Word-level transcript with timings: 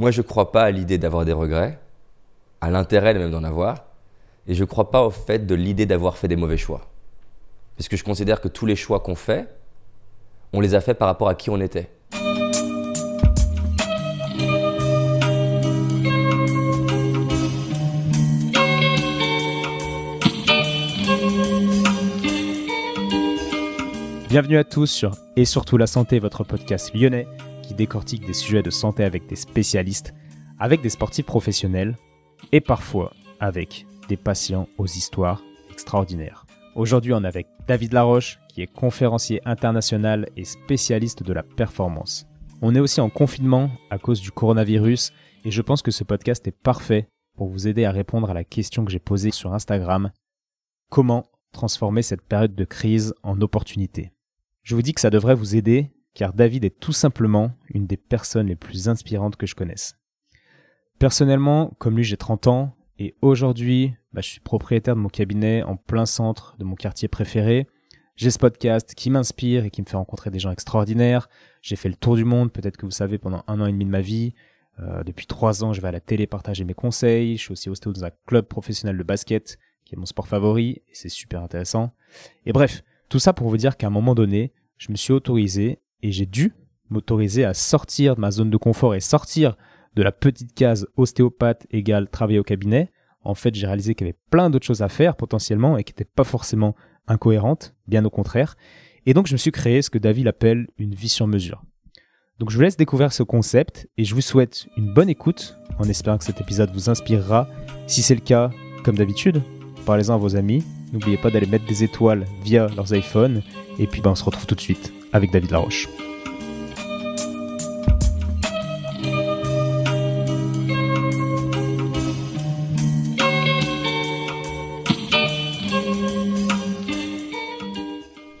moi, 0.00 0.10
je 0.10 0.22
crois 0.22 0.50
pas 0.50 0.62
à 0.62 0.70
l'idée 0.70 0.96
d'avoir 0.96 1.26
des 1.26 1.34
regrets, 1.34 1.78
à 2.62 2.70
l'intérêt 2.70 3.12
même 3.12 3.30
d'en 3.30 3.44
avoir, 3.44 3.84
et 4.46 4.54
je 4.54 4.64
crois 4.64 4.90
pas 4.90 5.02
au 5.02 5.10
fait 5.10 5.46
de 5.46 5.54
l'idée 5.54 5.84
d'avoir 5.84 6.16
fait 6.16 6.26
des 6.26 6.36
mauvais 6.36 6.56
choix. 6.56 6.86
Parce 7.76 7.86
que 7.86 7.98
je 7.98 8.02
considère 8.02 8.40
que 8.40 8.48
tous 8.48 8.64
les 8.64 8.76
choix 8.76 9.00
qu'on 9.00 9.14
fait, 9.14 9.46
on 10.54 10.60
les 10.62 10.74
a 10.74 10.80
fait 10.80 10.94
par 10.94 11.06
rapport 11.06 11.28
à 11.28 11.34
qui 11.34 11.50
on 11.50 11.60
était. 11.60 11.90
Bienvenue 24.30 24.56
à 24.56 24.64
tous 24.64 24.86
sur 24.86 25.10
Et 25.36 25.44
surtout 25.44 25.76
la 25.76 25.86
santé, 25.86 26.20
votre 26.20 26.42
podcast 26.42 26.94
lyonnais 26.94 27.26
qui 27.70 27.74
décortique 27.74 28.26
des 28.26 28.32
sujets 28.32 28.64
de 28.64 28.70
santé 28.70 29.04
avec 29.04 29.28
des 29.28 29.36
spécialistes, 29.36 30.12
avec 30.58 30.82
des 30.82 30.88
sportifs 30.88 31.26
professionnels 31.26 31.96
et 32.50 32.60
parfois 32.60 33.12
avec 33.38 33.86
des 34.08 34.16
patients 34.16 34.66
aux 34.76 34.88
histoires 34.88 35.40
extraordinaires. 35.70 36.46
Aujourd'hui, 36.74 37.12
on 37.12 37.22
est 37.22 37.28
avec 37.28 37.46
David 37.68 37.92
Laroche, 37.92 38.40
qui 38.48 38.60
est 38.60 38.66
conférencier 38.66 39.40
international 39.44 40.28
et 40.36 40.44
spécialiste 40.44 41.22
de 41.22 41.32
la 41.32 41.44
performance. 41.44 42.26
On 42.60 42.74
est 42.74 42.80
aussi 42.80 43.00
en 43.00 43.08
confinement 43.08 43.70
à 43.90 43.98
cause 43.98 44.20
du 44.20 44.32
coronavirus 44.32 45.12
et 45.44 45.52
je 45.52 45.62
pense 45.62 45.82
que 45.82 45.92
ce 45.92 46.02
podcast 46.02 46.44
est 46.48 46.62
parfait 46.62 47.06
pour 47.36 47.50
vous 47.50 47.68
aider 47.68 47.84
à 47.84 47.92
répondre 47.92 48.30
à 48.30 48.34
la 48.34 48.42
question 48.42 48.84
que 48.84 48.90
j'ai 48.90 48.98
posée 48.98 49.30
sur 49.30 49.54
Instagram. 49.54 50.10
Comment 50.90 51.24
transformer 51.52 52.02
cette 52.02 52.22
période 52.22 52.56
de 52.56 52.64
crise 52.64 53.14
en 53.22 53.40
opportunité? 53.40 54.10
Je 54.64 54.74
vous 54.74 54.82
dis 54.82 54.92
que 54.92 55.00
ça 55.00 55.10
devrait 55.10 55.36
vous 55.36 55.54
aider, 55.54 55.92
car 56.14 56.32
David 56.32 56.64
est 56.64 56.78
tout 56.78 56.92
simplement 56.92 57.52
une 57.68 57.86
des 57.86 57.96
personnes 57.96 58.48
les 58.48 58.56
plus 58.56 58.88
inspirantes 58.88 59.36
que 59.36 59.46
je 59.46 59.54
connaisse. 59.54 59.96
Personnellement, 60.98 61.74
comme 61.78 61.96
lui, 61.96 62.04
j'ai 62.04 62.16
30 62.16 62.46
ans, 62.46 62.76
et 62.98 63.14
aujourd'hui, 63.22 63.94
bah, 64.12 64.20
je 64.20 64.28
suis 64.28 64.40
propriétaire 64.40 64.94
de 64.94 65.00
mon 65.00 65.08
cabinet 65.08 65.62
en 65.62 65.76
plein 65.76 66.04
centre 66.04 66.54
de 66.58 66.64
mon 66.64 66.74
quartier 66.74 67.08
préféré. 67.08 67.66
J'ai 68.16 68.30
ce 68.30 68.38
podcast 68.38 68.94
qui 68.94 69.08
m'inspire 69.08 69.64
et 69.64 69.70
qui 69.70 69.80
me 69.80 69.86
fait 69.86 69.96
rencontrer 69.96 70.30
des 70.30 70.38
gens 70.38 70.50
extraordinaires. 70.50 71.30
J'ai 71.62 71.76
fait 71.76 71.88
le 71.88 71.94
tour 71.94 72.16
du 72.16 72.26
monde, 72.26 72.52
peut-être 72.52 72.76
que 72.76 72.84
vous 72.84 72.92
savez, 72.92 73.16
pendant 73.16 73.42
un 73.46 73.58
an 73.62 73.66
et 73.66 73.72
demi 73.72 73.86
de 73.86 73.90
ma 73.90 74.02
vie. 74.02 74.34
Euh, 74.78 75.02
depuis 75.04 75.24
trois 75.24 75.64
ans, 75.64 75.72
je 75.72 75.80
vais 75.80 75.88
à 75.88 75.92
la 75.92 76.00
télé 76.00 76.26
partager 76.26 76.64
mes 76.64 76.74
conseils. 76.74 77.38
Je 77.38 77.42
suis 77.44 77.52
aussi 77.52 77.70
hosté 77.70 77.90
dans 77.90 78.04
un 78.04 78.10
club 78.26 78.44
professionnel 78.44 78.98
de 78.98 79.02
basket, 79.02 79.58
qui 79.86 79.94
est 79.94 79.98
mon 79.98 80.04
sport 80.04 80.28
favori, 80.28 80.82
et 80.86 80.92
c'est 80.92 81.08
super 81.08 81.42
intéressant. 81.42 81.94
Et 82.44 82.52
bref, 82.52 82.82
tout 83.08 83.18
ça 83.18 83.32
pour 83.32 83.48
vous 83.48 83.56
dire 83.56 83.78
qu'à 83.78 83.86
un 83.86 83.90
moment 83.90 84.14
donné, 84.14 84.52
je 84.76 84.92
me 84.92 84.96
suis 84.96 85.14
autorisé 85.14 85.78
et 86.02 86.12
j'ai 86.12 86.26
dû 86.26 86.54
m'autoriser 86.88 87.44
à 87.44 87.54
sortir 87.54 88.16
de 88.16 88.20
ma 88.20 88.30
zone 88.30 88.50
de 88.50 88.56
confort 88.56 88.94
et 88.94 89.00
sortir 89.00 89.56
de 89.94 90.02
la 90.02 90.12
petite 90.12 90.54
case 90.54 90.86
ostéopathe 90.96 91.66
égale 91.70 92.08
travailler 92.08 92.38
au 92.38 92.42
cabinet. 92.42 92.90
En 93.22 93.34
fait, 93.34 93.54
j'ai 93.54 93.66
réalisé 93.66 93.94
qu'il 93.94 94.06
y 94.06 94.10
avait 94.10 94.18
plein 94.30 94.50
d'autres 94.50 94.66
choses 94.66 94.82
à 94.82 94.88
faire 94.88 95.16
potentiellement 95.16 95.76
et 95.76 95.84
qui 95.84 95.92
n'étaient 95.92 96.04
pas 96.04 96.24
forcément 96.24 96.74
incohérentes, 97.06 97.74
bien 97.86 98.04
au 98.04 98.10
contraire. 98.10 98.56
Et 99.06 99.14
donc, 99.14 99.26
je 99.26 99.32
me 99.32 99.38
suis 99.38 99.52
créé 99.52 99.82
ce 99.82 99.90
que 99.90 99.98
David 99.98 100.26
appelle 100.26 100.68
une 100.78 100.94
vie 100.94 101.08
sur 101.08 101.26
mesure. 101.26 101.62
Donc, 102.38 102.50
je 102.50 102.56
vous 102.56 102.62
laisse 102.62 102.76
découvrir 102.76 103.12
ce 103.12 103.22
concept 103.22 103.88
et 103.98 104.04
je 104.04 104.14
vous 104.14 104.20
souhaite 104.20 104.68
une 104.76 104.92
bonne 104.92 105.10
écoute 105.10 105.58
en 105.78 105.84
espérant 105.84 106.18
que 106.18 106.24
cet 106.24 106.40
épisode 106.40 106.70
vous 106.72 106.88
inspirera. 106.88 107.48
Si 107.86 108.02
c'est 108.02 108.14
le 108.14 108.20
cas, 108.20 108.50
comme 108.84 108.96
d'habitude, 108.96 109.42
parlez-en 109.84 110.14
à 110.14 110.18
vos 110.18 110.36
amis, 110.36 110.64
N'oubliez 110.92 111.16
pas 111.16 111.30
d'aller 111.30 111.46
mettre 111.46 111.66
des 111.66 111.84
étoiles 111.84 112.24
via 112.42 112.68
leurs 112.68 112.94
iPhones. 112.94 113.42
Et 113.78 113.86
puis 113.86 114.00
ben, 114.00 114.10
on 114.10 114.14
se 114.14 114.24
retrouve 114.24 114.46
tout 114.46 114.54
de 114.54 114.60
suite 114.60 114.92
avec 115.12 115.30
David 115.30 115.50
Laroche. 115.50 115.88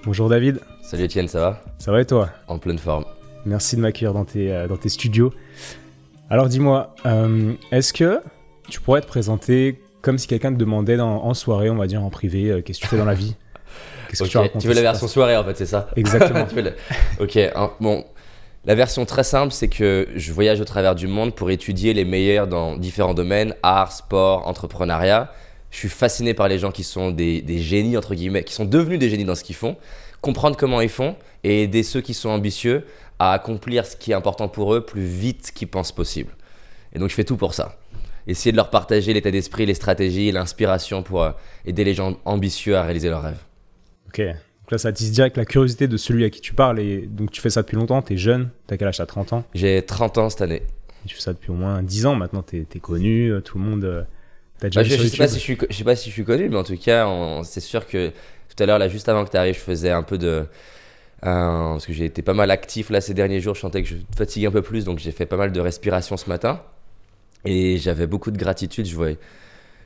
Bonjour 0.04 0.28
David. 0.28 0.60
Salut 0.82 1.04
Etienne, 1.04 1.28
ça 1.28 1.40
va? 1.40 1.62
Ça 1.78 1.92
va 1.92 2.00
et 2.00 2.04
toi? 2.04 2.30
En 2.48 2.58
pleine 2.58 2.78
forme. 2.78 3.04
Merci 3.46 3.76
de 3.76 3.80
m'accueillir 3.80 4.12
dans 4.12 4.24
tes, 4.24 4.52
euh, 4.52 4.66
dans 4.66 4.76
tes 4.76 4.88
studios. 4.88 5.32
Alors 6.28 6.48
dis-moi, 6.48 6.94
euh, 7.06 7.52
est-ce 7.70 7.92
que 7.92 8.20
tu 8.68 8.80
pourrais 8.80 9.00
te 9.00 9.06
présenter 9.06 9.80
comme 10.02 10.18
si 10.18 10.26
quelqu'un 10.26 10.52
te 10.52 10.58
demandait 10.58 10.98
en 10.98 11.34
soirée, 11.34 11.70
on 11.70 11.76
va 11.76 11.86
dire 11.86 12.02
en 12.02 12.10
privé, 12.10 12.50
euh, 12.50 12.62
qu'est-ce 12.62 12.80
que 12.80 12.84
tu 12.84 12.90
fais 12.90 12.98
dans 12.98 13.04
la 13.04 13.14
vie? 13.14 13.36
Qu'est-ce 14.10 14.24
que 14.24 14.28
tu 14.28 14.38
racontes 14.38 14.60
Tu 14.60 14.68
veux 14.68 14.74
la 14.74 14.82
version 14.82 15.08
soirée 15.08 15.36
en 15.36 15.44
fait, 15.44 15.56
c'est 15.56 15.66
ça 15.66 15.88
Exactement. 15.96 16.46
Ok, 17.18 17.38
bon. 17.80 18.04
La 18.66 18.74
version 18.74 19.06
très 19.06 19.24
simple, 19.24 19.54
c'est 19.54 19.68
que 19.68 20.06
je 20.14 20.32
voyage 20.34 20.60
au 20.60 20.66
travers 20.66 20.94
du 20.94 21.06
monde 21.06 21.34
pour 21.34 21.50
étudier 21.50 21.94
les 21.94 22.04
meilleurs 22.04 22.46
dans 22.46 22.76
différents 22.76 23.14
domaines, 23.14 23.54
art, 23.62 23.90
sport, 23.90 24.46
entrepreneuriat. 24.46 25.32
Je 25.70 25.78
suis 25.78 25.88
fasciné 25.88 26.34
par 26.34 26.46
les 26.48 26.58
gens 26.58 26.70
qui 26.70 26.84
sont 26.84 27.10
des, 27.10 27.40
des 27.40 27.58
génies, 27.58 27.96
entre 27.96 28.14
guillemets, 28.14 28.44
qui 28.44 28.52
sont 28.52 28.66
devenus 28.66 28.98
des 28.98 29.08
génies 29.08 29.24
dans 29.24 29.34
ce 29.34 29.44
qu'ils 29.44 29.54
font, 29.54 29.76
comprendre 30.20 30.58
comment 30.58 30.82
ils 30.82 30.90
font 30.90 31.16
et 31.42 31.62
aider 31.62 31.82
ceux 31.82 32.02
qui 32.02 32.12
sont 32.12 32.28
ambitieux 32.28 32.84
à 33.18 33.32
accomplir 33.32 33.86
ce 33.86 33.96
qui 33.96 34.10
est 34.10 34.14
important 34.14 34.48
pour 34.48 34.74
eux 34.74 34.84
plus 34.84 35.04
vite 35.04 35.52
qu'ils 35.54 35.68
pensent 35.68 35.92
possible. 35.92 36.32
Et 36.92 36.98
donc 36.98 37.08
je 37.08 37.14
fais 37.14 37.24
tout 37.24 37.36
pour 37.38 37.54
ça 37.54 37.78
essayer 38.26 38.52
de 38.52 38.56
leur 38.56 38.70
partager 38.70 39.12
l'état 39.12 39.30
d'esprit, 39.30 39.66
les 39.66 39.74
stratégies, 39.74 40.32
l'inspiration 40.32 41.02
pour 41.02 41.22
euh, 41.22 41.30
aider 41.64 41.84
les 41.84 41.94
gens 41.94 42.16
ambitieux 42.24 42.76
à 42.76 42.82
réaliser 42.82 43.08
leurs 43.08 43.22
rêves. 43.22 43.42
Ok, 44.10 44.18
donc 44.18 44.72
là 44.72 44.78
ça 44.78 44.88
attise 44.88 45.12
direct 45.12 45.36
la 45.36 45.44
curiosité 45.44 45.86
de 45.86 45.96
celui 45.96 46.24
à 46.24 46.30
qui 46.30 46.40
tu 46.40 46.52
parles 46.52 46.80
et 46.80 47.06
donc 47.06 47.30
tu 47.30 47.40
fais 47.40 47.50
ça 47.50 47.62
depuis 47.62 47.76
longtemps, 47.76 48.02
tu 48.02 48.14
es 48.14 48.16
jeune, 48.16 48.50
tu 48.66 48.74
as 48.74 48.76
quel 48.76 48.88
âge 48.88 48.96
T'as 48.96 49.06
30 49.06 49.32
ans? 49.34 49.44
J'ai 49.54 49.82
30 49.82 50.18
ans 50.18 50.30
cette 50.30 50.42
année. 50.42 50.62
tu 51.06 51.14
fais 51.14 51.20
ça 51.20 51.32
depuis 51.32 51.52
au 51.52 51.54
moins 51.54 51.80
10 51.80 52.06
ans 52.06 52.16
maintenant, 52.16 52.42
tu 52.42 52.66
es, 52.68 52.78
connu, 52.80 53.30
euh, 53.30 53.40
tout 53.40 53.56
le 53.56 53.64
monde... 53.64 53.84
Euh, 53.84 54.02
déjà 54.60 54.82
bah, 54.82 54.88
je, 54.88 55.06
sais 55.06 55.16
pas 55.16 55.28
si 55.28 55.36
je, 55.36 55.40
suis, 55.40 55.58
je 55.70 55.76
sais 55.76 55.84
pas 55.84 55.94
si 55.94 56.08
je 56.08 56.14
suis 56.14 56.24
connu, 56.24 56.48
mais 56.48 56.56
en 56.56 56.64
tout 56.64 56.76
cas, 56.76 57.08
c'est 57.44 57.60
sûr 57.60 57.86
que 57.86 58.08
tout 58.08 58.60
à 58.60 58.66
l'heure, 58.66 58.80
là, 58.80 58.88
juste 58.88 59.08
avant 59.08 59.24
que 59.24 59.30
tu 59.30 59.36
arrives, 59.36 59.54
je 59.54 59.60
faisais 59.60 59.90
un 59.90 60.02
peu 60.02 60.18
de... 60.18 60.44
parce 61.20 61.86
que 61.86 61.92
j'ai 61.92 62.06
été 62.06 62.22
pas 62.22 62.34
mal 62.34 62.50
actif 62.50 62.90
là 62.90 63.00
ces 63.00 63.14
derniers 63.14 63.40
jours, 63.40 63.54
je 63.54 63.60
sentais 63.60 63.84
que 63.84 63.88
je 63.88 63.94
fatiguais 64.16 64.48
un 64.48 64.50
peu 64.50 64.62
plus, 64.62 64.84
donc 64.84 64.98
j'ai 64.98 65.12
fait 65.12 65.26
pas 65.26 65.36
mal 65.36 65.52
de 65.52 65.60
respiration 65.60 66.16
ce 66.16 66.28
matin. 66.28 66.60
Et 67.44 67.78
j'avais 67.78 68.08
beaucoup 68.08 68.32
de 68.32 68.38
gratitude. 68.38 68.86
Je, 68.86 68.94
voyais, 68.96 69.18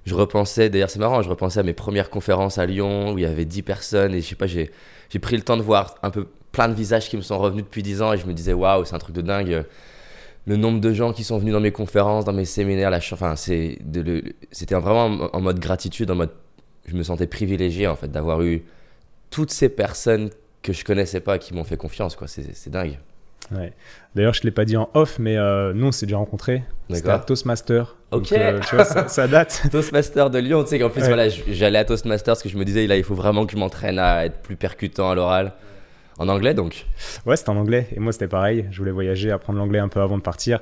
je 0.05 0.15
repensais, 0.15 0.69
d'ailleurs 0.69 0.91
c'est 0.91 0.99
marrant, 0.99 1.23
je 1.23 1.31
repensais 1.31 1.61
à 1.61 1.63
mes 1.63 1.73
premières 1.73 2.11
conférences 2.11 2.59
à 2.59 2.67
Lyon 2.67 3.13
où 3.13 3.19
il 3.19 3.23
y 3.23 3.27
avait 3.27 3.45
10 3.45 3.63
personnes 3.63 4.15
et 4.15 4.21
je 4.21 4.29
sais 4.29 4.35
pas, 4.35 4.47
j'ai, 4.47 4.71
pris 5.21 5.37
le 5.37 5.43
temps 5.43 5.57
de 5.57 5.63
voir 5.63 5.95
un 6.03 6.11
peu 6.11 6.27
plein 6.53 6.69
de 6.69 6.75
visages 6.75 7.09
qui 7.09 7.17
me 7.17 7.23
sont 7.23 7.39
revenus 7.39 7.65
depuis 7.65 7.83
10 7.83 8.03
ans 8.03 8.13
et 8.13 8.19
je 8.19 8.27
me 8.27 8.33
disais 8.33 8.53
waouh, 8.53 8.85
c'est 8.85 8.95
un 8.95 8.99
truc 8.99 9.15
de 9.15 9.23
dingue. 9.23 9.65
Le 10.47 10.57
nombre 10.57 10.81
de 10.81 10.93
gens 10.93 11.15
qui 11.15 11.25
sont 11.25 11.39
venus 11.39 11.55
dans 11.55 11.61
mes 11.61 11.73
conférences, 11.73 12.27
dans 12.27 12.35
mes 12.35 12.45
séminaires, 12.45 12.91
la, 12.91 12.99
enfin, 12.99 13.35
c'était 13.35 13.79
vraiment 14.75 15.31
en 15.35 15.41
mode 15.41 15.59
gratitude, 15.59 16.11
en 16.11 16.17
mode 16.17 16.31
je 16.87 16.95
me 16.95 17.03
sentais 17.03 17.27
privilégié 17.27 17.87
en 17.87 17.97
fait 17.97 18.09
d'avoir 18.09 18.43
eu 18.43 18.63
toutes 19.31 19.51
ces 19.51 19.71
personnes 19.71 20.29
que 20.63 20.75
je 20.75 20.85
connaissais 20.85 21.21
pas 21.21 21.39
qui 21.39 21.55
m'ont 21.55 21.65
fait 21.65 21.79
confiance 21.79 22.15
quoi, 22.15 22.29
c'est 22.29 22.69
dingue. 22.69 22.99
Ouais. 23.53 23.72
D'ailleurs, 24.15 24.34
je 24.34 24.41
ne 24.41 24.44
l'ai 24.44 24.50
pas 24.50 24.65
dit 24.65 24.77
en 24.77 24.88
off, 24.94 25.19
mais 25.19 25.37
euh, 25.37 25.72
nous, 25.75 25.87
on 25.87 25.93
s'est 25.93 26.06
déjà 26.06 26.19
rencontrés. 26.19 26.62
C'était 26.91 27.10
à 27.10 27.19
Toastmaster. 27.19 27.97
Ok. 28.10 28.32
Euh, 28.32 28.60
tu 28.60 28.77
vois, 28.77 28.84
ça, 28.84 29.28
date. 29.28 29.62
Toastmaster 29.72 30.31
de 30.31 30.38
Lyon, 30.38 30.62
tu 30.62 30.71
sais 30.71 30.78
qu'en 30.78 30.91
plus, 30.91 31.03
voilà, 31.03 31.28
j'allais 31.28 31.78
à 31.78 31.84
Toastmaster 31.84 32.32
parce 32.32 32.43
que 32.43 32.49
je 32.49 32.56
me 32.56 32.65
disais, 32.65 32.87
là, 32.87 32.97
il 32.97 33.05
faut 33.05 33.15
vraiment 33.15 33.47
que 33.47 33.53
je 33.53 33.56
m'entraîne 33.56 33.99
à 33.99 34.27
être 34.27 34.41
plus 34.41 34.56
percutant 34.56 35.10
à 35.10 35.15
l'oral. 35.15 35.53
En 36.16 36.28
anglais, 36.28 36.55
donc 36.55 36.87
Ouais, 37.27 37.37
c'était 37.37 37.50
en 37.50 37.56
anglais. 37.56 37.88
Et 37.97 37.99
moi, 37.99 38.12
c'était 38.12 38.28
pareil. 38.28 38.66
Je 38.71 38.78
voulais 38.78 38.93
voyager, 38.93 39.32
apprendre 39.32 39.59
l'anglais 39.59 39.81
un 39.81 39.88
peu 39.88 40.00
avant 40.00 40.16
de 40.16 40.22
partir. 40.22 40.61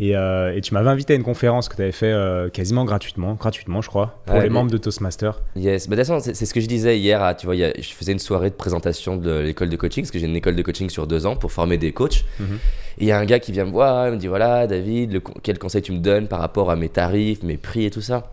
Euh, 0.00 0.54
et, 0.54 0.60
tu 0.60 0.74
m'avais 0.74 0.90
invité 0.90 1.14
à 1.14 1.16
une 1.16 1.22
conférence 1.22 1.68
que 1.68 1.76
tu 1.76 1.82
avais 1.82 1.92
fait 1.92 2.12
euh, 2.12 2.50
quasiment 2.50 2.84
gratuitement, 2.84 3.34
gratuitement 3.34 3.80
je 3.80 3.88
crois, 3.88 4.20
pour 4.26 4.38
les 4.38 4.50
membres 4.50 4.70
de 4.70 4.76
Toastmaster. 4.76 5.40
Yes, 5.56 5.88
bah, 5.88 5.96
c'est 6.04 6.34
ce 6.34 6.54
que 6.54 6.60
je 6.60 6.66
disais 6.66 6.98
hier. 6.98 7.34
je 7.40 7.92
faisais 7.94 8.12
une 8.12 8.18
soirée 8.18 8.50
de 8.50 8.54
présentation 8.54 9.16
de 9.16 9.38
l'école 9.38 9.70
de 9.70 9.76
coaching, 9.76 10.04
parce 10.04 10.10
que 10.10 10.18
j'ai 10.18 10.26
une 10.26 10.36
école 10.36 10.56
de 10.56 10.62
coaching 10.62 10.90
sur 10.90 11.06
deux 11.06 11.26
ans 11.26 11.36
pour 11.36 11.52
former 11.52 11.78
des 11.78 11.92
coachs. 11.92 12.24
Mhm. 12.38 12.58
Et 12.98 13.04
il 13.04 13.06
y 13.06 13.12
a 13.12 13.18
un 13.18 13.24
gars 13.24 13.38
qui 13.38 13.52
vient 13.52 13.64
me 13.64 13.70
voir, 13.70 14.08
il 14.08 14.14
me 14.14 14.18
dit 14.18 14.26
voilà, 14.26 14.66
David, 14.66 15.22
quel 15.42 15.58
conseil 15.58 15.82
tu 15.82 15.92
me 15.92 15.98
donnes 15.98 16.28
par 16.28 16.40
rapport 16.40 16.70
à 16.70 16.76
mes 16.76 16.88
tarifs, 16.88 17.42
mes 17.42 17.56
prix 17.56 17.86
et 17.86 17.90
tout 17.90 18.02
ça. 18.02 18.32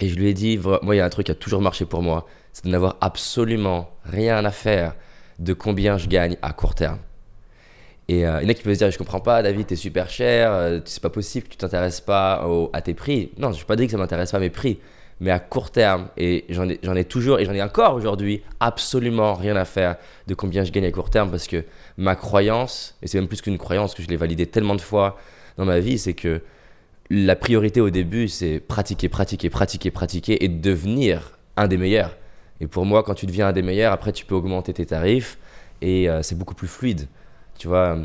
Et 0.00 0.08
je 0.08 0.16
lui 0.16 0.28
ai 0.28 0.34
dit, 0.34 0.58
moi, 0.58 0.94
il 0.94 0.98
y 0.98 1.00
a 1.00 1.04
un 1.04 1.10
truc 1.10 1.26
qui 1.26 1.32
a 1.32 1.36
toujours 1.36 1.60
marché 1.60 1.84
pour 1.84 2.02
moi, 2.02 2.26
c'est 2.52 2.64
de 2.64 2.70
n'avoir 2.70 2.96
absolument 3.00 3.90
rien 4.04 4.44
à 4.44 4.50
faire 4.50 4.94
de 5.38 5.52
combien 5.52 5.98
je 5.98 6.08
gagne 6.08 6.36
à 6.42 6.52
court 6.52 6.74
terme. 6.74 6.98
Et 8.08 8.26
euh, 8.26 8.40
il 8.42 8.44
y 8.44 8.46
en 8.46 8.50
a 8.50 8.54
qui 8.54 8.62
peuvent 8.62 8.74
se 8.74 8.78
dire 8.78 8.90
Je 8.90 8.98
comprends 8.98 9.20
pas, 9.20 9.42
David, 9.42 9.66
t'es 9.66 9.76
super 9.76 10.10
cher, 10.10 10.52
euh, 10.52 10.80
c'est 10.84 11.02
pas 11.02 11.10
possible 11.10 11.46
que 11.46 11.52
tu 11.52 11.56
t'intéresses 11.56 12.00
pas 12.00 12.46
à 12.72 12.80
tes 12.82 12.94
prix. 12.94 13.30
Non, 13.38 13.52
je 13.52 13.58
n'ai 13.58 13.64
pas 13.64 13.76
dit 13.76 13.86
que 13.86 13.92
ça 13.92 13.98
m'intéresse 13.98 14.32
pas 14.32 14.36
à 14.36 14.40
mes 14.40 14.50
prix, 14.50 14.78
mais 15.20 15.30
à 15.30 15.38
court 15.38 15.70
terme, 15.70 16.08
et 16.16 16.44
j'en 16.50 16.68
ai, 16.68 16.78
ai, 16.82 17.04
toujours, 17.04 17.38
et 17.40 17.46
j'en 17.46 17.54
ai 17.54 17.62
encore 17.62 17.94
aujourd'hui, 17.94 18.42
absolument 18.60 19.34
rien 19.34 19.56
à 19.56 19.64
faire 19.64 19.96
de 20.26 20.34
combien 20.34 20.64
je 20.64 20.72
gagne 20.72 20.84
à 20.84 20.90
court 20.90 21.10
terme 21.10 21.30
parce 21.30 21.46
que 21.46 21.64
ma 21.96 22.14
croyance, 22.14 22.96
et 23.02 23.06
c'est 23.06 23.18
même 23.18 23.28
plus 23.28 23.40
qu'une 23.40 23.58
croyance, 23.58 23.94
que 23.94 24.02
je 24.02 24.08
l'ai 24.08 24.16
validé 24.16 24.46
tellement 24.46 24.74
de 24.74 24.80
fois 24.80 25.16
dans 25.56 25.64
ma 25.64 25.78
vie, 25.80 25.98
c'est 25.98 26.14
que 26.14 26.42
la 27.10 27.36
priorité 27.36 27.80
au 27.80 27.90
début, 27.90 28.28
c'est 28.28 28.60
pratiquer, 28.60 29.08
pratiquer, 29.08 29.50
pratiquer, 29.50 29.90
pratiquer 29.90 30.44
et 30.44 30.48
devenir 30.48 31.38
un 31.56 31.68
des 31.68 31.76
meilleurs. 31.76 32.16
Et 32.60 32.66
pour 32.66 32.86
moi, 32.86 33.02
quand 33.02 33.14
tu 33.14 33.26
deviens 33.26 33.48
un 33.48 33.52
des 33.52 33.62
meilleurs, 33.62 33.92
après, 33.92 34.12
tu 34.12 34.24
peux 34.24 34.34
augmenter 34.34 34.72
tes 34.72 34.86
tarifs 34.86 35.38
et 35.82 36.08
euh, 36.08 36.22
c'est 36.22 36.36
beaucoup 36.36 36.54
plus 36.54 36.68
fluide. 36.68 37.06
Tu 37.58 37.68
vois, 37.68 37.98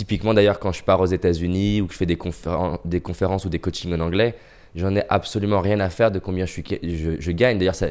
Typiquement, 0.00 0.32
d'ailleurs, 0.32 0.58
quand 0.58 0.72
je 0.72 0.82
pars 0.82 1.00
aux 1.00 1.06
États-Unis 1.06 1.80
ou 1.80 1.86
que 1.86 1.92
je 1.92 1.98
fais 1.98 2.06
des, 2.06 2.16
conférences 2.16 3.44
ou 3.44 3.48
des 3.48 3.58
coachings 3.58 3.92
en 3.92 4.00
anglais, 4.00 4.34
j'en 4.74 4.96
ai 4.96 5.02
absolument 5.08 5.60
rien 5.60 5.80
à 5.80 5.90
faire 5.90 6.10
de 6.10 6.18
combien 6.18 6.46
je, 6.46 7.30
gagne. 7.32 7.58
D'ailleurs, 7.58 7.74
ça, 7.74 7.88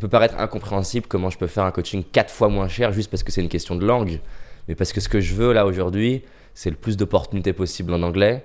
peut 0.00 0.08
paraître 0.08 0.38
incompréhensible 0.38 1.06
comment 1.08 1.30
je 1.30 1.38
peux 1.38 1.46
faire 1.46 1.64
un 1.64 1.70
coaching 1.70 2.04
quatre 2.04 2.32
fois 2.32 2.48
moins 2.48 2.68
cher 2.68 2.92
juste 2.92 3.10
parce 3.10 3.22
que 3.22 3.32
c'est 3.32 3.40
une 3.40 3.48
question 3.48 3.74
de 3.74 3.84
langue. 3.84 4.20
Mais 4.68 4.74
parce 4.74 4.92
que 4.92 5.00
ce 5.00 5.08
que 5.08 5.20
je 5.20 5.34
veux 5.34 5.52
là 5.52 5.66
aujourd'hui, 5.66 6.22
c'est 6.54 6.70
le 6.70 6.76
plus 6.76 6.96
d'opportunités 6.96 7.52
possible 7.52 7.92
en 7.92 8.02
anglais 8.02 8.44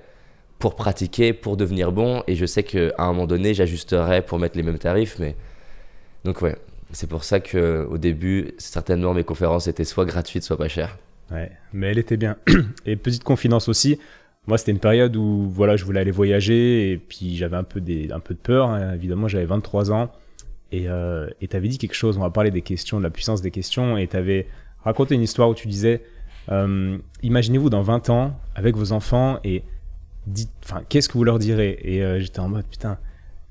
pour 0.57 0.75
pratiquer, 0.75 1.33
pour 1.33 1.55
devenir 1.55 1.91
bon. 1.91 2.23
Et 2.27 2.35
je 2.35 2.45
sais 2.45 2.63
qu'à 2.63 2.93
un 2.97 3.07
moment 3.07 3.27
donné, 3.27 3.53
j'ajusterai 3.53 4.23
pour 4.23 4.39
mettre 4.39 4.57
les 4.57 4.63
mêmes 4.63 4.79
tarifs. 4.79 5.19
Mais 5.19 5.35
donc 6.23 6.41
ouais, 6.41 6.55
c'est 6.93 7.07
pour 7.07 7.25
ça 7.25 7.41
qu'au 7.41 7.97
début, 7.97 8.53
certainement 8.57 9.13
mes 9.13 9.23
conférences 9.23 9.67
étaient 9.67 9.83
soit 9.83 10.05
gratuites, 10.05 10.43
soit 10.43 10.57
pas 10.57 10.69
chères. 10.69 10.97
Ouais, 11.31 11.51
mais 11.71 11.87
elle 11.87 11.97
était 11.97 12.17
bien. 12.17 12.37
Et 12.85 12.95
petite 12.95 13.23
confidence 13.23 13.67
aussi, 13.69 13.99
moi 14.47 14.57
c'était 14.57 14.71
une 14.71 14.79
période 14.79 15.15
où 15.15 15.49
voilà, 15.49 15.75
je 15.75 15.85
voulais 15.85 16.01
aller 16.01 16.11
voyager 16.11 16.91
et 16.91 16.97
puis 16.97 17.35
j'avais 17.35 17.57
un 17.57 17.63
peu 17.63 17.81
de 17.81 18.09
peur. 18.41 18.69
Hein. 18.69 18.93
Évidemment, 18.93 19.27
j'avais 19.27 19.45
23 19.45 19.91
ans 19.91 20.11
et 20.71 20.89
euh, 20.89 21.29
tu 21.39 21.55
avais 21.55 21.67
dit 21.67 21.77
quelque 21.77 21.95
chose. 21.95 22.17
On 22.17 22.21
va 22.21 22.29
parler 22.29 22.51
des 22.51 22.61
questions, 22.61 22.97
de 22.97 23.03
la 23.03 23.09
puissance 23.09 23.41
des 23.41 23.51
questions 23.51 23.97
et 23.97 24.07
tu 24.07 24.17
avais 24.17 24.47
raconté 24.83 25.15
une 25.15 25.21
histoire 25.21 25.49
où 25.49 25.55
tu 25.55 25.67
disais 25.67 26.03
euh, 26.51 26.97
imaginez-vous 27.21 27.69
dans 27.69 27.81
20 27.81 28.09
ans 28.09 28.39
avec 28.55 28.75
vos 28.75 28.91
enfants 28.91 29.39
et 29.45 29.63
dites, 30.27 30.51
enfin, 30.63 30.81
qu'est-ce 30.89 31.07
que 31.07 31.13
vous 31.13 31.23
leur 31.23 31.39
direz? 31.39 31.79
Et 31.83 32.03
euh, 32.03 32.19
j'étais 32.19 32.39
en 32.39 32.49
mode 32.49 32.65
putain 32.65 32.97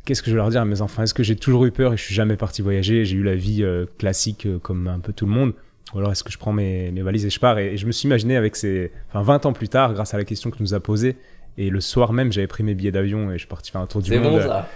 qu'est-ce 0.04 0.20
que 0.20 0.30
je 0.30 0.34
vais 0.34 0.40
leur 0.40 0.50
dire 0.50 0.60
à 0.60 0.64
mes 0.64 0.82
enfants? 0.82 1.04
Est-ce 1.04 1.14
que 1.14 1.22
j'ai 1.22 1.36
toujours 1.36 1.64
eu 1.64 1.70
peur 1.70 1.94
et 1.94 1.96
je 1.96 2.02
suis 2.02 2.14
jamais 2.14 2.36
parti 2.36 2.60
voyager? 2.60 3.04
J'ai 3.04 3.16
eu 3.16 3.22
la 3.22 3.36
vie 3.36 3.64
classique 3.98 4.48
comme 4.62 4.88
un 4.88 4.98
peu 4.98 5.12
tout 5.12 5.26
le 5.26 5.32
monde 5.32 5.54
Ou 5.92 5.98
alors 5.98 6.12
est-ce 6.12 6.24
que 6.24 6.32
je 6.32 6.38
prends 6.38 6.52
mes, 6.52 6.90
mes, 6.90 7.02
valises 7.02 7.26
et 7.26 7.30
je 7.30 7.38
pars? 7.38 7.58
Et, 7.58 7.76
je 7.76 7.86
me 7.86 7.92
suis 7.92 8.06
imaginé 8.06 8.36
avec 8.36 8.56
ces... 8.56 8.92
Enfin 9.08 9.22
20 9.22 9.46
ans 9.46 9.52
plus 9.52 9.68
tard, 9.68 9.92
grâce 9.92 10.14
à 10.14 10.18
la 10.18 10.24
question 10.24 10.50
que 10.50 10.56
tu 10.56 10.62
nous 10.62 10.74
as 10.74 10.80
posée, 10.80 11.16
et 11.58 11.68
le 11.68 11.80
soir 11.80 12.12
même, 12.12 12.32
j'avais 12.32 12.46
pris 12.46 12.62
mes 12.62 12.74
billets 12.74 12.92
d'avion 12.92 13.30
et 13.30 13.34
je 13.34 13.38
suis 13.38 13.48
parti 13.48 13.70
faire 13.70 13.80
un 13.80 13.86
tour 13.86 14.00
du 14.00 14.10
monde. 14.18 14.32
Bon 14.32 14.40
ça 14.40 14.68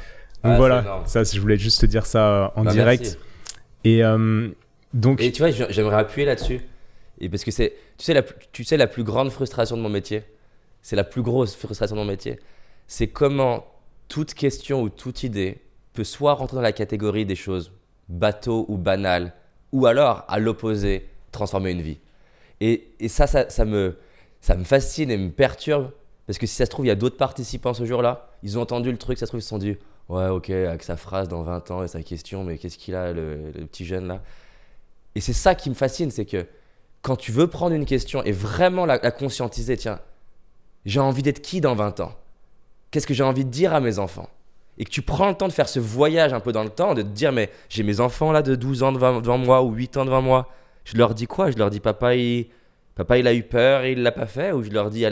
Donc 0.44 0.52
ah, 0.52 0.56
voilà, 0.56 1.02
ça, 1.06 1.24
je 1.24 1.40
voulais 1.40 1.56
juste 1.56 1.80
te 1.80 1.86
dire 1.86 2.04
ça 2.04 2.52
en 2.54 2.64
bah, 2.64 2.72
direct. 2.72 3.18
Et 3.84 4.04
euh, 4.04 4.48
donc... 4.92 5.20
Et 5.22 5.32
tu 5.32 5.42
vois, 5.42 5.50
j'aimerais 5.50 5.96
appuyer 5.96 6.26
là-dessus. 6.26 6.60
Et 7.18 7.28
parce 7.28 7.44
que 7.44 7.50
c'est, 7.50 7.72
tu 7.96 8.04
sais, 8.04 8.12
la, 8.12 8.22
tu 8.52 8.64
sais, 8.64 8.76
la 8.76 8.86
plus 8.86 9.04
grande 9.04 9.30
frustration 9.30 9.76
de 9.76 9.82
mon 9.82 9.88
métier, 9.88 10.22
c'est 10.82 10.96
la 10.96 11.04
plus 11.04 11.22
grosse 11.22 11.56
frustration 11.56 11.96
de 11.96 12.00
mon 12.00 12.06
métier, 12.06 12.38
c'est 12.86 13.08
comment 13.08 13.66
toute 14.08 14.34
question 14.34 14.82
ou 14.82 14.88
toute 14.88 15.22
idée 15.22 15.62
peut 15.94 16.04
soit 16.04 16.34
rentrer 16.34 16.56
dans 16.56 16.62
la 16.62 16.72
catégorie 16.72 17.24
des 17.24 17.34
choses 17.34 17.72
bateau 18.08 18.66
ou 18.68 18.76
banales, 18.76 19.32
ou 19.72 19.86
alors, 19.86 20.24
à 20.28 20.38
l'opposé, 20.38 21.08
transformer 21.32 21.70
une 21.70 21.82
vie. 21.82 21.98
Et, 22.60 22.88
ça, 23.08 23.26
ça, 23.26 23.64
me, 23.64 23.98
ça 24.40 24.56
me 24.56 24.64
fascine 24.64 25.10
et 25.10 25.16
me 25.16 25.30
perturbe, 25.30 25.90
parce 26.26 26.38
que 26.38 26.46
si 26.46 26.54
ça 26.54 26.64
se 26.64 26.70
trouve, 26.70 26.86
il 26.86 26.88
y 26.88 26.92
a 26.92 26.96
d'autres 26.96 27.16
participants 27.16 27.74
ce 27.74 27.84
jour-là, 27.84 28.30
ils 28.42 28.58
ont 28.58 28.62
entendu 28.62 28.90
le 28.90 28.98
truc, 28.98 29.18
ça 29.18 29.26
se 29.26 29.30
trouve, 29.30 29.40
ils 29.40 29.44
se 29.44 29.48
sont 29.48 29.58
dit, 29.58 29.76
ouais, 30.08 30.28
ok, 30.28 30.50
avec 30.50 30.82
sa 30.82 30.96
phrase 30.96 31.28
dans 31.28 31.42
20 31.42 31.70
ans 31.70 31.82
et 31.82 31.88
sa 31.88 32.02
question, 32.02 32.44
mais 32.44 32.58
qu'est-ce 32.58 32.78
qu'il 32.78 32.94
a, 32.94 33.12
le, 33.12 33.52
petit 33.70 33.84
jeune 33.84 34.08
là? 34.08 34.22
Et 35.14 35.20
c'est 35.20 35.32
ça 35.32 35.54
qui 35.54 35.70
me 35.70 35.74
fascine, 35.74 36.10
c'est 36.10 36.26
que 36.26 36.46
quand 37.02 37.16
tu 37.16 37.32
veux 37.32 37.46
prendre 37.46 37.74
une 37.74 37.86
question 37.86 38.22
et 38.24 38.32
vraiment 38.32 38.84
la 38.84 38.98
conscientiser, 39.10 39.76
tiens, 39.76 40.00
j'ai 40.86 41.00
envie 41.00 41.22
d'être 41.22 41.42
qui 41.42 41.60
dans 41.60 41.74
20 41.74 42.00
ans? 42.00 42.14
Qu'est-ce 42.90 43.06
que 43.06 43.12
j'ai 43.12 43.24
envie 43.24 43.44
de 43.44 43.50
dire 43.50 43.74
à 43.74 43.80
mes 43.80 43.98
enfants? 43.98 44.30
Et 44.78 44.84
que 44.84 44.90
tu 44.90 45.02
prends 45.02 45.28
le 45.28 45.34
temps 45.34 45.48
de 45.48 45.52
faire 45.52 45.68
ce 45.68 45.80
voyage 45.80 46.32
un 46.32 46.40
peu 46.40 46.52
dans 46.52 46.64
le 46.64 46.70
temps, 46.70 46.94
de 46.94 47.02
te 47.02 47.08
dire, 47.08 47.32
mais 47.32 47.50
j'ai 47.68 47.82
mes 47.82 48.00
enfants 48.00 48.32
là 48.32 48.42
de 48.42 48.54
12 48.54 48.82
ans 48.82 48.92
devant, 48.92 49.38
moi 49.38 49.62
ou 49.62 49.72
8 49.72 49.96
ans 49.96 50.04
devant 50.04 50.22
moi, 50.22 50.50
je 50.84 50.96
leur 50.96 51.14
dis 51.14 51.26
quoi? 51.26 51.50
Je 51.50 51.56
leur 51.56 51.70
dis, 51.70 51.80
papa 51.80 52.14
il, 52.14 52.46
papa, 52.94 53.18
il 53.18 53.26
a 53.26 53.34
eu 53.34 53.42
peur 53.42 53.84
et 53.84 53.92
il 53.92 54.02
l'a 54.02 54.12
pas 54.12 54.26
fait? 54.26 54.52
Ou 54.52 54.62
je 54.62 54.70
leur 54.70 54.90
dis, 54.90 55.04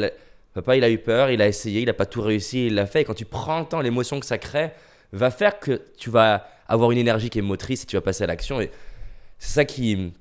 papa, 0.52 0.76
il 0.76 0.84
a 0.84 0.90
eu 0.90 0.99
peur, 0.99 1.31
il 1.31 1.40
a 1.40 1.49
essayé, 1.49 1.81
il 1.81 1.87
n'a 1.87 1.94
pas 1.94 2.06
tout 2.06 2.20
réussi, 2.20 2.66
il 2.66 2.75
l'a 2.75 2.87
fait? 2.87 3.02
Et 3.02 3.05
quand 3.05 3.14
tu 3.14 3.25
prends 3.25 3.61
le 3.61 3.66
temps, 3.66 3.81
l'émotion 3.81 4.20
que 4.20 4.26
ça 4.26 4.38
crée 4.38 4.70
va 5.12 5.31
faire 5.31 5.58
que 5.58 5.81
tu 5.96 6.11
vas 6.11 6.46
avoir 6.69 6.90
une 6.90 6.99
énergie 6.99 7.31
qui 7.31 7.38
est 7.38 7.43
motrice 7.43 7.84
et 7.84 7.87
tu 7.87 7.96
vas 7.96 8.02
passer 8.02 8.25
à 8.25 8.26
l'action. 8.26 8.61
Et 8.61 8.70
c'est 9.38 9.52
ça 9.55 9.64
qui. 9.64 10.12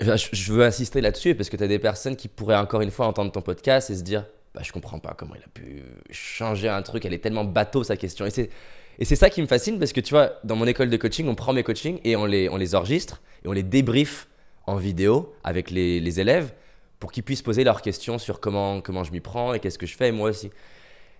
Je 0.00 0.52
veux 0.52 0.64
insister 0.64 1.00
là-dessus 1.00 1.34
parce 1.34 1.50
que 1.50 1.56
tu 1.56 1.64
as 1.64 1.68
des 1.68 1.78
personnes 1.78 2.16
qui 2.16 2.28
pourraient 2.28 2.56
encore 2.56 2.80
une 2.80 2.90
fois 2.90 3.06
entendre 3.06 3.32
ton 3.32 3.42
podcast 3.42 3.90
et 3.90 3.94
se 3.94 4.02
dire 4.02 4.24
bah, 4.54 4.62
je 4.64 4.72
comprends 4.72 4.98
pas 4.98 5.14
comment 5.16 5.34
il 5.34 5.42
a 5.42 5.48
pu 5.52 5.82
changer 6.10 6.68
un 6.68 6.82
truc. 6.82 7.04
Elle 7.04 7.14
est 7.14 7.18
tellement 7.18 7.44
bateau 7.44 7.84
sa 7.84 7.96
question. 7.96 8.26
Et 8.26 8.30
c'est, 8.30 8.50
et 8.98 9.04
c'est 9.04 9.16
ça 9.16 9.30
qui 9.30 9.40
me 9.40 9.46
fascine 9.46 9.78
parce 9.78 9.92
que 9.92 10.00
tu 10.00 10.12
vois, 10.12 10.32
dans 10.44 10.56
mon 10.56 10.66
école 10.66 10.90
de 10.90 10.96
coaching, 10.96 11.28
on 11.28 11.34
prend 11.34 11.52
mes 11.52 11.62
coachings 11.62 12.00
et 12.04 12.16
on 12.16 12.26
les, 12.26 12.48
on 12.48 12.56
les 12.56 12.74
enregistre 12.74 13.22
et 13.44 13.48
on 13.48 13.52
les 13.52 13.62
débrief 13.62 14.28
en 14.66 14.76
vidéo 14.76 15.34
avec 15.44 15.70
les, 15.70 16.00
les 16.00 16.20
élèves 16.20 16.52
pour 16.98 17.12
qu'ils 17.12 17.22
puissent 17.22 17.42
poser 17.42 17.64
leurs 17.64 17.80
questions 17.80 18.18
sur 18.18 18.40
comment, 18.40 18.80
comment 18.80 19.04
je 19.04 19.12
m'y 19.12 19.20
prends 19.20 19.54
et 19.54 19.60
qu'est-ce 19.60 19.78
que 19.78 19.86
je 19.86 19.96
fais 19.96 20.12
moi 20.12 20.28
aussi. 20.28 20.50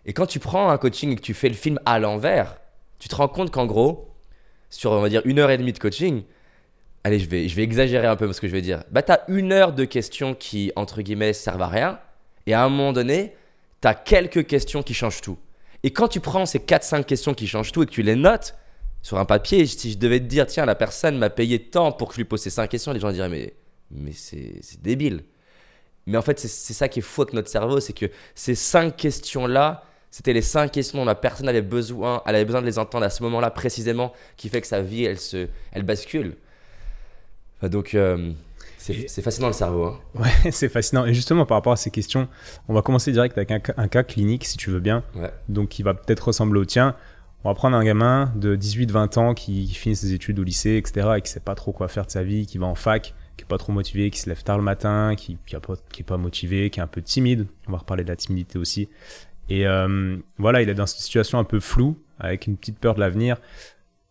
Et 0.04 0.12
quand 0.12 0.26
tu 0.26 0.38
prends 0.38 0.70
un 0.70 0.78
coaching 0.78 1.12
et 1.12 1.16
que 1.16 1.20
tu 1.20 1.34
fais 1.34 1.48
le 1.48 1.54
film 1.54 1.78
à 1.86 1.98
l'envers, 1.98 2.58
tu 2.98 3.08
te 3.08 3.14
rends 3.14 3.28
compte 3.28 3.50
qu'en 3.50 3.66
gros, 3.66 4.08
sur 4.68 4.92
on 4.92 5.00
va 5.00 5.08
dire 5.08 5.22
une 5.24 5.38
heure 5.38 5.50
et 5.50 5.56
demie 5.56 5.72
de 5.72 5.78
coaching, 5.78 6.24
allez, 7.04 7.18
je 7.18 7.28
vais, 7.28 7.48
je 7.48 7.56
vais 7.56 7.62
exagérer 7.62 8.06
un 8.06 8.16
peu 8.16 8.30
ce 8.32 8.40
que 8.40 8.48
je 8.48 8.52
vais 8.52 8.62
dire. 8.62 8.82
Bah, 8.90 9.02
tu 9.02 9.12
as 9.12 9.24
une 9.28 9.52
heure 9.52 9.72
de 9.72 9.84
questions 9.84 10.34
qui, 10.34 10.72
entre 10.76 11.00
guillemets, 11.00 11.32
servent 11.32 11.62
à 11.62 11.68
rien 11.68 11.98
et 12.46 12.54
à 12.54 12.64
un 12.64 12.68
moment 12.68 12.92
donné, 12.92 13.34
tu 13.80 13.88
as 13.88 13.94
quelques 13.94 14.46
questions 14.46 14.82
qui 14.82 14.94
changent 14.94 15.20
tout. 15.20 15.38
Et 15.82 15.92
quand 15.92 16.08
tu 16.08 16.20
prends 16.20 16.46
ces 16.46 16.58
4-5 16.58 17.04
questions 17.04 17.34
qui 17.34 17.46
changent 17.46 17.72
tout 17.72 17.82
et 17.82 17.86
que 17.86 17.90
tu 17.90 18.02
les 18.02 18.16
notes 18.16 18.54
sur 19.02 19.18
un 19.18 19.24
papier, 19.24 19.66
si 19.66 19.92
je 19.92 19.98
devais 19.98 20.20
te 20.20 20.24
dire, 20.24 20.46
tiens, 20.46 20.66
la 20.66 20.74
personne 20.74 21.16
m'a 21.16 21.30
payé 21.30 21.58
tant 21.58 21.92
pour 21.92 22.08
que 22.08 22.14
je 22.14 22.18
lui 22.18 22.24
pose 22.24 22.40
ces 22.40 22.50
5 22.50 22.68
questions, 22.68 22.92
les 22.92 23.00
gens 23.00 23.12
diraient, 23.12 23.28
mais, 23.28 23.54
mais 23.90 24.12
c'est 24.12 24.82
débile. 24.82 25.24
Mais 26.06 26.18
en 26.18 26.22
fait, 26.22 26.38
c'est 26.38 26.74
ça 26.74 26.88
qui 26.88 26.98
est 26.98 27.02
fou 27.02 27.22
avec 27.22 27.34
notre 27.34 27.48
cerveau, 27.48 27.80
c'est 27.80 27.92
que 27.92 28.06
ces 28.34 28.54
5 28.54 28.96
questions-là, 28.96 29.84
c'était 30.10 30.32
les 30.32 30.42
5 30.42 30.70
questions 30.70 30.98
dont 30.98 31.04
la 31.04 31.14
personne 31.14 31.48
avait 31.48 31.62
besoin, 31.62 32.22
elle 32.26 32.34
avait 32.34 32.44
besoin 32.44 32.60
de 32.60 32.66
les 32.66 32.78
entendre 32.78 33.04
à 33.04 33.10
ce 33.10 33.22
moment-là 33.22 33.50
précisément, 33.50 34.12
qui 34.36 34.48
fait 34.48 34.60
que 34.60 34.66
sa 34.66 34.82
vie, 34.82 35.04
elle, 35.04 35.20
se, 35.20 35.48
elle 35.72 35.82
bascule. 35.82 36.36
Donc, 37.62 37.94
euh, 37.94 38.32
c'est 38.80 39.22
fascinant 39.22 39.48
le 39.48 39.52
cerveau. 39.52 39.84
Hein. 39.84 39.98
Ouais, 40.14 40.50
c'est 40.50 40.68
fascinant. 40.68 41.04
Et 41.04 41.12
justement, 41.12 41.44
par 41.44 41.58
rapport 41.58 41.72
à 41.72 41.76
ces 41.76 41.90
questions, 41.90 42.28
on 42.68 42.74
va 42.74 42.82
commencer 42.82 43.12
direct 43.12 43.36
avec 43.36 43.50
un, 43.50 43.88
cas 43.88 44.02
clinique, 44.02 44.44
si 44.44 44.56
tu 44.56 44.70
veux 44.70 44.80
bien. 44.80 45.02
Donc, 45.48 45.68
qui 45.68 45.82
va 45.82 45.94
peut-être 45.94 46.28
ressembler 46.28 46.60
au 46.60 46.64
tien. 46.64 46.96
On 47.44 47.50
va 47.50 47.54
prendre 47.54 47.76
un 47.76 47.84
gamin 47.84 48.32
de 48.36 48.56
18-20 48.56 49.18
ans 49.18 49.34
qui, 49.34 49.68
finit 49.68 49.96
ses 49.96 50.12
études 50.12 50.38
au 50.38 50.42
lycée, 50.42 50.76
etc., 50.76 51.08
et 51.16 51.20
qui 51.20 51.30
sait 51.30 51.40
pas 51.40 51.54
trop 51.54 51.72
quoi 51.72 51.88
faire 51.88 52.06
de 52.06 52.10
sa 52.10 52.22
vie, 52.22 52.46
qui 52.46 52.58
va 52.58 52.66
en 52.66 52.74
fac, 52.74 53.14
qui 53.36 53.44
est 53.44 53.48
pas 53.48 53.58
trop 53.58 53.72
motivé, 53.72 54.10
qui 54.10 54.18
se 54.18 54.28
lève 54.28 54.42
tard 54.42 54.58
le 54.58 54.64
matin, 54.64 55.14
qui, 55.16 55.38
qui, 55.46 55.56
pas, 55.56 55.74
est 55.98 56.02
pas 56.02 56.16
motivé, 56.16 56.70
qui 56.70 56.80
est 56.80 56.82
un 56.82 56.86
peu 56.86 57.02
timide. 57.02 57.46
On 57.68 57.72
va 57.72 57.78
reparler 57.78 58.04
de 58.04 58.08
la 58.08 58.16
timidité 58.16 58.58
aussi. 58.58 58.88
Et 59.48 59.66
euh, 59.66 60.16
voilà, 60.38 60.62
il 60.62 60.68
est 60.68 60.74
dans 60.74 60.86
une 60.86 60.98
situation 60.98 61.38
un 61.38 61.44
peu 61.44 61.60
floue, 61.60 61.98
avec 62.18 62.46
une 62.46 62.56
petite 62.56 62.78
peur 62.78 62.94
de 62.94 63.00
l'avenir 63.00 63.36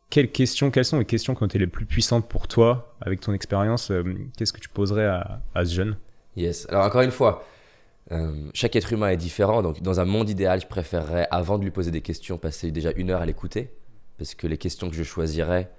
quelles 0.10 0.32
questions, 0.32 0.72
quelles 0.72 0.86
sont 0.86 1.00
les 1.00 1.06
questions 1.06 1.36
qui 1.36 1.44
ont 1.44 1.46
été 1.46 1.60
les 1.60 1.68
plus 1.68 1.86
puissantes 1.86 2.28
pour 2.28 2.48
toi 2.48 2.96
avec 3.02 3.20
ton 3.20 3.34
expérience 3.34 3.92
euh, 3.92 4.04
Qu'est-ce 4.38 4.54
que 4.54 4.60
tu 4.60 4.70
poserais 4.70 5.06
à, 5.06 5.42
ce 5.56 5.74
jeune? 5.74 5.98
Yes. 6.36 6.68
Alors 6.70 6.86
encore 6.86 7.02
une 7.02 7.12
fois, 7.12 7.46
euh, 8.12 8.50
chaque 8.54 8.76
être 8.76 8.92
humain 8.92 9.10
est 9.10 9.18
différent. 9.18 9.62
Donc 9.62 9.82
dans 9.82 10.00
un 10.00 10.06
monde 10.06 10.30
idéal, 10.30 10.62
je 10.62 10.68
préférerais, 10.68 11.28
avant 11.32 11.58
de 11.58 11.64
lui 11.64 11.72
poser 11.72 11.92
des 11.92 12.02
questions, 12.02 12.38
passer 12.38 12.72
déjà 12.72 12.92
une 12.96 13.12
heure 13.12 13.22
à 13.22 13.26
l'écouter, 13.26 13.72
parce 14.18 14.34
que 14.36 14.48
les 14.48 14.58
questions 14.58 14.90
que 14.90 14.96
je 14.96 15.04
choisirais 15.04 15.72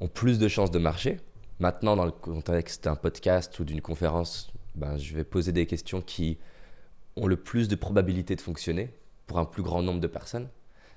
ont 0.00 0.08
plus 0.08 0.38
de 0.38 0.48
chances 0.48 0.70
de 0.70 0.78
marcher. 0.78 1.18
Maintenant, 1.58 1.96
dans 1.96 2.04
le 2.04 2.10
contexte 2.10 2.84
d'un 2.84 2.96
podcast 2.96 3.58
ou 3.58 3.64
d'une 3.64 3.80
conférence, 3.80 4.52
ben, 4.74 4.98
je 4.98 5.14
vais 5.14 5.24
poser 5.24 5.52
des 5.52 5.64
questions 5.64 6.02
qui 6.02 6.36
ont 7.16 7.26
le 7.26 7.36
plus 7.36 7.68
de 7.68 7.76
probabilité 7.76 8.36
de 8.36 8.42
fonctionner 8.42 8.90
pour 9.26 9.38
un 9.38 9.46
plus 9.46 9.62
grand 9.62 9.82
nombre 9.82 10.00
de 10.00 10.06
personnes. 10.06 10.48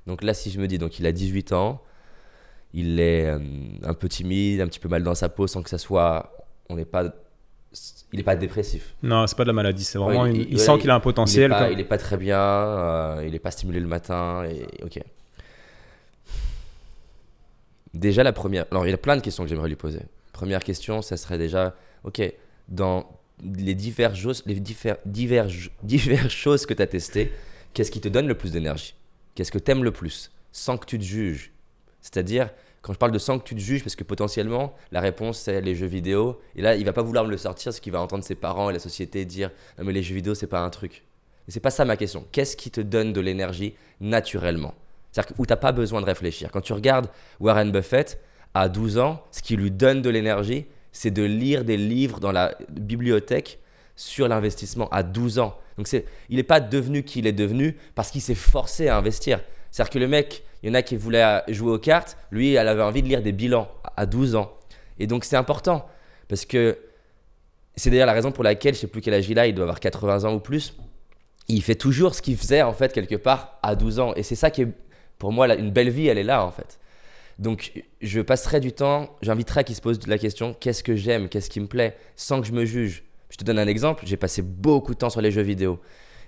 Donc 0.05 0.21
là, 0.21 0.33
si 0.33 0.51
je 0.51 0.59
me 0.59 0.67
dis, 0.67 0.77
donc 0.77 0.99
il 0.99 1.05
a 1.05 1.13
18 1.13 1.53
ans, 1.53 1.81
il 2.73 2.99
est 2.99 3.25
euh, 3.25 3.39
un 3.83 3.93
peu 3.93 4.07
timide, 4.07 4.61
un 4.61 4.67
petit 4.67 4.79
peu 4.79 4.89
mal 4.89 5.03
dans 5.03 5.15
sa 5.15 5.29
peau 5.29 5.47
sans 5.47 5.63
que 5.63 5.69
ça 5.69 5.77
soit. 5.77 6.31
On 6.69 6.75
n'est 6.75 6.85
pas. 6.85 7.05
Il 8.11 8.17
n'est 8.17 8.23
pas 8.23 8.35
dépressif. 8.35 8.95
Non, 9.03 9.27
c'est 9.27 9.37
pas 9.37 9.43
de 9.43 9.49
la 9.49 9.53
maladie, 9.53 9.83
c'est 9.83 9.99
vraiment. 9.99 10.25
il, 10.25 10.59
sent 10.59 10.79
qu'il 10.79 10.89
a 10.89 10.95
un 10.95 10.99
potentiel. 10.99 11.55
Il 11.69 11.77
n'est 11.77 11.83
pas, 11.83 11.99
très 11.99 12.17
bien, 12.17 12.39
euh, 12.39 13.23
il 13.23 13.31
n'est 13.33 13.39
pas 13.39 13.51
stimulé 13.51 13.79
le 13.79 13.87
matin, 13.87 14.43
et 14.45 14.83
ok. 14.83 14.99
Déjà, 17.93 18.23
la 18.23 18.33
première. 18.33 18.65
Alors, 18.71 18.87
il 18.87 18.89
y 18.89 18.93
a 18.93 18.97
plein 18.97 19.15
de 19.15 19.21
questions 19.21 19.43
que 19.43 19.49
j'aimerais 19.49 19.69
lui 19.69 19.75
poser. 19.75 20.01
Première 20.33 20.63
question, 20.63 21.03
ça 21.03 21.17
serait 21.17 21.37
déjà 21.37 21.75
ok, 22.03 22.21
dans 22.67 23.07
les 23.43 23.75
diverses 23.75 24.17
choses, 24.17 24.43
les 24.45 24.59
divers, 24.59 24.97
divers, 25.05 25.47
diverses 25.83 26.33
choses 26.33 26.65
que 26.65 26.73
tu 26.73 26.81
as 26.81 26.87
testées, 26.87 27.31
qu'est-ce 27.73 27.91
qui 27.91 28.01
te 28.01 28.07
donne 28.07 28.27
le 28.27 28.35
plus 28.35 28.51
d'énergie? 28.51 28.95
Qu'est-ce 29.35 29.51
que 29.51 29.59
tu 29.59 29.71
aimes 29.71 29.83
le 29.83 29.91
plus? 29.91 30.31
Sans 30.51 30.77
que 30.77 30.85
tu 30.85 30.97
te 30.97 31.03
juges 31.03 31.51
c'est-à-dire, 32.01 32.49
quand 32.81 32.93
je 32.93 32.97
parle 32.97 33.11
de 33.11 33.19
que 33.19 33.43
tu 33.43 33.55
te 33.55 33.59
juges, 33.59 33.83
parce 33.83 33.95
que 33.95 34.03
potentiellement, 34.03 34.73
la 34.91 35.01
réponse, 35.01 35.39
c'est 35.39 35.61
les 35.61 35.75
jeux 35.75 35.87
vidéo. 35.87 36.39
Et 36.55 36.61
là, 36.61 36.75
il 36.75 36.85
va 36.85 36.93
pas 36.93 37.01
vouloir 37.01 37.25
me 37.25 37.31
le 37.31 37.37
sortir, 37.37 37.71
parce 37.71 37.79
qu'il 37.79 37.91
va 37.91 38.01
entendre 38.01 38.23
ses 38.23 38.35
parents 38.35 38.69
et 38.69 38.73
la 38.73 38.79
société 38.79 39.25
dire 39.25 39.51
Non, 39.77 39.85
mais 39.85 39.93
les 39.93 40.03
jeux 40.03 40.15
vidéo, 40.15 40.33
c'est 40.33 40.47
pas 40.47 40.61
un 40.61 40.69
truc. 40.69 41.03
Et 41.47 41.51
c'est 41.51 41.59
pas 41.59 41.71
ça 41.71 41.83
ma 41.83 41.97
question. 41.97 42.25
Qu'est-ce 42.31 42.55
qui 42.55 42.71
te 42.71 42.81
donne 42.81 43.11
de 43.11 43.21
l'énergie 43.21 43.75
naturellement? 43.99 44.73
C'est-à-dire 45.11 45.33
où 45.37 45.45
tu 45.45 45.51
n'as 45.51 45.57
pas 45.57 45.71
besoin 45.71 45.99
de 46.01 46.05
réfléchir. 46.05 46.51
Quand 46.51 46.61
tu 46.61 46.73
regardes 46.73 47.09
Warren 47.39 47.71
Buffett, 47.71 48.21
à 48.53 48.69
12 48.69 48.97
ans, 48.97 49.23
ce 49.31 49.41
qui 49.41 49.55
lui 49.55 49.71
donne 49.71 50.01
de 50.01 50.09
l'énergie, 50.09 50.65
c'est 50.91 51.11
de 51.11 51.23
lire 51.23 51.63
des 51.63 51.77
livres 51.77 52.19
dans 52.19 52.31
la 52.31 52.55
bibliothèque 52.69 53.59
sur 53.95 54.27
l'investissement 54.27 54.89
à 54.89 55.03
12 55.03 55.39
ans. 55.39 55.57
Donc 55.77 55.87
c'est, 55.87 56.05
il 56.29 56.37
n'est 56.37 56.43
pas 56.43 56.59
devenu 56.59 57.03
qui 57.03 57.19
il 57.19 57.27
est 57.27 57.33
devenu 57.33 57.77
parce 57.95 58.11
qu'il 58.11 58.21
s'est 58.21 58.35
forcé 58.35 58.87
à 58.87 58.97
investir. 58.97 59.41
C'est-à-dire 59.71 59.91
que 59.91 59.99
le 59.99 60.07
mec, 60.07 60.43
il 60.61 60.69
y 60.69 60.71
en 60.71 60.75
a 60.75 60.81
qui 60.81 60.95
voulaient 60.95 61.43
jouer 61.47 61.71
aux 61.71 61.79
cartes, 61.79 62.17
lui, 62.31 62.53
elle 62.53 62.67
avait 62.67 62.81
envie 62.81 63.01
de 63.01 63.07
lire 63.07 63.21
des 63.21 63.31
bilans 63.31 63.69
à 63.95 64.05
12 64.05 64.35
ans. 64.35 64.51
Et 64.99 65.07
donc 65.07 65.23
c'est 65.23 65.37
important 65.37 65.87
parce 66.27 66.45
que 66.45 66.77
c'est 67.75 67.89
d'ailleurs 67.89 68.07
la 68.07 68.13
raison 68.13 68.31
pour 68.31 68.43
laquelle, 68.43 68.75
je 68.75 68.81
sais 68.81 68.87
plus 68.87 69.01
quel 69.01 69.13
âge 69.13 69.29
il 69.29 69.39
a, 69.39 69.47
il 69.47 69.55
doit 69.55 69.63
avoir 69.63 69.79
80 69.79 70.25
ans 70.25 70.33
ou 70.33 70.39
plus. 70.39 70.75
Il 71.47 71.63
fait 71.63 71.75
toujours 71.75 72.13
ce 72.13 72.21
qu'il 72.21 72.37
faisait 72.37 72.61
en 72.61 72.73
fait 72.73 72.93
quelque 72.93 73.15
part 73.15 73.57
à 73.63 73.75
12 73.75 73.99
ans. 73.99 74.13
Et 74.15 74.23
c'est 74.23 74.35
ça 74.35 74.51
qui 74.51 74.63
est, 74.63 74.67
pour 75.17 75.31
moi, 75.31 75.53
une 75.55 75.71
belle 75.71 75.89
vie, 75.89 76.07
elle 76.07 76.17
est 76.17 76.23
là 76.23 76.45
en 76.45 76.51
fait. 76.51 76.79
Donc 77.39 77.71
je 78.01 78.19
passerai 78.19 78.59
du 78.59 78.73
temps, 78.73 79.15
j'inviterai 79.21 79.63
qu'il 79.63 79.75
se 79.75 79.81
pose 79.81 80.05
la 80.07 80.17
question 80.17 80.53
qu'est-ce 80.59 80.83
que 80.83 80.95
j'aime, 80.95 81.29
qu'est-ce 81.29 81.49
qui 81.49 81.61
me 81.61 81.67
plaît, 81.67 81.95
sans 82.17 82.41
que 82.41 82.47
je 82.47 82.51
me 82.51 82.65
juge. 82.65 83.03
Je 83.29 83.37
te 83.37 83.45
donne 83.45 83.59
un 83.59 83.67
exemple, 83.67 84.03
j'ai 84.05 84.17
passé 84.17 84.41
beaucoup 84.41 84.93
de 84.93 84.99
temps 84.99 85.09
sur 85.09 85.21
les 85.21 85.31
jeux 85.31 85.41
vidéo. 85.41 85.79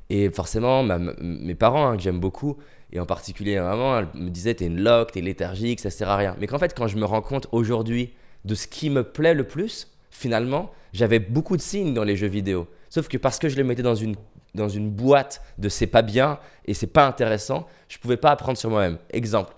Et 0.09 0.29
forcément, 0.29 0.83
mes 0.83 1.55
parents, 1.55 1.87
hein, 1.87 1.97
que 1.97 2.03
j'aime 2.03 2.19
beaucoup, 2.19 2.57
et 2.91 2.99
en 2.99 3.05
particulier 3.05 3.55
ma 3.57 3.69
maman, 3.69 3.99
elle 3.99 4.07
me 4.21 4.29
disait 4.29 4.53
T'es 4.53 4.65
une 4.65 4.81
loque, 4.81 5.11
t'es 5.11 5.21
léthargique, 5.21 5.79
ça 5.79 5.89
sert 5.89 6.09
à 6.09 6.17
rien. 6.17 6.35
Mais 6.39 6.47
qu'en 6.47 6.59
fait, 6.59 6.75
quand 6.75 6.87
je 6.87 6.97
me 6.97 7.05
rends 7.05 7.21
compte 7.21 7.47
aujourd'hui 7.51 8.13
de 8.45 8.55
ce 8.55 8.67
qui 8.67 8.89
me 8.89 9.03
plaît 9.03 9.33
le 9.33 9.45
plus, 9.45 9.87
finalement, 10.09 10.71
j'avais 10.93 11.19
beaucoup 11.19 11.55
de 11.55 11.61
signes 11.61 11.93
dans 11.93 12.03
les 12.03 12.15
jeux 12.15 12.27
vidéo. 12.27 12.67
Sauf 12.89 13.07
que 13.07 13.17
parce 13.17 13.39
que 13.39 13.49
je 13.49 13.55
les 13.55 13.63
mettais 13.63 13.83
dans 13.83 13.95
une, 13.95 14.15
dans 14.55 14.69
une 14.69 14.89
boîte 14.89 15.41
de 15.57 15.69
c'est 15.69 15.87
pas 15.87 16.01
bien 16.01 16.39
et 16.65 16.73
c'est 16.73 16.87
pas 16.87 17.07
intéressant, 17.07 17.67
je 17.87 17.97
pouvais 17.97 18.17
pas 18.17 18.31
apprendre 18.31 18.57
sur 18.57 18.69
moi-même. 18.69 18.97
Exemple, 19.11 19.53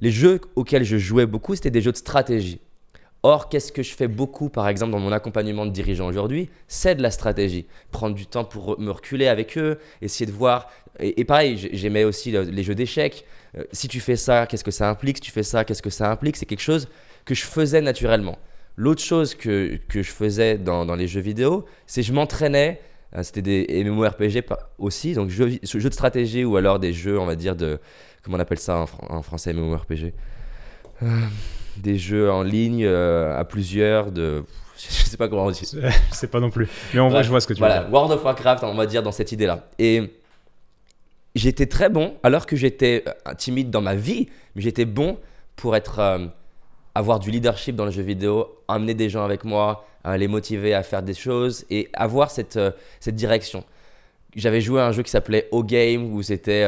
les 0.00 0.10
jeux 0.10 0.40
auxquels 0.56 0.84
je 0.84 0.98
jouais 0.98 1.26
beaucoup, 1.26 1.54
c'était 1.54 1.70
des 1.70 1.80
jeux 1.80 1.92
de 1.92 1.96
stratégie. 1.96 2.60
Or, 3.24 3.48
qu'est-ce 3.48 3.70
que 3.70 3.84
je 3.84 3.94
fais 3.94 4.08
beaucoup, 4.08 4.48
par 4.48 4.66
exemple, 4.68 4.90
dans 4.90 4.98
mon 4.98 5.12
accompagnement 5.12 5.64
de 5.64 5.70
dirigeants 5.70 6.08
aujourd'hui? 6.08 6.50
C'est 6.66 6.96
de 6.96 7.02
la 7.02 7.12
stratégie. 7.12 7.66
Prendre 7.92 8.16
du 8.16 8.26
temps 8.26 8.44
pour 8.44 8.80
me 8.80 8.90
reculer 8.90 9.28
avec 9.28 9.56
eux, 9.56 9.78
essayer 10.00 10.26
de 10.26 10.32
voir. 10.32 10.68
Et, 10.98 11.24
pareil, 11.24 11.70
j'aimais 11.72 12.02
aussi 12.02 12.32
les 12.32 12.62
jeux 12.64 12.74
d'échecs. 12.74 13.24
Euh, 13.56 13.62
si 13.72 13.86
tu 13.86 14.00
fais 14.00 14.16
ça, 14.16 14.46
qu'est-ce 14.46 14.64
que 14.64 14.72
ça 14.72 14.88
implique? 14.88 15.18
Si 15.18 15.22
tu 15.22 15.30
fais 15.30 15.44
ça, 15.44 15.64
qu'est-ce 15.64 15.82
que 15.82 15.90
ça 15.90 16.10
implique? 16.10 16.36
C'est 16.36 16.46
quelque 16.46 16.60
chose 16.60 16.88
que 17.24 17.34
je 17.34 17.44
faisais 17.44 17.80
naturellement. 17.80 18.38
L'autre 18.76 19.02
chose 19.02 19.34
que, 19.34 19.78
que, 19.88 20.02
je 20.02 20.10
faisais 20.10 20.58
dans, 20.58 20.84
dans 20.84 20.96
les 20.96 21.06
jeux 21.06 21.20
vidéo, 21.20 21.66
c'est 21.86 22.02
je 22.02 22.12
m'entraînais. 22.12 22.80
Euh, 23.14 23.22
c'était 23.22 23.42
des 23.42 23.84
MMORPG 23.84 24.42
aussi, 24.78 25.12
donc 25.12 25.28
jeux, 25.28 25.58
jeux, 25.62 25.88
de 25.88 25.94
stratégie 25.94 26.44
ou 26.44 26.56
alors 26.56 26.78
des 26.78 26.92
jeux, 26.92 27.20
on 27.20 27.26
va 27.26 27.36
dire, 27.36 27.54
de. 27.54 27.78
Comment 28.22 28.36
on 28.36 28.40
appelle 28.40 28.58
ça 28.58 28.86
en, 29.08 29.22
français, 29.22 29.52
MMORPG 29.52 30.12
euh, 31.02 31.06
des 31.76 31.98
jeux 31.98 32.30
en 32.30 32.42
ligne 32.42 32.84
euh, 32.84 33.38
à 33.38 33.44
plusieurs 33.44 34.12
de 34.12 34.44
je 34.76 34.92
sais 34.92 35.16
pas 35.16 35.28
comment 35.28 35.46
on 35.46 35.50
dit. 35.50 35.68
je 35.72 36.14
sais 36.14 36.26
pas 36.26 36.40
non 36.40 36.50
plus. 36.50 36.68
Mais 36.92 37.00
en 37.00 37.08
vrai, 37.08 37.22
je 37.22 37.28
vois 37.28 37.40
ce 37.40 37.46
que 37.46 37.54
tu 37.54 37.60
voilà, 37.60 37.80
veux 37.80 37.84
dire. 37.84 37.92
World 37.92 38.12
of 38.12 38.24
Warcraft, 38.24 38.64
on 38.64 38.74
va 38.74 38.86
dire 38.86 39.02
dans 39.02 39.12
cette 39.12 39.30
idée-là. 39.32 39.68
Et 39.78 40.12
j'étais 41.34 41.66
très 41.66 41.88
bon, 41.88 42.14
alors 42.22 42.46
que 42.46 42.56
j'étais 42.56 43.04
euh, 43.06 43.34
timide 43.34 43.70
dans 43.70 43.80
ma 43.80 43.94
vie, 43.94 44.28
mais 44.54 44.62
j'étais 44.62 44.84
bon 44.84 45.18
pour 45.54 45.76
être 45.76 45.98
euh, 46.00 46.26
avoir 46.94 47.20
du 47.20 47.30
leadership 47.30 47.76
dans 47.76 47.84
le 47.84 47.90
jeu 47.90 48.02
vidéo, 48.02 48.58
amener 48.66 48.94
des 48.94 49.08
gens 49.08 49.24
avec 49.24 49.44
moi, 49.44 49.86
les 50.16 50.26
motiver 50.26 50.74
à 50.74 50.82
faire 50.82 51.02
des 51.02 51.14
choses 51.14 51.64
et 51.70 51.88
avoir 51.92 52.32
cette, 52.32 52.58
cette 52.98 53.14
direction. 53.14 53.62
J'avais 54.34 54.60
joué 54.60 54.80
à 54.80 54.86
un 54.86 54.92
jeu 54.92 55.04
qui 55.04 55.12
s'appelait 55.12 55.46
O-Game 55.52 56.12
où 56.12 56.22
c'était 56.22 56.66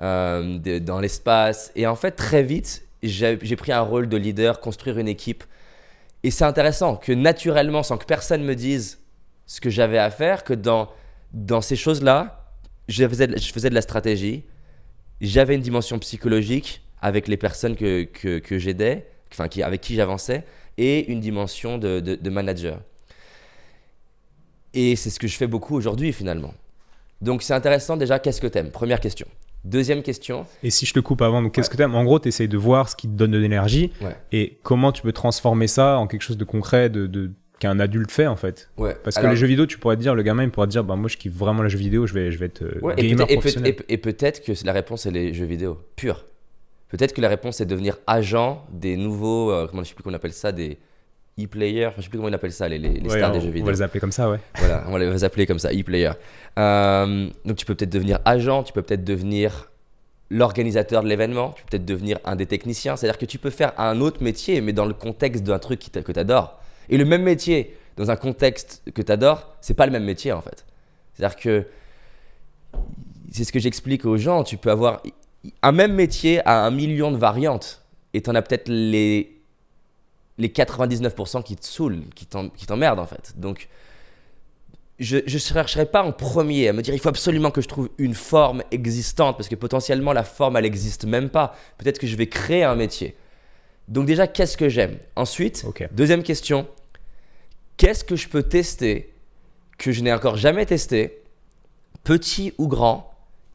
dans 0.00 1.00
l'espace 1.00 1.70
et 1.76 1.86
en 1.86 1.94
fait 1.94 2.10
très 2.10 2.42
vite 2.42 2.84
j'ai 3.02 3.56
pris 3.56 3.72
un 3.72 3.80
rôle 3.80 4.08
de 4.08 4.16
leader, 4.16 4.60
construire 4.60 4.98
une 4.98 5.08
équipe. 5.08 5.44
Et 6.22 6.30
c'est 6.30 6.44
intéressant 6.44 6.96
que 6.96 7.12
naturellement, 7.12 7.82
sans 7.82 7.98
que 7.98 8.04
personne 8.04 8.44
me 8.44 8.54
dise 8.54 9.00
ce 9.46 9.60
que 9.60 9.70
j'avais 9.70 9.98
à 9.98 10.10
faire, 10.10 10.44
que 10.44 10.54
dans, 10.54 10.88
dans 11.32 11.60
ces 11.60 11.76
choses-là, 11.76 12.46
je 12.88 13.06
faisais, 13.06 13.26
de, 13.26 13.38
je 13.38 13.52
faisais 13.52 13.70
de 13.70 13.74
la 13.74 13.82
stratégie, 13.82 14.44
j'avais 15.20 15.54
une 15.54 15.62
dimension 15.62 15.98
psychologique 15.98 16.82
avec 17.00 17.26
les 17.26 17.36
personnes 17.36 17.74
que, 17.74 18.04
que, 18.04 18.58
j'aidais, 18.58 19.08
enfin, 19.32 19.48
avec 19.62 19.80
qui 19.80 19.94
j'avançais, 19.96 20.44
et 20.78 21.10
une 21.10 21.20
dimension 21.20 21.78
de, 21.78 22.00
de, 22.00 22.14
de 22.14 22.30
manager. 22.30 22.80
Et 24.74 24.96
c'est 24.96 25.10
ce 25.10 25.18
que 25.18 25.26
je 25.26 25.36
fais 25.36 25.46
beaucoup 25.46 25.74
aujourd'hui 25.74 26.12
finalement. 26.12 26.54
Donc 27.20 27.42
c'est 27.42 27.54
intéressant 27.54 27.96
déjà, 27.96 28.18
qu'est-ce 28.18 28.40
que 28.40 28.46
tu 28.46 28.58
aimes 28.58 28.70
Première 28.70 29.00
question. 29.00 29.26
Deuxième 29.64 30.02
question. 30.02 30.44
Et 30.62 30.70
si 30.70 30.86
je 30.86 30.92
te 30.92 31.00
coupe 31.00 31.22
avant, 31.22 31.48
qu'est-ce 31.48 31.70
que 31.70 31.76
tu 31.76 31.82
aimes 31.82 31.94
En 31.94 32.04
gros, 32.04 32.18
tu 32.18 32.28
essayes 32.28 32.48
de 32.48 32.56
voir 32.56 32.88
ce 32.88 32.96
qui 32.96 33.06
te 33.06 33.12
donne 33.12 33.30
de 33.30 33.38
l'énergie 33.38 33.92
et 34.32 34.58
comment 34.62 34.92
tu 34.92 35.02
peux 35.02 35.12
transformer 35.12 35.68
ça 35.68 35.98
en 35.98 36.06
quelque 36.06 36.22
chose 36.22 36.36
de 36.36 36.44
concret, 36.44 36.90
de, 36.90 37.30
qu'un 37.60 37.78
adulte 37.78 38.10
fait 38.10 38.26
en 38.26 38.36
fait? 38.36 38.70
Ouais. 38.76 38.96
Parce 39.04 39.16
que 39.16 39.26
les 39.26 39.36
jeux 39.36 39.46
vidéo, 39.46 39.66
tu 39.66 39.78
pourrais 39.78 39.96
te 39.96 40.00
dire, 40.00 40.14
le 40.14 40.22
gamin, 40.22 40.44
il 40.44 40.50
pourrait 40.50 40.66
te 40.66 40.72
dire, 40.72 40.84
bah, 40.84 40.96
moi 40.96 41.08
je 41.08 41.16
kiffe 41.16 41.34
vraiment 41.34 41.62
les 41.62 41.70
jeux 41.70 41.78
vidéo, 41.78 42.06
je 42.06 42.14
vais, 42.14 42.32
je 42.32 42.38
vais 42.38 42.46
être 42.46 42.62
euh, 42.62 42.94
gamer 42.96 43.26
et 43.30 43.34
professionnel. 43.34 43.76
Et, 43.88 43.98
peut-être 43.98 44.42
que 44.42 44.52
la 44.64 44.72
réponse 44.72 45.06
est 45.06 45.12
les 45.12 45.32
jeux 45.32 45.46
vidéo 45.46 45.78
purs. 45.94 46.24
Peut-être 46.88 47.14
que 47.14 47.20
la 47.20 47.28
réponse 47.28 47.60
est 47.60 47.66
devenir 47.66 47.98
agent 48.06 48.66
des 48.70 48.96
nouveaux, 48.96 49.50
euh, 49.50 49.66
comment 49.66 49.82
je 49.82 49.88
sais 49.88 49.94
plus 49.94 50.02
comment 50.02 50.14
on 50.14 50.16
appelle 50.16 50.32
ça, 50.32 50.52
des 50.52 50.78
e-players, 51.40 51.86
enfin, 51.86 51.96
je 51.98 52.02
sais 52.02 52.08
plus 52.08 52.18
comment 52.18 52.28
on 52.28 52.32
appelle 52.32 52.52
ça, 52.52 52.68
les, 52.68 52.78
les, 52.78 53.08
stars 53.08 53.32
des 53.32 53.40
jeux 53.40 53.46
vidéo. 53.46 53.62
On 53.62 53.66
va 53.66 53.72
les 53.72 53.82
appeler 53.82 54.00
comme 54.00 54.12
ça, 54.12 54.30
ouais. 54.30 54.38
Voilà, 54.58 54.84
on 54.86 54.92
va 54.92 54.98
les 54.98 55.24
appeler 55.24 55.46
comme 55.46 55.58
ça, 55.58 55.72
e-players. 55.72 56.12
Euh, 56.58 57.28
donc 57.44 57.56
tu 57.56 57.64
peux 57.64 57.74
peut-être 57.74 57.90
devenir 57.90 58.18
agent, 58.24 58.64
tu 58.64 58.72
peux 58.72 58.82
peut-être 58.82 59.04
devenir 59.04 59.70
l'organisateur 60.30 61.02
de 61.02 61.08
l'événement, 61.08 61.52
tu 61.52 61.62
peux 61.62 61.70
peut-être 61.70 61.84
devenir 61.84 62.18
un 62.24 62.36
des 62.36 62.46
techniciens. 62.46 62.96
C'est-à-dire 62.96 63.18
que 63.18 63.26
tu 63.26 63.38
peux 63.38 63.50
faire 63.50 63.72
un 63.78 64.00
autre 64.00 64.22
métier, 64.22 64.60
mais 64.60 64.72
dans 64.72 64.86
le 64.86 64.94
contexte 64.94 65.42
d'un 65.42 65.58
truc 65.58 65.80
que 65.80 66.12
tu 66.12 66.18
adores. 66.18 66.60
Et 66.88 66.96
le 66.98 67.04
même 67.04 67.22
métier, 67.22 67.76
dans 67.96 68.10
un 68.10 68.16
contexte 68.16 68.82
que 68.94 69.02
tu 69.02 69.12
adores, 69.12 69.54
c'est 69.60 69.74
pas 69.74 69.86
le 69.86 69.92
même 69.92 70.04
métier 70.04 70.32
en 70.32 70.40
fait. 70.40 70.64
C'est-à-dire 71.14 71.36
que 71.36 71.66
c'est 73.30 73.44
ce 73.44 73.52
que 73.52 73.58
j'explique 73.58 74.04
aux 74.04 74.16
gens. 74.16 74.44
Tu 74.44 74.56
peux 74.56 74.70
avoir 74.70 75.02
un 75.62 75.72
même 75.72 75.94
métier 75.94 76.40
à 76.46 76.64
un 76.64 76.70
million 76.70 77.10
de 77.10 77.16
variantes. 77.16 77.82
Et 78.14 78.22
tu 78.22 78.30
en 78.30 78.34
as 78.34 78.42
peut-être 78.42 78.68
les, 78.68 79.41
les 80.38 80.48
99% 80.48 81.42
qui 81.42 81.56
te 81.56 81.66
saoulent, 81.66 82.04
qui 82.14 82.26
t'emmerdent 82.66 83.00
en 83.00 83.06
fait. 83.06 83.34
Donc, 83.36 83.68
je 84.98 85.18
ne 85.18 85.38
chercherai 85.38 85.86
pas 85.86 86.02
en 86.02 86.12
premier 86.12 86.68
à 86.68 86.72
me 86.72 86.80
dire 86.82 86.94
il 86.94 87.00
faut 87.00 87.08
absolument 87.08 87.50
que 87.50 87.60
je 87.60 87.68
trouve 87.68 87.90
une 87.98 88.14
forme 88.14 88.62
existante 88.70 89.36
parce 89.36 89.48
que 89.48 89.56
potentiellement 89.56 90.12
la 90.12 90.22
forme 90.22 90.56
elle 90.56 90.62
n'existe 90.64 91.04
même 91.04 91.28
pas. 91.28 91.56
Peut-être 91.78 91.98
que 91.98 92.06
je 92.06 92.16
vais 92.16 92.28
créer 92.28 92.62
un 92.62 92.76
métier. 92.76 93.16
Donc 93.88 94.06
déjà 94.06 94.26
qu'est-ce 94.26 94.56
que 94.56 94.68
j'aime? 94.68 94.98
Ensuite, 95.16 95.66
deuxième 95.92 96.22
question, 96.22 96.68
qu'est-ce 97.76 98.04
que 98.04 98.16
je 98.16 98.28
peux 98.28 98.44
tester 98.44 99.12
que 99.76 99.90
je 99.90 100.02
n'ai 100.02 100.12
encore 100.12 100.36
jamais 100.36 100.66
testé, 100.66 101.22
petit 102.04 102.54
ou 102.58 102.68
grand, 102.68 103.12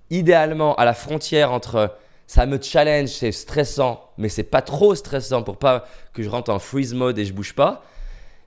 idéalement 0.10 0.76
à 0.76 0.84
la 0.84 0.94
frontière 0.94 1.54
entre 1.54 1.96
ça 2.28 2.46
me 2.46 2.62
challenge, 2.62 3.10
c'est 3.10 3.32
stressant, 3.32 4.12
mais 4.18 4.30
c'est 4.30 4.44
pas 4.44 4.62
trop 4.62 4.94
stressant 4.96 5.44
pour 5.44 5.58
pas 5.58 5.88
que 6.14 6.22
je 6.22 6.30
rentre 6.30 6.52
en 6.52 6.60
freeze 6.60 6.94
mode 6.94 7.18
et 7.18 7.26
je 7.26 7.34
bouge 7.34 7.54
pas 7.54 7.84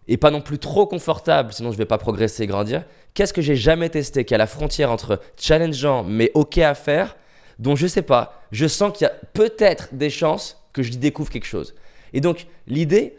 et 0.07 0.17
pas 0.17 0.31
non 0.31 0.41
plus 0.41 0.59
trop 0.59 0.87
confortable, 0.87 1.53
sinon 1.53 1.73
je 1.73 1.79
vais 1.79 1.87
pas 1.87 1.97
progresser 1.97 2.43
et 2.43 2.47
grandir. 2.47 2.85
Qu'est-ce 3.15 3.33
que 3.33 3.41
j'ai 3.43 3.57
jamais 3.57 3.89
testé 3.89 4.25
qui 4.25 4.35
est 4.35 4.37
à 4.37 4.39
la 4.39 4.47
frontière 4.47 4.91
entre 4.91 5.21
challengeant 5.37 6.05
mais 6.05 6.31
ok 6.35 6.59
à 6.59 6.75
faire, 6.75 7.17
dont 7.59 7.77
je 7.77 7.87
sais 7.87 8.03
pas, 8.03 8.43
je 8.51 8.67
sens 8.67 8.93
qu'il 8.93 9.07
y 9.07 9.11
a 9.11 9.15
peut-être 9.33 9.89
des 9.93 10.11
chances 10.11 10.63
que 10.73 10.83
je 10.83 10.93
découvre 10.93 11.31
quelque 11.31 11.47
chose. 11.47 11.75
Et 12.13 12.21
donc 12.21 12.47
l'idée, 12.67 13.19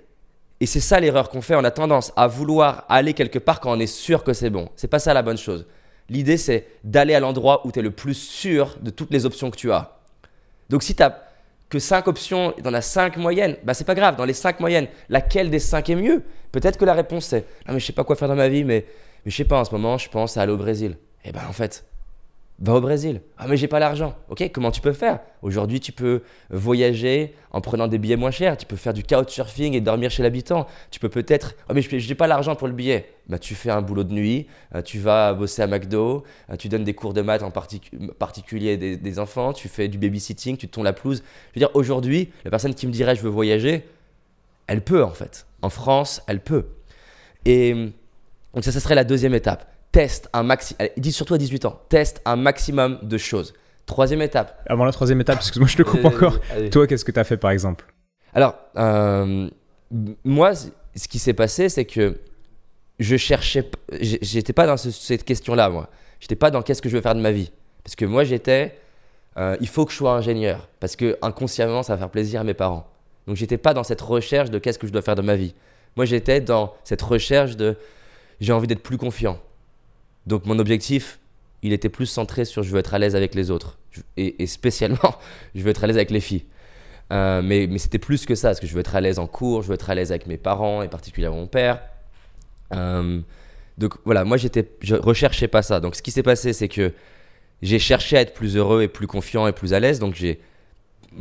et 0.59 0.65
c'est 0.65 0.79
ça 0.79 0.99
l'erreur 0.99 1.29
qu'on 1.29 1.41
fait, 1.41 1.55
on 1.55 1.63
a 1.63 1.71
tendance 1.71 2.11
à 2.15 2.27
vouloir 2.27 2.85
aller 2.89 3.13
quelque 3.13 3.39
part 3.39 3.61
quand 3.61 3.71
on 3.71 3.79
est 3.79 3.87
sûr 3.87 4.23
que 4.23 4.33
c'est 4.33 4.49
bon. 4.49 4.69
C'est 4.75 4.89
pas 4.89 4.99
ça 4.99 5.13
la 5.13 5.23
bonne 5.23 5.37
chose. 5.37 5.65
L'idée 6.09 6.37
c'est 6.37 6.67
d'aller 6.83 7.15
à 7.15 7.19
l'endroit 7.19 7.65
où 7.65 7.71
tu 7.71 7.79
es 7.79 7.81
le 7.81 7.91
plus 7.91 8.15
sûr 8.15 8.77
de 8.81 8.89
toutes 8.89 9.11
les 9.11 9.25
options 9.25 9.49
que 9.49 9.57
tu 9.57 9.71
as. 9.71 10.00
Donc 10.71 10.83
si 10.83 10.95
tu 10.95 11.03
as 11.03 11.27
que 11.69 11.79
5 11.79 12.07
options, 12.07 12.53
dans 12.63 12.71
la 12.71 12.81
5 12.81 13.17
moyenne, 13.17 13.55
bah 13.63 13.73
c'est 13.73 13.85
pas 13.85 13.95
grave, 13.95 14.15
dans 14.15 14.25
les 14.25 14.33
5 14.33 14.59
moyennes, 14.59 14.87
laquelle 15.09 15.49
des 15.49 15.59
5 15.59 15.89
est 15.89 15.95
mieux? 15.95 16.23
Peut-être 16.51 16.77
que 16.77 16.85
la 16.85 16.93
réponse 16.93 17.25
c'est 17.25 17.45
Ah, 17.65 17.73
mais 17.73 17.79
je 17.79 17.85
sais 17.85 17.93
pas 17.93 18.03
quoi 18.03 18.15
faire 18.15 18.27
dans 18.27 18.35
ma 18.35 18.49
vie, 18.49 18.63
mais, 18.63 18.85
mais 19.23 19.31
je 19.31 19.37
sais 19.37 19.45
pas, 19.45 19.59
en 19.59 19.65
ce 19.65 19.71
moment, 19.71 19.97
je 19.97 20.09
pense 20.09 20.35
à 20.37 20.41
aller 20.41 20.51
au 20.51 20.57
Brésil. 20.57 20.97
Eh 21.23 21.31
ben 21.31 21.41
en 21.47 21.53
fait, 21.53 21.85
Va 22.61 22.75
au 22.75 22.81
Brésil. 22.81 23.21
Ah 23.39 23.47
mais 23.47 23.57
j'ai 23.57 23.67
pas 23.67 23.79
l'argent. 23.79 24.15
Ok, 24.29 24.51
comment 24.53 24.69
tu 24.69 24.81
peux 24.81 24.93
faire? 24.93 25.19
Aujourd'hui, 25.41 25.79
tu 25.79 25.91
peux 25.91 26.21
voyager 26.51 27.33
en 27.49 27.59
prenant 27.59 27.87
des 27.87 27.97
billets 27.97 28.17
moins 28.17 28.29
chers. 28.29 28.55
Tu 28.55 28.67
peux 28.67 28.75
faire 28.75 28.93
du 28.93 29.03
couchsurfing 29.03 29.73
et 29.73 29.81
dormir 29.81 30.11
chez 30.11 30.21
l'habitant. 30.21 30.67
Tu 30.91 30.99
peux 30.99 31.09
peut-être. 31.09 31.55
Ah 31.67 31.73
mais 31.73 31.81
j'ai 31.81 32.13
pas 32.13 32.27
l'argent 32.27 32.55
pour 32.55 32.67
le 32.67 32.73
billet. 32.73 33.09
Bah 33.27 33.39
tu 33.39 33.55
fais 33.55 33.71
un 33.71 33.81
boulot 33.81 34.03
de 34.03 34.13
nuit. 34.13 34.45
Euh, 34.75 34.83
tu 34.83 34.99
vas 34.99 35.33
bosser 35.33 35.63
à 35.63 35.67
McDo. 35.67 36.23
Euh, 36.51 36.55
tu 36.55 36.69
donnes 36.69 36.83
des 36.83 36.93
cours 36.93 37.15
de 37.15 37.23
maths 37.23 37.41
en 37.41 37.49
particulier 37.49 38.77
des, 38.77 38.95
des, 38.95 39.19
enfants. 39.19 39.53
Tu 39.53 39.67
fais 39.67 39.87
du 39.87 39.97
babysitting. 39.97 40.55
Tu 40.55 40.67
tournes 40.67 40.85
la 40.85 40.93
pelouse. 40.93 41.23
Je 41.55 41.59
veux 41.59 41.65
dire, 41.65 41.75
aujourd'hui, 41.75 42.29
la 42.45 42.51
personne 42.51 42.75
qui 42.75 42.85
me 42.85 42.91
dirait 42.91 43.15
je 43.15 43.23
veux 43.23 43.29
voyager, 43.29 43.87
elle 44.67 44.83
peut 44.83 45.03
en 45.03 45.15
fait. 45.15 45.47
En 45.63 45.71
France, 45.71 46.21
elle 46.27 46.41
peut. 46.41 46.67
Et 47.43 47.73
donc 48.53 48.63
ça, 48.63 48.71
ça 48.71 48.79
serait 48.79 48.93
la 48.93 49.03
deuxième 49.03 49.33
étape 49.33 49.67
teste 49.91 50.29
un 50.33 50.43
maximum, 50.43 50.87
dis 50.97 51.11
surtout 51.11 51.33
à 51.33 51.37
18 51.37 51.65
ans, 51.65 51.81
teste 51.89 52.21
un 52.25 52.35
maximum 52.35 52.99
de 53.01 53.17
choses. 53.17 53.53
Troisième 53.85 54.21
étape. 54.21 54.63
Avant 54.67 54.85
la 54.85 54.91
troisième 54.91 55.19
étape, 55.21 55.37
excuse-moi, 55.37 55.67
je 55.67 55.77
te 55.77 55.83
coupe 55.83 56.05
encore. 56.05 56.39
Toi, 56.71 56.87
qu'est-ce 56.87 57.03
que 57.03 57.11
tu 57.11 57.19
as 57.19 57.23
fait 57.23 57.37
par 57.37 57.51
exemple? 57.51 57.85
Alors, 58.33 58.55
euh, 58.77 59.49
moi, 60.23 60.53
ce 60.55 61.07
qui 61.07 61.19
s'est 61.19 61.33
passé, 61.33 61.69
c'est 61.69 61.85
que 61.85 62.19
je 62.99 63.17
cherchais, 63.17 63.69
j'étais 63.99 64.53
pas 64.53 64.67
dans 64.67 64.77
cette 64.77 65.23
question-là, 65.23 65.69
moi. 65.69 65.89
J'étais 66.19 66.35
pas 66.35 66.51
dans 66.51 66.61
qu'est-ce 66.61 66.81
que 66.81 66.89
je 66.89 66.95
veux 66.95 67.01
faire 67.01 67.15
de 67.15 67.19
ma 67.19 67.31
vie. 67.31 67.51
Parce 67.83 67.95
que 67.95 68.05
moi, 68.05 68.23
j'étais, 68.23 68.77
euh, 69.37 69.57
il 69.59 69.67
faut 69.67 69.85
que 69.85 69.91
je 69.91 69.97
sois 69.97 70.13
ingénieur. 70.13 70.69
Parce 70.79 70.95
que 70.95 71.17
inconsciemment, 71.21 71.83
ça 71.83 71.95
va 71.95 71.99
faire 71.99 72.11
plaisir 72.11 72.41
à 72.41 72.43
mes 72.43 72.53
parents. 72.53 72.87
Donc, 73.27 73.35
j'étais 73.35 73.57
pas 73.57 73.73
dans 73.73 73.83
cette 73.83 74.01
recherche 74.01 74.51
de 74.51 74.59
qu'est-ce 74.59 74.77
que 74.77 74.87
je 74.87 74.93
dois 74.93 75.01
faire 75.01 75.15
de 75.15 75.21
ma 75.21 75.35
vie. 75.35 75.55
Moi, 75.95 76.05
j'étais 76.05 76.39
dans 76.41 76.73
cette 76.83 77.01
recherche 77.01 77.57
de, 77.57 77.75
j'ai 78.39 78.53
envie 78.53 78.67
d'être 78.67 78.83
plus 78.83 78.97
confiant. 78.97 79.39
Donc, 80.27 80.45
mon 80.45 80.59
objectif, 80.59 81.19
il 81.61 81.73
était 81.73 81.89
plus 81.89 82.05
centré 82.05 82.45
sur 82.45 82.63
je 82.63 82.71
veux 82.71 82.79
être 82.79 82.93
à 82.93 82.99
l'aise 82.99 83.15
avec 83.15 83.35
les 83.35 83.51
autres. 83.51 83.77
Et, 84.17 84.45
spécialement, 84.47 85.15
je 85.55 85.61
veux 85.61 85.69
être 85.69 85.83
à 85.83 85.87
l'aise 85.87 85.97
avec 85.97 86.11
les 86.11 86.21
filles. 86.21 86.45
Euh, 87.11 87.41
mais, 87.41 87.67
mais 87.67 87.77
c'était 87.77 87.99
plus 87.99 88.25
que 88.25 88.35
ça, 88.35 88.49
parce 88.49 88.59
que 88.59 88.67
je 88.67 88.73
veux 88.73 88.79
être 88.79 88.95
à 88.95 89.01
l'aise 89.01 89.19
en 89.19 89.27
cours, 89.27 89.63
je 89.63 89.67
veux 89.67 89.73
être 89.73 89.89
à 89.89 89.95
l'aise 89.95 90.11
avec 90.11 90.27
mes 90.27 90.37
parents, 90.37 90.81
et 90.81 90.87
particulièrement 90.87 91.39
mon 91.39 91.47
père. 91.47 91.81
Euh, 92.73 93.19
donc 93.77 93.95
voilà, 94.05 94.23
moi 94.23 94.37
j'étais, 94.37 94.69
je 94.81 94.95
recherchais 94.95 95.47
pas 95.47 95.61
ça. 95.61 95.79
Donc 95.79 95.95
ce 95.95 96.01
qui 96.01 96.11
s'est 96.11 96.23
passé, 96.23 96.53
c'est 96.53 96.69
que 96.69 96.93
j'ai 97.61 97.79
cherché 97.79 98.17
à 98.17 98.21
être 98.21 98.33
plus 98.33 98.55
heureux 98.55 98.83
et 98.83 98.87
plus 98.87 99.07
confiant 99.07 99.47
et 99.47 99.51
plus 99.51 99.73
à 99.73 99.79
l'aise. 99.79 99.99
Donc 99.99 100.15
j'ai 100.15 100.39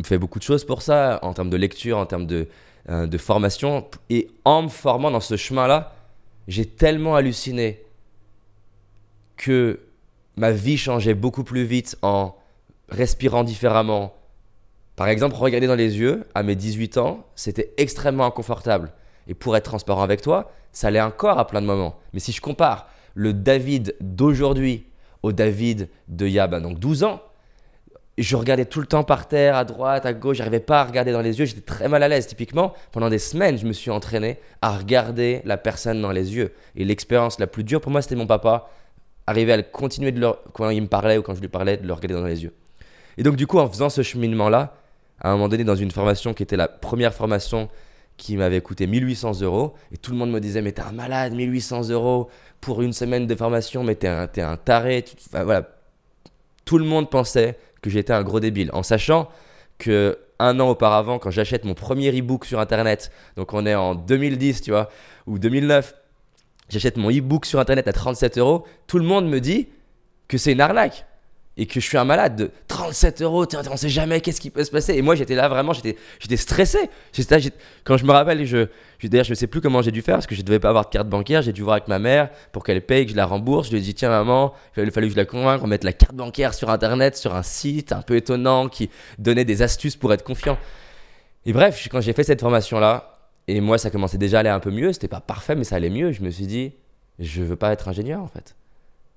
fait 0.04 0.18
beaucoup 0.18 0.38
de 0.38 0.44
choses 0.44 0.64
pour 0.64 0.82
ça, 0.82 1.18
en 1.22 1.32
termes 1.32 1.50
de 1.50 1.56
lecture, 1.56 1.98
en 1.98 2.06
termes 2.06 2.26
de, 2.26 2.48
euh, 2.88 3.06
de 3.06 3.18
formation. 3.18 3.86
Et 4.08 4.28
en 4.44 4.62
me 4.62 4.68
formant 4.68 5.10
dans 5.10 5.20
ce 5.20 5.36
chemin-là, 5.36 5.94
j'ai 6.48 6.66
tellement 6.66 7.16
halluciné 7.16 7.82
que 9.40 9.80
ma 10.36 10.50
vie 10.50 10.76
changeait 10.76 11.14
beaucoup 11.14 11.44
plus 11.44 11.64
vite 11.64 11.96
en 12.02 12.36
respirant 12.90 13.42
différemment. 13.42 14.12
Par 14.96 15.08
exemple, 15.08 15.34
regarder 15.34 15.66
dans 15.66 15.74
les 15.74 15.98
yeux, 15.98 16.26
à 16.34 16.42
mes 16.42 16.54
18 16.54 16.98
ans, 16.98 17.26
c'était 17.36 17.72
extrêmement 17.78 18.26
inconfortable. 18.26 18.92
Et 19.28 19.34
pour 19.34 19.56
être 19.56 19.64
transparent 19.64 20.02
avec 20.02 20.20
toi, 20.20 20.52
ça 20.72 20.90
l'est 20.90 21.00
encore 21.00 21.38
à 21.38 21.46
plein 21.46 21.62
de 21.62 21.66
moments. 21.66 21.96
Mais 22.12 22.20
si 22.20 22.32
je 22.32 22.42
compare 22.42 22.88
le 23.14 23.32
David 23.32 23.96
d'aujourd'hui 24.02 24.84
au 25.22 25.32
David 25.32 25.88
de 26.08 26.26
il 26.26 26.32
y 26.32 26.38
a 26.38 26.46
ben, 26.46 26.60
donc 26.60 26.78
12 26.78 27.04
ans, 27.04 27.22
je 28.18 28.36
regardais 28.36 28.66
tout 28.66 28.80
le 28.80 28.86
temps 28.86 29.04
par 29.04 29.26
terre, 29.26 29.56
à 29.56 29.64
droite, 29.64 30.04
à 30.04 30.12
gauche, 30.12 30.36
j'arrivais 30.36 30.60
pas 30.60 30.82
à 30.82 30.84
regarder 30.84 31.12
dans 31.12 31.22
les 31.22 31.38
yeux, 31.38 31.46
j'étais 31.46 31.62
très 31.62 31.88
mal 31.88 32.02
à 32.02 32.08
l'aise. 32.08 32.26
Typiquement, 32.26 32.74
pendant 32.92 33.08
des 33.08 33.18
semaines, 33.18 33.56
je 33.56 33.66
me 33.66 33.72
suis 33.72 33.90
entraîné 33.90 34.38
à 34.60 34.76
regarder 34.76 35.40
la 35.46 35.56
personne 35.56 36.02
dans 36.02 36.12
les 36.12 36.34
yeux. 36.34 36.52
Et 36.76 36.84
l'expérience 36.84 37.38
la 37.38 37.46
plus 37.46 37.64
dure 37.64 37.80
pour 37.80 37.90
moi, 37.90 38.02
c'était 38.02 38.16
mon 38.16 38.26
papa, 38.26 38.68
arriver 39.26 39.52
à 39.52 39.62
continuer 39.62 40.12
de 40.12 40.26
quand 40.52 40.70
il 40.70 40.82
me 40.82 40.88
parlait 40.88 41.18
ou 41.18 41.22
quand 41.22 41.34
je 41.34 41.40
lui 41.40 41.48
parlais, 41.48 41.76
de 41.76 41.86
le 41.86 41.92
regarder 41.92 42.14
dans 42.14 42.26
les 42.26 42.42
yeux. 42.42 42.54
Et 43.16 43.22
donc, 43.22 43.36
du 43.36 43.46
coup, 43.46 43.58
en 43.58 43.68
faisant 43.68 43.90
ce 43.90 44.02
cheminement-là, 44.02 44.74
à 45.20 45.30
un 45.30 45.32
moment 45.32 45.48
donné, 45.48 45.64
dans 45.64 45.76
une 45.76 45.90
formation 45.90 46.34
qui 46.34 46.42
était 46.42 46.56
la 46.56 46.68
première 46.68 47.12
formation 47.14 47.68
qui 48.20 48.36
m'avait 48.36 48.60
coûté 48.60 48.86
1800 48.86 49.40
euros. 49.40 49.74
Et 49.92 49.96
tout 49.96 50.10
le 50.10 50.18
monde 50.18 50.30
me 50.30 50.40
disait, 50.40 50.60
mais 50.60 50.72
t'es 50.72 50.82
un 50.82 50.92
malade, 50.92 51.32
1800 51.32 51.88
euros 51.88 52.28
pour 52.60 52.82
une 52.82 52.92
semaine 52.92 53.26
de 53.26 53.34
formation, 53.34 53.82
mais 53.82 53.94
t'es 53.94 54.08
un, 54.08 54.28
es 54.34 54.42
un 54.42 54.56
taré. 54.58 55.04
voilà. 55.32 55.68
Tout 56.66 56.76
le 56.76 56.84
monde 56.84 57.10
pensait 57.10 57.58
que 57.80 57.88
j'étais 57.88 58.12
un 58.12 58.22
gros 58.22 58.38
débile, 58.38 58.70
en 58.74 58.82
sachant 58.82 59.28
que 59.78 60.18
un 60.38 60.58
an 60.60 60.68
auparavant, 60.68 61.18
quand 61.18 61.30
j'achète 61.30 61.64
mon 61.64 61.74
premier 61.74 62.10
e-book 62.18 62.44
sur 62.44 62.60
Internet, 62.60 63.10
donc 63.36 63.52
on 63.52 63.66
est 63.66 63.74
en 63.74 63.94
2010, 63.94 64.62
tu 64.62 64.70
vois, 64.70 64.90
ou 65.26 65.38
2009, 65.38 65.94
j'achète 66.70 66.96
mon 66.96 67.10
e-book 67.10 67.44
sur 67.44 67.60
Internet 67.60 67.86
à 67.88 67.92
37 67.92 68.38
euros, 68.38 68.64
tout 68.86 68.98
le 68.98 69.04
monde 69.04 69.28
me 69.28 69.40
dit 69.40 69.68
que 70.28 70.38
c'est 70.38 70.52
une 70.52 70.60
arnaque 70.60 71.04
et 71.56 71.66
que 71.66 71.78
je 71.78 71.86
suis 71.86 71.98
un 71.98 72.04
malade 72.04 72.36
de 72.36 72.50
37 72.68 73.20
euros, 73.20 73.44
on 73.70 73.76
sait 73.76 73.90
jamais 73.90 74.22
qu'est-ce 74.22 74.40
qui 74.40 74.48
peut 74.48 74.64
se 74.64 74.70
passer. 74.70 74.94
Et 74.94 75.02
moi, 75.02 75.14
j'étais 75.14 75.34
là 75.34 75.46
vraiment, 75.46 75.74
j'étais, 75.74 75.96
j'étais 76.18 76.38
stressé. 76.38 76.88
quand 77.84 77.98
je 77.98 78.06
me 78.06 78.12
rappelle, 78.12 78.46
je, 78.46 78.68
d'ailleurs, 79.02 79.26
je 79.26 79.32
ne 79.32 79.34
sais 79.34 79.46
plus 79.46 79.60
comment 79.60 79.82
j'ai 79.82 79.90
dû 79.90 80.00
faire 80.00 80.14
parce 80.14 80.26
que 80.26 80.34
je 80.34 80.40
ne 80.40 80.46
devais 80.46 80.58
pas 80.58 80.70
avoir 80.70 80.86
de 80.86 80.90
carte 80.90 81.08
bancaire. 81.08 81.42
J'ai 81.42 81.52
dû 81.52 81.60
voir 81.60 81.74
avec 81.74 81.88
ma 81.88 81.98
mère 81.98 82.30
pour 82.52 82.64
qu'elle 82.64 82.80
paye, 82.80 83.04
que 83.04 83.12
je 83.12 83.16
la 83.16 83.26
rembourse. 83.26 83.66
Je 83.66 83.72
lui 83.72 83.80
ai 83.80 83.82
dit, 83.82 83.92
tiens, 83.92 84.08
maman, 84.08 84.54
il 84.78 84.90
fallu 84.90 85.08
que 85.08 85.12
je 85.12 85.18
la 85.18 85.26
convainque, 85.26 85.62
on 85.62 85.66
mette 85.66 85.84
la 85.84 85.92
carte 85.92 86.14
bancaire 86.14 86.54
sur 86.54 86.70
Internet, 86.70 87.16
sur 87.16 87.34
un 87.34 87.42
site 87.42 87.92
un 87.92 88.00
peu 88.00 88.16
étonnant 88.16 88.68
qui 88.68 88.88
donnait 89.18 89.44
des 89.44 89.60
astuces 89.60 89.96
pour 89.96 90.14
être 90.14 90.24
confiant. 90.24 90.56
Et 91.44 91.52
bref, 91.52 91.88
quand 91.90 92.00
j'ai 92.00 92.14
fait 92.14 92.24
cette 92.24 92.40
formation-là, 92.40 93.19
et 93.50 93.60
moi, 93.60 93.78
ça 93.78 93.90
commençait 93.90 94.18
déjà 94.18 94.38
à 94.38 94.40
aller 94.40 94.48
un 94.48 94.60
peu 94.60 94.70
mieux, 94.70 94.92
c'était 94.92 95.08
pas 95.08 95.20
parfait, 95.20 95.56
mais 95.56 95.64
ça 95.64 95.76
allait 95.76 95.90
mieux. 95.90 96.12
Je 96.12 96.22
me 96.22 96.30
suis 96.30 96.46
dit, 96.46 96.72
je 97.18 97.42
veux 97.42 97.56
pas 97.56 97.72
être 97.72 97.88
ingénieur 97.88 98.22
en 98.22 98.28
fait. 98.28 98.54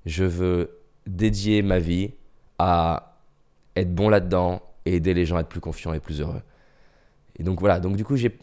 Je 0.07 0.23
veux 0.23 0.79
dédier 1.05 1.61
ma 1.61 1.77
vie 1.77 2.11
à 2.57 3.19
être 3.75 3.93
bon 3.93 4.09
là-dedans 4.09 4.61
et 4.85 4.95
aider 4.95 5.13
les 5.13 5.25
gens 5.25 5.37
à 5.37 5.41
être 5.41 5.49
plus 5.49 5.59
confiants 5.59 5.93
et 5.93 5.99
plus 5.99 6.19
heureux. 6.19 6.41
Et 7.37 7.43
donc 7.43 7.59
voilà, 7.59 7.79
donc 7.79 7.95
du 7.95 8.03
coup, 8.03 8.15
j'ai 8.15 8.35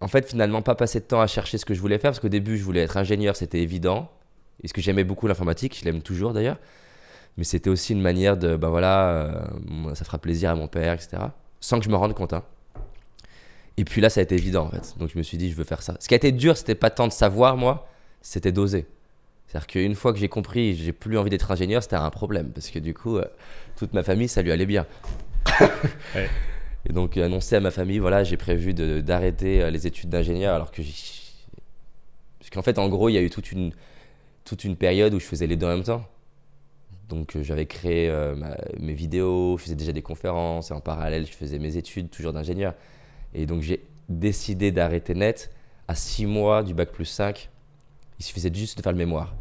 en 0.00 0.08
fait 0.08 0.28
finalement 0.28 0.60
pas 0.60 0.74
passé 0.74 1.00
de 1.00 1.04
temps 1.04 1.20
à 1.20 1.26
chercher 1.26 1.56
ce 1.56 1.64
que 1.64 1.74
je 1.74 1.80
voulais 1.80 1.98
faire 1.98 2.10
parce 2.10 2.20
qu'au 2.20 2.28
début, 2.28 2.58
je 2.58 2.62
voulais 2.62 2.82
être 2.82 2.98
ingénieur, 2.98 3.34
c'était 3.34 3.60
évident. 3.60 4.10
Et 4.62 4.68
ce 4.68 4.74
que 4.74 4.80
j'aimais 4.80 5.04
beaucoup 5.04 5.26
l'informatique, 5.26 5.78
je 5.78 5.84
l'aime 5.84 6.02
toujours 6.02 6.34
d'ailleurs. 6.34 6.58
Mais 7.38 7.44
c'était 7.44 7.70
aussi 7.70 7.92
une 7.92 8.02
manière 8.02 8.36
de, 8.36 8.56
ben 8.56 8.68
voilà, 8.68 9.10
euh, 9.10 9.94
ça 9.94 10.04
fera 10.04 10.18
plaisir 10.18 10.50
à 10.50 10.54
mon 10.54 10.68
père, 10.68 10.92
etc. 10.92 11.18
Sans 11.60 11.78
que 11.78 11.84
je 11.84 11.90
me 11.90 11.96
rende 11.96 12.14
compte. 12.14 12.32
Hein. 12.32 12.42
Et 13.78 13.84
puis 13.84 14.00
là, 14.00 14.10
ça 14.10 14.18
a 14.18 14.24
été 14.24 14.34
évident 14.34 14.66
en 14.66 14.70
fait. 14.70 14.98
Donc 14.98 15.08
je 15.10 15.16
me 15.16 15.22
suis 15.22 15.38
dit, 15.38 15.50
je 15.50 15.54
veux 15.54 15.64
faire 15.64 15.82
ça. 15.82 15.96
Ce 16.00 16.08
qui 16.08 16.14
a 16.14 16.16
été 16.16 16.32
dur, 16.32 16.56
c'était 16.56 16.74
pas 16.74 16.90
tant 16.90 17.06
de 17.06 17.12
savoir, 17.12 17.56
moi, 17.56 17.88
c'était 18.20 18.50
d'oser. 18.50 18.86
C'est-à-dire 19.46 19.68
qu'une 19.68 19.94
fois 19.94 20.12
que 20.12 20.18
j'ai 20.18 20.28
compris, 20.28 20.74
j'ai 20.74 20.92
plus 20.92 21.16
envie 21.16 21.30
d'être 21.30 21.50
ingénieur, 21.50 21.82
c'était 21.82 21.96
un 21.96 22.10
problème. 22.10 22.50
Parce 22.50 22.70
que 22.70 22.80
du 22.80 22.92
coup, 22.92 23.16
euh, 23.16 23.24
toute 23.76 23.94
ma 23.94 24.02
famille, 24.02 24.28
ça 24.28 24.42
lui 24.42 24.50
allait 24.50 24.66
bien. 24.66 24.84
Et 26.86 26.92
donc, 26.92 27.16
annoncer 27.16 27.56
à 27.56 27.60
ma 27.60 27.70
famille, 27.70 27.98
voilà, 27.98 28.24
j'ai 28.24 28.36
prévu 28.36 28.74
d'arrêter 28.74 29.62
euh, 29.62 29.70
les 29.70 29.86
études 29.86 30.10
d'ingénieur, 30.10 30.54
alors 30.54 30.72
que. 30.72 30.82
Parce 32.40 32.50
qu'en 32.50 32.62
fait, 32.62 32.78
en 32.78 32.88
gros, 32.88 33.08
il 33.08 33.12
y 33.12 33.18
a 33.18 33.22
eu 33.22 33.30
toute 33.30 33.52
une, 33.52 33.72
toute 34.44 34.64
une 34.64 34.76
période 34.76 35.14
où 35.14 35.20
je 35.20 35.24
faisais 35.24 35.46
les 35.46 35.56
deux 35.56 35.66
en 35.66 35.76
même 35.76 35.84
temps. 35.84 36.04
Donc, 37.08 37.36
euh, 37.36 37.42
j'avais 37.42 37.66
créé 37.66 38.12
mes 38.78 38.92
vidéos, 38.92 39.56
je 39.56 39.62
faisais 39.62 39.76
déjà 39.76 39.92
des 39.92 40.02
conférences, 40.02 40.72
et 40.72 40.74
en 40.74 40.80
parallèle, 40.80 41.26
je 41.26 41.32
faisais 41.32 41.58
mes 41.58 41.76
études, 41.76 42.10
toujours 42.10 42.32
d'ingénieur. 42.32 42.74
Et 43.34 43.46
donc, 43.46 43.62
j'ai 43.62 43.84
décidé 44.08 44.72
d'arrêter 44.72 45.14
net 45.14 45.50
à 45.86 45.94
six 45.94 46.26
mois 46.26 46.62
du 46.62 46.74
bac 46.74 46.90
plus 46.92 47.04
5 47.04 47.50
il 48.18 48.24
suffisait 48.24 48.52
juste 48.52 48.76
de 48.78 48.82
faire 48.82 48.92
le 48.92 48.98
mémoire. 48.98 49.34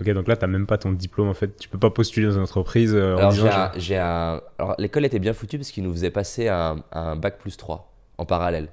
Ok, 0.00 0.10
donc 0.10 0.26
là, 0.26 0.36
tu 0.36 0.44
n'as 0.44 0.50
même 0.50 0.66
pas 0.66 0.78
ton 0.78 0.92
diplôme 0.92 1.28
en 1.28 1.34
fait. 1.34 1.56
Tu 1.56 1.68
peux 1.68 1.78
pas 1.78 1.90
postuler 1.90 2.26
dans 2.26 2.34
une 2.34 2.42
entreprise. 2.42 2.94
Euh, 2.94 3.16
Alors, 3.16 3.32
j'ai 3.76 3.96
un, 3.96 4.40
Alors, 4.58 4.74
l'école 4.78 5.04
était 5.04 5.18
bien 5.18 5.32
foutue 5.32 5.58
parce 5.58 5.70
qu'il 5.70 5.84
nous 5.84 5.92
faisait 5.92 6.10
passer 6.10 6.48
un, 6.48 6.82
un 6.92 7.16
bac 7.16 7.38
plus 7.38 7.56
3 7.56 7.92
en 8.18 8.24
parallèle. 8.24 8.68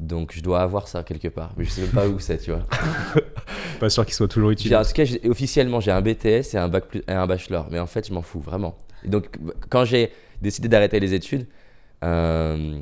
Donc, 0.00 0.32
je 0.34 0.40
dois 0.40 0.62
avoir 0.62 0.88
ça 0.88 1.04
quelque 1.04 1.28
part. 1.28 1.52
Mais 1.56 1.64
je 1.64 1.70
sais 1.70 1.82
même 1.82 1.90
pas 1.90 2.08
où 2.08 2.18
c'est, 2.18 2.38
tu 2.38 2.50
vois. 2.50 2.66
pas 3.80 3.90
sûr 3.90 4.04
qu'il 4.04 4.14
soit 4.14 4.26
toujours 4.26 4.50
utile. 4.50 4.74
En 4.74 4.82
tout 4.82 4.92
cas, 4.92 5.04
officiellement, 5.28 5.80
j'ai 5.80 5.92
un 5.92 6.00
BTS 6.00 6.54
et 6.54 6.56
un, 6.56 6.68
bac 6.68 6.86
plus, 6.86 7.02
et 7.06 7.12
un 7.12 7.26
bachelor. 7.26 7.68
Mais 7.70 7.78
en 7.78 7.86
fait, 7.86 8.08
je 8.08 8.12
m'en 8.12 8.22
fous, 8.22 8.40
vraiment. 8.40 8.76
Et 9.04 9.08
donc, 9.08 9.26
quand 9.68 9.84
j'ai 9.84 10.10
décidé 10.40 10.68
d'arrêter 10.68 10.98
les 10.98 11.14
études, 11.14 11.46
euh, 12.02 12.80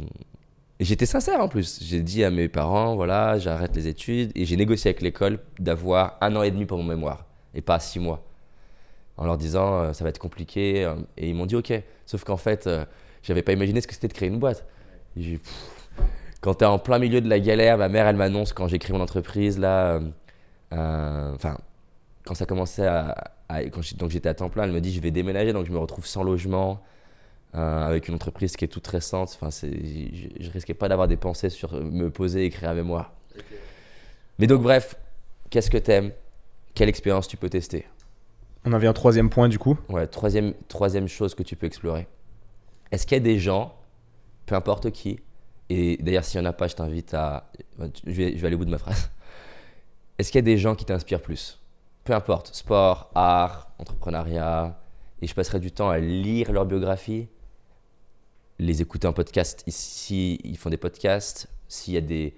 et 0.81 0.85
j'étais 0.85 1.05
sincère 1.05 1.41
en 1.41 1.49
plus. 1.49 1.79
J'ai 1.83 2.01
dit 2.01 2.25
à 2.25 2.31
mes 2.31 2.49
parents, 2.49 2.97
voilà, 2.97 3.39
j'arrête 3.39 3.77
les 3.77 3.87
études. 3.87 4.33
Et 4.35 4.47
j'ai 4.47 4.57
négocié 4.57 4.89
avec 4.89 5.03
l'école 5.03 5.39
d'avoir 5.59 6.17
un 6.23 6.35
an 6.37 6.43
et 6.43 6.51
demi 6.51 6.65
pour 6.65 6.79
mon 6.79 6.85
mémoire 6.85 7.27
et 7.55 7.61
pas 7.61 7.79
six 7.79 7.99
mois. 7.99 8.25
En 9.19 9.27
leur 9.27 9.37
disant, 9.37 9.75
euh, 9.75 9.93
ça 9.93 10.05
va 10.05 10.11
être 10.11 10.19
compliqué. 10.19 10.87
Euh, 10.87 10.95
et 11.19 11.29
ils 11.29 11.35
m'ont 11.35 11.45
dit, 11.45 11.55
ok. 11.55 11.71
Sauf 12.07 12.25
qu'en 12.25 12.39
fait, 12.39 12.67
euh, 12.67 12.87
j'avais 13.23 13.43
pas 13.43 13.53
imaginé 13.53 13.83
ce 13.83 13.87
que 13.87 13.93
c'était 13.93 14.09
de 14.09 14.15
créer 14.15 14.31
une 14.31 14.39
boîte. 14.39 14.65
quand 16.41 16.55
tu 16.55 16.65
es 16.65 16.67
en 16.67 16.79
plein 16.79 16.99
milieu 16.99 17.21
de 17.21 17.29
la 17.29 17.41
galère, 17.41 17.77
ma 17.77 17.91
mère, 17.91 18.07
elle 18.07 18.17
m'annonce 18.17 18.55
quand 18.55 18.67
j'ai 18.67 18.79
créé 18.79 18.97
mon 18.97 19.03
entreprise, 19.03 19.59
là, 19.59 20.01
enfin, 20.71 21.59
quand 22.25 22.35
ça 22.35 22.47
commençait 22.47 22.87
à. 22.87 23.33
quand 23.71 23.83
donc 23.99 24.09
j'étais 24.09 24.31
à 24.31 24.35
temps 24.35 24.49
plein, 24.49 24.65
elle 24.65 24.73
me 24.73 24.81
dit, 24.81 24.95
je 24.95 25.01
vais 25.01 25.11
déménager, 25.11 25.53
donc 25.53 25.67
je 25.67 25.73
me 25.73 25.79
retrouve 25.79 26.07
sans 26.07 26.23
logement. 26.23 26.81
Euh, 27.57 27.85
avec 27.85 28.07
une 28.07 28.15
entreprise 28.15 28.57
qui 28.57 28.65
est 28.65 28.69
toute 28.69 28.87
récente. 28.87 29.33
Enfin, 29.35 29.51
je, 29.51 29.67
je 30.39 30.51
risquais 30.51 30.73
pas 30.73 30.89
d'avoir 30.89 31.09
des 31.09 31.17
pensées 31.17 31.51
sur 31.51 31.73
me 31.75 32.09
poser 32.09 32.43
et 32.43 32.45
écrire 32.45 32.71
un 32.71 32.75
mémoire. 32.75 33.13
Mais 34.39 34.47
donc, 34.47 34.63
bref, 34.63 34.95
qu'est-ce 35.51 35.69
que 35.69 35.79
t'aimes? 35.79 36.13
Quelle 36.75 36.89
expérience 36.89 37.27
tu 37.27 37.37
peux 37.37 37.49
tester? 37.49 37.89
On 38.65 38.73
en 38.73 38.79
vient 38.79 38.91
au 38.91 38.93
troisième 38.93 39.31
point 39.31 39.49
du 39.49 39.59
coup. 39.59 39.77
Ouais, 39.89 40.07
troisième, 40.07 40.55
troisième 40.69 41.09
chose 41.09 41.35
que 41.35 41.43
tu 41.43 41.57
peux 41.57 41.67
explorer. 41.67 42.07
Est-ce 42.93 43.05
qu'il 43.05 43.17
y 43.17 43.21
a 43.21 43.25
des 43.25 43.41
gens, 43.41 43.75
peu 44.47 44.55
importe 44.55 44.93
qui, 44.93 45.19
et 45.71 45.97
d'ailleurs, 45.97 46.25
s'il 46.25 46.41
n'y 46.41 46.47
en 46.47 46.51
a 46.51 46.53
pas, 46.53 46.69
je 46.69 46.77
t'invite 46.77 47.15
à. 47.15 47.51
Je 48.07 48.13
vais, 48.13 48.37
je 48.37 48.39
vais 48.39 48.47
aller 48.47 48.55
au 48.55 48.59
bout 48.59 48.65
de 48.65 48.71
ma 48.71 48.79
phrase. 48.79 49.11
Est-ce 50.19 50.31
qu'il 50.31 50.39
y 50.39 50.45
a 50.45 50.51
des 50.55 50.59
gens 50.59 50.77
qui 50.77 50.85
t'inspirent 50.85 51.23
plus? 51.23 51.59
Peu 52.05 52.13
importe, 52.13 52.55
sport, 52.55 53.11
art, 53.17 53.73
entrepreneuriat, 53.79 54.81
et 55.21 55.27
je 55.27 55.35
passerai 55.35 55.59
du 55.59 55.73
temps 55.73 55.91
à 55.91 55.99
lire 55.99 56.53
leur 56.53 56.65
biographie, 56.65 57.27
les 58.61 58.83
écouter 58.83 59.07
en 59.07 59.13
podcast 59.13 59.65
si 59.69 60.39
ils 60.45 60.57
font 60.57 60.71
des 60.71 60.77
podcasts, 60.77 61.49
s'il 61.69 61.95
y 61.95 61.97
a 61.97 62.03
des 62.03 62.35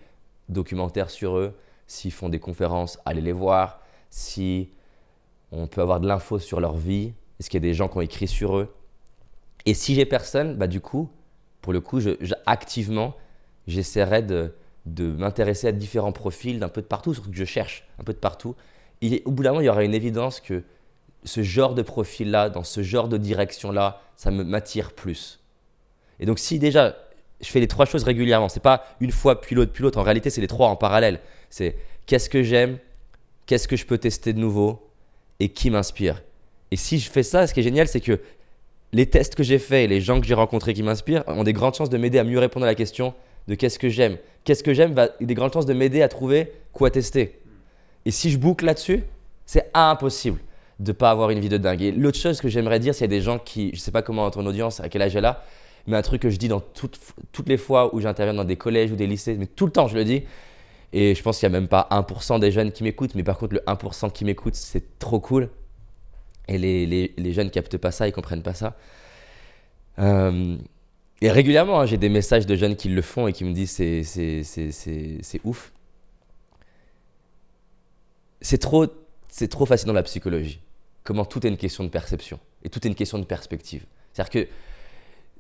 documentaires 0.49 1.11
sur 1.11 1.37
eux, 1.37 1.55
s'ils 1.87 2.13
font 2.13 2.29
des 2.29 2.39
conférences, 2.39 2.99
allez 3.05 3.21
les 3.21 3.33
voir, 3.33 3.81
si 4.11 4.71
on 5.51 5.67
peut 5.67 5.81
avoir 5.81 6.01
de 6.01 6.07
l'info 6.07 6.39
sur 6.39 6.61
leur 6.61 6.77
vie, 6.77 7.13
est-ce 7.39 7.51
qu'il 7.51 7.63
y 7.63 7.67
a 7.67 7.69
des 7.69 7.75
gens 7.75 7.89
qui 7.89 7.99
ont 7.99 8.03
écrit 8.03 8.29
sur 8.29 8.57
eux? 8.57 8.75
Et 9.67 9.75
si 9.75 9.95
j'ai 9.95 10.07
personne, 10.07 10.57
bah 10.57 10.67
du 10.67 10.81
coup, 10.81 11.11
pour 11.61 11.73
le 11.73 11.81
coup, 11.81 12.01
je, 12.01 12.11
activement, 12.47 13.15
j'essaierai 13.67 14.23
de 14.23 14.55
de 14.87 15.13
m'intéresser 15.13 15.69
à 15.69 15.73
différents 15.73 16.13
profils 16.13 16.59
d'un 16.59 16.69
peu 16.69 16.83
de 16.83 16.87
partout, 16.87 17.15
surtout 17.15 17.31
que 17.31 17.37
je 17.37 17.45
cherche 17.45 17.87
un 17.99 18.05
peu 18.05 18.13
de 18.13 18.19
partout. 18.19 18.57
Et 19.01 19.23
au 19.25 19.31
bout 19.31 19.43
d'un 19.43 19.51
moment, 19.51 19.61
il 19.61 19.67
y 19.67 19.69
aura 19.69 19.85
une 19.85 19.95
évidence 19.95 20.41
que 20.41 20.65
ce 21.25 21.43
genre 21.43 21.75
de 21.75 21.83
profil-là, 21.83 22.51
dans 22.51 22.65
ce 22.65 22.83
genre 22.83 23.09
de 23.09 23.17
direction-là, 23.17 24.01
ça 24.17 24.31
m'attire 24.31 24.93
plus. 24.93 25.42
Et 26.21 26.27
donc 26.27 26.39
si 26.39 26.59
déjà 26.59 26.97
je 27.41 27.49
fais 27.49 27.61
les 27.61 27.69
trois 27.69 27.87
choses 27.87 28.05
régulièrement, 28.05 28.49
c'est 28.49 28.61
pas 28.61 28.85
une 29.01 29.11
fois 29.11 29.41
puis 29.41 29.55
l'autre 29.57 29.73
puis 29.73 29.83
l'autre, 29.83 29.99
en 29.99 30.03
réalité 30.03 30.31
c'est 30.31 30.41
les 30.41 30.47
trois 30.47 30.69
en 30.69 30.77
parallèle. 30.77 31.21
C'est 31.51 31.77
qu'est-ce 32.07 32.31
que 32.31 32.43
j'aime, 32.43 32.79
qu'est-ce 33.47 33.69
que 33.69 33.77
je 33.77 33.87
peux 33.87 33.99
tester 33.99 34.33
de 34.33 34.39
nouveau 34.39 34.89
et 35.41 35.49
qui 35.49 35.71
m'inspire. 35.71 36.23
Et 36.71 36.77
si 36.77 36.99
je 36.99 37.11
fais 37.11 37.23
ça, 37.23 37.47
ce 37.47 37.53
qui 37.53 37.61
est 37.61 37.65
génial, 37.65 37.89
c'est 37.89 38.01
que 38.01 38.21
les 38.93 39.07
tests 39.07 39.35
que 39.35 39.43
j'ai 39.43 39.59
faits 39.59 39.85
et 39.85 39.89
les 39.89 40.01
gens 40.01 40.21
que 40.21 40.27
j'ai 40.27 40.35
rencontrés 40.35 40.75
qui 40.75 40.83
m'inspirent 40.83 41.25
ont 41.27 41.45
des 41.45 41.53
grandes 41.53 41.75
chances 41.75 41.91
de 41.91 41.99
m'aider 41.99 42.19
à 42.19 42.25
mieux 42.25 42.39
répondre 42.39 42.65
à 42.65 42.69
la 42.69 42.75
question 42.75 43.15
de 43.49 43.55
qu'est-ce 43.55 43.79
que 43.79 43.89
j'aime. 43.89 44.19
Qu'est-ce 44.45 44.63
que 44.63 44.75
j'aime 44.75 44.93
va 44.93 45.09
des 45.21 45.35
grandes 45.35 45.53
chances 45.53 45.67
de 45.67 45.75
m'aider 45.75 46.03
à 46.03 46.09
trouver 46.09 46.53
quoi 46.73 46.91
tester. 46.91 47.39
Et 48.05 48.11
si 48.11 48.31
je 48.31 48.39
boucle 48.39 48.65
là-dessus, 48.65 49.03
c'est 49.47 49.71
impossible 49.75 50.41
de 50.79 50.93
pas 50.93 51.11
avoir 51.11 51.31
une 51.31 51.41
vie 51.41 51.49
de 51.49 51.57
dingue. 51.57 51.83
Et 51.83 51.93
l'autre 51.93 52.19
chose 52.19 52.41
que 52.41 52.49
j'aimerais 52.49 52.81
dire, 52.81 52.95
s'il 52.95 53.03
y 53.03 53.05
a 53.05 53.09
des 53.09 53.21
gens 53.21 53.39
qui, 53.39 53.71
je 53.75 53.81
sais 53.81 53.91
pas 53.91 54.03
comment 54.03 54.31
ton 54.31 54.45
audience, 54.47 54.81
à 54.81 54.89
quel 54.89 55.03
âge 55.03 55.15
elle 55.15 55.25
a, 55.25 55.45
mais 55.87 55.97
un 55.97 56.03
truc 56.03 56.23
que 56.23 56.31
je 56.31 56.37
dis 56.37 56.49
dans 56.49 56.61
toutes, 56.61 56.99
toutes 57.33 57.49
les 57.49 57.57
fois 57.57 57.95
où 57.95 58.01
j'interviens 58.01 58.35
dans 58.35 58.45
des 58.45 58.57
collèges 58.57 58.91
ou 58.93 58.97
des 58.97 59.07
lycées, 59.07 59.37
mais 59.39 59.47
tout 59.47 59.67
le 59.67 59.73
temps 59.73 59.89
je 59.89 59.95
le 59.95 60.05
dis, 60.05 60.23
et 60.93 61.15
je 61.15 61.23
pense 61.23 61.39
qu'il 61.39 61.49
n'y 61.49 61.57
a 61.57 61.59
même 61.61 61.69
pas 61.69 61.89
1% 61.91 62.41
des 62.41 62.53
jeunes 62.53 62.73
qui 62.73 62.83
m'écoutent, 62.83 63.15
mais 63.15 63.23
par 63.23 63.39
contre 63.39 63.55
le 63.55 63.61
1% 63.67 64.13
qui 64.13 64.25
m'écoutent, 64.25 64.55
c'est 64.55 64.99
trop 64.99 65.21
cool. 65.21 65.49
Et 66.49 66.59
les, 66.59 66.87
les, 66.87 67.15
les, 67.17 67.33
jeunes 67.33 67.51
captent 67.51 67.79
pas 67.79 67.93
ça, 67.93 68.09
ils 68.09 68.13
comprennent 68.13 68.43
pas 68.43 68.53
ça. 68.53 68.77
Euh, 69.99 70.57
et 71.21 71.31
régulièrement, 71.31 71.81
hein, 71.81 71.87
j'ai 71.87 71.99
des 71.99 72.09
messages 72.09 72.47
de 72.47 72.57
jeunes 72.57 72.77
qui 72.77 72.89
le 72.89 73.01
font 73.01 73.29
et 73.29 73.33
qui 73.33 73.45
me 73.45 73.53
disent 73.53 73.71
c'est, 73.71 74.03
c'est, 74.03 74.43
c'est, 74.43 74.73
c'est 74.73 75.41
ouf. 75.45 75.73
C'est 78.41 78.59
trop, 78.59 78.87
c'est 79.29 79.49
trop 79.49 79.65
fascinant 79.65 79.93
la 79.93 80.03
psychologie. 80.03 80.61
Comment 81.05 81.25
tout 81.25 81.47
est 81.47 81.49
une 81.49 81.57
question 81.57 81.85
de 81.85 81.89
perception 81.89 82.41
et 82.65 82.69
tout 82.69 82.85
est 82.85 82.89
une 82.89 82.95
question 82.95 83.19
de 83.19 83.25
perspective. 83.25 83.85
C'est-à-dire 84.13 84.31
que, 84.31 84.49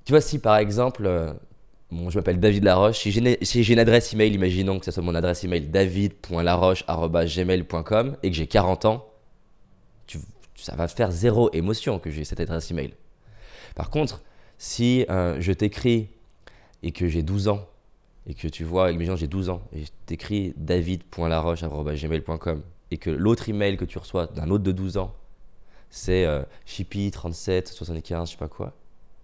tu 0.05 0.12
vois, 0.12 0.21
si 0.21 0.38
par 0.38 0.57
exemple, 0.57 1.07
euh, 1.07 1.33
bon, 1.91 2.11
je 2.11 2.19
m'appelle 2.19 2.38
David 2.41 2.65
Laroche, 2.65 2.99
si 2.99 3.12
j'ai, 3.12 3.73
une 3.73 3.79
adresse 3.79 4.12
email, 4.12 4.35
imaginons 4.35 4.79
que 4.79 4.85
ce 4.85 4.91
soit 4.91 5.03
mon 5.03 5.15
adresse 5.15 5.43
email 5.45 5.69
david.laroche.gmail.com 5.69 8.17
et 8.23 8.31
que 8.31 8.37
j'ai 8.37 8.47
40 8.47 8.85
ans, 8.87 9.07
ça 10.57 10.77
va 10.77 10.88
faire 10.88 11.11
zéro 11.11 11.51
émotion 11.53 11.99
que 11.99 12.11
j'ai 12.11 12.25
cette 12.25 12.41
adresse 12.41 12.71
email. 12.71 12.95
Par 13.75 13.91
contre, 13.91 14.23
si 14.59 15.07
euh, 15.11 15.37
je 15.41 15.53
t'écris 15.53 16.09
et 16.83 16.93
que 16.93 17.09
j'ai 17.09 17.23
12 17.23 17.49
ans, 17.49 17.67
et 18.27 18.35
que 18.35 18.49
tu 18.49 18.65
vois, 18.65 18.93
imaginons 18.93 19.17
j'ai 19.17 19.27
12 19.27 19.49
ans, 19.49 19.62
et 19.73 19.85
je 19.85 19.91
t'écris 20.07 20.53
david.laroche.gmail.com, 20.57 22.62
et 22.91 22.99
que 22.99 23.11
l'autre 23.11 23.49
email 23.49 23.77
que 23.77 23.85
tu 23.85 23.99
reçois 23.99 24.27
d'un 24.27 24.51
autre 24.51 24.65
de 24.65 24.73
12 24.73 24.97
ans, 24.99 25.15
c'est 25.91 26.25
euh, 26.25 26.43
chippy3775, 26.67 28.27
je 28.27 28.33
sais 28.33 28.37
pas 28.37 28.49
quoi, 28.49 28.75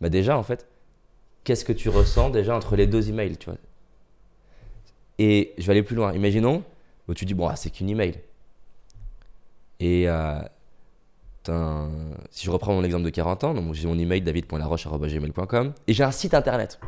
bah 0.01 0.09
déjà 0.09 0.39
en 0.39 0.43
fait, 0.43 0.67
qu'est-ce 1.45 1.65
que 1.65 1.73
tu 1.73 1.89
ressens 1.89 2.31
déjà 2.31 2.55
entre 2.57 2.77
les 2.77 2.87
deux 2.87 3.09
emails, 3.09 3.37
tu 3.37 3.51
vois? 3.51 3.59
Et 5.19 5.55
je 5.59 5.67
vais 5.67 5.73
aller 5.73 5.83
plus 5.83 5.97
loin. 5.97 6.13
Imaginons, 6.13 6.63
où 7.09 7.15
tu 7.15 7.25
dis, 7.25 7.35
bon, 7.35 7.49
ah, 7.49 7.57
c'est 7.57 7.71
qu'une 7.71 7.89
email. 7.89 8.21
Et 9.81 10.09
euh, 10.09 10.41
si 12.31 12.45
je 12.45 12.51
reprends 12.51 12.75
mon 12.75 12.85
exemple 12.85 13.05
de 13.05 13.11
40 13.11 13.45
ans, 13.45 13.55
donc 13.55 13.75
j'ai 13.75 13.89
mon 13.89 13.99
email 13.99 14.21
david.laroche.gmail.com 14.21 15.73
et 15.87 15.93
j'ai 15.93 16.05
un 16.05 16.11
site 16.11 16.35
internet. 16.35 16.79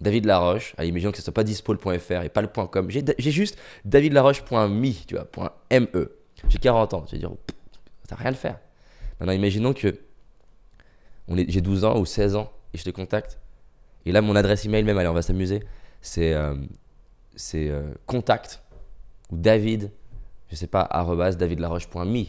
David 0.00 0.26
Laroche, 0.26 0.74
imaginons 0.82 1.12
que 1.12 1.18
ce 1.18 1.22
soit 1.22 1.32
pas 1.32 1.44
dispo.fr 1.44 2.22
et 2.24 2.28
pas 2.28 2.42
le 2.42 2.48
.com. 2.48 2.90
J'ai 2.90 3.30
juste 3.30 3.58
davidlaroche.me, 3.84 5.06
tu 5.06 5.14
vois, 5.14 5.54
.me. 5.70 6.12
J'ai 6.48 6.58
40 6.58 6.94
ans, 6.94 7.02
tu 7.02 7.14
vas 7.14 7.18
dire, 7.18 7.30
ça 8.08 8.16
n'a 8.16 8.22
rien 8.22 8.32
à 8.32 8.34
faire. 8.34 8.58
Maintenant, 9.18 9.32
imaginons 9.32 9.72
que 9.72 9.98
j'ai 11.28 11.60
12 11.60 11.84
ans 11.84 11.98
ou 11.98 12.06
16 12.06 12.36
ans 12.36 12.52
et 12.72 12.78
je 12.78 12.84
te 12.84 12.90
contacte. 12.90 13.38
Et 14.06 14.12
là, 14.12 14.20
mon 14.20 14.36
adresse 14.36 14.64
email, 14.64 14.84
même, 14.84 14.98
allez, 14.98 15.08
on 15.08 15.14
va 15.14 15.22
s'amuser, 15.22 15.62
c'est 16.00 16.34
euh, 16.34 16.54
euh, 17.54 17.94
contact 18.06 18.62
ou 19.30 19.36
david, 19.36 19.90
je 20.50 20.56
sais 20.56 20.66
pas, 20.66 20.88
davidlaroche.me 21.38 22.24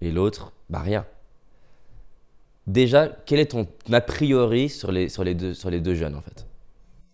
et 0.00 0.12
l'autre, 0.12 0.52
bah 0.70 0.80
rien. 0.80 1.04
Déjà, 2.66 3.08
quel 3.26 3.40
est 3.40 3.52
ton 3.52 3.66
a 3.90 4.00
priori 4.00 4.68
sur 4.68 4.92
les, 4.92 5.08
sur 5.08 5.24
les, 5.24 5.34
deux, 5.34 5.54
sur 5.54 5.70
les 5.70 5.80
deux 5.80 5.94
jeunes 5.94 6.14
en 6.14 6.20
fait? 6.20 6.46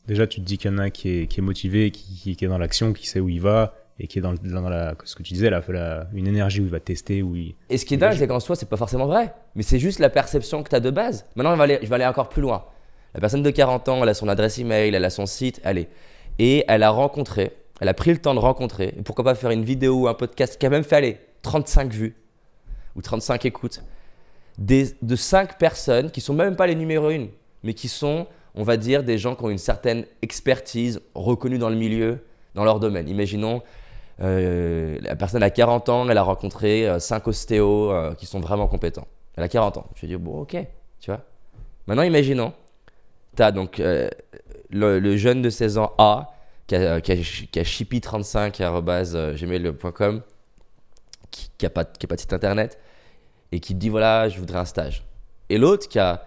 Déjà, 0.07 0.27
tu 0.27 0.41
te 0.41 0.45
dis 0.45 0.59
qu'il 0.59 0.71
y 0.71 0.75
en 0.75 0.79
a 0.79 0.83
un 0.83 0.91
qui 0.91 1.09
est, 1.09 1.27
qui 1.29 1.41
est 1.41 1.43
motivé, 1.43 1.91
qui, 1.91 2.37
qui, 2.37 2.45
est 2.45 2.49
dans 2.49 2.59
l'action, 2.59 2.93
qui 2.93 3.07
sait 3.07 3.21
où 3.21 3.29
il 3.29 3.41
va 3.41 3.75
et 4.01 4.07
qui 4.09 4.19
est 4.19 4.23
dans, 4.23 4.35
dans 4.35 4.69
la, 4.69 4.95
ce 5.05 5.15
que 5.15 5.23
tu 5.23 5.35
disais, 5.35 5.51
là, 5.51 5.63
la, 5.69 6.07
une 6.15 6.27
énergie 6.27 6.61
où 6.61 6.65
il 6.65 6.71
va 6.71 6.81
tester. 6.81 7.23
Où 7.23 7.37
il, 7.37 7.55
et 7.71 7.79
ce 7.79 7.85
qui 7.85 7.95
est 7.95 7.97
dingue, 7.97 8.17
c'est 8.17 8.27
qu'en 8.27 8.41
soi, 8.41 8.57
c'est 8.57 8.69
pas 8.69 8.77
forcément 8.77 9.07
vrai, 9.07 9.35
mais 9.55 9.63
c'est 9.63 9.79
juste 9.79 10.01
la 10.01 10.11
perception 10.11 10.63
que 10.63 10.71
tu 10.71 10.77
as 10.77 10.81
de 10.81 10.91
base. 10.91 11.27
Maintenant, 11.37 11.53
je 11.53 11.59
vais, 11.59 11.65
aller, 11.65 11.79
je 11.83 11.89
vais 11.89 11.95
aller 11.95 12.07
encore 12.07 12.29
plus 12.29 12.43
loin. 12.43 12.65
La 13.15 13.21
personne 13.21 13.43
de 13.43 13.51
40 13.51 13.89
ans, 13.89 14.03
elle 14.03 14.09
a 14.09 14.15
son 14.15 14.29
adresse 14.29 14.59
email, 14.59 14.93
elle 14.93 15.05
a 15.05 15.11
son 15.11 15.27
site, 15.27 15.61
allez. 15.65 15.89
Et 16.41 16.65
elle 16.67 16.83
a 16.83 16.91
rencontré, 16.91 17.53
elle 17.81 17.89
a 17.89 17.95
pris 17.95 18.11
le 18.11 18.19
temps 18.19 18.35
de 18.35 18.41
rencontrer, 18.41 18.95
et 18.99 19.03
pourquoi 19.03 19.25
pas 19.25 19.37
faire 19.37 19.51
une 19.51 19.65
vidéo 19.65 20.01
ou 20.01 20.09
un 20.09 20.15
podcast 20.15 20.59
qui 20.59 20.67
a 20.67 20.71
même 20.71 20.83
fait, 20.83 20.97
aller 20.97 21.19
35 21.43 21.93
vues 21.93 22.17
ou 22.97 23.03
35 23.03 23.45
écoutes, 23.45 23.83
des, 24.59 24.89
de 25.03 25.17
5 25.17 25.59
personnes 25.59 26.11
qui 26.11 26.21
sont 26.21 26.35
même 26.35 26.57
pas 26.57 26.67
les 26.67 26.75
numéros 26.75 27.11
1, 27.11 27.27
mais 27.63 27.75
qui 27.75 27.89
sont, 27.89 28.27
on 28.57 28.65
va 28.65 28.77
dire, 28.77 29.05
des 29.05 29.19
gens 29.19 29.37
qui 29.37 29.45
ont 29.45 29.51
une 29.51 29.59
certaine 29.59 30.07
expertise 30.23 31.01
reconnue 31.15 31.59
dans 31.59 31.71
le 31.71 31.77
milieu, 31.77 32.19
dans 32.55 32.65
leur 32.65 32.81
domaine. 32.81 33.09
Imaginons, 33.09 33.63
euh, 34.21 34.99
la 35.01 35.17
personne 35.17 35.43
a 35.43 35.51
40 35.51 35.89
ans, 35.89 36.09
elle 36.09 36.19
a 36.19 36.23
rencontré 36.23 36.89
5 36.99 37.27
euh, 37.27 37.31
ostéos 37.31 37.91
euh, 37.91 38.15
qui 38.15 38.27
sont 38.27 38.39
vraiment 38.41 38.69
compétents. 38.69 39.09
Elle 39.37 39.43
a 39.45 39.49
40 39.49 39.79
ans. 39.79 39.87
Je 39.97 40.03
vais 40.03 40.09
dire, 40.09 40.21
bon, 40.21 40.41
ok, 40.41 40.57
tu 41.01 41.11
vois. 41.11 41.23
Maintenant, 41.87 42.05
imaginons, 42.05 42.53
tu 43.37 43.43
as 43.43 43.53
donc 43.53 43.83
le, 44.71 45.17
jeune 45.17 45.43
de 45.43 45.51
16 45.51 45.77
ans 45.79 45.93
A 45.99 46.31
qui 46.67 46.77
a, 46.77 47.01
qui 47.01 47.13
a, 47.13 47.17
qui 47.17 47.59
a 47.59 47.63
chippy35.gmail.com 47.63 50.23
qui 51.31 51.51
pas, 51.69 51.85
qui 51.85 52.07
a 52.07 52.09
pas 52.09 52.15
de 52.15 52.21
site 52.21 52.33
internet 52.33 52.79
et 53.53 53.61
qui 53.61 53.75
te 53.75 53.79
dit 53.79 53.91
voilà, 53.91 54.31
je 54.31 54.39
voudrais 54.39 54.61
un 54.61 54.65
stage. 54.65 55.05
Et 55.51 55.59
l'autre 55.59 55.87
qui 55.89 55.99
a 55.99 56.25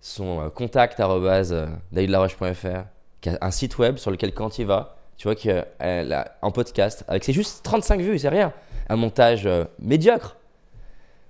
son 0.00 0.48
contact 0.54 0.98
davidlaroche.fr, 0.98 2.84
qui 3.20 3.30
a 3.30 3.38
un 3.40 3.50
site 3.50 3.78
web 3.78 3.96
sur 3.96 4.12
lequel 4.12 4.32
quand 4.32 4.58
il 4.58 4.66
va, 4.66 4.94
tu 5.16 5.28
vois 5.28 5.34
qu'elle 5.34 6.12
a 6.12 6.36
un 6.42 6.50
podcast 6.50 7.04
avec 7.08 7.24
c'est 7.24 7.32
juste 7.32 7.64
35 7.64 8.00
vues, 8.00 8.18
c'est 8.18 8.28
rien. 8.28 8.52
Un 8.88 8.96
montage 8.96 9.48
médiocre 9.78 10.36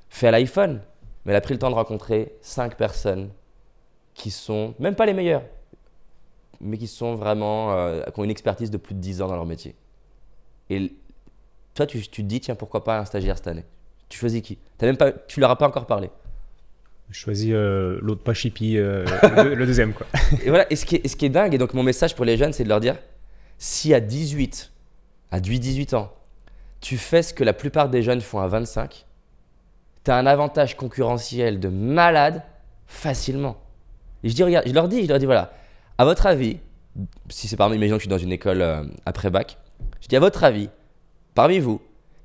fait 0.09 0.29
à 0.29 0.31
l'iPhone. 0.31 0.81
Mais 1.25 1.33
elle 1.33 1.37
a 1.37 1.41
pris 1.41 1.55
le 1.55 1.59
temps 1.59 1.71
de 1.71 1.75
rencontrer 1.75 2.35
5 2.43 2.77
personnes 2.77 3.31
qui 4.15 4.31
sont 4.31 4.75
même 4.79 4.95
pas 4.95 5.07
les 5.07 5.15
meilleures, 5.15 5.43
mais 6.61 6.77
qui 6.77 6.87
sont 6.87 7.15
vraiment, 7.15 7.75
qui 8.13 8.21
ont 8.21 8.25
une 8.25 8.31
expertise 8.31 8.71
de 8.71 8.77
plus 8.77 8.95
de 8.95 9.01
10 9.01 9.23
ans 9.23 9.29
dans 9.29 9.37
leur 9.37 9.47
métier. 9.47 9.75
Et 10.71 10.93
toi, 11.75 11.87
tu, 11.87 12.01
tu 12.01 12.23
te 12.23 12.29
dis, 12.29 12.41
tiens, 12.41 12.55
pourquoi 12.55 12.85
pas 12.85 12.99
un 12.99 13.05
stagiaire 13.05 13.37
cette 13.37 13.49
année? 13.49 13.65
Tu 14.09 14.19
choisis 14.19 14.43
qui? 14.43 14.59
As 14.81 14.87
même 14.87 14.97
pas, 14.97 15.13
Tu 15.13 15.41
leur 15.41 15.51
as 15.51 15.57
pas 15.57 15.67
encore 15.67 15.87
parlé 15.87 16.11
Je 17.11 17.19
choisis 17.19 17.51
euh, 17.53 17.99
l'autre 18.01 18.23
pas 18.23 18.35
chippy, 18.35 18.79
euh, 18.79 19.05
le, 19.57 19.67
deuxième. 19.67 19.93
Quoi. 19.93 20.07
Et 20.45 20.51
voilà, 20.51 20.71
et 20.71 20.77
ce, 20.77 20.87
qui 20.87 20.97
est, 20.97 21.09
ce 21.09 21.17
qui 21.17 21.27
est 21.27 21.31
dingue, 21.31 21.55
et 21.55 21.59
donc 21.59 21.75
mon 21.75 21.83
message 21.83 22.15
pour 22.15 22.25
les 22.25 22.37
jeunes, 22.37 22.53
c'est 22.53 22.65
de 22.65 22.69
leur 22.69 22.81
dire, 22.81 22.97
si 23.65 23.95
à 23.95 24.01
18, 24.01 24.73
à 25.31 25.41
18 25.41 25.95
ans, 25.95 26.13
tu 26.83 26.99
fais 26.99 27.23
ce 27.23 27.33
que 27.33 27.43
la 27.43 27.55
plupart 27.55 27.89
des 27.89 28.03
jeunes 28.03 28.21
font 28.21 28.41
à 28.41 28.47
25, 28.47 29.07
tu 30.05 30.11
as 30.11 30.17
un 30.19 30.27
avantage 30.27 30.77
concurrentiel 30.77 31.61
de 31.61 31.69
malade 31.69 32.43
facilement. 32.87 33.57
Je, 34.23 34.35
dis, 34.35 34.43
regarde, 34.43 34.69
je 34.69 34.75
leur 34.75 34.87
dis, 34.87 35.05
je 35.05 35.09
leur 35.09 35.19
dis, 35.19 35.25
voilà, 35.25 35.55
à 35.97 36.05
votre 36.05 36.27
avis, 36.27 36.59
si 37.31 37.49
c'est 37.49 37.57
par 37.57 37.69
exemple, 37.69 37.79
imaginons 37.79 37.97
que 37.97 38.03
je 38.03 38.09
suis 38.09 38.11
dans 38.11 38.19
une 38.19 38.33
école 38.33 38.61
euh, 38.61 38.85
après 39.07 39.31
bac, 39.31 39.57
je 40.03 40.09
dis, 40.09 40.17
à 40.17 40.21
votre 40.21 40.45
avis, 40.45 40.69
parmi 41.35 41.59
vous, 41.59 41.81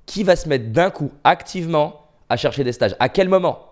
qui 0.06 0.24
va 0.26 0.36
se 0.36 0.50
mettre 0.50 0.74
d'un 0.74 0.90
coup 0.90 1.10
activement 1.24 2.06
à 2.28 2.36
chercher 2.36 2.66
des 2.66 2.74
stages? 2.74 2.98
À 3.00 3.08
quel 3.08 3.30
moment? 3.30 3.72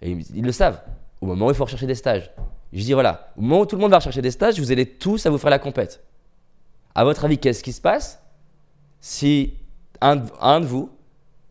Et 0.00 0.12
ils, 0.12 0.44
le 0.44 0.52
savent. 0.52 0.80
Au 1.20 1.26
moment 1.26 1.46
où 1.46 1.50
il 1.50 1.56
faut 1.56 1.64
rechercher 1.64 1.88
des 1.88 1.96
stages. 1.96 2.30
Je 2.72 2.82
dis 2.82 2.92
voilà, 2.92 3.32
au 3.36 3.40
moment 3.40 3.62
où 3.62 3.66
tout 3.66 3.74
le 3.74 3.82
monde 3.82 3.90
va 3.90 3.98
rechercher 3.98 4.22
des 4.22 4.30
stages, 4.30 4.60
vous 4.60 4.70
allez 4.70 4.86
tous 4.86 5.26
à 5.26 5.30
vous 5.30 5.38
faire 5.38 5.50
la 5.50 5.58
compète. 5.58 6.00
À 6.94 7.04
votre 7.04 7.24
avis, 7.24 7.38
qu'est-ce 7.38 7.62
qui 7.62 7.72
se 7.72 7.80
passe 7.80 8.20
si 9.00 9.54
un, 10.00 10.16
de 10.16 10.64
vous 10.64 10.90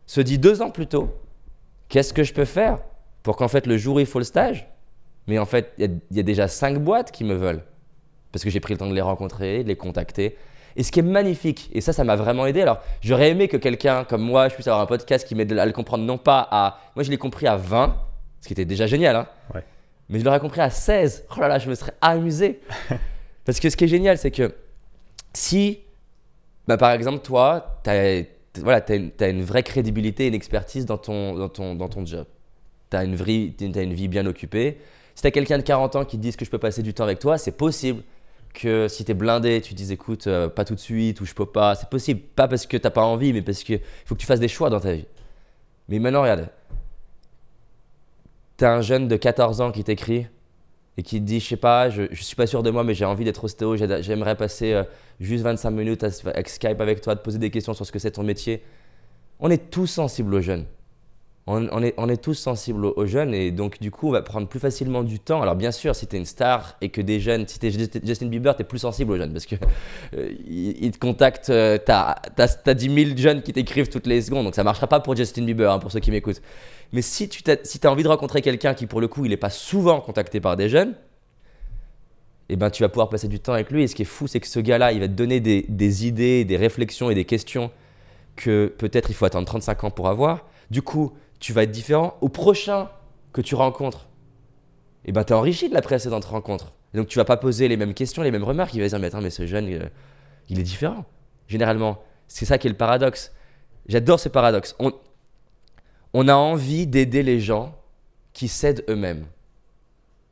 se 0.06 0.20
dit 0.20 0.38
deux 0.38 0.60
ans 0.62 0.70
plus 0.70 0.86
tôt, 0.86 1.14
qu'est-ce 1.88 2.12
que 2.12 2.24
je 2.24 2.34
peux 2.34 2.44
faire 2.44 2.78
pour 3.22 3.36
qu'en 3.36 3.48
fait 3.48 3.66
le 3.66 3.76
jour 3.76 3.96
où 3.96 4.00
il 4.00 4.06
faut 4.06 4.18
le 4.18 4.24
stage, 4.24 4.68
mais 5.26 5.38
en 5.38 5.46
fait 5.46 5.72
il 5.78 6.00
y, 6.10 6.16
y, 6.16 6.20
a 6.20 6.22
déjà 6.22 6.48
cinq 6.48 6.78
boîtes 6.78 7.10
qui 7.10 7.24
me 7.24 7.34
veulent 7.34 7.62
parce 8.34 8.42
que 8.42 8.50
j'ai 8.50 8.58
pris 8.58 8.74
le 8.74 8.78
temps 8.78 8.88
de 8.88 8.94
les 8.94 9.00
rencontrer, 9.00 9.62
de 9.62 9.68
les 9.68 9.76
contacter. 9.76 10.36
Et 10.74 10.82
ce 10.82 10.90
qui 10.90 10.98
est 10.98 11.04
magnifique, 11.04 11.70
et 11.72 11.80
ça, 11.80 11.92
ça 11.92 12.02
m'a 12.02 12.16
vraiment 12.16 12.46
aidé. 12.46 12.62
Alors, 12.62 12.80
j'aurais 13.00 13.30
aimé 13.30 13.46
que 13.46 13.56
quelqu'un 13.56 14.02
comme 14.02 14.22
moi, 14.22 14.48
je 14.48 14.54
puisse 14.54 14.66
avoir 14.66 14.82
un 14.82 14.86
podcast 14.86 15.24
qui 15.24 15.36
m'aide 15.36 15.56
à 15.56 15.64
le 15.64 15.70
comprendre, 15.70 16.02
non 16.02 16.18
pas 16.18 16.48
à. 16.50 16.80
Moi, 16.96 17.04
je 17.04 17.10
l'ai 17.10 17.16
compris 17.16 17.46
à 17.46 17.56
20, 17.56 17.94
ce 18.40 18.48
qui 18.48 18.52
était 18.52 18.64
déjà 18.64 18.88
génial, 18.88 19.14
hein. 19.14 19.28
Ouais. 19.54 19.62
Mais 20.08 20.18
je 20.18 20.24
l'aurais 20.24 20.40
compris 20.40 20.60
à 20.60 20.68
16. 20.68 21.26
Oh 21.30 21.40
là 21.40 21.46
là, 21.46 21.60
je 21.60 21.70
me 21.70 21.76
serais 21.76 21.94
amusé. 22.00 22.60
Parce 23.44 23.60
que 23.60 23.70
ce 23.70 23.76
qui 23.76 23.84
est 23.84 23.88
génial, 23.88 24.18
c'est 24.18 24.32
que 24.32 24.52
si, 25.34 25.80
bah, 26.66 26.76
par 26.76 26.92
exemple, 26.92 27.20
toi, 27.20 27.80
tu 27.84 27.90
as, 27.90 28.24
voilà, 28.60 28.84
une, 28.94 29.10
une 29.20 29.42
vraie 29.42 29.62
crédibilité, 29.62 30.26
une 30.26 30.34
expertise 30.34 30.86
dans 30.86 30.98
ton, 30.98 31.34
dans 31.34 31.48
ton, 31.48 31.74
dans 31.74 31.88
ton 31.88 32.06
job, 32.06 32.26
tu 32.90 32.96
as, 32.96 33.00
as 33.00 33.04
une 33.04 33.14
vie 33.94 34.08
bien 34.08 34.26
occupée. 34.26 34.78
Si 35.14 35.22
tu 35.22 35.28
as 35.28 35.30
quelqu'un 35.30 35.58
de 35.58 35.62
40 35.62 35.96
ans 35.96 36.04
qui 36.04 36.16
te 36.16 36.22
dit 36.22 36.34
que 36.34 36.44
je 36.44 36.50
peux 36.50 36.58
passer 36.58 36.82
du 36.82 36.94
temps 36.94 37.04
avec 37.04 37.18
toi, 37.18 37.38
c'est 37.38 37.56
possible 37.56 38.02
que 38.52 38.88
si 38.88 39.04
tu 39.04 39.10
es 39.10 39.14
blindé, 39.14 39.60
tu 39.60 39.74
dises 39.74 39.92
écoute, 39.92 40.26
euh, 40.26 40.48
pas 40.48 40.64
tout 40.64 40.74
de 40.74 40.80
suite 40.80 41.20
ou 41.20 41.26
je 41.26 41.34
peux 41.34 41.46
pas. 41.46 41.74
C'est 41.74 41.88
possible. 41.88 42.20
Pas 42.20 42.48
parce 42.48 42.66
que 42.66 42.76
tu 42.76 42.90
pas 42.90 43.04
envie, 43.04 43.32
mais 43.32 43.42
parce 43.42 43.62
qu'il 43.62 43.80
faut 44.06 44.14
que 44.14 44.20
tu 44.20 44.26
fasses 44.26 44.40
des 44.40 44.48
choix 44.48 44.70
dans 44.70 44.80
ta 44.80 44.92
vie. 44.92 45.06
Mais 45.88 45.98
maintenant, 45.98 46.22
regarde. 46.22 46.48
Tu 48.56 48.64
as 48.64 48.72
un 48.72 48.80
jeune 48.80 49.08
de 49.08 49.16
14 49.16 49.60
ans 49.60 49.72
qui 49.72 49.82
t'écrit 49.82 50.26
et 50.96 51.02
qui 51.02 51.20
te 51.20 51.24
dit 51.24 51.40
je 51.40 51.46
sais 51.46 51.56
pas, 51.56 51.90
je, 51.90 52.04
je 52.10 52.22
suis 52.22 52.36
pas 52.36 52.46
sûr 52.46 52.62
de 52.62 52.70
moi, 52.70 52.84
mais 52.84 52.94
j'ai 52.94 53.04
envie 53.04 53.24
d'être 53.24 53.44
ostéo, 53.44 53.76
j'aimerais 53.76 54.36
passer 54.36 54.72
euh, 54.72 54.84
juste 55.20 55.44
25 55.44 55.70
minutes 55.70 56.04
avec 56.04 56.48
Skype 56.48 56.80
avec 56.80 57.00
toi, 57.00 57.16
te 57.16 57.22
poser 57.22 57.38
des 57.38 57.50
questions 57.50 57.74
sur 57.74 57.84
ce 57.84 57.92
que 57.92 57.98
c'est 57.98 58.12
ton 58.12 58.22
métier. 58.22 58.62
On 59.40 59.50
est 59.50 59.70
tous 59.70 59.86
sensibles 59.86 60.34
aux 60.34 60.40
jeunes 60.40 60.66
on, 61.46 61.82
est, 61.82 62.22
tous 62.22 62.34
sensibles 62.34 62.86
aux, 62.86 63.06
jeunes 63.06 63.34
et 63.34 63.50
donc 63.50 63.78
du 63.78 63.90
coup 63.90 64.08
on 64.08 64.12
va 64.12 64.22
prendre 64.22 64.48
plus 64.48 64.60
facilement 64.60 65.02
du 65.02 65.18
temps. 65.18 65.42
Alors 65.42 65.56
bien 65.56 65.72
sûr 65.72 65.94
si 65.94 66.06
tu 66.06 66.16
es 66.16 66.18
une 66.18 66.24
star 66.24 66.76
et 66.80 66.88
que 66.88 67.02
des 67.02 67.20
jeunes, 67.20 67.46
si 67.46 67.58
tu 67.58 67.66
es 67.66 67.70
Justin 67.70 68.26
Bieber, 68.26 68.56
tu 68.56 68.62
es 68.62 68.64
plus 68.64 68.78
sensible 68.78 69.12
aux 69.12 69.16
jeunes 69.18 69.32
parce 69.32 69.44
que 69.44 69.56
euh, 70.16 70.32
ils, 70.48 70.90
te 70.90 70.98
contactent, 70.98 71.50
euh, 71.50 71.76
tu 71.84 71.92
as, 71.92 72.74
10 72.74 73.04
000 73.06 73.16
jeunes 73.16 73.42
qui 73.42 73.52
t'écrivent 73.52 73.90
toutes 73.90 74.06
les 74.06 74.22
secondes 74.22 74.44
donc 74.44 74.54
ça 74.54 74.64
marchera 74.64 74.86
pas 74.86 75.00
pour 75.00 75.14
Justin 75.16 75.44
Bieber 75.44 75.70
hein, 75.70 75.78
pour 75.78 75.92
ceux 75.92 76.00
qui 76.00 76.10
m'écoutent. 76.10 76.40
Mais 76.94 77.02
si 77.02 77.28
tu 77.28 77.42
as, 77.50 77.58
si 77.62 77.78
envie 77.86 78.04
de 78.04 78.08
rencontrer 78.08 78.40
quelqu'un 78.40 78.72
qui 78.72 78.86
pour 78.86 79.02
le 79.02 79.08
coup 79.08 79.26
il 79.26 79.28
n'est 79.28 79.36
pas 79.36 79.50
souvent 79.50 80.00
contacté 80.00 80.40
par 80.40 80.56
des 80.56 80.70
jeunes, 80.70 80.94
eh 82.48 82.56
ben, 82.56 82.70
tu 82.70 82.82
vas 82.82 82.88
pouvoir 82.88 83.08
passer 83.08 83.28
du 83.28 83.40
temps 83.40 83.54
avec 83.54 83.70
lui. 83.70 83.82
Et 83.82 83.86
ce 83.86 83.94
qui 83.94 84.02
est 84.02 84.06
fou, 84.06 84.26
c'est 84.26 84.38
que 84.38 84.46
ce 84.46 84.60
gars-là, 84.60 84.92
il 84.92 85.00
va 85.00 85.08
te 85.08 85.14
donner 85.14 85.40
des, 85.40 85.64
des 85.68 86.06
idées, 86.06 86.44
des 86.44 86.58
réflexions 86.58 87.08
et 87.08 87.14
des 87.14 87.24
questions 87.24 87.70
que 88.36 88.66
peut-être 88.78 89.10
il 89.10 89.14
faut 89.14 89.24
attendre 89.24 89.46
35 89.46 89.84
ans 89.84 89.90
pour 89.90 90.08
avoir. 90.08 90.44
Du 90.70 90.82
coup, 90.82 91.12
tu 91.40 91.52
vas 91.52 91.64
être 91.64 91.70
différent 91.70 92.16
au 92.20 92.28
prochain 92.28 92.88
que 93.32 93.40
tu 93.40 93.54
rencontres. 93.54 94.08
Et 95.04 95.10
eh 95.10 95.12
ben, 95.12 95.24
tu 95.24 95.32
es 95.32 95.36
enrichi 95.36 95.68
de 95.68 95.74
la 95.74 95.82
précédente 95.82 96.24
rencontre. 96.24 96.72
Donc, 96.94 97.08
tu 97.08 97.18
vas 97.18 97.24
pas 97.24 97.36
poser 97.36 97.68
les 97.68 97.76
mêmes 97.76 97.92
questions, 97.92 98.22
les 98.22 98.30
mêmes 98.30 98.44
remarques. 98.44 98.72
Il 98.74 98.80
va 98.80 98.88
dire, 98.88 98.98
mais 98.98 99.08
attends, 99.08 99.20
mais 99.20 99.30
ce 99.30 99.46
jeune, 99.46 99.68
euh, 99.68 99.88
il 100.48 100.58
est 100.58 100.62
différent. 100.62 101.04
Généralement, 101.48 102.02
c'est 102.28 102.46
ça 102.46 102.56
qui 102.56 102.68
est 102.68 102.70
le 102.70 102.76
paradoxe. 102.76 103.32
J'adore 103.86 104.18
ce 104.18 104.28
paradoxe. 104.28 104.74
On, 104.78 104.92
on 106.14 106.28
a 106.28 106.34
envie 106.34 106.86
d'aider 106.86 107.22
les 107.22 107.40
gens 107.40 107.76
qui 108.32 108.48
cèdent 108.48 108.84
eux-mêmes. 108.88 109.26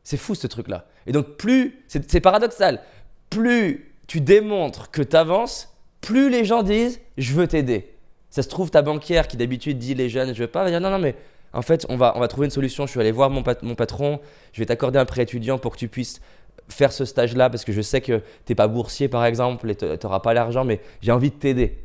C'est 0.05 0.17
fou 0.17 0.35
ce 0.35 0.47
truc-là. 0.47 0.87
Et 1.07 1.13
donc, 1.13 1.37
plus, 1.37 1.85
c'est 1.89 2.21
paradoxal, 2.21 2.81
plus 3.29 3.95
tu 4.07 4.21
démontres 4.21 4.91
que 4.91 5.03
tu 5.03 5.17
avances, 5.17 5.77
plus 6.01 6.31
les 6.31 6.45
gens 6.45 6.63
disent, 6.63 7.01
je 7.19 7.33
veux 7.35 7.47
t'aider. 7.47 7.95
Ça 8.33 8.43
se 8.43 8.49
trouve, 8.49 8.71
ta 8.71 8.81
banquière 8.81 9.29
qui 9.29 9.37
d'habitude 9.37 9.77
dit 9.77 9.95
les 9.95 10.09
jeunes, 10.09 10.35
je 10.35 10.43
veux 10.43 10.49
pas, 10.49 10.65
va 10.65 10.71
dire 10.71 10.81
non, 10.81 10.91
non, 10.91 10.99
mais 10.99 11.15
en 11.53 11.61
fait, 11.61 11.85
on 11.91 11.99
va, 11.99 12.15
on 12.17 12.21
va 12.21 12.29
trouver 12.29 12.47
une 12.47 12.51
solution. 12.51 12.87
Je 12.87 12.91
suis 12.91 12.99
allé 12.99 13.13
voir 13.13 13.29
mon, 13.29 13.45
mon 13.61 13.75
patron, 13.75 14.21
je 14.55 14.61
vais 14.61 14.67
t'accorder 14.67 14.99
un 14.99 15.05
prêt 15.05 15.23
étudiant 15.23 15.59
pour 15.59 15.73
que 15.73 15.77
tu 15.77 15.87
puisses 15.87 16.23
faire 16.69 16.93
ce 16.93 17.05
stage-là 17.05 17.51
parce 17.51 17.67
que 17.67 17.73
je 17.73 17.83
sais 17.83 18.01
que 18.01 18.19
tu 18.19 18.23
n'es 18.49 18.55
pas 18.55 18.69
boursier 18.69 19.09
par 19.09 19.27
exemple 19.27 19.71
et 19.71 19.77
tu 19.77 19.85
n'auras 19.85 20.21
pas 20.21 20.33
l'argent, 20.33 20.65
mais 20.65 20.81
j'ai 21.03 21.13
envie 21.13 21.29
de 21.29 21.35
t'aider. 21.35 21.79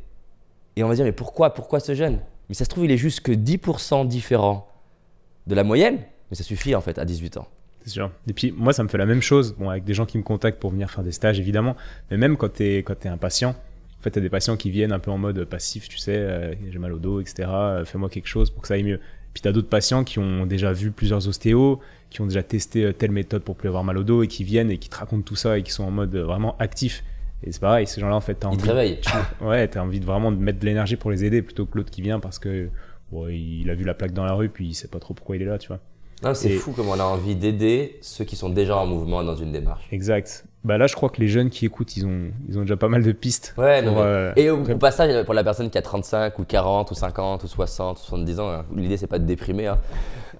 Et 0.76 0.82
on 0.82 0.88
va 0.88 0.94
dire, 0.94 1.04
mais 1.04 1.12
pourquoi 1.12 1.52
Pourquoi 1.52 1.80
ce 1.80 1.94
jeune? 1.94 2.18
Mais 2.48 2.54
ça 2.54 2.64
se 2.64 2.70
trouve, 2.70 2.86
il 2.86 2.90
est 2.90 2.96
juste 2.96 3.20
que 3.20 3.32
10% 3.32 4.08
différent 4.08 4.68
de 5.46 5.54
la 5.54 5.64
moyenne, 5.64 5.98
mais 6.30 6.36
ça 6.36 6.44
suffit 6.44 6.74
en 6.74 6.80
fait 6.80 6.98
à 6.98 7.04
18 7.04 7.36
ans. 7.36 7.48
C'est 7.84 7.90
sûr. 7.90 8.10
Et 8.26 8.32
puis 8.32 8.54
moi, 8.56 8.72
ça 8.72 8.82
me 8.82 8.88
fait 8.88 8.96
la 8.96 9.06
même 9.06 9.20
chose, 9.20 9.54
bon, 9.58 9.68
avec 9.68 9.84
des 9.84 9.92
gens 9.92 10.06
qui 10.06 10.16
me 10.16 10.22
contactent 10.22 10.60
pour 10.60 10.70
venir 10.70 10.90
faire 10.90 11.04
des 11.04 11.12
stages 11.12 11.38
évidemment, 11.38 11.76
mais 12.10 12.16
même 12.16 12.38
quand 12.38 12.54
tu 12.54 12.64
es, 12.64 12.82
quand 12.82 13.04
es 13.04 13.08
un 13.08 13.18
en 13.98 14.02
fait, 14.02 14.12
tu 14.12 14.18
as 14.18 14.22
des 14.22 14.28
patients 14.28 14.56
qui 14.56 14.70
viennent 14.70 14.92
un 14.92 15.00
peu 15.00 15.10
en 15.10 15.18
mode 15.18 15.44
passif, 15.44 15.88
tu 15.88 15.98
sais, 15.98 16.14
euh, 16.16 16.54
j'ai 16.70 16.78
mal 16.78 16.92
au 16.92 16.98
dos, 16.98 17.20
etc. 17.20 17.48
Euh, 17.50 17.84
fais-moi 17.84 18.08
quelque 18.08 18.28
chose 18.28 18.50
pour 18.50 18.62
que 18.62 18.68
ça 18.68 18.74
aille 18.74 18.84
mieux. 18.84 19.00
Puis 19.34 19.42
tu 19.42 19.48
as 19.48 19.52
d'autres 19.52 19.68
patients 19.68 20.04
qui 20.04 20.20
ont 20.20 20.46
déjà 20.46 20.72
vu 20.72 20.92
plusieurs 20.92 21.26
ostéos, 21.26 21.80
qui 22.08 22.20
ont 22.20 22.26
déjà 22.26 22.44
testé 22.44 22.84
euh, 22.84 22.92
telle 22.92 23.10
méthode 23.10 23.42
pour 23.42 23.56
plus 23.56 23.68
avoir 23.68 23.82
mal 23.82 23.98
au 23.98 24.04
dos 24.04 24.22
et 24.22 24.28
qui 24.28 24.44
viennent 24.44 24.70
et 24.70 24.78
qui 24.78 24.88
te 24.88 24.96
racontent 24.96 25.22
tout 25.22 25.36
ça 25.36 25.58
et 25.58 25.64
qui 25.64 25.72
sont 25.72 25.82
en 25.82 25.90
mode 25.90 26.14
vraiment 26.14 26.56
actif. 26.58 27.02
Et 27.42 27.50
c'est 27.50 27.60
pareil, 27.60 27.88
ces 27.88 28.00
gens-là, 28.00 28.14
en 28.14 28.20
fait, 28.20 28.38
tu 28.38 28.46
as 28.46 28.50
envie. 28.50 28.58
Ils 28.60 29.46
ouais, 29.46 29.76
as 29.76 29.82
envie 29.82 30.00
de 30.00 30.04
vraiment 30.04 30.30
de 30.30 30.36
mettre 30.36 30.60
de 30.60 30.66
l'énergie 30.66 30.96
pour 30.96 31.10
les 31.10 31.24
aider 31.24 31.42
plutôt 31.42 31.66
que 31.66 31.76
l'autre 31.76 31.90
qui 31.90 32.02
vient 32.02 32.20
parce 32.20 32.38
que 32.38 32.68
il 33.30 33.70
a 33.70 33.74
vu 33.74 33.84
la 33.84 33.94
plaque 33.94 34.12
dans 34.12 34.24
la 34.24 34.34
rue 34.34 34.50
puis 34.50 34.66
il 34.66 34.74
sait 34.74 34.88
pas 34.88 35.00
trop 35.00 35.14
pourquoi 35.14 35.36
il 35.36 35.42
est 35.42 35.46
là, 35.46 35.58
tu 35.58 35.68
vois. 35.68 36.34
c'est 36.34 36.50
fou 36.50 36.72
comme 36.72 36.88
on 36.88 37.00
a 37.00 37.04
envie 37.04 37.34
d'aider 37.34 37.98
ceux 38.00 38.24
qui 38.24 38.36
sont 38.36 38.50
déjà 38.50 38.76
en 38.76 38.86
mouvement 38.86 39.24
dans 39.24 39.36
une 39.36 39.50
démarche. 39.50 39.88
Exact. 39.90 40.44
Bah 40.68 40.76
là, 40.76 40.86
je 40.86 40.94
crois 40.94 41.08
que 41.08 41.18
les 41.18 41.28
jeunes 41.28 41.48
qui 41.48 41.64
écoutent, 41.64 41.96
ils 41.96 42.04
ont, 42.04 42.30
ils 42.46 42.58
ont 42.58 42.60
déjà 42.60 42.76
pas 42.76 42.88
mal 42.88 43.02
de 43.02 43.12
pistes. 43.12 43.54
Ouais, 43.56 43.82
euh, 43.82 44.34
Et 44.36 44.50
au, 44.50 44.62
passage, 44.76 45.24
pour 45.24 45.32
la 45.32 45.42
personne 45.42 45.70
qui 45.70 45.78
a 45.78 45.82
35 45.82 46.38
ou 46.38 46.44
40 46.44 46.90
ou 46.90 46.94
50 46.94 47.42
ou 47.42 47.48
60 47.48 47.96
ou 47.96 48.02
70 48.02 48.40
ans, 48.40 48.50
hein, 48.50 48.66
l'idée 48.76 48.98
c'est 48.98 49.06
pas 49.06 49.18
de 49.18 49.24
déprimer, 49.24 49.68
hein, 49.68 49.78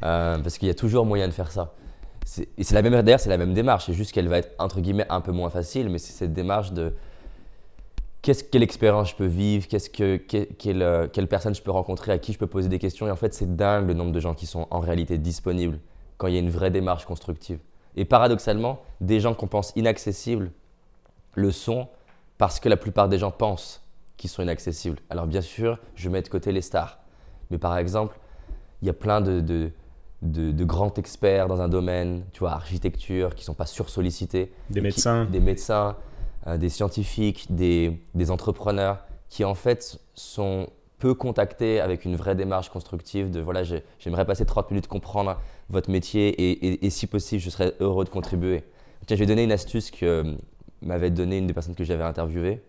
euh, 0.04 0.36
parce 0.38 0.58
qu'il 0.58 0.68
y 0.68 0.70
a 0.70 0.74
toujours 0.74 1.06
moyen 1.06 1.28
de 1.28 1.32
faire 1.32 1.50
ça. 1.50 1.72
Et 2.58 2.62
c'est 2.62 2.74
la 2.74 2.82
même 2.82 3.00
d'ailleurs, 3.00 3.20
c'est 3.20 3.30
la 3.30 3.38
même 3.38 3.54
démarche. 3.54 3.86
C'est 3.86 3.94
juste 3.94 4.12
qu'elle 4.12 4.28
va 4.28 4.36
être 4.36 4.54
entre 4.58 4.82
guillemets 4.82 5.06
un 5.08 5.22
peu 5.22 5.32
moins 5.32 5.48
facile, 5.48 5.88
mais 5.88 5.96
c'est 5.96 6.12
cette 6.12 6.34
démarche 6.34 6.72
de 6.72 6.92
qu'est-ce 8.20 8.44
quelle 8.44 8.62
expérience 8.62 9.08
je 9.08 9.14
peux 9.14 9.24
vivre, 9.24 9.66
qu'est-ce 9.66 9.88
que 9.88 10.16
quelle, 10.16 10.82
euh, 10.82 11.06
quelle 11.10 11.26
personne 11.26 11.54
je 11.54 11.62
peux 11.62 11.70
rencontrer, 11.70 12.12
à 12.12 12.18
qui 12.18 12.34
je 12.34 12.38
peux 12.38 12.46
poser 12.46 12.68
des 12.68 12.78
questions. 12.78 13.06
Et 13.06 13.10
en 13.10 13.16
fait, 13.16 13.32
c'est 13.32 13.56
dingue 13.56 13.88
le 13.88 13.94
nombre 13.94 14.12
de 14.12 14.20
gens 14.20 14.34
qui 14.34 14.44
sont 14.44 14.66
en 14.70 14.80
réalité 14.80 15.16
disponibles 15.16 15.78
quand 16.18 16.26
il 16.26 16.34
y 16.34 16.36
a 16.36 16.40
une 16.40 16.50
vraie 16.50 16.70
démarche 16.70 17.06
constructive. 17.06 17.60
Et 17.98 18.04
paradoxalement, 18.04 18.80
des 19.00 19.18
gens 19.18 19.34
qu'on 19.34 19.48
pense 19.48 19.72
inaccessibles 19.74 20.52
le 21.34 21.50
sont 21.50 21.88
parce 22.38 22.60
que 22.60 22.68
la 22.68 22.76
plupart 22.76 23.08
des 23.08 23.18
gens 23.18 23.32
pensent 23.32 23.82
qu'ils 24.16 24.30
sont 24.30 24.40
inaccessibles. 24.40 24.98
Alors 25.10 25.26
bien 25.26 25.40
sûr, 25.40 25.80
je 25.96 26.08
mets 26.08 26.22
de 26.22 26.28
côté 26.28 26.52
les 26.52 26.62
stars. 26.62 27.00
Mais 27.50 27.58
par 27.58 27.76
exemple, 27.76 28.16
il 28.82 28.86
y 28.86 28.88
a 28.88 28.94
plein 28.94 29.20
de, 29.20 29.40
de, 30.22 30.64
grands 30.64 30.94
experts 30.94 31.48
dans 31.48 31.60
un 31.60 31.68
domaine, 31.68 32.22
tu 32.32 32.38
vois, 32.38 32.52
architecture, 32.52 33.34
qui 33.34 33.42
ne 33.42 33.46
sont 33.46 33.54
pas 33.54 33.66
sursollicités. 33.66 34.52
Des 34.70 34.80
médecins. 34.80 35.24
des 35.24 35.40
médecins, 35.40 35.96
euh, 36.46 36.56
des 36.56 36.68
scientifiques, 36.68 37.46
des, 37.50 38.00
des 38.14 38.30
entrepreneurs, 38.30 39.04
qui 39.28 39.44
en 39.44 39.56
fait 39.56 39.98
sont 40.14 40.68
peu 40.98 41.14
contacter 41.14 41.80
avec 41.80 42.04
une 42.04 42.16
vraie 42.16 42.34
démarche 42.34 42.68
constructive 42.70 43.30
de 43.30 43.40
voilà, 43.40 43.62
j'aimerais 43.98 44.24
passer 44.24 44.44
30 44.44 44.70
minutes 44.70 44.88
comprendre 44.88 45.40
votre 45.70 45.90
métier 45.90 46.84
et, 46.84 46.90
si 46.90 47.06
possible, 47.06 47.40
je 47.40 47.50
serais 47.50 47.74
heureux 47.80 48.04
de 48.04 48.10
contribuer. 48.10 48.64
Tiens, 49.06 49.16
je 49.16 49.22
vais 49.22 49.26
donner 49.26 49.44
une 49.44 49.52
astuce 49.52 49.90
que 49.90 50.04
euh, 50.04 50.34
m'avait 50.82 51.10
donné 51.10 51.38
une 51.38 51.46
des 51.46 51.54
personnes 51.54 51.74
que 51.74 51.84
j'avais 51.84 52.04
interviewées 52.04 52.60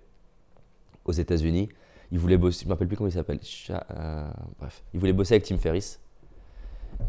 aux 1.05 1.11
États-Unis. 1.11 1.69
Il 2.11 2.19
voulait 2.19 2.37
bosser, 2.37 2.61
je 2.61 2.65
ne 2.65 2.69
me 2.69 2.73
rappelle 2.73 2.87
plus 2.87 2.97
comment 2.97 3.09
il 3.09 3.13
s'appelle, 3.13 3.39
euh, 3.69 4.27
bref, 4.59 4.83
il 4.93 4.99
voulait 4.99 5.13
bosser 5.13 5.33
avec 5.35 5.45
Tim 5.45 5.57
Ferriss. 5.57 5.99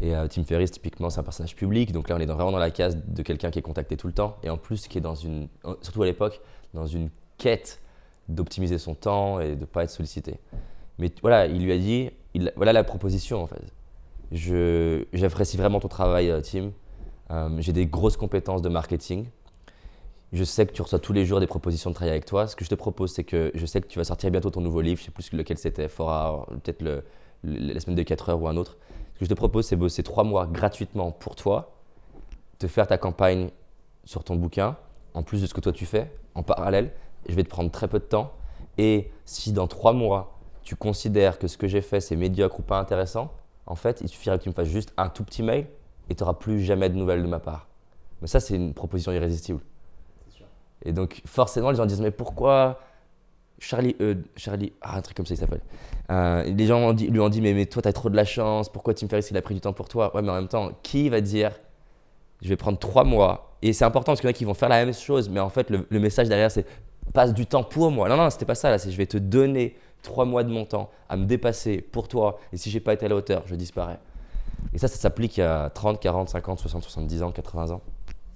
Et 0.01 0.15
euh, 0.15 0.27
Tim 0.27 0.43
Ferriss, 0.43 0.71
typiquement, 0.71 1.09
c'est 1.09 1.19
un 1.19 1.23
personnage 1.23 1.55
public, 1.55 1.91
donc 1.91 2.09
là, 2.09 2.15
on 2.17 2.19
est 2.19 2.25
vraiment 2.25 2.51
dans 2.51 2.57
la 2.57 2.71
case 2.71 2.97
de 3.05 3.21
quelqu'un 3.21 3.51
qui 3.51 3.59
est 3.59 3.63
contacté 3.63 3.97
tout 3.97 4.07
le 4.07 4.13
temps, 4.13 4.37
et 4.43 4.49
en 4.49 4.57
plus, 4.57 4.87
qui 4.87 4.97
est 4.97 5.01
dans 5.01 5.15
une, 5.15 5.47
surtout 5.81 6.01
à 6.03 6.05
l'époque, 6.05 6.41
dans 6.73 6.87
une 6.87 7.09
quête 7.37 7.79
d'optimiser 8.27 8.77
son 8.77 8.95
temps 8.95 9.39
et 9.39 9.55
de 9.55 9.61
ne 9.61 9.65
pas 9.65 9.83
être 9.83 9.89
sollicité. 9.89 10.39
Mais 11.01 11.11
voilà, 11.23 11.47
il 11.47 11.63
lui 11.65 11.71
a 11.71 11.77
dit, 11.79 12.11
voilà 12.55 12.73
la 12.73 12.83
proposition 12.83 13.41
en 13.41 13.47
fait. 13.47 13.63
J'apprécie 15.11 15.57
vraiment 15.57 15.79
ton 15.79 15.87
travail, 15.87 16.29
euh, 16.29 16.41
Tim. 16.41 16.73
Euh, 17.31 17.49
j'ai 17.57 17.73
des 17.73 17.87
grosses 17.87 18.17
compétences 18.17 18.61
de 18.61 18.69
marketing. 18.69 19.25
Je 20.31 20.43
sais 20.43 20.67
que 20.67 20.71
tu 20.71 20.81
reçois 20.83 20.99
tous 20.99 21.11
les 21.11 21.25
jours 21.25 21.39
des 21.39 21.47
propositions 21.47 21.89
de 21.89 21.95
travail 21.95 22.11
avec 22.11 22.25
toi. 22.25 22.45
Ce 22.45 22.55
que 22.55 22.63
je 22.63 22.69
te 22.69 22.75
propose, 22.75 23.11
c'est 23.13 23.23
que 23.23 23.51
je 23.55 23.65
sais 23.65 23.81
que 23.81 23.87
tu 23.87 23.97
vas 23.97 24.03
sortir 24.03 24.29
bientôt 24.29 24.51
ton 24.51 24.61
nouveau 24.61 24.81
livre. 24.81 24.99
Je 24.99 25.05
sais 25.05 25.11
plus 25.11 25.33
lequel 25.33 25.57
c'était, 25.57 25.87
Fora, 25.87 26.45
peut-être 26.63 26.83
la 27.43 27.79
semaine 27.79 27.95
de 27.95 28.03
4 28.03 28.29
heures 28.29 28.41
ou 28.41 28.47
un 28.47 28.55
autre. 28.55 28.77
Ce 29.15 29.19
que 29.19 29.25
je 29.25 29.29
te 29.29 29.33
propose, 29.33 29.65
c'est 29.65 29.75
bosser 29.75 30.03
3 30.03 30.23
mois 30.23 30.45
gratuitement 30.45 31.11
pour 31.11 31.35
toi, 31.35 31.73
te 32.59 32.67
faire 32.67 32.85
ta 32.85 32.99
campagne 32.99 33.49
sur 34.03 34.23
ton 34.23 34.35
bouquin, 34.35 34.77
en 35.15 35.23
plus 35.23 35.41
de 35.41 35.47
ce 35.47 35.53
que 35.55 35.61
toi 35.61 35.71
tu 35.71 35.87
fais, 35.87 36.11
en 36.35 36.43
parallèle. 36.43 36.91
Je 37.27 37.33
vais 37.33 37.43
te 37.43 37.49
prendre 37.49 37.71
très 37.71 37.87
peu 37.87 37.97
de 37.97 38.05
temps. 38.05 38.33
Et 38.77 39.09
si 39.25 39.51
dans 39.51 39.67
3 39.67 39.93
mois, 39.93 40.37
tu 40.63 40.75
considères 40.75 41.39
que 41.39 41.47
ce 41.47 41.57
que 41.57 41.67
j'ai 41.67 41.81
fait 41.81 41.99
c'est 41.99 42.15
médiocre 42.15 42.59
ou 42.59 42.63
pas 42.63 42.79
intéressant, 42.79 43.31
en 43.65 43.75
fait, 43.75 44.01
il 44.01 44.09
suffirait 44.09 44.37
que 44.37 44.43
tu 44.43 44.49
me 44.49 44.53
fasses 44.53 44.67
juste 44.67 44.93
un 44.97 45.09
tout 45.09 45.23
petit 45.23 45.43
mail 45.43 45.67
et 46.09 46.15
tu 46.15 46.23
n'auras 46.23 46.33
plus 46.33 46.61
jamais 46.61 46.89
de 46.89 46.95
nouvelles 46.95 47.21
de 47.21 47.27
ma 47.27 47.39
part. 47.39 47.67
Mais 48.21 48.27
ça, 48.27 48.39
c'est 48.39 48.55
une 48.55 48.73
proposition 48.73 49.11
irrésistible. 49.11 49.61
Sûr. 50.29 50.45
Et 50.83 50.93
donc, 50.93 51.21
forcément, 51.25 51.71
les 51.71 51.77
gens 51.77 51.85
disent 51.85 52.01
Mais 52.01 52.11
pourquoi 52.11 52.79
Charlie, 53.61 53.95
euh, 54.01 54.15
Charlie, 54.35 54.73
ah, 54.81 54.97
un 54.97 55.01
truc 55.01 55.15
comme 55.15 55.25
ça, 55.25 55.35
il 55.35 55.37
s'appelle. 55.37 55.61
Euh, 56.09 56.43
les 56.43 56.65
gens 56.65 56.91
lui 56.93 57.19
ont 57.19 57.29
dit 57.29 57.41
mais, 57.41 57.53
mais 57.53 57.67
toi, 57.67 57.81
tu 57.81 57.87
as 57.87 57.93
trop 57.93 58.09
de 58.09 58.15
la 58.15 58.25
chance, 58.25 58.69
pourquoi 58.69 58.95
Tim 58.95 59.07
Ferriss, 59.07 59.29
il 59.29 59.37
a 59.37 59.41
pris 59.41 59.53
du 59.53 59.61
temps 59.61 59.73
pour 59.73 59.87
toi? 59.87 60.13
Ouais, 60.15 60.23
mais 60.23 60.31
en 60.31 60.35
même 60.35 60.47
temps, 60.47 60.71
qui 60.81 61.09
va 61.09 61.21
dire 61.21 61.51
Je 62.41 62.49
vais 62.49 62.57
prendre 62.57 62.79
trois 62.79 63.03
mois? 63.03 63.55
Et 63.61 63.73
c'est 63.73 63.85
important 63.85 64.13
parce 64.13 64.21
qu'il 64.21 64.27
y 64.27 64.31
en 64.31 64.35
a 64.35 64.37
qui 64.37 64.45
vont 64.45 64.55
faire 64.55 64.69
la 64.69 64.83
même 64.83 64.93
chose, 64.93 65.29
mais 65.29 65.39
en 65.39 65.49
fait, 65.49 65.69
le, 65.69 65.85
le 65.87 65.99
message 65.99 66.27
derrière, 66.27 66.49
c'est 66.49 66.65
passe 67.13 67.33
du 67.33 67.45
temps 67.45 67.63
pour 67.63 67.91
moi. 67.91 68.09
Non, 68.09 68.17
non, 68.17 68.29
c'était 68.31 68.45
pas 68.45 68.55
ça, 68.55 68.71
là, 68.71 68.79
c'est 68.79 68.89
je 68.89 68.97
vais 68.97 69.05
te 69.05 69.17
donner 69.17 69.75
trois 70.01 70.25
mois 70.25 70.43
de 70.43 70.49
mon 70.49 70.65
temps 70.65 70.89
à 71.09 71.17
me 71.17 71.25
dépasser 71.25 71.81
pour 71.81 72.07
toi, 72.07 72.39
et 72.53 72.57
si 72.57 72.69
j'ai 72.69 72.79
pas 72.79 72.93
été 72.93 73.05
à 73.05 73.09
la 73.09 73.15
hauteur, 73.15 73.43
je 73.47 73.55
disparais. 73.55 73.99
Et 74.73 74.77
ça, 74.77 74.87
ça 74.87 74.95
s'applique 74.97 75.39
à 75.39 75.69
30, 75.73 75.99
40, 75.99 76.29
50, 76.29 76.59
60, 76.59 76.83
70 76.83 77.23
ans, 77.23 77.31
80 77.31 77.71
ans. 77.71 77.81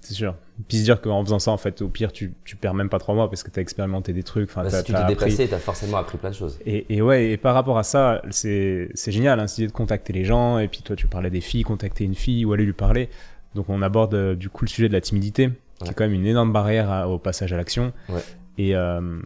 C'est 0.00 0.14
sûr. 0.14 0.36
Puis 0.68 0.78
se 0.78 0.84
dire 0.84 1.00
qu'en 1.00 1.24
faisant 1.24 1.38
ça, 1.40 1.50
en 1.50 1.56
fait, 1.56 1.82
au 1.82 1.88
pire, 1.88 2.12
tu, 2.12 2.32
tu 2.44 2.54
perds 2.54 2.74
même 2.74 2.88
pas 2.88 2.98
trois 2.98 3.14
mois 3.14 3.28
parce 3.28 3.42
que 3.42 3.50
tu 3.50 3.58
as 3.58 3.62
expérimenté 3.62 4.12
des 4.12 4.22
trucs. 4.22 4.48
Enfin, 4.50 4.62
Bah, 4.62 4.70
si 4.70 4.84
tu 4.84 4.92
t'es 4.92 5.04
dépassé, 5.06 5.48
t'as 5.48 5.58
forcément 5.58 5.96
appris 5.96 6.16
plein 6.18 6.30
de 6.30 6.34
choses. 6.36 6.58
Et, 6.64 6.86
et 6.94 7.02
ouais, 7.02 7.30
et 7.30 7.36
par 7.36 7.54
rapport 7.54 7.76
à 7.78 7.82
ça, 7.82 8.22
c'est 8.30 8.88
génial, 9.08 9.40
hein, 9.40 9.46
cette 9.48 9.58
idée 9.58 9.66
de 9.66 9.72
contacter 9.72 10.12
les 10.12 10.24
gens. 10.24 10.58
Et 10.60 10.68
puis 10.68 10.82
toi, 10.82 10.94
tu 10.94 11.08
parlais 11.08 11.30
des 11.30 11.40
filles, 11.40 11.64
contacter 11.64 12.04
une 12.04 12.14
fille 12.14 12.44
ou 12.44 12.52
aller 12.52 12.64
lui 12.64 12.72
parler. 12.72 13.08
Donc 13.56 13.68
on 13.68 13.82
aborde 13.82 14.14
euh, 14.14 14.34
du 14.36 14.48
coup 14.48 14.64
le 14.64 14.68
sujet 14.70 14.86
de 14.88 14.92
la 14.92 15.00
timidité, 15.00 15.48
qui 15.78 15.84
Ouais. 15.84 15.90
est 15.90 15.94
quand 15.94 16.04
même 16.04 16.12
une 16.14 16.26
énorme 16.26 16.52
barrière 16.52 16.88
à- 16.90 17.08
au 17.08 17.18
passage 17.18 17.52
à 17.52 17.56
l'action. 17.56 17.92
Ouais. 18.08 18.20
Et 18.58 18.76
euh, 18.76 19.18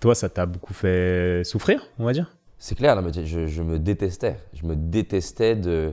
toi, 0.00 0.14
ça 0.14 0.28
t'a 0.28 0.46
beaucoup 0.46 0.74
fait 0.74 1.42
souffrir, 1.44 1.86
on 1.98 2.04
va 2.04 2.12
dire 2.12 2.36
C'est 2.58 2.74
clair, 2.74 3.00
mais 3.02 3.12
je, 3.12 3.46
je 3.46 3.62
me 3.62 3.78
détestais. 3.78 4.36
Je 4.54 4.66
me 4.66 4.74
détestais 4.76 5.56
de, 5.56 5.92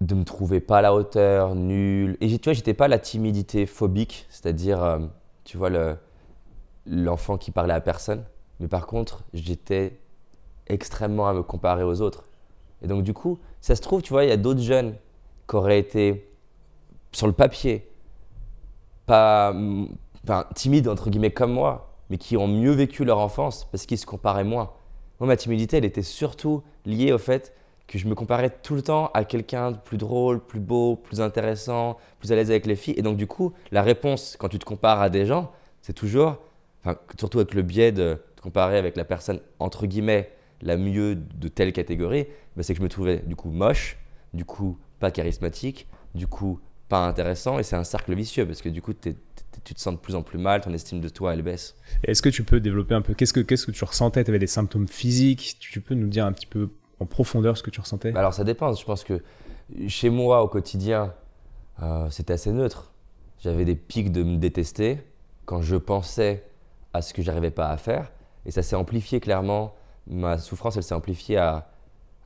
de 0.00 0.14
me 0.14 0.24
trouver 0.24 0.60
pas 0.60 0.78
à 0.78 0.82
la 0.82 0.94
hauteur, 0.94 1.54
nul. 1.54 2.16
Et 2.20 2.28
tu 2.38 2.44
vois, 2.44 2.52
j'étais 2.54 2.74
pas 2.74 2.88
la 2.88 2.98
timidité 2.98 3.66
phobique, 3.66 4.26
c'est-à-dire, 4.30 4.82
euh, 4.82 4.98
tu 5.44 5.56
vois, 5.56 5.70
le- 5.70 5.96
l'enfant 6.86 7.38
qui 7.38 7.50
parlait 7.50 7.74
à 7.74 7.80
personne. 7.80 8.24
Mais 8.60 8.68
par 8.68 8.86
contre, 8.86 9.24
j'étais 9.34 9.98
extrêmement 10.68 11.28
à 11.28 11.34
me 11.34 11.42
comparer 11.42 11.84
aux 11.84 12.00
autres. 12.00 12.24
Et 12.82 12.86
donc, 12.86 13.04
du 13.04 13.14
coup, 13.14 13.38
ça 13.60 13.76
se 13.76 13.82
trouve, 13.82 14.02
tu 14.02 14.12
vois, 14.12 14.24
il 14.24 14.30
y 14.30 14.32
a 14.32 14.36
d'autres 14.38 14.62
jeunes 14.62 14.94
qui 15.48 15.56
auraient 15.56 15.78
été, 15.78 16.28
sur 17.12 17.26
le 17.26 17.32
papier, 17.34 17.88
pas 19.06 19.54
enfin, 20.24 20.46
timides, 20.54 20.88
entre 20.88 21.10
guillemets, 21.10 21.30
comme 21.32 21.52
moi, 21.52 21.89
mais 22.10 22.18
qui 22.18 22.36
ont 22.36 22.48
mieux 22.48 22.72
vécu 22.72 23.04
leur 23.04 23.18
enfance 23.18 23.66
parce 23.70 23.86
qu'ils 23.86 23.98
se 23.98 24.06
comparaient 24.06 24.44
moins. 24.44 24.72
Moi, 25.20 25.28
ma 25.28 25.36
timidité, 25.36 25.76
elle 25.78 25.84
était 25.84 26.02
surtout 26.02 26.62
liée 26.84 27.12
au 27.12 27.18
fait 27.18 27.54
que 27.86 27.98
je 27.98 28.06
me 28.06 28.14
comparais 28.14 28.50
tout 28.50 28.74
le 28.74 28.82
temps 28.82 29.10
à 29.14 29.24
quelqu'un 29.24 29.72
de 29.72 29.76
plus 29.76 29.98
drôle, 29.98 30.40
plus 30.40 30.60
beau, 30.60 30.96
plus 30.96 31.20
intéressant, 31.20 31.96
plus 32.20 32.30
à 32.32 32.36
l'aise 32.36 32.50
avec 32.50 32.66
les 32.66 32.76
filles. 32.76 32.94
Et 32.96 33.02
donc, 33.02 33.16
du 33.16 33.26
coup, 33.26 33.52
la 33.72 33.82
réponse, 33.82 34.36
quand 34.38 34.48
tu 34.48 34.58
te 34.58 34.64
compares 34.64 35.00
à 35.00 35.10
des 35.10 35.26
gens, 35.26 35.50
c'est 35.82 35.92
toujours, 35.92 36.36
enfin, 36.84 36.96
surtout 37.18 37.38
avec 37.38 37.54
le 37.54 37.62
biais 37.62 37.90
de 37.92 38.18
te 38.36 38.42
comparer 38.42 38.78
avec 38.78 38.96
la 38.96 39.04
personne, 39.04 39.40
entre 39.58 39.86
guillemets, 39.86 40.30
la 40.62 40.76
mieux 40.76 41.16
de 41.16 41.48
telle 41.48 41.72
catégorie, 41.72 42.26
ben, 42.56 42.62
c'est 42.62 42.74
que 42.74 42.78
je 42.78 42.84
me 42.84 42.88
trouvais, 42.88 43.18
du 43.26 43.34
coup, 43.34 43.50
moche, 43.50 43.98
du 44.34 44.44
coup, 44.44 44.78
pas 45.00 45.10
charismatique, 45.10 45.88
du 46.14 46.26
coup, 46.26 46.60
pas 46.88 47.06
intéressant. 47.06 47.58
Et 47.58 47.62
c'est 47.62 47.76
un 47.76 47.84
cercle 47.84 48.14
vicieux 48.14 48.46
parce 48.46 48.62
que, 48.62 48.68
du 48.68 48.82
coup, 48.82 48.92
t'es- 48.92 49.14
t'es- 49.14 49.18
tu 49.64 49.74
te 49.74 49.80
sens 49.80 49.94
de 49.94 49.98
plus 49.98 50.14
en 50.14 50.22
plus 50.22 50.38
mal, 50.38 50.60
ton 50.60 50.72
estime 50.72 51.00
de 51.00 51.08
toi, 51.08 51.34
elle 51.34 51.42
baisse. 51.42 51.76
Est-ce 52.04 52.22
que 52.22 52.28
tu 52.28 52.44
peux 52.44 52.60
développer 52.60 52.94
un 52.94 53.02
peu 53.02 53.14
Qu'est-ce 53.14 53.32
que 53.32 53.40
qu'est-ce 53.40 53.66
que 53.66 53.70
tu 53.72 53.84
ressentais? 53.84 54.24
Tu 54.24 54.30
avais 54.30 54.38
des 54.38 54.46
symptômes 54.46 54.88
physiques 54.88 55.56
Tu 55.60 55.70
tu 55.72 55.80
peux 55.80 55.94
nous 55.94 56.08
dire 56.08 56.26
un 56.26 56.32
petit 56.32 56.46
peu 56.46 56.70
en 56.98 57.06
profondeur 57.06 57.56
ce 57.56 57.62
que 57.62 57.70
tu 57.70 57.80
ressentais? 57.80 58.12
Bah 58.12 58.20
Alors 58.20 58.34
ça 58.34 58.44
dépend. 58.44 58.72
Je 58.72 58.84
pense 58.84 59.04
que 59.04 59.22
chez 59.88 60.10
moi 60.10 60.42
au 60.42 60.48
quotidien, 60.48 61.14
euh, 61.82 62.08
c'était 62.10 62.32
assez 62.34 62.52
neutre. 62.52 62.92
J'avais 63.42 63.64
des 63.64 63.74
pics 63.76 64.12
de 64.12 64.22
me 64.22 64.36
détester 64.36 64.98
quand 65.46 65.62
je 65.62 65.76
pensais 65.76 66.44
à 66.92 67.02
ce 67.02 67.14
que 67.14 67.22
j'arrivais 67.22 67.50
pas 67.50 67.70
à 67.70 67.76
faire. 67.76 68.10
Et 68.46 68.50
ça 68.50 68.62
s'est 68.62 68.76
amplifié 68.76 69.20
clairement. 69.20 69.74
Ma 70.06 70.38
souffrance, 70.38 70.76
elle 70.76 70.82
s'est 70.82 70.94
amplifiée 70.94 71.36
à, 71.36 71.70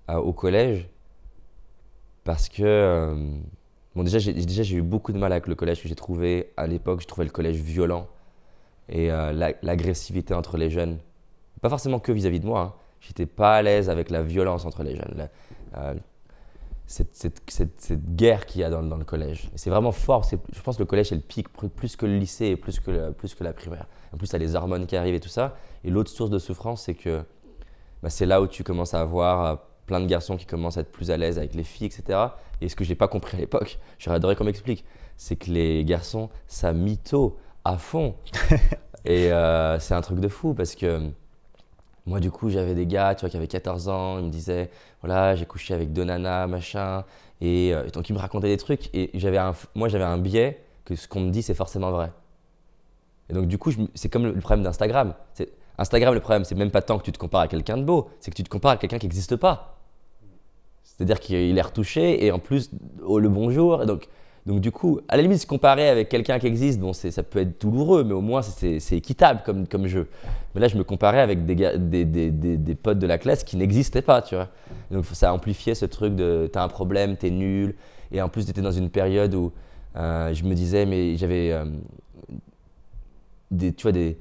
à- 0.09 0.21
au 0.21 0.33
collège. 0.33 0.89
Parce 2.25 2.49
que, 2.49 2.63
euh, 2.63 3.17
bon, 3.95 4.03
déjà, 4.03 4.19
j'ai 4.19 4.33
déjà, 4.33 4.63
j'ai 4.63 4.77
eu 4.77 4.83
beaucoup 4.83 5.13
de 5.13 5.19
mal 5.19 5.33
avec 5.33 5.47
le 5.47 5.55
collège 5.55 5.83
que 5.83 5.89
j'ai 5.89 5.95
trouvé. 5.95 6.53
À 6.57 6.67
l'époque, 6.67 7.01
je 7.01 7.07
trouvais 7.07 7.25
le 7.25 7.31
collège 7.31 7.57
violent. 7.57 8.07
Et 8.89 9.11
euh, 9.11 9.33
la- 9.33 9.55
l'agressivité 9.63 10.35
entre 10.35 10.57
les 10.59 10.69
jeunes. 10.71 10.99
Pas 11.63 11.71
forcément 11.71 11.99
que 11.99 12.13
vis-à-vis 12.13 12.41
de 12.41 12.47
moi. 12.47 12.61
hein. 12.61 12.73
J'étais 13.01 13.27
pas 13.27 13.57
à 13.57 13.63
l'aise 13.63 13.89
avec 13.91 14.11
la 14.11 14.23
violence 14.23 14.65
entre 14.67 14.83
les 14.83 14.95
jeunes. 14.97 15.29
Euh, 15.77 15.95
cette, 16.87 17.17
cette- 17.17 17.41
cette- 17.51 18.15
guerre 18.15 18.45
qu'il 18.45 18.61
y 18.61 18.65
a 18.65 18.69
dans, 18.71 18.83
dans 18.83 18.99
le 18.99 19.05
collège. 19.05 19.47
Et 19.55 19.59
C'est 19.59 19.71
vraiment 19.71 19.93
fort. 19.93 20.25
c'est- 20.27 20.39
Je 20.53 20.61
pense 20.61 20.77
que 20.77 20.83
le 20.83 20.87
collège, 20.87 21.09
c'est 21.09 21.15
le 21.15 21.21
pic 21.23 21.49
plus 21.51 21.97
que 21.97 22.05
le 22.05 22.19
lycée 22.19 22.47
et 22.47 22.57
plus 22.57 22.79
que, 22.81 23.11
plus 23.13 23.35
que 23.35 23.43
la 23.43 23.53
primaire. 23.55 23.87
En 24.13 24.19
plus, 24.19 24.29
tu 24.29 24.37
as 24.37 24.39
les 24.39 24.55
hormones 24.55 24.87
qui 24.87 24.97
arrivent 24.97 25.15
et 25.15 25.21
tout 25.21 25.29
ça. 25.31 25.57
Et 25.83 25.91
l'autre 25.91 26.11
source 26.11 26.31
de 26.31 26.39
souffrance, 26.39 26.83
c'est 26.83 26.95
que 26.95 27.23
bah, 28.03 28.11
c'est 28.11 28.27
là 28.27 28.43
où 28.43 28.47
tu 28.47 28.65
commences 28.65 28.93
à 28.93 29.01
avoir 29.01 29.45
euh, 29.47 29.57
plein 29.87 30.01
de 30.01 30.07
garçons 30.07 30.37
qui 30.37 30.47
commencent 30.47 30.79
à 30.79 30.81
être 30.81 30.93
plus 30.93 31.11
à 31.11 31.17
l'aise 31.17 31.39
avec 31.39 31.55
les 31.55 31.65
filles, 31.65 31.87
etc. 31.87 32.19
Et 32.61 32.69
ce 32.69 32.77
que 32.77 32.85
j'ai 32.85 32.95
pas 32.95 33.09
compris 33.09 33.37
à 33.37 33.41
l'époque, 33.41 33.79
j'aurais 33.99 34.17
adoré 34.17 34.37
qu'on 34.37 34.45
m'explique, 34.45 34.85
c'est 35.17 35.37
que 35.37 35.51
les 35.51 35.85
garçons, 35.85 36.31
ça 36.47 36.73
mytho 36.73 37.37
à 37.65 37.79
fond. 37.79 38.15
et 39.05 39.33
euh, 39.33 39.79
c'est 39.79 39.95
un 39.95 40.01
truc 40.01 40.21
de 40.21 40.29
fou 40.29 40.55
parce 40.55 40.75
que 40.75 41.11
moi, 42.07 42.21
du 42.21 42.31
coup, 42.31 42.51
j'avais 42.51 42.75
des 42.75 42.87
gars, 42.87 43.15
tu 43.15 43.21
vois, 43.21 43.31
qui 43.31 43.37
avaient 43.37 43.47
14 43.47 43.89
ans, 43.89 44.19
ils 44.19 44.27
me 44.27 44.31
disaient, 44.31 44.71
voilà, 45.01 45.35
j'ai 45.37 45.47
couché 45.47 45.73
avec 45.73 45.93
deux 45.93 46.05
nanas, 46.05 46.47
machin. 46.47 47.05
Et 47.41 47.73
euh, 47.73 47.89
donc, 47.91 48.09
ils 48.11 48.13
me 48.13 48.19
racontaient 48.19 48.49
des 48.49 48.59
trucs. 48.59 48.95
Et 48.95 49.11
j'avais 49.15 49.39
un, 49.39 49.55
moi, 49.75 49.89
j'avais 49.89 50.05
un 50.05 50.19
biais 50.19 50.63
que 50.85 50.97
ce 50.97 51.09
qu'on 51.09 51.21
me 51.21 51.31
dit, 51.31 51.43
c'est 51.43 51.55
forcément 51.55 51.91
vrai. 51.91 52.13
Et 53.31 53.33
donc, 53.33 53.47
du 53.47 53.57
coup, 53.57 53.71
je 53.71 53.79
c'est 53.95 54.11
comme 54.11 54.27
le, 54.27 54.35
problème 54.35 54.63
d'Instagram. 54.63 55.15
Instagram, 55.79 56.15
le 56.15 56.21
problème, 56.21 56.45
c'est 56.45 56.55
même 56.55 56.71
pas 56.71 56.83
tant 56.83 56.99
que 56.99 57.05
tu 57.05 57.13
te 57.13 57.19
compares 57.19 57.43
à 57.43 57.49
quelqu'un 57.49 57.79
de 57.79 57.85
beau, 57.85 58.11
c'est 58.21 58.31
que 58.31 58.37
tu 58.37 58.45
te 58.45 58.51
compares 58.51 58.73
à 58.73 58.77
quelqu'un 58.77 58.99
qui 58.99 59.07
n'existe 59.07 59.37
pas. 59.37 59.74
C'est-à-dire 60.97 61.19
qu'il 61.21 61.57
est 61.59 61.63
retouché 61.63 62.25
et 62.25 62.31
en 62.31 62.39
plus, 62.39 62.71
oh, 63.05 63.19
le 63.19 63.29
bonjour. 63.29 63.85
Donc, 63.87 64.09
donc, 64.47 64.61
du 64.61 64.71
coup, 64.71 65.01
à 65.09 65.17
la 65.17 65.23
limite, 65.23 65.39
se 65.41 65.47
comparer 65.47 65.89
avec 65.89 66.11
quelqu'un 66.11 66.39
qui 66.39 66.47
existe, 66.47 66.79
bon, 66.79 66.93
ça 66.93 67.23
peut 67.23 67.39
être 67.41 67.61
douloureux, 67.61 68.05
mais 68.05 68.13
au 68.13 68.21
moins, 68.21 68.43
c'est- 68.43 68.79
équitable 68.93 69.41
comme, 69.45 69.67
comme 69.67 69.87
jeu. 69.87 70.07
Mais 70.55 70.61
là, 70.61 70.69
je 70.69 70.77
me 70.77 70.85
comparais 70.85 71.21
avec 71.21 71.47
des, 71.47 71.55
des, 71.55 72.05
des, 72.05 72.31
des, 72.31 72.57
des 72.59 72.75
potes 72.75 72.99
de 72.99 73.07
la 73.07 73.17
classe 73.17 73.43
qui 73.43 73.57
n'existaient 73.57 74.03
pas, 74.03 74.21
tu 74.21 74.35
vois. 74.35 74.51
Donc, 74.91 75.07
ça 75.07 75.33
amplifiait 75.33 75.75
ce 75.75 75.87
truc 75.87 76.15
de 76.15 76.49
t'as 76.53 76.63
un 76.63 76.69
problème, 76.69 77.17
t'es 77.17 77.31
nul. 77.31 77.75
Et 78.13 78.21
en 78.21 78.29
plus, 78.29 78.45
t'étais 78.45 78.61
dans 78.61 78.71
une 78.71 78.91
période 78.91 79.35
où 79.35 79.51
euh, 79.97 80.33
je 80.35 80.45
me 80.45 80.55
disais, 80.55 80.85
mais 80.85 81.17
j'avais 81.17 81.51
euh, 81.51 81.65
des, 83.51 83.73
tu 83.73 83.91
des, 83.93 84.17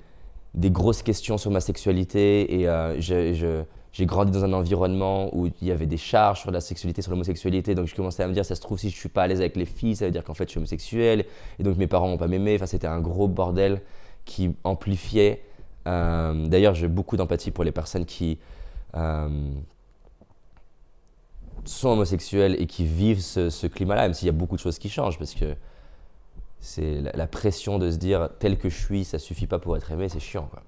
grosses 0.71 1.03
questions 1.03 1.37
sur 1.37 1.51
ma 1.51 1.59
sexualité 1.59 2.61
et 2.61 2.67
euh, 2.69 2.99
je- 3.01 3.63
j'ai 3.93 4.07
grandi 4.07 4.31
dans 4.31 4.43
un 4.43 4.53
environnement 4.53 5.29
où 5.35 5.45
il 5.61 5.67
y 5.67 5.71
avait 5.71 5.85
des 5.85 5.97
charges 5.97 6.41
sur 6.41 6.49
la 6.49 6.61
sexualité, 6.61 7.03
sur 7.03 7.11
l'homosexualité. 7.11 7.75
Donc 7.75 7.85
je 7.85 7.95
commençais 7.95 8.23
à 8.23 8.27
me 8.27 8.33
dire, 8.33 8.43
ça 8.43 8.55
se 8.55 8.61
trouve, 8.61 8.79
si 8.79 8.89
je 8.89 8.95
suis 8.95 9.07
pas 9.07 9.21
à 9.21 9.27
l'aise 9.27 9.39
avec 9.39 9.55
les 9.55 9.65
filles, 9.65 9.95
ça 9.95 10.05
veut 10.05 10.11
dire 10.11 10.23
qu'en 10.23 10.33
fait 10.33 10.45
je 10.45 10.49
suis 10.49 10.57
homosexuel. 10.57 11.25
Et 11.59 11.63
donc 11.63 11.77
mes 11.77 11.85
parents 11.85 12.07
vont 12.07 12.17
pas 12.17 12.27
m'aimer. 12.27 12.55
Enfin, 12.55 12.65
c'était 12.65 12.87
un 12.87 12.99
gros 12.99 13.27
bordel 13.27 13.81
qui 14.25 14.55
amplifiait. 14.63 15.43
Euh, 15.87 16.47
D'ailleurs, 16.47 16.73
j'ai 16.73 16.87
beaucoup 16.87 17.17
d'empathie 17.17 17.51
pour 17.51 17.63
les 17.63 17.71
personnes 17.71 18.05
qui 18.05 18.39
euh, 18.95 19.29
sont 21.63 21.89
homosexuels 21.89 22.59
et 22.59 22.65
qui 22.65 22.85
vivent 22.85 23.21
ce, 23.21 23.67
climat-là, 23.67 24.03
même 24.03 24.15
s'il 24.15 24.25
y 24.25 24.29
a 24.29 24.33
beaucoup 24.33 24.55
de 24.55 24.61
choses 24.61 24.79
qui 24.79 24.89
changent, 24.89 25.19
parce 25.19 25.35
que 25.35 25.53
c'est 26.59 26.99
la, 26.99 27.11
la 27.11 27.27
pression 27.27 27.77
de 27.77 27.91
se 27.91 27.97
dire 27.97 28.29
tel 28.39 28.57
que 28.57 28.69
je 28.69 28.77
suis, 28.79 29.05
ça 29.05 29.19
suffit 29.19 29.45
pas 29.45 29.59
pour 29.59 29.77
être 29.77 29.91
aimé, 29.91 30.09
c'est 30.09 30.19
chiant. 30.19 30.47
Quoi. 30.49 30.63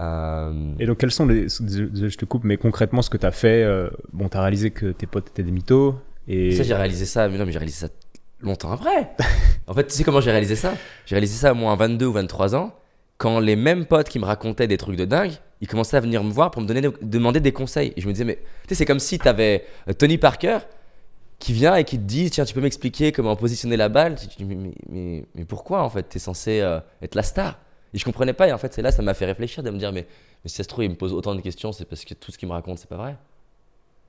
Euh, 0.00 0.72
Et 0.78 0.86
donc, 0.86 0.98
quels 0.98 1.10
sont 1.10 1.26
les. 1.26 1.46
désolé, 1.60 2.08
Je 2.08 2.18
te 2.18 2.24
coupe, 2.24 2.44
mais 2.44 2.56
concrètement, 2.56 3.02
ce 3.02 3.10
que 3.10 3.16
tu 3.16 3.26
as 3.26 3.30
fait, 3.30 3.62
euh, 3.62 3.90
bon, 4.12 4.28
tu 4.28 4.36
as 4.36 4.40
réalisé 4.40 4.70
que 4.70 4.86
tes 4.92 5.06
potes 5.06 5.28
étaient 5.28 5.42
des 5.42 5.52
mythos. 5.52 5.94
Et... 6.26 6.52
Ça, 6.52 6.62
j'ai 6.62 6.74
réalisé 6.74 7.04
ça, 7.04 7.28
mais 7.28 7.38
non, 7.38 7.46
mais 7.46 7.52
j'ai 7.52 7.58
réalisé 7.58 7.86
ça 7.86 7.92
longtemps 8.40 8.72
après. 8.72 9.10
en 9.66 9.74
fait, 9.74 9.86
tu 9.86 9.94
sais 9.94 10.04
comment 10.04 10.20
j'ai 10.20 10.30
réalisé 10.30 10.56
ça? 10.56 10.74
J'ai 11.06 11.14
réalisé 11.14 11.36
ça 11.36 11.50
à 11.50 11.54
moins 11.54 11.76
22 11.76 12.06
ou 12.06 12.12
23 12.12 12.54
ans, 12.56 12.74
quand 13.18 13.38
les 13.38 13.56
mêmes 13.56 13.86
potes 13.86 14.08
qui 14.08 14.18
me 14.18 14.24
racontaient 14.24 14.66
des 14.66 14.76
trucs 14.76 14.96
de 14.96 15.04
dingue, 15.04 15.32
ils 15.60 15.68
commençaient 15.68 15.96
à 15.96 16.00
venir 16.00 16.22
me 16.24 16.30
voir 16.30 16.50
pour 16.50 16.60
me 16.60 16.66
donner, 16.66 16.82
demander 17.00 17.40
des 17.40 17.52
conseils. 17.52 17.92
Et 17.96 18.00
je 18.00 18.06
me 18.08 18.12
disais, 18.12 18.24
mais 18.24 18.36
tu 18.36 18.70
sais, 18.70 18.74
c'est 18.74 18.84
comme 18.86 18.98
si 18.98 19.18
tu 19.18 19.28
avais 19.28 19.64
Tony 19.98 20.18
Parker 20.18 20.58
qui 21.38 21.52
vient 21.52 21.76
et 21.76 21.84
qui 21.84 21.98
te 21.98 22.02
dit, 22.04 22.30
tiens, 22.30 22.44
tu 22.44 22.54
peux 22.54 22.60
m'expliquer 22.60 23.12
comment 23.12 23.36
positionner 23.36 23.76
la 23.76 23.88
balle? 23.88 24.16
Tu 24.16 24.26
dis, 24.26 24.44
mais, 24.44 24.54
mais, 24.56 24.74
mais, 24.88 25.24
mais 25.34 25.44
pourquoi 25.44 25.82
en 25.82 25.90
fait? 25.90 26.08
Tu 26.08 26.16
es 26.16 26.20
censé 26.20 26.60
euh, 26.60 26.80
être 27.02 27.14
la 27.14 27.22
star. 27.22 27.58
Et 27.94 27.98
je 27.98 28.04
comprenais 28.04 28.32
pas, 28.32 28.48
et 28.48 28.52
en 28.52 28.58
fait, 28.58 28.74
c'est 28.74 28.82
là, 28.82 28.90
ça 28.90 29.02
m'a 29.02 29.14
fait 29.14 29.24
réfléchir 29.24 29.62
de 29.62 29.70
me 29.70 29.78
dire, 29.78 29.92
mais, 29.92 30.06
mais 30.42 30.48
si 30.50 30.56
ça 30.56 30.64
se 30.64 30.68
trouve, 30.68 30.84
il 30.84 30.90
me 30.90 30.96
pose 30.96 31.12
autant 31.12 31.34
de 31.34 31.40
questions, 31.40 31.72
c'est 31.72 31.84
parce 31.84 32.04
que 32.04 32.12
tout 32.14 32.32
ce 32.32 32.38
qu'il 32.38 32.48
me 32.48 32.52
raconte, 32.52 32.78
c'est 32.78 32.88
pas 32.88 32.96
vrai. 32.96 33.16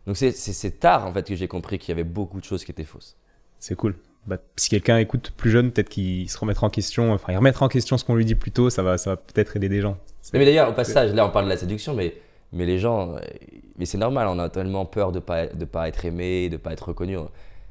Donc 0.07 0.17
c'est- 0.17 0.79
tard 0.79 1.05
en 1.07 1.13
fait 1.13 1.27
que 1.27 1.35
j'ai 1.35 1.47
compris 1.47 1.79
qu'il 1.79 1.89
y 1.89 1.93
avait 1.93 2.03
beaucoup 2.03 2.39
de 2.39 2.45
choses 2.45 2.63
qui 2.63 2.71
étaient 2.71 2.83
fausses. 2.83 3.15
C'est 3.59 3.75
cool. 3.75 3.95
Bah, 4.27 4.37
si 4.55 4.69
quelqu'un 4.69 4.97
écoute 4.97 5.31
plus 5.37 5.49
jeune, 5.51 5.71
peut-être 5.71 5.89
qu'il 5.89 6.29
se 6.29 6.37
remettra 6.37 6.65
en 6.67 6.69
question, 6.69 7.11
enfin, 7.13 7.31
il 7.33 7.37
remettra 7.37 7.65
en 7.65 7.69
question 7.69 7.97
ce 7.97 8.03
qu'on 8.05 8.15
lui 8.15 8.25
dit 8.25 8.35
plus 8.35 8.51
tôt, 8.51 8.69
ça 8.69 8.81
va, 8.83 8.97
ça 8.97 9.11
va 9.11 9.17
peut-être 9.17 9.55
aider 9.55 9.69
des 9.69 9.81
gens. 9.81 9.97
Mais, 10.33 10.39
mais 10.39 10.45
d'ailleurs, 10.45 10.69
au 10.69 10.73
passage, 10.73 11.13
là 11.13 11.25
on 11.25 11.29
parle 11.29 11.45
de 11.45 11.49
la 11.51 11.57
séduction, 11.57 11.93
mais, 11.93 12.15
mais 12.53 12.65
les 12.65 12.79
gens, 12.79 13.15
euh, 13.15 13.19
mais 13.77 13.85
c'est 13.85 13.97
normal, 13.99 14.27
on 14.27 14.39
a 14.39 14.49
tellement 14.49 14.85
peur 14.85 15.11
de 15.11 15.19
pas, 15.19 15.45
de 15.47 15.65
pas 15.65 15.87
être 15.87 16.05
aimé, 16.05 16.49
de 16.49 16.57
pas 16.57 16.73
être 16.73 16.87
reconnu. 16.89 17.17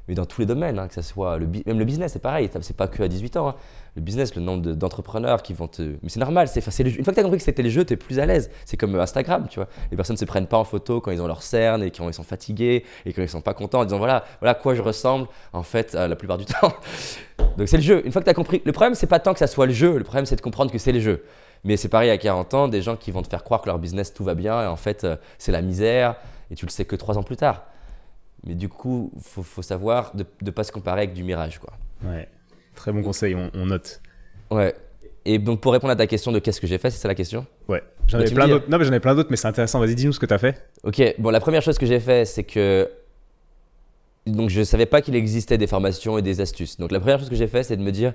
Mais 0.07 0.13
dans 0.15 0.25
tous 0.25 0.39
les 0.41 0.45
domaines, 0.47 0.77
hein, 0.79 0.87
que 0.87 0.93
ce 0.93 1.01
soit 1.01 1.37
le, 1.37 1.47
même 1.65 1.79
le 1.79 1.85
business, 1.85 2.13
c'est 2.13 2.21
pareil, 2.21 2.49
c'est 2.61 2.77
pas 2.77 2.87
que 2.87 3.01
à 3.03 3.07
18 3.07 3.37
ans. 3.37 3.49
hein. 3.49 3.55
Le 3.95 4.01
business, 4.01 4.35
le 4.35 4.41
nombre 4.41 4.61
de- 4.61 4.73
d'entrepreneurs 4.73 5.41
qui 5.41 5.53
vont 5.53 5.67
te. 5.67 5.81
Mais 5.81 6.09
c'est 6.09 6.19
normal, 6.19 6.47
c'est, 6.49 6.59
une 6.59 7.03
fois 7.03 7.11
que 7.11 7.15
tu 7.15 7.19
as 7.19 7.23
compris 7.23 7.37
que 7.37 7.43
c'était 7.45 7.63
le 7.63 7.69
jeu, 7.69 7.85
tu 7.85 7.93
es 7.93 7.97
plus 7.97 8.19
à 8.19 8.25
l'aise. 8.25 8.49
C'est 8.65 8.75
comme 8.75 8.93
Instagram, 8.99 9.47
tu 9.49 9.59
vois. 9.59 9.69
Les 9.89 9.95
personnes 9.95 10.17
se 10.17 10.25
prennent 10.25 10.47
pas 10.47 10.57
en 10.57 10.65
photo 10.65 10.99
quand 10.99 11.11
ils 11.11 11.21
ont 11.21 11.27
leur 11.27 11.41
cerne 11.43 11.81
et 11.81 11.91
quand 11.91 12.07
ils 12.09 12.13
sont 12.13 12.23
fatigués 12.23 12.83
et 13.05 13.13
quand 13.13 13.21
ils 13.21 13.29
sont 13.29 13.39
pas 13.41 13.53
contents 13.53 13.79
en 13.79 13.85
disant 13.85 13.97
voilà, 13.97 14.25
voilà 14.41 14.51
à 14.51 14.55
quoi 14.55 14.75
je 14.75 14.81
ressemble, 14.81 15.27
en 15.53 15.63
fait, 15.63 15.95
euh, 15.95 16.07
la 16.09 16.15
plupart 16.17 16.37
du 16.37 16.45
temps. 16.61 16.73
Donc 17.57 17.69
c'est 17.69 17.77
le 17.77 17.83
jeu. 17.83 18.05
Une 18.05 18.11
fois 18.11 18.21
que 18.21 18.25
tu 18.25 18.31
as 18.31 18.35
compris, 18.35 18.61
le 18.65 18.71
problème, 18.73 18.95
c'est 18.95 19.07
pas 19.07 19.19
tant 19.19 19.31
que 19.33 19.39
ça 19.39 19.47
soit 19.47 19.65
le 19.65 19.73
jeu, 19.73 19.97
le 19.97 20.03
problème, 20.03 20.25
c'est 20.25 20.35
de 20.35 20.41
comprendre 20.41 20.71
que 20.71 20.77
c'est 20.77 20.91
le 20.91 20.99
jeu. 20.99 21.23
Mais 21.63 21.77
c'est 21.77 21.89
pareil 21.89 22.09
à 22.09 22.17
40 22.17 22.53
ans, 22.53 22.67
des 22.67 22.81
gens 22.81 22.95
qui 22.97 23.11
vont 23.11 23.21
te 23.21 23.29
faire 23.29 23.43
croire 23.43 23.61
que 23.61 23.67
leur 23.67 23.79
business 23.79 24.13
tout 24.13 24.23
va 24.23 24.35
bien 24.35 24.61
et 24.61 24.67
en 24.67 24.75
fait, 24.75 25.03
euh, 25.05 25.15
c'est 25.37 25.51
la 25.53 25.61
misère 25.61 26.15
et 26.51 26.55
tu 26.55 26.65
le 26.65 26.71
sais 26.71 26.83
que 26.85 26.95
trois 26.97 27.17
ans 27.17 27.23
plus 27.23 27.37
tard. 27.37 27.63
Mais 28.43 28.53
du 28.55 28.69
coup, 28.69 29.11
faut, 29.21 29.41
faut 29.41 29.61
savoir 29.63 30.11
de 30.15 30.25
ne 30.43 30.51
pas 30.51 30.63
se 30.63 30.71
comparer 30.71 31.01
avec 31.03 31.13
du 31.13 31.23
mirage. 31.23 31.57
Quoi. 31.59 31.71
Ouais. 32.03 32.27
Très 32.75 32.91
bon 32.91 33.01
conseil, 33.01 33.35
on, 33.35 33.49
on 33.53 33.65
note. 33.67 34.01
Ouais. 34.51 34.75
Et 35.25 35.39
donc, 35.39 35.59
pour 35.61 35.71
répondre 35.73 35.91
à 35.91 35.95
ta 35.95 36.05
question 36.05 36.31
de 36.31 36.39
qu'est-ce 36.39 36.61
que 36.61 36.67
j'ai 36.67 36.77
fait, 36.77 36.91
c'est 36.91 36.99
ça 36.99 37.07
la 37.07 37.15
question? 37.15 37.45
Ouais. 37.67 37.81
J'en 38.07 38.17
Bah, 38.17 38.21
avais 38.21 38.27
tu 38.27 38.35
me 38.35 38.39
plein 38.39 38.47
d'autres. 38.47 38.69
Non, 38.69 38.77
mais 38.77 38.85
j'en 38.85 38.93
ai 38.93 38.99
plein 38.99 39.15
d'autres, 39.15 39.29
mais 39.31 39.37
c'est 39.37 39.47
intéressant. 39.47 39.79
Vas-y, 39.79 39.95
dis-nous 39.95 40.13
ce 40.13 40.19
que 40.19 40.25
t'as 40.27 40.37
fait. 40.37 40.69
Ok, 40.83 41.01
bon, 41.17 41.31
la 41.31 41.39
première 41.39 41.61
chose 41.63 41.77
que 41.79 41.85
j'ai 41.85 41.99
fait, 41.99 42.25
c'est 42.25 42.43
que. 42.43 42.89
Donc, 44.27 44.49
je 44.49 44.63
savais 44.63 44.85
pas 44.85 45.01
qu'il 45.01 45.15
existait 45.15 45.57
des 45.57 45.67
formations 45.67 46.17
et 46.17 46.21
des 46.21 46.41
astuces. 46.41 46.77
Donc, 46.77 46.91
la 46.91 46.99
première 46.99 47.19
chose 47.19 47.29
que 47.29 47.35
j'ai 47.35 47.47
fait, 47.47 47.63
c'est 47.63 47.77
de 47.77 47.81
me 47.81 47.91
dire. 47.91 48.13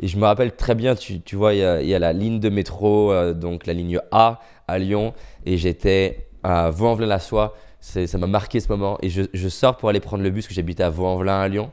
Et 0.00 0.08
je 0.08 0.16
me 0.16 0.24
rappelle 0.24 0.52
très 0.56 0.74
bien, 0.74 0.94
tu, 0.94 1.20
tu 1.20 1.36
vois, 1.36 1.52
il 1.54 1.58
y, 1.60 1.64
a, 1.64 1.82
il 1.82 1.88
y 1.88 1.94
a 1.94 1.98
la 1.98 2.12
ligne 2.14 2.40
de 2.40 2.48
métro, 2.48 3.12
euh, 3.12 3.34
donc 3.34 3.66
la 3.66 3.74
ligne 3.74 4.00
A 4.10 4.40
à 4.66 4.78
Lyon, 4.78 5.12
et 5.44 5.58
j'étais 5.58 6.28
à 6.42 6.70
Vaux-en-Velin-la-Soie. 6.70 7.54
Ça 7.80 8.18
m'a 8.18 8.26
marqué 8.26 8.60
ce 8.60 8.68
moment. 8.68 8.96
Et 9.02 9.10
je, 9.10 9.22
je 9.34 9.48
sors 9.48 9.76
pour 9.76 9.88
aller 9.88 10.00
prendre 10.00 10.22
le 10.22 10.30
bus, 10.30 10.46
que 10.46 10.54
j'habitais 10.54 10.82
à 10.82 10.90
Vaux-en-Velin 10.90 11.40
à 11.40 11.48
Lyon. 11.48 11.70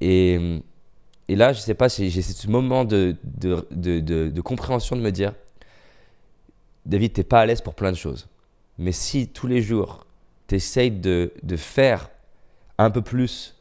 Et, 0.00 0.60
et 1.28 1.36
là, 1.36 1.52
je 1.52 1.60
sais 1.60 1.74
pas, 1.74 1.88
j'ai 1.88 2.10
ce 2.10 2.48
moment 2.48 2.84
de, 2.84 3.16
de, 3.24 3.66
de, 3.70 4.00
de- 4.00 4.40
compréhension 4.40 4.94
de 4.96 5.00
me 5.00 5.10
dire 5.10 5.32
David, 6.86 7.14
t'es 7.14 7.24
pas 7.24 7.40
à 7.40 7.46
l'aise 7.46 7.62
pour 7.62 7.74
plein 7.74 7.92
de 7.92 7.96
choses. 7.96 8.28
Mais 8.78 8.92
si 8.92 9.28
tous 9.28 9.46
les 9.46 9.62
jours, 9.62 10.06
tu 10.48 10.56
essayes 10.56 10.90
de, 10.90 11.32
de 11.42 11.56
faire 11.56 12.10
un 12.76 12.90
peu 12.90 13.00
plus 13.00 13.56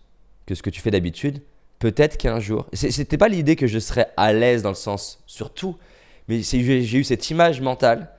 que 0.45 0.55
ce 0.55 0.61
que 0.61 0.69
tu 0.69 0.81
fais 0.81 0.91
d'habitude, 0.91 1.41
peut-être 1.79 2.17
qu'un 2.17 2.39
jour. 2.39 2.67
C'était 2.73 3.17
pas 3.17 3.29
l'idée 3.29 3.55
que 3.55 3.67
je 3.67 3.79
serais 3.79 4.11
à 4.17 4.33
l'aise 4.33 4.63
dans 4.63 4.69
le 4.69 4.75
sens 4.75 5.21
sur 5.25 5.53
tout, 5.53 5.77
mais 6.27 6.41
j'ai 6.41 6.97
eu 6.97 7.03
cette 7.03 7.29
image 7.29 7.61
mentale 7.61 8.09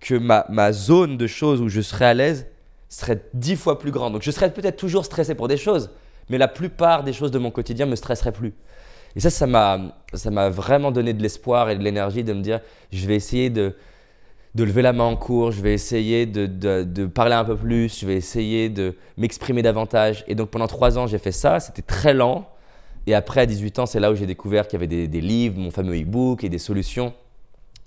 que 0.00 0.14
ma, 0.14 0.46
ma 0.50 0.72
zone 0.72 1.16
de 1.16 1.26
choses 1.26 1.60
où 1.60 1.68
je 1.68 1.80
serais 1.80 2.06
à 2.06 2.14
l'aise 2.14 2.46
serait 2.88 3.22
dix 3.32 3.56
fois 3.56 3.78
plus 3.78 3.90
grande. 3.90 4.12
Donc 4.12 4.22
je 4.22 4.30
serais 4.30 4.52
peut-être 4.52 4.76
toujours 4.76 5.04
stressé 5.04 5.34
pour 5.34 5.48
des 5.48 5.56
choses, 5.56 5.90
mais 6.28 6.38
la 6.38 6.48
plupart 6.48 7.02
des 7.02 7.12
choses 7.12 7.30
de 7.30 7.38
mon 7.38 7.50
quotidien 7.50 7.86
me 7.86 7.96
stresseraient 7.96 8.32
plus. 8.32 8.52
Et 9.16 9.20
ça, 9.20 9.30
ça 9.30 9.46
m'a 9.46 10.50
vraiment 10.50 10.90
donné 10.90 11.12
de 11.12 11.22
l'espoir 11.22 11.70
et 11.70 11.76
de 11.76 11.82
l'énergie 11.82 12.24
de 12.24 12.32
me 12.32 12.40
dire, 12.40 12.60
je 12.92 13.06
vais 13.06 13.14
essayer 13.14 13.48
de, 13.50 13.74
de 14.54 14.64
lever 14.64 14.82
la 14.82 14.92
main 14.92 15.04
en 15.04 15.16
cours, 15.16 15.50
je 15.50 15.60
vais 15.60 15.74
essayer 15.74 16.26
de, 16.26 16.46
de- 16.46 17.06
parler 17.06 17.34
un 17.34 17.44
peu 17.44 17.56
plus, 17.56 18.00
je 18.00 18.06
vais 18.06 18.16
essayer 18.16 18.68
de 18.68 18.94
m'exprimer 19.16 19.62
davantage. 19.62 20.24
Et 20.28 20.34
donc 20.34 20.50
pendant 20.50 20.68
trois 20.68 20.98
ans, 20.98 21.06
j'ai 21.06 21.18
fait 21.18 21.32
ça, 21.32 21.60
c'était 21.60 21.82
très 21.82 22.14
lent. 22.14 22.48
Et 23.06 23.14
après, 23.14 23.42
à 23.42 23.46
18 23.46 23.80
ans, 23.80 23.86
c'est 23.86 24.00
là 24.00 24.10
où 24.10 24.14
j'ai 24.14 24.26
découvert 24.26 24.66
qu'il 24.66 24.80
y 24.80 24.82
avait 24.82 25.06
des, 25.06 25.20
livres, 25.20 25.58
mon 25.58 25.70
fameux 25.70 26.00
e-book 26.00 26.42
et 26.42 26.48
des 26.48 26.58
solutions. 26.58 27.12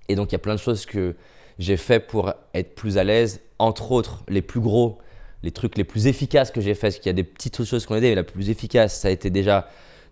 Et 0.10 0.16
donc, 0.16 0.32
il 0.32 0.34
y 0.34 0.36
a 0.36 0.40
plein 0.40 0.54
de 0.54 0.60
choses 0.60 0.86
que 0.86 1.16
j'ai 1.58 1.78
fait 1.78 2.00
pour 2.00 2.34
être 2.54 2.76
plus 2.76 2.98
à 3.00 3.04
l'aise. 3.04 3.42
Entre 3.58 3.92
autres, 3.92 4.24
les 4.28 4.44
plus 4.44 4.60
gros, 4.60 5.00
les 5.42 5.50
trucs 5.50 5.76
les 5.76 5.84
plus 5.84 6.06
efficaces 6.06 6.52
que 6.52 6.62
j'ai 6.62 6.76
fait, 6.76 6.88
parce 6.88 6.98
qu'il 6.98 7.08
y 7.08 7.10
a 7.10 7.14
des 7.14 7.24
petites 7.24 7.64
choses 7.64 7.88
qu'on 7.88 7.96
a 7.96 7.98
aidé, 7.98 8.10
mais 8.10 8.16
la 8.16 8.24
plus 8.24 8.52
efficace, 8.52 9.00
ça 9.00 9.08
a 9.08 9.12
été 9.12 9.32
déjà 9.32 9.68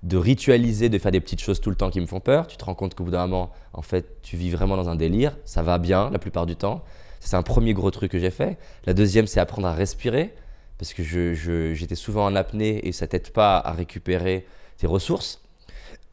de 0.06 0.18
ritualiser, 0.18 0.88
de 0.88 1.00
faire 1.00 1.12
des 1.12 1.20
petites 1.20 1.42
choses 1.42 1.60
tout 1.60 1.72
le 1.72 1.76
temps 1.76 1.90
qui 1.90 2.00
me 2.00 2.06
font 2.06 2.20
peur. 2.20 2.46
Tu 2.46 2.58
te 2.58 2.64
rends 2.64 2.76
compte 2.76 2.94
qu'au 2.94 3.04
bout 3.04 3.12
d'un 3.12 3.26
moment, 3.26 3.52
en 3.74 3.82
fait, 3.82 4.22
tu 4.22 4.38
vis 4.38 4.52
vraiment 4.52 4.78
dans 4.78 4.88
un 4.88 4.96
délire. 4.96 5.36
Ça 5.46 5.64
va 5.64 5.80
bien 5.80 6.12
la 6.12 6.20
plupart 6.20 6.46
du 6.46 6.56
temps. 6.56 6.84
C'est 7.20 7.36
un 7.36 7.42
premier 7.42 7.74
gros 7.74 7.90
truc 7.90 8.12
que 8.12 8.20
j'ai 8.20 8.30
fait. 8.30 8.60
La 8.86 8.94
deuxième, 8.94 9.26
c'est 9.26 9.40
apprendre 9.40 9.68
à 9.68 9.74
respirer, 9.74 10.36
parce 10.78 10.94
que 10.94 11.02
j'étais 11.74 11.96
souvent 11.96 12.26
en 12.26 12.36
apnée 12.36 12.88
et 12.88 12.92
ça 12.92 13.08
t'aide 13.08 13.32
pas 13.32 13.58
à 13.58 13.72
récupérer 13.72 14.46
tes 14.78 14.86
ressources. 14.86 15.42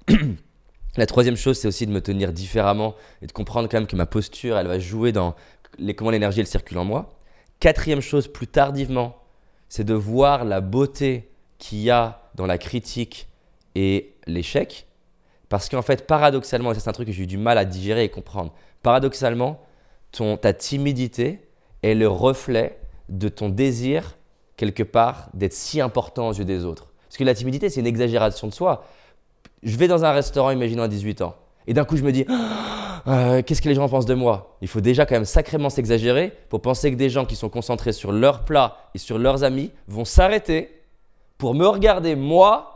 La 0.97 1.07
troisième 1.07 1.37
chose, 1.37 1.59
c'est 1.59 1.69
aussi 1.69 1.87
de 1.87 1.93
me 1.93 2.01
tenir 2.01 2.33
différemment 2.33 2.95
et 3.21 3.27
de 3.27 3.33
comprendre 3.33 3.69
quand 3.69 3.79
même 3.79 3.87
que 3.87 3.97
ma 3.97 4.07
posture, 4.07 4.59
elle 4.59 4.67
va 4.69 4.79
jouer 4.79 5.13
dans 5.13 5.35
les, 5.79 5.95
comment 5.95 6.11
l'énergie, 6.11 6.45
circule 6.47 6.79
en 6.79 6.85
moi. 6.85 7.19
Quatrième 7.61 8.01
chose, 8.01 8.29
plus 8.29 8.47
tardivement, 8.47 9.17
c'est 9.69 9.85
de 9.85 9.95
voir 9.95 10.45
la 10.45 10.61
beauté 10.61 11.31
qu'il 11.59 11.79
y 11.79 11.91
a 11.91 12.23
dans 12.35 12.47
la 12.47 12.59
critique 12.59 13.29
et 13.75 14.15
l'échec. 14.27 14.87
Parce 15.49 15.69
qu'en 15.69 15.83
fait, 15.83 16.07
paradoxalement, 16.07 16.73
et 16.73 16.75
ça 16.75 16.81
c'est 16.81 16.91
un 16.91 16.93
truc 16.93 17.09
que 17.09 17.13
j'ai 17.13 17.25
eu 17.25 17.27
du 17.27 17.39
mal 17.39 17.59
à 17.59 17.65
digérer 17.65 18.05
et 18.05 18.09
comprendre, 18.09 18.53
paradoxalement, 18.83 19.61
ton, 20.11 20.37
ta 20.37 20.53
timidité 20.53 21.41
est 21.83 21.95
le 21.95 22.09
reflet 22.09 22.79
de 23.09 23.29
ton 23.29 23.49
désir, 23.49 24.17
quelque 24.57 24.83
part, 24.83 25.29
d'être 25.35 25.53
si 25.53 25.81
important 25.81 26.29
aux 26.29 26.33
yeux 26.33 26.45
des 26.45 26.65
autres. 26.65 26.93
Parce 27.09 27.17
que 27.19 27.25
la 27.25 27.35
timidité, 27.35 27.69
c'est 27.69 27.81
une 27.81 27.87
exagération 27.87 28.47
de 28.47 28.55
soi. 28.55 28.87
Je 29.63 29.77
vais 29.77 29.89
dans 29.89 30.05
un 30.05 30.13
restaurant, 30.13 30.51
imaginons 30.51 30.83
à 30.83 30.89
18 30.89 31.23
ans, 31.23 31.37
et 31.67 31.75
d'un 31.75 31.85
coup 31.85 31.97
je 31.97 32.03
me 32.03 32.13
dis, 32.13 32.25
Euh, 33.09 33.43
qu'est-ce 33.43 33.61
que 33.61 33.69
les 33.69 33.75
gens 33.75 33.89
pensent 33.89 34.07
de 34.07 34.15
moi? 34.15 34.57
Il 34.61 34.69
faut 34.69 34.81
déjà 34.81 35.07
quand 35.07 35.15
même 35.15 35.25
sacrément 35.25 35.71
s'exagérer 35.71 36.33
pour 36.49 36.63
penser 36.63 36.91
que 36.91 36.97
des 36.97 37.11
gens 37.11 37.25
qui 37.25 37.35
sont 37.35 37.49
concentrés 37.49 37.93
sur 37.93 38.13
leur 38.13 38.45
plat 38.45 38.77
et 38.95 38.99
sur 38.99 39.19
leurs 39.19 39.43
amis 39.43 39.73
vont 39.89 40.05
s'arrêter 40.05 40.81
pour 41.37 41.55
me 41.55 41.67
regarder 41.67 42.15
moi 42.15 42.72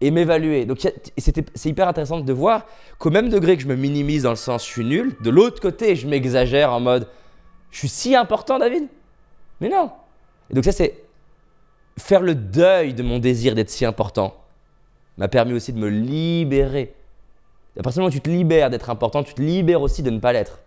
et 0.00 0.10
m'évaluer. 0.10 0.64
Donc 0.64 0.78
c'est 1.16 1.66
hyper 1.66 1.88
intéressant 1.88 2.20
de 2.20 2.32
voir 2.32 2.66
qu'au 2.98 3.10
même 3.10 3.28
degré 3.28 3.56
que 3.56 3.62
je 3.62 3.68
me 3.68 3.74
minimise 3.76 4.22
dans 4.22 4.30
le 4.30 4.36
sens 4.36 4.64
je 4.64 4.70
suis 4.70 4.84
nul, 4.84 5.16
de 5.20 5.30
l'autre 5.30 5.60
côté 5.60 5.96
je 5.96 6.06
m'exagère 6.06 6.72
en 6.72 6.80
mode 6.80 7.08
je 7.70 7.78
suis 7.78 7.88
si 7.88 8.14
important 8.16 8.58
David 8.58 8.84
Mais 9.60 9.68
non 9.68 9.90
Et 10.50 10.54
donc 10.54 10.64
ça 10.64 10.72
c'est 10.72 11.02
faire 11.98 12.20
le 12.22 12.34
deuil 12.34 12.94
de 12.94 13.02
mon 13.02 13.18
désir 13.18 13.54
d'être 13.54 13.70
si 13.70 13.84
important 13.84 14.34
m'a 15.16 15.26
permis 15.28 15.52
aussi 15.54 15.72
de 15.72 15.78
me 15.78 15.88
libérer. 15.88 16.94
À 17.76 17.82
partir 17.82 17.98
du 17.98 18.00
moment 18.04 18.08
où 18.08 18.12
tu 18.16 18.20
te 18.20 18.30
libères 18.30 18.70
d'être 18.70 18.88
important, 18.90 19.24
tu 19.24 19.34
te 19.34 19.42
libères 19.42 19.82
aussi 19.82 20.02
de 20.04 20.10
ne 20.10 20.20
pas 20.20 20.32
l'être. 20.32 20.60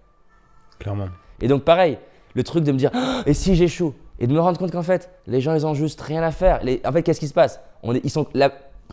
Clairement. 0.79 1.07
Et 1.41 1.47
donc 1.47 1.63
pareil, 1.63 1.97
le 2.35 2.43
truc 2.43 2.63
de 2.65 2.71
me 2.73 2.77
dire 2.77 2.91
Ah, 2.93 3.23
et 3.25 3.33
si 3.33 3.55
j'échoue? 3.55 3.93
Et 4.19 4.27
de 4.27 4.33
me 4.33 4.39
rendre 4.41 4.59
compte 4.59 4.71
qu'en 4.71 4.83
fait 4.83 5.09
les 5.25 5.39
gens 5.39 5.55
ils 5.55 5.65
ont 5.65 5.73
juste 5.73 6.01
rien 6.01 6.21
à 6.21 6.31
faire. 6.31 6.61
Les- 6.63 6.81
en 6.85 6.91
fait 6.91 7.01
qu'est-ce 7.01 7.19
qui 7.21 7.29
se 7.29 7.33
passe? 7.33 7.61
On 7.81 7.95
est, 7.95 8.01
ils 8.03 8.09
sont 8.09 8.27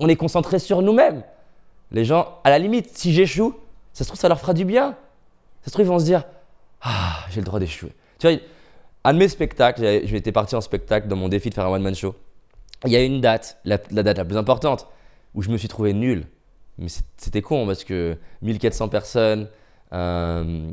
on 0.00 0.08
est 0.08 0.16
concentré 0.16 0.58
sur 0.58 0.82
nous-mêmes. 0.82 1.22
Les 1.90 2.04
gens 2.04 2.38
à 2.44 2.50
la 2.50 2.58
limite 2.58 2.96
si 2.96 3.12
j'échoue, 3.12 3.54
ça 3.92 4.04
se 4.04 4.08
trouve 4.08 4.20
ça 4.20 4.28
leur 4.28 4.40
fera 4.40 4.54
du 4.54 4.64
bien. 4.64 4.96
Ça 5.62 5.66
se 5.66 5.70
trouve 5.70 5.86
ils 5.86 5.88
vont 5.88 5.98
se 5.98 6.04
dire 6.04 6.24
ah 6.82 7.24
j'ai 7.30 7.40
le 7.40 7.46
droit 7.46 7.60
d'échouer. 7.60 7.92
Tu 8.18 8.28
vois, 8.28 8.38
un 9.04 9.14
de 9.14 9.18
mes 9.18 9.28
spectacles, 9.28 10.02
j'étais 10.04 10.32
parti 10.32 10.54
en 10.54 10.60
spectacle 10.60 11.08
dans 11.08 11.16
mon 11.16 11.28
défi 11.28 11.50
de 11.50 11.54
faire 11.54 11.66
un 11.66 11.70
one 11.70 11.82
man 11.82 11.94
show. 11.94 12.14
Il 12.84 12.92
y 12.92 12.96
a 12.96 13.02
une 13.02 13.20
date, 13.20 13.58
la, 13.64 13.78
date 13.78 14.18
la 14.18 14.24
plus 14.24 14.36
importante, 14.36 14.86
où 15.34 15.42
je 15.42 15.50
me 15.50 15.56
suis 15.56 15.68
trouvé 15.68 15.92
nul. 15.92 16.26
Mais 16.78 16.88
c'était 17.16 17.42
con 17.42 17.66
parce 17.66 17.82
que 17.84 18.16
1400 18.42 18.88
personnes, 18.88 19.48
euh, 19.92 20.70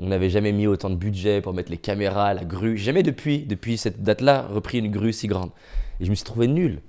on 0.00 0.06
n'avait 0.06 0.28
jamais 0.28 0.52
mis 0.52 0.66
autant 0.66 0.90
de 0.90 0.96
budget 0.96 1.40
pour 1.40 1.54
mettre 1.54 1.70
les 1.70 1.78
caméras, 1.78 2.34
la 2.34 2.44
grue. 2.44 2.76
Jamais 2.76 3.02
depuis, 3.02 3.40
depuis 3.40 3.78
cette 3.78 4.02
date-là, 4.02 4.46
repris 4.50 4.78
une 4.78 4.90
grue 4.90 5.12
si 5.12 5.26
grande. 5.26 5.50
Et 6.00 6.04
je 6.04 6.10
me 6.10 6.14
suis 6.14 6.24
trouvé 6.24 6.48
nul. 6.48 6.80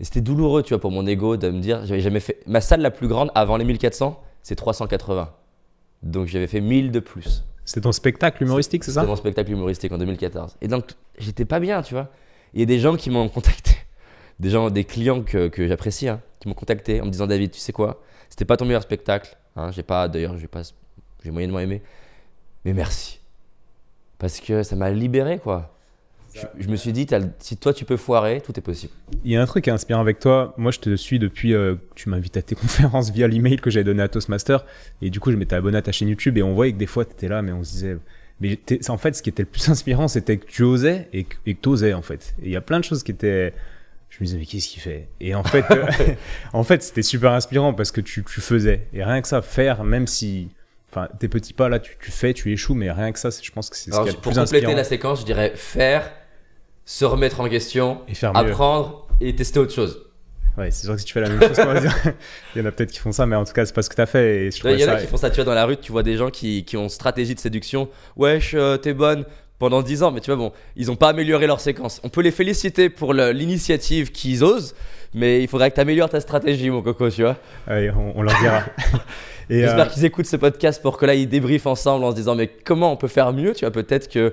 Et 0.00 0.04
c'était 0.04 0.20
douloureux, 0.20 0.62
tu 0.62 0.74
vois, 0.74 0.80
pour 0.80 0.90
mon 0.90 1.06
ego 1.06 1.36
de 1.36 1.50
me 1.50 1.60
dire, 1.60 1.84
j'avais 1.86 2.00
jamais 2.00 2.20
fait. 2.20 2.40
Ma 2.46 2.60
salle 2.60 2.80
la 2.80 2.90
plus 2.90 3.08
grande 3.08 3.30
avant 3.34 3.56
les 3.56 3.64
1400, 3.64 4.20
c'est 4.42 4.54
380. 4.54 5.32
Donc 6.02 6.26
j'avais 6.26 6.46
fait 6.46 6.60
1000 6.60 6.90
de 6.90 7.00
plus. 7.00 7.44
C'était 7.64 7.80
ton 7.80 7.92
spectacle 7.92 8.42
humoristique, 8.42 8.84
c'est 8.84 8.92
ça? 8.92 9.00
C'était 9.00 9.10
mon 9.10 9.16
spectacle 9.16 9.50
humoristique 9.50 9.90
en 9.92 9.98
2014. 9.98 10.56
Et 10.60 10.68
donc, 10.68 10.92
j'étais 11.18 11.44
pas 11.44 11.58
bien, 11.58 11.82
tu 11.82 11.94
vois. 11.94 12.10
Il 12.54 12.60
y 12.60 12.62
a 12.62 12.66
des 12.66 12.78
gens 12.78 12.96
qui 12.96 13.10
m'ont 13.10 13.28
contacté, 13.28 13.72
des 14.40 14.50
gens, 14.50 14.70
des 14.70 14.84
clients 14.84 15.22
que, 15.22 15.48
que 15.48 15.66
j'apprécie, 15.66 16.08
hein, 16.08 16.20
qui 16.38 16.48
m'ont 16.48 16.54
contacté 16.54 17.00
en 17.00 17.06
me 17.06 17.10
disant 17.10 17.26
David, 17.26 17.50
tu 17.50 17.58
sais 17.58 17.72
quoi, 17.72 18.02
c'était 18.28 18.44
pas 18.44 18.56
ton 18.56 18.66
meilleur 18.66 18.82
spectacle. 18.82 19.36
Hein, 19.56 19.72
j'ai 19.72 19.82
pas, 19.82 20.06
d'ailleurs, 20.06 20.38
j'ai 20.38 20.46
pas, 20.46 20.62
j'ai 21.24 21.30
moyennement 21.30 21.58
aimé, 21.58 21.82
mais 22.64 22.72
merci, 22.72 23.20
parce 24.18 24.40
que 24.40 24.62
ça 24.62 24.76
m'a 24.76 24.90
libéré, 24.90 25.38
quoi. 25.38 25.75
Je, 26.36 26.46
je 26.64 26.68
me 26.68 26.76
suis 26.76 26.92
dit, 26.92 27.06
si 27.38 27.56
toi 27.56 27.72
tu 27.72 27.84
peux 27.84 27.96
foirer, 27.96 28.42
tout 28.42 28.52
est 28.58 28.62
possible. 28.62 28.92
Il 29.24 29.30
y 29.30 29.36
a 29.36 29.42
un 29.42 29.46
truc 29.46 29.64
qui 29.64 29.70
est 29.70 29.72
inspirant 29.72 30.00
avec 30.00 30.18
toi. 30.18 30.54
Moi, 30.58 30.70
je 30.70 30.80
te 30.80 30.94
suis 30.96 31.18
depuis 31.18 31.54
euh, 31.54 31.76
tu 31.94 32.10
m'invites 32.10 32.36
à 32.36 32.42
tes 32.42 32.54
conférences 32.54 33.10
via 33.10 33.26
l'email 33.26 33.56
que 33.56 33.70
j'avais 33.70 33.84
donné 33.84 34.02
à 34.02 34.08
Toastmaster. 34.08 34.64
Et 35.00 35.08
du 35.08 35.18
coup, 35.18 35.30
je 35.30 35.36
m'étais 35.36 35.56
abonné 35.56 35.78
à 35.78 35.82
ta 35.82 35.92
chaîne 35.92 36.08
YouTube 36.08 36.36
et 36.36 36.42
on 36.42 36.54
voyait 36.54 36.72
que 36.72 36.78
des 36.78 36.86
fois, 36.86 37.04
tu 37.04 37.12
étais 37.12 37.28
là, 37.28 37.40
mais 37.40 37.52
on 37.52 37.64
se 37.64 37.72
disait. 37.72 37.96
Mais 38.40 38.58
en 38.88 38.98
fait, 38.98 39.16
ce 39.16 39.22
qui 39.22 39.30
était 39.30 39.44
le 39.44 39.48
plus 39.48 39.66
inspirant, 39.70 40.08
c'était 40.08 40.36
que 40.36 40.46
tu 40.46 40.62
osais 40.62 41.08
et 41.12 41.24
que, 41.24 41.36
et 41.46 41.54
que 41.54 41.60
t'osais, 41.60 41.94
en 41.94 42.02
fait. 42.02 42.34
Et 42.42 42.46
il 42.46 42.50
y 42.50 42.56
a 42.56 42.60
plein 42.60 42.78
de 42.80 42.84
choses 42.84 43.02
qui 43.02 43.12
étaient. 43.12 43.54
Je 44.10 44.18
me 44.20 44.26
disais, 44.26 44.38
mais 44.38 44.46
qu'est-ce 44.46 44.68
qu'il 44.68 44.82
fait? 44.82 45.08
Et 45.20 45.34
en 45.34 45.42
fait, 45.42 45.64
euh, 45.70 45.86
en 46.52 46.64
fait 46.64 46.82
c'était 46.82 47.02
super 47.02 47.32
inspirant 47.32 47.74
parce 47.74 47.90
que 47.90 48.00
tu, 48.00 48.24
tu 48.24 48.40
faisais. 48.40 48.86
Et 48.92 49.02
rien 49.02 49.22
que 49.22 49.28
ça, 49.28 49.40
faire, 49.40 49.84
même 49.84 50.06
si. 50.06 50.48
Enfin, 50.90 51.08
tes 51.18 51.28
petits 51.28 51.52
pas 51.52 51.68
là, 51.68 51.78
tu, 51.78 51.96
tu 52.00 52.10
fais, 52.10 52.32
tu 52.32 52.52
échoues, 52.52 52.74
mais 52.74 52.90
rien 52.90 53.12
que 53.12 53.18
ça, 53.18 53.28
je 53.30 53.50
pense 53.50 53.68
que 53.68 53.76
c'est 53.76 53.90
ce 53.90 54.00
qui 54.00 54.08
est 54.08 54.12
le 54.12 54.18
pour 54.18 54.32
compléter 54.32 54.40
inspirant. 54.40 54.74
la 54.74 54.84
séquence, 54.84 55.20
je 55.20 55.26
dirais 55.26 55.52
faire, 55.54 56.10
se 56.86 57.04
remettre 57.04 57.40
en 57.40 57.48
question, 57.50 58.00
Et 58.08 58.14
faire 58.14 58.32
mieux. 58.32 58.38
apprendre 58.38 59.06
et 59.20 59.34
tester 59.34 59.58
autre 59.58 59.74
chose. 59.74 60.02
Ouais, 60.56 60.70
c'est 60.70 60.86
sûr 60.86 60.94
que 60.94 61.00
si 61.00 61.04
tu 61.04 61.12
fais 61.12 61.20
la 61.20 61.28
même 61.28 61.40
chose, 61.42 61.58
il 62.54 62.62
y 62.62 62.64
en 62.64 62.66
a 62.66 62.72
peut-être 62.72 62.90
qui 62.92 63.00
font 63.00 63.12
ça, 63.12 63.26
mais 63.26 63.36
en 63.36 63.44
tout 63.44 63.52
cas, 63.52 63.66
c'est 63.66 63.74
pas 63.74 63.82
ce 63.82 63.90
que 63.90 63.96
t'as 63.96 64.06
fait. 64.06 64.46
Et 64.46 64.50
je 64.50 64.66
Il 64.68 64.80
y 64.80 64.84
en 64.84 64.88
a 64.88 64.96
qui 64.96 65.06
font 65.06 65.18
ça, 65.18 65.28
tu 65.28 65.36
vois, 65.36 65.44
dans 65.44 65.52
la 65.52 65.66
rue, 65.66 65.76
tu 65.76 65.92
vois 65.92 66.02
des 66.02 66.16
gens 66.16 66.30
qui, 66.30 66.64
qui 66.64 66.78
ont 66.78 66.88
stratégie 66.88 67.34
de 67.34 67.40
séduction. 67.40 67.88
Wesh, 68.16 68.54
euh, 68.54 68.78
t'es 68.78 68.94
bonne 68.94 69.26
pendant 69.58 69.82
10 69.82 70.02
ans, 70.02 70.12
mais 70.12 70.20
tu 70.20 70.30
vois, 70.30 70.36
bon, 70.36 70.52
ils 70.76 70.90
ont 70.90 70.96
pas 70.96 71.08
amélioré 71.08 71.46
leur 71.46 71.60
séquence. 71.60 72.00
On 72.04 72.08
peut 72.08 72.20
les 72.20 72.30
féliciter 72.30 72.88
pour 72.88 73.12
l'initiative 73.14 74.12
qu'ils 74.12 74.44
osent, 74.44 74.74
mais 75.14 75.42
il 75.42 75.48
faudrait 75.48 75.70
que 75.70 75.74
tu 75.76 75.80
améliores 75.80 76.10
ta 76.10 76.20
stratégie, 76.20 76.70
mon 76.70 76.82
coco, 76.82 77.10
tu 77.10 77.22
vois. 77.22 77.36
Allez, 77.66 77.90
on, 77.90 78.18
on 78.18 78.22
leur 78.22 78.38
dira. 78.40 78.62
J'espère 79.50 79.86
euh, 79.86 79.88
qu'ils 79.90 80.04
écoutent 80.04 80.26
ce 80.26 80.36
podcast 80.36 80.82
pour 80.82 80.98
que 80.98 81.06
là, 81.06 81.14
ils 81.14 81.28
débriefent 81.28 81.66
ensemble 81.66 82.04
en 82.04 82.10
se 82.10 82.16
disant, 82.16 82.34
mais 82.34 82.48
comment 82.48 82.92
on 82.92 82.96
peut 82.96 83.08
faire 83.08 83.32
mieux, 83.32 83.52
tu 83.54 83.64
vois, 83.64 83.72
peut-être 83.72 84.08
que. 84.08 84.32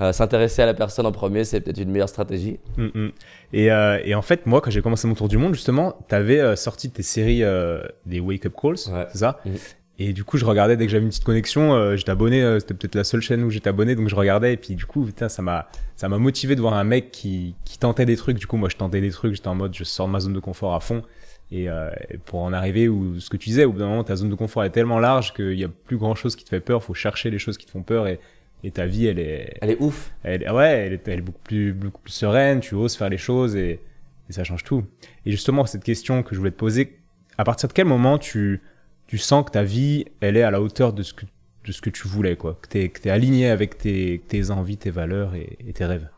Euh, 0.00 0.12
S'intéresser 0.12 0.62
à 0.62 0.66
la 0.66 0.74
personne 0.74 1.06
en 1.06 1.12
premier, 1.12 1.44
c'est 1.44 1.60
peut-être 1.60 1.78
une 1.78 1.90
meilleure 1.90 2.08
stratégie. 2.08 2.58
Mm, 2.76 2.86
mm. 2.94 3.10
Et, 3.52 3.72
euh, 3.72 3.98
et 4.04 4.14
en 4.14 4.22
fait, 4.22 4.46
moi, 4.46 4.60
quand 4.60 4.70
j'ai 4.70 4.82
commencé 4.82 5.08
mon 5.08 5.14
tour 5.14 5.28
du 5.28 5.38
monde, 5.38 5.54
justement, 5.54 5.96
tu 6.08 6.14
avais 6.14 6.54
sorti 6.56 6.90
tes 6.90 7.02
séries 7.02 7.42
euh, 7.42 7.82
des 8.06 8.20
Wake 8.20 8.46
Up 8.46 8.54
Calls, 8.60 8.76
Ouais. 8.94 9.06
c'est 9.12 9.18
ça 9.18 9.40
Mhm. 9.44 9.54
Et 10.00 10.12
du 10.12 10.22
coup, 10.22 10.36
je 10.38 10.44
regardais 10.44 10.76
dès 10.76 10.86
que 10.86 10.92
j'avais 10.92 11.02
une 11.02 11.08
petite 11.08 11.24
connexion, 11.24 11.74
euh, 11.74 11.96
j'étais 11.96 12.12
abonné, 12.12 12.40
euh, 12.40 12.60
c'était 12.60 12.74
peut-être 12.74 12.94
la 12.94 13.02
seule 13.02 13.20
chaîne 13.20 13.42
où 13.42 13.50
j'étais 13.50 13.68
abonné, 13.68 13.96
donc 13.96 14.06
je 14.08 14.14
regardais, 14.14 14.52
et 14.52 14.56
puis 14.56 14.76
du 14.76 14.86
coup, 14.86 15.04
putain, 15.04 15.28
ça 15.28 15.42
m'a 15.42 15.68
ça 15.96 16.08
m'a 16.08 16.18
motivé 16.18 16.54
de 16.54 16.60
voir 16.60 16.74
un 16.74 16.84
mec 16.84 17.10
qui, 17.10 17.56
qui 17.64 17.78
tentait 17.78 18.06
des 18.06 18.16
trucs. 18.16 18.38
Du 18.38 18.46
coup, 18.46 18.56
moi, 18.56 18.68
je 18.68 18.76
tentais 18.76 19.00
des 19.00 19.10
trucs, 19.10 19.34
j'étais 19.34 19.48
en 19.48 19.56
mode, 19.56 19.74
je 19.74 19.82
sors 19.82 20.06
de 20.06 20.12
ma 20.12 20.20
zone 20.20 20.34
de 20.34 20.38
confort 20.38 20.76
à 20.76 20.78
fond. 20.80 21.02
Et, 21.50 21.68
euh, 21.68 21.90
pour 22.26 22.40
en 22.42 22.52
arriver 22.52 22.88
où 22.88 23.18
ce 23.18 23.28
que 23.28 23.36
tu 23.36 23.48
disais, 23.48 23.64
au 23.64 23.72
bout 23.72 23.80
d'un 23.80 23.88
moment, 23.88 24.04
ta 24.04 24.14
zone 24.14 24.28
de 24.30 24.36
confort 24.36 24.62
est 24.62 24.70
tellement 24.70 25.00
large 25.00 25.34
qu'il 25.34 25.58
y 25.58 25.64
a 25.64 25.68
plus 25.68 25.96
grand 25.96 26.14
chose 26.14 26.36
qui 26.36 26.44
te 26.44 26.50
fait 26.50 26.60
peur. 26.60 26.84
Faut 26.84 26.94
chercher 26.94 27.30
les 27.30 27.40
choses 27.40 27.58
qui 27.58 27.66
te 27.66 27.72
font 27.72 27.82
peur 27.82 28.06
et, 28.06 28.20
et 28.64 28.70
ta 28.70 28.86
vie, 28.86 29.06
elle 29.06 29.18
est, 29.18 29.56
Elle 29.60 29.70
est 29.70 29.80
ouf. 29.80 30.12
elle, 30.22 30.50
ouais, 30.50 30.86
elle 30.86 30.92
est, 30.94 31.08
elle 31.08 31.18
est 31.18 31.22
beaucoup 31.22 31.42
plus, 31.44 31.72
beaucoup 31.72 32.00
plus 32.02 32.12
sereine. 32.12 32.60
Tu 32.60 32.74
oses 32.74 32.96
faire 32.96 33.08
les 33.08 33.18
choses 33.18 33.54
et, 33.56 33.80
et 34.28 34.32
ça 34.32 34.44
change 34.44 34.64
tout. 34.64 34.84
Et 35.24 35.30
justement, 35.30 35.64
cette 35.66 35.84
question 35.84 36.22
que 36.22 36.34
je 36.34 36.38
voulais 36.38 36.50
te 36.50 36.56
poser, 36.56 36.98
à 37.36 37.44
partir 37.44 37.68
de 37.68 37.72
quel 37.72 37.86
moment 37.86 38.18
tu, 38.18 38.60
tu 39.06 39.18
sens 39.18 39.44
que 39.44 39.50
ta 39.50 39.62
vie, 39.62 40.06
elle 40.20 40.36
est 40.36 40.42
à 40.42 40.50
la 40.50 40.60
hauteur 40.60 40.92
de 40.92 41.02
ce 41.02 41.14
que, 41.14 41.24
de 41.64 41.72
ce 41.72 41.80
que 41.80 41.90
tu 41.90 42.08
voulais, 42.08 42.36
quoi, 42.36 42.58
que 42.60 42.68
t'es, 42.68 42.88
que 42.88 43.00
t'es 43.00 43.10
aligné 43.10 43.48
avec 43.48 43.78
tes, 43.78 44.22
tes 44.26 44.50
envies, 44.50 44.76
tes 44.76 44.90
valeurs 44.90 45.34
et, 45.34 45.56
et 45.66 45.72
tes 45.72 45.84
rêves? 45.84 46.08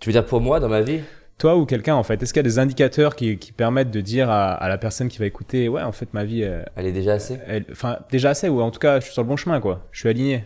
Tu 0.00 0.08
veux 0.08 0.12
dire 0.12 0.26
pour 0.26 0.40
moi 0.40 0.58
dans 0.58 0.68
ma 0.68 0.80
vie? 0.80 1.00
Toi 1.38 1.56
ou 1.56 1.64
quelqu'un, 1.64 1.94
en 1.94 2.02
fait, 2.02 2.22
est-ce 2.22 2.32
qu'il 2.32 2.40
y 2.40 2.46
a 2.46 2.48
des 2.48 2.58
indicateurs 2.58 3.16
qui, 3.16 3.38
qui 3.38 3.52
permettent 3.52 3.90
de 3.90 4.00
dire 4.00 4.30
à, 4.30 4.52
à 4.52 4.68
la 4.68 4.78
personne 4.78 5.08
qui 5.08 5.18
va 5.18 5.26
écouter, 5.26 5.68
ouais, 5.68 5.82
en 5.82 5.92
fait, 5.92 6.12
ma 6.12 6.24
vie, 6.24 6.44
euh, 6.44 6.62
Elle 6.76 6.86
est 6.86 6.92
déjà 6.92 7.14
assez 7.14 7.38
elle, 7.46 7.64
enfin, 7.70 7.98
déjà 8.10 8.30
assez, 8.30 8.48
ou 8.48 8.60
en 8.60 8.70
tout 8.70 8.78
cas, 8.78 9.00
je 9.00 9.04
suis 9.06 9.12
sur 9.12 9.22
le 9.22 9.28
bon 9.28 9.36
chemin, 9.36 9.60
quoi. 9.60 9.88
Je 9.90 10.00
suis 10.00 10.08
aligné. 10.08 10.44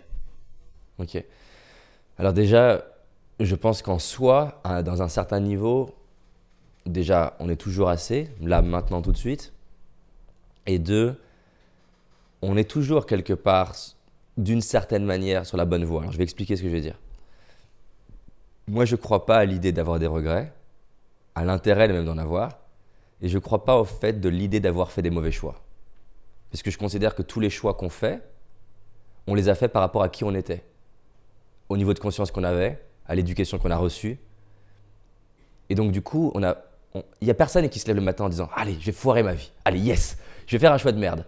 Ok. 0.98 1.22
Alors 2.18 2.32
déjà, 2.32 2.84
je 3.40 3.54
pense 3.54 3.82
qu'en 3.82 3.98
soi, 3.98 4.60
dans 4.84 5.02
un 5.02 5.08
certain 5.08 5.40
niveau, 5.40 5.94
déjà, 6.86 7.36
on 7.38 7.48
est 7.48 7.56
toujours 7.56 7.88
assez, 7.88 8.30
là, 8.40 8.62
maintenant, 8.62 9.02
tout 9.02 9.12
de 9.12 9.16
suite. 9.16 9.52
Et 10.66 10.78
deux, 10.78 11.20
on 12.42 12.56
est 12.56 12.68
toujours 12.68 13.06
quelque 13.06 13.34
part, 13.34 13.74
d'une 14.36 14.60
certaine 14.60 15.04
manière, 15.04 15.46
sur 15.46 15.56
la 15.56 15.64
bonne 15.64 15.84
voie. 15.84 16.02
Alors, 16.02 16.12
je 16.12 16.18
vais 16.18 16.24
expliquer 16.24 16.56
ce 16.56 16.62
que 16.62 16.68
je 16.68 16.74
veux 16.74 16.80
dire. 16.80 16.98
Moi, 18.68 18.84
je 18.84 18.96
ne 18.96 19.00
crois 19.00 19.26
pas 19.26 19.36
à 19.36 19.44
l'idée 19.44 19.72
d'avoir 19.72 19.98
des 19.98 20.06
regrets, 20.06 20.52
à 21.34 21.44
l'intérêt 21.44 21.88
même 21.88 22.04
d'en 22.04 22.18
avoir, 22.18 22.58
et 23.20 23.28
je 23.28 23.34
ne 23.34 23.40
crois 23.40 23.64
pas 23.64 23.76
au 23.76 23.84
fait 23.84 24.20
de 24.20 24.28
l'idée 24.28 24.60
d'avoir 24.60 24.90
fait 24.90 25.02
des 25.02 25.10
mauvais 25.10 25.30
choix. 25.30 25.60
Parce 26.50 26.62
que 26.62 26.70
je 26.70 26.78
considère 26.78 27.14
que 27.14 27.22
tous 27.22 27.40
les 27.40 27.50
choix 27.50 27.74
qu'on 27.74 27.90
fait, 27.90 28.22
on 29.26 29.34
les 29.34 29.48
a 29.48 29.54
fait 29.54 29.68
par 29.68 29.82
rapport 29.82 30.02
à 30.02 30.08
qui 30.08 30.24
on 30.24 30.34
était 30.34 30.64
au 31.68 31.76
niveau 31.76 31.94
de 31.94 31.98
conscience 31.98 32.30
qu'on 32.30 32.44
avait, 32.44 32.80
à 33.06 33.14
l'éducation 33.14 33.58
qu'on 33.58 33.70
a 33.70 33.76
reçue. 33.76 34.18
Et 35.68 35.74
donc, 35.74 35.92
du 35.92 36.02
coup, 36.02 36.32
il 36.34 36.54
n'y 37.22 37.30
a 37.30 37.34
personne 37.34 37.68
qui 37.68 37.78
se 37.78 37.86
lève 37.86 37.96
le 37.96 38.02
matin 38.02 38.24
en 38.24 38.28
disant 38.28 38.48
Allez, 38.54 38.76
je 38.80 38.86
vais 38.86 38.92
foirer 38.92 39.22
ma 39.22 39.34
vie. 39.34 39.50
Allez, 39.64 39.80
yes, 39.80 40.18
je 40.46 40.56
vais 40.56 40.60
faire 40.60 40.72
un 40.72 40.78
choix 40.78 40.92
de 40.92 40.98
merde. 40.98 41.24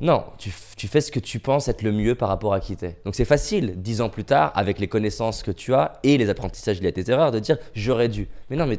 Non, 0.00 0.24
tu, 0.38 0.52
tu 0.76 0.86
fais 0.86 1.00
ce 1.00 1.10
que 1.10 1.18
tu 1.18 1.40
penses 1.40 1.66
être 1.66 1.82
le 1.82 1.90
mieux 1.90 2.14
par 2.14 2.28
rapport 2.28 2.54
à 2.54 2.60
qui 2.60 2.76
t'es. 2.76 2.96
Donc, 3.04 3.16
c'est 3.16 3.24
facile, 3.24 3.74
dix 3.82 4.00
ans 4.00 4.08
plus 4.08 4.24
tard, 4.24 4.52
avec 4.54 4.78
les 4.78 4.86
connaissances 4.86 5.42
que 5.42 5.50
tu 5.50 5.74
as 5.74 5.98
et 6.04 6.16
les 6.16 6.28
apprentissages 6.28 6.80
liés 6.80 6.88
à 6.88 6.92
tes 6.92 7.10
erreurs, 7.10 7.32
de 7.32 7.40
dire 7.40 7.58
J'aurais 7.74 8.08
dû. 8.08 8.28
Mais 8.50 8.56
non, 8.56 8.66
mais 8.66 8.78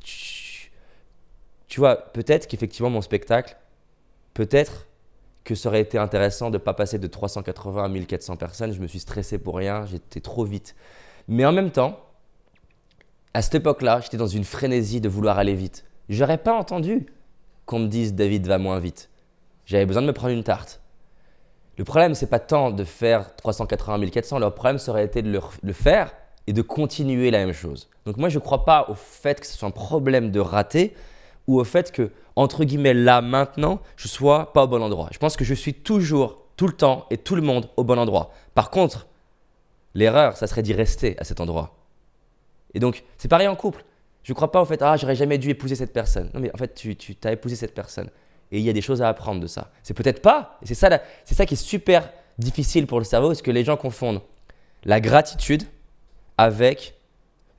tu, 0.00 0.70
tu 1.68 1.80
vois, 1.80 1.96
peut-être 1.96 2.48
qu'effectivement, 2.48 2.90
mon 2.90 3.02
spectacle, 3.02 3.56
peut-être 4.34 4.86
que 5.44 5.54
ça 5.54 5.68
aurait 5.68 5.80
été 5.80 5.98
intéressant 5.98 6.50
de 6.50 6.54
ne 6.54 6.62
pas 6.62 6.74
passer 6.74 6.98
de 6.98 7.06
380 7.06 7.84
à 7.84 7.88
1400 7.88 8.36
personnes. 8.36 8.72
Je 8.72 8.80
me 8.80 8.86
suis 8.86 9.00
stressé 9.00 9.38
pour 9.38 9.56
rien, 9.56 9.86
j'étais 9.86 10.20
trop 10.20 10.44
vite. 10.44 10.74
Mais 11.28 11.44
en 11.44 11.52
même 11.52 11.70
temps, 11.70 12.00
à 13.34 13.42
cette 13.42 13.56
époque-là, 13.56 14.00
j'étais 14.00 14.16
dans 14.16 14.26
une 14.26 14.44
frénésie 14.44 15.00
de 15.00 15.08
vouloir 15.08 15.38
aller 15.38 15.54
vite. 15.54 15.84
J'aurais 16.08 16.38
pas 16.38 16.52
entendu 16.52 17.06
qu'on 17.66 17.80
me 17.80 17.86
dise 17.86 18.14
David 18.14 18.46
va 18.46 18.58
moins 18.58 18.78
vite. 18.78 19.10
J'avais 19.66 19.86
besoin 19.86 20.02
de 20.02 20.06
me 20.06 20.12
prendre 20.12 20.34
une 20.34 20.44
tarte. 20.44 20.80
Le 21.78 21.84
problème, 21.84 22.14
c'est 22.14 22.26
pas 22.26 22.40
tant 22.40 22.70
de 22.70 22.84
faire 22.84 23.34
380 23.36 23.98
1400, 23.98 24.38
le 24.38 24.50
problème, 24.50 24.78
ça 24.78 24.92
aurait 24.92 25.04
été 25.04 25.22
de 25.22 25.40
le 25.62 25.72
faire 25.72 26.12
et 26.46 26.52
de 26.52 26.62
continuer 26.62 27.30
la 27.30 27.38
même 27.38 27.54
chose. 27.54 27.88
Donc 28.04 28.16
moi, 28.16 28.28
je 28.28 28.38
ne 28.38 28.42
crois 28.42 28.64
pas 28.64 28.86
au 28.88 28.94
fait 28.94 29.40
que 29.40 29.46
ce 29.46 29.56
soit 29.56 29.68
un 29.68 29.72
problème 29.72 30.30
de 30.30 30.40
rater 30.40 30.94
ou 31.46 31.60
au 31.60 31.64
fait 31.64 31.92
que, 31.92 32.10
entre 32.36 32.64
guillemets, 32.64 32.94
là, 32.94 33.20
maintenant, 33.20 33.80
je 33.96 34.08
sois 34.08 34.52
pas 34.52 34.64
au 34.64 34.68
bon 34.68 34.82
endroit. 34.82 35.08
Je 35.12 35.18
pense 35.18 35.36
que 35.36 35.44
je 35.44 35.54
suis 35.54 35.74
toujours, 35.74 36.38
tout 36.56 36.66
le 36.66 36.72
temps 36.72 37.06
et 37.10 37.18
tout 37.18 37.34
le 37.34 37.42
monde 37.42 37.68
au 37.76 37.84
bon 37.84 37.98
endroit. 37.98 38.32
Par 38.54 38.70
contre, 38.70 39.06
l'erreur, 39.94 40.36
ça 40.36 40.46
serait 40.46 40.62
d'y 40.62 40.72
rester 40.72 41.16
à 41.18 41.24
cet 41.24 41.40
endroit. 41.40 41.76
Et 42.74 42.80
donc, 42.80 43.04
c'est 43.18 43.28
pareil 43.28 43.48
en 43.48 43.56
couple. 43.56 43.84
Je 44.22 44.32
ne 44.32 44.34
crois 44.34 44.52
pas 44.52 44.62
au 44.62 44.64
fait, 44.64 44.80
ah, 44.82 44.96
j'aurais 44.96 45.16
jamais 45.16 45.38
dû 45.38 45.50
épouser 45.50 45.74
cette 45.74 45.92
personne. 45.92 46.30
Non, 46.32 46.40
mais 46.40 46.54
en 46.54 46.58
fait, 46.58 46.74
tu, 46.74 46.94
tu 46.96 47.16
as 47.24 47.32
épousé 47.32 47.56
cette 47.56 47.74
personne. 47.74 48.08
Et 48.52 48.58
il 48.58 48.64
y 48.64 48.70
a 48.70 48.72
des 48.72 48.82
choses 48.82 49.02
à 49.02 49.08
apprendre 49.08 49.40
de 49.40 49.46
ça. 49.46 49.70
C'est 49.82 49.94
peut-être 49.94 50.22
pas. 50.22 50.58
Et 50.62 50.66
c'est 50.66 50.74
ça, 50.74 51.00
c'est 51.24 51.34
ça 51.34 51.46
qui 51.46 51.54
est 51.54 51.56
super 51.56 52.10
difficile 52.38 52.86
pour 52.86 52.98
le 52.98 53.04
cerveau, 53.04 53.28
parce 53.28 53.42
que 53.42 53.50
les 53.50 53.64
gens 53.64 53.76
confondent 53.76 54.20
la 54.84 55.00
gratitude 55.00 55.64
avec 56.38 56.94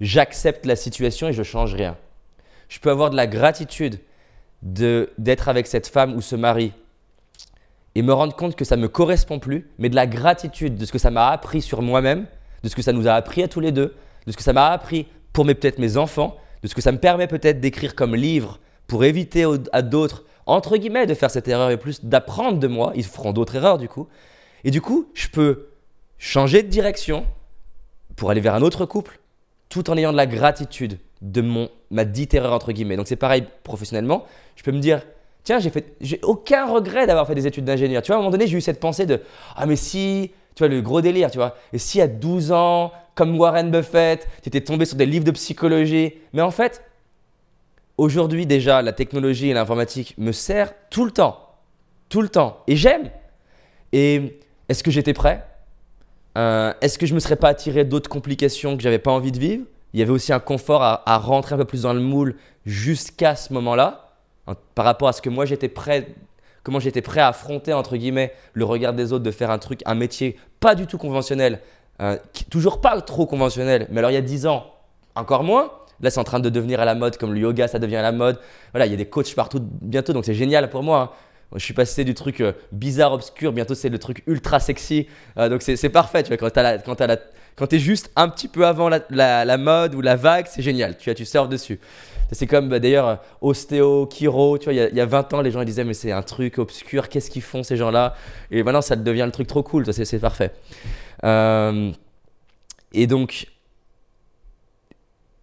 j'accepte 0.02 0.66
la 0.66 0.76
situation 0.76 1.28
et 1.28 1.34
je 1.34 1.44
change 1.44 1.74
rien. 1.74 1.98
Je 2.74 2.80
peux 2.80 2.90
avoir 2.90 3.12
de 3.12 3.16
la 3.16 3.28
gratitude 3.28 4.00
de 4.64 5.12
d'être 5.20 5.48
avec 5.48 5.68
cette 5.68 5.86
femme 5.86 6.16
ou 6.16 6.22
ce 6.22 6.36
mari 6.36 6.74
et 7.94 8.02
me 8.02 8.12
rendre 8.12 8.36
compte 8.36 8.56
que 8.56 8.66
ça 8.66 8.78
me 8.78 8.88
correspond 8.88 9.38
plus, 9.38 9.70
mais 9.78 9.90
de 9.90 9.96
la 9.96 10.08
gratitude 10.08 10.76
de 10.76 10.84
ce 10.84 10.92
que 10.92 10.98
ça 10.98 11.12
m'a 11.12 11.28
appris 11.30 11.62
sur 11.62 11.84
moi-même, 11.84 12.26
de 12.64 12.70
ce 12.70 12.76
que 12.76 12.82
ça 12.82 12.92
nous 12.92 13.08
a 13.08 13.14
appris 13.14 13.44
à 13.44 13.48
tous 13.48 13.60
les 13.60 13.72
deux, 13.72 13.94
de 14.26 14.32
ce 14.32 14.36
que 14.36 14.42
ça 14.42 14.54
m'a 14.54 14.72
appris 14.72 15.06
pour 15.34 15.46
peut-être 15.46 15.78
mes 15.78 15.98
enfants, 15.98 16.36
de 16.64 16.68
ce 16.68 16.74
que 16.74 16.82
ça 16.82 16.92
me 16.92 16.98
permet 16.98 17.28
peut-être 17.28 17.60
d'écrire 17.60 17.94
comme 17.94 18.16
livre 18.16 18.60
pour 18.88 19.04
éviter 19.04 19.46
à 19.72 19.84
d'autres 19.84 20.24
entre 20.48 20.76
guillemets 20.78 21.06
de 21.06 21.14
faire 21.14 21.30
cette 21.30 21.48
erreur 21.48 21.70
et 21.70 21.78
plus 21.78 22.04
d'apprendre 22.04 22.58
de 22.58 22.68
moi, 22.68 22.92
ils 22.96 23.06
feront 23.06 23.34
d'autres 23.34 23.56
erreurs 23.56 23.78
du 23.78 23.88
coup. 23.88 24.08
Et 24.64 24.72
du 24.72 24.82
coup, 24.82 25.12
je 25.14 25.28
peux 25.28 25.68
changer 26.18 26.64
de 26.64 26.70
direction 26.70 27.28
pour 28.16 28.32
aller 28.32 28.42
vers 28.42 28.56
un 28.56 28.64
autre 28.64 28.88
couple 28.88 29.20
tout 29.70 29.92
en 29.92 29.98
ayant 29.98 30.12
de 30.12 30.18
la 30.18 30.26
gratitude 30.26 30.98
de 31.22 31.42
mon, 31.42 31.70
ma 31.94 32.06
dite 32.06 32.34
erreur 32.34 32.54
entre 32.54 32.72
guillemets. 32.72 32.98
Donc 32.98 33.08
c'est 33.08 33.16
pareil 33.16 33.46
professionnellement, 33.64 34.26
je 34.56 34.64
peux 34.64 34.72
me 34.72 34.80
dire 34.80 35.02
tiens, 35.44 35.60
j'ai 35.60 35.70
fait 35.70 35.96
j'ai 36.02 36.20
aucun 36.24 36.66
regret 36.66 37.08
d'avoir 37.08 37.28
fait 37.28 37.36
des 37.36 37.48
études 37.48 37.66
d'ingénieur. 37.66 38.02
Tu 38.02 38.08
vois, 38.08 38.16
à 38.16 38.20
un 38.20 38.22
moment 38.22 38.32
donné, 38.32 38.48
j'ai 38.48 38.58
eu 38.58 38.62
cette 38.62 38.80
pensée 38.80 39.06
de 39.06 39.22
ah 39.56 39.66
mais 39.66 39.76
si, 39.76 40.32
tu 40.56 40.60
vois 40.64 40.68
le 40.68 40.82
gros 40.82 41.02
délire, 41.02 41.32
tu 41.32 41.38
vois. 41.38 41.56
Et 41.72 41.78
si 41.78 42.02
à 42.02 42.08
12 42.08 42.52
ans, 42.52 42.92
comme 43.16 43.38
Warren 43.40 43.72
Buffett, 43.72 44.28
tu 44.42 44.50
étais 44.50 44.62
tombé 44.62 44.86
sur 44.86 44.98
des 44.98 45.06
livres 45.06 45.26
de 45.26 45.32
psychologie, 45.32 46.14
mais 46.34 46.42
en 46.42 46.52
fait, 46.52 46.84
aujourd'hui 47.98 48.46
déjà, 48.46 48.82
la 48.82 48.94
technologie 48.94 49.50
et 49.50 49.54
l'informatique 49.54 50.16
me 50.18 50.32
sert 50.32 50.74
tout 50.90 51.06
le 51.06 51.12
temps. 51.12 51.40
Tout 52.10 52.22
le 52.22 52.30
temps. 52.30 52.58
Et 52.68 52.76
j'aime. 52.76 53.10
Et 53.92 54.40
est-ce 54.70 54.84
que 54.84 54.92
j'étais 54.92 55.14
prêt? 55.14 55.46
Euh, 56.38 56.74
Est-ce 56.82 56.98
que 56.98 57.06
je 57.06 57.14
me 57.14 57.20
serais 57.20 57.36
pas 57.36 57.50
attiré 57.50 57.86
d'autres 57.86 58.10
complications 58.10 58.76
que 58.76 58.82
j'avais 58.82 59.00
pas 59.00 59.12
envie 59.12 59.32
de 59.32 59.40
vivre? 59.40 59.66
Il 59.94 60.00
y 60.00 60.04
avait 60.04 60.12
aussi 60.12 60.34
un 60.34 60.40
confort 60.40 60.82
à, 60.84 61.18
rentrer 61.18 61.56
un 61.56 61.58
peu 61.60 61.66
plus 61.66 61.84
dans 61.84 61.94
le 61.94 62.00
moule 62.00 62.36
jusqu'à 62.66 63.36
ce 63.36 63.54
moment-là, 63.54 64.10
hein, 64.48 64.56
par 64.76 64.86
rapport 64.86 65.08
à 65.08 65.14
ce 65.14 65.22
que 65.22 65.30
moi 65.30 65.46
j'étais 65.46 65.70
prêt, 65.70 66.08
comment 66.64 66.80
j'étais 66.80 67.02
prêt 67.02 67.20
à 67.22 67.28
affronter 67.28 67.74
entre 67.74 67.96
guillemets 67.98 68.34
le 68.54 68.66
regard 68.66 68.94
des 68.94 69.14
autres, 69.14 69.24
de 69.24 69.32
faire 69.32 69.52
un 69.52 69.60
truc, 69.60 69.82
un 69.86 69.96
métier 69.96 70.38
pas 70.60 70.76
du 70.76 70.88
tout 70.88 70.98
conventionnel, 70.98 71.60
qui- 72.34 72.46
toujours 72.46 72.82
pas 72.82 73.00
trop 73.02 73.26
conventionnel. 73.26 73.88
Mais 73.92 74.00
alors 74.00 74.12
il 74.12 74.16
y 74.16 74.18
a 74.18 74.22
10 74.22 74.48
ans, 74.48 74.66
encore 75.16 75.44
moins. 75.44 75.72
Là, 76.02 76.10
c'est 76.10 76.20
en 76.20 76.24
train 76.26 76.40
de 76.40 76.50
devenir 76.50 76.82
à 76.82 76.86
la 76.86 76.96
mode, 76.96 77.16
comme 77.18 77.34
le 77.34 77.40
yoga, 77.40 77.68
ça 77.68 77.80
devient 77.80 77.96
à 77.98 78.02
la 78.02 78.12
mode. 78.12 78.40
Voilà, 78.72 78.88
il 78.88 78.92
y 78.92 78.94
a 78.94 78.98
des 78.98 79.06
coachs 79.06 79.34
partout 79.36 79.60
bientôt, 79.62 80.12
donc 80.12 80.26
c'est 80.26 80.34
génial 80.34 80.70
pour 80.70 80.84
moi. 80.84 81.00
hein. 81.00 81.10
Je 81.56 81.64
suis 81.64 81.74
passé 81.74 82.04
du 82.04 82.14
truc 82.14 82.42
euh, 82.42 82.54
bizarre, 82.72 83.14
obscur, 83.14 83.54
bientôt 83.54 83.76
c'est 83.76 83.90
le 83.90 84.00
truc 84.00 84.24
ultra 84.28 84.60
sexy. 84.60 85.08
Euh, 85.38 85.50
donc 85.50 85.62
c'est 85.62 85.90
parfait, 85.90 86.24
tu 86.24 86.36
vois, 86.36 86.38
quand 86.38 86.98
quand 87.56 87.68
t'es 87.68 87.80
juste 87.80 88.12
un 88.16 88.30
petit 88.30 88.48
peu 88.48 88.66
avant 88.66 88.90
la, 88.90 89.58
mode 89.58 89.94
ou 89.94 90.02
la 90.02 90.16
vague, 90.16 90.48
c'est 90.50 90.64
génial, 90.64 90.98
tu 90.98 91.10
vois, 91.10 91.14
tu 91.14 91.26
surfes 91.26 91.50
dessus. 91.50 91.80
C'est 92.32 92.48
comme 92.48 92.68
bah, 92.68 92.80
d'ailleurs 92.80 93.20
ostéo, 93.42 94.10
chiro, 94.12 94.58
tu 94.58 94.66
vois, 94.66 94.74
il 94.74 94.78
y, 94.78 94.82
a, 94.82 94.90
il 94.90 94.96
y 94.96 95.02
a 95.02 95.06
20 95.06 95.34
ans, 95.36 95.42
les 95.42 95.52
gens 95.52 95.62
ils 95.62 95.66
disaient 95.66 95.84
mais 95.84 95.94
c'est 95.94 96.12
un 96.12 96.24
truc 96.24 96.58
obscur, 96.58 97.10
qu'est-ce 97.10 97.30
qu'ils 97.30 97.44
font 97.44 97.62
ces 97.62 97.78
gens-là? 97.78 98.16
Et 98.50 98.64
maintenant 98.64 98.82
ça 98.82 98.96
devient 98.96 99.24
le 99.26 99.32
truc 99.32 99.48
trop 99.48 99.62
cool, 99.62 99.86
c'est 99.94 100.20
parfait. 100.20 100.52
Euh, 101.24 101.92
et 102.94 103.06
donc, 103.06 103.48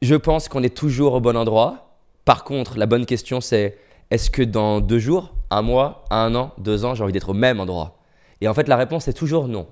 je 0.02 0.14
pense 0.16 0.48
qu'on 0.48 0.62
est 0.62 0.76
toujours 0.76 1.14
au 1.14 1.20
bon 1.20 1.36
endroit. 1.36 1.96
Par 2.24 2.42
contre, 2.42 2.76
la 2.76 2.86
bonne 2.86 3.06
question 3.06 3.40
c'est 3.40 3.78
est-ce 4.10 4.30
que 4.30 4.42
dans 4.42 4.80
deux 4.80 4.98
jours, 4.98 5.32
un 5.50 5.62
mois, 5.62 6.04
un 6.10 6.34
an, 6.34 6.52
deux 6.58 6.84
ans, 6.84 6.94
j'ai 6.94 7.02
envie 7.02 7.12
d'être 7.12 7.30
au 7.30 7.34
même 7.34 7.60
endroit 7.60 7.98
Et 8.40 8.48
en 8.48 8.54
fait, 8.54 8.68
la 8.68 8.76
réponse 8.76 9.08
est 9.08 9.12
toujours 9.12 9.48
non. 9.48 9.66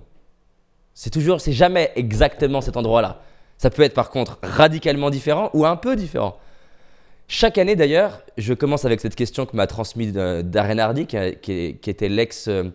C'est 0.95 1.11
toujours, 1.11 1.41
c'est 1.41 1.53
jamais 1.53 1.93
exactement 1.97 2.61
cet 2.61 2.77
endroit-là. 2.77 3.23
Ça 3.57 3.71
peut 3.71 3.83
être 3.83 3.95
par 3.95 4.11
contre 4.11 4.39
radicalement 4.43 5.11
différent 5.11 5.51
ou 5.55 5.65
un 5.65 5.77
peu 5.77 5.97
différent. 5.97 6.37
Chaque 7.29 7.59
année 7.59 7.77
d'ailleurs, 7.77 8.23
je 8.37 8.55
commence 8.55 8.85
avec 8.85 9.01
cette 9.01 9.15
question 9.15 9.47
que 9.47 9.57
m'a 9.57 9.67
transmise 9.67 10.15
euh, 10.17 10.43
Darren 10.43 10.79
Hardy, 10.79 11.07
qui, 11.07 11.17
qui 11.41 11.91
était 11.91 12.09
l'ex, 12.09 12.49
euh, 12.49 12.71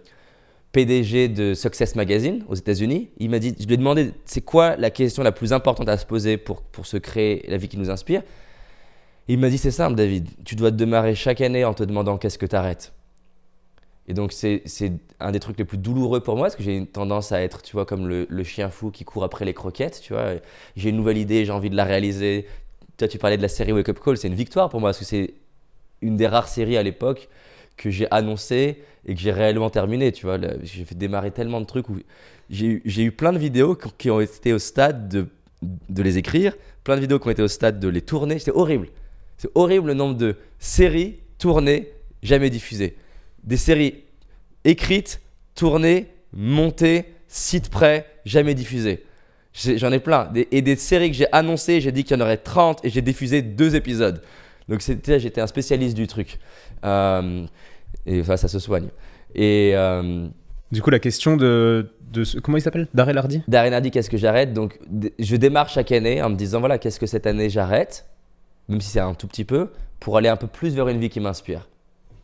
PDG 0.73 1.27
de 1.27 1.53
Success 1.53 1.95
Magazine 1.95 2.43
aux 2.49 2.55
États-Unis. 2.55 3.11
Il 3.19 3.29
m'a 3.29 3.39
dit, 3.39 3.55
je 3.57 3.65
lui 3.65 3.75
ai 3.75 3.77
demandé, 3.77 4.11
c'est 4.25 4.41
quoi 4.41 4.75
la 4.75 4.89
question 4.89 5.21
la 5.23 5.31
plus 5.31 5.53
importante 5.53 5.87
à 5.87 5.97
se 5.97 6.05
poser 6.05 6.37
pour, 6.37 6.63
pour 6.63 6.87
se 6.87 6.97
créer 6.97 7.45
la 7.47 7.57
vie 7.57 7.67
qui 7.69 7.77
nous 7.77 7.91
inspire? 7.91 8.23
Il 9.27 9.39
m'a 9.39 9.49
dit, 9.49 9.57
c'est 9.57 9.71
simple, 9.71 9.95
David. 9.95 10.27
Tu 10.43 10.55
dois 10.55 10.71
te 10.71 10.75
démarrer 10.75 11.15
chaque 11.15 11.41
année 11.41 11.63
en 11.63 11.73
te 11.73 11.83
demandant 11.83 12.17
qu'est-ce 12.17 12.37
que 12.37 12.45
tu 12.45 12.55
arrêtes. 12.55 12.93
Et 14.07 14.13
donc, 14.13 14.33
c'est 14.33 14.63
un 15.21 15.31
des 15.31 15.39
trucs 15.39 15.57
les 15.57 15.63
plus 15.63 15.77
douloureux 15.77 16.19
pour 16.19 16.35
moi, 16.35 16.47
parce 16.47 16.57
que 16.57 16.63
j'ai 16.63 16.75
une 16.75 16.87
tendance 16.87 17.31
à 17.31 17.41
être, 17.41 17.61
tu 17.61 17.73
vois, 17.73 17.85
comme 17.85 18.07
le, 18.07 18.27
le, 18.29 18.43
chien 18.43 18.69
fou 18.69 18.91
qui 18.91 19.05
court 19.05 19.23
après 19.23 19.45
les 19.45 19.53
croquettes, 19.53 20.01
tu 20.01 20.11
vois. 20.11 20.33
J'ai 20.75 20.89
une 20.89 20.97
nouvelle 20.97 21.17
idée, 21.17 21.45
j'ai 21.45 21.53
envie 21.53 21.69
de 21.69 21.75
la 21.77 21.85
réaliser. 21.85 22.45
Toi, 22.97 23.07
tu 23.07 23.17
parlais 23.17 23.37
de 23.37 23.41
la 23.41 23.47
série 23.47 23.71
Wake 23.71 23.87
Up 23.87 23.99
Call, 24.03 24.17
c'est 24.17 24.27
une 24.27 24.33
victoire 24.33 24.69
pour 24.69 24.81
moi, 24.81 24.89
parce 24.89 24.99
que 24.99 25.05
c'est 25.05 25.35
une 26.01 26.17
des 26.17 26.27
rares 26.27 26.49
séries 26.49 26.75
à 26.75 26.83
l'époque 26.83 27.29
que 27.77 27.89
j'ai 27.89 28.07
annoncé 28.11 28.83
et 29.05 29.15
que 29.15 29.21
j'ai 29.21 29.31
réellement 29.31 29.69
terminé, 29.69 30.11
tu 30.11 30.25
vois. 30.25 30.37
J'ai 30.63 30.83
fait 30.83 30.95
démarrer 30.95 31.31
tellement 31.31 31.61
de 31.61 31.65
trucs 31.65 31.89
où 31.89 31.97
j'ai 32.49 32.81
eu 32.85 33.11
plein 33.11 33.31
de 33.31 33.39
vidéos 33.39 33.75
qui 33.97 34.11
ont 34.11 34.19
été 34.19 34.51
au 34.51 34.59
stade 34.59 35.07
de, 35.07 35.27
de 35.61 36.03
les 36.03 36.17
écrire, 36.17 36.57
plein 36.83 36.97
de 36.97 37.01
vidéos 37.01 37.19
qui 37.19 37.27
ont 37.29 37.31
été 37.31 37.41
au 37.41 37.47
stade 37.47 37.79
de 37.79 37.87
les 37.87 38.01
tourner. 38.01 38.37
C'était 38.37 38.51
horrible. 38.51 38.89
C'est 39.43 39.51
horrible 39.55 39.87
le 39.87 39.93
nombre 39.93 40.15
de 40.15 40.37
séries 40.57 41.17
tournées, 41.37 41.89
jamais 42.21 42.49
diffusées. 42.49 42.95
Des 43.43 43.57
séries 43.57 44.05
écrites, 44.63 45.19
tournées, 45.53 46.07
montées, 46.31 47.15
site 47.27 47.67
prêt, 47.67 48.05
jamais 48.23 48.53
diffusées. 48.53 49.03
J'en 49.51 49.91
ai 49.91 49.99
plein. 49.99 50.31
et 50.33 50.61
des 50.61 50.77
séries 50.77 51.11
que 51.11 51.17
j'ai 51.17 51.27
annoncées, 51.33 51.81
j'ai 51.81 51.91
dit 51.91 52.05
qu'il 52.05 52.15
y 52.17 52.21
en 52.21 52.23
aurait 52.23 52.37
30 52.37 52.85
et 52.85 52.89
j'ai 52.89 53.01
diffusé 53.01 53.41
deux 53.41 53.75
épisodes. 53.75 54.21
Donc 54.69 54.79
j'étais 54.79 55.41
un 55.41 55.47
spécialiste 55.47 55.97
du 55.97 56.07
truc. 56.07 56.39
Euh, 56.85 57.45
et 58.05 58.21
enfin, 58.21 58.37
ça 58.37 58.47
se 58.47 58.59
soigne. 58.59 58.87
Et 59.35 59.73
euh, 59.75 60.25
du 60.71 60.81
coup, 60.81 60.89
la 60.89 60.99
question 60.99 61.35
de, 61.35 61.89
de 62.13 62.23
comment 62.39 62.57
il 62.57 62.61
s'appelle? 62.61 62.87
Darrell 62.93 63.17
Hardy? 63.17 63.41
Darrell 63.49 63.73
Hardy, 63.73 63.91
qu'est-ce 63.91 64.09
que 64.09 64.15
j'arrête? 64.15 64.53
Donc, 64.53 64.79
je 65.19 65.35
démarre 65.35 65.67
chaque 65.67 65.91
année 65.91 66.21
en 66.21 66.29
me 66.29 66.35
disant 66.35 66.61
voilà, 66.61 66.77
qu'est-ce 66.77 66.97
que 66.97 67.07
cette 67.07 67.27
année 67.27 67.49
j'arrête, 67.49 68.05
même 68.69 68.81
si 68.81 68.89
c'est 68.89 68.99
un 68.99 69.13
tout 69.13 69.27
petit 69.27 69.45
peu, 69.45 69.69
pour 69.99 70.17
aller 70.17 70.29
un 70.29 70.37
peu 70.37 70.47
plus 70.47 70.75
vers 70.75 70.87
une 70.87 70.99
vie 70.99 71.09
qui 71.09 71.19
m'inspire. 71.19 71.67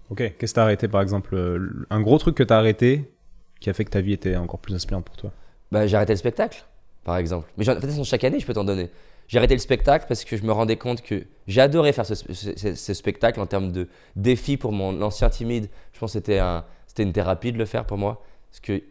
Ok, 0.10 0.18
qu'est-ce 0.18 0.54
que 0.54 0.56
tu 0.56 0.60
as 0.60 0.64
arrêté 0.64 0.88
par 0.88 1.02
exemple 1.02 1.36
euh, 1.36 1.86
Un 1.90 2.02
gros 2.02 2.18
truc 2.18 2.36
que 2.36 2.44
tu 2.44 2.54
as 2.54 2.58
arrêté 2.58 3.12
qui 3.60 3.70
a 3.70 3.74
fait 3.74 3.86
que 3.86 3.92
ta 3.92 4.02
vie 4.02 4.14
était 4.14 4.36
encore 4.36 4.60
plus 4.60 4.74
inspirante 4.74 5.06
pour 5.06 5.16
toi? 5.16 5.32
Bah, 5.72 5.86
J'ai 5.86 5.98
arrêté 5.98 6.14
le 6.14 6.18
spectacle, 6.18 6.66
par 7.04 7.18
exemple. 7.18 7.52
Mais 7.58 7.70
en 7.70 7.80
fait, 7.80 8.04
chaque 8.04 8.24
année, 8.24 8.40
je 8.40 8.46
peux 8.46 8.54
t'en 8.54 8.64
donner. 8.64 8.90
J'ai 9.28 9.38
arrêté 9.38 9.54
le 9.54 9.60
spectacle 9.60 10.06
parce 10.08 10.26
que 10.26 10.38
je 10.38 10.44
me 10.44 10.52
rendais 10.52 10.78
compte 10.78 11.04
que 11.04 11.24
adoré 11.58 11.94
faire 11.94 12.06
ce, 12.06 12.16
ce, 12.16 12.94
spectacle 12.96 13.40
en 13.40 13.46
termes 13.46 13.72
de 13.72 13.88
défi 14.16 14.58
pour 14.58 14.72
mon 14.72 15.02
ancien 15.04 15.30
timide. 15.30 15.70
Je 15.94 16.00
pense 16.00 16.14
que 16.14 16.20
c'était 16.20 16.40
un, 16.40 16.66
une 16.98 17.14
thérapie 17.14 17.52
de 17.52 17.60
le 17.60 17.66
faire 17.66 17.86
pour 17.86 18.00
moi. 18.00 18.24
Parce 18.50 18.60
que 18.60 18.82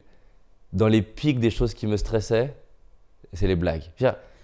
dans 0.73 0.87
les 0.87 1.03
pics 1.03 1.41
des 1.41 1.51
choses 1.51 1.75
qui 1.75 1.89
me 1.89 1.97
stressaient, 1.97 2.55
c'est 3.33 3.49
les 3.49 3.57
blagues. 3.57 3.83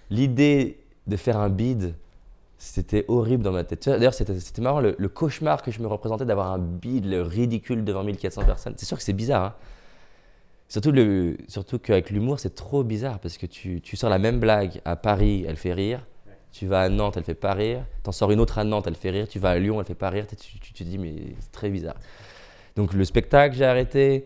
L'idée 0.09 0.83
de 1.07 1.15
faire 1.15 1.37
un 1.37 1.49
bide, 1.49 1.95
c'était 2.65 3.05
horrible 3.07 3.43
dans 3.43 3.51
ma 3.51 3.63
tête. 3.63 3.87
D'ailleurs, 3.87 4.13
c'était 4.13 4.61
marrant, 4.61 4.79
le, 4.81 4.93
cauchemar 5.07 5.61
que 5.61 5.71
je 5.71 5.81
me 5.81 5.87
représentais 5.87 6.25
d'avoir 6.25 6.51
un 6.51 6.59
bide, 6.59 7.05
le 7.05 7.21
ridicule 7.21 7.83
devant 7.83 8.03
1400 8.03 8.43
personnes. 8.43 8.73
C'est 8.77 8.85
sûr 8.85 8.97
que 8.97 9.03
c'est 9.03 9.13
bizarre. 9.13 9.43
Hein 9.43 9.53
Surtout, 10.67 10.91
surtout 11.47 11.77
qu'avec 11.77 12.09
l'humour, 12.09 12.39
c'est 12.39 12.55
trop 12.55 12.83
bizarre 12.83 13.19
parce 13.19 13.37
que 13.37 13.45
tu, 13.45 13.81
sors 13.93 14.09
la 14.09 14.17
même 14.17 14.39
blague 14.39 14.81
à 14.83 14.95
Paris, 14.95 15.45
elle 15.47 15.57
fait 15.57 15.73
rire. 15.73 16.05
Tu 16.51 16.65
vas 16.65 16.81
à 16.81 16.89
Nantes, 16.89 17.17
elle 17.17 17.23
fait 17.23 17.35
pas 17.35 17.53
rire. 17.53 17.85
Tu 18.03 18.09
en 18.09 18.11
sors 18.11 18.31
une 18.31 18.39
autre 18.39 18.57
à 18.57 18.63
Nantes, 18.63 18.85
elle 18.87 18.95
fait 18.95 19.11
rire. 19.11 19.27
Tu 19.27 19.37
vas 19.37 19.51
à 19.51 19.59
Lyon, 19.59 19.79
elle 19.79 19.85
fait 19.85 19.93
pas 19.93 20.09
rire. 20.09 20.25
Tu, 20.27 20.59
tu 20.59 20.73
te 20.73 20.83
dis, 20.83 20.97
mais 20.97 21.35
c'est 21.39 21.51
très 21.51 21.69
bizarre. 21.69 21.95
Donc, 22.75 22.93
le 22.93 23.05
spectacle, 23.05 23.55
j'ai 23.55 23.65
arrêté. 23.65 24.25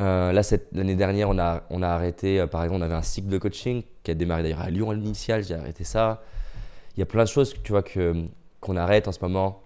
Euh, 0.00 0.32
là, 0.32 0.42
l'année 0.72 0.96
dernière, 0.96 1.28
on 1.28 1.38
a, 1.38 1.62
on 1.70 1.82
a 1.82 1.88
arrêté. 1.88 2.40
Euh, 2.40 2.46
par 2.46 2.64
exemple, 2.64 2.80
on 2.80 2.84
avait 2.84 2.94
un 2.94 3.02
cycle 3.02 3.28
de 3.28 3.38
coaching 3.38 3.82
qui 4.02 4.10
a 4.10 4.14
démarré 4.14 4.42
d'ailleurs 4.42 4.62
à 4.62 4.70
Lyon 4.70 4.90
à 4.90 4.94
l'initial. 4.94 5.44
J'ai 5.44 5.54
arrêté 5.54 5.84
ça. 5.84 6.22
Il 6.98 7.00
y 7.00 7.02
a 7.02 7.06
plein 7.06 7.22
de 7.22 7.28
choses, 7.28 7.54
tu 7.62 7.70
vois, 7.70 7.84
qu'on 8.60 8.76
arrête 8.76 9.06
en 9.06 9.12
ce 9.12 9.20
moment. 9.22 9.62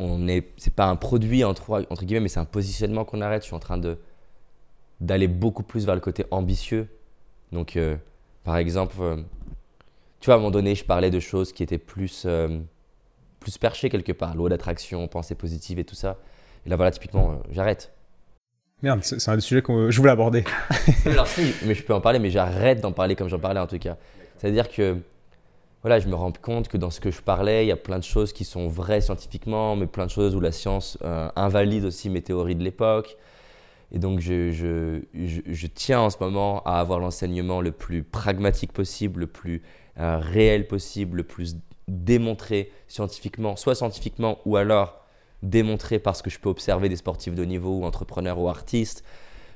On 0.00 0.26
est, 0.26 0.54
c'est 0.56 0.72
pas 0.72 0.86
un 0.86 0.96
produit 0.96 1.44
entre, 1.44 1.84
entre 1.90 2.06
guillemets, 2.06 2.20
mais 2.20 2.28
c'est 2.30 2.40
un 2.40 2.46
positionnement 2.46 3.04
qu'on 3.04 3.20
arrête. 3.20 3.42
Je 3.42 3.48
suis 3.48 3.54
en 3.54 3.58
train 3.60 3.76
de 3.76 3.98
d'aller 4.98 5.28
beaucoup 5.28 5.62
plus 5.62 5.84
vers 5.84 5.94
le 5.94 6.00
côté 6.00 6.24
ambitieux. 6.30 6.88
Donc, 7.52 7.76
euh, 7.76 7.96
par 8.42 8.56
exemple, 8.56 8.96
euh, 9.00 9.16
tu 10.20 10.26
vois, 10.26 10.36
à 10.36 10.36
un 10.38 10.40
moment 10.40 10.50
donné, 10.50 10.74
je 10.74 10.86
parlais 10.86 11.10
de 11.10 11.20
choses 11.20 11.52
qui 11.52 11.62
étaient 11.62 11.76
plus, 11.76 12.22
euh, 12.24 12.58
plus 13.38 13.58
perchées 13.58 13.90
quelque 13.90 14.12
part, 14.12 14.34
loi 14.34 14.48
d'attraction, 14.48 15.06
pensée 15.08 15.34
positive 15.34 15.78
et 15.78 15.84
tout 15.84 15.94
ça. 15.94 16.16
Et 16.64 16.70
là, 16.70 16.76
voilà, 16.76 16.90
typiquement, 16.90 17.38
j'arrête. 17.50 17.92
Merde, 18.82 19.00
c'est 19.02 19.28
un 19.28 19.38
sujet 19.40 19.60
que 19.60 19.90
je 19.90 19.98
voulais 19.98 20.12
aborder. 20.12 20.44
Alors, 21.04 21.26
si, 21.26 21.52
mais 21.66 21.74
je 21.74 21.82
peux 21.82 21.92
en 21.92 22.00
parler, 22.00 22.18
mais 22.18 22.30
j'arrête 22.30 22.80
d'en 22.80 22.92
parler 22.92 23.14
comme 23.14 23.28
j'en 23.28 23.38
parlais 23.38 23.60
en 23.60 23.66
tout 23.66 23.78
cas. 23.78 23.98
C'est-à-dire 24.38 24.70
que, 24.70 24.96
voilà, 25.86 26.00
je 26.00 26.08
me 26.08 26.16
rends 26.16 26.32
compte 26.32 26.66
que 26.66 26.76
dans 26.76 26.90
ce 26.90 26.98
que 26.98 27.12
je 27.12 27.22
parlais, 27.22 27.64
il 27.64 27.68
y 27.68 27.72
a 27.72 27.76
plein 27.76 28.00
de 28.00 28.04
choses 28.04 28.32
qui 28.32 28.44
sont 28.44 28.66
vraies 28.66 29.00
scientifiquement, 29.00 29.76
mais 29.76 29.86
plein 29.86 30.06
de 30.06 30.10
choses 30.10 30.34
où 30.34 30.40
la 30.40 30.50
science 30.50 30.98
invalide 31.36 31.84
aussi 31.84 32.10
mes 32.10 32.22
théories 32.22 32.56
de 32.56 32.64
l'époque. 32.64 33.16
Et 33.92 33.98
donc, 33.98 34.20
je, 34.20 34.50
je, 34.50 35.00
je, 35.14 35.66
tiens 35.68 36.00
en 36.00 36.10
ce 36.10 36.16
moment 36.20 36.62
à 36.64 36.80
avoir 36.80 36.98
l'enseignement 36.98 37.60
le 37.60 37.70
plus 37.70 38.02
pragmatique 38.02 38.72
possible, 38.72 39.20
le 39.20 39.26
plus 39.28 39.62
euh, 39.98 40.18
réel 40.18 40.66
possible, 40.66 41.18
le 41.18 41.22
plus 41.22 41.56
démontré 41.86 42.72
scientifiquement, 42.88 43.54
soit 43.54 43.76
scientifiquement 43.76 44.38
ou 44.44 44.56
alors 44.56 45.04
démontré 45.42 46.00
parce 46.00 46.20
que 46.20 46.30
je 46.30 46.40
peux 46.40 46.48
observer 46.48 46.88
des 46.88 46.96
sportifs 46.96 47.34
de 47.34 47.44
niveau 47.44 47.78
ou 47.78 47.84
entrepreneurs 47.84 48.40
ou 48.40 48.48
artistes, 48.48 49.04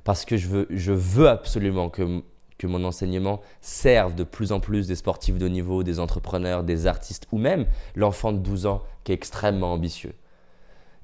parce 0.05 0.24
que 0.24 0.37
je 0.37 0.47
veux, 0.47 0.66
je 0.70 0.93
veux 0.93 1.28
absolument 1.28 1.91
que, 1.91 2.22
que 2.61 2.69
mon 2.69 2.85
enseignement 2.85 3.41
serve 3.61 4.15
de 4.15 4.23
plus 4.23 4.53
en 4.53 4.61
plus 4.61 4.87
des 4.87 4.95
sportifs 4.95 5.39
de 5.39 5.49
niveau, 5.49 5.83
des 5.83 5.99
entrepreneurs, 5.99 6.63
des 6.63 6.87
artistes 6.87 7.27
ou 7.33 7.39
même 7.39 7.67
l'enfant 7.97 8.33
de 8.33 8.39
12 8.39 8.67
ans 8.67 8.83
qui 9.03 9.13
est 9.13 9.15
extrêmement 9.17 9.73
ambitieux. 9.73 10.15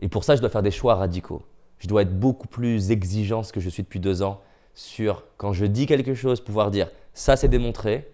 Et 0.00 0.08
pour 0.08 0.22
ça, 0.22 0.36
je 0.36 0.40
dois 0.40 0.50
faire 0.50 0.62
des 0.62 0.70
choix 0.70 0.94
radicaux 0.94 1.42
je 1.78 1.88
dois 1.88 2.02
être 2.02 2.18
beaucoup 2.18 2.48
plus 2.48 2.90
exigeant 2.90 3.42
ce 3.42 3.52
que 3.52 3.60
je 3.60 3.68
suis 3.68 3.82
depuis 3.82 4.00
deux 4.00 4.22
ans 4.22 4.40
sur 4.74 5.24
quand 5.36 5.52
je 5.52 5.66
dis 5.66 5.86
quelque 5.86 6.14
chose, 6.14 6.40
pouvoir 6.40 6.70
dire 6.70 6.90
ça 7.14 7.36
c'est 7.36 7.48
démontré, 7.48 8.10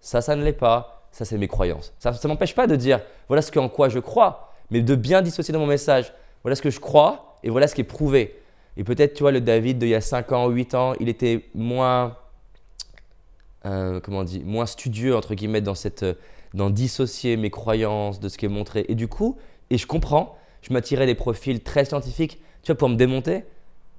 ça 0.00 0.20
ça 0.20 0.36
ne 0.36 0.44
l'est 0.44 0.52
pas, 0.52 1.06
ça 1.12 1.24
c'est 1.24 1.38
mes 1.38 1.48
croyances. 1.48 1.92
Ça 1.98 2.10
ne 2.10 2.28
m'empêche 2.28 2.54
pas 2.54 2.66
de 2.66 2.76
dire 2.76 3.00
voilà 3.28 3.42
ce 3.42 3.56
en 3.58 3.68
quoi 3.68 3.88
je 3.88 3.98
crois, 3.98 4.52
mais 4.70 4.82
de 4.82 4.94
bien 4.94 5.22
dissocier 5.22 5.52
dans 5.52 5.60
mon 5.60 5.66
message 5.66 6.12
voilà 6.42 6.56
ce 6.56 6.62
que 6.62 6.70
je 6.70 6.80
crois 6.80 7.38
et 7.42 7.50
voilà 7.50 7.68
ce 7.68 7.74
qui 7.74 7.82
est 7.82 7.84
prouvé. 7.84 8.38
Et 8.76 8.84
peut-être, 8.84 9.12
tu 9.12 9.22
vois, 9.22 9.32
le 9.32 9.42
David 9.42 9.78
d'il 9.78 9.90
y 9.90 9.94
a 9.94 10.00
5 10.00 10.32
ans, 10.32 10.48
8 10.48 10.74
ans, 10.74 10.94
il 10.98 11.10
était 11.10 11.44
moins, 11.54 12.16
euh, 13.66 14.00
comment 14.00 14.20
on 14.20 14.24
dit, 14.24 14.42
moins 14.44 14.66
studieux, 14.66 15.16
entre 15.16 15.34
guillemets, 15.34 15.60
dans, 15.60 15.74
cette, 15.74 16.04
dans 16.54 16.70
dissocier 16.70 17.36
mes 17.36 17.50
croyances 17.50 18.20
de 18.20 18.28
ce 18.28 18.38
qui 18.38 18.46
est 18.46 18.50
montré. 18.50 18.84
Et 18.88 18.94
du 18.94 19.08
coup, 19.08 19.36
et 19.70 19.78
je 19.78 19.86
comprends, 19.86 20.36
je 20.62 20.72
m'attirais 20.72 21.06
des 21.06 21.14
profils 21.14 21.60
très 21.60 21.84
scientifiques 21.84 22.40
tu 22.62 22.72
vois, 22.72 22.76
pour 22.76 22.88
me 22.88 22.96
démonter, 22.96 23.44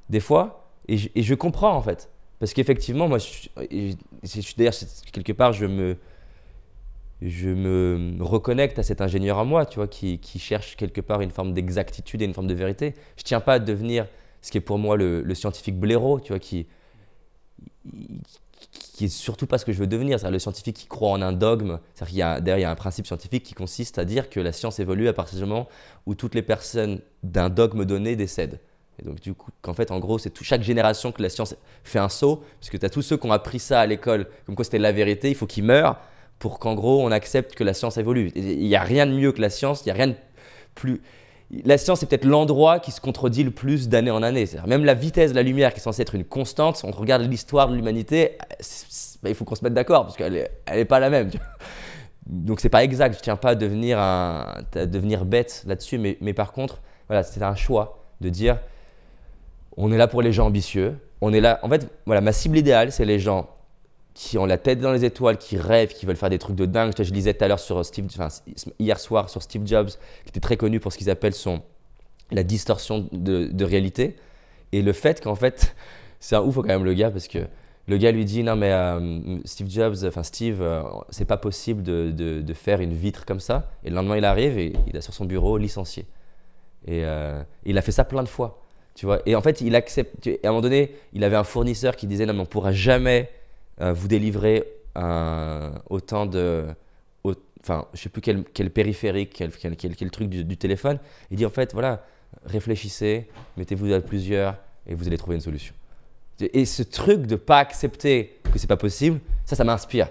des 0.10 0.20
fois, 0.20 0.70
et 0.88 0.98
je, 0.98 1.10
et 1.16 1.24
je 1.24 1.34
comprends 1.34 1.76
en 1.76 1.82
fait. 1.82 2.10
Parce 2.40 2.54
qu'effectivement, 2.54 3.08
moi, 3.08 3.20
je, 3.20 3.50
je, 4.24 4.56
d'ailleurs, 4.58 4.74
quelque 5.12 5.32
part, 5.32 5.54
je 5.54 5.66
me, 5.66 5.98
je 7.22 7.50
me 7.50 8.18
reconnecte 8.22 8.80
à 8.80 8.84
cet 8.84 9.00
ingénieur 9.00 9.38
en 9.38 9.46
moi, 9.46 9.66
tu 9.66 9.76
vois, 9.76 9.88
qui, 9.88 10.20
qui 10.20 10.40
cherche 10.40 10.76
quelque 10.76 11.00
part 11.00 11.22
une 11.22 11.32
forme 11.32 11.54
d'exactitude 11.54 12.22
et 12.22 12.26
une 12.26 12.34
forme 12.34 12.48
de 12.48 12.54
vérité. 12.54 12.96
Je 13.16 13.24
tiens 13.24 13.40
pas 13.40 13.54
à 13.54 13.60
devenir 13.60 14.08
ce 14.42 14.52
qui 14.52 14.58
est 14.58 14.62
pour 14.62 14.78
moi 14.78 14.98
le, 14.98 15.22
le 15.22 15.36
scientifique 15.36 15.80
blaireau, 15.80 16.20
tu 16.20 16.34
vois, 16.34 16.40
qui, 16.40 16.68
qui 18.72 19.06
est 19.06 19.10
surtout 19.10 19.48
pas 19.48 19.58
ce 19.58 19.66
que 19.66 19.74
je 19.74 19.80
veux 19.80 19.88
devenir. 19.88 20.20
C'est-à-dire 20.20 20.34
le 20.34 20.40
scientifique 20.40 20.76
qui 20.76 20.88
croit 20.88 21.12
en 21.12 21.22
un 21.22 21.34
dogme. 21.34 21.80
C'est-à-dire 21.94 22.10
qu'il 22.10 22.18
y 22.18 22.22
a, 22.22 22.42
derrière, 22.42 22.70
un 22.70 22.76
principe 22.76 23.08
scientifique 23.08 23.44
qui 23.44 23.54
consiste 23.54 23.98
à 23.98 24.06
dire 24.06 24.30
que 24.30 24.40
la 24.40 24.52
science 24.52 24.80
évolue 24.80 25.08
à 25.08 25.14
partir 25.14 25.40
du 25.40 25.46
moment 25.46 25.68
où 26.06 26.16
toutes 26.16 26.36
les 26.36 26.42
personnes 26.42 27.00
d'un 27.24 27.50
dogme 27.50 27.86
donné 27.86 28.16
décèdent. 28.16 28.60
Et 29.00 29.04
donc, 29.04 29.20
du 29.20 29.34
coup, 29.34 29.52
qu'en 29.62 29.74
fait, 29.74 29.92
en 29.92 30.00
gros, 30.00 30.20
c'est 30.20 30.44
chaque 30.44 30.62
génération 30.62 31.12
que 31.12 31.22
la 31.22 31.30
science 31.30 31.56
fait 31.84 32.00
un 32.00 32.10
saut, 32.10 32.44
puisque 32.60 32.80
tu 32.80 32.86
as 32.86 32.90
tous 32.90 33.02
ceux 33.02 33.18
qui 33.18 33.26
ont 33.26 33.32
appris 33.32 33.60
ça 33.60 33.80
à 33.80 33.86
l'école, 33.86 34.28
comme 34.46 34.56
quoi 34.56 34.66
c'était 34.66 34.80
la 34.80 34.92
vérité, 34.92 35.30
il 35.30 35.36
faut 35.36 35.48
qu'ils 35.48 35.64
meurent 35.64 35.98
pour 36.40 36.60
qu'en 36.60 36.76
gros, 36.76 37.02
on 37.02 37.12
accepte 37.12 37.56
que 37.56 37.64
la 37.64 37.74
science 37.74 37.98
évolue. 37.98 38.32
Il 38.36 38.68
n'y 38.68 38.76
a 38.76 38.82
rien 38.82 39.06
de 39.06 39.14
mieux 39.14 39.32
que 39.32 39.42
la 39.42 39.50
science, 39.50 39.82
il 39.82 39.86
n'y 39.86 39.92
a 39.92 39.96
rien 39.96 40.08
de 40.08 40.16
plus. 40.76 41.02
La 41.66 41.78
science, 41.78 42.00
c'est 42.00 42.06
peut-être 42.08 42.26
l'endroit 42.26 42.80
qui 42.80 42.92
se 42.92 43.00
contredit 43.00 43.44
le 43.44 43.52
plus 43.52 43.90
d'année 43.90 44.12
en 44.12 44.24
année. 44.24 44.46
Même 44.66 44.86
la 44.86 44.94
vitesse 44.94 45.32
de 45.32 45.36
la 45.36 45.44
lumière, 45.44 45.74
qui 45.74 45.80
est 45.80 45.84
censée 45.84 46.02
être 46.02 46.16
une 46.16 46.26
constante, 46.26 46.82
on 46.84 46.92
regarde 46.92 47.22
l'histoire 47.24 47.70
de 47.70 47.76
l'humanité, 47.76 48.38
bah, 49.22 49.30
il 49.30 49.36
faut 49.36 49.46
qu'on 49.46 49.56
se 49.56 49.64
mette 49.64 49.74
d'accord, 49.74 50.04
parce 50.04 50.18
qu'elle 50.18 50.34
n'est 50.34 50.80
est 50.80 50.86
pas 50.86 51.00
la 51.00 51.10
même. 51.10 51.30
Donc, 52.26 52.60
c'est 52.60 52.70
pas 52.70 52.84
exact. 52.84 53.18
Je 53.18 53.22
tiens 53.22 53.36
pas 53.36 53.50
à 53.50 53.56
devenir, 53.56 55.26
bête 55.26 55.64
là-dessus, 55.68 55.98
mais, 55.98 56.18
mais 56.22 56.34
par 56.34 56.54
contre, 56.54 56.82
voilà, 57.08 57.24
c'est 57.24 57.44
un 57.44 57.56
choix 57.56 58.04
de 58.22 58.30
dire 58.30 58.60
on 59.78 59.92
est 59.92 59.98
là 59.98 60.08
pour 60.08 60.22
les 60.22 60.32
gens 60.32 60.48
ambitieux. 60.48 60.98
On 61.22 61.34
est 61.34 61.42
là. 61.42 61.60
En 61.64 61.70
fait, 61.70 61.90
voilà, 62.06 62.22
ma 62.22 62.32
cible 62.32 62.58
idéale, 62.58 62.92
c'est 62.92 63.06
les 63.06 63.20
gens 63.20 63.50
qui 64.14 64.38
ont 64.38 64.46
la 64.46 64.58
tête 64.58 64.80
dans 64.80 64.92
les 64.92 65.06
étoiles, 65.06 65.38
qui 65.38 65.58
rêvent, 65.58 65.94
qui 65.94 66.06
veulent 66.06 66.16
faire 66.16 66.30
des 66.30 66.40
trucs 66.40 66.56
de 66.56 66.66
dingue. 66.66 66.94
Je 66.98 67.12
lisais 67.12 67.34
tout 67.34 67.44
à 67.44 67.48
l'heure 67.48 67.60
sur 67.60 67.84
Steve, 67.84 68.08
enfin, 68.16 68.28
hier 68.80 69.00
soir 69.00 69.30
sur 69.30 69.42
Steve 69.42 69.66
Jobs, 69.66 69.90
qui 69.90 70.30
était 70.30 70.40
très 70.40 70.58
connu 70.58 70.80
pour 70.80 70.94
ce 70.94 70.98
qu'ils 70.98 71.10
appellent 71.10 71.34
son 71.34 71.62
la 72.34 72.44
distorsion 72.44 73.08
de, 73.12 73.64
réalité 73.64 74.16
et 74.72 74.82
le 74.82 74.94
fait 74.94 75.22
qu'en 75.22 75.36
fait 75.36 75.76
c'est 76.20 76.36
un 76.36 76.42
ouf 76.42 76.56
quand 76.56 76.64
même 76.64 76.86
le 76.86 76.94
gars 76.94 77.12
parce 77.12 77.28
que 77.28 77.40
le 77.88 77.98
gars 77.98 78.12
lui 78.12 78.26
dit 78.26 78.44
non 78.44 78.56
mais 78.56 78.72
euh, 78.72 79.40
Steve 79.44 79.70
Jobs, 79.70 80.10
Steve, 80.24 80.62
euh, 80.62 80.84
c'est 81.10 81.26
pas 81.26 81.38
possible 81.38 81.84
de, 81.84 82.54
faire 82.54 82.80
une 82.80 82.94
vitre 82.94 83.26
comme 83.26 83.42
ça. 83.42 83.70
Et 83.84 83.90
le 83.90 83.96
lendemain 83.96 84.16
il 84.16 84.24
arrive 84.24 84.58
et 84.58 84.72
il 84.88 84.96
a 84.96 85.02
sur 85.02 85.14
son 85.14 85.26
bureau 85.26 85.58
licencié. 85.58 86.06
Et 86.88 87.04
euh, 87.04 87.44
il 87.66 87.78
a 87.78 87.82
fait 87.82 87.92
ça 87.92 88.06
plein 88.06 88.24
de 88.24 88.30
fois, 88.30 88.62
tu 88.96 89.06
vois. 89.06 89.20
Et 89.26 89.36
en 89.36 89.42
fait 89.42 89.60
il 89.60 89.76
accepte. 89.76 90.28
Et 90.28 90.40
à 90.46 90.48
un 90.48 90.52
moment 90.52 90.62
donné, 90.62 90.96
il 91.12 91.26
avait 91.26 91.36
un 91.36 91.44
fournisseur 91.44 91.98
qui 91.98 92.08
disait 92.08 92.26
non 92.26 92.34
mais 92.34 92.40
on 92.40 92.46
pourra 92.46 92.72
jamais 92.72 93.30
vous 93.80 94.08
délivrer 94.08 94.66
un, 94.96 95.74
autant 95.90 96.26
de, 96.26 96.66
enfin 97.64 97.88
je 97.94 98.02
sais 98.02 98.10
plus 98.10 98.22
quel, 98.22 98.70
périphérique, 98.70 99.34
quel, 99.34 100.12
truc 100.12 100.30
du, 100.30 100.58
téléphone. 100.58 101.00
Il 101.32 101.38
dit 101.38 101.46
en 101.46 101.50
fait 101.50 101.74
voilà 101.74 102.06
réfléchissez, 102.46 103.28
mettez-vous 103.58 103.94
à 103.94 104.02
plusieurs 104.02 104.58
et 104.88 104.96
vous 104.96 105.08
allez 105.08 105.18
trouver 105.18 105.36
une 105.36 105.42
solution. 105.42 105.74
Et 106.40 106.66
ce 106.66 106.84
truc 106.84 107.22
de 107.28 107.36
pas 107.36 107.60
accepter 107.60 108.40
que 108.52 108.58
c'est 108.58 108.68
pas 108.68 108.78
possible, 108.78 109.20
ça, 109.46 109.56
ça 109.56 109.64
m'inspire. 109.64 110.10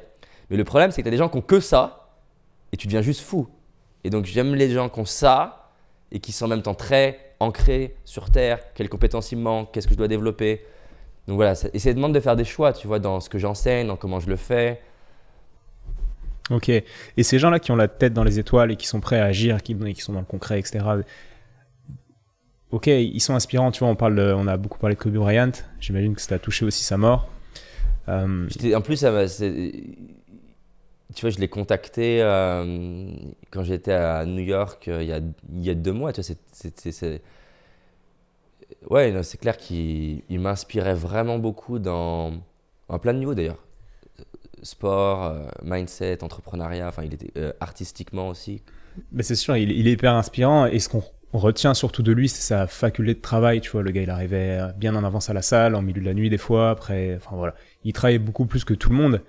Mais 0.51 0.57
le 0.57 0.65
problème, 0.65 0.91
c'est 0.91 1.03
que 1.03 1.05
tu 1.05 1.09
as 1.09 1.11
des 1.11 1.17
gens 1.17 1.29
qui 1.29 1.37
ont 1.37 1.43
que 1.43 1.61
ça 1.61 2.17
et 2.73 2.77
tu 2.77 2.87
deviens 2.87 3.03
juste 3.03 3.21
fou. 3.21 3.49
Et 4.05 4.11
donc, 4.11 4.25
j'aime 4.25 4.55
les 4.55 4.71
gens 4.71 4.89
qui 4.89 5.01
ont 5.01 5.05
ça 5.05 5.71
et 6.11 6.21
qui 6.21 6.33
sont 6.33 6.47
en 6.47 6.49
même 6.49 6.63
temps 6.63 6.75
très 6.75 7.35
ancrés 7.41 7.97
sur 8.05 8.31
terre, 8.31 8.61
quelles 8.75 8.89
compétences 8.89 9.33
il 9.33 9.39
manque, 9.39 9.73
qu'est-ce 9.73 9.87
que 9.87 9.95
je 9.95 9.99
dois 9.99 10.09
développer? 10.09 10.65
Donc 11.29 11.37
voilà, 11.37 11.55
et 11.73 11.79
ça 11.79 11.93
demande 11.93 12.15
de 12.15 12.21
faire 12.21 12.37
des 12.37 12.45
choix, 12.45 12.73
tu 12.73 12.87
vois, 12.87 12.99
dans 12.99 13.21
ce 13.21 13.29
que 13.29 13.39
j'enseigne, 13.39 13.87
dans 13.87 13.97
comment 13.97 14.21
je 14.21 14.29
le 14.29 14.37
fais. 14.37 14.81
Ok. 16.51 16.69
Et 16.69 17.23
ces 17.23 17.39
gens-là 17.39 17.61
qui 17.61 17.71
ont 17.71 17.77
la 17.77 17.89
tête 17.89 18.13
dans 18.13 18.25
les 18.25 18.39
étoiles 18.39 18.73
et 18.73 18.77
qui 18.77 18.87
sont 18.87 19.01
prêts 19.01 19.21
à 19.21 19.27
agir, 19.27 19.63
qui, 19.63 19.77
qui 19.77 20.01
sont 20.01 20.13
dans 20.13 20.21
le 20.21 20.27
concret, 20.27 20.59
etc., 20.59 20.85
ok, 22.73 22.87
ils 22.89 23.21
sont 23.21 23.35
inspirants, 23.35 23.71
tu 23.71 23.81
vois, 23.81 23.89
on, 23.89 23.97
parle 23.97 24.19
on 24.19 24.47
a 24.47 24.57
beaucoup 24.57 24.79
parlé 24.79 24.97
de 24.97 25.01
Kobe 25.01 25.15
Bryant, 25.15 25.53
j'imagine 25.79 26.15
que 26.15 26.23
ça 26.23 26.35
a 26.35 26.39
touché 26.39 26.65
aussi 26.65 26.83
sa 26.83 26.97
mort. 26.97 27.29
Euh, 28.09 28.49
en 28.75 28.81
plus, 28.81 28.97
ça 28.97 29.11
tu 31.15 31.21
vois, 31.21 31.31
je 31.31 31.39
l'ai 31.39 31.49
contacté 31.49 32.23
euh, 32.23 33.07
quand 33.51 33.65
j'étais 33.65 33.93
à 33.93 34.25
New 34.25 34.43
York 34.43 34.89
euh, 34.89 35.03
il, 35.03 35.09
y 35.09 35.13
a, 35.13 35.21
il, 35.53 35.63
y 35.63 35.71
a, 35.71 35.75
deux 35.75 35.93
mois. 35.93 36.13
Tu 36.13 36.23
vois, 36.23 36.35
c'est, 36.53 37.23
ouais, 38.91 39.23
c'est 39.23 39.39
clair 39.39 39.57
qu'il 39.57 40.23
m'inspirait 40.31 40.95
vraiment 40.95 41.39
beaucoup 41.39 41.79
dans, 41.79 42.33
en 42.89 42.99
plein 42.99 43.13
de 43.15 43.19
niveaux 43.19 43.35
d'ailleurs. 43.35 43.65
Sport, 44.63 45.35
mindset, 45.65 46.23
entrepreneuriat, 46.23 46.89
enfin, 46.89 47.03
il 47.03 47.15
était 47.15 47.33
artistiquement 47.61 48.29
aussi. 48.29 48.63
Mais 49.11 49.23
c'est 49.23 49.35
sûr, 49.35 49.57
il, 49.57 49.89
est 49.89 49.93
hyper 49.93 50.15
inspirant. 50.15 50.67
Et 50.67 50.79
ce 50.79 50.89
qu'on 50.89 51.03
on 51.33 51.39
retient 51.39 51.75
surtout 51.75 52.03
de 52.03 52.13
lui, 52.13 52.29
c'est 52.29 52.43
sa 52.43 52.67
faculté 52.67 53.15
de 53.15 53.21
travail. 53.21 53.61
Tu 53.61 53.71
vois, 53.71 53.83
le 53.83 53.91
gars, 53.91 54.03
il 54.03 54.11
arrivait 54.11 54.61
bien 54.77 54.95
en 54.95 55.03
avance 55.03 55.31
à 55.31 55.33
la 55.33 55.43
salle, 55.43 55.75
en 55.75 55.83
milieu 55.83 56.01
de 56.01 56.07
la 56.07 56.15
nuit 56.15 56.31
des 56.31 56.39
fois. 56.39 56.71
Après, 56.71 57.17
enfin 57.17 57.37
voilà, 57.37 57.55
il 57.85 57.93
travaillait 57.93 58.19
beaucoup 58.19 58.47
plus 58.47 58.65
que 58.65 58.75
tout 58.75 58.91
le 58.91 58.97
monde. 58.97 59.23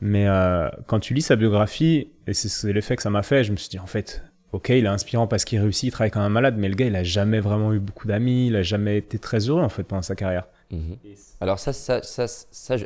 Mais 0.00 0.28
euh, 0.28 0.68
quand 0.86 1.00
tu 1.00 1.14
lis 1.14 1.22
sa 1.22 1.36
biographie, 1.36 2.12
et 2.26 2.34
c'est 2.34 2.72
l'effet 2.72 2.94
que 2.94 3.02
ça 3.02 3.10
m'a 3.10 3.22
fait, 3.22 3.42
je 3.42 3.50
me 3.50 3.56
suis 3.56 3.68
dit 3.68 3.78
en 3.78 3.86
fait, 3.86 4.22
ok, 4.52 4.70
il 4.70 4.84
est 4.84 4.88
inspirant 4.88 5.26
parce 5.26 5.44
qu'il 5.44 5.60
réussit, 5.60 5.84
il 5.84 5.90
travaille 5.90 6.10
comme 6.10 6.22
un 6.22 6.28
malade, 6.28 6.56
mais 6.58 6.68
le 6.68 6.74
gars, 6.74 6.86
il 6.86 6.96
a 6.96 7.02
jamais 7.02 7.40
vraiment 7.40 7.72
eu 7.72 7.78
beaucoup 7.78 8.06
d'amis, 8.06 8.48
il 8.48 8.56
a 8.56 8.62
jamais 8.62 8.98
été 8.98 9.18
très 9.18 9.48
heureux 9.48 9.62
en 9.62 9.68
fait 9.68 9.82
pendant 9.82 10.02
sa 10.02 10.14
carrière. 10.14 10.46
Mhm. 10.70 10.96
Alors 11.40 11.58
ça, 11.58 11.72
ça, 11.72 12.02
ça, 12.02 12.26
ça 12.28 12.76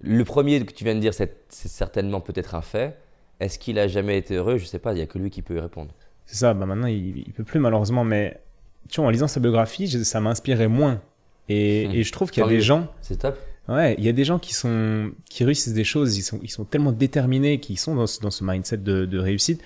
le 0.00 0.24
premier 0.24 0.64
que 0.64 0.72
tu 0.72 0.84
viens 0.84 0.94
de 0.94 1.00
dire, 1.00 1.14
c'est 1.14 1.32
certainement 1.48 2.20
peut-être 2.20 2.54
un 2.54 2.62
fait. 2.62 2.96
Est-ce 3.40 3.58
qu'il 3.58 3.78
a 3.78 3.88
jamais 3.88 4.18
été 4.18 4.34
heureux? 4.34 4.58
Je 4.58 4.64
sais 4.64 4.78
pas, 4.78 4.92
il 4.92 4.98
y 4.98 5.02
a 5.02 5.06
que 5.06 5.18
lui 5.18 5.30
qui 5.30 5.42
peut 5.42 5.56
y 5.56 5.60
répondre. 5.60 5.92
C'est 6.26 6.36
ça, 6.36 6.54
bah 6.54 6.66
maintenant 6.66 6.86
il, 6.86 7.18
il 7.18 7.32
peut 7.32 7.44
plus 7.44 7.60
malheureusement, 7.60 8.04
mais 8.04 8.40
tu 8.88 9.00
vois, 9.00 9.08
en 9.08 9.10
lisant 9.10 9.28
sa 9.28 9.40
biographie, 9.40 9.88
ça 10.04 10.20
m'inspirait 10.20 10.68
moins. 10.68 11.00
Et, 11.48 11.88
hmm. 11.88 11.92
et, 11.92 12.02
je 12.02 12.12
trouve 12.12 12.30
qu'il 12.30 12.42
y 12.42 12.46
a 12.46 12.48
des 12.48 12.60
gens. 12.60 12.88
C'est 13.00 13.18
top. 13.18 13.38
Ouais, 13.68 13.94
il 13.98 14.04
y 14.04 14.08
a 14.08 14.12
des 14.12 14.24
gens 14.24 14.38
qui 14.38 14.54
sont 14.54 15.12
qui 15.28 15.44
réussissent 15.44 15.74
des 15.74 15.84
choses, 15.84 16.16
ils 16.16 16.22
sont 16.22 16.40
ils 16.42 16.50
sont 16.50 16.64
tellement 16.64 16.92
déterminés, 16.92 17.60
qui 17.60 17.76
sont 17.76 17.94
dans 17.94 18.06
ce, 18.06 18.20
dans 18.20 18.30
ce 18.30 18.42
mindset 18.44 18.78
de, 18.78 19.06
de 19.06 19.18
réussite. 19.18 19.62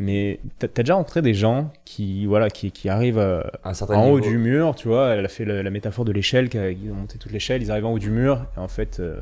Mais 0.00 0.38
t'as 0.60 0.68
as 0.68 0.82
déjà 0.82 0.94
rencontré 0.94 1.22
des 1.22 1.34
gens 1.34 1.72
qui 1.84 2.24
voilà 2.24 2.50
qui, 2.50 2.70
qui 2.70 2.88
arrivent 2.88 3.18
euh, 3.18 3.42
en 3.64 4.08
haut 4.10 4.20
du 4.20 4.38
mur, 4.38 4.76
tu 4.76 4.86
vois? 4.86 5.08
Elle 5.08 5.24
a 5.24 5.28
fait 5.28 5.44
la, 5.44 5.68
métaphore 5.70 6.04
de 6.04 6.12
l'échelle, 6.12 6.48
qui 6.48 6.56
ont 6.58 6.94
monté 6.94 7.18
toute 7.18 7.32
l'échelle, 7.32 7.62
ils 7.62 7.70
arrivent 7.72 7.86
en 7.86 7.92
haut 7.92 7.98
du 7.98 8.10
mur 8.10 8.46
et 8.56 8.60
en 8.60 8.68
fait, 8.68 9.00
euh, 9.00 9.20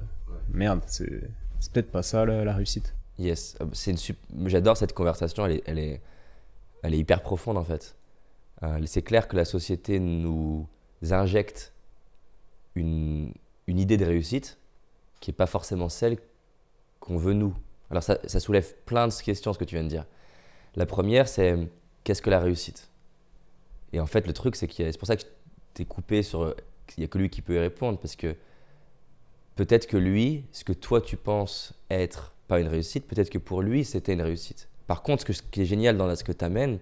merde, 0.52 0.82
c'est 0.86 1.22
peut-être 1.72 1.90
pas 1.90 2.02
ça 2.02 2.26
la, 2.26 2.52
réussite. 2.52 2.94
Yes, 3.18 3.56
c'est 3.72 3.90
une 3.90 4.48
j'adore 4.48 4.76
cette 4.76 4.92
conversation, 4.92 5.46
elle 5.46 5.52
est, 5.52 5.62
elle 5.64 5.78
est 5.78 6.00
elle 6.82 6.92
est 6.92 6.98
hyper 6.98 7.22
profonde 7.22 7.56
en 7.56 7.64
fait. 7.64 7.96
Euh, 8.62 8.78
c'est 8.84 9.00
clair 9.00 9.28
que 9.28 9.36
la 9.36 9.46
société 9.46 9.98
nous 9.98 10.68
injecte 11.10 11.72
une, 12.74 13.32
une 13.66 13.78
idée 13.78 13.96
de 13.96 14.04
réussite 14.04 14.58
qui 15.20 15.30
n'est 15.30 15.36
pas 15.36 15.46
forcément 15.46 15.88
celle 15.88 16.18
qu'on 17.00 17.16
veut 17.16 17.32
nous. 17.32 17.54
Alors 17.90 18.02
ça, 18.02 18.18
ça, 18.26 18.40
soulève 18.40 18.74
plein 18.84 19.08
de 19.08 19.14
questions 19.14 19.54
ce 19.54 19.58
que 19.58 19.64
tu 19.64 19.76
viens 19.76 19.84
de 19.84 19.88
dire. 19.88 20.04
La 20.76 20.86
première, 20.86 21.26
c'est 21.26 21.56
qu'est-ce 22.04 22.22
que 22.22 22.30
la 22.30 22.38
réussite? 22.38 22.90
Et 23.92 24.00
en 24.00 24.06
fait, 24.06 24.26
le 24.26 24.32
truc, 24.32 24.56
c'est 24.56 24.66
que 24.66 24.74
c'est 24.74 24.98
pour 24.98 25.08
ça 25.08 25.16
que 25.16 25.22
tu 25.74 25.82
es 25.82 25.84
coupé 25.84 26.22
sur... 26.22 26.54
Il 26.96 27.00
n'y 27.00 27.04
a 27.04 27.08
que 27.08 27.18
lui 27.18 27.30
qui 27.30 27.42
peut 27.42 27.54
y 27.54 27.58
répondre, 27.58 27.98
parce 27.98 28.14
que 28.14 28.36
peut-être 29.56 29.86
que 29.86 29.96
lui, 29.96 30.44
ce 30.52 30.62
que 30.62 30.72
toi 30.72 31.00
tu 31.00 31.16
penses 31.16 31.74
être 31.90 32.32
pas 32.46 32.60
une 32.60 32.68
réussite, 32.68 33.08
peut-être 33.08 33.30
que 33.30 33.38
pour 33.38 33.60
lui, 33.60 33.84
c'était 33.84 34.12
une 34.12 34.22
réussite. 34.22 34.68
Par 34.86 35.02
contre, 35.02 35.32
ce, 35.32 35.42
qui 35.42 35.62
est 35.62 35.64
génial 35.64 35.96
dans 35.96 36.14
ce 36.14 36.22
que 36.22 36.30
tu 36.30 36.44
amènes, 36.44 36.78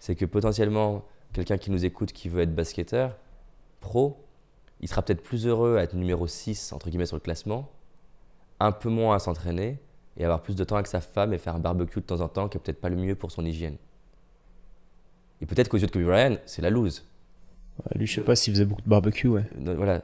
c'est 0.00 0.14
que 0.14 0.24
potentiellement, 0.24 1.04
quelqu'un 1.34 1.58
qui 1.58 1.70
nous 1.70 1.84
écoute, 1.84 2.12
qui 2.12 2.30
veut 2.30 2.42
être 2.42 2.54
basketteur, 2.54 3.18
pro, 3.80 4.24
il 4.80 4.88
sera 4.88 5.02
peut-être 5.02 5.22
plus 5.22 5.46
heureux 5.46 5.76
à 5.76 5.82
être 5.82 5.94
numéro 5.94 6.26
6, 6.26 6.72
entre 6.72 6.88
guillemets, 6.88 7.06
sur 7.06 7.16
le 7.16 7.20
classement, 7.20 7.70
un 8.60 8.72
peu 8.72 8.88
moins 8.88 9.16
à 9.16 9.18
s'entraîner 9.18 9.78
et 10.16 10.24
avoir 10.24 10.42
plus 10.42 10.54
de 10.54 10.64
temps 10.64 10.76
avec 10.76 10.86
sa 10.86 11.00
femme 11.00 11.32
et 11.32 11.38
faire 11.38 11.56
un 11.56 11.60
barbecue 11.60 12.00
de 12.00 12.06
temps 12.06 12.20
en 12.20 12.28
temps 12.28 12.48
qui 12.48 12.56
est 12.56 12.60
peut-être 12.60 12.80
pas 12.80 12.88
le 12.88 12.96
mieux 12.96 13.14
pour 13.14 13.30
son 13.30 13.44
hygiène. 13.44 13.76
Et 15.40 15.46
peut-être 15.46 15.68
qu'aux 15.68 15.78
yeux 15.78 15.86
de 15.86 15.92
Kobe 15.92 16.04
Bryant, 16.04 16.36
c'est 16.46 16.62
la 16.62 16.70
loose. 16.70 17.04
lui, 17.94 18.06
je 18.06 18.14
sais 18.14 18.20
pas 18.20 18.36
s'il 18.36 18.52
faisait 18.52 18.64
beaucoup 18.64 18.82
de 18.82 18.88
barbecue, 18.88 19.28
ouais. 19.28 19.44
Euh, 19.66 19.74
voilà. 19.74 20.02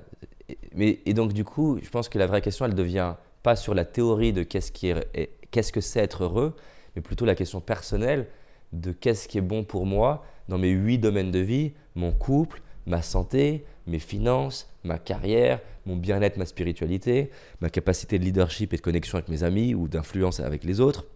Mais, 0.75 1.01
et 1.07 1.15
donc, 1.15 1.33
du 1.33 1.45
coup, 1.45 1.79
je 1.83 1.89
pense 1.89 2.09
que 2.09 2.19
la 2.19 2.27
vraie 2.27 2.43
question, 2.43 2.65
elle 2.65 2.75
devient 2.75 3.15
pas 3.43 3.57
sur 3.57 3.75
la 3.75 3.85
théorie 3.85 4.33
de 4.33 4.43
qu'est-ce 4.43 4.73
qui 4.73 4.89
est, 4.89 5.31
qu'est-ce 5.51 5.73
que 5.73 5.81
c'est 5.81 6.01
être 6.01 6.25
heureux, 6.25 6.55
mais 6.95 7.03
plutôt 7.03 7.25
la 7.25 7.35
question 7.35 7.61
personnelle 7.61 8.27
de 8.73 8.93
qu'est-ce 8.93 9.29
qui 9.29 9.39
est 9.39 9.43
bon 9.43 9.65
pour 9.65 9.87
moi 9.87 10.25
dans 10.49 10.59
mes 10.59 10.71
huit 10.71 10.99
domaines 10.99 11.31
de 11.31 11.39
vie, 11.39 11.73
mon 11.95 12.13
couple, 12.13 12.61
ma 12.87 13.03
santé, 13.03 13.65
mes 13.87 13.99
finances, 13.99 14.69
ma 14.85 14.99
carrière, 14.99 15.61
mon 15.87 15.97
bien-être, 15.97 16.37
ma 16.37 16.47
spiritualité, 16.47 17.31
ma 17.61 17.71
capacité 17.71 18.19
de 18.19 18.25
leadership 18.25 18.73
et 18.73 18.77
de 18.77 18.83
connexion 18.83 19.19
avec 19.19 19.29
mes 19.29 19.43
amis 19.43 19.75
ou 19.75 19.89
d'influence 19.89 20.41
avec 20.41 20.65
les 20.65 20.81
autres, 20.81 21.07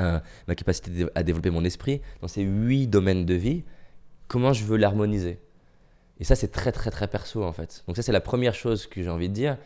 euh, 0.00 0.18
ma 0.48 0.54
capacité 0.54 1.06
à 1.14 1.22
développer 1.22 1.50
mon 1.50 1.64
esprit, 1.64 2.00
dans 2.20 2.28
ces 2.28 2.42
huit 2.42 2.86
domaines 2.86 3.26
de 3.26 3.34
vie, 3.34 3.64
comment 4.28 4.52
je 4.52 4.64
veux 4.64 4.76
l'harmoniser? 4.76 5.38
Et 6.20 6.24
ça, 6.24 6.36
c'est 6.36 6.52
très, 6.52 6.72
très, 6.72 6.90
très 6.90 7.08
perso 7.08 7.42
en 7.42 7.52
fait. 7.52 7.84
Donc 7.86 7.96
ça, 7.96 8.02
c'est 8.02 8.12
la 8.12 8.20
première 8.20 8.54
chose 8.54 8.86
que 8.86 9.02
j'ai 9.02 9.10
envie 9.10 9.28
de 9.28 9.34
dire. 9.34 9.58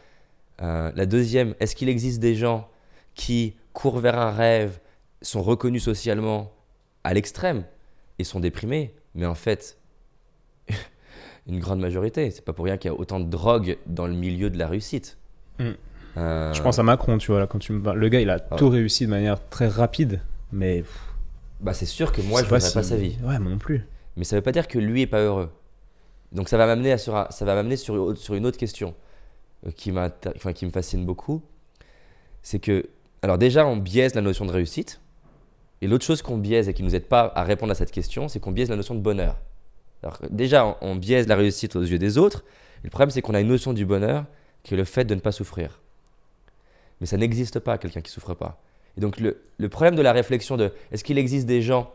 Euh, 0.62 0.91
la 0.95 1.07
deuxième, 1.07 1.55
est-ce 1.61 1.77
qu'il 1.77 1.89
existe 1.89 2.18
des 2.20 2.35
gens 2.35 2.68
qui 3.14 3.57
courent 3.72 3.99
vers 3.99 4.18
un 4.18 4.31
rêve, 4.31 4.81
sont 5.22 5.43
reconnus 5.43 5.83
socialement 5.83 6.53
à 7.05 7.14
l'extrême 7.14 7.64
et 8.18 8.24
sont 8.24 8.41
déprimés? 8.41 8.95
Mais 9.14 9.27
en 9.27 9.35
fait, 9.35 9.79
une 11.49 11.61
grande 11.61 11.80
majorité, 11.80 12.30
c'est 12.30 12.44
pas 12.44 12.53
pour 12.53 12.64
rien 12.64 12.76
qu'il 12.76 12.90
y 12.90 12.94
a 12.94 12.99
autant 12.99 13.20
de 13.20 13.28
drogue 13.28 13.78
dans 13.86 14.07
le 14.07 14.14
milieu 14.14 14.51
de 14.51 14.59
la 14.59 14.66
réussite. 14.66 15.18
Hmm. 15.59 15.72
Euh, 16.16 16.53
Je 16.53 16.62
pense 16.62 16.78
à 16.78 16.82
Macron, 16.82 17.18
tu 17.18 17.30
vois, 17.30 17.40
là, 17.40 17.47
quand 17.47 17.59
tu 17.59 17.72
me 17.72 17.92
Le 17.94 18.09
gars, 18.09 18.20
il 18.20 18.30
a 18.30 18.38
ah. 18.51 18.57
tout 18.57 18.68
réussi 18.68 19.07
de 19.07 19.11
manière 19.11 19.47
très 19.49 19.68
rapide, 19.68 20.20
mais. 20.53 20.84
Bah, 21.61 21.72
c'est 21.72 21.86
sûr 21.86 22.12
que 22.12 22.20
moi, 22.20 22.40
je 22.40 22.47
ne 22.47 22.51
pas, 22.51 22.57
pas 22.57 22.82
sa 22.82 22.97
vie. 22.97 23.16
Ouais, 23.22 23.38
moi 23.38 23.51
non 23.51 23.59
plus. 23.59 23.86
Mais 24.16 24.24
ça 24.24 24.36
veut 24.36 24.42
pas 24.42 24.53
dire 24.53 24.68
que 24.68 24.78
lui 24.78 25.03
est 25.03 25.07
pas 25.07 25.20
heureux. 25.20 25.51
Donc 26.32 26.49
ça 26.49 26.57
va 26.57 26.66
m'amener 26.66 26.99
sur, 26.99 27.26
ça 27.30 27.44
va 27.44 27.55
m'amener 27.55 27.76
sur, 27.76 28.16
sur 28.16 28.34
une 28.34 28.44
autre 28.47 28.59
question 28.59 28.94
euh, 29.66 29.70
qui, 29.70 29.92
enfin, 29.92 30.53
qui 30.53 30.66
me 30.66 30.70
fascine 30.70 31.07
beaucoup. 31.07 31.42
C'est 32.42 32.59
que, 32.59 32.86
alors 33.22 33.38
déjà, 33.38 33.66
on 33.66 33.76
biaise 33.76 34.14
la 34.14 34.20
notion 34.22 34.44
de 34.44 34.53
réussite. 34.53 35.01
Et 35.82 35.86
l'autre 35.86 36.05
chose 36.05 36.22
qu'on 36.22 36.38
biaise 36.38 36.68
et 36.68 36.74
qui 36.74 36.82
ne 36.82 36.88
nous 36.88 36.94
aide 36.94 37.07
pas 37.07 37.32
à 37.34 37.42
répondre 37.42 37.72
à 37.72 37.74
cette 37.74 37.90
question, 37.90 38.28
c'est 38.28 38.40
qu'on 38.40 38.53
biaise 38.53 38.70
la 38.70 38.76
notion 38.76 38.94
de 38.94 39.01
bonheur. 39.01 39.36
Alors, 40.07 40.21
déjà, 40.31 40.79
on 40.83 40.95
biaise 40.95 41.27
la 41.27 41.35
réussite 41.35 41.75
aux 41.75 41.83
yeux 41.83 41.99
des 41.99 42.17
autres. 42.17 42.45
Le 42.85 42.91
problème, 42.91 43.11
c'est 43.11 43.23
qu'on 43.23 43.35
a 43.35 43.41
une 43.41 43.49
notion 43.49 43.73
du 43.73 43.85
bonheur 43.85 44.25
qui 44.63 44.75
est 44.75 44.77
le 44.77 44.85
fait 44.85 45.05
de 45.05 45.17
ne 45.17 45.21
pas 45.21 45.33
souffrir. 45.33 45.81
Mais 47.01 47.07
ça 47.09 47.17
n'existe 47.17 47.59
pas, 47.59 47.77
quelqu'un 47.77 48.01
qui 48.01 48.11
ne 48.11 48.15
souffre 48.15 48.35
pas. 48.35 48.63
Et 48.97 49.01
donc, 49.01 49.19
le, 49.19 49.43
le 49.59 49.69
problème 49.69 49.97
de 49.97 50.03
la 50.03 50.13
réflexion 50.13 50.57
de 50.57 50.73
est-ce 50.93 51.03
qu'il 51.03 51.19
existe 51.19 51.47
des 51.47 51.61
gens 51.61 51.93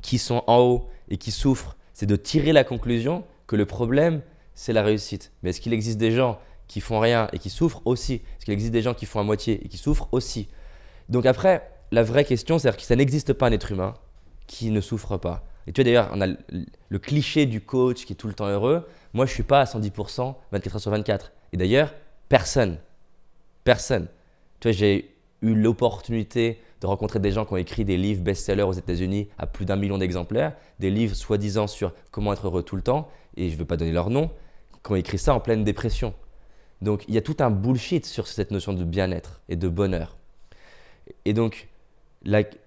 qui 0.00 0.18
sont 0.18 0.44
en 0.46 0.58
haut 0.60 0.88
et 1.08 1.16
qui 1.16 1.32
souffrent, 1.32 1.76
c'est 1.92 2.06
de 2.06 2.14
tirer 2.14 2.52
la 2.52 2.62
conclusion 2.62 3.24
que 3.48 3.56
le 3.56 3.66
problème, 3.66 4.22
c'est 4.54 4.72
la 4.72 4.84
réussite. 4.84 5.32
Mais 5.42 5.50
est-ce 5.50 5.60
qu'il 5.60 5.72
existe 5.72 5.98
des 5.98 6.12
gens 6.12 6.38
qui 6.68 6.80
font 6.80 7.00
rien 7.00 7.26
et 7.32 7.40
qui 7.40 7.50
souffrent 7.50 7.82
aussi? 7.84 8.14
Est-ce 8.14 8.44
qu'il 8.44 8.54
existe 8.54 8.72
des 8.72 8.82
gens 8.82 8.94
qui 8.94 9.06
font 9.06 9.18
à 9.18 9.24
moitié 9.24 9.60
et 9.64 9.68
qui 9.68 9.76
souffrent 9.76 10.08
aussi? 10.12 10.48
Donc 11.08 11.26
après, 11.26 11.68
la 11.90 12.04
vraie 12.04 12.24
question, 12.24 12.60
c'est 12.60 12.74
que 12.76 12.82
ça 12.82 12.94
n'existe 12.94 13.32
pas 13.32 13.48
un 13.48 13.52
être 13.52 13.72
humain 13.72 13.94
qui 14.46 14.70
ne 14.70 14.80
souffre 14.80 15.16
pas. 15.16 15.44
Et 15.70 15.72
tu 15.72 15.82
vois, 15.82 15.84
d'ailleurs, 15.84 16.10
on 16.12 16.20
a 16.20 16.26
le, 16.26 16.98
cliché 16.98 17.46
du 17.46 17.60
coach 17.60 18.04
qui 18.04 18.14
est 18.14 18.16
tout 18.16 18.26
le 18.26 18.34
temps 18.34 18.48
heureux. 18.48 18.88
Moi, 19.14 19.24
je 19.24 19.32
suis 19.32 19.44
pas 19.44 19.60
à 19.60 19.64
110% 19.66 20.34
24 20.50 20.74
heures 20.74 20.80
sur 20.80 20.90
24. 20.90 21.30
Et 21.52 21.56
d'ailleurs, 21.56 21.94
personne, 22.28 22.76
personne. 23.62 24.08
Tu 24.58 24.66
vois, 24.66 24.72
j'ai 24.76 25.14
eu 25.42 25.54
l'opportunité 25.54 26.58
de 26.80 26.88
rencontrer 26.88 27.20
des 27.20 27.30
gens 27.30 27.44
qui 27.44 27.52
ont 27.52 27.56
écrit 27.56 27.84
des 27.84 27.96
livres 27.96 28.20
best-sellers 28.20 28.64
aux 28.64 28.72
États-Unis 28.72 29.28
à 29.38 29.46
plus 29.46 29.64
d'un 29.64 29.76
million 29.76 29.96
d'exemplaires, 29.96 30.56
des 30.80 30.90
livres 30.90 31.14
soi-disant 31.14 31.68
sur 31.68 31.92
comment 32.10 32.32
être 32.32 32.48
heureux 32.48 32.64
tout 32.64 32.74
le 32.74 32.82
temps, 32.82 33.08
et 33.36 33.48
je 33.48 33.54
ne 33.54 33.58
veux 33.60 33.64
pas 33.64 33.76
donner 33.76 33.92
leur 33.92 34.10
nom, 34.10 34.28
qui 34.84 34.90
ont 34.90 34.96
écrit 34.96 35.18
ça 35.18 35.34
en 35.34 35.40
pleine 35.40 35.62
dépression. 35.62 36.14
Donc 36.82 37.04
il 37.06 37.14
y 37.14 37.18
a 37.18 37.22
tout 37.22 37.36
un 37.38 37.50
bullshit 37.50 38.06
sur 38.06 38.26
cette 38.26 38.50
notion 38.50 38.72
de 38.72 38.82
bien-être 38.82 39.40
et 39.48 39.54
de 39.54 39.68
bonheur. 39.68 40.16
Et 41.24 41.32
donc, 41.32 41.68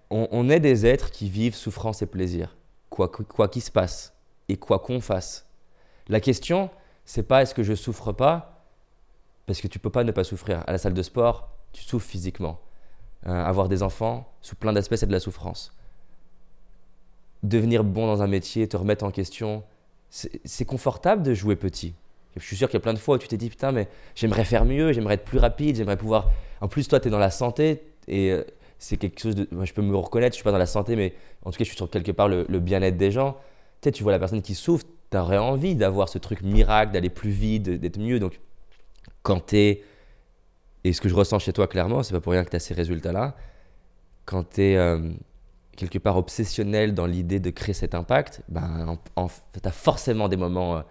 on, 0.10 0.50
est 0.50 0.62
des 0.62 0.86
êtres 0.86 1.12
qui 1.12 1.28
vivent 1.28 1.56
souffrance 1.56 2.02
et 2.02 2.06
plaisir, 2.06 2.56
quoi 2.96 3.48
qu'il 3.48 3.62
se 3.62 3.72
passe 3.72 4.14
et 4.50 4.58
quoi 4.58 4.80
qu'on 4.80 5.02
fasse. 5.02 5.48
La 6.08 6.20
question, 6.20 6.70
c'est 7.06 7.24
pas 7.24 7.42
est-ce 7.42 7.54
que 7.54 7.64
je 7.64 7.74
souffre 7.74 8.12
pas, 8.12 8.66
parce 9.46 9.62
que 9.62 9.68
tu 9.68 9.80
peux 9.80 9.90
pas 9.90 10.04
ne 10.04 10.12
pas 10.12 10.24
souffrir. 10.24 10.64
À 10.68 10.72
la 10.72 10.78
salle 10.78 10.94
de 10.94 11.04
sport, 11.04 11.50
tu 11.72 11.84
souffres 11.84 12.08
physiquement. 12.08 12.60
Euh, 13.26 13.32
avoir 13.32 13.70
des 13.70 13.84
enfants, 13.84 14.32
sous 14.42 14.56
plein 14.56 14.74
d'aspects, 14.74 14.96
c'est 14.96 15.08
de 15.08 15.12
la 15.12 15.20
souffrance. 15.20 15.74
Devenir 17.42 17.84
bon 17.84 18.08
dans 18.08 18.22
un 18.22 18.28
métier, 18.28 18.68
te 18.68 18.78
remettre 18.78 19.04
en 19.04 19.12
question, 19.12 19.64
c'est 20.10 20.66
confortable 20.66 21.24
de 21.24 21.34
jouer 21.34 21.56
petit. 21.56 21.96
Je 22.36 22.46
suis 22.46 22.56
sûr 22.56 22.68
qu'il 22.68 22.76
y 22.76 22.78
a 22.78 22.82
plein 22.82 22.94
de 22.94 23.00
fois 23.00 23.16
où 23.16 23.18
tu 23.18 23.28
t'es 23.28 23.38
dit 23.38 23.50
putain, 23.50 23.72
mais 23.72 23.88
j'aimerais 24.16 24.46
faire 24.46 24.66
mieux, 24.66 24.92
j'aimerais 24.92 25.16
être 25.16 25.26
plus 25.26 25.38
rapide, 25.40 25.76
j'aimerais 25.76 25.98
pouvoir. 25.98 26.32
En 26.62 26.68
plus, 26.68 26.88
toi, 26.88 27.00
tu 27.00 27.08
es 27.08 27.12
dans 27.12 27.20
la 27.20 27.32
santé 27.32 27.84
et 28.08 28.32
euh, 28.32 28.44
c'est 28.84 28.98
quelque 28.98 29.18
chose 29.22 29.36
de. 29.36 29.48
Moi, 29.52 29.64
je 29.64 29.72
peux 29.72 29.82
me 29.82 29.96
reconnaître, 29.96 30.34
je 30.34 30.38
suis 30.38 30.44
pas 30.44 30.52
dans 30.52 30.58
la 30.58 30.66
santé, 30.66 30.98
mais 30.98 31.14
en 31.44 31.52
tout 31.52 31.58
cas, 31.58 31.64
je 31.64 31.70
suis 31.70 31.78
sur 31.78 31.90
quelque 31.90 32.12
part 32.12 32.28
le, 32.28 32.44
bien-être 32.60 32.98
des 32.98 33.12
gens. 33.12 33.38
Tu 33.82 33.88
sais, 33.88 33.92
tu 33.94 34.04
vois 34.04 34.12
la 34.12 34.20
personne 34.20 34.42
qui 34.42 34.56
souffre, 34.56 34.86
tu 35.10 35.18
aurais 35.18 35.38
envie 35.38 35.76
d'avoir 35.76 36.10
ce 36.10 36.18
truc 36.18 36.42
miracle, 36.42 36.92
d'aller 36.92 37.10
plus 37.10 37.30
vite, 37.30 37.64
d'être 37.64 37.98
mieux. 37.98 38.20
Donc, 38.20 38.42
quand 39.22 39.48
tu 39.48 39.58
es 39.58 39.84
et 40.84 40.92
ce 40.92 41.00
que 41.00 41.08
je 41.08 41.16
ressens 41.16 41.40
chez 41.40 41.54
toi, 41.54 41.68
clairement, 41.68 42.04
c'est 42.04 42.14
pas 42.14 42.20
pour 42.20 42.34
rien 42.34 42.44
que 42.44 42.50
tu 42.50 42.58
as 42.58 42.60
ces 42.60 42.74
résultats-là. 42.74 43.38
Quand 44.26 44.44
tu 44.56 44.64
es 44.64 44.76
euh, 44.76 45.12
quelque 45.78 45.98
part 45.98 46.18
obsessionnel 46.18 46.94
dans 46.94 47.06
l'idée 47.06 47.40
de 47.40 47.52
créer 47.52 47.74
cet 47.74 47.96
impact, 47.96 48.42
ben, 48.50 48.98
tu 49.16 49.60
as 49.64 49.72
forcément 49.72 50.28
des 50.28 50.36
moments 50.36 50.76
euh, 50.76 50.82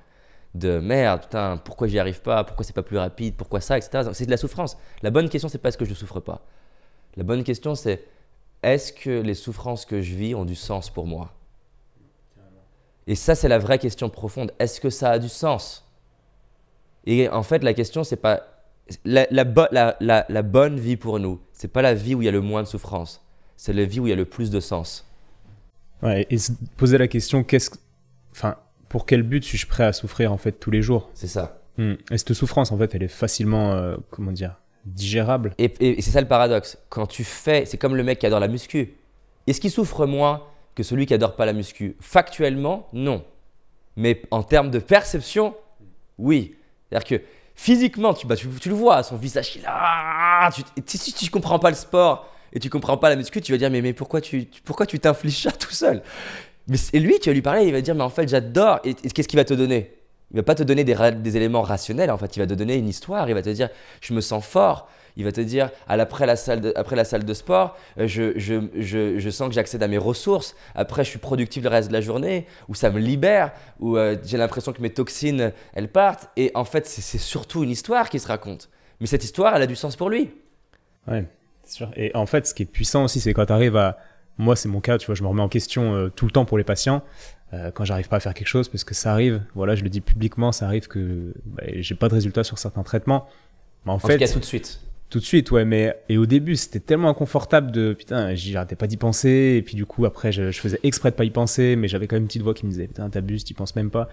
de 0.54 0.78
merde, 0.78 1.24
putain, 1.24 1.58
pourquoi 1.58 1.88
j'y 1.88 1.98
arrive 1.98 2.22
pas, 2.22 2.42
pourquoi 2.44 2.64
c'est 2.64 2.72
pas 2.72 2.82
plus 2.82 2.96
rapide, 2.96 3.34
pourquoi 3.36 3.60
ça, 3.60 3.76
etc. 3.76 4.10
C'est 4.14 4.24
de 4.24 4.30
la 4.30 4.38
souffrance. 4.38 4.78
La 5.02 5.10
bonne 5.10 5.28
question, 5.28 5.50
c'est 5.50 5.58
pas 5.58 5.68
est-ce 5.68 5.78
que 5.78 5.84
je 5.84 5.92
souffre 5.92 6.20
pas. 6.20 6.40
La 7.16 7.24
bonne 7.24 7.44
question, 7.44 7.74
c'est 7.74 8.04
est-ce 8.62 8.92
que 8.92 9.20
les 9.20 9.34
souffrances 9.34 9.84
que 9.84 10.00
je 10.00 10.14
vis 10.14 10.34
ont 10.34 10.44
du 10.44 10.54
sens 10.54 10.90
pour 10.90 11.06
moi? 11.06 11.32
Et 13.06 13.14
ça, 13.14 13.34
c'est 13.34 13.48
la 13.48 13.58
vraie 13.58 13.78
question 13.78 14.08
profonde. 14.08 14.52
Est-ce 14.58 14.80
que 14.80 14.90
ça 14.90 15.10
a 15.10 15.18
du 15.18 15.28
sens? 15.28 15.84
Et 17.04 17.28
en 17.28 17.42
fait, 17.42 17.64
la 17.64 17.74
question, 17.74 18.04
c'est 18.04 18.16
pas 18.16 18.52
la, 19.04 19.26
la, 19.30 20.42
bonne 20.42 20.78
vie 20.78 20.96
pour 20.96 21.18
nous, 21.18 21.40
c'est 21.52 21.68
pas 21.68 21.82
la 21.82 21.94
vie 21.94 22.14
où 22.14 22.22
il 22.22 22.26
y 22.26 22.28
a 22.28 22.32
le 22.32 22.40
moins 22.40 22.62
de 22.62 22.68
souffrance, 22.68 23.24
c'est 23.56 23.72
la 23.72 23.84
vie 23.84 24.00
où 24.00 24.06
il 24.06 24.10
y 24.10 24.12
a 24.12 24.16
le 24.16 24.24
plus 24.24 24.50
de 24.50 24.60
sens. 24.60 25.08
Ouais, 26.02 26.26
et 26.30 26.38
se 26.38 26.52
poser 26.76 26.98
la 26.98 27.08
question, 27.08 27.44
qu'est-ce, 27.44 27.70
enfin, 28.32 28.56
pour 28.88 29.06
quel 29.06 29.22
but 29.22 29.42
suis-je 29.42 29.66
prêt 29.66 29.84
à 29.84 29.92
souffrir 29.92 30.32
en 30.32 30.36
fait 30.36 30.52
tous 30.52 30.70
les 30.70 30.82
jours? 30.82 31.10
C'est 31.14 31.28
ça. 31.28 31.60
Hmm. 31.78 31.94
Et 32.10 32.18
cette 32.18 32.34
souffrance, 32.34 32.70
en 32.72 32.78
fait, 32.78 32.94
elle 32.94 33.02
est 33.02 33.08
facilement, 33.08 33.72
euh, 33.72 33.96
comment 34.10 34.32
dire, 34.32 34.60
digérable. 34.84 35.54
Et, 35.58 35.72
et 35.80 36.02
c'est 36.02 36.10
ça 36.10 36.20
le 36.20 36.28
paradoxe. 36.28 36.78
Quand 36.88 37.06
tu 37.06 37.24
fais, 37.24 37.64
c'est 37.66 37.78
comme 37.78 37.96
le 37.96 38.02
mec 38.02 38.18
qui 38.18 38.26
adore 38.26 38.40
la 38.40 38.48
muscu. 38.48 38.94
Est-ce 39.46 39.60
qu'il 39.60 39.70
souffre 39.70 40.06
moins 40.06 40.42
que 40.74 40.82
celui 40.82 41.06
qui 41.06 41.14
adore 41.14 41.36
pas 41.36 41.46
la 41.46 41.52
muscu? 41.52 41.96
Factuellement, 42.00 42.88
non. 42.92 43.24
Mais 43.96 44.22
en 44.30 44.42
termes 44.42 44.70
de 44.70 44.78
perception, 44.78 45.54
oui. 46.18 46.56
C'est-à-dire 46.88 47.18
que 47.18 47.24
physiquement, 47.54 48.14
tu, 48.14 48.26
bah, 48.26 48.36
tu, 48.36 48.48
le 48.68 48.74
vois, 48.74 49.02
son 49.02 49.16
visage, 49.16 49.56
il 49.56 49.62
a. 49.66 50.50
Tu, 50.50 50.62
si 50.98 51.12
tu 51.12 51.30
comprends 51.30 51.58
pas 51.58 51.70
le 51.70 51.76
sport 51.76 52.28
et 52.52 52.58
tu 52.58 52.70
comprends 52.70 52.96
pas 52.96 53.10
la 53.10 53.16
muscu, 53.16 53.40
tu 53.40 53.52
vas 53.52 53.58
dire, 53.58 53.70
mais, 53.70 53.92
pourquoi 53.92 54.20
tu 54.20 54.46
tu 54.88 55.00
t'infliges 55.00 55.42
ça 55.42 55.52
tout 55.52 55.70
seul? 55.70 56.02
Mais, 56.68 56.76
Et 56.92 57.00
lui, 57.00 57.18
tu 57.18 57.28
vas 57.28 57.34
lui 57.34 57.42
parler, 57.42 57.64
il 57.64 57.72
va 57.72 57.80
dire, 57.80 57.94
mais 57.94 58.02
en 58.02 58.10
fait, 58.10 58.28
j'adore. 58.28 58.80
Et, 58.84 58.94
qu'est-ce 58.94 59.28
qu'il 59.28 59.38
va 59.38 59.44
te 59.44 59.54
donner? 59.54 59.94
Il 60.32 60.36
va 60.36 60.42
pas 60.42 60.54
te 60.54 60.62
donner 60.62 60.82
des, 60.84 61.36
éléments 61.36 61.62
rationnels, 61.62 62.10
en 62.10 62.16
fait, 62.16 62.36
il 62.36 62.40
va 62.40 62.46
te 62.46 62.54
donner 62.54 62.76
une 62.76 62.88
histoire, 62.88 63.28
il 63.28 63.34
va 63.34 63.42
te 63.42 63.50
dire, 63.50 63.68
je 64.00 64.14
me 64.14 64.22
sens 64.22 64.44
fort, 64.44 64.88
il 65.16 65.24
va 65.24 65.32
te 65.32 65.42
dire, 65.42 65.70
après 65.88 66.24
la 66.24 66.36
salle 66.36 66.62
de, 66.62 66.72
après 66.74 66.96
la 66.96 67.04
salle 67.04 67.24
de 67.24 67.34
sport, 67.34 67.76
euh, 67.98 68.06
je 68.06 69.30
sens 69.30 69.48
que 69.48 69.54
j'accède 69.54 69.82
à 69.82 69.88
mes 69.88 69.98
ressources. 69.98 70.56
Après, 70.74 71.04
je 71.04 71.10
suis 71.10 71.18
productif 71.18 71.62
le 71.62 71.68
reste 71.68 71.88
de 71.88 71.92
la 71.92 72.00
journée, 72.00 72.46
ou 72.68 72.74
ça 72.74 72.90
me 72.90 72.98
libère, 72.98 73.52
ou 73.78 73.98
euh, 73.98 74.16
j'ai 74.24 74.38
l'impression 74.38 74.72
que 74.72 74.80
mes 74.80 74.90
toxines, 74.90 75.52
elles 75.74 75.88
partent. 75.88 76.30
Et 76.36 76.50
en 76.54 76.64
fait, 76.64 76.86
c'est 76.86 77.18
surtout 77.18 77.62
une 77.62 77.70
histoire 77.70 78.08
qui 78.08 78.18
se 78.18 78.28
raconte. 78.28 78.70
Mais 79.00 79.06
cette 79.06 79.24
histoire, 79.24 79.54
elle 79.54 79.62
a 79.62 79.66
du 79.66 79.76
sens 79.76 79.96
pour 79.96 80.08
lui. 80.08 80.30
Ouais, 81.06 81.26
c'est 81.64 81.74
sûr. 81.74 81.90
Et 81.96 82.10
en 82.14 82.24
fait, 82.24 82.46
ce 82.46 82.54
qui 82.54 82.62
est 82.62 82.66
puissant 82.66 83.04
aussi, 83.04 83.20
c'est 83.20 83.34
quand 83.34 83.46
tu 83.46 83.52
arrives 83.52 83.76
à. 83.76 83.98
Moi, 84.38 84.56
c'est 84.56 84.68
mon 84.68 84.80
cas, 84.80 84.98
tu 84.98 85.06
vois, 85.06 85.14
je 85.14 85.22
me 85.22 85.28
remets 85.28 85.42
en 85.42 85.48
question 85.48 85.94
euh, 85.94 86.08
tout 86.08 86.24
le 86.24 86.30
temps 86.32 86.44
pour 86.44 86.58
les 86.58 86.64
patients. 86.64 87.02
quand 87.74 87.84
j'arrive 87.84 88.08
pas 88.08 88.16
à 88.16 88.20
faire 88.20 88.32
quelque 88.32 88.48
chose, 88.48 88.68
parce 88.68 88.82
que 88.82 88.94
ça 88.94 89.12
arrive, 89.12 89.42
voilà, 89.54 89.74
je 89.74 89.82
le 89.82 89.90
dis 89.90 90.00
publiquement, 90.00 90.52
ça 90.52 90.66
arrive 90.66 90.88
que 90.88 91.34
bah, 91.44 91.64
j'ai 91.74 91.94
pas 91.94 92.08
de 92.08 92.14
résultat 92.14 92.44
sur 92.44 92.58
certains 92.58 92.82
traitements. 92.82 93.28
Mais 93.84 93.92
en, 93.92 93.96
en 93.96 93.98
fait, 93.98 94.14
tout 94.14 94.24
cas, 94.24 94.32
tout 94.32 94.38
de 94.38 94.44
suite. 94.44 94.80
Tout 95.12 95.18
de 95.18 95.24
suite, 95.24 95.50
ouais, 95.50 95.66
mais 95.66 95.94
et 96.08 96.16
au 96.16 96.24
début 96.24 96.56
c'était 96.56 96.80
tellement 96.80 97.10
inconfortable 97.10 97.70
de 97.70 97.92
putain, 97.92 98.34
j'arrêtais 98.34 98.76
pas 98.76 98.86
d'y 98.86 98.96
penser 98.96 99.56
et 99.58 99.60
puis 99.60 99.76
du 99.76 99.84
coup 99.84 100.06
après 100.06 100.32
je, 100.32 100.50
faisais 100.52 100.80
exprès 100.84 101.10
de 101.10 101.16
pas 101.16 101.24
y 101.24 101.30
penser, 101.30 101.76
mais 101.76 101.86
j'avais 101.86 102.06
quand 102.06 102.16
même 102.16 102.22
une 102.22 102.28
petite 102.28 102.40
voix 102.40 102.54
qui 102.54 102.64
me 102.64 102.70
disait 102.70 102.86
putain 102.86 103.10
t'abuses, 103.10 103.44
t'y 103.44 103.52
penses 103.52 103.76
même 103.76 103.90
pas. 103.90 104.08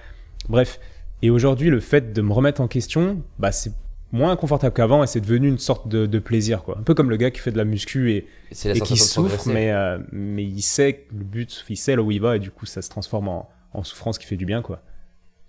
Bref, 0.50 0.78
et 1.22 1.30
aujourd'hui 1.30 1.70
le 1.70 1.80
fait 1.80 2.12
de 2.12 2.22
me 2.22 2.34
remettre 2.34 2.60
en 2.60 2.68
question, 2.68 3.24
bah 3.38 3.54
c'est 3.54 3.72
moins 4.12 4.32
inconfortable 4.32 4.74
qu'avant 4.74 5.04
et 5.04 5.08
c'est 5.08 5.22
devenu 5.22 5.48
une 5.48 5.60
sorte 5.60 5.88
de, 5.88 6.20
plaisir 6.20 6.64
quoi. 6.64 6.78
Un 6.80 6.84
peu 6.84 6.94
comme 6.94 7.10
le 7.10 7.18
gars 7.18 7.32
qui 7.32 7.40
fait 7.40 7.52
de 7.52 7.58
la 7.58 7.66
muscu 7.66 8.12
et, 8.12 8.28
et 8.66 8.82
qui 8.82 8.98
souffre, 8.98 9.48
mais 9.48 9.72
euh, 9.72 10.00
mais 10.12 10.44
il 10.44 10.62
sait 10.62 11.06
le 11.12 11.24
but, 11.24 11.64
il 11.70 11.78
sait 11.78 11.96
là 11.96 12.02
où 12.02 12.12
il 12.12 12.20
va 12.22 12.36
et 12.36 12.40
du 12.40 12.52
coup 12.52 12.66
ça 12.66 12.82
se 12.82 12.90
transforme 12.90 13.28
en, 13.28 13.50
en 13.74 13.84
souffrance 13.84 14.18
qui 14.18 14.26
fait 14.26 14.38
du 14.38 14.46
bien 14.46 14.62
quoi. 14.62 14.82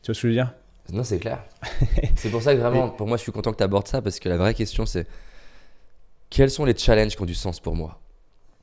Tu 0.03 0.07
vois 0.07 0.15
ce 0.15 0.23
que 0.23 0.23
je 0.23 0.27
veux 0.29 0.35
dire? 0.35 0.55
Non, 0.93 1.05
c'est 1.05 1.19
clair. 1.19 1.45
c'est 2.17 2.31
pour 2.31 2.43
ça 2.43 2.55
que 2.55 2.61
vraiment, 2.61 2.89
pour 2.89 3.07
moi, 3.07 3.17
je 3.17 3.23
suis 3.23 3.33
content 3.33 3.53
que 3.53 3.59
tu 3.59 3.63
abordes 3.63 3.87
ça 3.87 4.03
parce 4.03 4.19
que 4.19 4.29
la 4.29 4.37
vraie 4.37 4.55
question, 4.55 4.87
c'est 4.87 5.07
quels 6.31 6.51
sont 6.51 6.65
les 6.65 6.77
challenges 6.77 7.17
qui 7.17 7.23
ont 7.23 7.27
du 7.27 7.35
sens 7.35 7.61
pour 7.61 7.77
moi? 7.77 8.01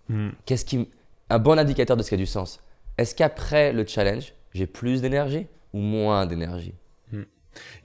Hmm. 0.09 0.29
Qu'est-ce 0.45 0.65
qui 0.65 0.89
un 1.29 1.39
bon 1.39 1.59
indicateur 1.59 1.97
de 1.97 2.03
ce 2.03 2.09
qui 2.09 2.15
a 2.15 2.17
du 2.17 2.25
sens 2.25 2.59
Est-ce 2.97 3.13
qu'après 3.13 3.73
le 3.73 3.85
challenge, 3.85 4.33
j'ai 4.53 4.67
plus 4.67 5.01
d'énergie 5.01 5.47
ou 5.73 5.79
moins 5.79 6.25
d'énergie? 6.25 6.73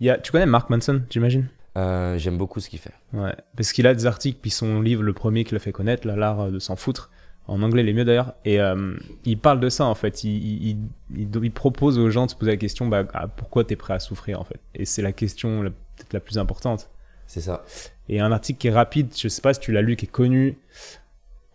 Il 0.01 0.21
Tu 0.23 0.33
connais 0.33 0.47
Mark 0.47 0.69
Manson, 0.71 1.03
j'imagine? 1.09 1.49
Euh, 1.77 2.19
J'aime 2.19 2.39
beaucoup 2.39 2.61
ce 2.61 2.69
qu'il 2.69 2.79
fait. 2.79 2.95
Ouais, 3.13 3.35
parce 3.57 3.73
qu'il 3.73 3.87
a 3.87 3.95
des 3.95 4.07
articles, 4.07 4.39
puis 4.41 4.51
son 4.51 4.81
livre, 4.81 5.03
le 5.03 5.13
premier 5.13 5.45
qu'il 5.45 5.57
a 5.57 5.61
fait 5.61 5.73
connaître, 5.73 6.07
l'art 6.07 6.51
de 6.51 6.59
s'en 6.59 6.77
foutre, 6.77 7.11
en 7.49 7.63
anglais 7.63 7.83
les 7.83 7.93
mieux 7.93 8.05
d'ailleurs, 8.05 8.35
et 8.45 8.61
euh, 8.61 8.97
il 9.25 9.39
parle 9.39 9.61
de 9.61 9.69
ça 9.69 9.85
en 9.85 9.95
fait. 9.95 10.25
Il, 10.25 10.79
il, 11.15 11.51
propose 11.51 11.99
aux 11.99 12.11
gens 12.11 12.27
de 12.27 12.31
se 12.31 12.37
poser 12.37 12.53
la 12.53 12.57
question 12.57 12.87
bah, 12.87 13.05
ah, 13.15 13.29
pourquoi 13.29 13.65
tu 13.65 13.73
es 13.73 13.77
prêt 13.77 13.95
à 13.95 14.01
souffrir 14.01 14.41
en 14.41 14.45
fait 14.45 14.61
Et 14.75 14.85
c'est 14.85 15.03
la 15.03 15.13
question 15.13 15.63
peut-être 15.63 16.13
la 16.13 16.21
plus 16.21 16.39
importante. 16.39 16.89
C'est 17.27 17.41
ça. 17.41 17.65
Et 18.09 18.21
un 18.21 18.31
article 18.31 18.59
qui 18.59 18.69
est 18.69 18.73
rapide, 18.73 19.13
je 19.17 19.29
sais 19.29 19.41
pas 19.41 19.55
si 19.55 19.61
tu 19.61 19.73
l'as 19.73 19.83
lu, 19.83 19.97
qui 19.97 20.05
est 20.05 20.11
connu. 20.11 20.59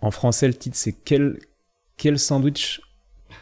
En 0.01 0.11
français, 0.11 0.47
le 0.47 0.53
titre, 0.53 0.75
c'est 0.75 0.93
quel, 0.93 1.39
quel 1.97 2.17
sandwich 2.17 2.81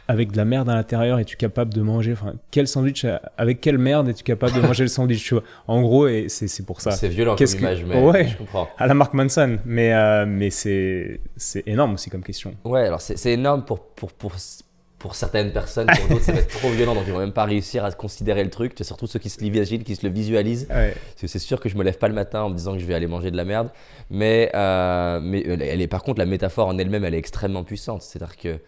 avec 0.08 0.32
de 0.32 0.36
la 0.36 0.44
merde 0.44 0.68
à 0.68 0.74
l'intérieur 0.74 1.18
es-tu 1.18 1.36
capable 1.36 1.74
de 1.74 1.80
manger 1.82 2.12
Enfin, 2.12 2.34
quel 2.50 2.68
sandwich 2.68 3.06
avec 3.36 3.60
quelle 3.60 3.78
merde 3.78 4.08
es-tu 4.08 4.22
capable 4.22 4.54
de 4.54 4.60
manger 4.60 4.84
le 4.84 4.88
sandwich 4.88 5.24
tu 5.24 5.34
vois? 5.34 5.42
En 5.66 5.80
gros, 5.82 6.06
et 6.08 6.26
c'est, 6.28 6.48
c'est 6.48 6.64
pour 6.64 6.80
ça. 6.80 6.92
C'est 6.92 7.08
violent 7.08 7.36
comme 7.36 7.46
image, 7.46 7.84
mais 7.84 8.00
ouais, 8.00 8.28
je 8.28 8.36
comprends. 8.36 8.68
À 8.78 8.86
la 8.86 8.94
Mark 8.94 9.14
Manson, 9.14 9.58
mais 9.64 9.92
euh, 9.92 10.24
mais 10.26 10.50
c'est 10.50 11.20
c'est 11.36 11.66
énorme 11.66 11.94
aussi 11.94 12.10
comme 12.10 12.22
question. 12.22 12.54
Ouais, 12.64 12.86
alors 12.86 13.00
c'est, 13.00 13.16
c'est 13.16 13.32
énorme 13.32 13.64
pour 13.64 13.80
pour 13.80 14.12
pour 14.12 14.32
pour 14.98 15.14
certaines 15.14 15.52
personnes, 15.52 15.86
pour 15.86 16.08
d'autres, 16.08 16.24
ça 16.24 16.32
va 16.32 16.38
être 16.38 16.58
trop 16.58 16.70
violent, 16.70 16.94
donc 16.94 17.04
ils 17.06 17.12
vont 17.12 17.18
même 17.18 17.32
pas 17.32 17.44
réussir 17.44 17.84
à 17.84 17.92
considérer 17.92 18.42
le 18.42 18.50
truc. 18.50 18.72
C'est 18.76 18.82
surtout 18.82 19.06
ceux 19.06 19.18
qui 19.18 19.28
se 19.28 19.40
l'imaginent, 19.40 19.84
qui 19.84 19.94
se 19.94 20.06
le 20.06 20.12
visualisent. 20.12 20.66
Parce 20.68 20.94
que 21.20 21.26
c'est 21.26 21.38
sûr 21.38 21.60
que 21.60 21.68
je 21.68 21.76
me 21.76 21.84
lève 21.84 21.98
pas 21.98 22.08
le 22.08 22.14
matin 22.14 22.42
en 22.42 22.48
me 22.48 22.56
disant 22.56 22.72
que 22.72 22.78
je 22.78 22.86
vais 22.86 22.94
aller 22.94 23.06
manger 23.06 23.30
de 23.30 23.36
la 23.36 23.44
merde. 23.44 23.68
Mais, 24.10 24.50
euh, 24.54 25.20
mais 25.22 25.42
elle 25.42 25.82
est, 25.82 25.86
par 25.86 26.02
contre, 26.02 26.18
la 26.18 26.26
métaphore 26.26 26.68
en 26.68 26.78
elle-même, 26.78 27.04
elle 27.04 27.14
est 27.14 27.18
extrêmement 27.18 27.62
puissante. 27.62 28.02
C'est-à-dire 28.02 28.36
que 28.36 28.58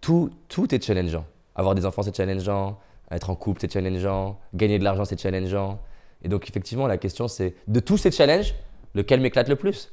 tout, 0.00 0.30
tout 0.48 0.74
est 0.74 0.84
challengeant. 0.84 1.24
Avoir 1.54 1.74
des 1.74 1.86
enfants, 1.86 2.02
c'est 2.02 2.16
challengeant. 2.16 2.78
Être 3.10 3.30
en 3.30 3.34
couple, 3.34 3.60
c'est 3.60 3.72
challengeant. 3.72 4.38
Gagner 4.54 4.78
de 4.78 4.84
l'argent, 4.84 5.04
c'est 5.04 5.20
challengeant. 5.20 5.80
Et 6.22 6.28
donc, 6.28 6.48
effectivement, 6.48 6.86
la 6.86 6.98
question, 6.98 7.28
c'est 7.28 7.54
de 7.68 7.80
tous 7.80 7.96
ces 7.98 8.10
challenges, 8.10 8.54
lequel 8.94 9.20
m'éclate 9.20 9.48
le 9.48 9.56
plus? 9.56 9.92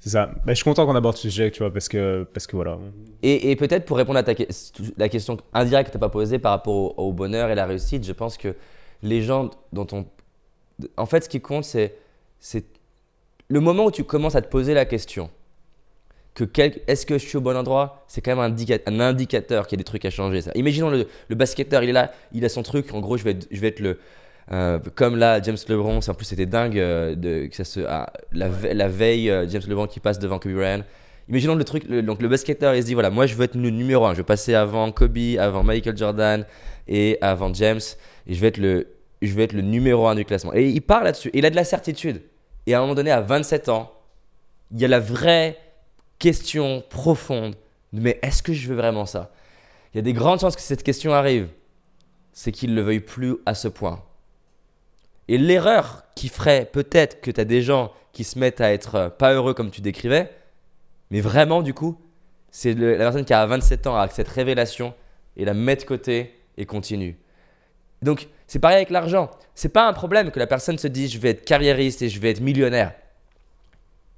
C'est 0.00 0.10
ça. 0.10 0.26
Bah, 0.26 0.52
je 0.52 0.54
suis 0.54 0.64
content 0.64 0.86
qu'on 0.86 0.94
aborde 0.94 1.16
ce 1.16 1.22
sujet, 1.22 1.50
tu 1.50 1.58
vois, 1.58 1.72
parce 1.72 1.88
que, 1.88 2.26
parce 2.32 2.46
que 2.46 2.54
voilà. 2.54 2.78
Et, 3.22 3.50
et 3.50 3.56
peut-être 3.56 3.84
pour 3.84 3.96
répondre 3.96 4.18
à 4.18 4.22
ta, 4.22 4.32
la 4.96 5.08
question 5.08 5.36
indirecte 5.52 5.88
que 5.88 5.92
tu 5.92 5.98
n'as 5.98 6.06
pas 6.06 6.08
posée 6.08 6.38
par 6.38 6.52
rapport 6.52 6.98
au, 6.98 7.12
bonheur 7.12 7.50
et 7.50 7.54
la 7.54 7.66
réussite, 7.66 8.04
je 8.04 8.12
pense 8.12 8.36
que 8.36 8.54
les 9.02 9.22
gens 9.22 9.50
dont 9.72 9.86
on. 9.92 10.06
En 10.96 11.06
fait, 11.06 11.24
ce 11.24 11.28
qui 11.28 11.40
compte, 11.40 11.64
c'est, 11.64 11.96
c'est 12.38 12.64
le 13.48 13.60
moment 13.60 13.86
où 13.86 13.90
tu 13.90 14.04
commences 14.04 14.36
à 14.36 14.42
te 14.42 14.48
poser 14.48 14.74
la 14.74 14.84
question 14.84 15.30
que 16.38 16.44
quel- 16.44 16.80
est-ce 16.86 17.04
que 17.04 17.18
je 17.18 17.26
suis 17.26 17.36
au 17.36 17.40
bon 17.40 17.56
endroit? 17.56 18.04
C'est 18.08 18.20
quand 18.20 18.30
même 18.30 18.38
un, 18.40 18.48
indica- 18.54 18.80
un 18.86 19.00
indicateur 19.00 19.66
qu'il 19.66 19.76
y 19.76 19.78
a 19.78 19.82
des 19.82 19.84
trucs 19.84 20.04
à 20.04 20.10
changer. 20.10 20.40
Ça. 20.42 20.52
Imaginons 20.54 20.90
le, 20.90 21.06
le 21.28 21.34
basketteur, 21.34 21.82
il 21.82 21.90
est 21.90 21.92
là, 21.92 22.12
il 22.32 22.44
a 22.44 22.48
son 22.48 22.62
truc. 22.62 22.92
En 22.94 23.00
gros, 23.00 23.16
je 23.16 23.24
vais 23.24 23.32
être, 23.32 23.46
je 23.50 23.60
vais 23.60 23.68
être 23.68 23.80
le. 23.80 23.98
euh, 24.52 24.78
comme 24.94 25.16
là, 25.16 25.42
James 25.42 25.56
LeBron, 25.68 26.00
c'est- 26.00 26.10
en 26.10 26.14
plus 26.14 26.24
c'était 26.26 26.46
dingue 26.46 26.78
euh, 26.78 27.14
de, 27.14 27.46
que 27.46 27.56
ça 27.56 27.64
se, 27.64 27.80
ah, 27.86 28.12
la, 28.32 28.48
ve- 28.48 28.72
la 28.72 28.88
veille, 28.88 29.30
euh, 29.30 29.46
James 29.48 29.62
LeBron 29.68 29.86
qui 29.88 30.00
passe 30.00 30.18
devant 30.18 30.38
Kobe 30.38 30.52
Bryant. 30.52 30.82
Imaginons 31.28 31.54
le 31.56 31.64
truc, 31.64 31.84
le- 31.88 32.02
donc 32.02 32.22
le 32.22 32.28
basketteur 32.28 32.74
il 32.74 32.80
se 32.82 32.86
dit 32.86 32.94
voilà, 32.94 33.10
moi 33.10 33.26
je 33.26 33.34
veux 33.34 33.44
être 33.44 33.54
le 33.56 33.68
numéro 33.68 34.06
1, 34.06 34.12
je 34.14 34.18
veux 34.18 34.24
passer 34.24 34.54
avant 34.54 34.90
Kobe, 34.92 35.18
avant 35.38 35.62
Michael 35.62 35.94
Jordan 35.98 36.46
et 36.86 37.18
avant 37.20 37.52
James, 37.52 37.80
et 38.26 38.32
je 38.34 38.40
vais 38.40 38.46
être 38.48 38.56
le, 38.56 38.86
je 39.20 39.34
vais 39.34 39.42
être 39.44 39.52
le 39.52 39.60
numéro 39.60 40.06
1 40.06 40.14
du 40.14 40.24
classement. 40.24 40.54
Et 40.54 40.68
il 40.70 40.80
parle 40.80 41.04
là-dessus, 41.04 41.30
il 41.34 41.44
a 41.44 41.50
de 41.50 41.56
la 41.56 41.64
certitude. 41.64 42.22
Et 42.66 42.72
à 42.72 42.78
un 42.78 42.80
moment 42.82 42.94
donné, 42.94 43.10
à 43.10 43.20
27 43.20 43.68
ans, 43.68 43.92
il 44.72 44.80
y 44.80 44.84
a 44.86 44.88
la 44.88 45.00
vraie 45.00 45.58
question 46.18 46.82
profonde 46.88 47.54
de, 47.92 48.00
mais 48.00 48.18
est-ce 48.22 48.42
que 48.42 48.52
je 48.52 48.68
veux 48.68 48.76
vraiment 48.76 49.06
ça? 49.06 49.30
Il 49.92 49.96
y 49.96 50.00
a 50.00 50.02
des 50.02 50.12
grandes 50.12 50.40
chances 50.40 50.56
que 50.56 50.62
cette 50.62 50.82
question 50.82 51.12
arrive, 51.12 51.48
c'est 52.32 52.52
qu'il 52.52 52.70
ne 52.70 52.76
le 52.76 52.82
veuille 52.82 53.00
plus 53.00 53.36
à 53.46 53.54
ce 53.54 53.68
point. 53.68 54.02
Et 55.28 55.38
l'erreur 55.38 56.04
qui 56.14 56.28
ferait 56.28 56.68
peut-être 56.70 57.20
que 57.20 57.30
tu 57.30 57.40
as 57.40 57.44
des 57.44 57.62
gens 57.62 57.92
qui 58.12 58.24
se 58.24 58.38
mettent 58.38 58.60
à 58.60 58.72
être 58.72 58.94
euh, 58.94 59.08
pas 59.10 59.32
heureux 59.32 59.54
comme 59.54 59.70
tu 59.70 59.80
décrivais, 59.80 60.30
mais 61.10 61.20
vraiment 61.20 61.62
du 61.62 61.74
coup, 61.74 61.98
c'est 62.50 62.74
la 62.74 62.96
personne 62.96 63.24
qui 63.24 63.34
a 63.34 63.44
27 63.46 63.86
ans 63.86 63.96
a 63.96 64.08
cette 64.08 64.28
révélation 64.28 64.94
et 65.36 65.44
la 65.44 65.54
met 65.54 65.76
de 65.76 65.84
côté 65.84 66.34
et 66.56 66.66
continue. 66.66 67.18
Donc 68.02 68.28
c'est 68.46 68.58
pareil 68.58 68.76
avec 68.76 68.90
l'argent. 68.90 69.30
C'est 69.54 69.68
pas 69.68 69.86
un 69.86 69.92
problème 69.92 70.30
que 70.30 70.38
la 70.38 70.46
personne 70.46 70.78
se 70.78 70.88
dise 70.88 71.12
je 71.12 71.18
vais 71.18 71.30
être 71.30 71.44
carriériste 71.44 72.02
et 72.02 72.08
je 72.08 72.20
vais 72.20 72.30
être 72.30 72.40
millionnaire 72.40 72.94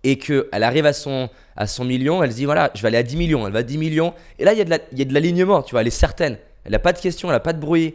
et 0.03 0.19
qu'elle 0.19 0.63
arrive 0.63 0.87
à 0.87 0.93
son, 0.93 1.29
à 1.57 1.67
son 1.67 1.85
million, 1.85 2.23
elle 2.23 2.31
se 2.31 2.37
dit 2.37 2.45
voilà, 2.47 2.71
je 2.75 2.83
vais 2.83 2.89
aller 2.89 2.99
à 2.99 3.03
10 3.03 3.17
millions, 3.17 3.47
elle 3.47 3.53
va 3.53 3.59
à 3.61 3.63
10 3.63 3.79
millions. 3.79 4.15
Et 4.39 4.45
là, 4.45 4.53
il 4.53 4.59
y 4.59 4.63
a 5.03 5.05
de 5.05 5.15
l'alignement, 5.15 5.63
tu 5.63 5.73
vois, 5.73 5.83
elle 5.83 5.87
est 5.87 5.91
certaine. 5.91 6.39
Elle 6.65 6.73
n'a 6.73 6.79
pas 6.79 6.93
de 6.93 6.99
questions, 6.99 7.29
elle 7.29 7.35
n'a 7.35 7.41
pas 7.41 7.53
de 7.53 7.61
bruit. 7.61 7.95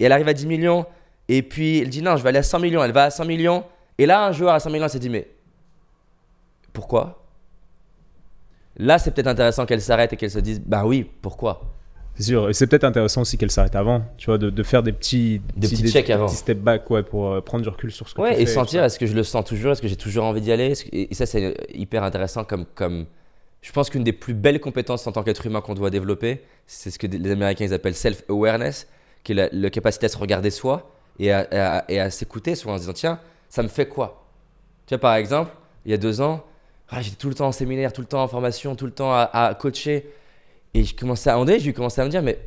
Et 0.00 0.04
elle 0.04 0.12
arrive 0.12 0.28
à 0.28 0.34
10 0.34 0.46
millions. 0.46 0.86
Et 1.28 1.42
puis 1.42 1.80
elle 1.80 1.90
dit 1.90 2.02
non, 2.02 2.16
je 2.16 2.22
vais 2.22 2.30
aller 2.30 2.38
à 2.38 2.42
100 2.42 2.60
millions. 2.60 2.82
Elle 2.82 2.92
va 2.92 3.04
à 3.04 3.10
100 3.10 3.24
millions. 3.24 3.64
Et 3.98 4.06
là, 4.06 4.26
un 4.26 4.32
joueur 4.32 4.54
à 4.54 4.60
100 4.60 4.70
millions, 4.70 4.84
elle 4.84 4.90
s'est 4.90 4.98
dit 4.98 5.10
mais 5.10 5.28
pourquoi? 6.72 7.24
Là, 8.76 8.98
c'est 8.98 9.10
peut-être 9.10 9.26
intéressant 9.26 9.66
qu'elle 9.66 9.82
s'arrête 9.82 10.12
et 10.12 10.16
qu'elle 10.16 10.30
se 10.30 10.38
dise 10.38 10.60
bah 10.60 10.84
oui, 10.86 11.10
pourquoi? 11.20 11.62
C'est 12.18 12.24
sûr. 12.24 12.50
Et 12.50 12.52
c'est 12.52 12.66
peut-être 12.66 12.82
intéressant 12.84 13.20
aussi 13.20 13.38
qu'elle 13.38 13.50
s'arrête 13.52 13.76
avant, 13.76 14.02
tu 14.16 14.26
vois, 14.26 14.38
de, 14.38 14.50
de 14.50 14.62
faire 14.64 14.82
des 14.82 14.92
petits, 14.92 15.40
Des 15.56 15.68
petits 15.68 15.88
checks 15.88 16.10
avant. 16.10 16.26
petits 16.26 16.36
step 16.36 16.58
back, 16.58 16.90
ouais, 16.90 17.04
pour 17.04 17.30
euh, 17.32 17.40
prendre 17.40 17.62
du 17.62 17.68
recul 17.68 17.92
sur 17.92 18.08
ce 18.08 18.14
que 18.14 18.20
Ouais, 18.20 18.34
tu 18.34 18.42
et 18.42 18.46
fais, 18.46 18.52
sentir 18.52 18.82
est-ce 18.82 18.98
que 18.98 19.06
je 19.06 19.14
le 19.14 19.22
sens 19.22 19.44
toujours, 19.44 19.70
est-ce 19.72 19.80
que 19.82 19.86
j'ai 19.86 19.94
toujours 19.96 20.24
envie 20.24 20.40
d'y 20.40 20.50
aller 20.50 20.72
que- 20.72 20.88
Et 20.92 21.14
ça, 21.14 21.26
c'est 21.26 21.54
hyper 21.72 22.02
intéressant 22.02 22.42
comme, 22.42 22.64
comme. 22.74 23.06
Je 23.62 23.70
pense 23.72 23.88
qu'une 23.88 24.02
des 24.04 24.12
plus 24.12 24.34
belles 24.34 24.60
compétences 24.60 25.06
en 25.06 25.12
tant 25.12 25.22
qu'être 25.22 25.46
humain 25.46 25.60
qu'on 25.60 25.74
doit 25.74 25.90
développer, 25.90 26.42
c'est 26.66 26.90
ce 26.90 26.98
que 26.98 27.06
les 27.06 27.30
Américains 27.30 27.64
ils 27.66 27.74
appellent 27.74 27.94
self-awareness, 27.94 28.88
qui 29.24 29.32
est 29.32 29.34
la, 29.36 29.48
la 29.52 29.70
capacité 29.70 30.06
à 30.06 30.08
se 30.08 30.18
regarder 30.18 30.50
soi 30.50 30.90
et 31.20 31.32
à, 31.32 32.10
s'écouter 32.10 32.54
soi 32.54 32.72
en 32.72 32.76
se 32.76 32.82
disant 32.82 32.92
tiens, 32.92 33.20
ça 33.48 33.62
me 33.62 33.68
fait 33.68 33.86
quoi? 33.86 34.24
Tu 34.86 34.94
vois, 34.94 35.00
par 35.00 35.14
exemple, 35.14 35.50
il 35.84 35.90
y 35.90 35.94
a 35.94 35.98
deux 35.98 36.20
ans, 36.20 36.44
ah, 36.88 37.00
j'étais 37.02 37.16
tout 37.16 37.28
le 37.28 37.34
temps 37.34 37.48
en 37.48 37.52
séminaire, 37.52 37.92
tout 37.92 38.00
le 38.00 38.06
temps 38.06 38.22
en 38.22 38.28
formation, 38.28 38.74
tout 38.76 38.86
le 38.86 38.92
temps 38.92 39.12
à, 39.12 39.22
à 39.32 39.54
coacher. 39.54 40.06
Et 40.74 40.84
je 40.84 40.94
commençais 40.94 41.30
à, 41.30 41.36
donné, 41.36 41.58
j'ai 41.58 41.72
commencé 41.72 42.00
à 42.00 42.04
me 42.04 42.10
dire 42.10 42.22
mais 42.22 42.38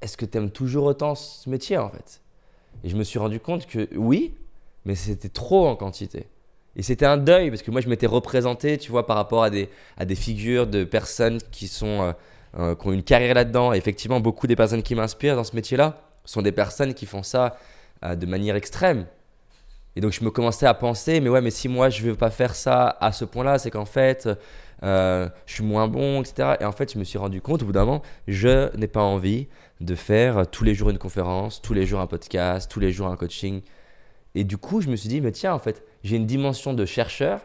est-ce 0.00 0.16
que 0.16 0.24
tu 0.24 0.38
aimes 0.38 0.50
toujours 0.50 0.84
autant 0.84 1.14
ce 1.14 1.48
métier 1.50 1.78
en 1.78 1.88
fait? 1.88 2.20
Et 2.84 2.88
je 2.88 2.96
me 2.96 3.02
suis 3.02 3.18
rendu 3.18 3.40
compte 3.40 3.66
que 3.66 3.88
oui, 3.96 4.34
mais 4.84 4.94
c'était 4.94 5.28
trop 5.28 5.66
en 5.66 5.76
quantité. 5.76 6.26
Et 6.76 6.82
c'était 6.82 7.06
un 7.06 7.16
deuil 7.16 7.50
parce 7.50 7.62
que 7.62 7.70
moi 7.70 7.80
je 7.80 7.88
m'étais 7.88 8.06
représenté, 8.06 8.78
tu 8.78 8.90
vois, 8.90 9.06
par 9.06 9.16
rapport 9.16 9.42
à 9.42 9.50
des, 9.50 9.68
à 9.96 10.04
des 10.04 10.14
figures 10.14 10.66
de 10.66 10.84
personnes 10.84 11.38
qui, 11.50 11.66
sont, 11.66 12.02
euh, 12.02 12.12
euh, 12.58 12.74
qui 12.76 12.86
ont 12.86 12.92
une 12.92 13.02
carrière 13.02 13.34
là-dedans. 13.34 13.72
Effectivement, 13.72 14.20
beaucoup 14.20 14.46
des 14.46 14.54
personnes 14.54 14.82
qui 14.82 14.94
m'inspirent 14.94 15.34
dans 15.34 15.44
ce 15.44 15.56
métier-là 15.56 16.00
sont 16.24 16.42
des 16.42 16.52
personnes 16.52 16.94
qui 16.94 17.06
font 17.06 17.24
ça 17.24 17.56
euh, 18.04 18.14
de 18.14 18.26
manière 18.26 18.54
extrême. 18.54 19.06
Et 19.96 20.00
donc 20.00 20.12
je 20.12 20.22
me 20.22 20.30
commençais 20.30 20.66
à 20.66 20.74
penser, 20.74 21.20
mais 21.20 21.28
ouais, 21.28 21.40
mais 21.40 21.50
si 21.50 21.66
moi 21.66 21.90
je 21.90 22.02
veux 22.02 22.14
pas 22.14 22.30
faire 22.30 22.54
ça 22.54 22.96
à 23.00 23.10
ce 23.10 23.24
point-là, 23.24 23.58
c'est 23.58 23.72
qu'en 23.72 23.86
fait, 23.86 24.28
euh, 24.82 25.28
je 25.46 25.54
suis 25.54 25.64
moins 25.64 25.88
bon, 25.88 26.22
etc. 26.22 26.56
Et 26.60 26.64
en 26.64 26.72
fait, 26.72 26.92
je 26.92 26.98
me 26.98 27.04
suis 27.04 27.18
rendu 27.18 27.40
compte 27.40 27.62
au 27.62 27.66
bout 27.66 27.72
d'un 27.72 27.84
moment, 27.84 28.02
je 28.26 28.74
n'ai 28.76 28.88
pas 28.88 29.02
envie 29.02 29.48
de 29.80 29.94
faire 29.94 30.46
tous 30.50 30.64
les 30.64 30.74
jours 30.74 30.90
une 30.90 30.98
conférence, 30.98 31.62
tous 31.62 31.74
les 31.74 31.86
jours 31.86 32.00
un 32.00 32.06
podcast, 32.06 32.70
tous 32.70 32.80
les 32.80 32.92
jours 32.92 33.08
un 33.08 33.16
coaching. 33.16 33.62
Et 34.34 34.44
du 34.44 34.56
coup, 34.56 34.80
je 34.80 34.88
me 34.88 34.96
suis 34.96 35.08
dit, 35.08 35.20
mais 35.20 35.32
tiens, 35.32 35.54
en 35.54 35.58
fait, 35.58 35.84
j'ai 36.04 36.16
une 36.16 36.26
dimension 36.26 36.74
de 36.74 36.84
chercheur 36.84 37.40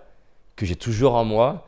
que 0.56 0.66
j'ai 0.66 0.76
toujours 0.76 1.16
en 1.16 1.26
moi 1.26 1.68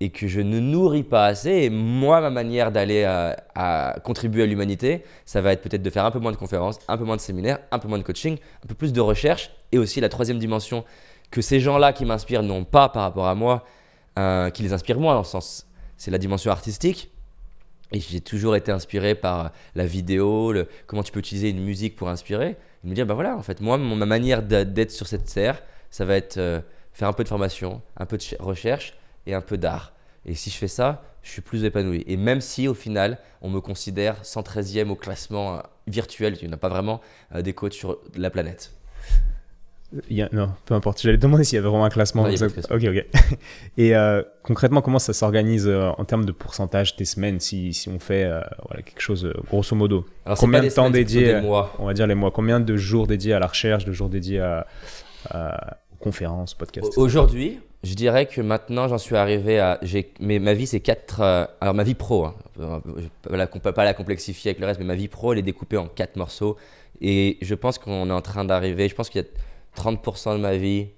et 0.00 0.10
que 0.10 0.28
je 0.28 0.40
ne 0.40 0.60
nourris 0.60 1.02
pas 1.02 1.26
assez. 1.26 1.50
Et 1.50 1.70
moi, 1.70 2.20
ma 2.20 2.30
manière 2.30 2.70
d'aller 2.70 3.04
à, 3.04 3.36
à 3.54 3.98
contribuer 4.00 4.44
à 4.44 4.46
l'humanité, 4.46 5.02
ça 5.24 5.40
va 5.40 5.52
être 5.52 5.62
peut-être 5.62 5.82
de 5.82 5.90
faire 5.90 6.04
un 6.04 6.10
peu 6.10 6.20
moins 6.20 6.32
de 6.32 6.36
conférences, 6.36 6.78
un 6.86 6.96
peu 6.96 7.04
moins 7.04 7.16
de 7.16 7.20
séminaires, 7.20 7.58
un 7.70 7.78
peu 7.78 7.88
moins 7.88 7.98
de 7.98 8.04
coaching, 8.04 8.36
un 8.64 8.66
peu 8.66 8.74
plus 8.74 8.92
de 8.92 9.00
recherche. 9.00 9.50
Et 9.72 9.78
aussi 9.78 10.00
la 10.00 10.08
troisième 10.08 10.38
dimension 10.38 10.84
que 11.30 11.40
ces 11.40 11.60
gens-là 11.60 11.92
qui 11.92 12.04
m'inspirent 12.04 12.42
n'ont 12.42 12.64
pas 12.64 12.88
par 12.88 13.02
rapport 13.02 13.26
à 13.26 13.34
moi, 13.34 13.64
euh, 14.18 14.50
qui 14.50 14.62
les 14.62 14.72
inspirent 14.74 15.00
moi 15.00 15.14
dans 15.14 15.20
le 15.20 15.24
sens, 15.24 15.66
c'est 15.96 16.10
la 16.10 16.18
dimension 16.18 16.50
artistique. 16.50 17.10
Et 17.90 18.00
j'ai 18.00 18.20
toujours 18.20 18.54
été 18.54 18.70
inspiré 18.70 19.14
par 19.14 19.50
la 19.74 19.86
vidéo, 19.86 20.52
comment 20.86 21.02
tu 21.02 21.10
peux 21.10 21.20
utiliser 21.20 21.48
une 21.48 21.64
musique 21.64 21.96
pour 21.96 22.10
inspirer. 22.10 22.56
Et 22.84 22.86
me 22.88 22.94
dire, 22.94 23.06
bah 23.06 23.14
voilà, 23.14 23.34
en 23.36 23.42
fait, 23.42 23.60
moi, 23.62 23.78
ma 23.78 24.04
manière 24.04 24.42
d'être 24.42 24.90
sur 24.90 25.06
cette 25.06 25.28
serre, 25.30 25.62
ça 25.90 26.04
va 26.04 26.16
être 26.16 26.36
euh, 26.36 26.60
faire 26.92 27.08
un 27.08 27.14
peu 27.14 27.24
de 27.24 27.28
formation, 27.28 27.80
un 27.96 28.04
peu 28.04 28.18
de 28.18 28.22
ch- 28.22 28.38
recherche 28.40 28.94
et 29.26 29.32
un 29.32 29.40
peu 29.40 29.56
d'art. 29.56 29.94
Et 30.26 30.34
si 30.34 30.50
je 30.50 30.56
fais 30.58 30.68
ça, 30.68 31.02
je 31.22 31.30
suis 31.30 31.40
plus 31.40 31.64
épanoui. 31.64 32.04
Et 32.06 32.18
même 32.18 32.42
si 32.42 32.68
au 32.68 32.74
final, 32.74 33.18
on 33.40 33.48
me 33.48 33.60
considère 33.62 34.20
113e 34.22 34.90
au 34.90 34.96
classement 34.96 35.56
euh, 35.56 35.60
virtuel, 35.86 36.36
il 36.42 36.46
n'y 36.46 36.50
en 36.52 36.56
a 36.56 36.58
pas 36.58 36.68
vraiment 36.68 37.00
des 37.34 37.54
coachs 37.54 37.72
sur 37.72 37.98
la 38.16 38.28
planète. 38.28 38.72
Il 40.10 40.16
y 40.18 40.22
a- 40.22 40.28
non, 40.32 40.50
peu 40.66 40.74
importe. 40.74 41.00
J'allais 41.00 41.16
demander 41.16 41.44
s'il 41.44 41.56
y 41.56 41.58
avait 41.58 41.68
vraiment 41.68 41.84
un 41.86 41.90
classement. 41.90 42.24
Non, 42.24 42.28
de 42.28 42.44
Ok, 42.74 42.84
ok. 42.84 43.38
Et 43.78 43.96
euh, 43.96 44.22
concrètement, 44.42 44.82
comment 44.82 44.98
ça 44.98 45.14
s'organise 45.14 45.66
euh, 45.66 45.90
en 45.96 46.04
termes 46.04 46.26
de 46.26 46.32
pourcentage 46.32 46.94
tes 46.96 47.06
semaines 47.06 47.40
si, 47.40 47.72
si 47.72 47.88
on 47.88 47.98
fait 47.98 48.24
euh, 48.24 48.40
voilà, 48.66 48.82
quelque 48.82 49.00
chose 49.00 49.32
grosso 49.48 49.74
modo? 49.74 50.04
Alors, 50.26 50.36
Combien 50.38 50.60
de 50.60 50.66
des 50.66 50.70
temps 50.74 50.82
semaines, 50.88 50.92
dédié 51.04 51.34
des 51.34 51.40
mois 51.40 51.74
On 51.78 51.86
va 51.86 51.94
dire 51.94 52.06
les 52.06 52.14
mois. 52.14 52.30
Combien 52.30 52.60
de 52.60 52.76
jours 52.76 53.06
dédiés 53.06 53.32
à 53.32 53.38
la 53.38 53.46
recherche, 53.46 53.86
de 53.86 53.92
jours 53.92 54.10
dédiés 54.10 54.40
à, 54.40 54.66
à 55.30 55.78
conférences, 56.00 56.52
podcasts. 56.54 56.96
Aujourd'hui, 56.98 57.58
je 57.82 57.94
dirais 57.94 58.26
que 58.26 58.40
maintenant 58.42 58.88
j'en 58.88 58.98
suis 58.98 59.16
arrivé 59.16 59.58
à. 59.58 59.80
Mais 60.20 60.38
ma 60.38 60.52
vie, 60.52 60.66
c'est 60.66 60.80
quatre. 60.80 61.22
alors 61.60 61.72
ma 61.74 61.82
vie 61.82 61.94
pro, 61.94 62.26
hein, 62.26 62.34
la- 63.30 63.46
pas, 63.46 63.72
pas 63.72 63.84
la 63.84 63.94
complexifier 63.94 64.50
avec 64.50 64.60
le 64.60 64.66
reste, 64.66 64.80
mais 64.80 64.86
ma 64.86 64.94
vie 64.94 65.08
pro, 65.08 65.32
elle 65.32 65.38
est 65.38 65.42
découpée 65.42 65.76
en 65.78 65.86
quatre 65.88 66.16
morceaux. 66.16 66.56
Et 67.00 67.38
je 67.40 67.54
pense 67.54 67.78
qu'on 67.78 68.10
est 68.10 68.12
en 68.12 68.20
train 68.20 68.44
d'arriver. 68.44 68.88
Je 68.88 68.94
pense 68.94 69.08
qu'il 69.08 69.22
y 69.22 69.24
a 69.24 69.28
30% 69.78 70.36
de 70.36 70.40
ma 70.40 70.56
vie, 70.56 70.88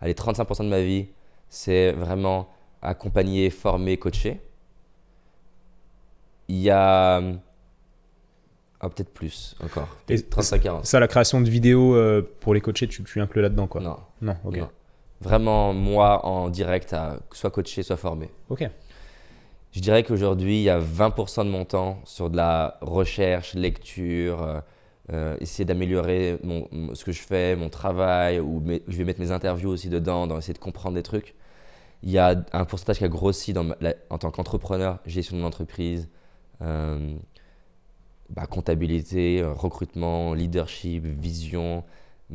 allez, 0.00 0.14
35% 0.14 0.64
de 0.64 0.68
ma 0.68 0.80
vie, 0.80 1.08
c'est 1.48 1.92
vraiment 1.92 2.48
accompagner, 2.82 3.50
former, 3.50 3.96
coacher. 3.96 4.40
Il 6.48 6.58
y 6.58 6.70
a. 6.70 7.22
Ah, 8.82 8.88
peut-être 8.88 9.12
plus 9.12 9.54
encore. 9.62 9.88
Peut-être 10.06 10.34
35-40. 10.34 10.84
Ça, 10.84 11.00
la 11.00 11.06
création 11.06 11.40
de 11.42 11.50
vidéos 11.50 11.94
euh, 11.94 12.22
pour 12.40 12.54
les 12.54 12.62
coachés, 12.62 12.88
tu, 12.88 13.04
tu 13.04 13.20
inclus 13.20 13.42
là-dedans 13.42 13.66
quoi? 13.66 13.82
Non. 13.82 13.98
Non, 14.22 14.36
ok. 14.44 14.56
non. 14.56 14.68
Vraiment, 15.20 15.74
moi, 15.74 16.24
en 16.24 16.48
direct, 16.48 16.94
à 16.94 17.18
soit 17.32 17.50
coacher, 17.50 17.82
soit 17.82 17.98
former. 17.98 18.30
Ok. 18.48 18.66
Je 19.72 19.80
dirais 19.80 20.02
qu'aujourd'hui, 20.02 20.60
il 20.60 20.62
y 20.62 20.70
a 20.70 20.80
20% 20.80 21.44
de 21.44 21.50
mon 21.50 21.64
temps 21.64 22.00
sur 22.04 22.30
de 22.30 22.36
la 22.36 22.78
recherche, 22.80 23.54
lecture, 23.54 24.42
euh, 24.42 24.60
euh, 25.12 25.36
essayer 25.40 25.64
d'améliorer 25.64 26.38
ce 26.94 27.04
que 27.04 27.12
je 27.12 27.20
fais, 27.20 27.56
mon 27.56 27.68
travail, 27.68 28.38
ou 28.38 28.62
je 28.86 28.96
vais 28.96 29.04
mettre 29.04 29.20
mes 29.20 29.32
interviews 29.32 29.70
aussi 29.70 29.88
dedans, 29.88 30.26
dans 30.26 30.38
essayer 30.38 30.54
de 30.54 30.58
comprendre 30.58 30.94
des 30.94 31.02
trucs. 31.02 31.34
Il 32.02 32.10
y 32.10 32.18
a 32.18 32.44
un 32.52 32.64
pourcentage 32.64 32.98
qui 32.98 33.04
a 33.04 33.08
grossi 33.08 33.52
en 34.10 34.18
tant 34.18 34.30
qu'entrepreneur, 34.30 35.00
gestion 35.06 35.36
de 35.36 35.42
l'entreprise, 35.42 36.08
euh, 36.62 37.14
bah, 38.30 38.46
comptabilité, 38.46 39.40
euh, 39.40 39.52
recrutement, 39.52 40.34
leadership, 40.34 41.04
vision. 41.04 41.82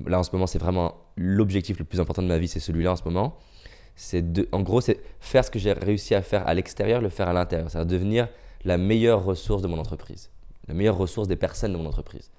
Là, 0.05 0.19
en 0.19 0.23
ce 0.23 0.31
moment, 0.33 0.45
c'est 0.45 0.59
vraiment 0.59 0.95
l'objectif 1.15 1.79
le 1.79 1.85
plus 1.85 2.01
important 2.01 2.21
de 2.21 2.27
ma 2.27 2.37
vie, 2.37 2.49
c'est 2.49 2.59
celui-là 2.59 2.91
en 2.91 2.95
ce 2.97 3.03
moment. 3.05 3.37
C'est 3.95 4.25
en 4.51 4.61
gros, 4.61 4.81
c'est 4.81 4.99
faire 5.21 5.45
ce 5.45 5.51
que 5.51 5.57
j'ai 5.59 5.71
réussi 5.71 6.13
à 6.15 6.21
faire 6.21 6.45
à 6.47 6.53
l'extérieur, 6.53 6.99
le 7.01 7.09
faire 7.09 7.29
à 7.29 7.33
l'intérieur. 7.33 7.71
C'est-à-dire 7.71 7.99
devenir 7.99 8.27
la 8.65 8.77
meilleure 8.77 9.23
ressource 9.23 9.61
de 9.61 9.67
mon 9.67 9.79
entreprise, 9.79 10.29
la 10.67 10.73
meilleure 10.73 10.97
ressource 10.97 11.29
des 11.29 11.37
personnes 11.37 11.71
de 11.71 11.77
mon 11.77 11.85
entreprise. 11.85 12.29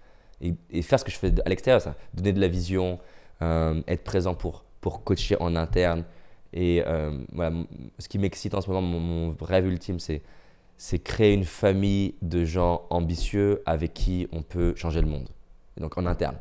Et, 0.41 0.83
faire 0.83 1.01
ce 1.01 1.05
que 1.05 1.11
je 1.11 1.17
fais 1.17 1.33
à 1.45 1.49
l'extérieur, 1.49 1.81
ça, 1.81 1.95
donner 2.15 2.33
de 2.33 2.41
la 2.41 2.49
vision, 2.49 2.99
euh, 3.43 3.81
être 3.89 4.05
présent 4.05 4.35
pour, 4.35 4.65
pour 4.81 5.03
coacher 5.03 5.37
en 5.41 5.57
interne. 5.57 6.05
Et 6.53 6.83
euh, 6.87 7.19
voilà, 7.33 7.57
ce 7.99 8.09
qui 8.09 8.19
m'excite 8.19 8.55
en 8.55 8.61
ce 8.61 8.71
moment, 8.71 8.83
mon, 8.83 9.35
rêve 9.41 9.67
ultime, 9.67 10.01
c'est 10.01 10.23
c'est 10.79 10.99
créer 10.99 11.33
une 11.33 11.47
famille 11.47 12.17
de 12.21 12.45
gens 12.45 12.83
ambitieux 12.91 13.63
avec 13.65 13.95
qui 13.95 14.29
on 14.31 14.43
peut 14.43 14.75
changer 14.77 15.01
le 15.01 15.07
monde. 15.07 15.31
Donc 15.79 15.97
en 15.97 16.05
interne. 16.05 16.37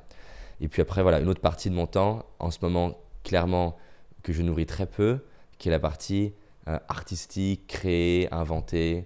Et 0.59 0.67
puis 0.67 0.81
après, 0.81 1.03
voilà, 1.03 1.21
une 1.21 1.29
autre 1.29 1.39
partie 1.39 1.69
de 1.69 1.75
mon 1.75 1.87
temps, 1.87 2.25
en 2.39 2.51
ce 2.51 2.59
moment, 2.61 2.97
clairement, 3.23 3.77
que 4.23 4.33
je 4.33 4.41
nourris 4.41 4.65
très 4.65 4.87
peu, 4.87 5.19
qui 5.57 5.69
est 5.69 5.71
la 5.71 5.79
partie 5.79 6.33
euh, 6.67 6.77
artistique, 6.89 7.65
créer, 7.67 8.27
inventer. 8.33 9.05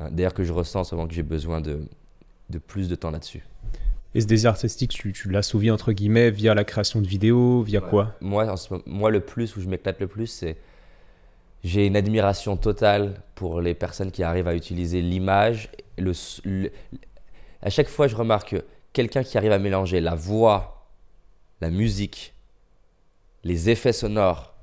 D'ailleurs, 0.00 0.32
que 0.32 0.42
je 0.42 0.54
ressens 0.54 0.84
souvent 0.84 1.06
que 1.06 1.12
j'ai 1.12 1.22
besoin 1.22 1.60
de, 1.60 1.86
de 2.48 2.58
plus 2.58 2.88
de 2.88 2.94
temps 2.94 3.10
là-dessus. 3.10 3.44
Et 4.14 4.20
ce 4.20 4.26
désir 4.26 4.50
artistique, 4.50 4.92
tu, 4.92 5.12
tu 5.12 5.30
l'assouvis 5.30 5.70
entre 5.70 5.92
guillemets 5.92 6.30
via 6.30 6.54
la 6.54 6.64
création 6.64 7.00
de 7.00 7.06
vidéos, 7.06 7.62
via 7.62 7.80
quoi? 7.80 8.14
Moi, 8.20 8.56
ce 8.56 8.74
moi, 8.86 9.10
le 9.10 9.20
plus, 9.20 9.56
où 9.56 9.60
je 9.60 9.68
m'éclate 9.68 10.00
le 10.00 10.06
plus, 10.06 10.26
c'est 10.26 10.56
j'ai 11.64 11.86
une 11.86 11.96
admiration 11.96 12.56
totale 12.56 13.22
pour 13.34 13.60
les 13.60 13.74
personnes 13.74 14.10
qui 14.10 14.22
arrivent 14.22 14.48
à 14.48 14.54
utiliser 14.54 15.00
l'image. 15.00 15.70
Le, 15.96 16.12
à 17.62 17.70
chaque 17.70 17.88
fois, 17.88 18.08
je 18.08 18.16
remarque 18.16 18.50
que 18.50 18.64
quelqu'un 18.92 19.22
qui 19.22 19.38
arrive 19.38 19.52
à 19.52 19.58
mélanger 19.58 20.00
la 20.00 20.14
voix, 20.14 20.88
la 21.60 21.70
musique, 21.70 22.34
les 23.44 23.70
effets 23.70 23.92
sonores 23.92 24.54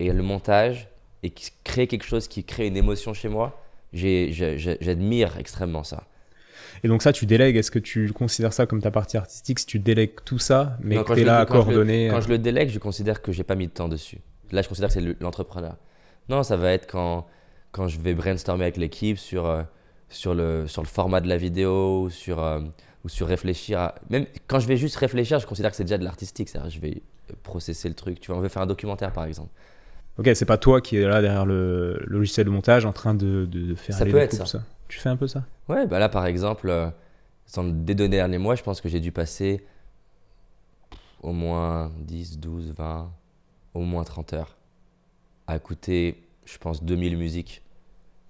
et 0.00 0.12
le 0.12 0.22
montage 0.22 0.88
et 1.22 1.30
qui 1.30 1.50
crée 1.64 1.86
quelque 1.86 2.04
chose 2.04 2.28
qui 2.28 2.44
crée 2.44 2.66
une 2.66 2.76
émotion 2.76 3.14
chez 3.14 3.28
moi, 3.28 3.62
j'admire 3.92 5.38
extrêmement 5.38 5.84
ça. 5.84 6.04
Et 6.84 6.88
donc 6.88 7.02
ça, 7.02 7.12
tu 7.12 7.26
délègues. 7.26 7.56
Est-ce 7.56 7.70
que 7.70 7.78
tu 7.78 8.12
considères 8.12 8.52
ça 8.52 8.66
comme 8.66 8.80
ta 8.80 8.90
partie 8.90 9.16
artistique? 9.16 9.58
Si 9.58 9.66
tu 9.66 9.78
délègues 9.78 10.12
tout 10.24 10.38
ça, 10.38 10.76
mais 10.80 10.96
Non, 10.96 11.04
que 11.04 11.14
tu 11.14 11.20
es 11.20 11.24
là 11.24 11.38
à 11.40 11.46
coordonner 11.46 12.08
Quand 12.10 12.20
je 12.20 12.28
le 12.28 12.38
délègue, 12.38 12.70
je 12.70 12.78
considère 12.78 13.22
que 13.22 13.32
j'ai 13.32 13.44
pas 13.44 13.54
mis 13.54 13.66
de 13.66 13.72
temps 13.72 13.88
dessus. 13.88 14.18
Là, 14.52 14.62
je 14.62 14.68
considère 14.68 14.88
que 14.88 14.94
c'est 14.94 15.00
le- 15.00 15.16
l'entrepreneur. 15.20 15.76
Non, 16.28 16.42
ça 16.42 16.56
va 16.56 16.72
être 16.72 16.86
quand, 16.90 17.26
quand 17.72 17.88
je 17.88 17.98
vais 18.00 18.14
brainstormer 18.14 18.64
avec 18.64 18.76
l'équipe 18.76 19.18
sur, 19.18 19.46
euh, 19.46 19.62
sur, 20.08 20.34
le, 20.34 20.66
sur 20.66 20.82
le 20.82 20.88
format 20.88 21.20
de 21.20 21.28
la 21.28 21.36
vidéo 21.36 22.02
ou 22.04 22.10
sur, 22.10 22.42
euh, 22.42 22.60
ou 23.04 23.08
sur 23.08 23.26
réfléchir 23.26 23.78
à... 23.80 23.94
Même 24.10 24.26
quand 24.46 24.58
je 24.60 24.68
vais 24.68 24.76
juste 24.76 24.96
réfléchir, 24.96 25.38
je 25.38 25.46
considère 25.46 25.70
que 25.70 25.76
c'est 25.76 25.84
déjà 25.84 25.98
de 25.98 26.04
l'artistique. 26.04 26.48
C'est-à-dire, 26.48 26.70
je 26.70 26.80
vais 26.80 27.02
processer 27.42 27.88
le 27.88 27.94
truc. 27.94 28.20
Tu 28.20 28.28
vois, 28.28 28.36
on 28.38 28.40
veut 28.40 28.48
faire 28.48 28.62
un 28.62 28.66
documentaire, 28.66 29.12
par 29.12 29.24
exemple. 29.24 29.50
Ok, 30.18 30.28
c'est 30.34 30.44
pas 30.46 30.58
toi 30.58 30.80
qui 30.80 30.96
es 30.96 31.02
là 31.06 31.20
derrière 31.22 31.46
le 31.46 32.00
logiciel 32.06 32.46
de 32.46 32.50
montage 32.50 32.84
en 32.84 32.92
train 32.92 33.14
de, 33.14 33.46
de, 33.46 33.60
de 33.68 33.74
faire 33.74 33.94
Ça 33.96 34.04
les 34.04 34.10
peut 34.10 34.18
être 34.18 34.46
ça. 34.46 34.62
Tu 34.88 34.98
fais 34.98 35.08
un 35.08 35.16
peu 35.16 35.26
ça? 35.26 35.44
Ouais, 35.68 35.86
bah 35.86 35.98
là, 35.98 36.08
par 36.08 36.26
exemple, 36.26 36.68
euh, 36.70 36.90
dans 37.54 37.62
les 37.62 37.94
deux 37.94 38.08
derniers 38.08 38.38
mois, 38.38 38.54
je 38.54 38.62
pense 38.62 38.80
que 38.80 38.88
j'ai 38.88 39.00
dû 39.00 39.12
passer 39.12 39.64
au 41.22 41.32
moins 41.32 41.92
10, 41.98 42.38
12, 42.38 42.72
20, 42.76 43.12
au 43.74 43.80
moins 43.80 44.04
30 44.04 44.32
heures 44.32 44.56
à 45.46 45.56
écouter, 45.56 46.22
je 46.44 46.58
pense, 46.58 46.82
2000 46.82 47.16
musiques 47.16 47.62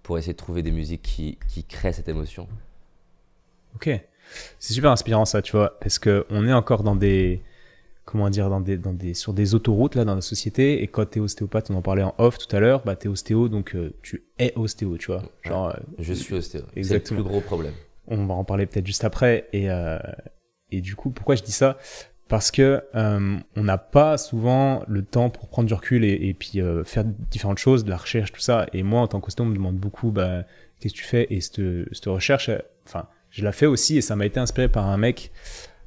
pour 0.03 0.19
essayer 0.19 0.33
de 0.33 0.39
trouver 0.39 0.63
des 0.63 0.71
musiques 0.71 1.03
qui, 1.03 1.39
qui 1.49 1.65
créent 1.65 1.93
cette 1.93 2.09
émotion. 2.09 2.49
Ok. 3.75 3.91
C'est 4.59 4.73
super 4.75 4.91
inspirant 4.91 5.25
ça, 5.25 5.43
tu 5.43 5.53
vois, 5.53 5.79
parce 5.81 5.99
que 5.99 6.27
on 6.31 6.47
est 6.47 6.53
encore 6.53 6.83
dans 6.83 6.97
des 6.97 7.43
comment 8.11 8.31
dire 8.31 8.49
dans 8.49 8.61
des 8.61 8.79
dans 8.79 8.95
des 8.95 9.13
sur 9.13 9.35
des 9.35 9.55
autoroutes 9.55 9.95
là 9.95 10.05
dans 10.07 10.15
la 10.15 10.23
société 10.23 10.83
et 10.83 10.87
quand 10.89 11.05
t'es 11.05 11.21
ostéopathe, 11.21 11.71
on 11.71 11.75
en 11.75 11.83
parlait 11.83 12.03
en 12.03 12.15
off 12.17 12.39
tout 12.39 12.55
à 12.57 12.61
l'heure, 12.61 12.83
bah 12.85 12.97
t'es 12.97 13.09
ostéo 13.09 13.49
donc 13.49 13.75
euh, 13.75 13.93
tu 14.03 14.25
es 14.39 14.53
ostéo, 14.57 14.97
tu 14.97 15.09
vois. 15.09 15.23
Genre 15.45 15.69
euh, 15.69 15.73
Je 15.99 16.15
suis 16.15 16.35
ostéo. 16.35 16.63
C'est 16.69 16.75
le 16.75 16.79
Exactement. 16.79 17.21
plus 17.21 17.29
gros 17.29 17.41
problème. 17.41 17.75
on 18.07 18.25
va 18.25 18.33
en 18.35 18.45
parler 18.45 18.65
peut-être 18.67 18.87
juste 18.87 19.05
après 19.05 19.49
et 19.53 19.71
euh, 19.71 19.99
et 20.71 20.81
du 20.81 20.97
coup 20.97 21.11
pourquoi 21.11 21.35
je 21.35 21.43
dis 21.43 21.53
ça? 21.53 21.77
Parce 22.29 22.51
que 22.51 22.83
euh, 22.95 23.37
on 23.57 23.65
n'a 23.65 23.79
pas 23.79 24.17
souvent 24.19 24.83
le 24.89 25.03
temps 25.03 25.31
pour 25.31 25.49
prendre 25.49 25.67
du 25.69 25.75
recul 25.75 26.05
et, 26.05 26.13
et 26.29 26.35
puis 26.35 26.61
euh, 26.61 26.85
faire 26.85 27.05
différentes 27.05 27.57
choses, 27.59 27.85
de 27.85 27.91
la 27.91 27.97
recherche, 27.97 28.33
tout 28.33 28.41
ça. 28.41 28.67
Et 28.75 28.83
moi, 28.83 29.01
en 29.01 29.07
tant 29.09 29.19
qu'ostéo, 29.21 29.47
on 29.47 29.49
me 29.49 29.55
demande 29.55 29.77
beaucoup, 29.77 30.11
bah, 30.11 30.43
qu'est-ce 30.79 30.93
que 30.93 30.99
tu 30.99 31.05
fais? 31.05 31.27
Et 31.31 31.41
cette, 31.41 31.63
cette 31.91 32.05
recherche, 32.05 32.51
euh, 32.51 32.59
enfin, 32.87 33.07
je 33.31 33.43
la 33.43 33.53
fais 33.53 33.65
aussi 33.65 33.97
et 33.97 34.03
ça 34.03 34.15
m'a 34.15 34.27
été 34.27 34.39
inspiré 34.39 34.69
par 34.69 34.87
un 34.89 34.99
mec. 34.99 35.31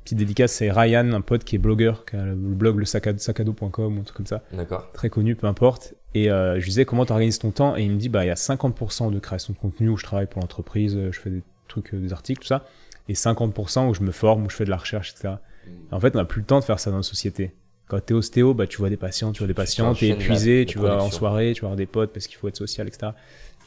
Petite 0.04 0.18
dédicace, 0.18 0.52
c'est 0.54 0.72
Ryan, 0.72 1.12
un 1.14 1.22
pote 1.22 1.44
qui 1.44 1.56
est 1.56 1.60
blogueur, 1.60 2.06
qui 2.06 2.16
a 2.16 2.26
le 2.26 2.34
blog 2.36 2.78
le 2.80 2.86
sacado- 2.86 3.20
sacado.com 3.20 3.98
ou 3.98 4.02
un 4.02 4.04
truc 4.04 4.18
comme 4.18 4.26
ça, 4.26 4.42
D'accord 4.52 4.92
très 4.94 5.10
connu, 5.10 5.36
peu 5.36 5.48
importe. 5.48 5.94
Et 6.16 6.30
euh, 6.32 6.56
je 6.56 6.60
lui 6.66 6.70
disais 6.70 6.86
comment 6.86 7.06
tu 7.06 7.12
organises 7.12 7.40
ton 7.40 7.52
temps? 7.52 7.78
Et 7.78 7.84
il 7.84 7.92
me 7.92 7.98
dit 7.98 8.10
bah 8.10 8.24
il 8.26 8.28
y 8.28 8.32
a 8.32 8.36
50% 8.36 9.12
de 9.14 9.20
création 9.20 9.54
de 9.54 9.58
contenu 9.60 9.90
où 9.90 9.98
je 9.98 10.04
travaille 10.04 10.26
pour 10.28 10.42
l'entreprise, 10.42 10.96
euh, 10.98 11.12
je 11.12 11.20
fais 11.20 11.30
des 11.30 11.44
trucs, 11.68 11.94
euh, 11.94 12.00
des 12.00 12.12
articles, 12.14 12.42
tout 12.42 12.48
ça, 12.48 12.66
et 13.08 13.14
50% 13.14 13.88
où 13.90 13.94
je 13.94 14.02
me 14.02 14.12
forme, 14.12 14.46
où 14.46 14.50
je 14.50 14.56
fais 14.56 14.66
de 14.66 14.70
la 14.72 14.78
recherche, 14.78 15.12
etc. 15.12 15.36
Et 15.68 15.94
en 15.94 16.00
fait, 16.00 16.16
on 16.16 16.20
n'a 16.20 16.26
plus 16.26 16.42
le 16.42 16.48
temps 16.48 16.60
de 16.60 16.64
faire 16.66 16.80
ça 16.80 16.90
dans 16.92 16.98
la 16.98 17.04
société. 17.04 17.54
Quand 17.88 18.00
t'es 18.04 18.14
ostéo, 18.14 18.54
bah, 18.54 18.68
tu 18.68 18.78
vois 18.78 18.90
des 18.90 18.98
patients, 18.98 19.32
tu 19.32 19.40
vois 19.40 19.48
des 19.48 19.54
patients, 19.54 19.94
t'es 19.94 20.08
épuisé, 20.24 20.66
tu 20.66 20.80
vas 20.80 20.96
en 21.04 21.12
soirée, 21.12 21.54
tu 21.54 21.62
vas 21.62 21.68
avoir 21.68 21.78
des 21.78 21.86
potes 21.86 22.12
parce 22.12 22.26
qu'il 22.28 22.38
faut 22.38 22.48
être 22.48 22.58
social, 22.58 22.88
etc. 22.88 23.12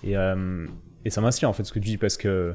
Et, 0.03 0.17
euh, 0.17 0.67
et 1.05 1.11
ça 1.11 1.21
m'inspire 1.21 1.49
en 1.49 1.53
fait 1.53 1.65
ce 1.65 1.73
que 1.73 1.79
tu 1.79 1.87
dis 1.91 1.97
parce 1.99 2.17
que, 2.17 2.55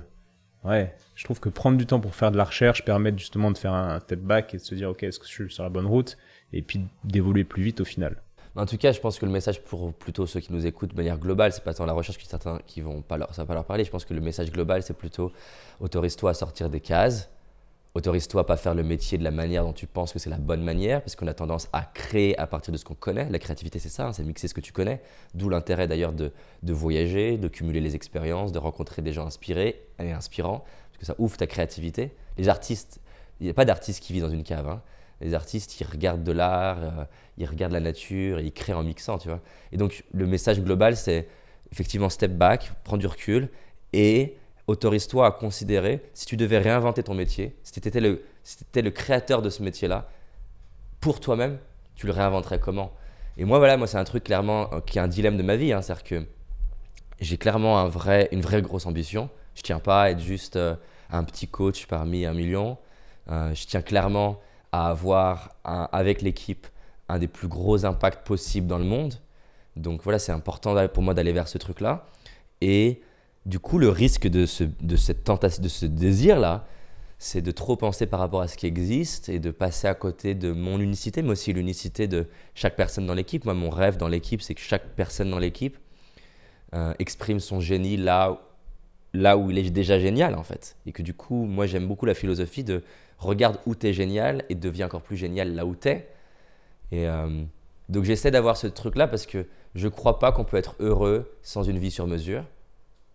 ouais, 0.64 0.96
je 1.16 1.24
trouve 1.24 1.40
que 1.40 1.50
prendre 1.50 1.78
du 1.78 1.86
temps 1.86 2.00
pour 2.00 2.16
faire 2.16 2.32
de 2.32 2.38
la 2.38 2.44
recherche 2.44 2.84
permet 2.86 3.14
justement 3.18 3.52
de 3.52 3.58
faire 3.58 3.74
un 3.74 4.00
step 4.00 4.20
back 4.20 4.54
et 4.54 4.58
de 4.58 4.64
se 4.64 4.76
dire, 4.76 4.90
ok, 4.90 5.04
est-ce 5.04 5.20
que 5.20 5.26
je 5.26 5.32
suis 5.32 5.52
sur 5.52 5.64
la 5.64 5.70
bonne 5.70 5.86
route? 5.86 6.18
Et 6.54 6.62
puis 6.62 6.82
d'évoluer 7.04 7.44
plus 7.44 7.64
vite 7.64 7.82
au 7.82 7.86
final. 7.86 8.22
En 8.56 8.66
tout 8.66 8.78
cas, 8.78 8.92
je 8.92 9.00
pense 9.00 9.20
que 9.20 9.26
le 9.26 9.32
message 9.32 9.62
pour 9.62 9.94
plutôt 9.94 10.26
ceux 10.26 10.40
qui 10.40 10.52
nous 10.52 10.66
écoutent 10.66 10.92
de 10.92 10.96
manière 10.96 11.18
globale, 11.18 11.54
c'est 11.54 11.64
pas 11.64 11.74
tant 11.74 11.86
la 11.86 11.94
recherche 11.94 12.18
que 12.18 12.26
certains 12.26 12.60
qui 12.66 12.82
vont 12.82 13.02
pas 13.02 13.18
leur, 13.18 13.34
ça 13.34 13.44
va 13.44 13.48
pas 13.48 13.54
leur 13.54 13.66
parler. 13.66 13.86
Je 13.86 13.92
pense 13.92 14.06
que 14.06 14.14
le 14.14 14.22
message 14.22 14.52
global, 14.52 14.84
c'est 14.84 14.96
plutôt 14.96 15.32
autorise-toi 15.80 16.32
à 16.32 16.34
sortir 16.34 16.70
des 16.70 16.82
cases, 16.82 17.30
autorise-toi 17.96 18.42
à 18.42 18.44
pas 18.44 18.58
faire 18.58 18.76
le 18.76 18.84
métier 18.84 19.18
de 19.18 19.24
la 19.24 19.32
manière 19.32 19.64
dont 19.64 19.74
tu 19.74 19.88
penses 19.88 20.14
que 20.14 20.20
c'est 20.20 20.30
la 20.30 20.38
bonne 20.38 20.64
manière, 20.64 21.02
parce 21.02 21.16
qu'on 21.16 21.28
a 21.28 21.34
tendance 21.34 21.68
à 21.74 21.82
créer 21.82 22.38
à 22.38 22.48
partir 22.48 22.72
de 22.72 22.78
ce 22.78 22.86
qu'on 22.86 22.94
connaît. 22.94 23.30
La 23.30 23.40
créativité, 23.40 23.80
c'est 23.80 23.90
ça, 23.90 24.08
hein, 24.08 24.14
c'est 24.14 24.24
mixer 24.24 24.48
ce 24.48 24.54
que 24.54 24.62
tu 24.62 24.72
connais. 24.72 25.02
D'où 25.34 25.50
l'intérêt 25.50 25.88
d'ailleurs 25.88 26.14
de, 26.14 26.32
de 26.64 26.74
voyager, 26.74 27.38
de 27.38 27.48
cumuler 27.48 27.82
les 27.82 27.96
expériences, 27.96 28.52
de 28.52 28.60
rencontrer 28.60 29.02
des 29.02 29.12
gens 29.12 29.26
inspirés 29.26 29.82
et 30.00 30.12
inspirants, 30.12 30.64
parce 30.92 30.98
que 31.00 31.06
ça 31.06 31.16
ouvre 31.18 31.36
ta 31.38 31.48
créativité. 31.48 32.14
Les 32.38 32.48
artistes, 32.48 33.00
il 33.40 33.46
n'y 33.46 33.50
a 33.50 33.54
pas 33.54 33.66
d'artiste 33.66 34.04
qui 34.04 34.14
vit 34.14 34.22
dans 34.22 34.30
une 34.30 34.44
cave. 34.44 34.68
hein. 34.68 34.82
Les 35.22 35.34
artistes, 35.34 35.82
ils 35.82 35.88
regardent 35.88 36.24
de 36.24 36.32
l'art, 36.32 36.78
euh, 36.82 37.06
ils 37.38 37.46
regardent 37.46 37.74
la 37.74 37.80
nature, 37.80 38.40
et 38.40 38.46
ils 38.46 38.54
créent 38.54 38.74
en 38.74 38.84
mixant, 38.84 39.18
tu 39.18 39.28
vois. 39.28 39.42
Et 39.72 39.78
donc, 39.78 40.06
le 40.14 40.28
message 40.28 40.62
global, 40.62 40.96
c'est 40.96 41.28
effectivement 41.72 42.10
step 42.10 42.32
back, 42.32 42.72
prends 42.84 42.98
du 42.98 43.08
recul 43.08 43.50
et 43.94 44.38
autorise-toi 44.70 45.26
à 45.26 45.32
considérer 45.32 46.04
si 46.14 46.28
tu 46.28 46.38
devais 46.38 46.60
réinventer 46.60 47.02
ton 47.02 47.16
métier, 47.16 47.56
si 47.64 47.82
tu 47.82 47.88
étais 47.88 48.00
le, 48.00 48.24
si 48.44 48.58
le 48.76 48.92
créateur 48.92 49.42
de 49.42 49.50
ce 49.50 49.64
métier-là, 49.64 50.08
pour 51.00 51.20
toi-même, 51.20 51.58
tu 51.96 52.06
le 52.06 52.14
réinventerais 52.14 52.60
comment? 52.60 52.94
Et 53.38 53.46
moi, 53.46 53.58
voilà, 53.58 53.78
moi, 53.78 53.88
c'est 53.88 53.98
un 53.98 54.04
truc 54.04 54.26
clairement 54.26 54.72
euh, 54.72 54.80
qui 54.82 55.00
est 55.00 55.02
un 55.02 55.08
dilemme 55.08 55.38
de 55.38 55.44
ma 55.44 55.56
vie. 55.56 55.74
hein, 55.74 55.82
C'est-à-dire 55.82 56.04
que 56.04 56.26
j'ai 57.20 57.38
clairement 57.38 57.80
un 57.80 57.88
vrai, 57.88 58.30
une 58.32 58.42
vraie 58.42 58.62
grosse 58.62 58.86
ambition. 58.86 59.30
Je 59.56 59.64
tiens 59.64 59.80
pas 59.80 60.04
à 60.04 60.10
être 60.12 60.20
juste 60.20 60.56
euh, 60.56 60.76
un 61.10 61.24
petit 61.24 61.48
coach 61.48 61.88
parmi 61.88 62.26
un 62.26 62.34
million. 62.34 62.78
Euh, 63.32 63.54
je 63.56 63.66
tiens 63.66 63.82
clairement 63.82 64.40
à 64.72 64.90
avoir, 64.90 65.56
avec 65.64 66.22
l'équipe, 66.22 66.68
un 67.08 67.18
des 67.18 67.28
plus 67.28 67.48
gros 67.48 67.86
impacts 67.86 68.24
possibles 68.24 68.68
dans 68.68 68.78
le 68.78 68.84
monde. 68.84 69.16
Donc 69.76 70.04
voilà, 70.04 70.20
c'est 70.20 70.32
important 70.32 70.88
pour 70.90 71.02
moi 71.02 71.16
d'aller 71.16 71.34
vers 71.34 71.48
ce 71.48 71.58
truc-là. 71.58 72.06
Et 72.62 73.02
du 73.50 73.60
coup, 73.60 73.80
le 73.80 73.90
risque 73.90 74.28
de 74.28 74.46
ce, 74.46 74.64
cette 74.98 75.24
tentation, 75.24 75.62
de 75.62 75.68
ce 75.68 75.86
désir-là, 75.86 76.66
c'est 77.18 77.42
de 77.42 77.52
trop 77.52 77.76
penser 77.76 78.06
par 78.06 78.20
rapport 78.22 78.42
à 78.42 78.48
ce 78.48 78.56
qui 78.56 78.66
existe 78.66 79.28
et 79.28 79.40
de 79.40 79.52
passer 79.52 79.88
à 79.88 79.94
côté 79.94 80.36
de 80.36 80.52
mon 80.54 80.80
unicité, 80.80 81.22
mais 81.22 81.32
aussi 81.32 81.52
l'unicité 81.52 82.08
de 82.08 82.28
chaque 82.56 82.78
personne 82.78 83.06
dans 83.06 83.14
l'équipe. 83.14 83.44
Moi, 83.44 83.54
mon 83.54 83.70
rêve 83.70 83.98
dans 83.98 84.08
l'équipe, 84.08 84.42
c'est 84.42 84.56
que 84.56 84.62
chaque 84.62 84.88
personne 84.96 85.30
dans 85.30 85.40
l'équipe 85.40 85.78
euh, 86.76 86.94
exprime 87.00 87.40
son 87.40 87.60
génie 87.60 87.98
là, 87.98 88.40
où- 89.38 89.50
il 89.52 89.58
est 89.58 89.70
déjà 89.72 90.00
génial, 90.00 90.36
en 90.36 90.44
fait. 90.44 90.78
Et 90.86 90.92
que 90.94 91.02
du 91.02 91.14
coup, 91.14 91.46
moi, 91.46 91.66
j'aime 91.66 91.88
beaucoup 91.88 92.06
la 92.06 92.14
philosophie 92.14 92.64
de 92.64 92.84
regarde 93.18 93.58
où 93.66 93.76
tu 93.76 93.88
es 93.88 93.94
génial 93.94 94.46
et 94.50 94.56
deviens 94.56 94.86
encore 94.86 95.02
plus 95.02 95.18
génial 95.18 95.56
là 95.56 95.66
où 95.66 95.76
tu 95.76 95.90
es. 95.90 96.08
Et 96.92 97.08
euh, 97.08 97.44
donc, 97.90 98.04
j'essaie 98.06 98.32
d'avoir 98.32 98.56
ce 98.56 98.68
truc-là 98.68 99.08
parce 99.08 99.26
que 99.26 99.46
je 99.76 99.88
crois 99.88 100.20
pas 100.20 100.32
qu'on 100.32 100.46
peut 100.46 100.58
être 100.58 100.76
heureux 100.80 101.32
sans 101.42 101.64
une 101.64 101.80
vie 101.80 101.92
sur 101.92 102.08
mesure 102.08 102.46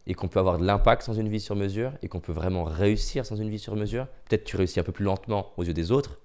et 0.06 0.14
qu'on 0.14 0.28
peut 0.28 0.38
avoir 0.38 0.58
de 0.58 0.64
l'impact 0.64 1.02
sans 1.02 1.14
une 1.14 1.28
vie 1.28 1.40
sur 1.40 1.56
mesure 1.56 1.92
et 2.02 2.08
qu'on 2.08 2.20
peut 2.20 2.32
vraiment 2.32 2.64
réussir 2.64 3.24
sans 3.24 3.36
une 3.36 3.48
vie 3.48 3.58
sur 3.58 3.76
mesure. 3.76 4.06
Peut-être 4.28 4.44
tu 4.44 4.56
réussis 4.56 4.80
un 4.80 4.82
peu 4.82 4.92
plus 4.92 5.04
lentement 5.04 5.52
aux 5.56 5.64
yeux 5.64 5.72
des 5.72 5.92
autres. 5.92 6.18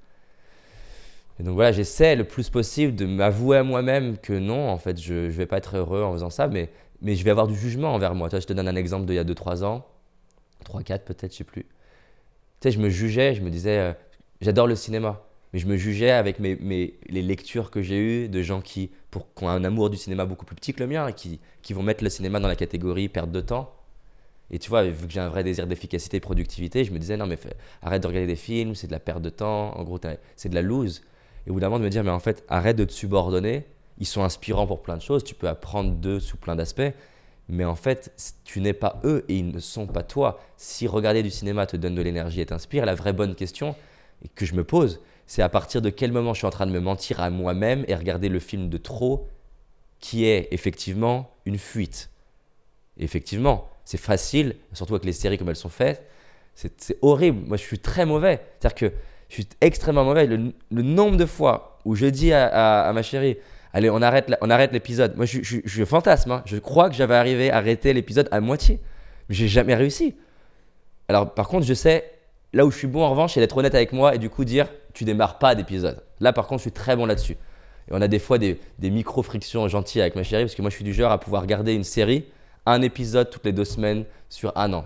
Et 1.39 1.43
donc 1.43 1.55
voilà, 1.55 1.71
j'essaie 1.71 2.15
le 2.15 2.25
plus 2.25 2.49
possible 2.49 2.95
de 2.95 3.05
m'avouer 3.05 3.57
à 3.57 3.63
moi-même 3.63 4.17
que 4.17 4.33
non, 4.33 4.69
en 4.69 4.77
fait, 4.77 4.99
je 4.99 5.13
ne 5.13 5.29
vais 5.29 5.45
pas 5.45 5.57
être 5.57 5.77
heureux 5.77 6.03
en 6.03 6.11
faisant 6.11 6.29
ça, 6.29 6.47
mais, 6.47 6.69
mais 7.01 7.15
je 7.15 7.23
vais 7.23 7.31
avoir 7.31 7.47
du 7.47 7.55
jugement 7.55 7.93
envers 7.93 8.13
moi. 8.13 8.27
Tu 8.27 8.31
vois, 8.35 8.41
je 8.41 8.47
te 8.47 8.53
donne 8.53 8.67
un 8.67 8.75
exemple 8.75 9.05
d'il 9.05 9.15
y 9.15 9.19
a 9.19 9.23
2-3 9.23 9.63
ans, 9.63 9.85
3-4 10.65 11.05
peut-être, 11.05 11.31
je 11.31 11.37
sais 11.37 11.43
plus. 11.45 11.63
Tu 11.63 11.67
sais, 12.63 12.71
je 12.71 12.79
me 12.79 12.89
jugeais, 12.89 13.35
je 13.35 13.41
me 13.41 13.49
disais, 13.49 13.77
euh, 13.79 13.93
j'adore 14.41 14.67
le 14.67 14.75
cinéma, 14.75 15.23
mais 15.53 15.59
je 15.59 15.67
me 15.67 15.77
jugeais 15.77 16.11
avec 16.11 16.39
mes, 16.39 16.57
mes- 16.57 16.95
les 17.07 17.21
lectures 17.21 17.71
que 17.71 17.81
j'ai 17.81 17.97
eues 18.25 18.29
de 18.29 18.41
gens 18.41 18.59
qui, 18.59 18.91
pour, 19.11 19.33
qui 19.33 19.43
ont 19.43 19.49
un 19.49 19.63
amour 19.63 19.89
du 19.89 19.97
cinéma 19.97 20.25
beaucoup 20.25 20.45
plus 20.45 20.55
petit 20.55 20.73
que 20.73 20.81
le 20.81 20.87
mien 20.87 21.11
qui, 21.11 21.39
qui 21.61 21.73
vont 21.73 21.83
mettre 21.83 22.03
le 22.03 22.09
cinéma 22.09 22.39
dans 22.39 22.47
la 22.47 22.55
catégorie 22.55 23.09
perte 23.09 23.31
de 23.31 23.41
temps. 23.41 23.73
Et 24.51 24.59
tu 24.59 24.69
vois, 24.69 24.83
vu 24.83 25.07
que 25.07 25.13
j'ai 25.13 25.19
un 25.19 25.29
vrai 25.29 25.43
désir 25.43 25.67
d'efficacité 25.67 26.17
et 26.17 26.19
productivité, 26.19 26.83
je 26.83 26.91
me 26.91 26.99
disais, 26.99 27.17
non, 27.17 27.27
mais 27.27 27.37
arrête 27.81 28.01
de 28.01 28.07
regarder 28.07 28.27
des 28.27 28.35
films, 28.35 28.73
c'est 28.73 28.87
de 28.87 28.91
la 28.91 28.99
perte 28.99 29.21
de 29.21 29.29
temps, 29.29 29.77
en 29.77 29.83
gros, 29.83 29.99
c'est 30.35 30.49
de 30.49 30.55
la 30.55 30.61
lose. 30.61 31.03
Et 31.45 31.51
au 31.51 31.53
bout 31.53 31.59
d'un 31.59 31.67
moment, 31.67 31.79
de 31.79 31.85
me 31.85 31.89
dire, 31.89 32.03
mais 32.03 32.09
en 32.09 32.19
fait, 32.19 32.43
arrête 32.47 32.75
de 32.75 32.85
te 32.85 32.91
subordonner. 32.91 33.65
Ils 33.99 34.07
sont 34.07 34.23
inspirants 34.23 34.65
pour 34.65 34.81
plein 34.81 34.97
de 34.97 35.01
choses, 35.01 35.23
tu 35.23 35.35
peux 35.35 35.47
apprendre 35.47 35.91
d'eux 35.91 36.19
sous 36.19 36.37
plein 36.37 36.55
d'aspects. 36.55 36.93
Mais 37.47 37.65
en 37.65 37.75
fait, 37.75 38.13
tu 38.43 38.61
n'es 38.61 38.73
pas 38.73 39.01
eux 39.03 39.25
et 39.27 39.37
ils 39.37 39.47
ne 39.47 39.59
sont 39.59 39.87
pas 39.87 40.03
toi. 40.03 40.39
Si 40.55 40.87
regarder 40.87 41.23
du 41.23 41.31
cinéma 41.31 41.65
te 41.65 41.77
donne 41.77 41.95
de 41.95 42.01
l'énergie 42.01 42.41
et 42.41 42.45
t'inspire, 42.45 42.85
la 42.85 42.95
vraie 42.95 43.13
bonne 43.13 43.35
question 43.35 43.75
que 44.35 44.45
je 44.45 44.53
me 44.53 44.63
pose, 44.63 45.01
c'est 45.29 45.43
à 45.43 45.49
partir 45.49 45.83
de 45.83 45.91
quel 45.91 46.11
moment 46.11 46.33
je 46.33 46.39
suis 46.39 46.47
en 46.47 46.49
train 46.49 46.65
de 46.65 46.71
me 46.71 46.79
mentir 46.79 47.19
à 47.19 47.29
moi-même 47.29 47.85
et 47.87 47.93
regarder 47.93 48.29
le 48.29 48.39
film 48.39 48.67
de 48.67 48.77
trop 48.77 49.27
qui 49.99 50.25
est 50.25 50.47
effectivement 50.49 51.29
une 51.45 51.59
fuite. 51.59 52.09
effectivement, 52.97 53.69
c'est 53.85 53.99
facile, 53.99 54.55
surtout 54.73 54.95
avec 54.95 55.05
les 55.05 55.13
séries 55.13 55.37
comme 55.37 55.49
elles 55.49 55.55
sont 55.55 55.69
faites. 55.69 56.03
C'est 56.55 56.97
horrible. 57.03 57.47
Moi, 57.47 57.57
je 57.57 57.61
suis 57.61 57.77
très 57.77 58.07
mauvais. 58.07 58.41
C'est-à-dire 58.59 58.75
que 58.75 58.95
je 59.29 59.35
suis 59.35 59.47
extrêmement 59.61 60.03
mauvais. 60.03 60.25
Le, 60.25 60.81
nombre 60.81 61.15
de 61.15 61.27
fois 61.27 61.77
où 61.85 61.93
je 61.93 62.07
dis 62.07 62.33
à, 62.33 62.91
ma 62.91 63.03
chérie, 63.03 63.37
allez, 63.71 63.91
on 63.91 64.01
arrête, 64.01 64.71
l'épisode. 64.71 65.15
Moi, 65.15 65.25
je, 65.27 65.85
fantasme. 65.85 66.31
Hein. 66.31 66.41
Je 66.45 66.57
crois 66.57 66.89
que 66.89 66.95
j'avais 66.95 67.15
arrivé 67.15 67.51
à 67.51 67.57
arrêter 67.57 67.93
l'épisode 67.93 68.27
à 68.31 68.41
moitié. 68.41 68.79
Mais 69.29 69.35
j'ai 69.35 69.47
jamais 69.47 69.75
réussi. 69.75 70.15
Alors, 71.07 71.35
par 71.35 71.47
contre, 71.47 71.67
je 71.67 71.75
sais, 71.75 72.11
là 72.51 72.65
où 72.65 72.71
je 72.71 72.77
suis 72.77 72.87
bon 72.87 73.03
en 73.03 73.11
revanche, 73.11 73.35
c'est 73.35 73.39
d'être 73.39 73.57
honnête 73.57 73.75
avec 73.75 73.93
moi 73.93 74.15
et 74.15 74.17
du 74.17 74.31
coup 74.31 74.43
dire, 74.43 74.67
tu 74.93 75.03
démarres 75.03 75.39
pas 75.39 75.55
d'épisode. 75.55 76.03
Là, 76.19 76.33
par 76.33 76.47
contre, 76.47 76.59
je 76.59 76.63
suis 76.63 76.71
très 76.71 76.95
bon 76.95 77.05
là-dessus. 77.05 77.33
Et 77.33 77.91
on 77.91 78.01
a 78.01 78.07
des 78.07 78.19
fois 78.19 78.37
des, 78.37 78.59
des 78.77 78.89
micro-frictions 78.89 79.67
gentilles 79.67 80.01
avec 80.01 80.15
ma 80.15 80.23
chérie, 80.23 80.43
parce 80.43 80.55
que 80.55 80.61
moi, 80.61 80.69
je 80.69 80.75
suis 80.75 80.83
du 80.83 80.93
genre 80.93 81.11
à 81.11 81.19
pouvoir 81.19 81.41
regarder 81.41 81.73
une 81.73 81.83
série, 81.83 82.25
un 82.65 82.81
épisode 82.81 83.29
toutes 83.29 83.45
les 83.45 83.53
deux 83.53 83.65
semaines 83.65 84.05
sur 84.29 84.55
un 84.55 84.73
an. 84.73 84.85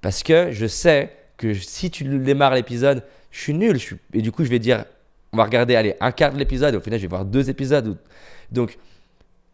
Parce 0.00 0.22
que 0.22 0.50
je 0.50 0.66
sais 0.66 1.12
que 1.36 1.54
si 1.54 1.90
tu 1.90 2.04
démarres 2.04 2.54
l'épisode, 2.54 3.02
je 3.30 3.40
suis 3.40 3.54
nul. 3.54 3.78
et 4.12 4.22
du 4.22 4.32
coup, 4.32 4.44
je 4.44 4.50
vais 4.50 4.58
dire, 4.58 4.84
on 5.32 5.36
va 5.36 5.44
regarder, 5.44 5.74
allez, 5.74 5.96
un 6.00 6.12
quart 6.12 6.32
de 6.32 6.38
l'épisode. 6.38 6.74
Au 6.74 6.80
final, 6.80 6.98
je 6.98 7.04
vais 7.04 7.08
voir 7.08 7.24
deux 7.24 7.50
épisodes. 7.50 7.98
Donc, 8.52 8.78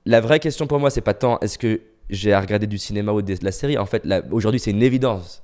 la 0.04 0.20
vraie 0.20 0.40
question 0.40 0.66
pour 0.66 0.78
moi, 0.78 0.90
c'est 0.90 1.00
pas 1.00 1.14
tant 1.14 1.38
est-ce 1.40 1.58
que 1.58 1.80
j'ai 2.10 2.32
à 2.32 2.40
regarder 2.40 2.66
du 2.66 2.78
cinéma 2.78 3.12
ou 3.12 3.22
de 3.22 3.34
la 3.42 3.52
série? 3.52 3.78
En 3.78 3.86
fait, 3.86 4.04
aujourd'hui, 4.30 4.60
c'est 4.60 4.70
une 4.70 4.82
évidence 4.82 5.42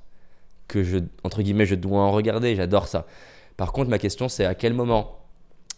que 0.67 0.83
je, 0.83 0.99
entre 1.23 1.41
guillemets, 1.41 1.65
je 1.65 1.75
dois 1.75 2.01
en 2.01 2.11
regarder. 2.11 2.55
J'adore 2.55 2.87
ça. 2.87 3.05
Par 3.57 3.71
contre, 3.71 3.89
ma 3.89 3.97
question, 3.97 4.29
c'est 4.29 4.45
à 4.45 4.55
quel 4.55 4.73
moment 4.73 5.19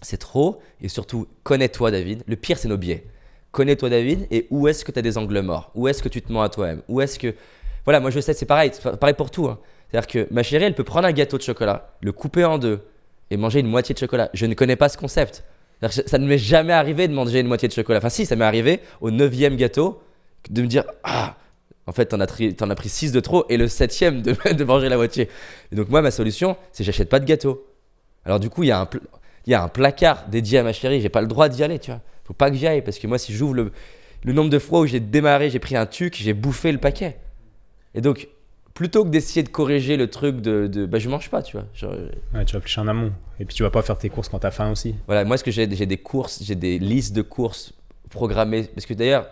c'est 0.01 0.17
trop 0.17 0.61
Et 0.81 0.89
surtout, 0.89 1.27
connais-toi, 1.43 1.91
David. 1.91 2.23
Le 2.27 2.35
pire, 2.35 2.57
c'est 2.57 2.67
nos 2.67 2.77
biais. 2.77 3.05
Connais-toi, 3.51 3.89
David, 3.89 4.27
et 4.31 4.47
où 4.51 4.67
est-ce 4.67 4.85
que 4.85 4.91
tu 4.91 4.99
as 4.99 5.01
des 5.01 5.17
angles 5.17 5.39
morts? 5.41 5.71
Où 5.75 5.87
est-ce 5.87 6.03
que 6.03 6.09
tu 6.09 6.21
te 6.21 6.31
mens 6.31 6.43
à 6.43 6.49
toi-même? 6.49 6.81
Où 6.87 7.01
est-ce 7.01 7.17
que. 7.17 7.33
Voilà, 7.85 7.99
moi, 7.99 8.11
je 8.11 8.19
sais, 8.19 8.33
c'est 8.33 8.45
pareil. 8.45 8.71
C'est 8.73 8.97
pareil 8.97 9.15
pour 9.15 9.31
tout. 9.31 9.47
Hein. 9.47 9.57
C'est-à-dire 9.89 10.07
que 10.07 10.33
ma 10.33 10.43
chérie, 10.43 10.65
elle 10.65 10.75
peut 10.75 10.83
prendre 10.83 11.07
un 11.07 11.11
gâteau 11.11 11.37
de 11.37 11.41
chocolat, 11.41 11.95
le 12.01 12.11
couper 12.11 12.45
en 12.45 12.57
deux 12.59 12.81
et 13.31 13.37
manger 13.37 13.61
une 13.61 13.67
moitié 13.67 13.93
de 13.93 13.99
chocolat. 13.99 14.29
Je 14.33 14.45
ne 14.45 14.53
connais 14.53 14.75
pas 14.75 14.89
ce 14.89 14.97
concept. 14.97 15.43
Ça 15.89 16.17
ne 16.17 16.27
m'est 16.27 16.37
jamais 16.37 16.73
arrivé 16.73 17.07
de 17.07 17.13
manger 17.13 17.39
une 17.39 17.47
moitié 17.47 17.67
de 17.67 17.73
chocolat. 17.73 17.99
Enfin, 17.99 18.09
si, 18.09 18.25
ça 18.25 18.35
m'est 18.35 18.45
arrivé 18.45 18.81
au 19.01 19.11
neuvième 19.11 19.55
gâteau 19.55 20.01
de 20.49 20.61
me 20.61 20.67
dire 20.67 20.83
Ah, 21.03 21.37
en 21.89 21.91
fait, 21.91 22.05
t'en 22.05 22.19
as, 22.19 22.27
en 22.61 22.69
as 22.69 22.75
pris 22.75 22.87
6 22.87 23.11
de 23.11 23.19
trop 23.19 23.45
et 23.49 23.57
le 23.57 23.67
septième 23.67 24.21
de, 24.21 24.35
de 24.53 24.63
manger 24.63 24.89
la 24.89 24.95
moitié. 24.95 25.27
Et 25.71 25.75
donc, 25.75 25.89
moi, 25.89 26.03
ma 26.03 26.11
solution, 26.11 26.55
c'est 26.71 26.83
j'achète 26.83 27.09
pas 27.09 27.19
de 27.19 27.25
gâteau. 27.25 27.65
Alors, 28.25 28.39
du 28.39 28.51
coup, 28.51 28.61
il 28.61 28.67
y, 28.67 28.71
a 28.71 28.79
un, 28.79 28.89
il 29.47 29.51
y 29.51 29.55
a 29.55 29.63
un 29.63 29.69
placard 29.69 30.27
dédié 30.27 30.59
à 30.59 30.63
ma 30.63 30.71
chérie. 30.71 31.01
J'ai 31.01 31.09
pas 31.09 31.21
le 31.21 31.27
droit 31.27 31.49
d'y 31.49 31.63
aller, 31.63 31.79
tu 31.79 31.89
vois. 31.89 32.01
Faut 32.25 32.35
pas 32.35 32.51
que 32.51 32.55
j'y 32.55 32.67
aille 32.67 32.83
parce 32.83 32.99
que 32.99 33.07
moi, 33.07 33.17
si 33.17 33.33
j'ouvre 33.33 33.55
le, 33.55 33.71
le 34.23 34.33
nombre 34.33 34.51
de 34.51 34.59
fois 34.59 34.81
où 34.81 34.85
j'ai 34.85 34.99
démarré, 34.99 35.49
j'ai 35.49 35.57
pris 35.57 35.75
un 35.75 35.87
tuc, 35.87 36.15
j'ai 36.15 36.33
bouffé 36.33 36.71
le 36.71 36.77
paquet. 36.77 37.17
Et 37.95 38.01
donc, 38.01 38.27
plutôt 38.75 39.03
que 39.03 39.09
d'essayer 39.09 39.41
de 39.41 39.49
corriger 39.49 39.97
le 39.97 40.11
truc 40.11 40.41
de, 40.41 40.67
de 40.67 40.85
bah, 40.85 40.99
je 40.99 41.09
mange 41.09 41.31
pas, 41.31 41.41
tu 41.41 41.57
vois. 41.57 41.65
ouais, 42.35 42.45
tu 42.45 42.55
réfléchis 42.55 42.79
en 42.79 42.87
amont. 42.87 43.11
Et 43.39 43.45
puis, 43.45 43.55
tu 43.55 43.63
vas 43.63 43.71
pas 43.71 43.81
faire 43.81 43.97
tes 43.97 44.09
courses 44.09 44.29
quand 44.29 44.37
t'as 44.37 44.51
faim 44.51 44.69
aussi. 44.69 44.93
Voilà, 45.07 45.25
moi, 45.25 45.37
ce 45.37 45.43
que 45.43 45.49
j'ai, 45.49 45.67
j'ai 45.75 45.87
des 45.87 45.97
courses, 45.97 46.43
j'ai 46.43 46.53
des 46.53 46.77
listes 46.77 47.15
de 47.15 47.23
courses 47.23 47.73
programmées. 48.11 48.65
Parce 48.75 48.85
que 48.85 48.93
d'ailleurs, 48.93 49.27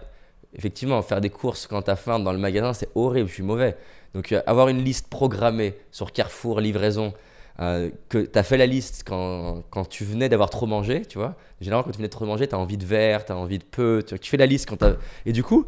effectivement, 0.54 1.02
faire 1.02 1.22
des 1.22 1.30
courses 1.30 1.68
quand 1.68 1.84
tu 1.84 1.92
as 1.92 1.96
faim 1.96 2.20
dans 2.20 2.32
le 2.32 2.40
magasin, 2.40 2.74
c'est 2.74 2.90
horrible, 2.96 3.30
je 3.30 3.34
suis 3.36 3.44
mauvais. 3.44 3.78
Donc, 4.14 4.32
euh, 4.32 4.42
avoir 4.48 4.68
une 4.70 4.84
liste 4.84 5.08
programmée 5.10 5.76
sur 5.92 6.12
Carrefour, 6.12 6.62
livraison, 6.62 7.14
euh, 7.60 7.90
que 8.10 8.20
tu 8.20 8.38
as 8.38 8.44
fait 8.44 8.58
la 8.58 8.68
liste 8.68 9.04
quand, 9.06 9.64
quand 9.70 9.86
tu 9.86 10.04
venais 10.04 10.30
d'avoir 10.30 10.50
trop 10.50 10.68
mangé, 10.68 11.04
tu 11.06 11.18
vois. 11.18 11.36
Généralement, 11.60 11.84
quand 11.84 11.92
tu 11.92 11.98
venais 11.98 12.08
de 12.08 12.14
trop 12.14 12.26
manger, 12.26 12.48
tu 12.48 12.56
as 12.56 12.60
envie 12.60 12.78
de 12.78 12.86
verre, 12.86 13.26
tu 13.26 13.32
as 13.32 13.38
envie 13.38 13.58
de 13.58 13.64
peu. 13.64 14.04
Tu, 14.08 14.18
tu, 14.20 14.30
fais 14.30 14.38
la 14.38 14.46
liste 14.46 14.70
quand 14.70 14.78
tu 14.78 14.86
Et 15.26 15.32
du 15.32 15.44
coup, 15.44 15.66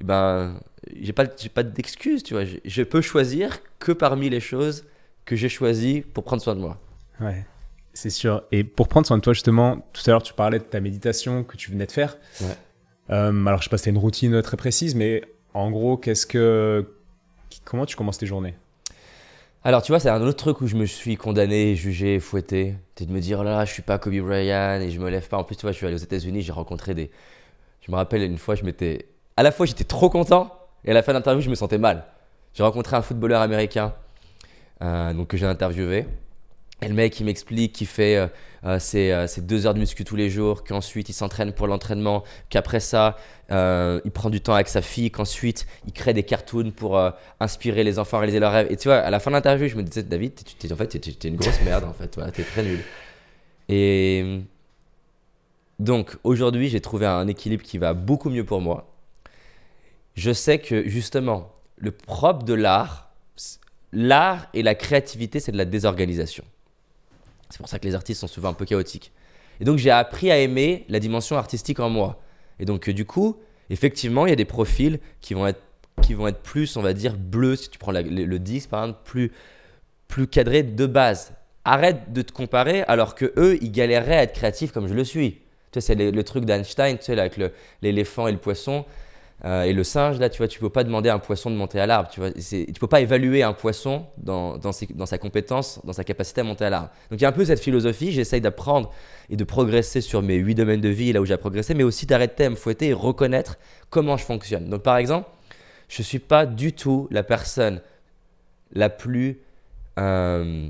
eh 0.00 0.04
ben, 0.04 0.60
j'ai 1.00 1.12
pas, 1.12 1.26
pas 1.26 1.62
d'excuses, 1.62 2.22
tu 2.22 2.34
vois. 2.34 2.44
Je, 2.44 2.56
je, 2.64 2.82
peux 2.82 3.00
choisir 3.00 3.58
que 3.78 3.92
parmi 3.92 4.30
les 4.30 4.40
choses 4.40 4.84
que 5.24 5.34
j'ai 5.34 5.48
choisies 5.48 6.02
pour 6.02 6.24
prendre 6.24 6.42
soin 6.42 6.54
de 6.54 6.60
moi. 6.60 6.78
Ouais, 7.20 7.44
c'est 7.94 8.10
sûr. 8.10 8.44
Et 8.52 8.62
pour 8.62 8.86
prendre 8.88 9.06
soin 9.06 9.16
de 9.16 9.22
toi, 9.22 9.32
justement, 9.32 9.88
tout 9.92 10.02
à 10.06 10.10
l'heure, 10.10 10.22
tu 10.22 10.34
parlais 10.34 10.58
de 10.58 10.64
ta 10.64 10.80
méditation 10.80 11.42
que 11.42 11.56
tu 11.56 11.70
venais 11.70 11.86
de 11.86 11.92
faire. 11.92 12.16
Ouais. 12.40 12.56
Euh, 13.10 13.46
alors, 13.46 13.58
je 13.58 13.64
sais 13.64 13.70
pas 13.70 13.78
si 13.78 13.90
une 13.90 13.98
routine 13.98 14.40
très 14.42 14.56
précise, 14.56 14.94
mais 14.94 15.22
en 15.52 15.70
gros, 15.70 15.96
qu'est-ce 15.96 16.26
que, 16.26 16.88
comment 17.64 17.86
tu 17.86 17.96
commences 17.96 18.18
tes 18.18 18.26
journées? 18.26 18.54
Alors, 19.66 19.82
tu 19.82 19.92
vois, 19.92 19.98
c'est 19.98 20.10
un 20.10 20.20
autre 20.20 20.36
truc 20.36 20.60
où 20.60 20.66
je 20.66 20.76
me 20.76 20.84
suis 20.84 21.16
condamné, 21.16 21.74
jugé, 21.74 22.20
fouetté. 22.20 22.74
C'est 22.96 23.06
de 23.06 23.12
me 23.12 23.20
dire, 23.20 23.40
oh 23.40 23.44
là, 23.44 23.64
je 23.64 23.72
suis 23.72 23.82
pas 23.82 23.98
Kobe 23.98 24.18
Bryant 24.18 24.80
et 24.80 24.90
je 24.90 25.00
me 25.00 25.08
lève 25.08 25.26
pas. 25.26 25.38
En 25.38 25.44
plus, 25.44 25.56
tu 25.56 25.62
vois, 25.62 25.72
je 25.72 25.78
suis 25.78 25.86
allé 25.86 25.94
aux 25.94 25.98
États-Unis, 25.98 26.42
j'ai 26.42 26.52
rencontré 26.52 26.94
des. 26.94 27.10
Je 27.80 27.90
me 27.90 27.96
rappelle 27.96 28.22
une 28.22 28.38
fois, 28.38 28.56
je 28.56 28.64
m'étais. 28.64 29.08
À 29.36 29.42
la 29.42 29.52
fois, 29.52 29.64
j'étais 29.64 29.84
trop 29.84 30.10
content 30.10 30.52
et 30.84 30.90
à 30.90 30.94
la 30.94 31.02
fin 31.02 31.12
de 31.12 31.18
l'interview, 31.18 31.40
je 31.40 31.50
me 31.50 31.54
sentais 31.54 31.78
mal. 31.78 32.04
J'ai 32.52 32.62
rencontré 32.62 32.96
un 32.96 33.02
footballeur 33.02 33.40
américain 33.40 33.94
euh, 34.82 35.14
donc, 35.14 35.28
que 35.28 35.36
j'ai 35.36 35.46
interviewé. 35.46 36.06
Et 36.82 36.88
le 36.88 36.94
mec, 36.94 37.18
il 37.20 37.24
m'explique 37.24 37.72
qu'il 37.72 37.86
fait 37.86 38.16
euh, 38.16 38.26
euh, 38.64 38.78
euh, 38.94 39.26
ses, 39.26 39.40
deux 39.40 39.66
heures 39.66 39.74
de 39.74 39.78
muscu 39.78 40.04
tous 40.04 40.16
les 40.16 40.28
jours, 40.28 40.64
qu'ensuite 40.64 41.08
il 41.08 41.12
s'entraîne 41.12 41.52
pour 41.52 41.66
l'entraînement, 41.66 42.24
qu'après 42.50 42.80
ça, 42.80 43.16
il 43.50 44.10
prend 44.12 44.30
du 44.30 44.40
temps 44.40 44.54
avec 44.54 44.68
sa 44.68 44.82
fille, 44.82 45.10
qu'ensuite 45.10 45.66
il 45.86 45.92
crée 45.92 46.12
des 46.12 46.24
cartoons 46.24 46.72
pour 46.72 47.00
inspirer 47.40 47.84
les 47.84 47.98
enfants 47.98 48.16
à 48.16 48.20
réaliser 48.20 48.40
leurs 48.40 48.52
rêves. 48.52 48.66
Et 48.70 48.76
tu 48.76 48.88
vois, 48.88 48.98
à 48.98 49.10
la 49.10 49.20
fin 49.20 49.30
de 49.30 49.36
l'interview, 49.36 49.68
je 49.68 49.76
me 49.76 49.82
disais, 49.82 50.02
David, 50.02 50.32
es, 50.62 50.72
en 50.72 50.76
fait, 50.76 50.94
es, 50.94 51.28
une 51.28 51.36
grosse 51.36 51.60
merde, 51.62 51.84
en 51.84 51.92
fait, 51.92 52.18
tu 52.32 52.40
es 52.40 52.44
très 52.44 52.62
nul. 52.62 52.80
Et 53.68 54.40
donc, 55.78 56.16
aujourd'hui, 56.24 56.68
j'ai 56.68 56.80
trouvé 56.80 57.06
un 57.06 57.28
équilibre 57.28 57.62
qui 57.62 57.78
va 57.78 57.94
beaucoup 57.94 58.30
mieux 58.30 58.44
pour 58.44 58.60
moi. 58.60 58.90
Je 60.16 60.32
sais 60.32 60.58
que 60.58 60.88
justement, 60.88 61.52
le 61.76 61.90
propre 61.90 62.44
de 62.44 62.54
l'art, 62.54 63.10
l'art 63.92 64.48
et 64.54 64.62
la 64.62 64.74
créativité, 64.74 65.40
c'est 65.40 65.52
de 65.52 65.56
la 65.56 65.64
désorganisation. 65.64 66.44
C'est 67.50 67.58
pour 67.58 67.68
ça 67.68 67.78
que 67.78 67.86
les 67.86 67.94
artistes 67.94 68.20
sont 68.20 68.26
souvent 68.26 68.50
un 68.50 68.54
peu 68.54 68.64
chaotiques. 68.64 69.12
Et 69.60 69.64
donc 69.64 69.78
j'ai 69.78 69.90
appris 69.90 70.30
à 70.30 70.38
aimer 70.38 70.84
la 70.88 71.00
dimension 71.00 71.36
artistique 71.36 71.80
en 71.80 71.90
moi. 71.90 72.20
Et 72.58 72.64
donc 72.64 72.88
euh, 72.88 72.92
du 72.92 73.04
coup, 73.04 73.36
effectivement, 73.70 74.26
il 74.26 74.30
y 74.30 74.32
a 74.32 74.36
des 74.36 74.44
profils 74.44 74.98
qui 75.20 75.34
vont 75.34 75.46
être 75.46 75.60
qui 76.02 76.14
vont 76.14 76.26
être 76.26 76.42
plus, 76.42 76.76
on 76.76 76.82
va 76.82 76.92
dire, 76.92 77.16
bleus, 77.16 77.56
si 77.56 77.70
tu 77.70 77.78
prends 77.78 77.92
le, 77.92 78.38
disque 78.38 78.68
par 78.68 78.84
exemple, 78.84 79.00
plus, 79.04 79.32
plus 80.08 80.26
cadré 80.26 80.62
de 80.62 80.86
base. 80.86 81.32
Arrête 81.64 82.12
de 82.12 82.22
te 82.22 82.32
comparer 82.32 82.82
alors 82.82 83.14
que 83.14 83.32
eux, 83.36 83.58
ils 83.62 83.72
galéreraient 83.72 84.16
à 84.16 84.22
être 84.24 84.34
créatifs 84.34 84.72
comme 84.72 84.86
je 84.86 84.94
le 84.94 85.04
suis. 85.04 85.38
Tu 85.72 85.80
sais, 85.80 85.80
c'est 85.80 85.94
le, 85.94 86.24
truc 86.24 86.44
d'Einstein, 86.44 86.98
tu 86.98 87.04
sais, 87.04 87.18
avec 87.18 87.40
l'éléphant 87.80 88.28
et 88.28 88.32
le 88.32 88.38
poisson. 88.38 88.84
Euh, 89.44 89.64
et 89.64 89.74
le 89.74 89.84
singe, 89.84 90.18
là, 90.18 90.30
tu 90.30 90.38
vois, 90.38 90.48
tu 90.48 90.58
peux 90.58 90.70
pas 90.70 90.84
demander 90.84 91.10
à 91.10 91.14
un 91.14 91.18
poisson 91.18 91.50
de 91.50 91.56
monter 91.56 91.78
à 91.78 91.86
l'arbre. 91.86 92.08
Tu 92.08 92.20
vois, 92.20 92.30
tu 92.32 92.72
peux 92.80 92.86
pas 92.86 93.02
évaluer 93.02 93.42
un 93.42 93.52
poisson 93.52 94.06
dans, 94.16 94.56
dans, 94.56 94.72
sa 94.72 95.18
compétence, 95.18 95.80
dans 95.84 95.92
sa 95.92 96.02
capacité 96.02 96.40
à 96.40 96.44
monter 96.44 96.64
à 96.64 96.70
l'arbre. 96.70 96.90
Donc 97.10 97.20
il 97.20 97.22
y 97.22 97.26
a 97.26 97.28
un 97.28 97.32
peu 97.32 97.44
cette 97.44 97.60
philosophie. 97.60 98.10
J'essaye 98.12 98.40
d'apprendre 98.40 98.90
et 99.28 99.36
de 99.36 99.44
progresser 99.44 100.00
sur 100.00 100.22
mes 100.22 100.36
huit 100.36 100.54
domaines 100.54 100.80
de 100.80 100.88
vie, 100.88 101.12
là 101.12 101.20
où 101.20 101.26
j'ai 101.26 101.36
progressé, 101.36 101.74
mais 101.74 101.84
aussi 101.84 102.06
d'arrêter 102.06 102.46
à 102.46 102.50
me 102.50 102.56
fouetter 102.56 102.88
et 102.88 102.92
reconnaître 102.94 103.58
comment 103.90 104.16
je 104.16 104.24
fonctionne. 104.24 104.70
Donc 104.70 104.82
par 104.82 104.96
exemple, 104.96 105.28
je 105.88 106.02
suis 106.02 106.18
pas 106.18 106.46
du 106.46 106.72
tout 106.72 107.06
la 107.10 107.22
personne 107.22 107.82
la 108.72 108.88
plus 108.88 109.40
euh, 109.98 110.68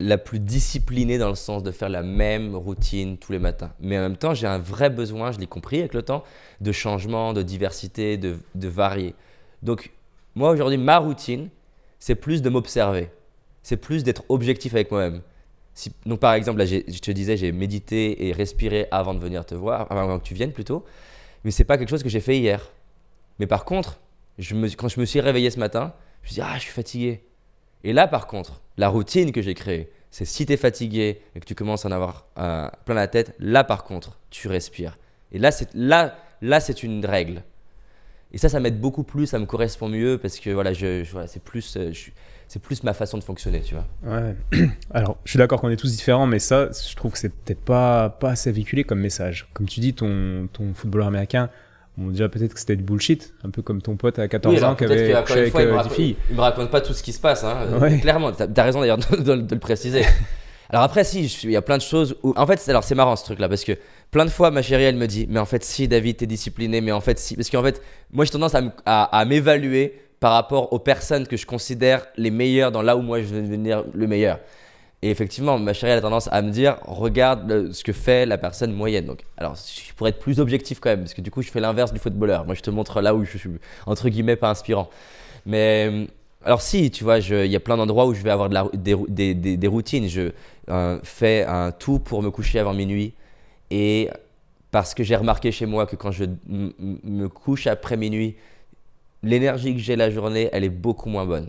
la 0.00 0.16
plus 0.16 0.40
disciplinée 0.40 1.18
dans 1.18 1.28
le 1.28 1.34
sens 1.34 1.62
de 1.62 1.70
faire 1.70 1.90
la 1.90 2.02
même 2.02 2.56
routine 2.56 3.18
tous 3.18 3.32
les 3.32 3.38
matins. 3.38 3.72
Mais 3.80 3.98
en 3.98 4.00
même 4.00 4.16
temps, 4.16 4.32
j'ai 4.34 4.46
un 4.46 4.58
vrai 4.58 4.88
besoin, 4.88 5.30
je 5.30 5.38
l'ai 5.38 5.46
compris 5.46 5.78
avec 5.78 5.92
le 5.92 6.02
temps, 6.02 6.24
de 6.62 6.72
changement, 6.72 7.34
de 7.34 7.42
diversité, 7.42 8.16
de, 8.16 8.38
de 8.54 8.68
varier. 8.68 9.14
Donc, 9.62 9.92
moi 10.34 10.50
aujourd'hui, 10.50 10.78
ma 10.78 10.98
routine, 10.98 11.50
c'est 11.98 12.14
plus 12.14 12.40
de 12.40 12.48
m'observer. 12.48 13.10
C'est 13.62 13.76
plus 13.76 14.02
d'être 14.02 14.24
objectif 14.30 14.74
avec 14.74 14.90
moi-même. 14.90 15.20
Si, 15.74 15.92
donc, 16.06 16.18
par 16.18 16.32
exemple, 16.32 16.58
là, 16.58 16.66
je 16.66 16.80
te 16.80 17.10
disais, 17.10 17.36
j'ai 17.36 17.52
médité 17.52 18.26
et 18.26 18.32
respiré 18.32 18.86
avant 18.90 19.12
de 19.12 19.20
venir 19.20 19.44
te 19.44 19.54
voir, 19.54 19.86
avant 19.92 20.18
que 20.18 20.24
tu 20.24 20.34
viennes 20.34 20.52
plutôt. 20.52 20.84
Mais 21.44 21.50
c'est 21.50 21.64
pas 21.64 21.76
quelque 21.76 21.90
chose 21.90 22.02
que 22.02 22.08
j'ai 22.08 22.20
fait 22.20 22.38
hier. 22.38 22.70
Mais 23.38 23.46
par 23.46 23.66
contre, 23.66 24.00
quand 24.38 24.88
je 24.88 25.00
me 25.00 25.04
suis 25.04 25.20
réveillé 25.20 25.50
ce 25.50 25.58
matin, 25.58 25.92
je 26.22 26.28
me 26.28 26.32
suis 26.32 26.34
dit, 26.36 26.42
ah, 26.42 26.54
je 26.56 26.62
suis 26.62 26.72
fatigué. 26.72 27.22
Et 27.84 27.92
là, 27.92 28.06
par 28.06 28.26
contre, 28.26 28.60
la 28.76 28.88
routine 28.88 29.32
que 29.32 29.42
j'ai 29.42 29.54
créée, 29.54 29.90
c'est 30.10 30.24
si 30.24 30.44
tu 30.46 30.52
es 30.52 30.56
fatigué 30.56 31.20
et 31.34 31.40
que 31.40 31.44
tu 31.46 31.54
commences 31.54 31.84
à 31.84 31.88
en 31.88 31.92
avoir 31.92 32.26
plein 32.84 32.94
la 32.94 33.08
tête, 33.08 33.34
là, 33.38 33.64
par 33.64 33.84
contre, 33.84 34.18
tu 34.30 34.48
respires. 34.48 34.98
Et 35.32 35.38
là, 35.38 35.50
c'est 35.50 35.72
là, 35.74 36.16
là, 36.42 36.58
une 36.82 37.06
règle. 37.06 37.42
Et 38.32 38.38
ça, 38.38 38.48
ça 38.48 38.60
m'aide 38.60 38.80
beaucoup 38.80 39.02
plus, 39.02 39.26
ça 39.26 39.38
me 39.38 39.46
correspond 39.46 39.88
mieux 39.88 40.18
parce 40.18 40.38
que 40.38 40.50
voilà, 40.50 40.72
je, 40.72 41.04
c'est 41.26 41.42
plus, 41.42 41.76
euh, 41.76 41.92
c'est 42.46 42.62
plus 42.62 42.84
ma 42.84 42.94
façon 42.94 43.18
de 43.18 43.24
fonctionner, 43.24 43.60
tu 43.60 43.74
vois. 43.74 43.86
Alors, 44.90 45.18
je 45.24 45.30
suis 45.30 45.38
d'accord 45.38 45.60
qu'on 45.60 45.70
est 45.70 45.76
tous 45.76 45.96
différents, 45.96 46.26
mais 46.26 46.38
ça, 46.38 46.68
je 46.70 46.94
trouve 46.94 47.12
que 47.12 47.18
c'est 47.18 47.30
peut-être 47.30 47.60
pas, 47.60 48.08
pas 48.08 48.30
assez 48.30 48.52
véhiculé 48.52 48.84
comme 48.84 49.00
message. 49.00 49.48
Comme 49.52 49.66
tu 49.66 49.80
dis, 49.80 49.94
ton, 49.94 50.48
ton 50.52 50.74
footballeur 50.74 51.08
américain, 51.08 51.50
Bon, 51.96 52.10
déjà, 52.10 52.28
peut-être 52.28 52.54
que 52.54 52.60
c'était 52.60 52.76
du 52.76 52.84
bullshit, 52.84 53.32
un 53.44 53.50
peu 53.50 53.62
comme 53.62 53.82
ton 53.82 53.96
pote 53.96 54.18
à 54.18 54.28
14 54.28 54.64
ans 54.64 54.74
qui 54.74 54.84
avait 54.84 55.12
couché 55.22 55.40
avec 55.40 55.54
euh, 55.54 55.82
des 55.82 55.88
filles. 55.90 56.16
Il 56.30 56.36
me 56.36 56.40
raconte 56.40 56.70
pas 56.70 56.80
tout 56.80 56.92
ce 56.92 57.02
qui 57.02 57.12
se 57.12 57.20
passe, 57.20 57.44
hein. 57.44 57.56
clairement. 58.00 58.32
Tu 58.32 58.42
as, 58.42 58.62
raison 58.62 58.80
d'ailleurs 58.80 58.98
de, 59.18 59.32
le 59.32 59.58
préciser. 59.58 60.02
Alors 60.70 60.84
après, 60.84 61.04
si, 61.04 61.24
il 61.42 61.50
y 61.50 61.56
a 61.56 61.62
plein 61.62 61.76
de 61.76 61.82
choses 61.82 62.16
où. 62.22 62.32
En 62.36 62.46
fait, 62.46 62.58
c'est- 62.58 62.70
alors 62.70 62.84
c'est 62.84 62.94
marrant 62.94 63.16
ce 63.16 63.24
truc-là, 63.24 63.48
parce 63.48 63.64
que 63.64 63.72
plein 64.10 64.24
de 64.24 64.30
fois, 64.30 64.50
ma 64.50 64.62
chérie, 64.62 64.84
elle 64.84 64.96
me 64.96 65.06
dit 65.06 65.26
Mais 65.28 65.40
en 65.40 65.44
fait, 65.44 65.64
si, 65.64 65.88
David, 65.88 66.18
t'es 66.18 66.26
discipliné, 66.26 66.80
mais 66.80 66.92
en 66.92 67.00
fait, 67.00 67.18
si. 67.18 67.34
Parce 67.34 67.50
qu'en 67.50 67.62
fait, 67.62 67.82
moi, 68.12 68.24
j'ai 68.24 68.30
tendance 68.30 68.54
à 68.86 69.24
m'évaluer 69.26 69.94
par 70.20 70.32
rapport 70.32 70.72
aux 70.72 70.78
personnes 70.78 71.26
que 71.26 71.36
je 71.36 71.46
considère 71.46 72.06
les 72.16 72.30
meilleures 72.30 72.70
dans 72.70 72.82
là 72.82 72.96
où 72.96 73.00
moi 73.00 73.20
je 73.22 73.26
veux 73.26 73.42
devenir 73.42 73.84
le 73.92 74.06
meilleur. 74.06 74.38
Et 75.02 75.10
effectivement, 75.10 75.58
ma 75.58 75.72
chérie, 75.72 75.92
elle 75.92 75.98
a 75.98 76.02
tendance 76.02 76.28
à 76.30 76.42
me 76.42 76.50
dire 76.50 76.76
Regarde 76.84 77.50
euh, 77.50 77.72
ce 77.72 77.82
que 77.84 77.92
fait 77.92 78.26
la 78.26 78.36
personne 78.36 78.72
moyenne. 78.72 79.06
Donc, 79.06 79.20
alors, 79.38 79.54
je 79.56 79.94
pourrais 79.94 80.10
être 80.10 80.18
plus 80.18 80.40
objectif 80.40 80.78
quand 80.80 80.90
même, 80.90 81.00
parce 81.00 81.14
que 81.14 81.22
du 81.22 81.30
coup, 81.30 81.40
je 81.42 81.50
fais 81.50 81.60
l'inverse 81.60 81.92
du 81.92 81.98
footballeur. 81.98 82.44
Moi, 82.44 82.54
je 82.54 82.60
te 82.60 82.70
montre 82.70 83.00
là 83.00 83.14
où 83.14 83.24
je 83.24 83.38
suis, 83.38 83.50
entre 83.86 84.08
guillemets, 84.08 84.36
pas 84.36 84.50
inspirant. 84.50 84.90
Mais. 85.46 85.88
euh, 85.90 86.06
alors 86.42 86.62
si, 86.62 86.90
tu 86.90 87.04
vois, 87.04 87.18
il 87.18 87.46
y 87.50 87.56
a 87.56 87.60
plein 87.60 87.76
d'endroits 87.76 88.06
où 88.06 88.14
je 88.14 88.22
vais 88.22 88.30
avoir 88.30 88.48
des, 88.48 88.94
rou- 88.94 89.06
des- 89.08 89.34
des- 89.34 89.58
des 89.58 89.66
routines. 89.66 90.08
Je 90.08 90.30
euh, 90.70 90.98
fais 91.02 91.44
un 91.44 91.70
tout 91.70 91.98
pour 91.98 92.22
me 92.22 92.30
coucher 92.30 92.58
avant 92.58 92.72
minuit. 92.72 93.12
Et 93.70 94.08
parce 94.70 94.94
que 94.94 95.02
j'ai 95.04 95.16
remarqué 95.16 95.52
chez 95.52 95.66
moi 95.66 95.86
que 95.86 95.96
quand 95.96 96.12
je 96.12 96.24
me 96.48 97.28
couche 97.28 97.66
après 97.66 97.96
minuit, 97.98 98.36
l'énergie 99.22 99.74
que 99.74 99.80
j'ai 99.80 99.96
la 99.96 100.10
journée, 100.10 100.48
elle 100.52 100.64
est 100.64 100.68
beaucoup 100.70 101.08
moins 101.10 101.26
bonne. 101.26 101.48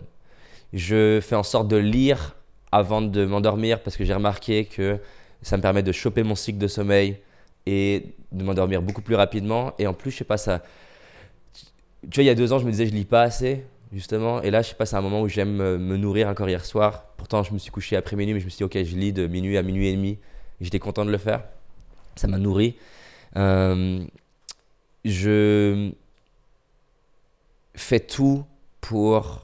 Je 0.72 1.20
fais 1.22 1.36
en 1.36 1.42
sorte 1.42 1.68
de 1.68 1.76
lire 1.76 2.36
avant 2.72 3.02
de 3.02 3.24
m'endormir 3.24 3.82
parce 3.82 3.96
que 3.96 4.04
j'ai 4.04 4.14
remarqué 4.14 4.64
que 4.64 4.98
ça 5.42 5.56
me 5.56 5.62
permet 5.62 5.82
de 5.82 5.92
choper 5.92 6.22
mon 6.22 6.34
cycle 6.34 6.58
de 6.58 6.68
sommeil 6.68 7.18
et 7.66 8.14
de 8.32 8.42
m'endormir 8.42 8.82
beaucoup 8.82 9.02
plus 9.02 9.14
rapidement. 9.14 9.74
Et 9.78 9.86
en 9.86 9.94
plus, 9.94 10.10
je 10.10 10.18
sais 10.18 10.24
pas, 10.24 10.38
ça. 10.38 10.62
Tu 12.10 12.16
vois, 12.16 12.24
il 12.24 12.26
y 12.26 12.30
a 12.30 12.34
deux 12.34 12.52
ans, 12.52 12.58
je 12.58 12.64
me 12.64 12.70
disais, 12.70 12.86
je 12.86 12.92
lis 12.92 13.04
pas 13.04 13.22
assez, 13.22 13.64
justement. 13.92 14.42
Et 14.42 14.50
là, 14.50 14.62
je 14.62 14.70
sais 14.70 14.74
pas, 14.74 14.86
c'est 14.86 14.96
un 14.96 15.00
moment 15.00 15.20
où 15.20 15.28
j'aime 15.28 15.52
me, 15.52 15.96
nourrir 15.96 16.28
encore 16.28 16.48
hier 16.48 16.64
soir. 16.64 17.04
Pourtant, 17.16 17.42
je 17.42 17.52
me 17.52 17.58
suis 17.58 17.70
couché 17.70 17.96
après 17.96 18.16
minuit, 18.16 18.34
mais 18.34 18.40
je 18.40 18.46
me 18.46 18.50
suis 18.50 18.58
dit, 18.58 18.64
ok, 18.64 18.82
je 18.82 18.96
lis 18.96 19.12
de 19.12 19.26
minuit 19.26 19.56
à 19.56 19.62
minuit 19.62 19.88
et 19.88 19.94
demi. 19.94 20.18
J'étais 20.60 20.78
content 20.78 21.04
de 21.04 21.10
le 21.10 21.18
faire. 21.18 21.44
Ça 22.16 22.26
m'a 22.26 22.38
nourri. 22.38 22.76
Euh, 23.36 24.04
je 25.04 25.92
fais 27.74 28.00
tout 28.00 28.44
pour 28.80 29.41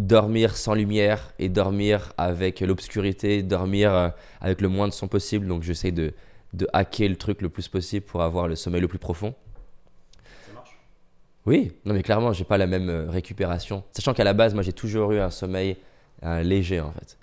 dormir 0.00 0.56
sans 0.56 0.74
lumière 0.74 1.32
et 1.38 1.48
dormir 1.48 2.12
avec 2.16 2.60
l'obscurité, 2.60 3.42
dormir 3.42 3.94
euh, 3.94 4.08
avec 4.40 4.60
le 4.60 4.68
moins 4.68 4.88
de 4.88 4.92
son 4.92 5.08
possible. 5.08 5.46
Donc, 5.46 5.62
j'essaie 5.62 5.92
de, 5.92 6.12
de 6.52 6.66
hacker 6.72 7.08
le 7.08 7.16
truc 7.16 7.42
le 7.42 7.48
plus 7.48 7.68
possible 7.68 8.04
pour 8.06 8.22
avoir 8.22 8.48
le 8.48 8.56
sommeil 8.56 8.80
le 8.80 8.88
plus 8.88 8.98
profond. 8.98 9.34
Oui, 11.46 11.72
non 11.84 11.94
mais 11.94 12.02
clairement, 12.02 12.32
j'ai 12.32 12.44
pas 12.44 12.58
la 12.58 12.66
même 12.66 12.88
euh, 12.88 13.10
récupération. 13.10 13.82
Sachant 13.92 14.12
qu'à 14.14 14.24
la 14.24 14.34
base, 14.34 14.54
moi, 14.54 14.62
j'ai 14.62 14.72
toujours 14.72 15.12
eu 15.12 15.18
un 15.18 15.30
sommeil 15.30 15.76
euh, 16.22 16.42
léger 16.42 16.80
en 16.80 16.92
fait. 16.92 17.18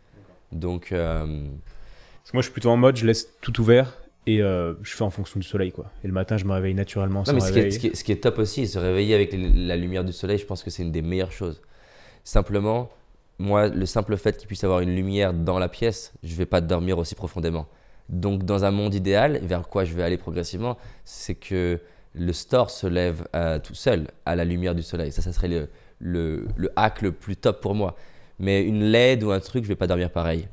Donc, 0.52 0.92
euh, 0.92 1.26
Parce 1.26 2.32
que 2.32 2.38
moi, 2.38 2.42
je 2.42 2.46
suis 2.48 2.52
plutôt 2.54 2.70
en 2.70 2.78
mode, 2.78 2.96
je 2.96 3.06
laisse 3.06 3.30
tout 3.42 3.60
ouvert 3.60 3.98
et 4.26 4.42
euh, 4.42 4.74
je 4.82 4.96
fais 4.96 5.04
en 5.04 5.10
fonction 5.10 5.40
du 5.40 5.46
soleil, 5.46 5.72
quoi. 5.72 5.92
Et 6.04 6.08
le 6.08 6.14
matin, 6.14 6.38
je 6.38 6.46
me 6.46 6.52
réveille 6.54 6.74
naturellement 6.74 7.20
non 7.20 7.26
sans 7.26 7.34
mais 7.34 7.40
ce 7.40 7.52
qui, 7.52 7.60
est, 7.60 7.62
réveil. 7.64 7.72
ce, 7.72 7.80
qui 7.80 7.88
est, 7.88 7.96
ce 7.96 8.04
qui 8.04 8.12
est 8.12 8.24
top 8.24 8.40
aussi, 8.40 8.68
se 8.68 8.80
réveiller 8.80 9.16
avec 9.16 9.34
la 9.34 9.76
lumière 9.78 10.04
du 10.04 10.14
soleil, 10.14 10.38
je 10.38 10.46
pense 10.46 10.64
que 10.64 10.70
c'est 10.70 10.84
une 10.84 10.92
des 10.92 11.02
meilleures 11.02 11.32
choses. 11.32 11.62
Simplement, 12.28 12.90
moi, 13.40 13.70
le 13.70 13.86
simple 13.86 14.18
fait 14.18 14.36
qu'il 14.36 14.48
puisse 14.48 14.66
avoir 14.66 14.82
une 14.82 14.94
lumière 14.94 15.34
dans 15.34 15.60
la 15.60 15.70
pièce, 15.70 16.12
je 16.24 16.36
vais 16.36 16.46
pas 16.46 16.60
dormir 16.60 16.98
aussi 16.98 17.16
profondément. 17.16 17.68
Donc, 18.10 18.44
dans 18.44 18.66
un 18.66 18.72
monde 18.72 18.94
idéal, 18.94 19.40
vers 19.44 19.70
quoi 19.70 19.86
je 19.86 19.94
vais 19.94 20.04
aller 20.04 20.18
progressivement, 20.18 20.76
c'est 21.06 21.36
que 21.36 21.80
le 22.14 22.34
store 22.34 22.70
se 22.70 22.86
lève 22.86 23.26
euh, 23.34 23.60
tout 23.60 23.76
seul 23.76 24.10
à 24.26 24.36
la 24.36 24.44
lumière 24.44 24.76
du 24.76 24.84
soleil. 24.84 25.14
Ça, 25.14 25.22
ça 25.22 25.32
serait 25.32 25.48
le, 25.48 25.70
le, 26.00 26.50
le 26.58 26.70
hack 26.76 27.02
le 27.02 27.14
plus 27.14 27.38
top 27.38 27.62
pour 27.62 27.76
moi. 27.76 27.96
Mais 28.40 28.62
une 28.62 28.84
LED 28.84 29.24
ou 29.24 29.32
un 29.32 29.40
truc, 29.40 29.64
je 29.64 29.70
vais 29.70 29.78
pas 29.78 29.88
dormir 29.88 30.10
pareil. 30.10 30.50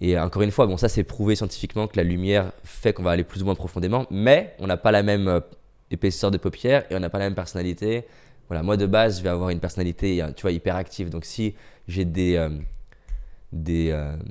Et 0.00 0.18
encore 0.18 0.40
une 0.40 0.52
fois, 0.52 0.66
bon, 0.66 0.78
ça 0.78 0.88
c'est 0.88 1.04
prouvé 1.04 1.36
scientifiquement 1.36 1.86
que 1.86 1.98
la 1.98 2.04
lumière 2.04 2.50
fait 2.64 2.94
qu'on 2.94 3.02
va 3.02 3.10
aller 3.10 3.24
plus 3.24 3.42
ou 3.42 3.44
moins 3.44 3.54
profondément, 3.54 4.06
mais 4.10 4.56
on 4.58 4.66
n'a 4.66 4.78
pas 4.78 4.90
la 4.90 5.02
même 5.02 5.28
euh, 5.28 5.40
épaisseur 5.90 6.30
de 6.30 6.38
paupières 6.38 6.86
et 6.88 6.96
on 6.96 7.00
n'a 7.00 7.10
pas 7.10 7.18
la 7.18 7.26
même 7.26 7.34
personnalité. 7.34 8.06
Voilà, 8.48 8.62
moi 8.62 8.76
de 8.76 8.86
base, 8.86 9.18
je 9.18 9.22
vais 9.22 9.30
avoir 9.30 9.50
une 9.50 9.60
personnalité, 9.60 10.22
euh, 10.22 10.30
tu 10.34 10.42
vois, 10.42 10.52
hyper 10.52 10.76
active. 10.76 11.10
Donc 11.10 11.24
si 11.24 11.54
j'ai 11.88 12.04
des, 12.04 12.36
euh, 12.36 12.50
des, 13.52 13.90
euh, 13.90 14.16
tu 14.16 14.22
sais, 14.22 14.26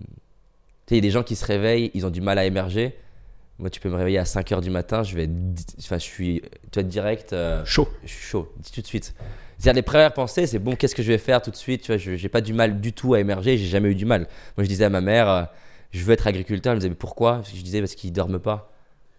il 0.91 0.95
y 0.95 0.99
a 0.99 1.02
des 1.02 1.11
gens 1.11 1.23
qui 1.23 1.35
se 1.35 1.45
réveillent, 1.45 1.91
ils 1.94 2.06
ont 2.06 2.10
du 2.11 2.22
mal 2.22 2.38
à 2.38 2.45
émerger. 2.45 2.95
Moi, 3.60 3.69
tu 3.69 3.80
peux 3.80 3.90
me 3.90 3.95
réveiller 3.95 4.18
à 4.18 4.26
5 4.26 4.52
heures 4.52 4.61
du 4.61 4.72
matin, 4.72 5.03
je 5.03 5.15
vais, 5.15 5.30
enfin, 5.80 5.98
je 5.98 6.03
suis, 6.03 6.41
tu 6.72 6.80
vois, 6.80 6.84
direct. 6.84 7.34
euh, 7.34 7.64
Chaud. 7.65 7.88
je 8.03 8.10
suis 8.10 8.23
chaud, 8.27 8.52
dis 8.60 8.72
tout 8.72 8.81
de 8.81 8.88
suite. 8.88 9.14
C'est-à-dire, 9.57 9.76
les 9.76 9.81
premières 9.84 10.11
pensées, 10.14 10.48
c'est 10.48 10.60
bon, 10.60 10.76
qu'est-ce 10.76 10.95
que 10.95 11.03
je 11.03 11.11
vais 11.11 11.19
faire 11.19 11.41
tout 11.41 11.52
de 11.52 11.56
suite 11.56 11.84
Tu 11.84 11.91
vois, 11.91 11.98
je 11.98 12.11
n'ai 12.11 12.30
pas 12.30 12.41
du 12.41 12.52
mal 12.53 12.81
du 12.81 12.91
tout 12.94 13.14
à 13.14 13.19
émerger, 13.19 13.57
j'ai 13.57 13.68
jamais 13.68 13.90
eu 13.90 13.95
du 13.95 14.06
mal. 14.06 14.22
Moi, 14.57 14.64
je 14.64 14.68
disais 14.68 14.84
à 14.85 14.90
ma 14.90 15.02
mère, 15.02 15.48
je 15.91 16.03
veux 16.03 16.11
être 16.14 16.26
agriculteur. 16.27 16.72
Elle 16.72 16.77
me 16.77 16.80
disait, 16.81 16.90
mais 16.90 16.95
pourquoi? 16.95 17.41
Je 17.56 17.61
disais, 17.61 17.80
parce 17.80 17.94
qu'ils 17.95 18.11
dorment 18.11 18.40
pas. 18.40 18.72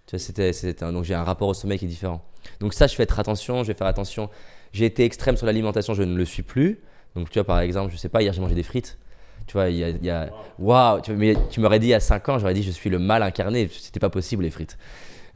Tu 0.06 0.16
vois, 0.16 0.18
c'était, 0.18 0.52
donc 0.92 1.04
j'ai 1.04 1.14
un 1.14 1.22
rapport 1.22 1.48
au 1.48 1.54
sommeil 1.54 1.78
qui 1.78 1.84
est 1.86 1.88
différent. 1.88 2.22
Donc, 2.60 2.74
ça, 2.74 2.88
je 2.88 2.94
fais 2.94 3.04
être 3.04 3.18
attention, 3.20 3.62
je 3.62 3.68
vais 3.68 3.78
faire 3.78 3.86
attention. 3.86 4.28
J'ai 4.74 4.84
été 4.86 5.04
extrême 5.04 5.36
sur 5.38 5.46
l'alimentation, 5.46 5.94
je 5.94 6.02
ne 6.02 6.14
le 6.16 6.24
suis 6.26 6.42
plus. 6.42 6.80
Donc, 7.16 7.30
tu 7.30 7.38
vois, 7.38 7.44
par 7.44 7.60
exemple, 7.60 7.92
je 7.92 7.96
sais 7.96 8.08
pas, 8.10 8.20
hier, 8.22 8.32
j'ai 8.32 8.40
mangé 8.42 8.54
des 8.56 8.62
frites. 8.64 8.98
Tu 9.46 9.52
vois, 9.52 9.68
il 9.70 9.76
y 9.76 9.84
a. 9.84 9.88
il 9.90 10.04
y 10.04 10.10
a- 10.10 10.30
Waouh 10.58 11.00
tu, 11.00 11.12
mais 11.12 11.34
tu 11.50 11.60
m'aurais 11.60 11.78
dit 11.78 11.86
il 11.86 11.90
y 11.90 11.94
a 11.94 12.00
5 12.00 12.28
ans, 12.28 12.38
j'aurais 12.38 12.54
dit, 12.54 12.62
je 12.62 12.70
suis 12.72 12.90
le 12.90 12.98
mal 12.98 13.22
incarné. 13.22 13.68
C'était 13.72 14.00
pas 14.00 14.10
possible, 14.10 14.42
les 14.42 14.50
frites. 14.50 14.76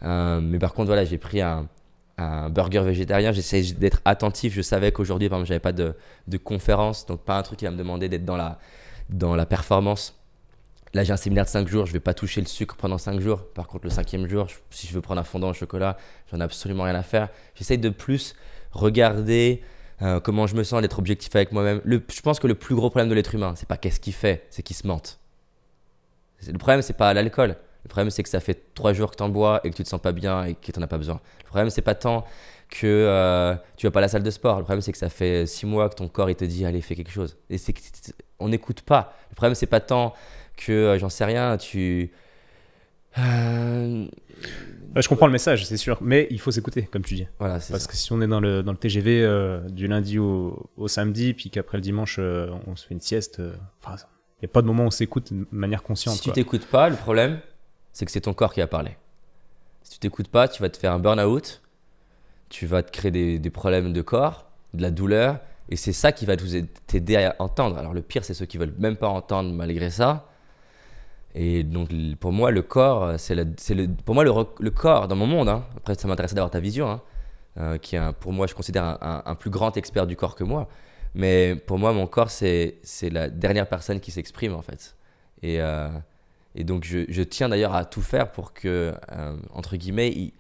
Euh, 0.03 0.41
mais 0.43 0.59
par 0.59 0.75
contre, 0.75 0.89
voilà, 0.89 1.05
j'ai 1.05 1.19
pris 1.19 1.41
un, 1.41 1.69
un 2.19 2.51
burger 2.51 2.81
végétarien. 2.83 3.33
J'essaie 3.33 3.63
d'être 3.63 4.01
attentif. 4.05 4.55
Je 4.55 4.63
savais 4.63 4.91
qu'aujourd'hui, 4.93 5.29
par 5.29 5.39
exemple, 5.39 5.49
j'avais 5.49 5.61
pas 5.61 5.73
de, 5.73 5.95
de 6.27 6.37
conférence, 6.37 7.07
donc 7.07 7.21
pas 7.23 7.39
un 7.39 7.43
truc 7.43 7.61
qui 7.61 7.65
va 7.65 7.71
me 7.71 7.77
demander 7.77 8.09
d'être 8.09 8.25
dans 8.25 8.37
la, 8.37 8.59
dans 9.11 9.37
la 9.37 9.47
performance. 9.47 10.17
Là, 10.95 11.05
j'ai 11.05 11.13
un 11.13 11.17
séminaire 11.19 11.45
de 11.45 11.51
5 11.51 11.69
jours. 11.69 11.87
Je 11.87 11.93
vais 11.93 12.01
pas 12.01 12.15
toucher 12.15 12.41
le 12.41 12.47
sucre 12.47 12.75
pendant 12.77 12.99
5 12.99 13.21
jours. 13.21 13.45
Par 13.55 13.67
contre, 13.69 13.85
le 13.85 13.91
cinquième 13.91 14.27
jour, 14.27 14.49
je- 14.49 14.57
si 14.71 14.87
je 14.87 14.95
veux 14.95 15.03
prendre 15.03 15.21
un 15.21 15.25
fondant 15.25 15.51
au 15.51 15.55
chocolat, 15.55 15.97
j'en 16.33 16.41
ai 16.41 16.43
absolument 16.45 16.85
rien 16.85 16.95
à 16.95 17.03
faire. 17.03 17.29
J'essaie 17.55 17.77
de 17.77 17.91
plus 17.91 18.35
regarder 18.73 19.63
euh, 20.03 20.21
comment 20.21 20.47
je 20.47 20.55
me 20.55 20.63
sens, 20.63 20.81
d'être 20.81 20.99
objectif 20.99 21.35
avec 21.35 21.53
moi-même. 21.53 21.81
Je 21.85 22.21
pense 22.21 22.39
que 22.39 22.47
le 22.47 22.55
plus 22.55 22.75
gros 22.75 22.91
problème 22.91 23.09
de 23.09 23.15
l'être 23.15 23.35
humain, 23.35 23.55
c'est 23.57 23.69
pas 23.69 23.77
qu'est-ce 23.77 24.01
qu'il 24.01 24.13
fait, 24.13 24.47
c'est 24.51 24.63
qu'il 24.63 24.77
se 24.77 24.87
mente. 24.87 25.19
Le 26.47 26.59
problème, 26.59 26.83
c'est 26.83 26.97
pas 26.97 27.13
l'alcool. 27.15 27.57
Le 27.85 27.89
problème, 27.89 28.11
c'est 28.11 28.23
que 28.23 28.29
ça 28.29 28.41
fait 28.41 28.75
trois 28.75 28.93
jours 28.93 29.11
que 29.11 29.17
t'en 29.17 29.29
bois 29.29 29.61
et 29.65 29.71
que 29.71 29.77
tu 29.77 29.83
te 29.83 29.89
sens 29.89 30.01
pas 30.01 30.13
bien 30.13 30.45
et 30.45 30.55
que 30.55 30.71
t'en 30.71 30.83
as 30.83 30.87
pas 30.87 30.99
besoin. 30.99 31.21
Le 31.41 31.49
problème, 31.49 31.71
c'est 31.71 31.83
pas 31.83 31.95
tant 31.95 32.25
que 32.69 32.87
euh, 32.87 33.57
tu 33.77 33.87
vas 33.87 33.91
pas 33.91 34.01
à 34.01 34.03
la 34.03 34.09
salle 34.09 34.23
de 34.23 34.31
sport. 34.31 34.59
Le 34.59 34.65
problème, 34.65 34.83
c'est 34.83 34.93
que 34.93 34.99
ça 34.99 35.09
fait 35.09 35.47
six 35.47 35.67
mois 35.67 35.89
que 35.89 35.95
ton 35.95 36.07
corps 36.09 36.29
il 36.29 36.37
te 36.37 36.45
dit 36.45 36.65
allez 36.65 36.81
fais 36.81 36.95
quelque 36.95 37.11
chose. 37.11 37.37
Et 37.51 37.59
c'est 37.59 37.75
on 38.39 38.49
n'écoute 38.49 38.83
pas. 38.83 39.15
Le 39.31 39.35
problème, 39.35 39.55
c'est 39.55 39.67
pas 39.67 39.81
tant 39.81 40.15
que 40.57 40.73
euh, 40.73 40.99
j'en 40.99 41.09
sais 41.09 41.25
rien. 41.25 41.57
Tu 41.57 42.13
Bah, 44.89 45.01
je 45.03 45.09
comprends 45.09 45.27
le 45.27 45.33
message, 45.33 45.67
c'est 45.67 45.77
sûr, 45.77 45.99
mais 46.01 46.27
il 46.31 46.41
faut 46.41 46.51
s'écouter, 46.51 46.85
comme 46.85 47.03
tu 47.03 47.15
dis. 47.15 47.27
voilà, 47.39 47.55
Parce 47.55 47.67
ça. 47.67 47.79
que 47.89 47.95
si 47.97 48.11
on 48.13 48.21
est 48.23 48.27
dans 48.27 48.41
le, 48.41 48.63
dans 48.63 48.73
le 48.73 48.79
TGV 48.79 49.23
euh, 49.23 49.61
du 49.69 49.87
lundi 49.87 50.19
au, 50.19 50.71
au 50.77 50.89
samedi, 50.89 51.35
puis 51.35 51.51
qu'après 51.51 51.77
le 51.79 51.83
dimanche, 51.83 52.17
euh, 52.19 52.51
on 52.67 52.75
se 52.75 52.87
fait 52.87 52.95
une 52.95 53.01
sieste, 53.01 53.41
euh, 53.41 53.53
il 53.87 53.93
n'y 54.43 54.47
a 54.47 54.49
pas 54.53 54.63
de 54.63 54.67
moment 54.67 54.85
où 54.85 54.87
on 54.87 54.91
s'écoute 54.91 55.33
de 55.33 55.47
manière 55.51 55.83
consciente. 55.83 56.15
Si 56.15 56.21
tu 56.23 56.29
quoi. 56.29 56.35
t'écoutes 56.35 56.67
pas, 56.67 56.89
le 56.89 56.97
problème, 56.97 57.41
c'est 57.93 58.07
que 58.07 58.11
c'est 58.13 58.23
ton 58.23 58.33
corps 58.35 58.55
qui 58.55 58.61
va 58.61 58.67
parler. 58.67 58.97
Si 59.83 59.93
tu 59.93 59.99
t'écoutes 59.99 60.29
pas, 60.29 60.49
tu 60.49 60.63
vas 60.63 60.69
te 60.71 60.77
faire 60.79 60.93
un 60.93 60.99
burn-out, 60.99 61.61
tu 62.49 62.67
vas 62.67 62.83
te 62.83 62.91
créer 62.91 63.11
des, 63.11 63.39
des 63.39 63.51
problèmes 63.51 63.93
de 63.93 64.03
corps, 64.03 64.47
de 64.75 64.83
la 64.83 64.91
douleur, 64.91 65.39
et 65.69 65.77
c'est 65.77 65.93
ça 65.93 66.13
qui 66.13 66.25
va 66.25 66.35
t'aider 66.87 67.17
à 67.17 67.37
entendre. 67.41 67.77
Alors 67.77 67.93
le 67.93 68.01
pire, 68.01 68.25
c'est 68.25 68.33
ceux 68.35 68.47
qui 68.47 68.57
veulent 68.57 68.75
même 68.79 68.97
pas 68.97 69.09
entendre 69.09 69.53
malgré 69.53 69.91
ça. 69.91 70.29
Et 71.35 71.63
donc 71.63 71.91
pour 72.21 72.33
moi, 72.33 72.51
le 72.51 72.63
corps, 72.63 73.19
c'est 73.19 73.35
le, 73.35 73.47
c'est 73.57 73.75
le, 73.75 73.89
pour 74.05 74.15
moi 74.15 74.25
le, 74.25 74.33
le 74.61 74.71
corps 74.71 75.09
dans 75.09 75.17
mon 75.17 75.27
monde. 75.27 75.49
hein, 75.49 75.65
après, 75.77 75.95
ça 75.95 76.09
m'intéresse 76.09 76.35
d'avoir 76.35 76.51
ta 76.51 76.61
vision, 76.61 76.91
hein, 76.91 77.03
euh, 77.59 77.79
qui 77.79 77.97
est 77.97 78.13
pour 78.21 78.33
moi, 78.33 78.47
je 78.47 78.55
considère 78.55 78.99
un, 79.01 79.35
plus 79.35 79.51
grand 79.51 79.77
expert 79.77 80.07
du 80.07 80.17
corps 80.17 80.35
que 80.35 80.45
moi. 80.45 80.69
Mais 81.15 81.57
pour 81.57 81.79
moi, 81.79 81.93
mon 81.93 82.07
corps, 82.07 82.31
c'est 82.31 82.81
la 83.11 83.29
dernière 83.29 83.69
personne 83.69 84.01
qui 84.01 84.11
s'exprime 84.11 84.55
en 84.55 84.63
fait. 84.63 84.97
Et, 85.43 85.61
euh, 85.61 85.89
et 86.55 86.65
donc, 86.65 86.85
je, 86.85 87.23
tiens 87.23 87.49
d'ailleurs 87.49 87.75
à 87.75 87.85
tout 87.85 88.03
faire 88.03 88.33
pour 88.33 88.53
que, 88.53 88.95
euh, 89.13 89.37
entre 89.55 89.77
guillemets, 89.77 90.11
il, 90.11 90.33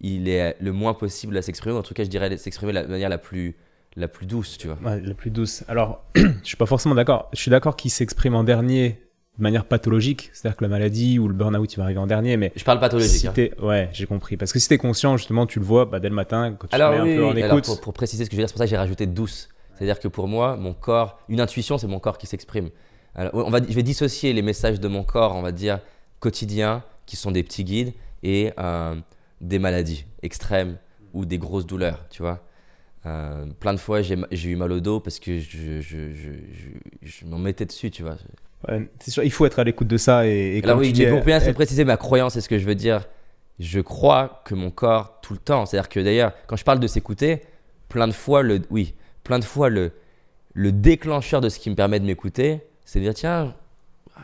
il 0.00 0.28
ait 0.28 0.56
le 0.60 0.72
moins 0.72 0.94
possible 0.94 1.36
à 1.36 1.42
s'exprimer. 1.42 1.76
En 1.76 1.82
tout 1.82 1.94
cas, 1.94 2.04
je 2.04 2.08
dirais 2.08 2.36
s'exprimer 2.36 2.72
de 2.72 2.78
la 2.78 2.86
manière 2.86 3.08
la 3.08 3.18
plus, 3.18 3.56
la 3.96 4.08
plus 4.08 4.26
douce, 4.26 4.58
tu 4.58 4.68
vois. 4.68 4.78
Ouais, 4.84 5.00
la 5.00 5.14
plus 5.14 5.30
douce. 5.30 5.64
Alors, 5.68 6.04
je 6.14 6.22
suis 6.42 6.56
pas 6.56 6.66
forcément 6.66 6.94
d'accord. 6.94 7.28
Je 7.32 7.40
suis 7.40 7.50
d'accord 7.50 7.76
qu'il 7.76 7.90
s'exprime 7.90 8.34
en 8.34 8.44
dernier 8.44 9.00
de 9.38 9.42
manière 9.42 9.66
pathologique, 9.66 10.30
c'est-à-dire 10.32 10.56
que 10.56 10.64
la 10.64 10.68
maladie 10.68 11.18
ou 11.18 11.28
le 11.28 11.34
burn-out, 11.34 11.72
il 11.72 11.76
va 11.76 11.84
arriver 11.84 11.98
en 12.00 12.06
dernier, 12.06 12.36
mais 12.38 12.52
Je 12.56 12.64
parle 12.64 12.80
pathologique. 12.80 13.10
si 13.12 13.26
hein. 13.28 13.32
ouais, 13.62 13.90
j'ai 13.92 14.06
compris. 14.06 14.36
Parce 14.36 14.52
que 14.52 14.58
si 14.58 14.68
t'es 14.68 14.78
conscient, 14.78 15.16
justement, 15.18 15.46
tu 15.46 15.58
le 15.58 15.64
vois 15.64 15.84
bah, 15.84 16.00
dès 16.00 16.08
le 16.08 16.14
matin, 16.14 16.54
quand 16.58 16.68
tu 16.68 16.74
Alors, 16.74 16.92
te 16.92 16.96
mets 16.96 17.02
oui, 17.02 17.12
un 17.12 17.16
peu 17.16 17.22
oui, 17.22 17.30
en 17.30 17.34
oui. 17.34 17.42
Alors, 17.42 17.58
écoute. 17.58 17.66
pour, 17.66 17.80
pour 17.80 17.92
préciser 17.92 18.24
ce 18.24 18.30
que 18.30 18.34
je 18.34 18.38
veux 18.38 18.42
dire, 18.42 18.48
c'est 18.48 18.54
pour 18.54 18.58
ça 18.60 18.64
que 18.64 18.70
j'ai 18.70 18.76
rajouté 18.78 19.06
douce. 19.06 19.48
C'est-à-dire 19.74 20.00
que 20.00 20.08
pour 20.08 20.26
moi, 20.26 20.56
mon 20.56 20.72
corps, 20.72 21.20
une 21.28 21.40
intuition, 21.40 21.76
c'est 21.76 21.86
mon 21.86 21.98
corps 21.98 22.16
qui 22.16 22.26
s'exprime. 22.26 22.70
Alors, 23.14 23.32
on 23.34 23.50
va, 23.50 23.58
je 23.66 23.74
vais 23.74 23.82
dissocier 23.82 24.32
les 24.32 24.42
messages 24.42 24.80
de 24.80 24.88
mon 24.88 25.02
corps, 25.02 25.34
on 25.36 25.42
va 25.42 25.52
dire, 25.52 25.80
quotidiens, 26.20 26.82
qui 27.04 27.16
sont 27.16 27.30
des 27.30 27.42
petits 27.42 27.64
guides, 27.64 27.92
et 28.22 28.52
euh, 28.58 28.94
des 29.42 29.58
maladies 29.58 30.06
extrêmes 30.22 30.78
ou 31.12 31.26
des 31.26 31.38
grosses 31.38 31.66
douleurs, 31.66 32.06
tu 32.10 32.22
vois. 32.22 32.40
Euh, 33.04 33.46
plein 33.60 33.72
de 33.72 33.78
fois, 33.78 34.00
j'ai 34.02 34.48
eu 34.48 34.56
mal 34.56 34.72
au 34.72 34.80
dos 34.80 34.98
parce 34.98 35.20
que 35.20 35.38
je, 35.38 35.80
je, 35.80 36.10
je, 36.10 36.32
je, 36.52 36.70
je 37.02 37.24
m'en 37.26 37.38
mettais 37.38 37.64
dessus, 37.66 37.90
tu 37.90 38.02
vois. 38.02 38.16
C'est 38.98 39.10
sûr, 39.10 39.22
il 39.22 39.30
faut 39.30 39.46
être 39.46 39.58
à 39.58 39.64
l'écoute 39.64 39.88
de 39.88 39.96
ça. 39.96 40.26
Et, 40.26 40.60
Alors 40.64 40.78
oui, 40.78 40.92
mais 40.96 41.10
pour 41.10 41.24
bien 41.24 41.40
se 41.40 41.50
préciser 41.50 41.84
ma 41.84 41.96
croyance, 41.96 42.34
c'est 42.34 42.40
ce 42.40 42.48
que 42.48 42.58
je 42.58 42.66
veux 42.66 42.74
dire. 42.74 43.06
Je 43.58 43.80
crois 43.80 44.42
que 44.44 44.54
mon 44.54 44.70
corps, 44.70 45.20
tout 45.22 45.32
le 45.32 45.38
temps, 45.38 45.64
c'est-à-dire 45.64 45.88
que 45.88 46.00
d'ailleurs, 46.00 46.32
quand 46.46 46.56
je 46.56 46.64
parle 46.64 46.78
de 46.78 46.86
s'écouter, 46.86 47.42
plein 47.88 48.06
de 48.06 48.12
fois, 48.12 48.42
le, 48.42 48.60
oui, 48.70 48.94
plein 49.24 49.38
de 49.38 49.44
fois, 49.44 49.70
le, 49.70 49.92
le 50.52 50.72
déclencheur 50.72 51.40
de 51.40 51.48
ce 51.48 51.58
qui 51.58 51.70
me 51.70 51.74
permet 51.74 51.98
de 51.98 52.04
m'écouter, 52.04 52.60
c'est 52.84 52.98
de 52.98 53.04
dire 53.04 53.14
tiens, 53.14 53.54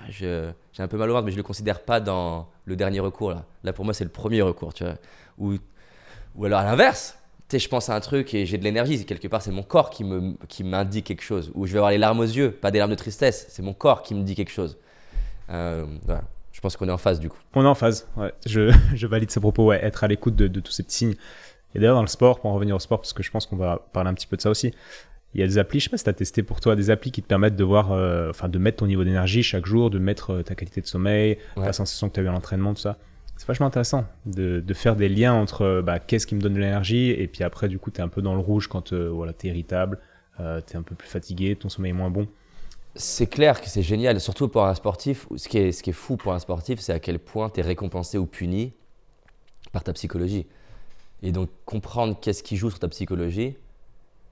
j'ai 0.09 0.53
un 0.79 0.89
peu 0.89 0.97
mal 0.97 1.11
au 1.11 1.15
ventre, 1.15 1.25
mais 1.25 1.31
je 1.31 1.37
ne 1.37 1.43
le 1.43 1.47
considère 1.47 1.81
pas 1.81 2.01
dans 2.01 2.49
le 2.65 2.77
dernier 2.77 3.01
recours. 3.01 3.31
Là, 3.31 3.45
là 3.65 3.73
pour 3.73 3.85
moi, 3.85 3.95
c'est 3.95 4.05
le 4.05 4.11
premier 4.11 4.43
recours. 4.43 4.75
Tu 4.75 4.85
vois. 4.85 4.95
Ou, 5.39 5.57
ou 6.35 6.45
alors 6.45 6.61
à 6.61 6.65
l'inverse, 6.65 7.19
sais, 7.53 7.59
je 7.59 7.69
pense 7.69 7.89
à 7.89 7.95
un 7.95 8.01
truc 8.01 8.35
et 8.35 8.47
j'ai 8.47 8.59
de 8.59 8.65
l'énergie. 8.65 9.05
Quelque 9.05 9.29
part, 9.29 9.43
c'est 9.43 9.51
mon 9.51 9.63
corps 9.63 9.91
qui 9.91 10.05
m'indique 10.05 10.65
me, 10.65 10.85
qui 10.93 11.03
quelque 11.03 11.23
chose. 11.23 11.51
Ou 11.55 11.67
je 11.67 11.73
vais 11.73 11.79
avoir 11.79 11.91
les 11.91 11.99
larmes 11.99 12.21
aux 12.21 12.25
yeux, 12.25 12.51
pas 12.51 12.71
des 12.71 12.79
larmes 12.79 12.91
de 12.91 12.97
tristesse. 12.97 13.47
C'est 13.49 13.63
mon 13.63 13.75
corps 13.75 14.03
qui 14.03 14.15
me 14.15 14.23
dit 14.23 14.35
quelque 14.35 14.53
chose. 14.53 14.77
Euh, 15.51 15.87
voilà. 16.05 16.23
Je 16.53 16.61
pense 16.61 16.77
qu'on 16.77 16.89
est 16.89 16.93
en 16.93 16.99
phase 16.99 17.19
du 17.19 17.29
coup. 17.29 17.39
On 17.55 17.65
est 17.65 17.69
en 17.69 17.75
phase, 17.75 18.09
ouais. 18.17 18.33
Je, 18.47 18.73
je 18.95 19.07
valide 19.07 19.31
ces 19.31 19.41
propos, 19.41 19.67
ouais. 19.67 19.83
Être 19.83 20.05
à 20.05 20.09
l'écoute 20.09 20.37
de, 20.37 20.49
de, 20.49 20.61
tous 20.61 20.73
ces 20.73 20.83
petits 20.83 20.97
signes. 20.97 21.15
Et 21.75 21.79
d'ailleurs, 21.79 21.95
dans 21.95 22.03
le 22.03 22.09
sport, 22.09 22.41
pour 22.41 22.51
en 22.51 22.55
revenir 22.55 22.77
au 22.77 22.79
sport, 22.79 23.01
parce 23.01 23.13
que 23.13 23.23
je 23.23 23.31
pense 23.31 23.47
qu'on 23.47 23.57
va 23.57 23.87
parler 23.93 24.11
un 24.11 24.15
petit 24.15 24.27
peu 24.27 24.37
de 24.37 24.43
ça 24.43 24.51
aussi, 24.51 24.73
il 25.35 25.41
y 25.41 25.45
a 25.45 25.47
des 25.47 25.57
applis, 25.57 25.81
je 25.81 25.85
sais 25.85 25.91
pas 25.91 25.97
si 25.97 26.05
tu 26.05 26.11
as 26.11 26.15
testé 26.15 26.43
pour 26.43 26.61
toi, 26.61 26.77
des 26.77 26.91
applis 26.91 27.11
qui 27.11 27.23
te 27.23 27.27
permettent 27.27 27.57
de 27.57 27.65
voir, 27.65 27.93
euh, 27.93 28.29
enfin, 28.29 28.51
de 28.51 28.59
mettre 28.59 28.79
ton 28.79 28.87
niveau 28.87 29.03
d'énergie 29.03 29.43
chaque 29.43 29.65
jour, 29.65 29.89
de 29.89 29.99
mettre 29.99 30.33
euh, 30.33 30.43
ta 30.43 30.55
qualité 30.55 30.83
de 30.83 30.87
sommeil, 30.87 31.39
la 31.57 31.73
sensation 31.73 32.11
que 32.11 32.15
tu 32.15 32.21
as 32.21 32.23
eu 32.23 32.29
à 32.29 32.33
l'entraînement, 32.33 32.75
tout 32.75 32.83
ça. 32.83 32.99
C'est 33.37 33.47
vachement 33.49 33.67
intéressant 33.67 34.05
de, 34.25 34.61
de, 34.61 34.75
faire 34.75 34.95
des 34.95 35.09
liens 35.09 35.35
entre 35.35 35.63
euh, 35.63 35.83
bah, 35.83 35.99
qu'est-ce 35.99 36.27
qui 36.27 36.35
me 36.35 36.41
donne 36.41 36.55
de 36.55 36.61
l'énergie 36.61 37.11
et 37.11 37.27
puis 37.27 37.43
après, 37.43 37.69
du 37.69 37.79
coup, 37.79 37.91
tu 37.91 38.01
es 38.01 38.05
un 38.05 38.09
peu 38.09 38.23
dans 38.23 38.35
le 38.35 38.41
rouge 38.41 38.69
quand 38.69 38.93
voilà, 38.93 39.33
tu 39.33 39.47
es 39.47 39.51
irritable, 39.51 39.99
euh, 40.41 40.61
tu 40.65 40.75
es 40.75 40.77
un 40.77 40.83
peu 40.83 40.95
plus 40.95 41.09
fatigué, 41.09 41.57
ton 41.57 41.69
sommeil 41.69 41.91
est 41.91 41.95
moins 41.95 42.11
bon. 42.11 42.29
C'est 42.95 43.27
clair 43.27 43.61
que 43.61 43.69
c'est 43.69 43.83
génial, 43.83 44.21
surtout 44.21 44.49
pour 44.49 44.67
un 44.67 44.75
sportif. 44.75 45.27
Ce 45.37 45.49
qui 45.49 45.59
est, 45.59 45.73
ce 45.73 45.83
qui 45.83 45.91
est 45.91 45.95
fou 45.95 46.17
pour 46.17 46.35
un 46.35 46.39
sportif, 46.39 46.79
c'est 46.79 46.93
à 46.93 47.01
quel 47.01 47.19
point 47.19 47.49
tu 47.49 47.61
es 47.61 47.63
récompensé 47.63 48.19
ou 48.19 48.27
puni 48.27 48.75
par 49.73 49.83
ta 49.83 49.93
psychologie. 49.93 50.47
Et 51.23 51.33
donc, 51.33 51.49
comprendre 51.65 52.19
qu'est-ce 52.21 52.43
qui 52.43 52.57
joue 52.57 52.69
sur 52.69 52.79
ta 52.79 52.89
psychologie, 52.89 53.57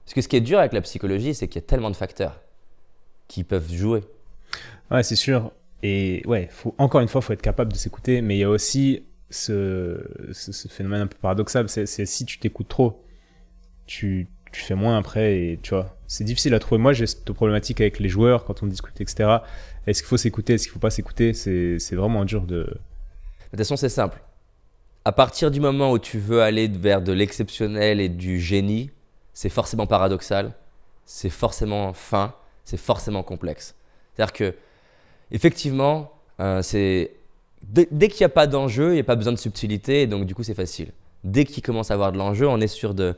parce 0.05 0.13
que 0.13 0.21
ce 0.21 0.27
qui 0.27 0.35
est 0.35 0.41
dur 0.41 0.59
avec 0.59 0.73
la 0.73 0.81
psychologie, 0.81 1.33
c'est 1.33 1.47
qu'il 1.47 1.61
y 1.61 1.63
a 1.63 1.67
tellement 1.67 1.89
de 1.89 1.95
facteurs 1.95 2.39
qui 3.27 3.43
peuvent 3.43 3.71
jouer. 3.71 4.01
Ouais, 4.89 5.03
c'est 5.03 5.15
sûr. 5.15 5.51
Et 5.83 6.21
ouais, 6.25 6.49
encore 6.77 7.01
une 7.01 7.07
fois, 7.07 7.21
il 7.21 7.25
faut 7.25 7.33
être 7.33 7.41
capable 7.41 7.73
de 7.73 7.77
s'écouter. 7.77 8.21
Mais 8.21 8.35
il 8.35 8.39
y 8.39 8.43
a 8.43 8.49
aussi 8.49 9.03
ce, 9.29 9.99
phénomène 10.69 11.01
un 11.01 11.07
peu 11.07 11.17
paradoxal. 11.19 11.69
C'est 11.69 12.05
si 12.05 12.25
tu 12.25 12.39
t'écoutes 12.39 12.67
trop, 12.67 13.03
tu, 13.85 14.27
tu, 14.51 14.61
fais 14.61 14.75
moins 14.75 14.97
après. 14.97 15.37
Et 15.37 15.59
tu 15.61 15.71
vois, 15.71 15.97
c'est 16.07 16.23
difficile 16.23 16.53
à 16.53 16.59
trouver. 16.59 16.81
Moi, 16.81 16.93
j'ai 16.93 17.07
cette 17.07 17.31
problématique 17.31 17.81
avec 17.81 17.99
les 17.99 18.09
joueurs 18.09 18.45
quand 18.45 18.63
on 18.63 18.67
discute, 18.67 18.99
etc. 19.01 19.37
Est-ce 19.87 20.01
qu'il 20.01 20.09
faut 20.09 20.17
s'écouter 20.17 20.53
Est-ce 20.53 20.63
qu'il 20.63 20.73
faut 20.73 20.79
pas 20.79 20.91
s'écouter? 20.91 21.33
C'est 21.33 21.95
vraiment 21.95 22.25
dur 22.25 22.43
de. 22.43 22.63
De 22.63 23.57
toute 23.57 23.57
façon, 23.57 23.75
c'est 23.75 23.89
simple. 23.89 24.21
À 25.03 25.11
partir 25.11 25.49
du 25.49 25.59
moment 25.59 25.91
où 25.91 25.99
tu 25.99 26.19
veux 26.19 26.41
aller 26.41 26.67
vers 26.67 27.01
de 27.01 27.11
l'exceptionnel 27.11 27.99
et 27.99 28.07
du 28.07 28.39
génie, 28.39 28.91
c'est 29.33 29.49
forcément 29.49 29.87
paradoxal, 29.87 30.53
c'est 31.05 31.29
forcément 31.29 31.93
fin, 31.93 32.35
c'est 32.63 32.77
forcément 32.77 33.23
complexe. 33.23 33.75
C'est-à-dire 34.13 34.33
que, 34.33 34.55
effectivement, 35.31 36.11
euh, 36.39 36.61
c'est 36.61 37.11
dès, 37.63 37.85
qu'il 38.07 38.21
n'y 38.21 38.25
a 38.25 38.29
pas 38.29 38.47
d'enjeu, 38.47 38.91
il 38.91 38.93
n'y 38.93 38.99
a 38.99 39.05
pas 39.05 39.15
besoin 39.15 39.33
de 39.33 39.37
subtilité, 39.37 40.07
donc 40.07 40.25
du 40.25 40.35
coup, 40.35 40.43
c'est 40.43 40.53
facile. 40.53 40.91
Dès 41.23 41.45
qu'il 41.45 41.63
commence 41.63 41.91
à 41.91 41.93
avoir 41.93 42.11
de 42.11 42.17
l'enjeu, 42.17 42.47
on 42.47 42.59
est 42.59 42.67
sûr 42.67 42.93
de 42.93 43.15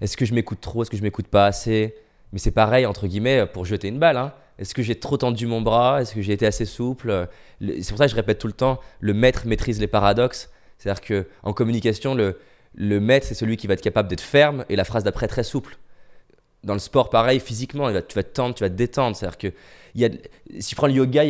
est-ce 0.00 0.16
que 0.16 0.24
je 0.24 0.34
m'écoute 0.34 0.60
trop, 0.60 0.82
est-ce 0.82 0.90
que 0.90 0.96
je 0.96 1.02
m'écoute 1.02 1.28
pas 1.28 1.46
assez? 1.46 1.94
Mais 2.32 2.38
c'est 2.38 2.50
pareil, 2.50 2.86
entre 2.86 3.06
guillemets, 3.06 3.46
pour 3.46 3.64
jeter 3.64 3.88
une 3.88 3.98
balle. 3.98 4.16
Hein. 4.16 4.32
Est-ce 4.58 4.74
que 4.74 4.82
j'ai 4.82 4.94
trop 4.94 5.16
tendu 5.16 5.46
mon 5.46 5.60
bras? 5.60 6.02
Est-ce 6.02 6.14
que 6.14 6.22
j'ai 6.22 6.32
été 6.32 6.46
assez 6.46 6.64
souple? 6.64 7.28
C'est 7.60 7.88
pour 7.88 7.98
ça 7.98 8.06
que 8.06 8.10
je 8.10 8.16
répète 8.16 8.38
tout 8.38 8.46
le 8.46 8.52
temps 8.52 8.80
le 9.00 9.14
maître 9.14 9.46
maîtrise 9.46 9.80
les 9.80 9.86
paradoxes. 9.86 10.50
C'est-à-dire 10.78 11.24
qu'en 11.42 11.52
communication, 11.52 12.14
le, 12.14 12.38
le 12.74 13.00
maître, 13.00 13.26
c'est 13.26 13.34
celui 13.34 13.56
qui 13.56 13.66
va 13.66 13.74
être 13.74 13.82
capable 13.82 14.08
d'être 14.08 14.20
ferme 14.20 14.64
et 14.68 14.76
la 14.76 14.84
phrase 14.84 15.04
d'après 15.04 15.28
très 15.28 15.44
souple. 15.44 15.78
Dans 16.66 16.74
le 16.74 16.80
sport, 16.80 17.10
pareil, 17.10 17.40
physiquement, 17.40 17.88
tu 17.88 18.14
vas 18.14 18.22
te 18.22 18.34
tendre, 18.34 18.54
tu 18.54 18.64
vas 18.64 18.68
te 18.68 18.74
détendre. 18.74 19.16
C'est-à-dire 19.16 19.38
que 19.38 19.52
si 20.58 20.68
tu 20.70 20.74
prends 20.74 20.88
le 20.88 20.94
yoga, 20.94 21.22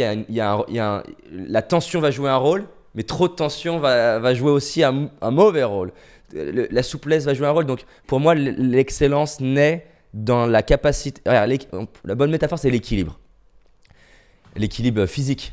la 1.31 1.63
tension 1.63 2.01
va 2.01 2.11
jouer 2.11 2.31
un 2.31 2.37
rôle, 2.39 2.65
mais 2.95 3.03
trop 3.03 3.29
de 3.29 3.35
tension 3.35 3.79
va, 3.79 4.35
jouer 4.35 4.51
aussi 4.51 4.83
un, 4.83 5.11
un, 5.21 5.31
mauvais 5.31 5.63
rôle. 5.63 5.93
la 6.33 6.83
souplesse 6.83 7.25
va 7.25 7.35
jouer 7.35 7.47
un 7.47 7.51
rôle. 7.51 7.67
Donc, 7.67 7.85
pour 8.07 8.19
moi, 8.19 8.35
l'excellence 8.35 9.39
naît 9.41 9.87
dans 10.15 10.47
la 10.47 10.63
capacité. 10.63 11.21
la 11.27 12.15
bonne 12.15 12.31
métaphore, 12.31 12.59
c'est 12.59 12.71
l'équilibre. 12.71 13.21
L'équilibre 14.57 15.05
physique. 15.05 15.53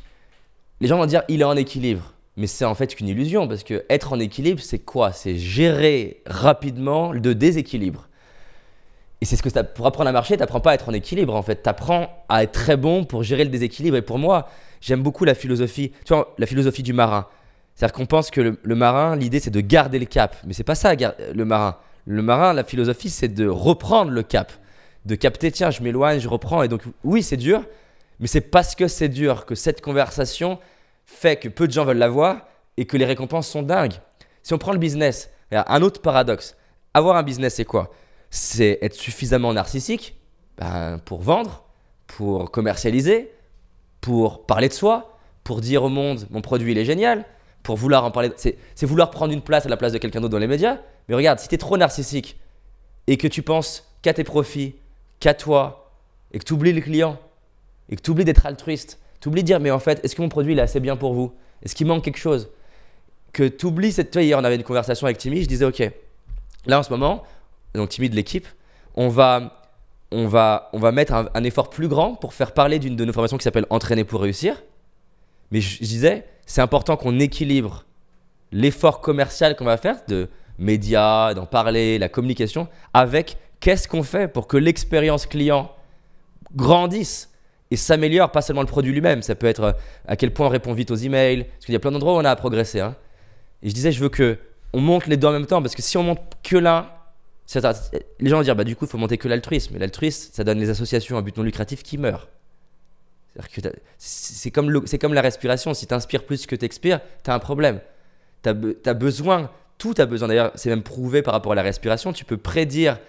Les 0.79 0.87
gens 0.87 0.97
vont 0.97 1.05
dire 1.05 1.23
il 1.27 1.41
est 1.41 1.45
en 1.45 1.57
équilibre. 1.57 2.13
Mais 2.35 2.47
c'est 2.47 2.65
en 2.65 2.73
fait 2.73 2.95
qu'une 2.95 3.09
illusion 3.09 3.47
parce 3.47 3.63
que 3.63 3.85
être 3.89 4.13
en 4.13 4.19
équilibre, 4.19 4.61
c'est 4.61 4.79
quoi? 4.79 5.11
C'est 5.11 5.37
gérer 5.37 6.23
rapidement 6.25 7.11
le 7.11 7.35
déséquilibre. 7.35 8.07
Et 9.23 9.25
c'est 9.25 9.37
ce 9.37 9.41
que 9.41 9.61
pour 9.61 9.87
apprendre 9.87 10.09
à 10.09 10.11
marcher, 10.11 10.33
tu 10.33 10.41
n'apprends 10.41 10.59
pas 10.59 10.71
à 10.71 10.73
être 10.73 10.89
en 10.89 10.91
équilibre 10.91 11.33
en 11.33 11.41
fait. 11.41 11.63
Tu 11.63 11.69
apprends 11.69 12.09
à 12.27 12.43
être 12.43 12.51
très 12.51 12.75
bon 12.75 13.05
pour 13.05 13.23
gérer 13.23 13.45
le 13.45 13.49
déséquilibre. 13.49 13.95
Et 13.95 14.01
pour 14.01 14.19
moi, 14.19 14.49
j'aime 14.81 15.01
beaucoup 15.01 15.23
la 15.23 15.33
philosophie, 15.33 15.93
tu 16.03 16.13
vois, 16.13 16.35
la 16.37 16.45
philosophie 16.45 16.83
du 16.83 16.91
marin. 16.91 17.27
C'est-à-dire 17.73 17.93
qu'on 17.93 18.05
pense 18.05 18.29
que 18.31 18.57
le, 18.61 18.75
marin, 18.75 19.15
l'idée 19.15 19.39
c'est 19.39 19.49
de 19.49 19.61
garder 19.61 19.97
le 19.97 20.07
cap. 20.07 20.35
Mais 20.45 20.51
c'est 20.51 20.65
pas 20.65 20.75
ça 20.75 20.93
le 20.93 21.45
marin. 21.45 21.77
Le 22.05 22.21
marin, 22.21 22.51
la 22.51 22.65
philosophie, 22.65 23.09
c'est 23.09 23.29
de 23.29 23.47
reprendre 23.47 24.11
le 24.11 24.23
cap. 24.23 24.51
De 25.05 25.15
capter, 25.15 25.53
tiens, 25.53 25.71
je 25.71 25.81
m'éloigne, 25.83 26.19
je 26.19 26.27
reprends. 26.27 26.61
Et 26.61 26.67
donc, 26.67 26.81
oui, 27.05 27.23
c'est 27.23 27.37
dur, 27.37 27.63
mais 28.19 28.27
c'est 28.27 28.41
parce 28.41 28.75
que 28.75 28.89
c'est 28.89 29.07
dur 29.07 29.45
que 29.45 29.55
cette 29.55 29.79
conversation, 29.79 30.59
fait 31.05 31.37
que 31.37 31.47
peu 31.47 31.65
de 31.65 31.71
gens 31.71 31.85
veulent 31.85 31.95
l'avoir 31.95 32.41
et 32.75 32.83
que 32.83 32.97
les 32.97 33.05
récompenses 33.05 33.47
sont 33.47 33.63
dingues. 33.63 33.93
Si 34.41 34.53
on 34.53 34.57
prend 34.57 34.73
le 34.73 34.79
business, 34.79 35.29
un 35.49 35.81
autre 35.81 36.01
paradoxe. 36.01 36.57
Avoir 36.93 37.15
un 37.15 37.23
business, 37.23 37.53
c'est 37.53 37.63
quoi? 37.63 37.89
C'est 38.35 38.79
être 38.81 38.95
suffisamment 38.95 39.53
narcissique 39.53 40.15
ben, 40.57 40.99
pour 41.05 41.21
vendre, 41.21 41.65
pour 42.07 42.49
commercialiser, 42.49 43.31
pour 44.01 44.47
parler 44.47 44.69
de 44.69 44.73
soi, 44.73 45.19
pour 45.43 45.61
dire 45.61 45.83
au 45.83 45.89
monde 45.89 46.25
mon 46.31 46.41
produit 46.41 46.71
il 46.71 46.77
est 46.79 46.83
génial, 46.83 47.25
pour 47.61 47.77
vouloir 47.77 48.03
en 48.03 48.09
parler. 48.09 48.31
C'est 48.35 48.85
vouloir 48.87 49.11
prendre 49.11 49.33
une 49.33 49.43
place 49.43 49.67
à 49.67 49.69
la 49.69 49.77
place 49.77 49.91
de 49.91 49.99
quelqu'un 49.99 50.19
d'autre 50.19 50.31
dans 50.31 50.39
les 50.39 50.47
médias. 50.47 50.79
Mais 51.07 51.13
regarde, 51.13 51.37
si 51.37 51.47
tu 51.47 51.53
es 51.53 51.59
trop 51.59 51.77
narcissique 51.77 52.39
et 53.05 53.17
que 53.17 53.27
tu 53.27 53.43
penses 53.43 53.87
qu'à 54.01 54.15
tes 54.15 54.23
profits, 54.23 54.73
qu'à 55.19 55.35
toi, 55.35 55.91
et 56.31 56.39
que 56.39 56.43
tu 56.43 56.53
oublies 56.53 56.73
le 56.73 56.81
client, 56.81 57.19
et 57.89 57.95
que 57.95 58.01
tu 58.01 58.09
oublies 58.09 58.25
d'être 58.25 58.47
altruiste, 58.47 58.97
tu 59.21 59.27
oublies 59.27 59.43
de 59.43 59.47
dire, 59.47 59.59
mais 59.59 59.69
en 59.69 59.77
fait, 59.77 60.03
est-ce 60.03 60.15
que 60.15 60.23
mon 60.23 60.29
produit 60.29 60.53
il 60.53 60.59
est 60.59 60.63
assez 60.63 60.79
bien 60.79 60.95
pour 60.95 61.13
vous? 61.13 61.31
Est-ce 61.61 61.75
qu'il 61.75 61.85
manque 61.85 62.03
quelque 62.03 62.17
chose? 62.17 62.49
Que 63.31 63.47
tu 63.47 63.67
oublies 63.67 63.91
cette. 63.91 64.09
Tu 64.09 64.23
hier, 64.23 64.39
on 64.39 64.43
avait 64.43 64.55
une 64.55 64.63
conversation 64.63 65.05
avec 65.05 65.19
Timmy, 65.19 65.43
je 65.43 65.47
disais, 65.47 65.65
ok, 65.65 65.83
là 66.65 66.79
en 66.79 66.83
ce 66.83 66.89
moment, 66.89 67.23
donc 67.79 67.89
Timmy 67.89 68.09
l'équipe, 68.09 68.47
on 68.95 69.09
va, 69.09 69.63
on, 70.11 70.27
va, 70.27 70.69
on 70.73 70.79
va 70.79 70.91
mettre 70.91 71.13
un, 71.13 71.43
effort 71.43 71.69
plus 71.69 71.87
grand 71.87 72.15
pour 72.15 72.33
faire 72.33 72.53
parler 72.53 72.79
d'une 72.79 72.95
de 72.95 73.05
nos 73.05 73.13
formations 73.13 73.37
qui 73.37 73.43
s'appelle 73.43 73.65
Entraîner 73.69 74.03
pour 74.03 74.21
réussir. 74.21 74.63
Mais 75.51 75.61
je, 75.61 75.77
je 75.77 75.87
disais, 75.87 76.25
c'est 76.45 76.61
important 76.61 76.97
qu'on 76.97 77.19
équilibre 77.19 77.85
l'effort 78.51 79.01
commercial 79.01 79.55
qu'on 79.55 79.65
va 79.65 79.77
faire 79.77 79.97
de 80.07 80.29
médias, 80.59 81.33
d'en 81.33 81.45
parler, 81.45 81.97
la 81.97 82.09
communication, 82.09 82.67
avec 82.93 83.37
qu'est-ce 83.59 83.87
qu'on 83.87 84.03
fait 84.03 84.27
pour 84.27 84.47
que 84.47 84.57
l'expérience 84.57 85.25
client 85.25 85.71
grandisse 86.55 87.31
et 87.71 87.75
s'améliore, 87.75 88.31
pas 88.31 88.43
seulement 88.43 88.61
le 88.61 88.67
produit 88.67 88.93
lui-même, 88.93 89.23
ça 89.23 89.33
peut 89.33 89.47
être 89.47 89.63
euh, 89.63 89.71
à 90.07 90.15
quel 90.15 90.31
point 90.31 90.45
on 90.45 90.49
répond 90.49 90.73
vite 90.73 90.91
aux 90.91 90.95
emails, 90.95 91.45
parce 91.45 91.65
qu'il 91.65 91.73
y 91.73 91.75
a 91.75 91.79
plein 91.79 91.91
d'endroits 91.91 92.13
où 92.13 92.17
on 92.17 92.25
a 92.25 92.29
à 92.29 92.35
progresser. 92.35 92.79
Hein. 92.79 92.95
Et 93.63 93.69
je 93.69 93.73
disais, 93.73 93.91
je 93.91 93.99
veux 93.99 94.09
que 94.09 94.37
on 94.73 94.79
monte 94.79 95.07
les 95.07 95.17
deux 95.17 95.27
en 95.27 95.31
même 95.31 95.47
temps, 95.47 95.61
parce 95.61 95.73
que 95.73 95.81
si 95.81 95.97
on 95.97 96.03
monte 96.03 96.19
que 96.43 96.57
l'un, 96.57 96.87
les 98.19 98.29
gens 98.29 98.37
vont 98.37 98.43
dire, 98.43 98.55
bah 98.55 98.63
du 98.63 98.75
coup, 98.75 98.85
il 98.85 98.91
faut 98.91 98.97
monter 98.97 99.17
que 99.17 99.27
l'altruisme. 99.27 99.73
Mais 99.73 99.79
l'altruisme, 99.79 100.31
ça 100.33 100.43
donne 100.43 100.59
les 100.59 100.69
associations 100.69 101.17
à 101.17 101.21
but 101.21 101.35
non 101.37 101.43
lucratif 101.43 101.83
qui 101.83 101.97
meurent. 101.97 102.29
C'est 103.97 104.51
comme, 104.51 104.71
comme 105.01 105.13
la 105.13 105.21
respiration, 105.21 105.73
si 105.73 105.87
tu 105.87 105.93
inspires 105.93 106.23
plus 106.23 106.45
que 106.45 106.55
tu 106.55 106.65
expires, 106.65 106.99
tu 107.23 107.31
as 107.31 107.33
un 107.33 107.39
problème. 107.39 107.79
Tu 108.43 108.49
as, 108.49 108.93
besoin, 108.93 109.49
tout 109.77 109.95
a 109.97 110.05
besoin, 110.05 110.27
d'ailleurs, 110.27 110.51
c'est 110.55 110.69
même 110.69 110.83
prouvé 110.83 111.21
par 111.21 111.33
rapport 111.33 111.53
à 111.53 111.55
la 111.55 111.63
respiration, 111.63 112.13
tu 112.13 112.25
peux 112.25 112.37
prédire 112.37 112.99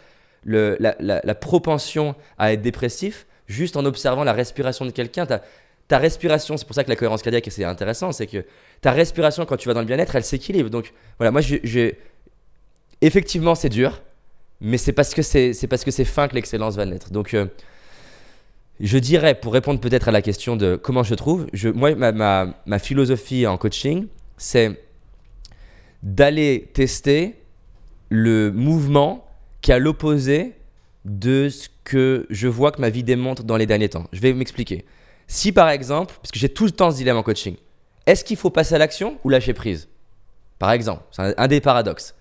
le, 0.45 0.77
la, 0.81 0.95
la 0.99 1.35
propension 1.35 2.15
à 2.39 2.53
être 2.53 2.63
dépressif 2.63 3.27
juste 3.47 3.77
en 3.77 3.85
observant 3.85 4.25
la 4.25 4.33
respiration 4.33 4.85
de 4.85 4.91
quelqu'un. 4.91 5.27
Ta, 5.27 5.99
respiration, 5.99 6.57
c'est 6.57 6.67
pour 6.67 6.75
ça 6.75 6.85
que 6.85 6.89
la 6.89 6.97
cohérence 6.97 7.23
cardiaque 7.23 7.47
c'est 7.51 7.65
intéressant, 7.65 8.13
c'est 8.13 8.27
que 8.27 8.45
ta 8.81 8.93
respiration 8.93 9.45
quand 9.45 9.57
tu 9.57 9.69
vas 9.69 9.75
dans 9.75 9.81
le 9.81 9.87
bien-être, 9.87 10.17
elle 10.17 10.25
s'équilibre. 10.25 10.71
Donc 10.71 10.93
voilà, 11.19 11.31
moi 11.31 11.41
j'ai 11.41 11.99
effectivement 13.01 13.55
c'est 13.55 13.69
dur, 13.69 14.03
mais 14.65 14.79
c'est 14.79 14.93
parce 14.93 15.15
que 15.15 15.23
c'est 15.23 16.05
fin 16.05 16.27
que 16.27 16.35
l'excellence 16.35 16.75
va 16.77 16.87
naître. 16.87 17.11
Donc 17.11 17.35
euh, 17.35 17.47
je 18.81 18.99
dirais, 18.99 19.35
pour 19.35 19.53
répondre 19.53 19.79
peut-être 19.79 20.09
à 20.09 20.11
la 20.11 20.23
question 20.23 20.57
de 20.57 20.77
comment 20.77 21.03
je 21.03 21.15
trouve, 21.15 21.47
moi, 21.75 21.95
ma, 21.95 22.79
philosophie 22.79 23.47
en 23.47 23.57
coaching, 23.57 24.07
c'est 24.37 24.81
d'aller 26.03 26.71
tester 26.73 27.37
le 28.09 28.51
mouvement 28.51 29.27
qui 29.61 29.73
a 29.73 29.79
l'opposé 29.79 30.55
de 31.05 31.49
ce 31.49 31.69
que 31.85 32.27
je 32.31 32.49
vois 32.49 32.73
que 32.73 32.81
ma 32.81 32.91
vie 32.91 33.05
démontre 33.05 33.45
dans 33.45 33.57
les 33.57 33.67
derniers 33.67 33.91
temps. 33.91 34.07
Je 34.13 34.21
vais 34.21 34.33
m'expliquer. 34.33 34.85
Si 35.27 35.53
par 35.53 35.69
exemple, 35.69 36.15
parce 36.21 36.33
que 36.33 36.39
j'ai 36.39 36.49
tout 36.49 36.65
le 36.65 36.71
temps 36.71 36.91
ce 36.91 36.97
dilemme 36.97 37.17
en 37.17 37.23
coaching, 37.23 37.57
est-ce 38.07 38.25
qu'il 38.25 38.37
faut 38.37 38.51
passer 38.51 38.75
à 38.75 38.79
l'action 38.79 39.19
ou 39.25 39.29
lâcher 39.29 39.55
prise? 39.55 39.89
Par 40.59 40.73
exemple, 40.73 41.03
c'est 41.11 41.39
un, 41.39 41.49
des 41.49 41.61
paradoxes. 41.61 42.15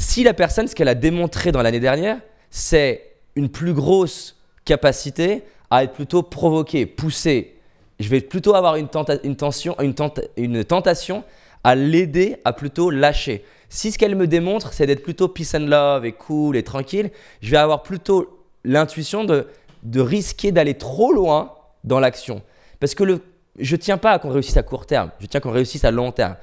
Si 0.00 0.24
la 0.24 0.32
personne, 0.32 0.66
ce 0.66 0.74
qu'elle 0.74 0.88
a 0.88 0.94
démontré 0.94 1.52
dans 1.52 1.60
l'année 1.60 1.78
dernière, 1.78 2.16
c'est 2.48 3.16
une 3.36 3.50
plus 3.50 3.74
grosse 3.74 4.40
capacité 4.64 5.42
à 5.68 5.84
être 5.84 5.92
plutôt 5.92 6.22
provoquée, 6.22 6.86
poussée, 6.86 7.58
je 8.00 8.08
vais 8.08 8.22
plutôt 8.22 8.54
avoir 8.54 8.76
une, 8.76 8.88
une, 9.24 9.36
tension, 9.36 9.76
une, 9.78 10.64
tentation 10.64 11.22
à 11.64 11.74
l'aider 11.74 12.38
à 12.46 12.54
plutôt 12.54 12.88
lâcher. 12.88 13.44
Si 13.68 13.92
ce 13.92 13.98
qu'elle 13.98 14.16
me 14.16 14.26
démontre, 14.26 14.72
c'est 14.72 14.86
d'être 14.86 15.02
plutôt 15.02 15.28
peace 15.28 15.54
and 15.54 15.66
love 15.66 16.06
et 16.06 16.12
cool 16.12 16.56
et 16.56 16.62
tranquille, 16.62 17.10
je 17.42 17.50
vais 17.50 17.58
avoir 17.58 17.82
plutôt 17.82 18.46
l'intuition 18.64 19.24
de, 19.24 19.48
de 19.82 20.00
risquer 20.00 20.50
d'aller 20.50 20.74
trop 20.74 21.12
loin 21.12 21.52
dans 21.84 22.00
l'action. 22.00 22.40
Parce 22.80 22.94
que 22.94 23.04
le, 23.04 23.20
je 23.58 23.76
ne 23.76 23.80
tiens 23.80 23.98
pas 23.98 24.12
à 24.12 24.18
qu'on 24.18 24.30
réussisse 24.30 24.56
à 24.56 24.62
court 24.62 24.86
terme, 24.86 25.10
je 25.20 25.26
tiens 25.26 25.40
qu'on 25.40 25.52
réussisse 25.52 25.84
à 25.84 25.90
long 25.90 26.10
terme. 26.10 26.36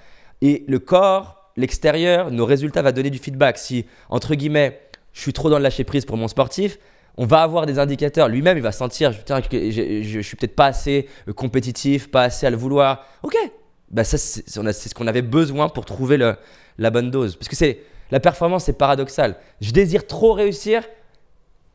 Et 0.43 0.63
le 0.67 0.77
corps, 0.77 1.36
l'extérieur, 1.57 2.31
nos 2.31 2.45
résultats 2.45 2.81
va 2.81 2.91
donner 2.91 3.09
du 3.09 3.17
feedback. 3.17 3.57
Si, 3.57 3.85
entre 4.09 4.35
guillemets, 4.35 4.79
je 5.13 5.21
suis 5.21 5.33
trop 5.33 5.49
dans 5.49 5.57
le 5.57 5.63
lâcher 5.63 5.83
prise 5.83 6.05
pour 6.05 6.15
mon 6.15 6.27
sportif, 6.27 6.79
on 7.17 7.25
va 7.25 7.41
avoir 7.41 7.65
des 7.65 7.79
indicateurs. 7.79 8.29
Lui-même, 8.29 8.57
il 8.57 8.63
va 8.63 8.71
sentir, 8.71 9.11
je, 9.11 10.01
je, 10.03 10.19
suis 10.21 10.37
peut-être 10.37 10.55
pas 10.55 10.67
assez 10.67 11.07
euh, 11.27 11.33
compétitif, 11.33 12.09
pas 12.11 12.23
assez 12.23 12.45
à 12.45 12.51
le 12.51 12.57
vouloir. 12.57 13.05
Ok, 13.23 13.35
bah 13.89 14.03
ça, 14.03 14.17
c'est 14.17 14.47
ce 14.47 14.93
qu'on 14.93 15.07
avait 15.07 15.23
besoin 15.23 15.67
pour 15.67 15.85
trouver 15.85 16.17
le, 16.17 16.35
la 16.77 16.91
bonne 16.91 17.09
dose. 17.09 17.35
Parce 17.35 17.49
que 17.49 17.55
c'est 17.55 17.79
la 18.11 18.19
performance, 18.19 18.65
c'est 18.65 18.77
paradoxal. 18.77 19.35
Je 19.59 19.71
désire 19.71 20.05
trop 20.05 20.33
réussir 20.33 20.83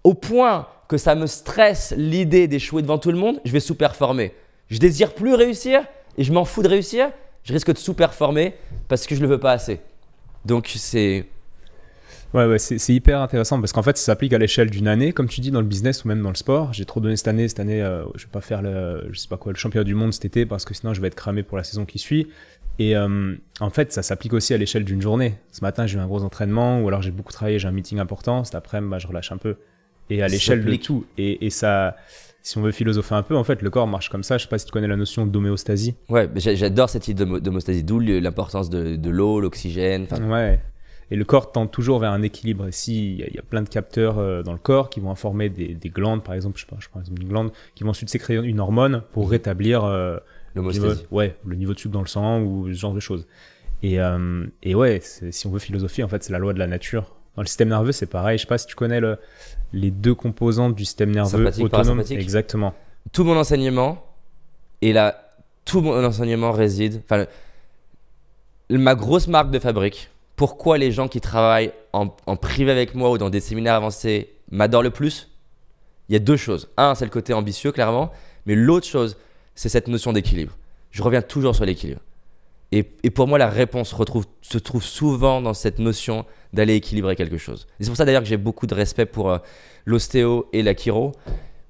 au 0.04 0.14
point 0.14 0.68
que 0.88 0.96
ça 0.96 1.14
me 1.14 1.26
stresse 1.26 1.94
l'idée 1.96 2.48
d'échouer 2.48 2.82
devant 2.82 2.98
tout 2.98 3.10
le 3.10 3.18
monde, 3.18 3.40
je 3.44 3.52
vais 3.52 3.60
sous-performer. 3.60 4.34
Je 4.68 4.78
désire 4.78 5.14
plus 5.14 5.34
réussir 5.34 5.84
et 6.18 6.24
je 6.24 6.32
m'en 6.32 6.44
fous 6.44 6.62
de 6.62 6.68
réussir, 6.68 7.10
je 7.44 7.52
risque 7.52 7.72
de 7.72 7.78
sous-performer 7.78 8.54
parce 8.88 9.06
que 9.06 9.14
je 9.14 9.20
le 9.20 9.28
veux 9.28 9.40
pas 9.40 9.52
assez. 9.52 9.80
Donc 10.44 10.72
c'est 10.74 11.26
Ouais, 12.34 12.46
ouais 12.46 12.58
c'est 12.58 12.94
hyper 12.94 13.20
intéressant 13.20 13.60
parce 13.60 13.72
qu'en 13.72 13.82
fait, 13.82 13.98
ça 13.98 14.06
s'applique 14.06 14.32
à 14.32 14.38
l'échelle 14.38 14.70
d'une 14.70 14.88
année, 14.88 15.12
comme 15.12 15.28
tu 15.28 15.42
dis, 15.42 15.50
dans 15.50 15.60
le 15.60 15.66
business 15.66 16.04
ou 16.04 16.08
même 16.08 16.22
dans 16.22 16.30
le 16.30 16.34
sport. 16.34 16.72
J'ai 16.72 16.86
trop 16.86 16.98
donné 16.98 17.16
cette 17.16 17.28
année. 17.28 17.46
Cette 17.46 17.60
année, 17.60 17.82
euh, 17.82 18.04
je 18.14 18.24
vais 18.24 18.30
pas 18.30 18.40
faire 18.40 18.62
le, 18.62 19.06
je 19.10 19.18
sais 19.18 19.28
pas 19.28 19.36
quoi, 19.36 19.52
le 19.52 19.58
championnat 19.58 19.84
du 19.84 19.94
monde 19.94 20.14
cet 20.14 20.24
été 20.24 20.46
parce 20.46 20.64
que 20.64 20.72
sinon 20.72 20.94
je 20.94 21.00
vais 21.02 21.08
être 21.08 21.14
cramé 21.14 21.42
pour 21.42 21.58
la 21.58 21.64
saison 21.64 21.84
qui 21.84 21.98
suit. 21.98 22.28
Et 22.78 22.96
euh, 22.96 23.34
en 23.60 23.68
fait, 23.68 23.92
ça 23.92 24.02
s'applique 24.02 24.32
aussi 24.32 24.54
à 24.54 24.56
l'échelle 24.56 24.84
d'une 24.84 25.02
journée. 25.02 25.34
Ce 25.50 25.60
matin, 25.60 25.86
j'ai 25.86 25.98
eu 25.98 26.00
un 26.00 26.06
gros 26.06 26.22
entraînement 26.22 26.80
ou 26.80 26.88
alors 26.88 27.02
j'ai 27.02 27.10
beaucoup 27.10 27.32
travaillé, 27.32 27.58
j'ai 27.58 27.68
un 27.68 27.72
meeting 27.72 27.98
important. 27.98 28.44
Cet 28.44 28.54
après-midi, 28.54 28.90
bah, 28.90 28.98
je 28.98 29.06
relâche 29.06 29.30
un 29.30 29.36
peu. 29.36 29.56
Et 30.08 30.22
à 30.22 30.28
l'échelle 30.28 30.64
de 30.64 30.76
tout. 30.76 31.04
Et, 31.18 31.44
et 31.44 31.50
ça, 31.50 31.96
si 32.42 32.58
on 32.58 32.62
veut 32.62 32.72
philosopher 32.72 33.14
un 33.14 33.22
peu, 33.22 33.36
en 33.36 33.44
fait, 33.44 33.62
le 33.62 33.70
corps 33.70 33.86
marche 33.86 34.10
comme 34.10 34.24
ça. 34.24 34.36
Je 34.36 34.42
sais 34.42 34.48
pas 34.48 34.58
si 34.58 34.66
tu 34.66 34.72
connais 34.72 34.88
la 34.88 34.96
notion 34.96 35.26
d'homéostasie. 35.26 35.94
Ouais, 36.08 36.28
j'adore 36.36 36.90
cette 36.90 37.06
idée 37.08 37.24
d'homéostasie, 37.24 37.84
d'où 37.84 38.00
l'importance 38.00 38.68
de, 38.68 38.96
de 38.96 39.10
l'eau, 39.10 39.40
l'oxygène. 39.40 40.06
Ouais. 40.28 40.60
Et 41.12 41.16
le 41.16 41.24
corps 41.24 41.52
tend 41.52 41.66
toujours 41.66 41.98
vers 41.98 42.10
un 42.10 42.22
équilibre. 42.22 42.66
Ici, 42.66 43.16
il 43.18 43.34
y, 43.34 43.38
a 43.38 43.42
plein 43.42 43.62
de 43.62 43.68
capteurs 43.68 44.18
euh, 44.18 44.42
dans 44.42 44.52
le 44.52 44.58
corps 44.58 44.88
qui 44.88 44.98
vont 44.98 45.10
informer 45.10 45.50
des, 45.50 45.76
glandes, 45.90 46.24
par 46.24 46.34
exemple, 46.34 46.58
je, 46.58 46.64
sais 46.64 46.70
pas, 46.70 46.78
je 46.80 46.88
prends 46.88 47.02
une 47.02 47.28
glande, 47.28 47.52
qui 47.74 47.84
vont 47.84 47.90
ensuite 47.90 48.08
sécréter 48.08 48.42
une 48.42 48.60
hormone 48.60 49.02
pour 49.12 49.30
rétablir 49.30 49.84
euh, 49.84 50.16
le, 50.54 50.62
niveau, 50.62 50.92
ouais, 51.10 51.36
le 51.44 51.54
niveau 51.54 51.74
de 51.74 51.78
sucre 51.78 51.92
dans 51.92 52.00
le 52.00 52.06
sang 52.06 52.40
ou 52.40 52.66
ce 52.68 52.72
genre 52.72 52.94
de 52.94 53.00
choses. 53.00 53.26
Et, 53.82 54.00
euh, 54.00 54.46
et 54.62 54.74
ouais, 54.74 55.00
si 55.02 55.46
on 55.46 55.50
veut 55.50 55.58
philosopher, 55.58 56.02
en 56.02 56.08
fait, 56.08 56.24
c'est 56.24 56.32
la 56.32 56.38
loi 56.38 56.54
de 56.54 56.58
la 56.58 56.66
nature. 56.66 57.14
Dans 57.36 57.42
le 57.42 57.46
système 57.46 57.68
nerveux, 57.68 57.92
c'est 57.92 58.06
pareil. 58.06 58.38
Je 58.38 58.42
sais 58.42 58.48
pas 58.48 58.56
si 58.56 58.66
tu 58.66 58.74
connais 58.74 59.00
le, 59.00 59.18
les 59.72 59.90
deux 59.90 60.14
composantes 60.14 60.74
du 60.74 60.84
système 60.84 61.10
nerveux 61.10 61.62
autonome. 61.62 62.02
Exactement. 62.10 62.74
Tout 63.12 63.24
mon 63.24 63.36
enseignement, 63.36 64.04
et 64.80 64.92
là, 64.92 65.34
tout 65.64 65.80
mon 65.80 66.04
enseignement 66.04 66.52
réside. 66.52 67.02
Enfin, 67.04 67.26
ma 68.70 68.94
grosse 68.94 69.28
marque 69.28 69.50
de 69.50 69.58
fabrique, 69.58 70.10
pourquoi 70.36 70.78
les 70.78 70.92
gens 70.92 71.08
qui 71.08 71.20
travaillent 71.20 71.72
en, 71.92 72.08
privé 72.36 72.70
avec 72.70 72.94
moi 72.94 73.10
ou 73.10 73.18
dans 73.18 73.30
des 73.30 73.40
séminaires 73.40 73.74
avancés 73.74 74.30
m'adorent 74.50 74.82
le 74.82 74.90
plus? 74.90 75.28
Il 76.08 76.12
y 76.12 76.16
a 76.16 76.18
deux 76.18 76.36
choses. 76.36 76.68
Un, 76.76 76.94
c'est 76.94 77.04
le 77.04 77.10
côté 77.10 77.32
ambitieux, 77.32 77.72
clairement. 77.72 78.10
Mais 78.46 78.54
l'autre 78.54 78.86
chose, 78.86 79.16
c'est 79.54 79.68
cette 79.68 79.88
notion 79.88 80.12
d'équilibre. 80.12 80.56
Je 80.90 81.02
reviens 81.02 81.22
toujours 81.22 81.54
sur 81.54 81.64
l'équilibre. 81.64 82.00
Et, 82.72 83.10
pour 83.10 83.28
moi, 83.28 83.36
la 83.36 83.48
réponse 83.48 83.94
se 84.40 84.58
trouve 84.58 84.82
souvent 84.82 85.42
dans 85.42 85.52
cette 85.52 85.78
notion 85.78 86.24
d'aller 86.54 86.74
équilibrer 86.74 87.16
quelque 87.16 87.36
chose. 87.36 87.66
c'est 87.78 87.86
pour 87.86 87.96
ça 87.96 88.06
d'ailleurs 88.06 88.22
que 88.22 88.28
j'ai 88.28 88.38
beaucoup 88.38 88.66
de 88.66 88.74
respect 88.74 89.06
pour 89.06 89.30
euh, 89.30 89.38
l'ostéo 89.84 90.48
et 90.54 90.62
la 90.62 90.74
chiro, 90.74 91.12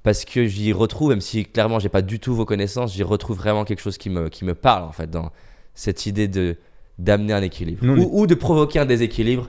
parce 0.05 0.25
que 0.25 0.47
j'y 0.47 0.73
retrouve, 0.73 1.11
même 1.11 1.21
si 1.21 1.45
clairement 1.45 1.79
j'ai 1.79 1.89
pas 1.89 2.03
du 2.03 2.21
tout 2.21 2.35
vos 2.35 2.45
connaissances, 2.45 2.95
j'y 2.95 3.03
retrouve 3.03 3.37
vraiment 3.37 3.65
quelque 3.65 3.81
chose 3.81 3.99
qui 3.99 4.11
me, 4.11 4.29
qui 4.29 4.45
me 4.45 4.55
parle 4.55 4.85
en 4.85 4.93
fait 4.93 5.11
dans 5.11 5.31
cette 5.75 6.07
idée 6.07 6.29
de 6.29 6.57
d'amener 6.99 7.33
un 7.33 7.43
équilibre 7.43 7.85
ou, 8.13 8.27
de 8.27 8.35
provoquer 8.35 8.79
un 8.79 8.85
déséquilibre 8.85 9.49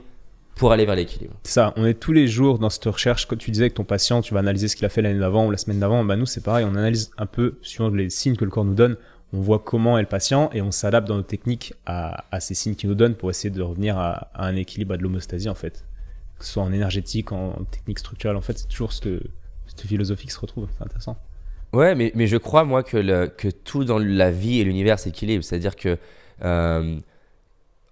pour 0.56 0.72
aller 0.72 0.86
vers 0.86 0.96
l'équilibre. 0.96 1.34
Ça, 1.42 1.74
on 1.76 1.84
est 1.84 1.94
tous 1.94 2.12
les 2.12 2.26
jours 2.26 2.58
dans 2.58 2.70
cette 2.70 2.84
recherche. 2.84 3.26
Quand 3.26 3.36
tu 3.36 3.50
disais 3.50 3.68
que 3.68 3.74
ton 3.74 3.84
patient, 3.84 4.22
tu 4.22 4.34
vas 4.34 4.40
analyser 4.40 4.66
ce 4.68 4.76
qu'il 4.76 4.86
a 4.86 4.88
fait 4.88 5.02
l'année 5.02 5.18
d'avant 5.18 5.46
ou 5.46 5.50
la 5.50 5.58
semaine 5.58 5.78
d'avant, 5.78 6.04
bah 6.04 6.16
nous 6.16 6.26
c'est 6.26 6.42
pareil, 6.42 6.64
on 6.68 6.74
analyse 6.74 7.10
un 7.18 7.26
peu 7.26 7.58
suivant 7.60 7.90
les 7.90 8.08
signes 8.10 8.36
que 8.36 8.44
le 8.44 8.50
corps 8.50 8.64
nous 8.64 8.74
donne. 8.74 8.96
On 9.32 9.40
voit 9.40 9.58
comment 9.58 9.98
est 9.98 10.02
le 10.02 10.08
patient 10.08 10.50
et 10.52 10.62
on 10.62 10.70
s'adapte 10.70 11.08
dans 11.08 11.16
nos 11.16 11.22
techniques 11.22 11.74
à, 11.86 12.24
ces 12.40 12.54
signes 12.54 12.74
qu'il 12.74 12.88
nous 12.88 12.94
donne 12.94 13.14
pour 13.14 13.30
essayer 13.30 13.50
de 13.50 13.62
revenir 13.62 13.98
à, 13.98 14.30
un 14.34 14.54
équilibre, 14.54 14.94
à 14.94 14.96
de 14.96 15.02
l'homostasie 15.02 15.48
en 15.48 15.54
fait. 15.54 15.84
Que 16.38 16.44
ce 16.44 16.52
soit 16.52 16.62
en 16.62 16.72
énergétique, 16.72 17.32
en 17.32 17.52
technique 17.70 17.98
structurelle, 17.98 18.36
en 18.36 18.40
fait, 18.40 18.58
c'est 18.58 18.68
toujours 18.68 18.92
cette, 18.92 19.08
cette 19.66 19.80
philosophie 19.82 20.26
qui 20.26 20.32
se 20.32 20.40
retrouve. 20.40 20.68
C'est 20.76 20.84
intéressant. 20.84 21.16
Ouais, 21.72 21.96
mais, 21.96 22.12
mais 22.14 22.28
je 22.28 22.36
crois 22.36 22.64
moi 22.64 22.84
que, 22.84 23.26
que 23.26 23.48
tout 23.48 23.84
dans 23.84 23.98
la 23.98 24.30
vie 24.30 24.60
et 24.60 24.64
l'univers 24.64 24.98
s'équilibre. 24.98 25.42
C'est-à-dire 25.42 25.74
que 25.74 25.98
euh, 26.42 26.98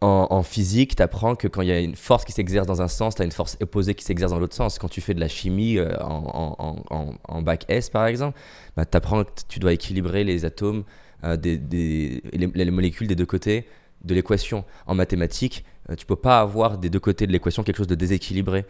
en, 0.01 0.43
physique, 0.43 0.97
tu 0.97 1.03
apprends 1.03 1.37
que 1.37 1.47
quand 1.47 1.63
il 1.63 1.69
y 1.69 1.73
a 1.73 1.79
une 1.79 1.95
force 1.95 2.25
qui 2.25 2.33
s'exerce 2.33 2.67
dans 2.67 2.83
un 2.83 2.89
sens, 2.89 3.15
tu 3.15 3.23
as 3.23 3.25
une 3.25 3.33
force 3.33 3.57
opposée 3.61 3.95
qui 3.95 4.05
s'exerce 4.05 4.33
dans 4.33 4.39
l'autre 4.39 4.55
sens. 4.55 4.79
Quand 4.79 4.89
tu 4.89 5.01
fais 5.01 5.15
de 5.15 5.21
la 5.21 5.29
chimie 5.29 5.79
euh, 5.79 5.97
en, 6.01 7.43
bac 7.43 7.65
S, 7.69 7.89
par 7.89 8.07
exemple, 8.07 8.39
bah, 8.77 8.85
tu 8.85 8.97
apprends 8.97 9.23
que 9.23 9.31
tu 9.49 9.61
dois 9.61 9.73
équilibrer 9.73 10.25
les 10.25 10.45
atomes, 10.45 10.83
euh, 11.25 11.37
des, 11.37 12.23
les, 12.33 12.71
molécules 12.71 13.07
des 13.07 13.15
deux 13.15 13.27
côtés 13.27 13.67
de 14.05 14.15
l'équation. 14.15 14.65
En 14.87 14.95
mathématiques, 14.95 15.65
euh, 15.91 15.95
tu 15.95 16.07
peux 16.07 16.17
pas 16.17 16.41
avoir 16.41 16.79
des 16.79 16.91
deux 16.91 17.01
côtés 17.01 17.27
de 17.27 17.33
l'équation 17.33 17.63
quelque 17.63 17.77
chose 17.77 17.87
de 17.87 17.95
déséquilibré. 17.95 18.65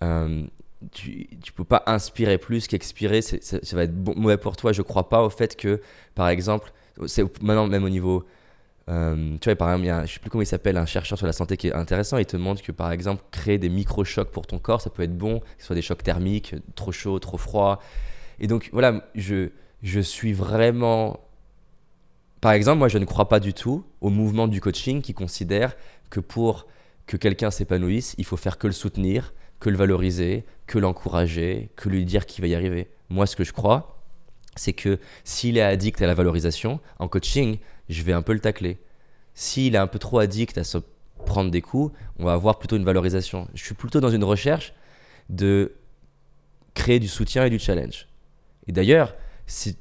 tu 0.00 1.28
ne 1.30 1.52
peux 1.54 1.64
pas 1.64 1.82
inspirer 1.86 2.38
plus 2.38 2.66
qu'expirer. 2.66 3.22
Ça 3.22 3.58
va 3.72 3.84
être 3.84 3.94
mauvais 4.16 4.36
pour 4.36 4.56
toi. 4.56 4.72
Je 4.72 4.82
crois 4.82 5.08
pas 5.08 5.22
au 5.22 5.30
fait 5.30 5.56
que, 5.56 5.80
par 6.14 6.28
exemple, 6.28 6.72
c'est 7.06 7.24
maintenant 7.42 7.66
même 7.66 7.84
au 7.84 7.88
niveau 7.88 8.24
euh, 8.88 9.36
tu 9.40 9.48
vois, 9.48 9.56
par 9.56 9.68
exemple, 9.68 9.84
il 9.84 9.88
y 9.88 9.90
a, 9.90 10.04
je 10.06 10.14
sais 10.14 10.20
plus 10.20 10.30
comment 10.30 10.42
il 10.42 10.46
s'appelle, 10.46 10.76
un 10.76 10.86
chercheur 10.86 11.16
sur 11.16 11.26
la 11.26 11.32
santé 11.32 11.56
qui 11.56 11.68
est 11.68 11.72
intéressant. 11.74 12.18
Il 12.18 12.26
te 12.26 12.36
montre 12.36 12.62
que, 12.62 12.72
par 12.72 12.90
exemple, 12.92 13.22
créer 13.30 13.58
des 13.58 13.68
micro-chocs 13.68 14.30
pour 14.30 14.46
ton 14.46 14.58
corps, 14.58 14.80
ça 14.80 14.90
peut 14.90 15.02
être 15.02 15.16
bon, 15.16 15.40
que 15.40 15.46
ce 15.58 15.66
soit 15.66 15.76
des 15.76 15.82
chocs 15.82 16.02
thermiques, 16.02 16.54
trop 16.74 16.92
chaud, 16.92 17.18
trop 17.18 17.38
froid. 17.38 17.80
Et 18.40 18.46
donc, 18.46 18.70
voilà, 18.72 19.08
je, 19.14 19.50
je 19.82 20.00
suis 20.00 20.32
vraiment. 20.32 21.20
Par 22.42 22.50
exemple, 22.50 22.78
moi, 22.78 22.88
je 22.88 22.98
ne 22.98 23.04
crois 23.04 23.28
pas 23.28 23.38
du 23.38 23.54
tout 23.54 23.84
au 24.00 24.10
mouvement 24.10 24.48
du 24.48 24.60
coaching 24.60 25.00
qui 25.00 25.14
considère 25.14 25.76
que 26.10 26.18
pour 26.18 26.66
que 27.06 27.16
quelqu'un 27.16 27.52
s'épanouisse, 27.52 28.16
il 28.18 28.24
faut 28.24 28.36
faire 28.36 28.58
que 28.58 28.66
le 28.66 28.72
soutenir, 28.72 29.32
que 29.60 29.70
le 29.70 29.76
valoriser, 29.76 30.44
que 30.66 30.80
l'encourager, 30.80 31.70
que 31.76 31.88
lui 31.88 32.04
dire 32.04 32.26
qu'il 32.26 32.42
va 32.42 32.48
y 32.48 32.56
arriver. 32.56 32.90
Moi, 33.10 33.26
ce 33.26 33.36
que 33.36 33.44
je 33.44 33.52
crois, 33.52 34.02
c'est 34.56 34.72
que 34.72 34.98
s'il 35.22 35.56
est 35.56 35.62
addict 35.62 36.02
à 36.02 36.06
la 36.08 36.14
valorisation, 36.14 36.80
en 36.98 37.06
coaching, 37.06 37.58
je 37.88 38.02
vais 38.02 38.12
un 38.12 38.22
peu 38.22 38.32
le 38.32 38.40
tacler. 38.40 38.80
S'il 39.34 39.76
est 39.76 39.78
un 39.78 39.86
peu 39.86 40.00
trop 40.00 40.18
addict 40.18 40.58
à 40.58 40.64
se 40.64 40.78
prendre 41.24 41.52
des 41.52 41.62
coups, 41.62 41.96
on 42.18 42.24
va 42.24 42.32
avoir 42.32 42.58
plutôt 42.58 42.76
une 42.76 42.84
valorisation. 42.84 43.46
Je 43.54 43.62
suis 43.62 43.76
plutôt 43.76 44.00
dans 44.00 44.10
une 44.10 44.24
recherche 44.24 44.74
de 45.28 45.76
créer 46.74 46.98
du 46.98 47.06
soutien 47.06 47.44
et 47.44 47.50
du 47.50 47.60
challenge. 47.60 48.08
Et 48.66 48.72
d'ailleurs, 48.72 49.14
si 49.46 49.76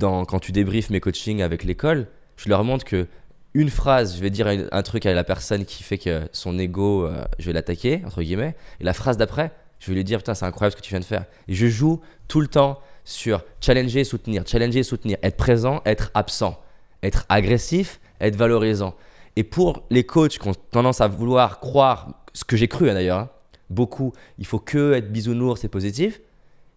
quand 0.00 0.38
tu 0.40 0.52
débriefes 0.52 0.90
mes 0.90 1.00
coachings 1.00 1.42
avec 1.42 1.64
l'école, 1.64 2.06
je 2.36 2.48
leur 2.48 2.64
montre 2.64 2.84
que 2.84 3.06
une 3.54 3.70
phrase, 3.70 4.16
je 4.16 4.20
vais 4.20 4.30
dire 4.30 4.48
un, 4.48 4.82
truc 4.82 5.06
à 5.06 5.14
la 5.14 5.22
personne 5.22 5.64
qui 5.64 5.84
fait 5.84 5.98
que 5.98 6.28
son 6.32 6.58
ego, 6.58 7.06
euh, 7.06 7.24
je 7.38 7.46
vais 7.46 7.52
l'attaquer, 7.52 8.02
entre 8.04 8.20
guillemets, 8.20 8.56
et 8.80 8.84
la 8.84 8.92
phrase 8.92 9.16
d'après, 9.16 9.52
je 9.78 9.90
vais 9.90 9.94
lui 9.94 10.02
dire, 10.02 10.18
putain, 10.18 10.34
c'est 10.34 10.44
incroyable 10.44 10.72
ce 10.72 10.76
que 10.76 10.82
tu 10.82 10.90
viens 10.90 10.98
de 10.98 11.04
faire. 11.04 11.24
Et 11.46 11.54
je 11.54 11.68
joue 11.68 12.00
tout 12.26 12.40
le 12.40 12.48
temps 12.48 12.80
sur 13.04 13.44
challenger 13.60 14.02
soutenir, 14.02 14.42
challenger 14.44 14.82
soutenir, 14.82 15.18
être 15.22 15.36
présent, 15.36 15.82
être 15.84 16.10
absent 16.14 16.58
être 17.04 17.26
agressif, 17.28 18.00
être 18.20 18.36
valorisant. 18.36 18.94
Et 19.36 19.44
pour 19.44 19.84
les 19.90 20.04
coachs 20.04 20.38
qui 20.38 20.48
ont 20.48 20.54
tendance 20.54 21.00
à 21.00 21.08
vouloir 21.08 21.60
croire, 21.60 22.08
ce 22.32 22.44
que 22.44 22.56
j'ai 22.56 22.68
cru 22.68 22.90
hein, 22.90 22.94
d'ailleurs, 22.94 23.18
hein, 23.18 23.30
beaucoup, 23.70 24.12
il 24.38 24.46
faut 24.46 24.58
que 24.58 24.94
être 24.94 25.12
bisounours, 25.12 25.60
c'est 25.60 25.68
positif, 25.68 26.20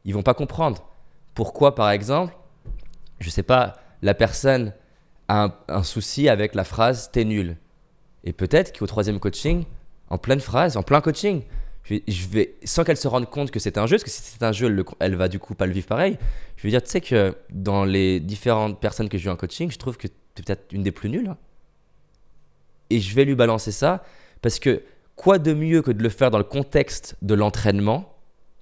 ils 0.05 0.13
vont 0.13 0.23
pas 0.23 0.33
comprendre. 0.33 0.83
Pourquoi, 1.33 1.75
par 1.75 1.89
exemple, 1.91 2.35
je 3.19 3.29
sais 3.29 3.43
pas, 3.43 3.75
la 4.01 4.13
personne 4.13 4.73
a 5.27 5.59
un, 5.67 5.83
souci 5.83 6.29
avec 6.29 6.55
la 6.55 6.63
phrase 6.63 7.09
t'es 7.11 7.25
nul. 7.25 7.57
Et 8.23 8.33
peut-être 8.33 8.77
qu'au 8.77 8.87
troisième 8.87 9.19
coaching, 9.19 9.65
en 10.09 10.17
pleine 10.17 10.39
phrase, 10.39 10.77
en 10.77 10.83
plein 10.83 11.01
coaching, 11.01 11.43
je 11.85 12.27
vais, 12.27 12.55
sans 12.63 12.83
qu'elle 12.83 12.97
se 12.97 13.07
rende 13.07 13.29
compte 13.29 13.51
que 13.51 13.59
c'est 13.59 13.77
un 13.77 13.87
jeu, 13.87 13.95
parce 13.95 14.03
que 14.03 14.09
si 14.09 14.21
c'est 14.21 14.43
un 14.43 14.51
jeu, 14.51 14.67
elle, 14.67 14.75
le- 14.75 14.85
elle 14.99 15.15
va 15.15 15.27
du 15.27 15.39
coup 15.39 15.55
pas 15.55 15.65
le 15.65 15.73
vivre 15.73 15.87
pareil. 15.87 16.17
Je 16.57 16.63
vais 16.63 16.69
dire, 16.69 16.83
tu 16.83 16.89
sais 16.89 17.01
que 17.01 17.35
dans 17.49 17.85
les 17.85 18.19
différentes 18.19 18.79
personnes 18.79 19.09
que 19.09 19.17
j'ai 19.17 19.27
eu 19.27 19.31
en 19.31 19.35
coaching, 19.37 19.71
je 19.71 19.77
trouve 19.77 19.97
que 19.97 20.07
tu 20.07 20.13
es 20.39 20.43
peut-être 20.43 20.73
une 20.73 20.83
des 20.83 20.91
plus 20.91 21.09
nulles. 21.09 21.29
hein. 21.29 21.37
Et 22.89 22.99
je 22.99 23.15
vais 23.15 23.25
lui 23.25 23.35
balancer 23.35 23.71
ça, 23.71 24.03
parce 24.41 24.59
que 24.59 24.81
quoi 25.15 25.39
de 25.39 25.53
mieux 25.53 25.81
que 25.81 25.91
de 25.91 26.01
le 26.03 26.09
faire 26.09 26.31
dans 26.31 26.37
le 26.37 26.43
contexte 26.43 27.15
de 27.21 27.33
l'entraînement 27.33 28.13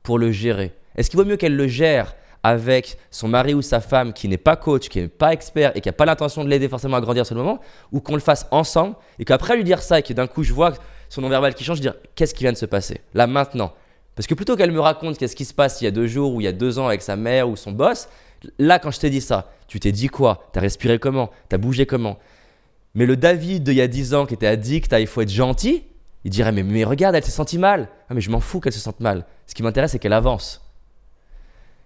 pour 0.04 0.18
le 0.20 0.32
gérer? 0.32 0.74
Est-ce 0.96 1.10
qu'il 1.10 1.18
vaut 1.20 1.26
mieux 1.26 1.38
qu'elle 1.38 1.56
le 1.56 1.68
gère 1.68 2.16
avec 2.46 3.00
son 3.10 3.28
mari 3.28 3.56
ou 3.56 3.64
sa 3.64 3.82
femme 3.82 4.14
qui 4.14 4.28
n'est 4.28 4.38
pas 4.38 4.56
coach, 4.56 4.88
qui 4.88 5.02
n'est 5.02 5.08
pas 5.08 5.34
expert 5.34 5.76
et 5.76 5.82
qui 5.82 5.90
n'a 5.90 5.94
pas 5.94 6.06
l'intention 6.06 6.44
de 6.44 6.50
l'aider 6.50 6.70
forcément 6.70 6.96
à 6.96 7.02
grandir 7.02 7.26
sur 7.26 7.34
le 7.34 7.42
moment, 7.42 7.60
ou 7.92 8.02
qu'on 8.02 8.14
le 8.14 8.22
fasse 8.22 8.46
ensemble 8.52 8.96
et 9.18 9.26
qu'après 9.26 9.56
lui 9.56 9.64
dire 9.64 9.82
ça 9.82 9.98
et 9.98 10.04
que 10.04 10.14
d'un 10.14 10.28
coup 10.28 10.44
je 10.44 10.54
vois 10.54 10.74
son 11.10 11.22
non-verbal 11.22 11.56
qui 11.56 11.64
change, 11.64 11.78
je 11.78 11.82
dire 11.82 11.96
qu'est-ce 12.14 12.36
qui 12.36 12.44
vient 12.44 12.52
de 12.52 12.58
se 12.58 12.68
passer? 12.68 13.02
Là 13.16 13.26
maintenant 13.26 13.74
Parce 14.14 14.28
que 14.28 14.36
plutôt 14.36 14.56
qu'elle 14.56 14.72
me 14.72 14.80
raconte 14.80 15.18
qu'est-ce 15.18 15.36
qui 15.36 15.44
se 15.44 15.56
passe 15.56 15.82
il 15.82 15.86
y 15.86 15.88
a 15.88 15.92
deux 15.92 16.06
jours 16.06 16.36
ou 16.36 16.40
il 16.40 16.44
y 16.44 16.48
a 16.48 16.52
deux 16.52 16.78
ans 16.78 16.86
avec 16.86 17.02
sa 17.02 17.16
mère 17.16 17.50
ou 17.50 17.56
son 17.56 17.72
boss, 17.72 18.10
là 18.60 18.78
quand 18.78 18.92
je 18.92 19.00
t'ai 19.00 19.10
dit 19.10 19.22
ça, 19.22 19.50
tu 19.68 19.80
t'es 19.80 19.92
dit 19.92 20.10
quoi? 20.10 20.48
T'as 20.54 20.62
respiré 20.62 21.00
comment? 21.00 21.32
T'as 21.50 21.58
bougé 21.58 21.88
comment? 21.88 22.20
Mais 22.94 23.08
le 23.08 23.18
David 23.18 23.64
d'il 23.64 23.74
y 23.74 23.82
a 23.82 23.88
10 23.88 24.14
ans 24.14 24.28
qui 24.28 24.36
était 24.36 24.46
addict 24.46 24.94
à 24.94 25.00
il 25.00 25.08
faut 25.08 25.22
être 25.22 25.32
gentil, 25.32 25.84
il 26.24 26.30
dirait 26.30 26.52
mais, 26.52 26.62
mais 26.62 26.84
regarde, 26.84 27.16
elle 27.16 27.26
s'est 27.26 27.32
sentie 27.32 27.58
mal. 27.58 27.90
Ah 28.08 28.14
mais 28.14 28.22
je 28.22 28.30
m'en 28.30 28.40
fous 28.40 28.60
qu'elle 28.60 28.72
se 28.72 28.80
sente 28.80 29.00
mal. 29.00 29.26
Ce 29.48 29.56
qui 29.56 29.64
m'intéresse 29.64 29.94
c'est 29.94 30.00
qu'elle 30.00 30.14
avance. 30.14 30.62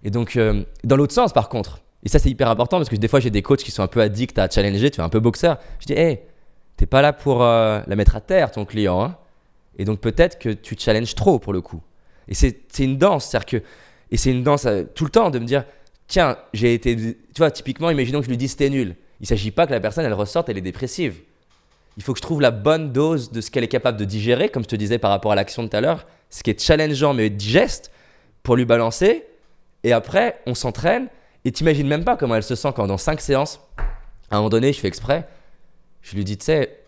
Et 0.03 0.11
donc, 0.11 0.35
euh, 0.35 0.63
dans 0.83 0.95
l'autre 0.95 1.13
sens, 1.13 1.33
par 1.33 1.49
contre, 1.49 1.81
et 2.03 2.09
ça 2.09 2.19
c'est 2.19 2.29
hyper 2.29 2.49
important 2.49 2.77
parce 2.77 2.89
que 2.89 2.95
des 2.95 3.07
fois 3.09 3.19
j'ai 3.19 3.29
des 3.29 3.41
coachs 3.41 3.59
qui 3.59 3.71
sont 3.71 3.83
un 3.83 3.87
peu 3.87 4.01
addicts 4.01 4.39
à 4.39 4.49
challenger, 4.49 4.89
tu 4.89 4.97
fais 4.97 5.01
un 5.01 5.09
peu 5.09 5.19
boxeur. 5.19 5.57
Je 5.79 5.87
dis, 5.87 5.93
hé, 5.93 6.21
t'es 6.77 6.85
pas 6.85 7.01
là 7.01 7.11
pour 7.11 7.43
euh, 7.43 7.81
la 7.85 7.95
mettre 7.95 8.15
à 8.15 8.21
terre, 8.21 8.51
ton 8.51 8.63
client. 8.65 9.01
hein. 9.03 9.17
Et 9.77 9.85
donc 9.85 9.99
peut-être 9.99 10.39
que 10.39 10.49
tu 10.49 10.75
challenges 10.77 11.15
trop 11.15 11.39
pour 11.39 11.51
le 11.53 11.61
coup. 11.61 11.81
Et 12.29 12.33
c'est 12.35 12.61
une 12.79 12.97
danse, 12.97 13.25
c'est-à-dire 13.25 13.45
que. 13.45 13.63
Et 14.11 14.17
c'est 14.17 14.31
une 14.31 14.43
danse 14.43 14.65
euh, 14.65 14.83
tout 14.95 15.03
le 15.03 15.09
temps 15.09 15.29
de 15.29 15.39
me 15.39 15.45
dire, 15.45 15.65
tiens, 16.07 16.37
j'ai 16.53 16.73
été. 16.73 16.95
Tu 16.95 17.15
vois, 17.37 17.51
typiquement, 17.51 17.89
imaginons 17.89 18.19
que 18.19 18.25
je 18.25 18.29
lui 18.29 18.37
dise 18.37 18.51
c'était 18.51 18.69
nul. 18.69 18.95
Il 19.19 19.27
s'agit 19.27 19.51
pas 19.51 19.67
que 19.67 19.71
la 19.71 19.79
personne, 19.79 20.05
elle 20.05 20.13
ressorte, 20.13 20.47
elle 20.47 20.57
est 20.57 20.61
dépressive. 20.61 21.15
Il 21.97 22.03
faut 22.03 22.13
que 22.13 22.19
je 22.19 22.21
trouve 22.21 22.39
la 22.39 22.51
bonne 22.51 22.93
dose 22.93 23.31
de 23.31 23.41
ce 23.41 23.51
qu'elle 23.51 23.63
est 23.63 23.69
capable 23.69 23.97
de 23.97 24.05
digérer, 24.05 24.49
comme 24.49 24.63
je 24.63 24.69
te 24.69 24.75
disais 24.75 24.99
par 24.99 25.11
rapport 25.11 25.31
à 25.33 25.35
l'action 25.35 25.63
de 25.63 25.67
tout 25.67 25.75
à 25.75 25.81
l'heure, 25.81 26.07
ce 26.29 26.43
qui 26.43 26.49
est 26.49 26.61
challengeant 26.61 27.13
mais 27.13 27.29
digeste, 27.29 27.91
pour 28.43 28.55
lui 28.55 28.65
balancer. 28.65 29.25
Et 29.83 29.93
après, 29.93 30.39
on 30.45 30.55
s'entraîne. 30.55 31.07
Et 31.45 31.51
t'imagines 31.51 31.87
même 31.87 32.03
pas 32.03 32.17
comment 32.17 32.35
elle 32.35 32.43
se 32.43 32.55
sent 32.55 32.73
quand 32.75 32.87
dans 32.87 32.97
5 32.97 33.21
séances, 33.21 33.61
à 34.29 34.35
un 34.35 34.37
moment 34.39 34.49
donné, 34.49 34.73
je 34.73 34.79
fais 34.79 34.87
exprès, 34.87 35.27
je 36.01 36.15
lui 36.15 36.23
dis, 36.23 36.37
tu 36.37 36.45
sais, 36.45 36.83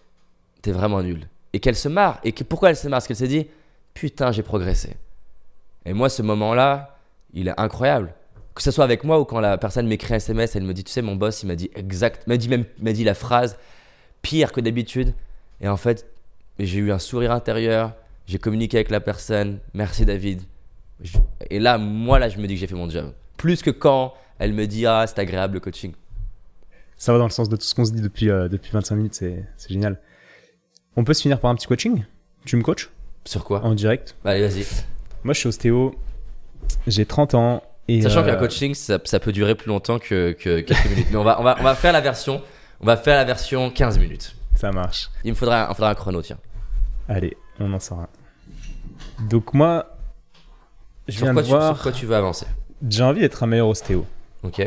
t'es 0.62 0.72
vraiment 0.72 1.02
nul. 1.02 1.28
Et 1.54 1.60
qu'elle 1.60 1.76
se 1.76 1.88
marre. 1.88 2.20
Et 2.24 2.32
que, 2.32 2.44
pourquoi 2.44 2.70
elle 2.70 2.76
se 2.76 2.88
marre? 2.88 2.98
Parce 2.98 3.08
qu'elle 3.08 3.18
s'est 3.18 3.28
dit, 3.28 3.48
putain, 3.94 4.32
j'ai 4.32 4.44
progressé. 4.44 4.98
Et 5.86 5.94
moi, 5.94 6.10
ce 6.10 6.22
moment-là, 6.22 6.98
il 7.34 7.48
est 7.48 7.60
incroyable. 7.60 8.14
Que 8.54 8.62
ce 8.62 8.72
soit 8.72 8.84
avec 8.84 9.04
moi 9.04 9.20
ou 9.20 9.26
quand 9.26 9.40
la 9.40 9.58
personne 9.58 9.88
m'écrit 9.88 10.14
un 10.14 10.18
SMS, 10.18 10.56
elle 10.56 10.64
me 10.64 10.74
dit, 10.74 10.84
tu 10.84 10.92
sais, 10.92 11.02
mon 11.02 11.16
boss, 11.16 11.44
il 11.44 11.48
m'a 11.48 11.56
dit 11.56 11.72
exact, 11.76 12.28
m'a 12.28 12.38
dit 12.38 12.50
même, 12.50 12.66
m'a 12.80 12.92
dit 12.92 13.06
la 13.06 13.14
phrase 13.14 13.58
pire 14.22 14.52
que 14.52 14.60
d'habitude. 14.60 15.14
Et 15.62 15.68
en 15.68 15.78
fait, 15.78 16.06
j'ai 16.60 16.80
eu 16.80 16.92
un 16.92 17.00
sourire 17.00 17.32
intérieur, 17.32 17.94
j'ai 18.28 18.38
communiqué 18.38 18.78
avec 18.78 18.90
la 18.90 19.00
personne, 19.00 19.60
merci 19.74 20.06
David. 20.06 20.42
Je- 21.04 21.18
Et 21.50 21.60
là, 21.60 21.78
moi, 21.78 22.20
là, 22.20 22.30
je 22.30 22.38
me 22.38 22.48
dis 22.48 22.54
que 22.56 22.60
j'ai 22.60 22.68
fait 22.68 22.76
mon 22.76 22.90
job. 22.90 23.12
Plus 23.38 23.62
que 23.62 23.70
quand 23.72 24.14
elle 24.40 24.54
me 24.54 24.66
dit, 24.68 24.86
ah, 24.86 25.06
c'est 25.08 25.20
agréable 25.20 25.56
le 25.56 25.60
coaching. 25.60 25.94
Ça 26.98 27.12
va 27.14 27.18
dans 27.18 27.26
le 27.26 27.32
sens 27.32 27.50
de 27.50 27.56
tout 27.56 27.64
ce 27.64 27.74
qu'on 27.74 27.86
se 27.86 27.92
dit 27.92 28.02
depuis, 28.02 28.30
euh, 28.30 28.48
depuis 28.48 28.72
25 28.72 28.96
minutes, 28.96 29.16
c'est 29.16 29.44
c'est 29.58 29.70
génial. 29.72 30.00
On 30.96 31.04
peut 31.04 31.14
se 31.14 31.22
finir 31.24 31.40
par 31.40 31.50
un 31.50 31.56
petit 31.56 31.68
coaching? 31.68 32.04
Tu 32.46 32.56
me 32.58 32.62
coaches? 32.62 32.90
Sur 33.26 33.44
quoi? 33.44 33.64
En 33.64 33.74
direct 33.74 34.16
Bah, 34.24 34.32
Allez, 34.32 34.48
vas-y. 34.48 34.66
Moi, 35.24 35.34
je 35.34 35.40
suis 35.40 35.48
ostéo, 35.50 35.96
j'ai 36.88 37.06
30 37.06 37.34
ans. 37.34 37.64
Et 37.88 38.02
Sachant 38.02 38.22
euh, 38.22 38.26
qu'un 38.26 38.36
coaching, 38.36 38.74
ça, 38.76 39.00
ça 39.06 39.20
peut 39.20 39.32
durer 39.32 39.56
plus 39.56 39.68
longtemps 39.70 39.98
que, 40.00 40.32
que 40.34 40.60
quelques 40.62 40.86
minutes. 40.90 41.08
Mais 41.12 41.18
on 41.18 41.24
va, 41.24 41.40
on, 41.40 41.44
va, 41.44 41.56
on 41.60 41.64
va 41.64 41.76
faire 41.76 41.94
la 41.94 42.02
version. 42.02 42.42
On 42.80 42.86
va 42.86 42.98
faire 42.98 43.16
la 43.16 43.26
version 43.26 43.70
15 43.72 43.98
minutes. 44.00 44.36
Ça 44.56 44.72
marche. 44.72 45.10
Il 45.24 45.32
me 45.32 45.36
faudra, 45.36 45.66
il 45.66 45.70
me 45.70 45.74
faudra 45.74 45.90
un 45.92 45.96
chrono, 45.96 46.22
tiens. 46.22 46.38
Allez, 47.08 47.36
on 47.60 47.72
en 47.74 47.80
sort 47.80 48.00
un. 48.02 48.08
Donc, 49.28 49.54
moi, 49.54 49.91
je 51.08 51.20
viens 51.20 51.34
de 51.34 51.42
tu, 51.42 51.48
sur 51.48 51.80
quoi 51.82 51.92
tu 51.92 52.06
veux 52.06 52.16
avancer 52.16 52.46
J'ai 52.88 53.04
envie 53.04 53.22
d'être 53.22 53.44
un 53.44 53.48
meilleur 53.48 53.68
ostéo. 53.68 54.06
Ok 54.44 54.62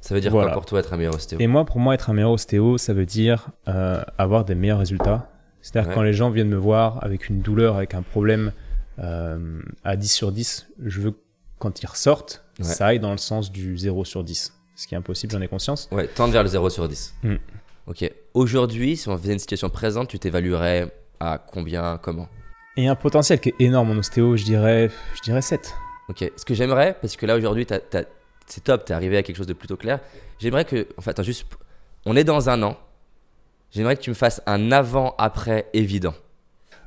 Ça 0.00 0.14
veut 0.14 0.20
dire 0.20 0.30
Voilà. 0.30 0.48
quoi 0.48 0.54
pour 0.60 0.66
toi 0.66 0.80
être 0.80 0.92
un 0.92 0.96
meilleur 0.96 1.14
ostéo 1.14 1.38
Et 1.40 1.46
moi, 1.46 1.64
pour 1.64 1.78
moi, 1.78 1.94
être 1.94 2.10
un 2.10 2.12
meilleur 2.14 2.30
ostéo, 2.32 2.78
ça 2.78 2.92
veut 2.92 3.06
dire 3.06 3.48
euh, 3.68 4.02
avoir 4.18 4.44
des 4.44 4.54
meilleurs 4.54 4.78
résultats. 4.78 5.28
C'est-à-dire 5.62 5.88
Ouais. 5.90 5.94
quand 5.94 6.02
les 6.02 6.12
gens 6.12 6.30
viennent 6.30 6.48
me 6.48 6.56
voir 6.56 7.02
avec 7.04 7.28
une 7.28 7.40
douleur, 7.40 7.76
avec 7.76 7.94
un 7.94 8.02
problème 8.02 8.52
euh, 8.98 9.60
à 9.84 9.96
10 9.96 10.08
sur 10.12 10.32
10, 10.32 10.68
je 10.84 11.00
veux 11.00 11.14
quand 11.58 11.82
ils 11.82 11.86
ressortent, 11.86 12.44
Ouais. 12.58 12.64
ça 12.64 12.86
aille 12.86 13.00
dans 13.00 13.12
le 13.12 13.18
sens 13.18 13.50
du 13.52 13.76
0 13.76 14.04
sur 14.04 14.22
10. 14.24 14.52
Ce 14.76 14.86
qui 14.86 14.94
est 14.94 14.98
impossible, 14.98 15.32
j'en 15.32 15.40
ai 15.40 15.48
conscience. 15.48 15.88
Ouais, 15.90 16.06
tendre 16.06 16.32
vers 16.32 16.42
le 16.42 16.48
0 16.48 16.68
sur 16.70 16.88
10. 16.88 17.14
Mm. 17.22 17.34
Ok. 17.86 18.10
Aujourd'hui, 18.34 18.96
si 18.96 19.08
on 19.08 19.16
faisait 19.18 19.32
une 19.32 19.38
situation 19.38 19.70
présente, 19.70 20.08
tu 20.08 20.18
t'évaluerais 20.18 20.92
à 21.20 21.38
combien, 21.38 21.98
comment? 21.98 22.28
Et 22.76 22.88
un 22.88 22.94
potentiel 22.94 23.40
qui 23.40 23.50
est 23.50 23.54
énorme 23.60 23.90
en 23.90 23.94
ostéo, 23.96 24.36
je 24.36 24.44
dirais, 24.44 24.90
je 25.14 25.20
dirais 25.22 25.42
7. 25.42 25.74
Ok. 26.08 26.30
Ce 26.36 26.44
que 26.44 26.54
j'aimerais, 26.54 26.96
parce 27.00 27.16
que 27.16 27.24
là 27.26 27.36
aujourd'hui, 27.36 27.66
c'est 28.46 28.64
top, 28.64 28.84
t'es 28.84 28.92
arrivé 28.94 29.16
à 29.16 29.22
quelque 29.22 29.36
chose 29.36 29.46
de 29.46 29.54
plutôt 29.54 29.76
clair. 29.76 30.00
J'aimerais 30.38 30.64
que, 30.64 30.86
en 30.96 31.00
fait, 31.00 31.10
attends, 31.10 31.22
juste, 31.22 31.46
on 32.04 32.14
est 32.16 32.24
dans 32.24 32.48
un 32.50 32.62
an. 32.62 32.76
J'aimerais 33.70 33.96
que 33.96 34.02
tu 34.02 34.10
me 34.10 34.14
fasses 34.14 34.42
un 34.46 34.70
avant-après 34.72 35.68
évident. 35.72 36.14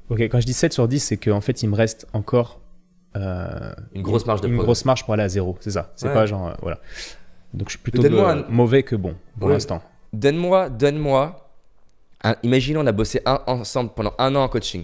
Ok, 0.09 0.21
quand 0.21 0.39
je 0.39 0.45
dis 0.45 0.53
7 0.53 0.73
sur 0.73 0.87
10, 0.87 0.99
c'est 0.99 1.17
qu'en 1.17 1.41
fait, 1.41 1.61
il 1.63 1.69
me 1.69 1.75
reste 1.75 2.07
encore 2.13 2.59
euh, 3.15 3.73
Une 3.95 4.03
grosse 4.03 4.27
marge 4.27 4.41
de 4.41 4.47
une 4.47 4.53
progrès. 4.53 4.65
grosse 4.67 4.85
marge 4.85 5.03
pour 5.03 5.15
aller 5.15 5.23
à 5.23 5.29
0. 5.29 5.57
C'est 5.61 5.71
ça. 5.71 5.91
C'est 5.95 6.07
Ouais. 6.07 6.13
pas 6.13 6.27
genre, 6.27 6.49
euh, 6.49 6.53
voilà. 6.61 6.79
Donc 7.55 7.67
je 7.69 7.71
suis 7.71 7.79
plutôt 7.79 8.03
de- 8.03 8.15
un- 8.19 8.45
mauvais 8.49 8.83
que 8.83 8.95
bon 8.95 9.15
pour 9.39 9.47
Ouais. 9.47 9.53
l'instant. 9.55 9.81
Donne-moi, 10.13 10.69
donne-moi. 10.69 11.45
un- 12.23 12.35
imaginons, 12.43 12.81
on 12.81 12.85
a 12.85 12.91
bossé 12.91 13.21
un- 13.25 13.41
ensemble 13.47 13.91
pendant 13.95 14.13
un 14.19 14.35
an 14.35 14.43
en 14.43 14.47
coaching. 14.49 14.83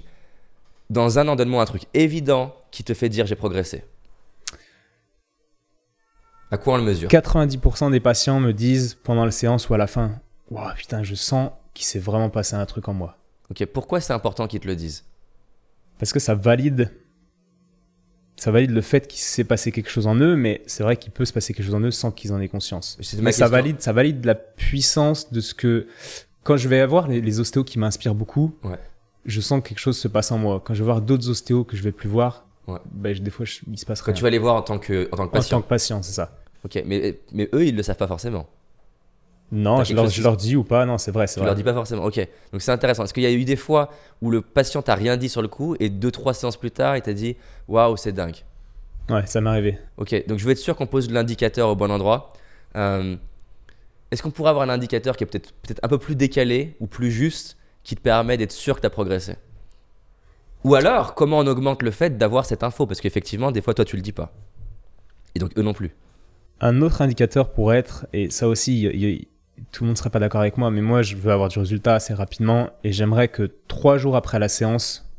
Dans 0.90 1.18
un 1.20 1.28
an, 1.28 1.36
donne-moi 1.36 1.62
un 1.62 1.66
truc 1.66 1.84
évident 1.94 2.56
qui 2.72 2.84
te 2.84 2.94
fait 2.94 3.10
dire 3.10 3.26
j'ai 3.26 3.36
progressé. 3.36 3.84
À 6.52 6.58
quoi 6.58 6.76
on 6.76 6.78
le 6.78 6.84
mesure? 6.84 7.10
90% 7.10 7.92
des 7.92 8.00
patients 8.00 8.40
me 8.40 8.54
disent 8.54 8.96
pendant 9.04 9.26
la 9.26 9.32
séance 9.32 9.68
ou 9.70 9.74
à 9.74 9.78
la 9.78 9.88
fin 9.88 10.20
Waouh, 10.52 10.74
putain, 10.76 11.04
je 11.04 11.16
sens 11.16 11.52
qu'il 11.74 11.86
s'est 11.86 12.00
vraiment 12.00 12.30
passé 12.30 12.56
un 12.56 12.66
truc 12.66 12.88
en 12.88 12.94
moi. 12.94 13.18
Ok, 13.50 13.66
pourquoi 13.66 14.00
c'est 14.00 14.14
important 14.14 14.48
qu'ils 14.48 14.60
te 14.60 14.68
le 14.68 14.76
disent? 14.76 15.06
Parce 15.98 16.14
que 16.14 16.20
ça 16.20 16.36
valide. 16.36 16.92
Ça 18.38 18.52
valide 18.52 18.72
le 18.72 18.82
fait 18.82 19.08
qu'il 19.08 19.20
s'est 19.22 19.44
passé 19.46 19.72
quelque 19.72 19.90
chose 19.90 20.08
en 20.08 20.16
eux, 20.16 20.36
mais 20.36 20.62
c'est 20.68 20.84
vrai 20.84 20.98
qu'il 20.98 21.12
peut 21.12 21.26
se 21.26 21.32
passer 21.34 21.54
quelque 21.54 21.66
chose 21.66 21.76
en 21.76 21.80
eux 21.82 21.92
sans 21.92 22.12
qu'ils 22.12 22.34
en 22.34 22.40
aient 22.42 22.50
conscience. 22.50 22.98
Mais 23.20 23.32
ça 23.32 23.48
valide, 23.48 23.82
ça 23.82 23.94
valide 23.94 24.24
la 24.26 24.36
puissance 24.36 25.32
de 25.32 25.42
ce 25.42 25.54
que. 25.54 25.88
Quand 26.44 26.58
je 26.58 26.68
vais 26.68 26.80
avoir 26.80 27.08
les, 27.08 27.22
les 27.22 27.40
ostéos 27.40 27.64
qui 27.64 27.80
m'inspirent 27.80 28.14
beaucoup, 28.14 28.56
Ouais. 28.64 28.80
Je 29.26 29.42
sens 29.42 29.62
que 29.62 29.70
quelque 29.70 29.80
chose 29.80 29.98
se 29.98 30.08
passe 30.08 30.32
en 30.32 30.38
moi. 30.38 30.62
Quand 30.64 30.74
je 30.74 30.80
vais 30.80 30.86
voir 30.86 31.02
d'autres 31.02 31.30
ostéos 31.30 31.64
que 31.64 31.76
je 31.78 31.84
vais 31.84 31.92
plus 31.92 32.10
voir, 32.10 32.46
Ouais. 32.68 32.80
ben, 32.92 33.14
je- 33.16 33.22
des 33.22 33.32
fois, 33.32 33.46
je- 33.46 33.60
il 33.72 33.78
se 33.78 33.86
passe 33.86 34.02
Quand 34.02 34.08
rien. 34.08 34.14
tu 34.16 34.24
vas 34.24 34.30
les 34.30 34.38
voir 34.40 34.56
en 34.56 34.62
tant 34.62 34.80
que, 34.80 35.08
en 35.12 35.18
tant 35.18 35.18
que 35.18 35.22
en 35.24 35.28
patient. 35.28 35.58
tant 35.58 35.62
que 35.64 35.68
patient, 35.70 36.02
c'est 36.04 36.14
ça. 36.14 36.38
Ok, 36.64 36.82
mais, 36.86 37.20
mais 37.32 37.48
eux, 37.54 37.66
ils 37.66 37.76
le 37.76 37.84
savent 37.84 37.98
pas 37.98 38.08
forcément. 38.08 38.48
Non, 39.52 39.84
je 39.84 39.94
leur, 39.94 40.10
je 40.10 40.36
dis 40.36 40.56
ou 40.56 40.64
pas, 40.64 40.86
non, 40.88 40.98
c'est 40.98 41.12
vrai, 41.12 41.28
Tu 41.28 41.36
vrai. 41.38 41.46
leur 41.46 41.56
dis 41.56 41.62
pas 41.64 41.74
forcément. 41.74 42.04
Ok, 42.06 42.18
donc 42.52 42.62
c'est 42.64 42.72
intéressant. 42.72 43.04
Est-ce 43.04 43.14
qu'il 43.14 43.22
y 43.22 43.28
a 43.28 43.32
eu 43.32 43.46
des 43.46 43.56
fois 43.56 43.92
où 44.22 44.32
le 44.32 44.42
patient 44.42 44.82
t'a 44.82 44.96
rien 44.96 45.18
dit 45.18 45.30
sur 45.30 45.44
le 45.44 45.48
coup 45.48 45.76
et 45.80 45.90
deux, 45.90 46.10
trois 46.10 46.34
séances 46.34 46.58
plus 46.58 46.72
tard, 46.72 46.98
il 46.98 47.04
t'a 47.04 47.14
dit 47.14 47.36
Waouh, 47.68 47.96
c'est 47.96 48.12
dingue. 48.12 48.38
Ouais, 49.08 49.24
ça 49.28 49.42
m'est 49.42 49.50
arrivé. 49.52 49.78
Ok, 49.98 50.26
donc 50.28 50.40
je 50.40 50.46
veux 50.46 50.52
être 50.52 50.58
sûr 50.58 50.76
qu'on 50.76 50.88
pose 50.88 51.12
l'indicateur 51.12 51.70
au 51.70 51.76
bon 51.76 51.92
endroit. 51.92 52.34
Euh, 52.76 53.16
Est-ce 54.12 54.24
qu'on 54.24 54.32
pourrait 54.32 54.50
avoir 54.50 54.68
un 54.68 54.74
indicateur 54.74 55.16
qui 55.18 55.24
est 55.24 55.28
peut-être 55.28 55.52
peut 55.68 55.76
un 55.84 55.88
peu 55.88 55.98
plus 56.00 56.16
décalé 56.16 56.76
ou 56.80 56.88
plus 56.88 57.12
juste 57.12 57.56
qui 57.86 57.96
te 57.96 58.02
permet 58.02 58.36
d'être 58.36 58.52
sûr 58.52 58.76
que 58.76 58.82
tu 58.82 58.88
as 58.88 58.90
progressé 58.90 59.36
Ou 60.66 60.76
alors, 60.76 61.16
comment 61.16 61.40
on 61.40 61.48
augmente 61.48 61.82
le 61.84 61.92
fait 61.92 62.18
d'avoir 62.18 62.46
cette 62.46 62.64
info? 62.64 62.86
Parce 62.86 63.00
qu'effectivement, 63.00 63.52
des 63.52 63.62
fois, 63.62 63.74
toi, 63.74 63.86
tu 63.86 63.96
le 63.96 64.02
dis 64.02 64.12
pas. 64.12 64.34
Et 65.36 65.40
donc, 65.40 65.58
eux 65.58 65.62
non 65.62 65.74
plus. 65.74 65.92
Un 66.60 66.82
autre 66.82 67.02
indicateur 67.02 67.52
pourrait 67.52 67.78
être, 67.78 68.08
et 68.12 68.30
ça 68.30 68.48
aussi, 68.48 68.88
tout 69.72 69.84
le 69.84 69.88
monde 69.88 69.96
ne 69.96 69.98
serait 69.98 70.10
pas 70.10 70.20
d'accord 70.20 70.42
avec 70.42 70.58
moi, 70.58 70.72
mais 70.72 70.82
moi 70.82 71.02
je 71.02 71.16
veux 71.16 71.32
avoir 71.32 71.50
du 71.50 71.60
résultat 71.60 71.96
assez 71.96 72.14
rapidement 72.14 72.70
et 72.84 72.92
j'aimerais 72.94 73.28
que 73.28 73.52
trois 73.68 73.98
jours 73.98 74.16
après 74.16 74.40
la 74.40 74.48
séance, 74.50 75.10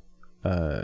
euh, 0.46 0.82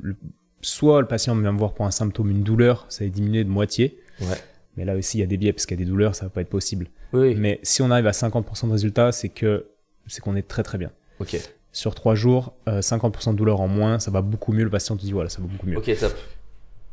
le- 0.00 0.16
soit 0.62 1.00
le 1.00 1.06
patient 1.08 1.34
vient 1.36 1.52
me 1.52 1.58
voir 1.58 1.74
pour 1.74 1.84
un 1.84 1.90
symptôme, 1.90 2.30
une 2.30 2.42
douleur, 2.44 2.86
ça 2.88 3.04
est 3.04 3.08
diminué 3.10 3.42
de 3.44 3.48
moitié. 3.48 3.98
Ouais. 4.20 4.36
Mais 4.76 4.84
là 4.84 4.94
aussi, 4.96 5.18
il 5.18 5.20
y 5.20 5.24
a 5.24 5.26
des 5.26 5.36
biais 5.36 5.52
parce 5.52 5.66
qu'il 5.66 5.78
y 5.78 5.82
a 5.82 5.84
des 5.84 5.90
douleurs, 5.90 6.14
ça 6.14 6.26
va 6.26 6.30
pas 6.30 6.40
être 6.42 6.48
possible. 6.48 6.86
Oui, 7.12 7.34
Mais 7.34 7.58
si 7.64 7.82
on 7.82 7.90
arrive 7.90 8.06
à 8.06 8.12
50% 8.12 8.66
de 8.68 8.72
résultats, 8.72 9.10
c'est 9.10 9.28
que 9.28 9.66
c'est 10.06 10.20
qu'on 10.20 10.36
est 10.36 10.46
très 10.46 10.62
très 10.62 10.78
bien. 10.78 10.90
Ok, 11.20 11.36
Sur 11.72 11.94
trois 11.94 12.14
jours, 12.14 12.52
euh, 12.68 12.80
50% 12.80 13.32
de 13.32 13.36
douleur 13.36 13.60
en 13.60 13.68
moins, 13.68 13.98
ça 13.98 14.10
va 14.10 14.22
beaucoup 14.22 14.52
mieux. 14.52 14.64
Le 14.64 14.70
patient 14.70 14.96
te 14.96 15.02
dit 15.02 15.12
voilà, 15.12 15.28
ça 15.28 15.40
va 15.40 15.46
beaucoup 15.48 15.66
mieux. 15.66 15.76
ok, 15.78 15.98
top. 15.98 16.12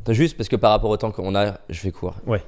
T'as 0.04 0.14
juste 0.14 0.38
parce 0.38 0.50
que 0.50 0.56
par 0.56 0.72
rapport 0.72 0.90
au 0.92 0.98
temps 0.98 1.12
qu'on 1.12 1.36
a, 1.36 1.60
je 1.70 1.80
fais 1.80 1.92
court. 1.92 2.16
Ouais. 2.28 2.44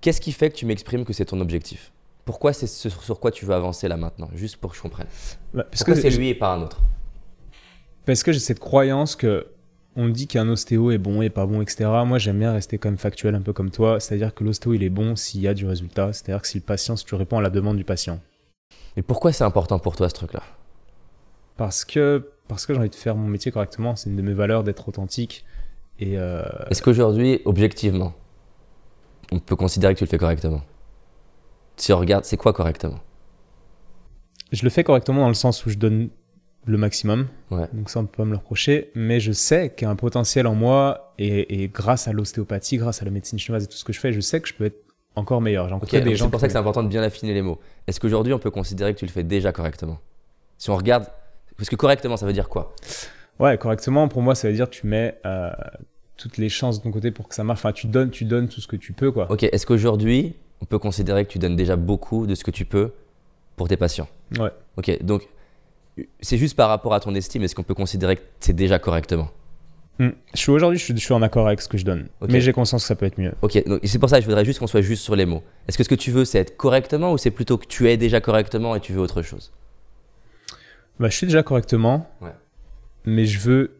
Qu'est-ce 0.00 0.20
qui 0.20 0.32
fait 0.32 0.50
que 0.50 0.56
tu 0.56 0.66
m'exprimes 0.66 1.04
que 1.04 1.12
c'est 1.12 1.24
ton 1.26 1.40
objectif? 1.40 1.92
Pourquoi 2.24 2.52
c'est 2.52 2.66
ce 2.66 2.88
sur 2.88 3.20
quoi 3.20 3.30
tu 3.30 3.44
veux 3.44 3.54
avancer 3.54 3.86
là 3.86 3.96
maintenant? 3.96 4.28
Juste 4.34 4.56
pour 4.56 4.70
que 4.70 4.76
je 4.76 4.82
comprenne. 4.82 5.06
Bah, 5.52 5.64
parce 5.64 5.82
Pourquoi 5.84 5.94
que 5.94 6.00
c'est 6.10 6.16
lui 6.16 6.28
et 6.30 6.34
pas 6.34 6.52
un 6.54 6.62
autre? 6.62 6.80
Parce 8.06 8.22
que 8.22 8.32
j'ai 8.32 8.38
cette 8.40 8.60
croyance 8.60 9.14
que 9.16 9.46
on 9.96 10.08
dit 10.08 10.26
qu'un 10.26 10.48
ostéo 10.48 10.90
est 10.90 10.98
bon 10.98 11.22
et 11.22 11.30
pas 11.30 11.46
bon, 11.46 11.62
etc. 11.62 11.88
Moi, 12.04 12.18
j'aime 12.18 12.38
bien 12.40 12.52
rester 12.52 12.78
quand 12.78 12.88
même 12.88 12.98
factuel, 12.98 13.34
un 13.36 13.40
peu 13.40 13.52
comme 13.52 13.70
toi. 13.70 14.00
C'est-à-dire 14.00 14.34
que 14.34 14.42
l'ostéo, 14.42 14.74
il 14.74 14.82
est 14.82 14.88
bon 14.90 15.14
s'il 15.14 15.40
y 15.40 15.46
a 15.48 15.54
du 15.54 15.66
résultat. 15.66 16.12
C'est-à-dire 16.12 16.42
que 16.42 16.48
si 16.48 16.58
le 16.58 16.64
patient, 16.64 16.96
si 16.96 17.04
tu 17.04 17.14
réponds 17.14 17.38
à 17.38 17.42
la 17.42 17.50
demande 17.50 17.76
du 17.76 17.84
patient. 17.84 18.18
Et 18.96 19.02
pourquoi 19.02 19.32
c'est 19.32 19.44
important 19.44 19.78
pour 19.78 19.94
toi 19.94 20.08
ce 20.08 20.14
truc-là? 20.14 20.42
Parce 21.56 21.84
que, 21.84 22.30
parce 22.48 22.66
que 22.66 22.74
j'ai 22.74 22.80
envie 22.80 22.90
de 22.90 22.94
faire 22.94 23.14
mon 23.16 23.28
métier 23.28 23.52
correctement. 23.52 23.96
C'est 23.96 24.10
une 24.10 24.16
de 24.16 24.22
mes 24.22 24.32
valeurs 24.34 24.64
d'être 24.64 24.88
authentique. 24.88 25.44
Et 26.00 26.18
euh, 26.18 26.42
Est-ce 26.70 26.82
qu'aujourd'hui, 26.82 27.40
objectivement, 27.44 28.14
on 29.30 29.38
peut 29.38 29.56
considérer 29.56 29.94
que 29.94 29.98
tu 29.98 30.04
le 30.04 30.10
fais 30.10 30.18
correctement? 30.18 30.62
Si 31.76 31.92
on 31.92 31.98
regarde, 31.98 32.24
c'est 32.24 32.36
quoi 32.36 32.52
correctement? 32.52 33.00
Je 34.52 34.62
le 34.62 34.70
fais 34.70 34.84
correctement 34.84 35.22
dans 35.22 35.28
le 35.28 35.34
sens 35.34 35.64
où 35.66 35.70
je 35.70 35.78
donne 35.78 36.10
le 36.66 36.78
maximum. 36.78 37.28
Ouais. 37.50 37.66
Donc 37.72 37.90
ça, 37.90 38.00
on 38.00 38.06
peut 38.06 38.16
pas 38.18 38.24
me 38.24 38.30
le 38.30 38.38
reprocher. 38.38 38.90
Mais 38.94 39.20
je 39.20 39.32
sais 39.32 39.72
qu'il 39.74 39.86
y 39.86 39.88
a 39.88 39.90
un 39.90 39.96
potentiel 39.96 40.46
en 40.46 40.54
moi 40.54 41.14
et, 41.18 41.62
et 41.62 41.68
grâce 41.68 42.08
à 42.08 42.12
l'ostéopathie, 42.12 42.78
grâce 42.78 43.02
à 43.02 43.04
la 43.04 43.10
médecine 43.10 43.38
chinoise 43.38 43.64
et 43.64 43.66
tout 43.66 43.76
ce 43.76 43.84
que 43.84 43.92
je 43.92 44.00
fais, 44.00 44.12
je 44.12 44.20
sais 44.20 44.40
que 44.40 44.48
je 44.48 44.54
peux 44.54 44.64
être 44.66 44.82
encore 45.16 45.40
meilleur. 45.40 45.68
J'en 45.68 45.76
Ok, 45.76 45.90
connais 45.90 46.02
des 46.02 46.16
gens 46.16 46.26
c'est 46.26 46.30
pour 46.30 46.40
ça 46.40 46.46
que 46.46 46.52
c'est 46.52 46.58
important 46.58 46.82
de 46.82 46.88
bien 46.88 47.02
affiner 47.02 47.34
les 47.34 47.42
mots. 47.42 47.60
Est-ce 47.86 48.00
qu'aujourd'hui, 48.00 48.32
on 48.32 48.38
peut 48.38 48.50
considérer 48.50 48.94
que 48.94 48.98
tu 48.98 49.06
le 49.06 49.10
fais 49.10 49.22
déjà 49.22 49.52
correctement? 49.52 49.98
Si 50.58 50.70
on 50.70 50.76
regarde, 50.76 51.06
parce 51.56 51.68
que 51.68 51.76
correctement, 51.76 52.16
ça 52.16 52.26
veut 52.26 52.32
dire 52.32 52.48
quoi? 52.48 52.74
Ouais, 53.38 53.58
correctement, 53.58 54.08
pour 54.08 54.22
moi, 54.22 54.34
ça 54.34 54.48
veut 54.48 54.54
dire 54.54 54.70
que 54.70 54.74
tu 54.74 54.86
mets 54.86 55.18
euh, 55.26 55.50
toutes 56.16 56.38
les 56.38 56.48
chances 56.48 56.78
de 56.78 56.84
ton 56.84 56.90
côté 56.90 57.10
pour 57.10 57.28
que 57.28 57.34
ça 57.34 57.44
marche. 57.44 57.60
Enfin, 57.60 57.72
tu 57.72 57.86
donnes, 57.86 58.10
tu 58.10 58.24
donnes 58.24 58.48
tout 58.48 58.60
ce 58.60 58.68
que 58.68 58.76
tu 58.76 58.92
peux, 58.92 59.10
quoi. 59.10 59.30
Ok, 59.30 59.42
est-ce 59.42 59.66
qu'aujourd'hui, 59.66 60.36
on 60.60 60.64
peut 60.64 60.78
considérer 60.78 61.24
que 61.24 61.30
tu 61.30 61.38
donnes 61.38 61.56
déjà 61.56 61.76
beaucoup 61.76 62.26
de 62.26 62.34
ce 62.34 62.44
que 62.44 62.50
tu 62.50 62.64
peux 62.64 62.92
pour 63.56 63.68
tes 63.68 63.76
patients? 63.76 64.08
Ouais. 64.38 64.50
Ok, 64.76 65.02
donc 65.02 65.28
c'est 66.20 66.38
juste 66.38 66.56
par 66.56 66.68
rapport 66.68 66.94
à 66.94 67.00
ton 67.00 67.14
estime, 67.14 67.42
est-ce 67.42 67.54
qu'on 67.54 67.62
peut 67.62 67.74
considérer 67.74 68.16
que 68.16 68.22
c'est 68.40 68.52
déjà 68.52 68.78
correctement? 68.78 69.28
Hmm. 69.98 70.10
Je 70.34 70.40
suis 70.40 70.50
aujourd'hui, 70.50 70.78
je 70.78 70.84
suis, 70.84 70.96
je 70.96 71.04
suis 71.04 71.14
en 71.14 71.22
accord 71.22 71.46
avec 71.46 71.60
ce 71.60 71.68
que 71.68 71.78
je 71.78 71.84
donne. 71.84 72.08
Mais 72.28 72.40
j'ai 72.40 72.52
conscience 72.52 72.82
que 72.82 72.88
ça 72.88 72.96
peut 72.96 73.06
être 73.06 73.18
mieux. 73.18 73.32
Ok, 73.42 73.62
donc 73.64 73.80
c'est 73.84 74.00
pour 74.00 74.08
ça 74.08 74.16
que 74.16 74.22
je 74.22 74.26
voudrais 74.26 74.44
juste 74.44 74.58
qu'on 74.58 74.66
soit 74.66 74.80
juste 74.80 75.04
sur 75.04 75.14
les 75.14 75.24
mots. 75.24 75.42
Est-ce 75.68 75.78
que 75.78 75.84
ce 75.84 75.88
que 75.88 75.94
tu 75.94 76.10
veux, 76.10 76.24
c'est 76.24 76.40
être 76.40 76.56
correctement 76.56 77.12
ou 77.12 77.18
c'est 77.18 77.30
plutôt 77.30 77.58
que 77.58 77.66
tu 77.66 77.88
es 77.88 77.96
déjà 77.96 78.20
correctement 78.20 78.74
et 78.74 78.80
tu 78.80 78.92
veux 78.92 79.00
autre 79.00 79.22
chose? 79.22 79.52
Bah, 81.00 81.08
je 81.08 81.16
suis 81.16 81.26
déjà 81.26 81.42
correctement. 81.42 82.10
Ouais. 82.20 82.30
Mais 83.04 83.26
je 83.26 83.38
veux 83.38 83.76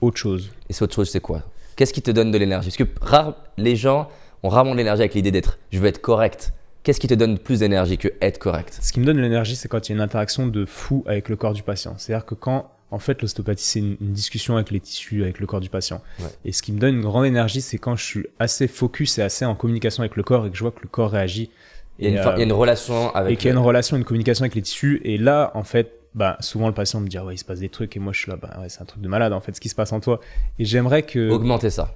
autre 0.00 0.16
chose. 0.16 0.50
Et 0.68 0.72
c'est 0.72 0.82
autre 0.82 0.94
chose, 0.94 1.10
c'est 1.10 1.20
quoi? 1.20 1.42
Qu'est-ce 1.76 1.92
qui 1.92 2.02
te 2.02 2.10
donne 2.10 2.30
de 2.30 2.38
l'énergie? 2.38 2.70
Parce 2.70 2.76
que 2.76 3.04
rare, 3.04 3.34
les 3.56 3.76
gens 3.76 4.08
ont 4.42 4.48
rarement 4.48 4.72
de 4.72 4.76
l'énergie 4.78 5.02
avec 5.02 5.14
l'idée 5.14 5.30
d'être 5.30 5.58
je 5.70 5.78
veux 5.78 5.86
être 5.86 6.00
correct. 6.00 6.52
Qu'est-ce 6.82 7.00
qui 7.00 7.08
te 7.08 7.14
donne 7.14 7.38
plus 7.38 7.60
d'énergie 7.60 7.98
que 7.98 8.08
être 8.20 8.38
correct? 8.38 8.78
Ce 8.80 8.92
qui 8.92 9.00
me 9.00 9.04
donne 9.04 9.16
de 9.16 9.22
l'énergie, 9.22 9.56
c'est 9.56 9.68
quand 9.68 9.88
il 9.88 9.92
y 9.92 9.94
a 9.94 9.96
une 9.96 10.02
interaction 10.02 10.46
de 10.46 10.64
fou 10.64 11.04
avec 11.06 11.28
le 11.28 11.36
corps 11.36 11.52
du 11.52 11.62
patient. 11.62 11.94
C'est-à-dire 11.98 12.24
que 12.24 12.36
quand, 12.36 12.70
en 12.92 13.00
fait, 13.00 13.22
l'ostéopathie, 13.22 13.64
c'est 13.64 13.78
une, 13.80 13.96
une 14.00 14.12
discussion 14.12 14.54
avec 14.54 14.70
les 14.70 14.78
tissus, 14.78 15.24
avec 15.24 15.40
le 15.40 15.46
corps 15.46 15.60
du 15.60 15.68
patient. 15.68 16.00
Ouais. 16.20 16.26
Et 16.44 16.52
ce 16.52 16.62
qui 16.62 16.70
me 16.72 16.78
donne 16.78 16.94
une 16.94 17.02
grande 17.02 17.26
énergie, 17.26 17.60
c'est 17.60 17.78
quand 17.78 17.96
je 17.96 18.04
suis 18.04 18.26
assez 18.38 18.68
focus 18.68 19.18
et 19.18 19.22
assez 19.22 19.44
en 19.44 19.56
communication 19.56 20.02
avec 20.02 20.14
le 20.14 20.22
corps 20.22 20.46
et 20.46 20.50
que 20.50 20.56
je 20.56 20.62
vois 20.62 20.70
que 20.70 20.80
le 20.80 20.88
corps 20.88 21.10
réagit. 21.10 21.50
il 21.98 22.04
y, 22.04 22.06
a 22.06 22.10
une, 22.12 22.18
euh, 22.18 22.32
il 22.36 22.38
y 22.38 22.42
a 22.42 22.44
une 22.44 22.52
relation 22.52 23.12
avec. 23.16 23.32
et 23.32 23.36
qu'il 23.36 23.46
y 23.46 23.50
a 23.50 23.52
une 23.52 23.58
relation, 23.58 23.96
une 23.96 24.04
communication 24.04 24.44
avec 24.44 24.54
les 24.54 24.62
tissus. 24.62 25.00
Et 25.02 25.18
là, 25.18 25.50
en 25.54 25.64
fait, 25.64 25.92
bah, 26.16 26.36
souvent 26.40 26.66
le 26.66 26.74
patient 26.74 26.98
me 27.00 27.06
dit, 27.08 27.16
ah 27.18 27.24
ouais, 27.24 27.34
il 27.34 27.38
se 27.38 27.44
passe 27.44 27.60
des 27.60 27.68
trucs. 27.68 27.96
Et 27.96 28.00
moi, 28.00 28.12
je 28.12 28.18
suis 28.20 28.30
là, 28.30 28.36
bah 28.40 28.56
ouais, 28.60 28.68
c'est 28.68 28.82
un 28.82 28.86
truc 28.86 29.00
de 29.02 29.08
malade, 29.08 29.32
en 29.32 29.40
fait, 29.40 29.54
ce 29.54 29.60
qui 29.60 29.68
se 29.68 29.74
passe 29.74 29.92
en 29.92 30.00
toi. 30.00 30.18
Et 30.58 30.64
j'aimerais 30.64 31.02
que. 31.02 31.30
Augmenter 31.30 31.70
ça. 31.70 31.94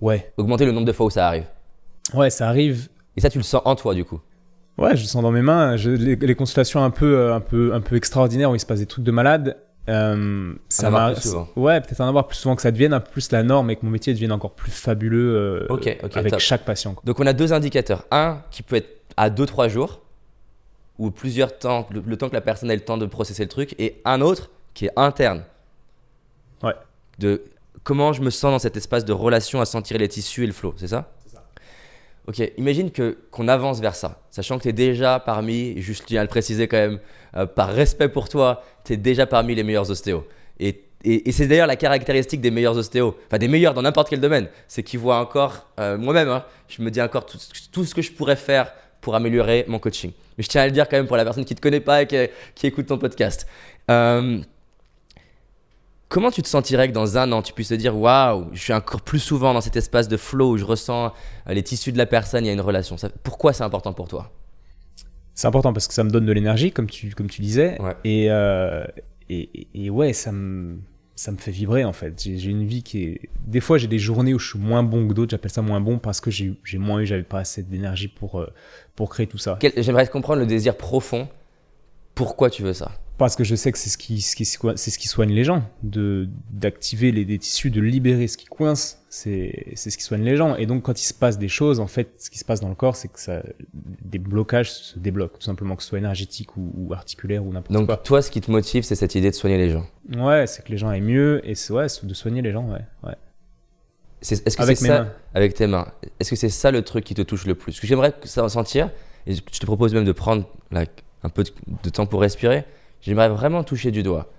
Ouais. 0.00 0.32
Augmenter 0.36 0.64
le 0.64 0.72
nombre 0.72 0.86
de 0.86 0.92
fois 0.92 1.06
où 1.06 1.10
ça 1.10 1.26
arrive. 1.26 1.44
Ouais, 2.14 2.30
ça 2.30 2.48
arrive. 2.48 2.88
Et 3.16 3.20
ça, 3.20 3.28
tu 3.30 3.38
le 3.38 3.44
sens 3.44 3.60
en 3.64 3.74
toi, 3.74 3.94
du 3.94 4.04
coup. 4.04 4.20
Ouais, 4.78 4.94
je 4.96 5.02
le 5.02 5.08
sens 5.08 5.22
dans 5.22 5.32
mes 5.32 5.42
mains. 5.42 5.76
Je- 5.76 5.90
les, 5.90 6.14
les 6.14 6.34
consultations 6.36 6.82
un 6.84 6.90
peu, 6.90 7.16
euh, 7.18 7.34
un 7.34 7.40
peu, 7.40 7.74
un 7.74 7.80
peu 7.80 7.96
extraordinaires 7.96 8.50
où 8.50 8.54
il 8.54 8.60
se 8.60 8.66
passe 8.66 8.78
des 8.78 8.86
trucs 8.86 9.04
de 9.04 9.10
malade. 9.10 9.56
Euh, 9.88 10.52
ça 10.68 11.14
souvent. 11.16 11.48
Ouais, 11.56 11.80
peut-être 11.80 12.00
en 12.02 12.06
avoir 12.08 12.28
plus 12.28 12.36
souvent 12.36 12.54
que 12.54 12.62
ça 12.62 12.70
devienne 12.70 12.92
un 12.92 13.00
peu 13.00 13.10
plus 13.10 13.32
la 13.32 13.42
norme 13.42 13.70
et 13.70 13.76
que 13.76 13.84
mon 13.84 13.90
métier 13.90 14.12
devienne 14.12 14.32
encore 14.32 14.52
plus 14.54 14.70
fabuleux 14.70 15.34
euh, 15.70 15.76
avec 16.14 16.30
top. 16.32 16.38
chaque 16.40 16.64
patient. 16.64 16.92
quoi. 16.94 17.02
Donc, 17.06 17.18
on 17.18 17.26
a 17.26 17.32
deux 17.32 17.52
indicateurs. 17.52 18.04
Un 18.10 18.38
qui 18.50 18.62
peut 18.62 18.76
être 18.76 19.00
à 19.16 19.30
2-3 19.30 19.68
jours, 19.68 20.00
ou 20.98 21.10
plusieurs 21.10 21.58
temps, 21.58 21.86
le, 21.90 22.02
le 22.04 22.16
temps 22.16 22.28
que 22.28 22.34
la 22.34 22.40
personne 22.40 22.70
ait 22.70 22.76
le 22.76 22.84
temps 22.84 22.98
de 22.98 23.06
processer 23.06 23.44
le 23.44 23.48
truc, 23.48 23.74
et 23.78 24.00
un 24.04 24.20
autre 24.20 24.50
qui 24.74 24.86
est 24.86 24.92
interne. 24.96 25.44
Ouais. 26.62 26.74
De 27.18 27.42
comment 27.84 28.12
je 28.12 28.20
me 28.20 28.30
sens 28.30 28.52
dans 28.52 28.58
cet 28.58 28.76
espace 28.76 29.04
de 29.04 29.12
relation 29.12 29.60
à 29.60 29.64
sentir 29.64 29.98
les 29.98 30.08
tissus 30.08 30.44
et 30.44 30.46
le 30.46 30.52
flow, 30.52 30.74
c'est 30.76 30.88
ça? 30.88 31.10
Ok, 32.26 32.42
imagine 32.58 32.90
que 32.90 33.16
qu'on 33.30 33.48
avance 33.48 33.80
vers 33.80 33.94
ça, 33.94 34.20
sachant 34.30 34.58
que 34.58 34.64
tu 34.64 34.68
es 34.68 34.74
déjà 34.74 35.18
parmi, 35.18 35.80
juste 35.80 36.02
je 36.02 36.06
tiens 36.08 36.20
à 36.20 36.24
le 36.24 36.28
préciser 36.28 36.68
quand 36.68 36.76
même, 36.76 36.98
euh, 37.36 37.46
par 37.46 37.70
respect 37.70 38.10
pour 38.10 38.28
toi, 38.28 38.62
tu 38.84 38.92
es 38.92 38.96
déjà 38.98 39.26
parmi 39.26 39.54
les 39.54 39.62
meilleurs 39.62 39.90
ostéos. 39.90 40.26
Et, 40.60 40.84
et, 41.04 41.28
et 41.28 41.32
c'est 41.32 41.46
d'ailleurs 41.46 41.66
la 41.66 41.76
caractéristique 41.76 42.42
des 42.42 42.50
meilleurs 42.50 42.76
ostéos, 42.76 43.16
enfin 43.28 43.38
des 43.38 43.48
meilleurs 43.48 43.72
dans 43.72 43.80
n'importe 43.80 44.10
quel 44.10 44.20
domaine, 44.20 44.48
c'est 44.66 44.82
qu'ils 44.82 45.00
voient 45.00 45.20
encore, 45.20 45.68
euh, 45.80 45.96
moi-même, 45.96 46.28
hein, 46.28 46.44
je 46.68 46.82
me 46.82 46.90
dis 46.90 47.00
encore 47.00 47.24
tout, 47.24 47.38
tout 47.72 47.84
ce 47.86 47.94
que 47.94 48.02
je 48.02 48.12
pourrais 48.12 48.36
faire 48.36 48.74
pour 49.00 49.14
améliorer 49.14 49.64
mon 49.68 49.78
coaching. 49.78 50.12
Mais 50.36 50.44
je 50.44 50.48
tiens 50.48 50.62
à 50.62 50.66
le 50.66 50.72
dire 50.72 50.88
quand 50.88 50.96
même 50.96 51.06
pour 51.06 51.16
la 51.16 51.24
personne 51.24 51.44
qui 51.44 51.54
ne 51.54 51.56
te 51.56 51.62
connaît 51.62 51.80
pas 51.80 52.02
et 52.02 52.06
qui, 52.06 52.16
qui 52.54 52.66
écoute 52.66 52.86
ton 52.86 52.98
podcast. 52.98 53.46
Euh, 53.90 54.38
Comment 56.10 56.30
tu 56.30 56.40
te 56.42 56.48
sentirais 56.48 56.88
que 56.88 56.94
dans 56.94 57.18
un 57.18 57.30
an, 57.32 57.42
tu 57.42 57.52
puisses 57.52 57.68
te 57.68 57.74
dire 57.74 57.94
Waouh, 57.94 58.46
je 58.54 58.60
suis 58.62 58.72
encore 58.72 59.02
plus 59.02 59.18
souvent 59.18 59.52
dans 59.52 59.60
cet 59.60 59.76
espace 59.76 60.08
de 60.08 60.16
flow 60.16 60.52
où 60.52 60.56
je 60.56 60.64
ressens 60.64 61.12
euh, 61.48 61.52
les 61.52 61.62
tissus 61.62 61.92
de 61.92 61.98
la 61.98 62.06
personne, 62.06 62.44
il 62.44 62.48
y 62.48 62.50
a 62.50 62.54
une 62.54 62.62
relation. 62.62 62.96
Ça- 62.96 63.10
pourquoi 63.22 63.52
c'est 63.52 63.62
important 63.64 63.92
pour 63.92 64.08
toi? 64.08 64.32
C'est 65.34 65.46
important 65.46 65.72
parce 65.74 65.86
que 65.86 65.92
ça 65.92 66.04
me 66.04 66.10
donne 66.10 66.24
de 66.24 66.32
l'énergie, 66.32 66.72
comme 66.72 66.88
tu, 66.88 67.10
comme 67.14 67.28
tu 67.28 67.42
disais. 67.42 67.78
Ouais. 67.82 67.94
Et, 68.04 68.30
euh, 68.30 68.84
et- 69.28 69.68
et 69.74 69.90
ouais, 69.90 70.14
ça 70.14 70.32
me, 70.32 70.78
ça 71.18 71.32
me 71.32 71.36
fait 71.36 71.50
vibrer 71.50 71.84
en 71.84 71.92
fait. 71.92 72.14
J'ai 72.22 72.48
une 72.48 72.64
vie 72.64 72.84
qui 72.84 73.02
est. 73.02 73.20
Des 73.44 73.58
fois, 73.58 73.76
j'ai 73.76 73.88
des 73.88 73.98
journées 73.98 74.34
où 74.34 74.38
je 74.38 74.50
suis 74.50 74.58
moins 74.58 74.84
bon 74.84 75.08
que 75.08 75.14
d'autres. 75.14 75.32
J'appelle 75.32 75.50
ça 75.50 75.62
moins 75.62 75.80
bon 75.80 75.98
parce 75.98 76.20
que 76.20 76.30
j'ai 76.30 76.56
moins 76.74 77.00
eu, 77.00 77.06
j'avais 77.06 77.24
pas 77.24 77.40
assez 77.40 77.64
d'énergie 77.64 78.06
pour, 78.06 78.38
euh, 78.38 78.46
pour 78.94 79.10
créer 79.10 79.26
tout 79.26 79.36
ça. 79.36 79.58
J'aimerais 79.76 80.06
comprendre 80.06 80.38
le 80.38 80.46
désir 80.46 80.76
profond. 80.76 81.26
Pourquoi 82.14 82.50
tu 82.50 82.62
veux 82.62 82.72
ça? 82.72 82.92
Parce 83.16 83.34
que 83.34 83.42
je 83.42 83.56
sais 83.56 83.72
que 83.72 83.78
c'est 83.78 83.90
ce 83.90 83.98
qui, 83.98 84.20
ce 84.20 84.36
qui, 84.36 84.44
c'est 84.44 84.90
ce 84.92 84.98
qui 84.98 85.08
soigne 85.08 85.32
les 85.32 85.42
gens, 85.42 85.64
de 85.82 86.28
d'activer 86.50 87.10
les 87.10 87.24
des 87.24 87.38
tissus, 87.38 87.70
de 87.70 87.80
libérer 87.80 88.28
ce 88.28 88.36
qui 88.36 88.46
coince, 88.46 88.97
c'est 89.08 89.74
ce 89.74 89.96
qui 89.96 90.02
soigne 90.02 90.22
les 90.22 90.36
gens. 90.36 90.56
Et 90.56 90.66
donc 90.66 90.82
quand 90.82 91.00
il 91.00 91.04
se 91.04 91.14
passe 91.14 91.38
des 91.38 91.48
choses, 91.48 91.80
en 91.80 91.86
fait, 91.86 92.10
ce 92.18 92.30
qui 92.30 92.38
se 92.38 92.44
passe 92.44 92.60
dans 92.60 92.68
le 92.68 92.74
corps, 92.74 92.96
c'est 92.96 93.08
que 93.08 93.18
ça, 93.20 93.42
des 93.72 94.18
blocages 94.18 94.70
se 94.70 94.98
débloquent, 94.98 95.38
tout 95.38 95.44
simplement 95.44 95.76
que 95.76 95.82
ce 95.82 95.88
soit 95.88 95.98
énergétique 95.98 96.56
ou, 96.56 96.72
ou 96.76 96.92
articulaire 96.92 97.44
ou 97.44 97.52
n'importe 97.52 97.72
Donc, 97.72 97.86
quoi. 97.86 97.96
toi, 97.96 98.22
ce 98.22 98.30
qui 98.30 98.40
te 98.40 98.50
motive, 98.50 98.82
c'est 98.84 98.94
cette 98.94 99.14
idée 99.14 99.30
de 99.30 99.34
soigner 99.34 99.56
les 99.56 99.70
gens. 99.70 99.86
Ouais, 100.16 100.46
c'est 100.46 100.64
que 100.64 100.70
les 100.70 100.78
gens 100.78 100.90
aient 100.92 101.00
mieux 101.00 101.40
et 101.48 101.54
c'est 101.54 101.72
ouais, 101.72 101.86
de 102.02 102.14
soigner 102.14 102.42
les 102.42 102.52
gens, 102.52 102.68
ouais, 102.70 102.80
ouais. 103.04 103.14
Que 104.20 104.62
Avec 104.62 104.80
mes 104.80 104.88
ça 104.88 105.02
mains. 105.04 105.12
Avec 105.34 105.54
tes 105.54 105.66
mains. 105.66 105.86
Est-ce 106.18 106.30
que 106.30 106.36
c'est 106.36 106.48
ça 106.48 106.70
le 106.70 106.82
truc 106.82 107.04
qui 107.04 107.14
te 107.14 107.22
touche 107.22 107.46
le 107.46 107.54
plus? 107.54 107.72
Ce 107.72 107.80
que 107.80 107.86
j'aimerais 107.86 108.12
que 108.12 108.26
ça 108.26 108.42
ressentir, 108.42 108.90
et 109.26 109.34
je 109.34 109.40
te 109.40 109.64
propose 109.66 109.94
même 109.94 110.04
de 110.04 110.12
prendre 110.12 110.44
là, 110.72 110.84
un 111.22 111.28
peu 111.28 111.44
de, 111.44 111.50
de 111.84 111.88
temps 111.90 112.06
pour 112.06 112.20
respirer, 112.20 112.64
j'aimerais 113.00 113.28
vraiment 113.28 113.62
toucher 113.62 113.90
du 113.90 114.02
doigt 114.02 114.30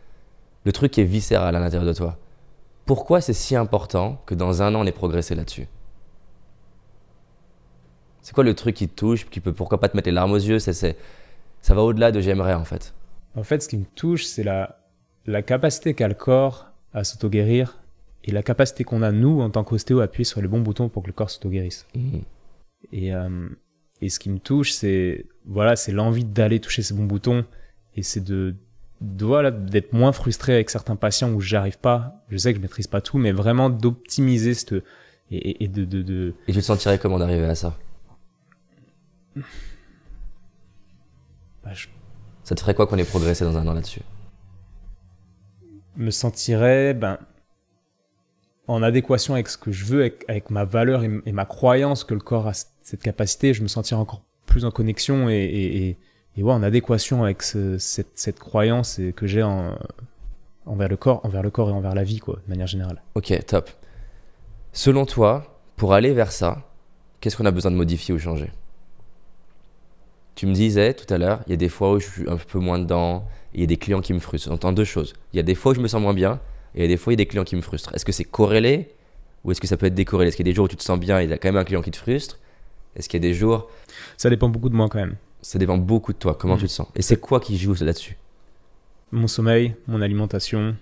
le 0.65 0.71
truc 0.73 0.91
qui 0.91 1.01
est 1.01 1.05
viscéral 1.05 1.55
à 1.55 1.59
l'intérieur 1.59 1.87
de 1.87 1.93
toi. 1.97 2.17
Pourquoi 2.89 3.21
c'est 3.21 3.33
si 3.33 3.55
important 3.55 4.19
que 4.25 4.33
dans 4.33 4.63
un 4.63 4.73
an 4.73 4.81
on 4.81 4.85
ait 4.87 4.91
progressé 4.91 5.35
là-dessus 5.35 5.67
C'est 8.23 8.33
quoi 8.33 8.43
le 8.43 8.55
truc 8.55 8.75
qui 8.77 8.89
te 8.89 8.95
touche, 8.95 9.29
qui 9.29 9.41
peut 9.41 9.53
pourquoi 9.53 9.79
pas 9.79 9.89
te 9.89 9.95
mettre 9.95 10.07
les 10.07 10.11
larmes 10.11 10.31
aux 10.31 10.37
yeux 10.37 10.57
c'est, 10.57 10.73
c'est- 10.73 10.97
Ça 11.61 11.75
va 11.75 11.83
au-delà 11.83 12.11
de 12.11 12.19
j'aimerais 12.19 12.55
en 12.55 12.65
fait. 12.65 12.95
En 13.35 13.43
fait, 13.43 13.61
ce 13.61 13.69
qui 13.69 13.77
me 13.77 13.85
touche, 13.85 14.23
c'est 14.25 14.41
la, 14.41 14.79
la 15.27 15.43
capacité 15.43 15.93
qu'a 15.93 16.07
le 16.07 16.15
corps 16.15 16.71
à 16.91 17.03
s'auto-guérir 17.03 17.77
et 18.23 18.31
la 18.31 18.41
capacité 18.41 18.83
qu'on 18.83 19.03
a, 19.03 19.11
nous, 19.11 19.39
en 19.39 19.51
tant 19.51 19.63
qu'ostéo, 19.63 19.99
à 19.99 20.05
appuyer 20.05 20.25
sur 20.25 20.41
les 20.41 20.47
bons 20.47 20.61
boutons 20.61 20.89
pour 20.89 21.03
que 21.03 21.07
le 21.09 21.13
corps 21.13 21.29
s'auto-guérisse. 21.29 21.85
Mhm. 21.93 22.23
Et, 22.91 23.13
euh, 23.13 23.49
et 24.01 24.09
ce 24.09 24.17
qui 24.17 24.31
me 24.31 24.39
touche, 24.39 24.71
c'est 24.71 25.27
voilà, 25.45 25.75
c'est 25.75 25.91
l'envie 25.91 26.25
d'aller 26.25 26.59
toucher 26.59 26.81
ces 26.81 26.95
bons 26.95 27.05
boutons 27.05 27.45
et 27.95 28.01
c'est 28.01 28.21
de, 28.23 28.55
voilà, 29.01 29.51
d'être 29.51 29.93
moins 29.93 30.11
frustré 30.11 30.53
avec 30.53 30.69
certains 30.69 30.95
patients 30.95 31.31
où 31.31 31.41
j'arrive 31.41 31.79
pas. 31.79 32.23
Je 32.29 32.37
sais 32.37 32.51
que 32.51 32.57
je 32.57 32.61
maîtrise 32.61 32.87
pas 32.87 33.01
tout, 33.01 33.17
mais 33.17 33.31
vraiment 33.31 33.69
d'optimiser 33.69 34.53
cette 34.53 34.83
et, 35.31 35.67
de, 35.67 35.85
de, 35.85 36.01
de 36.01 36.33
Et 36.47 36.53
tu 36.53 36.59
te 36.59 36.65
sentirais 36.65 36.97
comment 36.97 37.19
d'arriver 37.19 37.45
à 37.45 37.55
ça? 37.55 37.77
Bah, 41.63 41.73
je 41.73 41.87
Ça 42.43 42.55
te 42.55 42.59
ferait 42.61 42.73
quoi 42.73 42.87
qu'on 42.87 42.97
ait 42.97 43.05
progressé 43.05 43.45
dans 43.45 43.55
un 43.57 43.67
an 43.67 43.73
là-dessus? 43.73 44.01
Me 45.95 46.11
sentirais 46.11 46.93
ben 46.93 47.19
en 48.67 48.83
adéquation 48.83 49.33
avec 49.33 49.49
ce 49.49 49.57
que 49.57 49.71
je 49.71 49.85
veux, 49.85 50.01
avec, 50.01 50.25
avec 50.27 50.49
ma 50.49 50.63
valeur 50.65 51.03
et, 51.03 51.11
et 51.25 51.31
ma 51.31 51.45
croyance 51.45 52.03
que 52.03 52.13
le 52.13 52.19
corps 52.19 52.47
a 52.47 52.53
cette 52.53 53.01
capacité. 53.01 53.53
Je 53.53 53.63
me 53.63 53.67
sentirais 53.67 53.99
encore 53.99 54.23
plus 54.45 54.65
en 54.65 54.71
connexion 54.71 55.29
et, 55.29 55.35
et, 55.35 55.89
et, 55.89 55.97
et 56.37 56.43
ouais, 56.43 56.53
en 56.53 56.63
adéquation 56.63 57.23
avec 57.23 57.43
ce- 57.43 57.77
cette, 57.77 58.11
cette 58.15 58.39
croyance 58.39 58.99
que 59.15 59.27
j'ai 59.27 59.43
en, 59.43 59.77
envers 60.65 60.87
le 60.87 60.97
corps, 60.97 61.25
envers 61.25 61.43
le 61.43 61.49
corps 61.49 61.69
et 61.69 61.73
envers 61.73 61.95
la 61.95 62.03
vie, 62.03 62.19
quoi, 62.19 62.39
de 62.45 62.49
manière 62.49 62.67
générale. 62.67 63.01
Ok, 63.15 63.33
top. 63.45 63.69
Selon 64.71 65.05
toi, 65.05 65.59
pour 65.75 65.93
aller 65.93 66.13
vers 66.13 66.31
ça, 66.31 66.61
qu'est-ce 67.19 67.35
qu'on 67.35 67.45
a 67.45 67.51
besoin 67.51 67.71
de 67.71 67.75
modifier 67.75 68.13
ou 68.13 68.19
changer? 68.19 68.51
Tu 70.35 70.45
me 70.45 70.53
disais 70.53 70.93
tout 70.93 71.11
à 71.13 71.17
l'heure, 71.17 71.41
il 71.47 71.49
y 71.49 71.53
a 71.53 71.57
des 71.57 71.67
fois 71.69 71.91
où 71.91 71.99
je 71.99 72.07
suis 72.07 72.29
un 72.29 72.37
peu 72.37 72.59
moins 72.59 72.79
dedans, 72.79 73.27
et 73.53 73.57
il 73.57 73.61
y 73.61 73.63
a 73.63 73.67
des 73.67 73.77
clients 73.77 73.99
qui 73.99 74.13
me 74.13 74.19
frustrent. 74.19 74.49
J'entends 74.49 74.71
deux 74.71 74.85
choses. 74.85 75.13
Il 75.33 75.37
y 75.37 75.39
a 75.39 75.43
des 75.43 75.55
fois 75.55 75.73
où 75.73 75.75
je 75.75 75.81
me 75.81 75.87
sens 75.87 76.01
moins 76.01 76.13
bien, 76.13 76.39
et 76.75 76.87
des 76.87 76.97
fois, 76.97 77.11
il 77.11 77.15
y 77.15 77.17
a 77.17 77.23
des 77.23 77.25
clients 77.25 77.43
qui 77.43 77.55
me 77.55 77.61
frustrent. 77.61 77.93
Est-ce 77.95 78.05
que 78.05 78.11
c'est 78.11 78.23
corrélé 78.23 78.93
ou 79.43 79.51
est-ce 79.51 79.59
que 79.59 79.67
ça 79.67 79.75
peut 79.75 79.87
être 79.87 79.95
décorrélé? 79.95 80.29
Est-ce 80.29 80.37
qu'il 80.37 80.45
y 80.45 80.49
a 80.49 80.51
des 80.51 80.55
jours 80.55 80.65
où 80.65 80.69
tu 80.69 80.75
te 80.77 80.83
sens 80.83 80.99
bien 80.99 81.19
et 81.19 81.23
il 81.23 81.29
y 81.29 81.33
a 81.33 81.37
quand 81.37 81.47
même 81.49 81.57
un 81.57 81.63
client 81.63 81.81
qui 81.81 81.91
te 81.91 81.97
frustre? 81.97 82.37
Est-ce 82.95 83.09
qu'il 83.09 83.21
y 83.21 83.25
a 83.25 83.27
des 83.27 83.33
jours? 83.33 83.69
Ça 84.17 84.29
dépend 84.29 84.49
beaucoup 84.49 84.69
de 84.69 84.75
moi 84.75 84.87
quand 84.87 84.99
même. 84.99 85.15
Ça 85.41 85.57
dépend 85.59 85.77
beaucoup 85.77 86.13
de 86.13 86.17
toi, 86.17 86.35
comment 86.39 86.55
Mm. 86.55 86.59
tu 86.59 86.65
te 86.67 86.71
sens. 86.71 86.87
Et 86.95 87.01
c'est 87.01 87.17
quoi 87.17 87.39
qui 87.39 87.57
joue 87.57 87.73
là-dessus 87.79 88.17
Mon 89.11 89.27
sommeil, 89.27 89.75
mon 89.87 90.01
alimentation, 90.01 90.75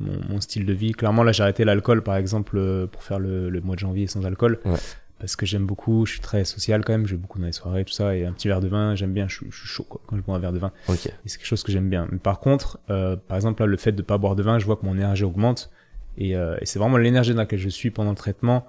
mon, 0.00 0.18
mon 0.28 0.40
style 0.40 0.66
de 0.66 0.72
vie. 0.72 0.92
Clairement, 0.92 1.22
là, 1.22 1.32
j'ai 1.32 1.42
arrêté 1.42 1.64
l'alcool, 1.64 2.02
par 2.02 2.16
exemple, 2.16 2.56
euh, 2.58 2.86
pour 2.86 3.02
faire 3.02 3.18
le, 3.18 3.48
le 3.50 3.60
mois 3.60 3.74
de 3.76 3.80
janvier 3.80 4.06
sans 4.06 4.24
alcool. 4.26 4.58
Ouais. 4.64 4.78
Parce 5.18 5.36
que 5.36 5.44
j'aime 5.44 5.66
beaucoup, 5.66 6.06
je 6.06 6.12
suis 6.12 6.20
très 6.20 6.44
social 6.46 6.82
quand 6.82 6.94
même, 6.94 7.06
je 7.06 7.10
vais 7.14 7.20
beaucoup 7.20 7.38
dans 7.38 7.44
les 7.46 7.52
soirées, 7.52 7.84
tout 7.84 7.92
ça, 7.92 8.16
et 8.16 8.24
un 8.24 8.32
petit 8.32 8.48
verre 8.48 8.60
de 8.62 8.68
vin, 8.68 8.94
j'aime 8.94 9.12
bien, 9.12 9.28
je, 9.28 9.36
suis- 9.36 9.46
je 9.50 9.58
suis 9.58 9.68
chaud 9.68 9.84
quoi, 9.86 10.00
quand 10.06 10.16
je 10.16 10.22
bois 10.22 10.34
un 10.34 10.38
verre 10.38 10.52
de 10.54 10.58
vin. 10.58 10.72
Ok. 10.88 11.06
Et 11.06 11.12
c'est 11.26 11.36
quelque 11.36 11.46
chose 11.46 11.62
que 11.62 11.70
j'aime 11.70 11.90
bien. 11.90 12.08
Mais 12.10 12.16
par 12.18 12.40
contre, 12.40 12.78
euh, 12.88 13.16
par 13.16 13.36
exemple, 13.36 13.60
là, 13.62 13.66
le 13.66 13.76
fait 13.76 13.92
de 13.92 14.00
pas 14.02 14.16
boire 14.16 14.34
de 14.34 14.42
vin, 14.42 14.58
je 14.58 14.64
vois 14.64 14.76
que 14.76 14.86
mon 14.86 14.94
énergie 14.94 15.24
augmente. 15.24 15.70
Et, 16.16 16.34
euh, 16.36 16.56
et 16.62 16.66
c'est 16.66 16.78
vraiment 16.78 16.96
l'énergie 16.96 17.32
dans 17.32 17.40
laquelle 17.42 17.58
je 17.58 17.68
suis 17.68 17.90
pendant 17.90 18.10
le 18.10 18.16
traitement 18.16 18.66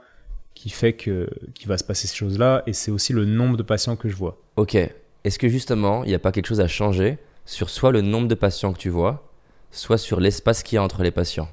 qui 0.54 0.70
fait 0.70 0.92
que 0.94 1.30
qui 1.54 1.68
va 1.68 1.78
se 1.78 1.84
passer 1.86 2.08
ces 2.08 2.16
choses-là. 2.18 2.64
Et 2.68 2.74
c'est 2.74 2.92
aussi 2.92 3.14
le 3.14 3.24
nombre 3.24 3.56
de 3.56 3.64
patients 3.64 3.96
que 3.96 4.10
je 4.10 4.16
vois. 4.18 4.38
Ok. 4.58 4.78
Est-ce 5.24 5.38
que 5.40 5.48
justement, 5.50 6.04
il 6.04 6.08
n'y 6.10 6.16
a 6.16 6.20
pas 6.20 6.32
quelque 6.32 6.48
chose 6.48 6.62
à 6.62 6.68
changer 6.68 7.18
sur 7.46 7.70
soit 7.70 7.92
le 7.92 8.02
nombre 8.02 8.28
de 8.28 8.36
patients 8.36 8.74
que 8.74 8.78
tu 8.80 8.90
vois, 8.90 9.28
soit 9.72 9.98
sur 9.98 10.20
l'espace 10.20 10.64
qu'il 10.64 10.76
y 10.78 10.80
a 10.80 10.84
entre 10.84 11.04
les 11.04 11.12
patients? 11.12 11.50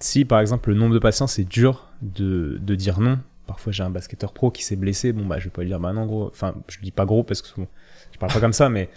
Si 0.00 0.24
par 0.24 0.40
exemple 0.40 0.70
le 0.70 0.74
nombre 0.76 0.92
de 0.94 0.98
patients 0.98 1.26
c'est 1.26 1.44
dur 1.44 1.88
de, 2.02 2.58
de 2.60 2.74
dire 2.74 3.00
non. 3.00 3.18
Parfois 3.46 3.72
j'ai 3.72 3.82
un 3.82 3.90
basketteur 3.90 4.32
pro 4.32 4.50
qui 4.50 4.62
s'est 4.64 4.76
blessé, 4.76 5.12
bon 5.12 5.26
bah 5.26 5.38
je 5.38 5.44
vais 5.44 5.50
pas 5.50 5.62
lui 5.62 5.68
dire 5.68 5.80
bah 5.80 5.92
non 5.92 6.06
gros. 6.06 6.26
Enfin 6.28 6.54
je 6.68 6.78
dis 6.80 6.90
pas 6.90 7.04
gros 7.04 7.22
parce 7.22 7.42
que 7.42 7.48
bon, 7.60 7.68
je 8.12 8.18
parle 8.18 8.32
pas 8.32 8.40
comme 8.40 8.52
ça, 8.52 8.68
mais 8.68 8.88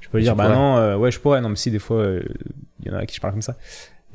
je 0.00 0.08
peux 0.08 0.18
lui 0.18 0.24
dire 0.24 0.34
bah 0.36 0.44
pourrais. 0.44 0.56
non, 0.56 0.76
euh, 0.78 0.96
ouais 0.96 1.10
je 1.10 1.20
pourrais. 1.20 1.40
Non 1.40 1.48
mais 1.48 1.56
si 1.56 1.70
des 1.70 1.78
fois 1.78 1.98
euh, 1.98 2.22
il 2.80 2.86
y 2.88 2.90
en 2.90 2.94
a 2.96 3.00
à 3.00 3.06
qui 3.06 3.16
je 3.16 3.20
parle 3.20 3.32
comme 3.32 3.42
ça. 3.42 3.56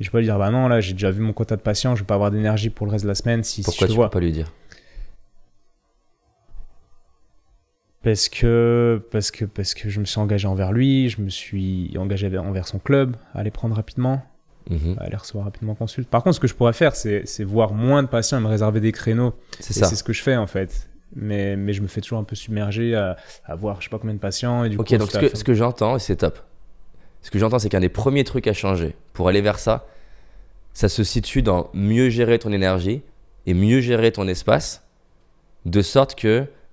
Et 0.00 0.04
je 0.04 0.10
peux 0.10 0.18
lui 0.18 0.24
dire 0.24 0.38
bah 0.38 0.50
non 0.50 0.68
là 0.68 0.80
j'ai 0.80 0.94
déjà 0.94 1.10
vu 1.10 1.20
mon 1.20 1.32
quota 1.32 1.56
de 1.56 1.62
patients, 1.62 1.94
je 1.94 2.00
vais 2.02 2.06
pas 2.06 2.14
avoir 2.14 2.30
d'énergie 2.30 2.70
pour 2.70 2.86
le 2.86 2.92
reste 2.92 3.04
de 3.04 3.08
la 3.08 3.14
semaine 3.14 3.44
si, 3.44 3.62
si 3.62 3.62
Pourquoi 3.62 3.86
je 3.86 3.92
te 3.92 3.92
tu 3.92 3.96
vois. 3.96 4.08
peux 4.08 4.18
pas 4.18 4.20
lui 4.20 4.32
dire? 4.32 4.50
Parce 8.02 8.28
que, 8.28 9.00
parce 9.10 9.30
que, 9.30 9.44
parce 9.44 9.74
que 9.74 9.88
je 9.88 10.00
me 10.00 10.04
suis 10.04 10.18
engagé 10.18 10.48
envers 10.48 10.72
lui, 10.72 11.08
je 11.08 11.20
me 11.20 11.28
suis 11.28 11.94
engagé 11.98 12.36
envers 12.36 12.66
son 12.66 12.78
club, 12.78 13.16
à 13.34 13.40
aller 13.40 13.50
prendre 13.52 13.76
rapidement, 13.76 14.22
Mhm. 14.70 14.96
à 14.98 15.04
aller 15.04 15.16
recevoir 15.16 15.44
rapidement 15.44 15.74
consulte. 15.74 16.08
Par 16.08 16.22
contre, 16.22 16.36
ce 16.36 16.40
que 16.40 16.46
je 16.48 16.54
pourrais 16.54 16.72
faire, 16.72 16.94
c'est, 16.96 17.22
c'est 17.26 17.44
voir 17.44 17.72
moins 17.74 18.02
de 18.02 18.08
patients 18.08 18.38
et 18.38 18.40
me 18.40 18.46
réserver 18.48 18.80
des 18.80 18.92
créneaux. 18.92 19.34
C'est 19.60 19.76
Et 19.76 19.80
ça. 19.80 19.86
c'est 19.86 19.96
ce 19.96 20.04
que 20.04 20.12
je 20.12 20.22
fais, 20.22 20.36
en 20.36 20.46
fait. 20.46 20.88
Mais, 21.14 21.56
mais 21.56 21.72
je 21.74 21.82
me 21.82 21.88
fais 21.88 22.00
toujours 22.00 22.18
un 22.18 22.24
peu 22.24 22.34
submerger 22.36 22.94
à, 22.94 23.16
à 23.44 23.54
voir 23.54 23.80
je 23.80 23.84
sais 23.86 23.90
pas 23.90 23.98
combien 23.98 24.14
de 24.14 24.20
patients. 24.20 24.64
Et 24.64 24.68
du 24.70 24.78
Ok, 24.78 24.88
coup, 24.88 24.96
donc 24.96 25.10
ce 25.10 25.18
que, 25.18 25.36
ce 25.36 25.44
que 25.44 25.52
j'entends, 25.54 25.96
et 25.96 25.98
c'est 25.98 26.16
top. 26.16 26.38
Ce 27.22 27.30
que 27.30 27.38
j'entends, 27.38 27.58
c'est 27.58 27.68
qu'un 27.68 27.80
des 27.80 27.88
premiers 27.88 28.24
trucs 28.24 28.46
à 28.46 28.52
changer 28.52 28.96
pour 29.12 29.28
aller 29.28 29.42
vers 29.42 29.58
ça, 29.58 29.86
ça 30.72 30.88
se 30.88 31.04
situe 31.04 31.42
dans 31.42 31.68
mieux 31.74 32.08
gérer 32.08 32.38
ton 32.38 32.50
énergie 32.52 33.02
et 33.46 33.54
mieux 33.54 33.80
gérer 33.80 34.10
ton 34.10 34.26
espace, 34.26 34.82
de 35.66 35.82
sorte 35.82 36.14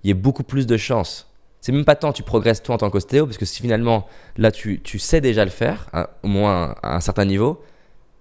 qu'il 0.01 0.09
y 0.09 0.11
ait 0.11 0.15
beaucoup 0.15 0.43
plus 0.43 0.67
de 0.67 0.77
chances. 0.77 1.27
C'est 1.61 1.71
même 1.71 1.85
pas 1.85 1.95
tant 1.95 2.13
tu 2.13 2.23
progresses 2.23 2.63
toi 2.63 2.75
en 2.75 2.77
tant 2.77 2.89
qu'ostéo, 2.89 3.25
parce 3.25 3.37
que 3.37 3.45
si 3.45 3.61
finalement, 3.61 4.07
là, 4.37 4.51
tu, 4.51 4.81
tu 4.81 4.97
sais 4.97 5.19
déjà 5.19 5.43
le 5.43 5.51
faire, 5.51 5.89
hein, 5.93 6.07
au 6.23 6.27
moins 6.27 6.75
à 6.81 6.95
un 6.95 6.99
certain 7.01 7.25
niveau, 7.25 7.61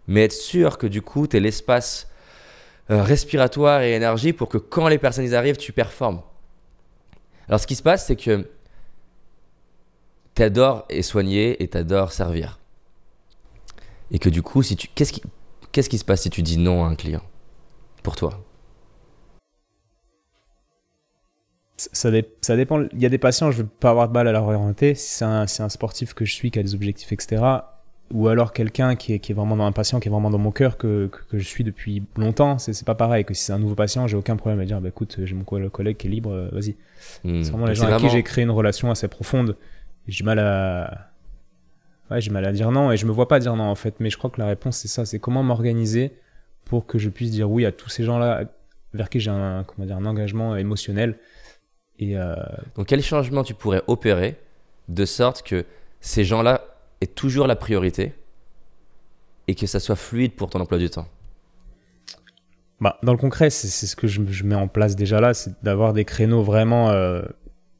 mais 0.08 0.24
être 0.24 0.32
sûr 0.32 0.78
que 0.78 0.86
du 0.86 1.02
coup, 1.02 1.26
tu 1.26 1.36
as 1.36 1.40
l'espace 1.40 2.08
euh, 2.90 3.02
respiratoire 3.02 3.82
et 3.82 3.94
énergie 3.94 4.32
pour 4.32 4.48
que 4.48 4.58
quand 4.58 4.88
les 4.88 4.98
personnes 4.98 5.32
arrivent, 5.34 5.56
tu 5.56 5.72
performes. 5.72 6.22
Alors, 7.46 7.60
ce 7.60 7.66
qui 7.66 7.76
se 7.76 7.82
passe, 7.82 8.06
c'est 8.06 8.16
que 8.16 8.48
t'adores 10.34 10.84
et 10.88 11.02
soigner 11.02 11.62
et 11.62 11.68
t'adores 11.68 12.12
servir. 12.12 12.58
Et 14.10 14.18
que 14.18 14.28
du 14.28 14.42
coup, 14.42 14.62
si 14.62 14.76
tu, 14.76 14.88
qu'est-ce 14.88 15.12
qui, 15.12 15.22
qu'est-ce 15.70 15.88
qui 15.88 15.98
se 15.98 16.04
passe 16.04 16.22
si 16.22 16.30
tu 16.30 16.42
dis 16.42 16.56
non 16.56 16.84
à 16.84 16.88
un 16.88 16.94
client? 16.94 17.22
Pour 18.02 18.16
toi? 18.16 18.40
Ça, 21.92 22.10
ça 22.40 22.56
dépend. 22.56 22.82
Il 22.92 23.00
y 23.00 23.06
a 23.06 23.08
des 23.08 23.18
patients, 23.18 23.50
je 23.50 23.62
vais 23.62 23.68
pas 23.80 23.90
avoir 23.90 24.08
de 24.08 24.12
mal 24.12 24.26
à 24.28 24.32
leur 24.32 24.44
orienter. 24.44 24.94
Si 24.94 25.14
c'est 25.14 25.24
un, 25.24 25.42
un 25.42 25.68
sportif 25.68 26.14
que 26.14 26.24
je 26.24 26.32
suis, 26.34 26.50
qui 26.50 26.58
a 26.58 26.62
des 26.62 26.74
objectifs, 26.74 27.10
etc. 27.12 27.42
Ou 28.12 28.28
alors 28.28 28.52
quelqu'un 28.54 28.96
qui 28.96 29.12
est, 29.12 29.18
qui 29.18 29.32
est 29.32 29.34
vraiment 29.34 29.56
dans 29.56 29.64
un 29.66 29.72
patient, 29.72 30.00
qui 30.00 30.08
est 30.08 30.10
vraiment 30.10 30.30
dans 30.30 30.38
mon 30.38 30.50
cœur, 30.50 30.76
que, 30.78 31.08
que, 31.08 31.18
que 31.30 31.38
je 31.38 31.46
suis 31.46 31.62
depuis 31.64 32.02
longtemps, 32.16 32.58
c'est 32.58 32.84
pas 32.84 32.94
pareil. 32.94 33.24
Que 33.24 33.34
si 33.34 33.44
c'est 33.44 33.52
un 33.52 33.58
nouveau 33.58 33.74
patient, 33.74 34.06
j'ai 34.06 34.16
aucun 34.16 34.36
problème 34.36 34.60
à 34.60 34.64
dire, 34.64 34.80
bah 34.80 34.88
écoute, 34.88 35.18
j'ai 35.22 35.34
mon 35.34 35.44
co- 35.44 35.68
collègue 35.68 35.96
qui 35.98 36.06
est 36.06 36.10
libre, 36.10 36.32
euh, 36.32 36.48
vas-y. 36.52 36.74
Hmm. 37.24 37.42
C'est 37.42 37.50
vraiment 37.50 37.66
les 37.66 37.74
gens 37.74 37.84
vraiment- 37.86 37.98
qui 37.98 38.08
j'ai 38.08 38.22
créé 38.22 38.44
une 38.44 38.50
relation 38.50 38.90
assez 38.90 39.08
profonde. 39.08 39.56
J'ai 40.06 40.16
du 40.16 40.22
mal 40.24 40.38
à. 40.38 41.10
Ouais, 42.10 42.22
j'ai 42.22 42.30
mal 42.30 42.46
à 42.46 42.52
dire 42.52 42.70
non 42.72 42.90
et 42.90 42.96
je 42.96 43.04
me 43.04 43.12
vois 43.12 43.28
pas 43.28 43.38
dire 43.38 43.54
non 43.54 43.64
en 43.64 43.74
fait. 43.74 43.96
Mais 44.00 44.08
je 44.08 44.16
crois 44.16 44.30
que 44.30 44.40
la 44.40 44.46
réponse 44.46 44.78
c'est 44.78 44.88
ça 44.88 45.04
c'est 45.04 45.18
comment 45.18 45.42
m'organiser 45.42 46.14
pour 46.64 46.86
que 46.86 46.98
je 46.98 47.10
puisse 47.10 47.30
dire 47.30 47.50
oui 47.50 47.66
à 47.66 47.72
tous 47.72 47.90
ces 47.90 48.02
gens-là 48.04 48.44
vers 48.94 49.10
qui 49.10 49.20
j'ai 49.20 49.30
un, 49.30 49.64
comment 49.64 49.86
dire, 49.86 49.98
un 49.98 50.06
engagement 50.06 50.56
émotionnel. 50.56 51.16
Et 51.98 52.16
euh, 52.16 52.34
Donc 52.76 52.86
quel 52.86 53.02
changement 53.02 53.42
tu 53.42 53.54
pourrais 53.54 53.82
opérer 53.86 54.36
de 54.88 55.04
sorte 55.04 55.42
que 55.42 55.64
ces 56.00 56.24
gens-là 56.24 56.62
aient 57.00 57.06
toujours 57.06 57.46
la 57.46 57.56
priorité 57.56 58.12
et 59.48 59.54
que 59.54 59.66
ça 59.66 59.80
soit 59.80 59.96
fluide 59.96 60.32
pour 60.34 60.48
ton 60.50 60.60
emploi 60.60 60.78
du 60.78 60.90
temps? 60.90 61.08
Bah, 62.80 62.98
dans 63.02 63.12
le 63.12 63.18
concret, 63.18 63.50
c'est 63.50 63.86
ce 63.86 63.96
que 63.96 64.06
je, 64.06 64.20
je 64.28 64.44
mets 64.44 64.54
en 64.54 64.68
place 64.68 64.94
déjà 64.94 65.20
là, 65.20 65.34
c'est 65.34 65.52
d'avoir 65.64 65.92
des 65.92 66.04
créneaux 66.04 66.42
vraiment 66.42 66.90
euh, 66.90 67.22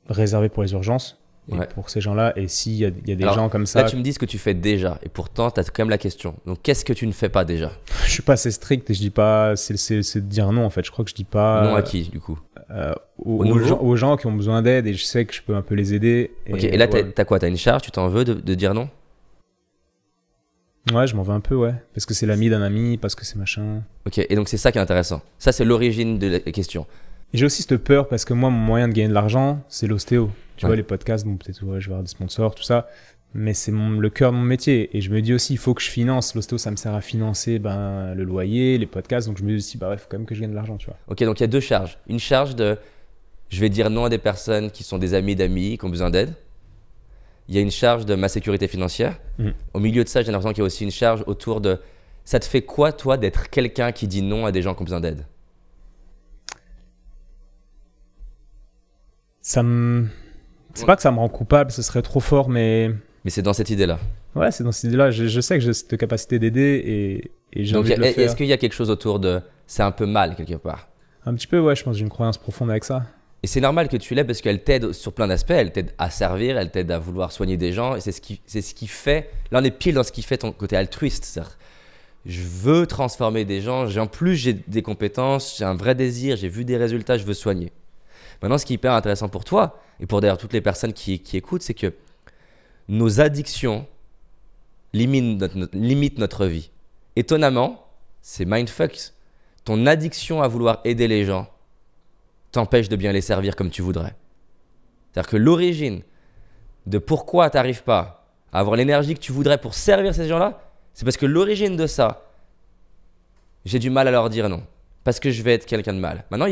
réservés 0.08 0.48
pour 0.48 0.62
les 0.62 0.72
urgences. 0.72 1.14
Et 1.50 1.54
Ouais. 1.54 1.66
pour 1.66 1.88
ces 1.88 2.02
gens-là, 2.02 2.34
et 2.36 2.46
s'il 2.46 2.74
y 2.74 2.84
a, 2.84 2.88
il 2.88 3.08
y 3.08 3.12
a 3.12 3.14
des 3.14 3.22
Alors, 3.22 3.34
gens 3.36 3.48
comme 3.48 3.64
ça, 3.64 3.80
Là, 3.82 3.88
tu 3.88 3.96
me 3.96 4.02
dis 4.02 4.12
ce 4.12 4.18
que 4.18 4.26
tu 4.26 4.36
fais 4.36 4.52
déjà 4.52 4.98
et 5.02 5.08
pourtant, 5.08 5.50
tu 5.50 5.58
as 5.58 5.64
quand 5.64 5.78
même 5.78 5.88
la 5.88 5.96
question. 5.96 6.34
Donc 6.44 6.60
qu'est-ce 6.62 6.84
que 6.84 6.92
tu 6.92 7.06
ne 7.06 7.12
fais 7.12 7.30
pas 7.30 7.46
déjà? 7.46 7.72
Je 8.04 8.10
suis 8.10 8.22
pas 8.22 8.34
assez 8.34 8.50
strict 8.50 8.90
et 8.90 8.92
je 8.92 8.98
dis 8.98 9.08
pas, 9.08 9.56
c'est 9.56 9.72
de 9.74 10.20
dire 10.20 10.52
non 10.52 10.66
en 10.66 10.68
fait. 10.68 10.84
Je 10.84 10.90
crois 10.90 11.06
que 11.06 11.10
je 11.10 11.14
dis 11.14 11.24
pas. 11.24 11.62
Non 11.62 11.74
à 11.74 11.80
qui 11.80 12.02
du 12.02 12.20
coup? 12.20 12.38
Euh, 12.70 12.92
aux, 13.18 13.58
gens, 13.58 13.80
aux 13.80 13.96
gens 13.96 14.16
qui 14.16 14.26
ont 14.26 14.32
besoin 14.32 14.60
d'aide 14.62 14.86
et 14.86 14.94
je 14.94 15.04
sais 15.04 15.24
que 15.24 15.34
je 15.34 15.40
peux 15.42 15.54
un 15.54 15.62
peu 15.62 15.74
les 15.74 15.94
aider. 15.94 16.30
Et, 16.46 16.66
et 16.66 16.76
là, 16.76 16.86
t'as 16.86 16.98
ouais, 17.02 17.10
t'as 17.12 17.24
quoi 17.24 17.38
T'as 17.38 17.48
une 17.48 17.56
charge 17.56 17.82
Tu 17.82 17.90
t'en 17.90 18.08
veux 18.08 18.24
de, 18.24 18.34
de 18.34 18.54
dire 18.54 18.74
non? 18.74 18.88
Ouais, 20.92 21.06
je 21.06 21.14
m'en 21.16 21.22
veux 21.22 21.34
un 21.34 21.40
peu, 21.40 21.54
ouais. 21.54 21.74
Parce 21.94 22.06
que 22.06 22.14
c'est 22.14 22.24
l'ami 22.26 22.48
d'un 22.48 22.62
ami, 22.62 22.96
parce 22.96 23.14
que 23.14 23.24
c'est 23.24 23.36
machin. 23.36 23.82
Ok, 24.06 24.18
et 24.18 24.34
donc 24.34 24.48
c'est 24.48 24.56
ça 24.56 24.72
qui 24.72 24.78
est 24.78 24.80
intéressant. 24.80 25.20
Ça, 25.38 25.52
c'est 25.52 25.64
l'origine 25.64 26.18
de 26.18 26.28
la 26.28 26.38
question. 26.52 26.86
J'ai 27.34 27.44
aussi 27.44 27.62
cette 27.62 27.76
peur 27.76 28.08
parce 28.08 28.24
que 28.24 28.32
moi, 28.32 28.48
mon 28.48 28.58
moyen 28.58 28.88
de 28.88 28.94
gagner 28.94 29.08
de 29.08 29.12
l'argent, 29.14 29.60
c'est 29.68 29.86
l'ostéo. 29.86 30.30
Tu 30.56 30.64
Ouais. 30.64 30.70
vois, 30.70 30.76
les 30.76 30.82
podcasts, 30.82 31.26
bon, 31.26 31.36
peut-être, 31.36 31.62
ouais, 31.64 31.78
je 31.80 31.86
vais 31.88 31.92
avoir 31.92 32.02
des 32.02 32.08
sponsors, 32.08 32.54
tout 32.54 32.62
ça. 32.62 32.88
Mais 33.34 33.55
c'est 33.55 33.72
le 33.72 34.09
cœur 34.10 34.32
de 34.32 34.36
mon 34.36 34.42
métier. 34.42 34.96
Et 34.96 35.00
je 35.00 35.10
me 35.10 35.20
dis 35.20 35.34
aussi, 35.34 35.52
il 35.52 35.59
faut 35.59 35.74
que 35.74 35.82
je 35.82 35.90
finance. 35.90 36.34
L'ostéo, 36.34 36.59
ça 36.59 36.70
me 36.70 36.76
sert 36.76 36.94
à 36.94 37.00
financer 37.00 37.59
ben, 37.59 38.14
le 38.14 38.24
loyer, 38.24 38.78
les 38.78 38.86
podcasts. 38.86 39.28
Donc 39.28 39.38
je 39.38 39.44
me 39.44 39.50
dis 39.50 39.56
aussi, 39.56 39.76
bah 39.76 39.90
ouais, 39.90 39.98
faut 39.98 40.06
quand 40.09 40.18
même 40.18 40.26
que 40.26 40.34
je 40.34 40.40
gagne 40.40 40.50
de 40.50 40.56
l'argent, 40.56 40.76
tu 40.76 40.86
vois. 40.86 40.96
Ok, 41.09 41.22
donc 41.24 41.38
il 41.38 41.42
y 41.42 41.44
a 41.44 41.48
deux 41.48 41.60
charges. 41.60 41.98
Une 42.09 42.18
charge 42.18 42.56
de 42.56 42.78
je 43.50 43.60
vais 43.60 43.68
dire 43.68 43.90
non 43.90 44.05
à 44.05 44.09
des 44.09 44.18
personnes 44.18 44.70
qui 44.70 44.82
sont 44.82 44.98
des 44.98 45.14
amis 45.14 45.34
d'amis, 45.34 45.78
qui 45.78 45.84
ont 45.84 45.90
besoin 45.90 46.10
d'aide. 46.10 46.34
Il 47.48 47.55
y 47.55 47.59
a 47.59 47.62
une 47.62 47.70
charge 47.70 48.05
de 48.05 48.14
ma 48.14 48.28
sécurité 48.28 48.68
financière. 48.68 49.18
Mhm. 49.38 49.55
Au 49.72 49.80
milieu 49.80 50.05
de 50.05 50.09
ça, 50.09 50.22
j'ai 50.22 50.30
l'impression 50.30 50.52
qu'il 50.52 50.60
y 50.60 50.62
a 50.62 50.66
aussi 50.66 50.84
une 50.84 50.90
charge 50.90 51.24
autour 51.26 51.60
de 51.60 51.78
ça 52.24 52.38
te 52.38 52.44
fait 52.44 52.60
quoi, 52.60 52.92
toi, 52.92 53.16
d'être 53.16 53.48
quelqu'un 53.48 53.90
qui 53.90 54.06
dit 54.06 54.20
non 54.20 54.44
à 54.44 54.52
des 54.52 54.60
gens 54.60 54.74
qui 54.74 54.82
ont 54.82 54.84
besoin 54.84 55.00
d'aide? 55.00 55.24
Ça 59.40 59.62
me. 59.62 60.09
C'est 60.74 60.84
pas 60.84 60.94
que 60.94 61.00
ça 61.00 61.10
me 61.10 61.16
rend 61.16 61.30
coupable, 61.30 61.70
ce 61.70 61.80
serait 61.80 62.02
trop 62.02 62.20
fort, 62.20 62.50
mais. 62.50 62.90
Mais 63.24 63.30
c'est 63.30 63.42
dans 63.42 63.52
cette 63.52 63.70
idée-là. 63.70 63.98
Ouais, 64.34 64.50
c'est 64.50 64.64
dans 64.64 64.72
cette 64.72 64.84
idée-là. 64.88 65.10
Je, 65.10 65.26
je 65.26 65.40
sais 65.40 65.58
que 65.58 65.64
j'ai 65.64 65.72
cette 65.72 65.96
capacité 65.96 66.38
d'aider 66.38 66.82
et, 67.52 67.60
et 67.60 67.64
j'ai 67.64 67.76
envie 67.76 67.94
de 67.94 68.00
le 68.00 68.06
est- 68.06 68.12
faire. 68.12 68.24
est-ce 68.24 68.36
qu'il 68.36 68.46
y 68.46 68.52
a 68.52 68.56
quelque 68.56 68.74
chose 68.74 68.90
autour 68.90 69.18
de 69.20 69.40
c'est 69.66 69.82
un 69.82 69.90
peu 69.90 70.06
mal 70.06 70.36
quelque 70.36 70.54
part? 70.54 70.88
Un 71.26 71.34
petit 71.34 71.46
peu, 71.46 71.58
ouais, 71.58 71.74
je 71.76 71.82
pense 71.82 71.94
que 71.94 71.98
j'ai 71.98 72.04
une 72.04 72.10
croyance 72.10 72.38
profonde 72.38 72.70
avec 72.70 72.84
ça. 72.84 73.02
Et 73.42 73.46
c'est 73.46 73.60
normal 73.60 73.88
que 73.88 73.96
tu 73.96 74.14
l'aies 74.14 74.24
parce 74.24 74.40
qu'elle 74.40 74.62
t'aide 74.64 74.92
sur 74.92 75.12
plein 75.12 75.26
d'aspects. 75.28 75.50
Elle 75.50 75.72
t'aide 75.72 75.92
à 75.98 76.10
servir, 76.10 76.58
elle 76.58 76.70
t'aide 76.70 76.90
à 76.90 76.98
vouloir 76.98 77.30
soigner 77.32 77.56
des 77.56 77.72
gens. 77.72 77.94
Et 77.96 78.00
c'est 78.00 78.12
ce 78.12 78.20
qui, 78.20 78.40
c'est 78.46 78.62
ce 78.62 78.74
qui 78.74 78.86
fait. 78.86 79.30
Là, 79.52 79.60
on 79.60 79.64
est 79.64 79.70
pile 79.70 79.94
dans 79.94 80.02
ce 80.02 80.10
qui 80.12 80.22
fait 80.22 80.38
ton 80.38 80.50
côté 80.52 80.76
altruiste. 80.76 81.40
Je 82.26 82.40
veux 82.42 82.86
transformer 82.86 83.44
des 83.44 83.60
gens. 83.60 83.86
En 83.96 84.06
plus, 84.06 84.34
j'ai 84.36 84.52
des 84.54 84.82
compétences, 84.82 85.56
j'ai 85.58 85.64
un 85.64 85.74
vrai 85.74 85.94
désir, 85.94 86.36
j'ai 86.36 86.48
vu 86.48 86.64
des 86.64 86.76
résultats, 86.76 87.16
je 87.16 87.24
veux 87.24 87.34
soigner. 87.34 87.72
Maintenant, 88.42 88.58
ce 88.58 88.66
qui 88.66 88.72
est 88.72 88.76
hyper 88.76 88.92
intéressant 88.92 89.28
pour 89.28 89.44
toi 89.44 89.80
et 90.00 90.06
pour 90.06 90.20
d'ailleurs 90.20 90.38
toutes 90.38 90.52
les 90.52 90.60
personnes 90.60 90.92
qui, 90.92 91.20
qui 91.20 91.36
écoutent, 91.36 91.62
c'est 91.62 91.74
que 91.74 91.92
nos 92.89 93.20
addictions 93.20 93.86
limitent 94.93 96.19
notre, 96.19 96.47
vie. 96.47 96.70
Étonnamment, 97.16 97.86
c'est 98.23 98.44
mindfuck. 98.44 99.12
Ton 99.65 99.86
addiction 99.86 100.43
à 100.43 100.48
vouloir 100.48 100.81
aider 100.85 101.09
les 101.09 101.24
gens 101.24 101.48
t'empêche 102.51 102.89
de 102.89 102.97
bien 102.97 103.12
les 103.12 103.20
servir 103.20 103.55
comme 103.56 103.70
tu 103.70 103.82
voudrais. 103.82 104.15
C'est-à-dire 105.12 105.31
que 105.31 105.36
l'origine 105.36 106.02
de 106.86 106.98
pourquoi 106.98 107.51
tu 107.51 107.56
n'arrives 107.59 107.82
pas 107.82 108.27
à 108.52 108.60
avoir 108.60 108.77
l'énergie 108.77 109.15
que 109.15 109.20
tu 109.20 109.32
voudrais 109.32 109.59
pour 109.59 109.74
servir 109.74 110.15
ces 110.15 110.27
gens-là, 110.27 110.60
c'est 110.94 111.05
parce 111.05 111.19
que 111.19 111.27
l'origine 111.27 111.77
de 111.77 111.86
ça, 111.86 112.24
j'ai 113.66 113.78
du 113.78 113.90
mal 113.90 114.09
à 114.09 114.10
leur 114.10 114.31
dire 114.31 114.48
non. 114.48 114.62
Parce 115.05 115.20
que 115.20 115.31
je 115.31 115.43
vais 115.43 115.55
être 115.55 115.66
quelqu'un 115.66 115.93
de 115.93 115.98
mal. 115.98 116.24
Maintenant, 116.31 116.47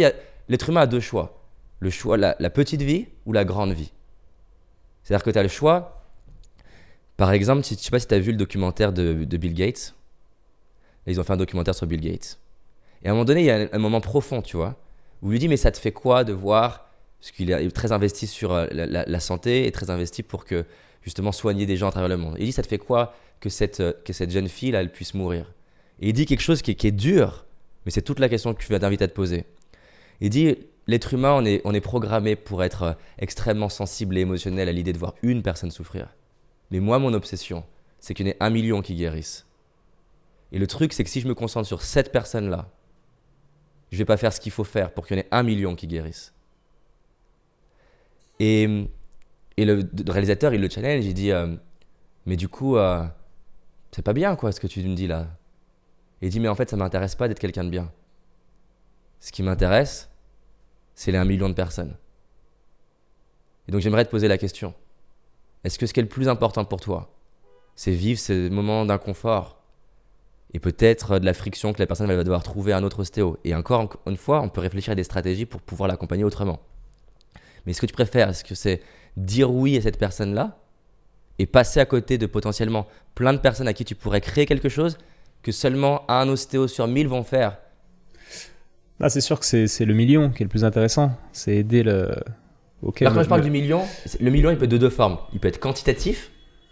l'être 0.49 0.69
humain 0.69 0.83
a 0.83 0.87
deux 0.87 1.01
choix. 1.01 1.43
Le 1.81 1.91
choix, 1.91 2.17
la, 2.17 2.37
la 2.39 2.51
petite 2.51 2.83
vie 2.83 3.07
ou 3.25 3.33
la 3.33 3.45
grande 3.45 3.73
vie. 3.73 3.93
C'est-à-dire 5.03 5.25
que 5.25 5.31
tu 5.31 5.39
as 5.39 5.43
le 5.43 5.49
choix. 5.49 5.96
Par 7.17 7.33
exemple, 7.33 7.65
si, 7.65 7.75
je 7.75 7.81
sais 7.81 7.91
pas 7.91 7.99
si 7.99 8.07
tu 8.07 8.15
as 8.15 8.19
vu 8.19 8.33
le 8.33 8.37
documentaire 8.37 8.93
de, 8.93 9.25
Bill 9.25 9.55
Gates. 9.55 9.95
Ils 11.07 11.21
ont 11.21 11.25
fait 11.25 11.33
un 11.33 11.39
documentaire 11.39 11.75
sur 11.75 11.87
Bill 11.87 12.01
Gates. 12.01 12.39
Et 13.03 13.09
à 13.09 13.11
un 13.11 13.15
moment 13.15 13.25
donné, 13.25 13.41
il 13.43 13.47
y 13.47 13.51
a 13.51 13.69
un, 13.73 13.79
moment 13.79 14.01
profond, 14.01 14.43
tu 14.43 14.57
vois, 14.57 14.77
où 15.23 15.29
il 15.29 15.33
lui 15.33 15.39
dit 15.39 15.49
Mais 15.49 15.57
ça 15.57 15.71
te 15.71 15.79
fait 15.79 15.93
quoi 15.93 16.25
de 16.25 16.33
voir 16.33 16.91
Parce 17.21 17.31
qu'il 17.31 17.51
est 17.51 17.71
très 17.71 17.93
investi 17.93 18.27
sur 18.27 18.53
euh, 18.53 18.67
la, 18.73 19.21
santé 19.21 19.67
et 19.67 19.73
très 19.73 19.91
investi 19.91 20.23
pour 20.23 20.45
que, 20.45 20.65
justement, 21.03 21.33
soigner 21.33 21.65
des 21.65 21.77
gens 21.77 21.89
à 21.89 21.93
travers 21.93 22.09
le 22.09 22.17
monde? 22.17 22.37
Il 22.39 22.47
dit 22.47 22.53
Ça 22.53 22.63
te 22.63 22.69
fait 22.69 22.79
quoi 22.79 23.15
que 23.41 23.49
cette, 23.49 23.81
euh, 23.81 23.93
que 24.05 24.13
cette 24.13 24.31
jeune 24.31 24.49
fille, 24.49 24.73
là, 24.73 24.81
elle 24.81 24.93
puisse 24.93 25.15
mourir? 25.15 25.53
Et 26.01 26.09
il 26.09 26.13
dit 26.13 26.27
quelque 26.27 26.43
chose 26.43 26.61
qui 26.61 26.73
est, 26.73 26.75
qui 26.75 26.89
est 26.89 26.93
dur, 26.93 27.47
mais 27.85 27.93
c'est 27.93 28.03
toute 28.03 28.19
la 28.19 28.29
question 28.29 28.53
que 28.53 28.63
tu 28.63 28.71
vas 28.71 28.81
t'inviter 28.81 29.05
à 29.05 29.09
te 29.09 29.15
poser. 29.15 29.45
Il 30.21 30.31
dit 30.31 30.57
L'être 30.89 31.15
humain, 31.15 31.33
on 31.33 31.45
est, 31.45 31.61
on 31.65 31.75
est 31.75 31.81
programmé 31.81 32.37
pour 32.37 32.63
être 32.63 32.83
euh, 32.83 32.93
extrêmement 33.19 33.69
sensible 33.69 34.17
et 34.19 34.21
émotionnel 34.21 34.69
à 34.69 34.73
l'idée 34.73 34.93
de 34.93 34.99
voir 34.99 35.15
une 35.23 35.43
personne 35.43 35.71
souffrir. 35.71 36.09
Mais 36.71 36.81
moi, 36.81 36.99
mon 36.99 37.13
obsession, 37.15 37.65
c'est 37.99 38.15
qu'il 38.15 38.27
y 38.27 38.31
en 38.31 38.33
ait 38.33 38.37
un 38.41 38.51
million 38.51 38.83
qui 38.83 38.95
guérissent. 38.95 39.47
Et 40.53 40.59
le 40.59 40.67
truc, 40.67 40.93
c'est 40.93 41.05
que 41.05 41.11
si 41.11 41.21
je 41.21 41.29
me 41.29 41.35
concentre 41.35 41.67
sur 41.67 41.83
cette 41.83 42.13
personne-là, 42.13 42.71
je 43.91 43.99
vais 43.99 44.05
pas 44.05 44.17
faire 44.17 44.33
ce 44.33 44.41
qu'il 44.41 44.53
faut 44.53 44.65
faire 44.65 44.93
pour 44.93 45.07
qu'il 45.07 45.17
y 45.17 45.21
en 45.21 45.23
ait 45.23 45.29
un 45.31 45.43
million 45.43 45.75
qui 45.75 45.87
guérissent. 45.87 46.35
Et, 48.39 48.89
et 49.57 49.65
le, 49.65 49.89
réalisateur, 50.09 50.55
il 50.55 50.61
le 50.61 50.69
challenge, 50.69 51.05
il 51.05 51.15
dit 51.15 51.31
euh, 51.31 51.57
Mais 52.27 52.37
du 52.37 52.49
coup, 52.49 52.77
euh, 52.77 53.05
c'est 53.93 54.03
pas 54.03 54.13
bien, 54.13 54.37
quoi, 54.37 54.53
ce 54.53 54.61
que 54.61 54.67
tu 54.67 54.83
me 54.83 54.95
dis 54.95 55.07
là. 55.07 55.29
Et 56.21 56.27
il 56.27 56.31
dit 56.31 56.41
Mais 56.41 56.49
en 56.49 56.55
fait, 56.55 56.69
ça 56.69 56.77
m'intéresse 56.77 57.15
pas 57.15 57.29
d'être 57.29 57.39
quelqu'un 57.39 57.65
de 57.65 57.71
bien. 57.71 57.91
Ce 59.21 59.33
qui 59.33 59.43
m'intéresse, 59.43 60.11
c'est 60.95 61.13
les 61.13 61.19
un 61.19 61.25
million 61.25 61.49
de 61.49 61.55
personnes. 61.55 61.97
Et 63.69 63.73
donc, 63.73 63.81
j'aimerais 63.81 64.05
te 64.05 64.11
poser 64.11 64.29
la 64.29 64.39
question 64.39 64.75
Est-ce 65.67 65.81
que 65.81 65.87
ce 65.87 65.93
qui 65.93 65.99
est 65.99 66.05
le 66.05 66.09
plus 66.09 66.29
important 66.29 66.65
pour 66.65 66.81
toi, 66.81 67.13
c'est 67.75 67.91
vivre 67.91 68.21
ces 68.21 68.51
moments 68.51 68.87
d'inconfort 68.87 69.61
et 70.55 70.61
peut-être 70.61 71.19
de 71.19 71.25
la 71.25 71.35
friction 71.35 71.73
que 71.73 71.81
la 71.81 71.89
personne 71.89 72.07
va 72.07 72.23
devoir 72.23 72.45
trouver 72.45 72.73
un 72.73 72.85
autre 72.85 73.01
ostéo? 73.01 73.37
Et 73.43 73.53
encore 73.53 73.97
une 74.07 74.17
fois, 74.17 74.43
on 74.43 74.49
peut 74.49 74.61
réfléchir 74.61 74.93
à 74.93 74.95
des 74.95 75.03
stratégies 75.03 75.45
pour 75.45 75.61
pouvoir 75.61 75.89
l'accompagner 75.89 76.23
autrement. 76.23 76.61
Mais 77.67 77.73
ce 77.73 77.81
que 77.81 77.87
tu 77.87 77.95
préfères, 77.95 78.29
est-ce 78.29 78.45
que 78.45 78.55
c'est 78.55 78.81
dire 79.17 79.53
oui 79.53 79.77
à 79.77 79.83
cette 79.83 79.99
personne-là 79.99 80.57
et 81.41 81.47
passer 81.47 81.81
à 81.81 81.85
côté 81.85 82.17
de 82.17 82.27
potentiellement 82.27 82.87
plein 83.17 83.33
de 83.33 83.39
personnes 83.39 83.67
à 83.67 83.73
qui 83.73 83.85
tu 83.85 83.97
pourrais 83.97 84.21
créer 84.21 84.47
quelque 84.47 84.69
chose 84.69 84.99
que 85.43 85.51
seulement 85.51 86.09
un 86.09 86.29
ostéo 86.29 86.69
sur 86.69 86.87
1000 86.87 87.09
vont 87.09 87.25
faire? 87.25 87.59
Ah, 89.01 89.11
c'est 89.11 89.21
sûr 89.21 89.41
que 89.41 89.45
c'est 89.45 89.85
le 89.85 89.95
million 89.95 90.31
qui 90.31 90.45
est 90.45 90.47
le 90.47 90.49
plus 90.49 90.65
intéressant. 90.65 91.11
C'est 91.33 91.57
aider 91.57 91.83
le. 91.83 92.15
Ok, 92.87 93.03
Alors 93.03 93.15
quand 93.15 93.23
je 93.25 93.29
parle 93.29 93.41
le- 93.41 93.47
du 93.47 93.51
million, 93.51 93.83
le 94.21 94.31
million 94.31 94.51
il 94.51 94.57
peut 94.59 94.65
être 94.65 94.71
de 94.71 94.79
deux 94.79 94.91
formes. 94.91 95.19
Il 95.33 95.41
peut 95.41 95.49
être 95.49 95.59
quantitatif 95.59 96.31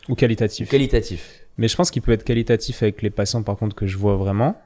Ou 0.08 0.12
ou 0.12 0.14
qualitatif. 0.14 0.68
qualitatif. 0.70 1.40
Mais 1.58 1.66
je 1.68 1.76
pense 1.76 1.90
qu'il 1.90 2.02
peut 2.02 2.12
être 2.12 2.24
qualitatif 2.24 2.82
avec 2.82 3.02
les 3.02 3.10
patients, 3.10 3.42
par 3.42 3.56
contre, 3.56 3.74
que 3.76 3.86
je 3.86 3.96
vois 3.96 4.16
vraiment. 4.16 4.60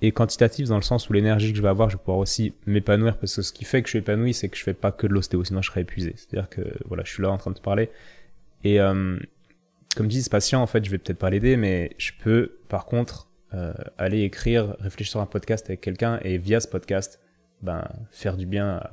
Et 0.00 0.12
quantitatif 0.12 0.68
dans 0.68 0.76
le 0.76 0.82
sens 0.82 1.08
où 1.10 1.12
l'énergie 1.12 1.50
que 1.52 1.56
je 1.58 1.62
vais 1.62 1.68
avoir, 1.68 1.90
je 1.90 1.96
vais 1.96 2.00
pouvoir 2.00 2.18
aussi 2.18 2.54
m'épanouir. 2.66 3.18
Parce 3.18 3.34
que 3.36 3.42
ce 3.42 3.52
qui 3.52 3.64
fait 3.64 3.82
que 3.82 3.88
je 3.88 3.92
suis 3.92 3.98
épanoui, 3.98 4.32
c'est 4.32 4.48
que 4.48 4.56
je 4.56 4.62
fais 4.62 4.74
pas 4.74 4.92
que 4.92 5.06
de 5.06 5.12
l'ostéo, 5.12 5.42
sinon 5.44 5.60
je 5.62 5.70
serais 5.70 5.80
épuisé. 5.82 6.14
C'est-à-dire 6.16 6.48
que 6.48 6.60
voilà, 6.86 7.02
je 7.04 7.12
suis 7.12 7.22
là 7.22 7.30
en 7.30 7.36
train 7.38 7.50
de 7.50 7.56
te 7.56 7.62
parler. 7.62 7.90
Et 8.64 8.80
euh, 8.80 9.18
comme 9.96 10.06
dit 10.08 10.22
ce 10.22 10.30
patient, 10.30 10.62
en 10.62 10.66
fait, 10.66 10.84
je 10.84 10.90
vais 10.90 10.98
peut-être 10.98 11.18
pas 11.18 11.30
l'aider, 11.30 11.56
mais 11.56 11.90
je 11.98 12.12
peux, 12.22 12.58
par 12.68 12.86
contre, 12.86 13.28
euh, 13.54 13.72
aller 13.98 14.20
écrire, 14.22 14.76
réfléchir 14.80 15.10
sur 15.12 15.20
un 15.20 15.26
podcast 15.26 15.66
avec 15.68 15.80
quelqu'un 15.80 16.20
et 16.22 16.38
via 16.38 16.60
ce 16.60 16.68
podcast, 16.68 17.20
ben, 17.62 17.84
faire 18.12 18.36
du 18.36 18.46
bien 18.46 18.68
à 18.76 18.90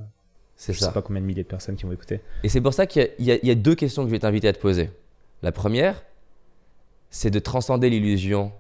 C'est 0.56 0.74
je 0.74 0.80
ça. 0.80 0.88
sais 0.88 0.94
pas 0.94 1.02
combien 1.02 1.22
de 1.22 1.26
milliers 1.26 1.44
de 1.44 1.48
personnes 1.48 1.76
qui 1.76 1.84
vont 1.86 1.92
écouter. 1.92 2.22
Et 2.44 2.50
c'est 2.50 2.62
pour 2.62 2.74
ça 2.74 2.86
qu'il 2.86 3.10
y 3.20 3.26
y, 3.26 3.32
a- 3.32 3.36
il 3.42 3.48
y 3.48 3.52
a 3.52 3.56
deux 3.56 3.76
questions 3.76 4.04
que 4.04 4.10
je 4.10 4.12
vais 4.12 4.20
t'inviter 4.20 4.48
à 4.48 4.54
te 4.54 4.60
poser. 4.60 4.90
La 5.42 5.52
première, 5.52 6.04
c'est 7.10 7.30
de 7.30 7.40
transcender 7.40 7.90
l'illusion 7.90 8.52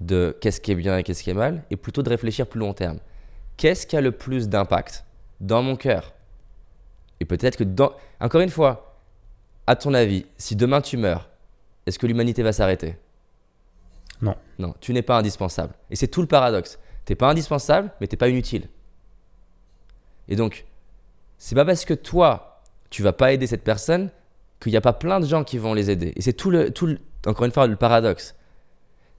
de 0.00 0.36
qu'est-ce 0.40 0.60
qui 0.60 0.72
est 0.72 0.76
bien 0.76 0.98
et 0.98 1.02
qu'est-ce 1.02 1.22
qui 1.22 1.30
est 1.30 1.34
mal, 1.34 1.64
et 1.70 1.76
plutôt 1.76 2.02
de 2.02 2.08
réfléchir 2.08 2.46
plus 2.46 2.60
long 2.60 2.72
terme. 2.74 2.98
Qu'est-ce 3.56 3.86
qui 3.86 3.96
a 3.96 4.00
le 4.00 4.12
plus 4.12 4.48
d'impact 4.48 5.04
dans 5.40 5.62
mon 5.62 5.74
cœur? 5.76 6.12
Et 7.20 7.24
peut-être 7.24 7.56
que 7.56 7.64
dans... 7.64 7.92
Encore 8.20 8.40
une 8.40 8.50
fois, 8.50 8.96
à 9.66 9.74
ton 9.74 9.94
avis, 9.94 10.26
si 10.36 10.54
demain 10.54 10.80
tu 10.80 10.96
meurs, 10.96 11.28
est-ce 11.86 11.98
que 11.98 12.06
l'humanité 12.06 12.42
va 12.44 12.52
s'arrêter? 12.52 12.96
Non. 14.22 14.36
Non, 14.58 14.74
tu 14.80 14.92
n'es 14.92 15.02
pas 15.02 15.18
indispensable. 15.18 15.74
Et 15.90 15.96
c'est 15.96 16.08
tout 16.08 16.20
le 16.20 16.28
paradoxe. 16.28 16.78
T'es 17.04 17.14
pas 17.16 17.30
indispensable, 17.30 17.90
mais 18.00 18.06
t'es 18.06 18.16
pas 18.16 18.28
inutile. 18.28 18.68
Et 20.28 20.36
donc, 20.36 20.64
c'est 21.38 21.54
pas 21.54 21.64
parce 21.64 21.84
que 21.84 21.94
toi, 21.94 22.62
tu 22.90 23.02
vas 23.02 23.12
pas 23.12 23.32
aider 23.32 23.46
cette 23.46 23.64
personne 23.64 24.10
qu'il 24.60 24.72
n'y 24.72 24.76
a 24.76 24.82
pas 24.82 24.92
plein 24.92 25.20
de 25.20 25.26
gens 25.26 25.44
qui 25.44 25.58
vont 25.58 25.74
les 25.74 25.90
aider. 25.90 26.12
Et 26.16 26.22
c'est 26.22 26.32
tout 26.32 26.50
le, 26.50 26.70
tout 26.70 26.96
encore 27.26 27.44
une 27.44 27.52
fois, 27.52 27.66
le 27.66 27.76
paradoxe. 27.76 28.34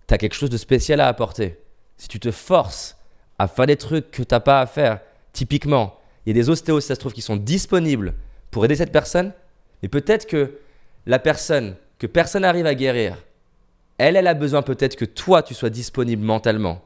Tu 0.08 0.14
as 0.14 0.18
quelque 0.18 0.36
chose 0.36 0.50
de 0.50 0.58
spécial 0.58 1.00
à 1.00 1.08
apporter. 1.08 1.60
Si 1.98 2.08
tu 2.08 2.20
te 2.20 2.32
forces 2.32 2.98
à 3.38 3.48
faire 3.48 3.68
des 3.68 3.78
trucs 3.78 4.12
que 4.12 4.24
tu 4.24 4.34
n'as 4.34 4.40
pas 4.40 4.60
à 4.60 4.66
faire, 4.66 5.00
typiquement, 5.34 5.98
il 6.26 6.30
y 6.30 6.32
a 6.32 6.42
des 6.42 6.50
ostéos, 6.50 6.82
ça 6.82 6.96
se 6.96 7.00
trouve, 7.00 7.14
qui 7.14 7.22
sont 7.22 7.38
disponibles 7.38 8.14
pour 8.52 8.66
aider 8.66 8.76
cette 8.76 8.92
personne, 8.92 9.32
mais 9.82 9.90
peut-être 9.90 10.28
que 10.28 10.58
la 11.06 11.20
personne 11.20 11.76
que 12.00 12.08
personne 12.08 12.44
n'arrive 12.44 12.66
à 12.66 12.76
guérir, 12.76 13.18
elle, 13.98 14.16
elle 14.16 14.28
a 14.28 14.34
besoin 14.34 14.62
peut-être 14.62 14.96
que 14.96 15.06
toi, 15.06 15.44
tu 15.44 15.54
sois 15.54 15.70
disponible 15.70 16.24
mentalement 16.24 16.82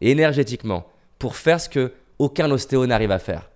et 0.00 0.10
énergétiquement 0.10 0.88
pour 1.18 1.36
faire 1.36 1.60
ce 1.60 1.68
que 1.68 1.92
aucun 2.18 2.50
ostéo 2.50 2.86
n'arrive 2.86 3.12
à 3.12 3.20
faire. 3.20 3.48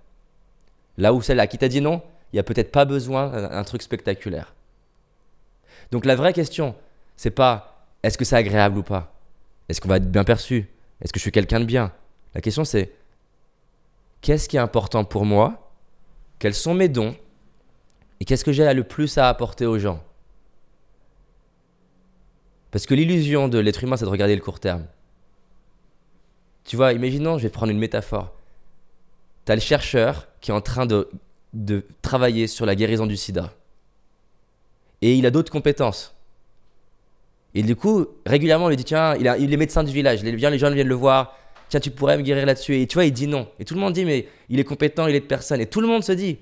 Là 1.01 1.15
où 1.15 1.23
celle 1.23 1.41
à 1.41 1.47
qui 1.47 1.57
t'a 1.57 1.69
dit 1.69 1.81
non, 1.81 2.03
il 2.33 2.37
n'y 2.37 2.41
a 2.41 2.43
peut-être 2.43 2.71
pas 2.71 2.85
besoin 2.85 3.31
d'un 3.31 3.51
un 3.51 3.65
truc 3.65 3.83
spectaculaire. 3.83 4.55
Donc 5.91 6.05
la 6.05 6.15
vraie 6.15 6.35
question, 6.35 6.77
c'est 7.17 7.31
pas 7.31 7.87
est-ce 8.03 8.19
que 8.19 8.25
c'est 8.25 8.37
agréable 8.37 8.79
ou 8.79 8.83
pas? 8.83 9.13
Est-ce 9.69 9.81
qu'on 9.81 9.89
va 9.89 9.97
être 9.97 10.11
bien 10.11 10.25
perçu? 10.25 10.69
Est-ce 11.01 11.13
que 11.13 11.19
je 11.19 11.23
suis 11.23 11.33
quelqu'un 11.33 11.59
de 11.59 11.65
bien? 11.65 11.91
La 12.35 12.43
question 12.43 12.65
c'est 12.65 12.93
qu'est-ce 14.21 14.47
qui 14.47 14.59
est 14.59 14.61
important 14.61 15.05
pour 15.05 15.25
moi? 15.25 15.73
Quels 16.39 16.55
sont 16.55 16.75
mes 16.75 16.89
dons? 16.89 17.17
Et 18.21 18.27
qu'est-ce 18.27 18.45
que 18.45 18.53
j'ai 18.53 18.73
le 18.75 18.85
plus 18.85 19.17
à 19.17 19.29
apporter 19.29 19.65
aux 19.65 19.79
gens? 19.79 20.03
Parce 22.71 22.85
que 22.85 22.95
l'illusion 22.95 23.49
de 23.49 23.59
l'être 23.59 23.83
humain, 23.83 23.97
c'est 23.97 24.05
de 24.05 24.11
regarder 24.11 24.37
le 24.37 24.43
court 24.43 24.61
terme. 24.61 24.87
Tu 26.65 26.77
vois, 26.77 26.93
imaginons, 26.93 27.39
je 27.39 27.45
vais 27.45 27.49
prendre 27.49 27.73
une 27.73 27.79
métaphore. 27.79 28.33
Tu 29.47 29.53
as 29.53 29.55
le 29.57 29.61
chercheur 29.61 30.29
qui 30.41 30.51
est 30.51 30.55
en 30.55 30.61
train 30.61 30.87
de, 30.87 31.09
de 31.53 31.85
travailler 32.03 32.47
sur 32.47 32.67
la 32.67 32.75
guérison 32.75 33.07
du 33.07 33.17
sida. 33.17 33.53
Et 35.03 35.15
il 35.15 35.27
a 35.27 35.31
d'autres 35.31 35.53
compétences. 35.53 36.15
Et 37.55 37.63
du 37.63 37.75
coup, 37.75 38.07
régulièrement, 38.27 38.67
on 38.67 38.69
lui 38.69 38.77
dit 38.77 38.85
Tiens, 38.85 39.17
il, 39.17 39.27
a, 39.29 39.37
il 39.39 39.53
est 39.53 39.57
médecin 39.57 39.83
du 39.83 39.93
village, 39.93 40.23
les, 40.23 40.33
les 40.33 40.59
gens 40.59 40.71
viennent 40.71 40.87
le 40.87 40.95
voir. 40.95 41.37
Tiens, 41.69 41.81
tu 41.81 41.91
pourrais 41.91 42.17
me 42.17 42.23
guérir 42.23 42.47
là-dessus. 42.47 42.77
Et 42.81 42.87
tu 42.87 42.95
vois, 42.95 43.05
il 43.05 43.13
dit 43.13 43.27
non. 43.27 43.49
Et 43.59 43.65
tout 43.65 43.75
le 43.75 43.81
monde 43.81 43.93
dit 43.93 44.05
Mais 44.05 44.29
il 44.49 44.61
est 44.61 44.65
compétent, 44.65 45.07
il 45.07 45.15
est 45.15 45.21
de 45.21 45.25
personne. 45.27 45.61
Et 45.61 45.67
tout 45.67 45.81
le 45.81 45.87
monde 45.87 46.05
se 46.05 46.13
dit 46.13 46.39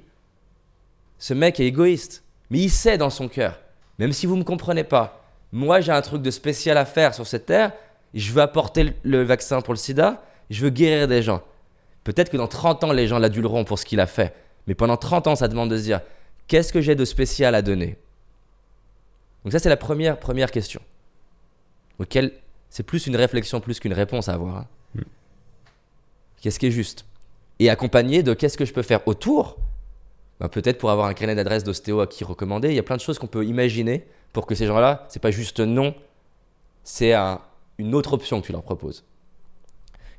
Ce 1.18 1.34
mec 1.34 1.60
est 1.60 1.66
égoïste. 1.66 2.24
Mais 2.50 2.60
il 2.60 2.70
sait 2.70 2.96
dans 2.98 3.10
son 3.10 3.28
cœur, 3.28 3.58
même 3.98 4.12
si 4.12 4.24
vous 4.24 4.34
ne 4.34 4.40
me 4.40 4.44
comprenez 4.44 4.84
pas, 4.84 5.22
moi 5.52 5.82
j'ai 5.82 5.92
un 5.92 6.00
truc 6.00 6.22
de 6.22 6.30
spécial 6.30 6.78
à 6.78 6.86
faire 6.86 7.14
sur 7.14 7.26
cette 7.26 7.44
terre. 7.46 7.72
Je 8.14 8.32
veux 8.32 8.40
apporter 8.40 8.84
le- 8.84 8.92
le 9.02 9.22
vaccin 9.22 9.60
pour 9.60 9.74
le 9.74 9.78
sida. 9.78 10.22
Je 10.48 10.64
veux 10.64 10.70
guérir 10.70 11.06
des 11.08 11.22
gens. 11.22 11.42
Peut-être 12.08 12.30
que 12.30 12.38
dans 12.38 12.48
30 12.48 12.84
ans, 12.84 12.92
les 12.92 13.06
gens 13.06 13.18
l'aduleront 13.18 13.64
pour 13.64 13.78
ce 13.78 13.84
qu'il 13.84 14.00
a 14.00 14.06
fait. 14.06 14.32
Mais 14.66 14.74
pendant 14.74 14.96
30 14.96 15.26
ans, 15.26 15.36
ça 15.36 15.46
demande 15.46 15.70
de 15.70 15.76
se 15.76 15.82
dire 15.82 16.00
qu'est-ce 16.46 16.72
que 16.72 16.80
j'ai 16.80 16.94
de 16.94 17.04
spécial 17.04 17.54
à 17.54 17.60
donner? 17.60 17.98
Donc, 19.44 19.52
ça, 19.52 19.58
c'est 19.58 19.68
la 19.68 19.76
première, 19.76 20.18
première 20.18 20.50
question. 20.50 20.80
Auquel 21.98 22.32
c'est 22.70 22.82
plus 22.82 23.06
une 23.08 23.14
réflexion, 23.16 23.60
plus 23.60 23.78
qu'une 23.78 23.92
réponse 23.92 24.30
à 24.30 24.32
avoir. 24.32 24.56
hein. 24.56 24.66
Qu'est-ce 26.40 26.58
qui 26.58 26.68
est 26.68 26.70
juste? 26.70 27.04
Et 27.58 27.68
accompagné 27.68 28.22
de 28.22 28.32
qu'est-ce 28.32 28.56
que 28.56 28.64
je 28.64 28.72
peux 28.72 28.80
faire 28.82 29.06
autour? 29.06 29.58
Ben, 30.40 30.48
Peut-être 30.48 30.78
pour 30.78 30.90
avoir 30.90 31.08
un 31.08 31.14
carnet 31.14 31.34
d'adresse 31.34 31.62
d'ostéo 31.62 32.00
à 32.00 32.06
qui 32.06 32.24
recommander. 32.24 32.68
Il 32.70 32.74
y 32.74 32.78
a 32.78 32.82
plein 32.82 32.96
de 32.96 33.02
choses 33.02 33.18
qu'on 33.18 33.26
peut 33.26 33.44
imaginer 33.44 34.06
pour 34.32 34.46
que 34.46 34.54
ces 34.54 34.66
gens-là, 34.66 35.04
c'est 35.10 35.20
pas 35.20 35.30
juste 35.30 35.60
non, 35.60 35.94
c'est 36.84 37.12
un- 37.12 37.42
une 37.76 37.94
autre 37.94 38.14
option 38.14 38.40
que 38.40 38.46
tu 38.46 38.52
leur 38.52 38.62
proposes. 38.62 39.04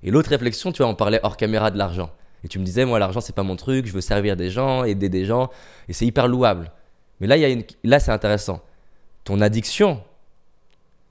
Et 0.03 0.11
l'autre 0.11 0.29
réflexion, 0.29 0.71
tu 0.71 0.81
vois, 0.81 0.91
on 0.91 0.95
parlait 0.95 1.19
hors 1.23 1.37
caméra 1.37 1.71
de 1.71 1.77
l'argent. 1.77 2.11
Et 2.43 2.47
tu 2.47 2.57
me 2.59 2.63
disais, 2.63 2.85
moi, 2.85 2.99
l'argent, 2.99 3.19
c'est 3.19 3.35
pas 3.35 3.43
mon 3.43 3.55
truc, 3.55 3.85
je 3.85 3.91
veux 3.91 4.01
servir 4.01 4.37
des 4.37 4.49
gens, 4.49 4.83
aider 4.85 5.09
des 5.09 5.25
gens, 5.25 5.49
et 5.89 5.93
c'est 5.93 6.05
hyper 6.05 6.27
louable. 6.27 6.71
Mais 7.19 7.27
là, 7.27 7.35
y 7.35 7.43
a 7.43 7.49
une... 7.49 7.63
là 7.83 7.99
c'est 7.99 8.11
intéressant. 8.11 8.61
Ton 9.25 9.41
addiction 9.41 10.01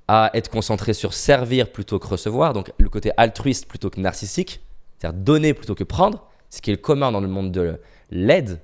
à 0.09 0.31
être 0.33 0.49
concentré 0.49 0.95
sur 0.95 1.13
servir 1.13 1.71
plutôt 1.71 1.99
que 1.99 2.07
recevoir, 2.07 2.55
donc 2.55 2.73
le 2.79 2.89
côté 2.89 3.13
altruiste 3.19 3.67
plutôt 3.67 3.91
que 3.91 4.01
narcissique, 4.01 4.61
c'est-à-dire 4.99 5.21
donner 5.21 5.53
plutôt 5.53 5.75
que 5.75 5.85
prendre, 5.85 6.27
ce 6.49 6.63
qui 6.63 6.71
est 6.71 6.75
le 6.75 6.81
commun 6.81 7.13
dans 7.13 7.21
le 7.21 7.29
monde 7.29 7.53
de 7.53 7.79
l'aide, 8.11 8.59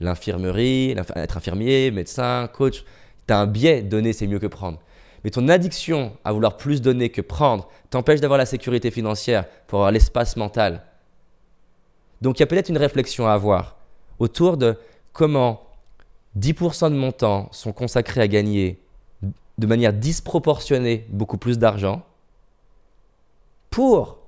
l'infirmerie, 0.00 0.94
l'inf- 0.94 1.12
être 1.16 1.38
infirmier, 1.38 1.90
médecin, 1.90 2.46
coach, 2.52 2.84
tu 3.26 3.32
as 3.32 3.38
un 3.38 3.46
biais, 3.46 3.80
donner 3.80 4.12
c'est 4.12 4.26
mieux 4.26 4.38
que 4.38 4.46
prendre. 4.46 4.78
Mais 5.24 5.30
ton 5.30 5.48
addiction 5.48 6.16
à 6.24 6.32
vouloir 6.32 6.56
plus 6.56 6.82
donner 6.82 7.10
que 7.10 7.20
prendre 7.20 7.68
t'empêche 7.90 8.20
d'avoir 8.20 8.38
la 8.38 8.46
sécurité 8.46 8.90
financière 8.90 9.46
pour 9.66 9.80
avoir 9.80 9.92
l'espace 9.92 10.36
mental. 10.36 10.82
Donc 12.20 12.38
il 12.38 12.40
y 12.40 12.44
a 12.44 12.46
peut-être 12.46 12.68
une 12.68 12.78
réflexion 12.78 13.26
à 13.26 13.32
avoir 13.32 13.76
autour 14.18 14.56
de 14.56 14.76
comment 15.12 15.62
10% 16.38 16.90
de 16.90 16.96
mon 16.96 17.12
temps 17.12 17.48
sont 17.52 17.72
consacrés 17.72 18.20
à 18.20 18.28
gagner 18.28 18.80
de 19.58 19.66
manière 19.66 19.92
disproportionnée 19.92 21.06
beaucoup 21.10 21.38
plus 21.38 21.58
d'argent 21.58 22.04
pour 23.70 24.18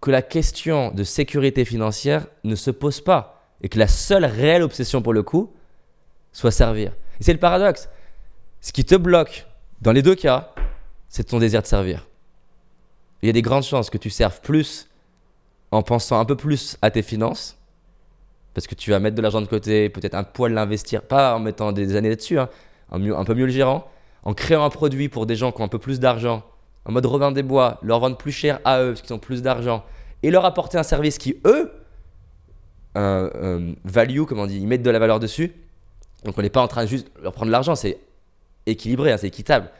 que 0.00 0.10
la 0.10 0.22
question 0.22 0.92
de 0.92 1.04
sécurité 1.04 1.64
financière 1.64 2.26
ne 2.44 2.54
se 2.54 2.70
pose 2.70 3.00
pas 3.00 3.50
et 3.62 3.68
que 3.68 3.78
la 3.78 3.88
seule 3.88 4.24
réelle 4.24 4.62
obsession 4.62 5.02
pour 5.02 5.12
le 5.12 5.22
coup 5.22 5.52
soit 6.32 6.50
servir. 6.50 6.92
Et 7.18 7.24
c'est 7.24 7.32
le 7.32 7.38
paradoxe. 7.38 7.88
Ce 8.60 8.72
qui 8.72 8.84
te 8.84 8.94
bloque 8.94 9.46
dans 9.80 9.92
les 9.92 10.02
deux 10.02 10.14
cas, 10.14 10.52
c'est 11.08 11.24
ton 11.24 11.38
désir 11.38 11.62
de 11.62 11.66
servir. 11.66 12.06
Il 13.22 13.26
y 13.26 13.30
a 13.30 13.32
des 13.32 13.42
grandes 13.42 13.62
chances 13.62 13.90
que 13.90 13.98
tu 13.98 14.10
serves 14.10 14.40
plus 14.40 14.88
en 15.70 15.82
pensant 15.82 16.18
un 16.18 16.24
peu 16.24 16.36
plus 16.36 16.76
à 16.82 16.90
tes 16.90 17.02
finances, 17.02 17.56
parce 18.54 18.66
que 18.66 18.74
tu 18.74 18.90
vas 18.90 19.00
mettre 19.00 19.16
de 19.16 19.22
l'argent 19.22 19.40
de 19.40 19.46
côté, 19.46 19.88
peut-être 19.88 20.14
un 20.14 20.24
poil 20.24 20.52
l'investir, 20.52 21.02
pas 21.02 21.34
en 21.36 21.38
mettant 21.38 21.72
des 21.72 21.96
années 21.96 22.08
là-dessus, 22.08 22.38
hein, 22.38 22.48
un, 22.90 23.24
peu 23.24 23.34
mieux 23.34 23.46
le 23.46 23.52
gérant, 23.52 23.90
en 24.22 24.34
créant 24.34 24.64
un 24.64 24.70
produit 24.70 25.08
pour 25.08 25.26
des 25.26 25.36
gens 25.36 25.52
qui 25.52 25.60
ont 25.60 25.64
un 25.64 25.68
peu 25.68 25.78
plus 25.78 26.00
d'argent, 26.00 26.44
en 26.84 26.92
mode 26.92 27.06
revend 27.06 27.32
des 27.32 27.42
bois, 27.42 27.78
leur 27.82 28.00
vendre 28.00 28.16
plus 28.16 28.32
cher 28.32 28.60
à 28.64 28.80
eux 28.82 28.90
parce 28.90 29.02
qu'ils 29.02 29.14
ont 29.14 29.18
plus 29.18 29.42
d'argent, 29.42 29.84
et 30.22 30.30
leur 30.30 30.44
apporter 30.44 30.78
un 30.78 30.82
service 30.82 31.18
qui, 31.18 31.36
eux, 31.44 31.72
un, 32.94 33.74
value, 33.84 34.22
comme 34.22 34.38
on 34.38 34.46
dit, 34.46 34.56
ils 34.56 34.66
mettent 34.66 34.82
de 34.82 34.90
la 34.90 34.98
valeur 34.98 35.20
dessus. 35.20 35.52
Donc 36.24 36.38
on 36.38 36.42
n'est 36.42 36.50
pas 36.50 36.62
en 36.62 36.68
train 36.68 36.84
de 36.84 36.88
juste 36.88 37.10
leur 37.22 37.32
prendre 37.32 37.50
l'argent, 37.50 37.74
c'est 37.74 37.98
équilibré, 38.66 39.12
hein, 39.12 39.16
c'est 39.16 39.28
équitable. 39.28 39.70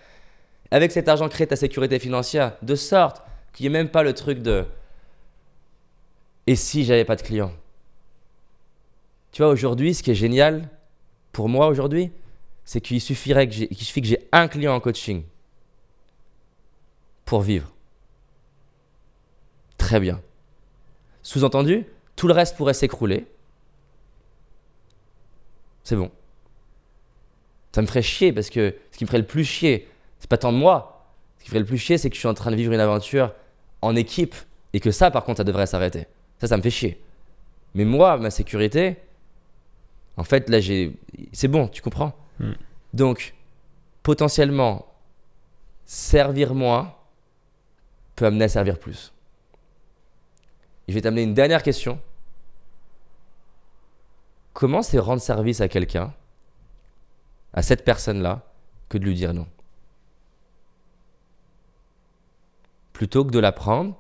Avec 0.71 0.93
cet 0.93 1.09
argent, 1.09 1.29
crée 1.29 1.47
ta 1.47 1.57
sécurité 1.57 1.99
financière 1.99 2.57
de 2.63 2.75
sorte 2.75 3.23
qu'il 3.53 3.65
n'y 3.65 3.75
ait 3.75 3.79
même 3.79 3.89
pas 3.89 4.03
le 4.03 4.15
truc 4.15 4.41
de 4.41 4.65
et 6.47 6.57
si 6.57 6.85
j'avais 6.85 7.05
pas 7.05 7.17
de 7.17 7.23
clients 7.23 7.53
Tu 9.33 9.43
vois, 9.43 9.51
aujourd'hui, 9.51 9.95
ce 9.95 10.03
qui 10.03 10.13
est 10.13 10.17
génial 10.17 10.69
pour 11.33 11.49
moi 11.49 11.67
aujourd'hui, 11.67 12.13
c'est 12.65 12.81
qu'il 12.81 13.01
suffirait 13.01 13.49
que 13.49 13.55
j'ai, 13.55 13.69
que 13.69 14.07
j'ai 14.07 14.29
un 14.33 14.49
client 14.49 14.75
en 14.75 14.81
coaching 14.81 15.23
pour 17.25 17.43
vivre. 17.43 17.73
Très 19.77 20.01
bien. 20.01 20.21
Sous-entendu, 21.23 21.87
tout 22.15 22.29
le 22.29 22.33
reste 22.33 22.57
pourrait 22.57 22.75
s'écrouler. 22.75 23.27
C'est 25.85 25.97
bon. 25.97 26.11
Ça 27.77 27.83
me 27.83 27.87
ferait 27.87 28.01
chier 28.01 28.33
parce 28.33 28.49
que 28.49 28.75
ce 28.91 28.97
qui 28.97 29.05
me 29.05 29.07
ferait 29.07 29.19
le 29.19 29.27
plus 29.27 29.45
chier, 29.45 29.87
c'est 30.19 30.31
pas 30.31 30.39
tant 30.39 30.51
de 30.51 30.57
moi. 30.57 31.05
Ce 31.37 31.45
qui 31.45 31.49
me 31.49 31.51
ferait 31.51 31.61
le 31.61 31.67
plus 31.67 31.77
chier, 31.77 31.99
c'est 31.99 32.09
que 32.09 32.15
je 32.15 32.21
suis 32.21 32.27
en 32.27 32.33
train 32.33 32.51
de 32.51 32.57
vivre 32.57 32.73
une 32.73 32.81
aventure 32.81 33.35
en 33.83 33.95
équipe 33.95 34.35
et 34.73 34.81
que 34.81 34.91
ça, 34.91 35.11
par 35.11 35.25
contre, 35.25 35.37
ça 35.37 35.45
devrait 35.45 35.67
s'arrêter. 35.67 36.07
Ça, 36.39 36.47
ça 36.47 36.57
me 36.57 36.63
fait 36.63 36.71
chier. 36.71 36.99
Mais 37.75 37.85
moi, 37.85 38.17
ma 38.17 38.31
sécurité, 38.31 38.97
en 40.17 40.25
fait, 40.25 40.49
là, 40.49 40.59
j'ai. 40.59 40.97
C'est 41.35 41.49
bon, 41.49 41.69
tu 41.69 41.83
comprends? 41.83 42.15
Hmm. 42.41 42.55
Donc, 42.95 43.35
potentiellement, 44.03 44.87
servir 45.85 46.55
moins 46.55 46.95
peut 48.15 48.25
amener 48.25 48.47
à 48.47 48.49
servir 48.49 48.79
plus. 48.79 49.13
je 50.89 50.95
vais 50.95 51.03
t'amener 51.03 51.25
une 51.25 51.35
dernière 51.35 51.63
question. 51.63 52.01
Comment 54.55 54.81
c'est 54.81 54.99
rendre 54.99 55.21
service 55.21 55.61
à 55.61 55.69
quelqu'un, 55.69 56.15
à 57.57 57.63
cette 57.63 57.85
personne-là, 57.85 58.43
que 58.89 58.99
de 58.99 59.05
lui 59.05 59.15
dire 59.15 59.35
non 59.35 59.49
Plutôt 62.93 63.25
que 63.25 63.31
de 63.31 63.39
la 63.39 63.51
prendre, 63.51 63.99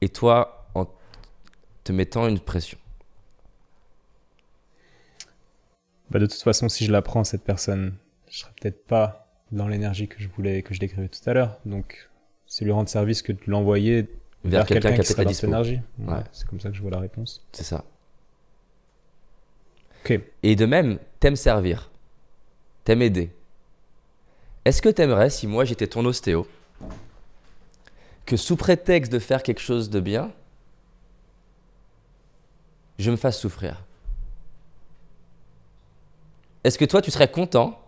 et 0.00 0.08
toi, 0.08 0.68
en 0.74 0.86
te 1.84 1.92
mettant 1.92 2.26
une 2.26 2.40
pression 2.40 2.78
bah 6.10 6.18
De 6.18 6.26
toute 6.26 6.42
façon, 6.42 6.68
si 6.68 6.84
je 6.84 6.92
la 6.92 7.02
prends, 7.02 7.24
cette 7.24 7.44
personne, 7.44 7.94
je 8.30 8.38
serais 8.38 8.52
peut-être 8.60 8.86
pas 8.86 9.28
dans 9.50 9.68
l'énergie 9.68 10.08
que 10.08 10.20
je 10.20 10.28
voulais, 10.28 10.62
que 10.62 10.72
je 10.72 10.80
décrivais 10.80 11.08
tout 11.08 11.20
à 11.28 11.34
l'heure. 11.34 11.58
Donc, 11.66 12.10
c'est 12.46 12.64
lui 12.64 12.72
rendre 12.72 12.88
service 12.88 13.22
que 13.22 13.32
de 13.32 13.40
l'envoyer 13.46 14.08
vers, 14.44 14.66
quelqu'un 14.66 14.92
qui 14.94 15.00
a 15.00 15.04
cette 15.04 15.44
énergie. 15.44 15.80
Ouais. 15.98 16.22
C'est 16.32 16.46
comme 16.46 16.60
ça 16.60 16.70
que 16.70 16.76
je 16.76 16.82
vois 16.82 16.90
la 16.90 17.00
réponse. 17.00 17.46
C'est 17.52 17.64
ça. 17.64 17.84
Ok. 20.04 20.20
Et 20.42 20.56
de 20.56 20.66
même, 20.66 20.98
t'aimes 21.20 21.36
servir, 21.36 21.91
t'aimes 22.84 23.02
aider. 23.02 23.30
Est-ce 24.64 24.80
que 24.80 24.88
t'aimerais, 24.88 25.30
si 25.30 25.46
moi 25.46 25.64
j'étais 25.64 25.86
ton 25.86 26.04
ostéo, 26.04 26.46
que 28.26 28.36
sous 28.36 28.56
prétexte 28.56 29.12
de 29.12 29.18
faire 29.18 29.42
quelque 29.42 29.60
chose 29.60 29.90
de 29.90 30.00
bien, 30.00 30.32
je 32.98 33.10
me 33.10 33.16
fasse 33.16 33.38
souffrir? 33.38 33.82
Est-ce 36.64 36.78
que 36.78 36.84
toi, 36.84 37.02
tu 37.02 37.10
serais 37.10 37.30
content 37.30 37.80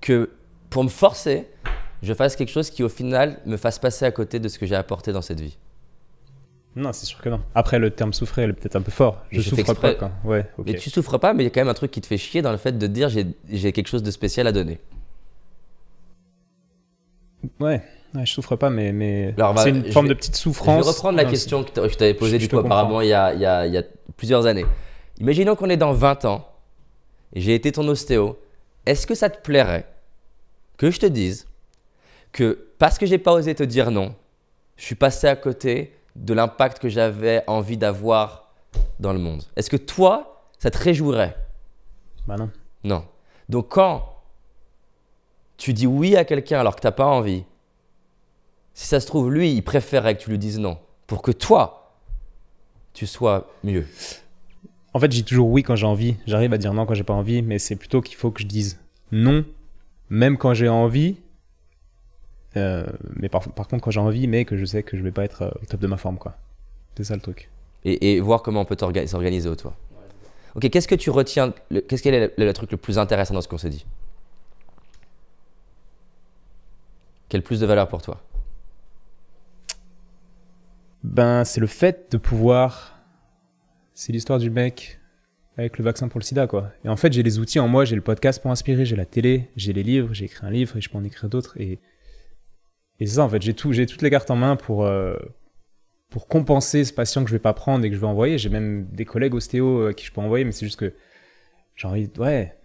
que 0.00 0.30
pour 0.68 0.84
me 0.84 0.90
forcer, 0.90 1.48
je 2.02 2.12
fasse 2.12 2.36
quelque 2.36 2.50
chose 2.50 2.68
qui 2.68 2.82
au 2.82 2.88
final 2.90 3.40
me 3.46 3.56
fasse 3.56 3.78
passer 3.78 4.04
à 4.04 4.12
côté 4.12 4.38
de 4.38 4.48
ce 4.48 4.58
que 4.58 4.66
j'ai 4.66 4.74
apporté 4.74 5.12
dans 5.12 5.22
cette 5.22 5.40
vie? 5.40 5.56
Non, 6.76 6.92
c'est 6.92 7.06
sûr 7.06 7.20
que 7.20 7.30
non. 7.30 7.40
Après, 7.54 7.78
le 7.78 7.90
terme 7.90 8.12
souffrir, 8.12 8.44
il 8.44 8.50
est 8.50 8.52
peut-être 8.52 8.76
un 8.76 8.82
peu 8.82 8.90
fort. 8.90 9.22
Je, 9.32 9.40
souffre 9.40 9.74
pas. 9.74 9.94
Quoi. 9.94 10.10
Ouais, 10.24 10.46
Mais 10.64 10.74
tu 10.74 10.90
souffres 10.90 11.16
pas, 11.16 11.32
mais 11.32 11.42
il 11.42 11.46
y 11.46 11.48
a 11.48 11.50
quand 11.50 11.60
même 11.60 11.68
un 11.68 11.74
truc 11.74 11.90
qui 11.90 12.02
te 12.02 12.06
fait 12.06 12.18
chier 12.18 12.42
dans 12.42 12.52
le 12.52 12.58
fait 12.58 12.76
de 12.76 12.86
dire 12.86 13.08
j'ai 13.08 13.72
quelque 13.72 13.88
chose 13.88 14.02
de 14.02 14.10
spécial 14.10 14.46
à 14.46 14.52
donner. 14.52 14.78
Ouais, 17.58 17.82
ouais 18.14 18.26
je 18.26 18.32
souffre 18.32 18.56
pas, 18.56 18.68
mais, 18.68 18.92
mais 18.92 19.34
c'est 19.56 19.70
une 19.70 19.90
forme 19.90 20.08
de 20.08 20.14
petite 20.14 20.36
souffrance. 20.36 20.80
Je 20.80 20.84
vais 20.84 20.90
reprendre 20.90 21.16
la 21.16 21.24
question 21.24 21.64
que 21.64 21.88
je 21.88 21.96
t'avais 21.96 22.14
posée 22.14 22.38
du 22.38 22.48
coup 22.48 22.58
apparemment 22.58 23.00
il 23.00 23.08
y, 23.08 23.14
a, 23.14 23.32
il, 23.32 23.40
y 23.40 23.46
a, 23.46 23.66
il 23.66 23.72
y 23.72 23.78
a 23.78 23.82
plusieurs 24.16 24.44
années. 24.46 24.66
Imaginons 25.18 25.56
qu'on 25.56 25.70
est 25.70 25.78
dans 25.78 25.92
20 25.92 26.26
ans 26.26 26.46
j'ai 27.34 27.54
été 27.54 27.72
ton 27.72 27.86
ostéo. 27.88 28.38
Est-ce 28.84 29.06
que 29.06 29.14
ça 29.14 29.30
te 29.30 29.40
plairait 29.42 29.86
que 30.76 30.90
je 30.90 30.98
te 30.98 31.06
dise 31.06 31.46
que 32.32 32.68
parce 32.78 32.98
que 32.98 33.06
j'ai 33.06 33.18
pas 33.18 33.32
osé 33.32 33.54
te 33.54 33.62
dire 33.62 33.90
non, 33.90 34.14
je 34.76 34.84
suis 34.84 34.94
passé 34.94 35.26
à 35.26 35.36
côté 35.36 35.95
de 36.16 36.34
l'impact 36.34 36.78
que 36.78 36.88
j'avais 36.88 37.44
envie 37.46 37.76
d'avoir 37.76 38.50
dans 39.00 39.12
le 39.12 39.18
monde 39.18 39.42
Est-ce 39.56 39.70
que 39.70 39.76
toi, 39.76 40.42
ça 40.58 40.70
te 40.70 40.78
réjouirait? 40.78 41.36
Bah 42.26 42.36
non. 42.36 42.50
Non. 42.84 43.04
Donc 43.48 43.68
quand 43.68 44.16
tu 45.56 45.72
dis 45.72 45.86
oui 45.86 46.16
à 46.16 46.24
quelqu'un 46.24 46.60
alors 46.60 46.76
que 46.76 46.80
tu 46.80 46.86
n'as 46.86 46.92
pas 46.92 47.06
envie, 47.06 47.44
si 48.74 48.86
ça 48.86 49.00
se 49.00 49.06
trouve, 49.06 49.32
lui, 49.32 49.52
il 49.52 49.62
préférerait 49.62 50.16
que 50.16 50.22
tu 50.22 50.30
lui 50.30 50.38
dises 50.38 50.58
non 50.58 50.78
pour 51.06 51.22
que 51.22 51.30
toi, 51.30 51.94
tu 52.92 53.06
sois 53.06 53.48
mieux. 53.62 53.86
En 54.92 54.98
fait, 54.98 55.12
j'ai 55.12 55.22
toujours 55.22 55.48
oui 55.50 55.62
quand 55.62 55.76
j'ai 55.76 55.86
envie. 55.86 56.16
J'arrive 56.26 56.52
à 56.52 56.58
dire 56.58 56.72
non 56.72 56.86
quand 56.86 56.94
j'ai 56.94 57.04
pas 57.04 57.14
envie, 57.14 57.42
mais 57.42 57.58
c'est 57.58 57.76
plutôt 57.76 58.00
qu'il 58.00 58.16
faut 58.16 58.30
que 58.30 58.40
je 58.40 58.46
dise 58.46 58.80
non, 59.12 59.44
même 60.10 60.36
quand 60.36 60.54
j'ai 60.54 60.68
envie. 60.68 61.16
Euh, 62.56 62.86
mais 63.16 63.28
par, 63.28 63.42
contre, 63.42 63.80
quand 63.80 63.90
j'ai 63.90 64.00
envie, 64.00 64.26
mais 64.26 64.44
que 64.44 64.56
je 64.56 64.64
sais 64.64 64.82
que 64.82 64.96
je 64.96 65.02
vais 65.02 65.12
pas 65.12 65.24
être 65.24 65.42
euh, 65.42 65.50
au 65.62 65.66
top 65.66 65.80
de 65.80 65.86
ma 65.86 65.96
forme, 65.96 66.18
quoi. 66.18 66.36
C'est 66.96 67.04
ça 67.04 67.14
le 67.14 67.20
truc. 67.20 67.50
Et, 67.84 68.18
voir 68.18 68.42
comment 68.42 68.62
on 68.62 68.64
peut 68.64 68.76
s'organiser 69.06 69.48
autour. 69.48 69.74
Ok, 70.56 70.68
qu'est-ce 70.70 70.88
que 70.88 70.94
tu 70.94 71.10
retiens 71.10 71.52
Qu'est-ce 71.88 72.02
qui 72.02 72.08
est 72.08 72.32
le 72.36 72.52
truc 72.52 72.72
le 72.72 72.78
plus 72.78 72.98
intéressant 72.98 73.34
dans 73.34 73.42
ce 73.42 73.48
qu'on 73.48 73.58
s'est 73.58 73.70
dit? 73.70 73.86
Quel 77.28 77.42
plus 77.42 77.60
de 77.60 77.66
valeur 77.66 77.86
pour 77.86 78.02
toi? 78.02 78.22
Ben, 81.04 81.44
c'est 81.44 81.60
le 81.60 81.66
fait 81.66 82.10
de 82.10 82.16
pouvoir. 82.16 82.98
C'est 83.94 84.12
l'histoire 84.12 84.38
du 84.38 84.50
mec 84.50 84.98
avec 85.56 85.78
le 85.78 85.84
vaccin 85.84 86.08
pour 86.08 86.18
le 86.18 86.24
sida, 86.24 86.46
quoi. 86.46 86.72
Et 86.84 86.88
en 86.88 86.96
fait, 86.96 87.12
j'ai 87.12 87.22
les 87.22 87.38
outils 87.38 87.60
en 87.60 87.68
moi, 87.68 87.84
j'ai 87.84 87.94
le 87.94 88.02
podcast 88.02 88.42
pour 88.42 88.50
inspirer, 88.50 88.84
j'ai 88.84 88.96
la 88.96 89.06
télé, 89.06 89.48
j'ai 89.56 89.72
les 89.72 89.82
livres, 89.82 90.12
j'ai 90.12 90.26
écrit 90.26 90.44
un 90.44 90.50
livre 90.50 90.76
et 90.76 90.80
je 90.80 90.90
peux 90.90 90.98
en 90.98 91.04
écrire 91.04 91.28
d'autres. 91.30 91.58
Et, 91.60 91.78
et 92.98 93.06
c'est 93.06 93.16
ça, 93.16 93.24
en 93.24 93.28
fait, 93.28 93.42
j'ai 93.42 93.54
tout, 93.54 93.72
j'ai 93.72 93.86
toutes 93.86 94.02
les 94.02 94.10
cartes 94.10 94.30
en 94.30 94.36
main 94.36 94.56
pour, 94.56 94.84
euh, 94.84 95.16
pour 96.08 96.28
compenser 96.28 96.84
ce 96.84 96.92
patient 96.92 97.22
que 97.22 97.30
je 97.30 97.34
vais 97.34 97.40
pas 97.40 97.52
prendre 97.52 97.84
et 97.84 97.90
que 97.90 97.94
je 97.94 98.00
vais 98.00 98.06
envoyer. 98.06 98.38
J'ai 98.38 98.48
même 98.48 98.86
des 98.86 99.04
collègues 99.04 99.34
ostéo 99.34 99.80
euh, 99.80 99.90
à 99.90 99.94
qui 99.94 100.06
je 100.06 100.12
peux 100.12 100.20
envoyer, 100.20 100.44
mais 100.44 100.52
c'est 100.52 100.66
juste 100.66 100.78
que 100.78 100.94
j'ai 101.74 101.88
envie, 101.88 102.10
ouais, 102.18 102.56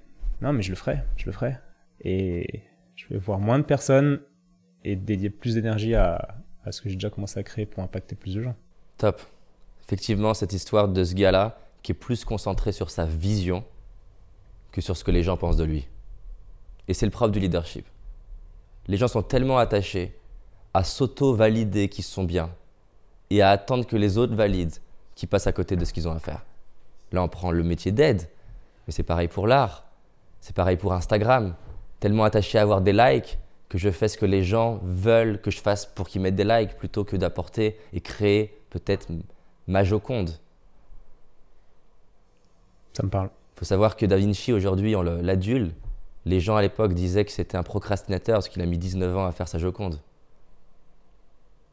non, 0.42 0.54
mais 0.54 0.62
je 0.62 0.70
le 0.70 0.76
ferai, 0.76 1.00
je 1.18 1.26
le 1.26 1.32
ferai. 1.32 1.58
Et 2.00 2.64
je 2.96 3.08
vais 3.10 3.18
voir 3.18 3.40
moins 3.40 3.60
de 3.60 3.64
personnes 3.64 4.22
et 4.84 4.96
dédier 4.96 5.30
plus 5.30 5.56
d'énergie 5.56 5.96
à, 5.96 6.38
à 6.64 6.72
ce 6.72 6.82
que 6.82 6.90
j'ai 6.90 6.96
déjà 6.96 7.10
commencé 7.10 7.40
à 7.40 7.44
créer 7.44 7.66
pour 7.66 7.84
impacter 7.84 8.16
plus 8.16 8.36
de 8.36 8.42
gens. 8.42 8.56
Top. 8.98 9.22
Effectivement, 9.84 10.34
cette 10.34 10.54
histoire 10.54 10.88
de 10.88 11.04
ce 11.04 11.14
gars-là 11.14 11.60
qui 11.84 11.92
est 11.92 11.96
plus 11.96 12.24
concentré 12.24 12.72
sur 12.72 12.90
sa 12.90 13.06
vision 13.06 13.64
que 14.72 14.80
sur 14.82 14.96
ce 14.96 15.04
que 15.04 15.12
les 15.12 15.24
gens 15.24 15.36
pensent 15.38 15.58
de 15.58 15.64
lui. 15.64 15.88
Et 16.88 16.94
c'est 16.94 17.06
le 17.06 17.12
propre 17.12 17.32
du 17.32 17.40
leadership. 17.40 17.86
Les 18.88 18.98
gens 18.98 19.08
sont 19.08 19.24
tellement 19.24 19.58
attachés 19.58 20.16
à 20.74 20.84
s'auto-valider 20.84 21.90
qu'ils 21.90 22.04
sont 22.04 22.24
bien 22.24 22.50
et 23.30 23.42
à 23.42 23.50
attendre 23.50 23.86
que 23.86 23.96
les 23.96 24.18
autres 24.18 24.36
valident 24.36 24.78
qu'ils 25.16 25.30
passent 25.30 25.48
à 25.48 25.52
côté 25.52 25.76
de 25.76 25.86
ce 25.86 25.94
qu'ils 25.94 26.08
ont 26.08 26.14
à 26.14 26.20
faire. 26.20 26.46
Là, 27.12 27.24
on 27.24 27.28
prend 27.28 27.52
le 27.52 27.64
métier 27.64 27.92
d'aide, 27.92 28.30
mais 28.88 28.94
c'est 28.94 29.04
pareil 29.04 29.28
pour 29.28 29.48
l'art, 29.48 29.86
c'est 30.40 30.56
pareil 30.56 30.78
pour 30.78 30.94
Instagram. 30.94 31.56
Tellement 32.00 32.24
attaché 32.24 32.58
à 32.58 32.62
avoir 32.62 32.82
des 32.82 32.94
likes 32.94 33.38
que 33.70 33.78
je 33.78 33.90
fais 33.90 34.08
ce 34.08 34.18
que 34.18 34.26
les 34.26 34.44
gens 34.44 34.80
veulent 34.84 35.40
que 35.40 35.52
je 35.52 35.62
fasse 35.62 35.86
pour 35.86 36.08
qu'ils 36.08 36.22
mettent 36.22 36.36
des 36.36 36.44
likes 36.44 36.76
plutôt 36.78 37.04
que 37.04 37.16
d'apporter 37.16 37.78
et 37.94 38.02
créer 38.02 38.60
peut-être 38.70 39.08
ma 39.68 39.84
Joconde. 39.84 40.32
Ça 42.94 43.04
me 43.04 43.10
parle. 43.10 43.30
Il 43.56 43.60
faut 43.60 43.66
savoir 43.66 43.96
que 43.96 44.06
Da 44.06 44.18
Vinci, 44.18 44.52
aujourd'hui, 44.52 44.96
on 44.96 45.04
l'adule. 45.04 45.72
Les 46.26 46.40
gens 46.40 46.56
à 46.56 46.62
l'époque 46.62 46.94
disaient 46.94 47.26
que 47.26 47.32
c'était 47.32 47.58
un 47.58 47.64
procrastinateur 47.64 48.36
parce 48.36 48.50
qu'il 48.50 48.62
a 48.62 48.66
mis 48.66 48.78
19 48.78 49.18
ans 49.18 49.26
à 49.26 49.32
faire 49.32 49.48
sa 49.48 49.60
Joconde. 49.60 50.00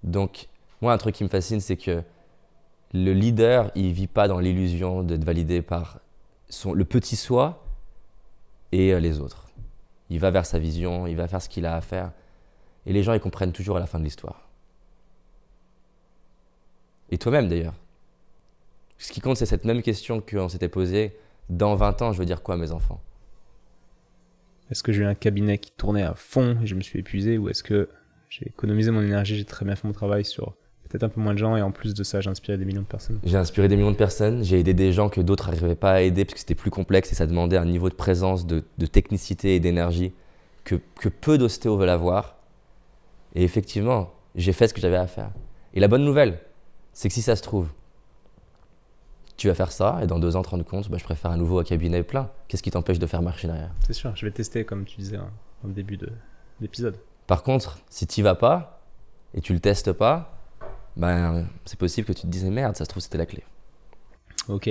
Donc, 0.02 0.48
moi, 0.80 0.92
un 0.92 0.98
truc 0.98 1.14
qui 1.14 1.24
me 1.24 1.28
fascine, 1.28 1.60
c'est 1.60 1.76
que 1.76 2.02
le 2.92 3.12
leader, 3.12 3.70
il 3.74 3.92
vit 3.92 4.06
pas 4.06 4.28
dans 4.28 4.38
l'illusion 4.38 5.02
d'être 5.02 5.24
validé 5.24 5.62
par 5.62 6.00
son, 6.48 6.72
le 6.72 6.84
petit 6.84 7.16
soi 7.16 7.64
et 8.72 8.94
euh, 8.94 9.00
les 9.00 9.20
autres. 9.20 9.48
Il 10.10 10.20
va 10.20 10.30
vers 10.30 10.46
sa 10.46 10.58
vision, 10.58 11.06
il 11.06 11.16
va 11.16 11.28
faire 11.28 11.42
ce 11.42 11.48
qu'il 11.48 11.66
a 11.66 11.74
à 11.74 11.80
faire. 11.80 12.12
Et 12.86 12.92
les 12.92 13.02
gens, 13.02 13.12
ils 13.12 13.20
comprennent 13.20 13.52
toujours 13.52 13.76
à 13.76 13.80
la 13.80 13.86
fin 13.86 13.98
de 13.98 14.04
l'histoire. 14.04 14.48
Et 17.10 17.18
toi-même, 17.18 17.48
d'ailleurs. 17.48 17.74
Ce 18.96 19.12
qui 19.12 19.20
compte, 19.20 19.36
c'est 19.36 19.46
cette 19.46 19.64
même 19.64 19.82
question 19.82 20.20
qu'on 20.20 20.48
s'était 20.48 20.68
posée. 20.68 21.16
Dans 21.50 21.74
20 21.76 22.02
ans, 22.02 22.12
je 22.12 22.18
veux 22.18 22.26
dire 22.26 22.42
quoi 22.42 22.54
à 22.54 22.58
mes 22.58 22.72
enfants? 22.72 23.00
Est-ce 24.70 24.82
que 24.82 24.92
j'ai 24.92 25.02
eu 25.02 25.06
un 25.06 25.14
cabinet 25.14 25.58
qui 25.58 25.70
tournait 25.70 26.02
à 26.02 26.14
fond 26.14 26.58
et 26.62 26.66
je 26.66 26.74
me 26.74 26.82
suis 26.82 26.98
épuisé 26.98 27.38
ou 27.38 27.48
est-ce 27.48 27.62
que 27.62 27.88
j'ai 28.28 28.48
économisé 28.48 28.90
mon 28.90 29.02
énergie, 29.02 29.36
j'ai 29.36 29.44
très 29.44 29.64
bien 29.64 29.76
fait 29.76 29.86
mon 29.86 29.92
travail 29.92 30.24
sur 30.24 30.54
peut-être 30.88 31.04
un 31.04 31.08
peu 31.08 31.20
moins 31.20 31.34
de 31.34 31.38
gens 31.38 31.56
et 31.56 31.62
en 31.62 31.70
plus 31.70 31.94
de 31.94 32.02
ça, 32.02 32.20
j'ai 32.20 32.30
inspiré 32.30 32.56
des 32.56 32.64
millions 32.64 32.82
de 32.82 32.86
personnes 32.86 33.20
J'ai 33.24 33.36
inspiré 33.36 33.68
des 33.68 33.76
millions 33.76 33.90
de 33.90 33.96
personnes, 33.96 34.42
j'ai 34.42 34.58
aidé 34.58 34.74
des 34.74 34.92
gens 34.92 35.08
que 35.08 35.20
d'autres 35.20 35.50
n'arrivaient 35.50 35.74
pas 35.74 35.92
à 35.92 36.00
aider 36.00 36.24
parce 36.24 36.34
que 36.34 36.40
c'était 36.40 36.54
plus 36.54 36.70
complexe 36.70 37.12
et 37.12 37.14
ça 37.14 37.26
demandait 37.26 37.58
un 37.58 37.66
niveau 37.66 37.88
de 37.90 37.94
présence, 37.94 38.46
de, 38.46 38.62
technicité 38.90 39.54
et 39.54 39.60
d'énergie 39.60 40.12
que, 40.64 40.76
que 40.98 41.08
peu 41.08 41.38
d'ostéos 41.38 41.78
veulent 41.78 41.88
avoir. 41.88 42.36
Et 43.34 43.44
effectivement, 43.44 44.14
j'ai 44.34 44.52
fait 44.52 44.68
ce 44.68 44.74
que 44.74 44.80
j'avais 44.80 44.96
à 44.96 45.06
faire. 45.06 45.30
Et 45.74 45.80
la 45.80 45.88
bonne 45.88 46.04
nouvelle, 46.04 46.40
c'est 46.92 47.08
que 47.08 47.14
si 47.14 47.22
ça 47.22 47.36
se 47.36 47.42
trouve, 47.42 47.68
tu 49.36 49.48
vas 49.48 49.54
faire 49.54 49.70
ça 49.70 50.00
et 50.02 50.06
dans 50.06 50.18
deux 50.18 50.34
ans 50.36 50.42
te 50.42 50.48
rendre 50.48 50.64
compte, 50.64 50.88
bah, 50.90 50.96
je 50.98 51.04
préfère 51.04 51.30
un 51.30 51.36
nouveau 51.36 51.62
cabinet 51.62 52.02
plein. 52.02 52.30
Qu'est-ce 52.48 52.62
qui 52.62 52.70
t'empêche 52.70 52.98
de 52.98 53.06
faire 53.06 53.22
marche 53.22 53.44
derrière? 53.44 53.70
C'est 53.86 53.92
sûr, 53.92 54.16
je 54.16 54.24
vais 54.26 54.32
tester 54.32 54.64
comme 54.64 54.84
tu 54.84 54.96
disais 54.96 55.18
au 55.64 55.68
début 55.68 55.96
de 55.96 56.08
l'épisode. 56.60 56.96
Par 57.28 57.42
contre, 57.42 57.78
si 57.90 58.06
tu 58.06 58.22
vas 58.22 58.34
pas 58.34 58.80
et 59.34 59.42
tu 59.42 59.52
le 59.52 59.60
testes 59.60 59.92
pas, 59.92 60.40
ben, 60.96 61.46
c'est 61.66 61.78
possible 61.78 62.08
que 62.08 62.14
tu 62.14 62.22
te 62.22 62.26
dises 62.26 62.44
merde, 62.46 62.74
ça 62.74 62.84
se 62.84 62.88
trouve 62.88 63.02
c'était 63.02 63.18
la 63.18 63.26
clé. 63.26 63.44
Ok, 64.48 64.70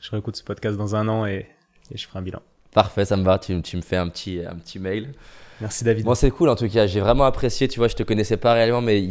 je 0.00 0.10
réécoute 0.10 0.36
ce 0.36 0.44
podcast 0.44 0.76
dans 0.76 0.94
un 0.94 1.08
an 1.08 1.24
et, 1.24 1.48
je 1.92 2.06
ferai 2.06 2.18
un 2.18 2.22
bilan. 2.22 2.42
Parfait, 2.72 3.06
ça 3.06 3.16
me 3.16 3.24
va, 3.24 3.38
tu, 3.38 3.60
tu 3.62 3.76
me 3.78 3.82
fais 3.82 3.96
un 3.96 4.08
petit, 4.10 4.40
un 4.46 4.54
petit 4.54 4.78
mail. 4.78 5.14
Merci 5.62 5.82
David. 5.82 6.04
Bon, 6.04 6.14
c'est 6.14 6.30
cool 6.30 6.50
en 6.50 6.56
tout 6.56 6.68
cas, 6.68 6.86
j'ai 6.86 7.00
vraiment 7.00 7.24
apprécié, 7.24 7.68
tu 7.68 7.78
vois, 7.78 7.88
je 7.88 7.96
te 7.96 8.02
connaissais 8.02 8.36
pas 8.36 8.52
réellement, 8.52 8.82
mais 8.82 9.08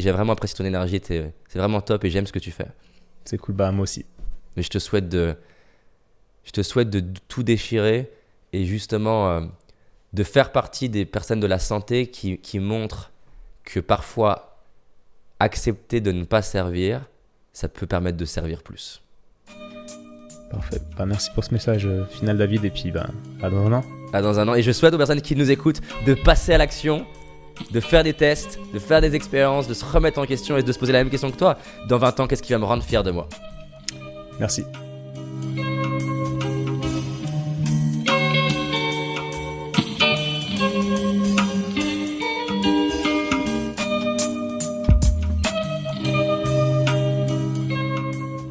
j'ai 0.00 0.10
vraiment 0.10 0.32
apprécié 0.32 0.56
ton 0.56 0.64
énergie, 0.64 1.00
c'est 1.04 1.32
vraiment 1.54 1.80
top 1.80 2.04
et 2.04 2.10
j'aime 2.10 2.26
ce 2.26 2.32
que 2.32 2.40
tu 2.40 2.50
fais. 2.50 2.66
C'est 3.24 3.38
cool, 3.38 3.54
bah 3.54 3.70
moi 3.70 3.84
aussi. 3.84 4.04
Mais 4.56 4.64
je 4.64 4.70
te 4.70 4.80
souhaite 4.80 5.08
de, 5.08 5.36
je 6.42 6.50
te 6.50 6.62
souhaite 6.62 6.90
de 6.90 7.04
tout 7.28 7.44
déchirer 7.44 8.10
et 8.52 8.64
justement 8.64 9.30
euh, 9.30 9.40
de 10.12 10.24
faire 10.24 10.52
partie 10.52 10.88
des 10.88 11.04
personnes 11.04 11.40
de 11.40 11.46
la 11.46 11.58
santé 11.58 12.08
qui, 12.08 12.38
qui 12.38 12.58
montrent 12.58 13.10
que 13.64 13.80
parfois 13.80 14.58
accepter 15.38 16.00
de 16.00 16.12
ne 16.12 16.24
pas 16.24 16.42
servir, 16.42 17.08
ça 17.52 17.68
peut 17.68 17.86
permettre 17.86 18.16
de 18.16 18.24
servir 18.24 18.62
plus. 18.62 19.02
Parfait. 20.50 20.80
Bah, 20.96 21.06
merci 21.06 21.30
pour 21.32 21.44
ce 21.44 21.54
message 21.54 21.86
euh, 21.86 22.04
final, 22.06 22.36
David. 22.36 22.64
Et 22.64 22.70
puis, 22.70 22.90
bah, 22.90 23.06
à 23.40 23.50
dans 23.50 23.66
un 23.66 23.72
an. 23.72 23.84
À 24.12 24.20
dans 24.20 24.38
un 24.40 24.48
an. 24.48 24.54
Et 24.54 24.62
je 24.62 24.72
souhaite 24.72 24.92
aux 24.92 24.98
personnes 24.98 25.20
qui 25.20 25.36
nous 25.36 25.50
écoutent 25.50 25.80
de 26.06 26.14
passer 26.14 26.52
à 26.52 26.58
l'action, 26.58 27.06
de 27.70 27.80
faire 27.80 28.02
des 28.02 28.14
tests, 28.14 28.58
de 28.74 28.80
faire 28.80 29.00
des 29.00 29.14
expériences, 29.14 29.68
de 29.68 29.74
se 29.74 29.84
remettre 29.84 30.18
en 30.18 30.26
question 30.26 30.56
et 30.56 30.62
de 30.62 30.72
se 30.72 30.78
poser 30.78 30.92
la 30.92 30.98
même 30.98 31.10
question 31.10 31.30
que 31.30 31.36
toi. 31.36 31.56
Dans 31.88 31.98
20 31.98 32.20
ans, 32.20 32.26
qu'est-ce 32.26 32.42
qui 32.42 32.52
va 32.52 32.58
me 32.58 32.64
rendre 32.64 32.82
fier 32.82 33.04
de 33.04 33.12
moi? 33.12 33.28
Merci. 34.40 34.64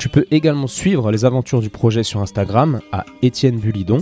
Tu 0.00 0.08
peux 0.08 0.24
également 0.30 0.66
suivre 0.66 1.12
les 1.12 1.26
aventures 1.26 1.60
du 1.60 1.68
projet 1.68 2.02
sur 2.02 2.22
Instagram 2.22 2.80
à 2.90 3.04
Étienne 3.20 3.58
Bulidon. 3.58 3.98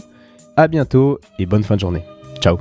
A 0.56 0.68
bientôt 0.68 1.18
et 1.40 1.46
bonne 1.46 1.64
fin 1.64 1.74
de 1.74 1.80
journée. 1.80 2.04
Ciao 2.40 2.58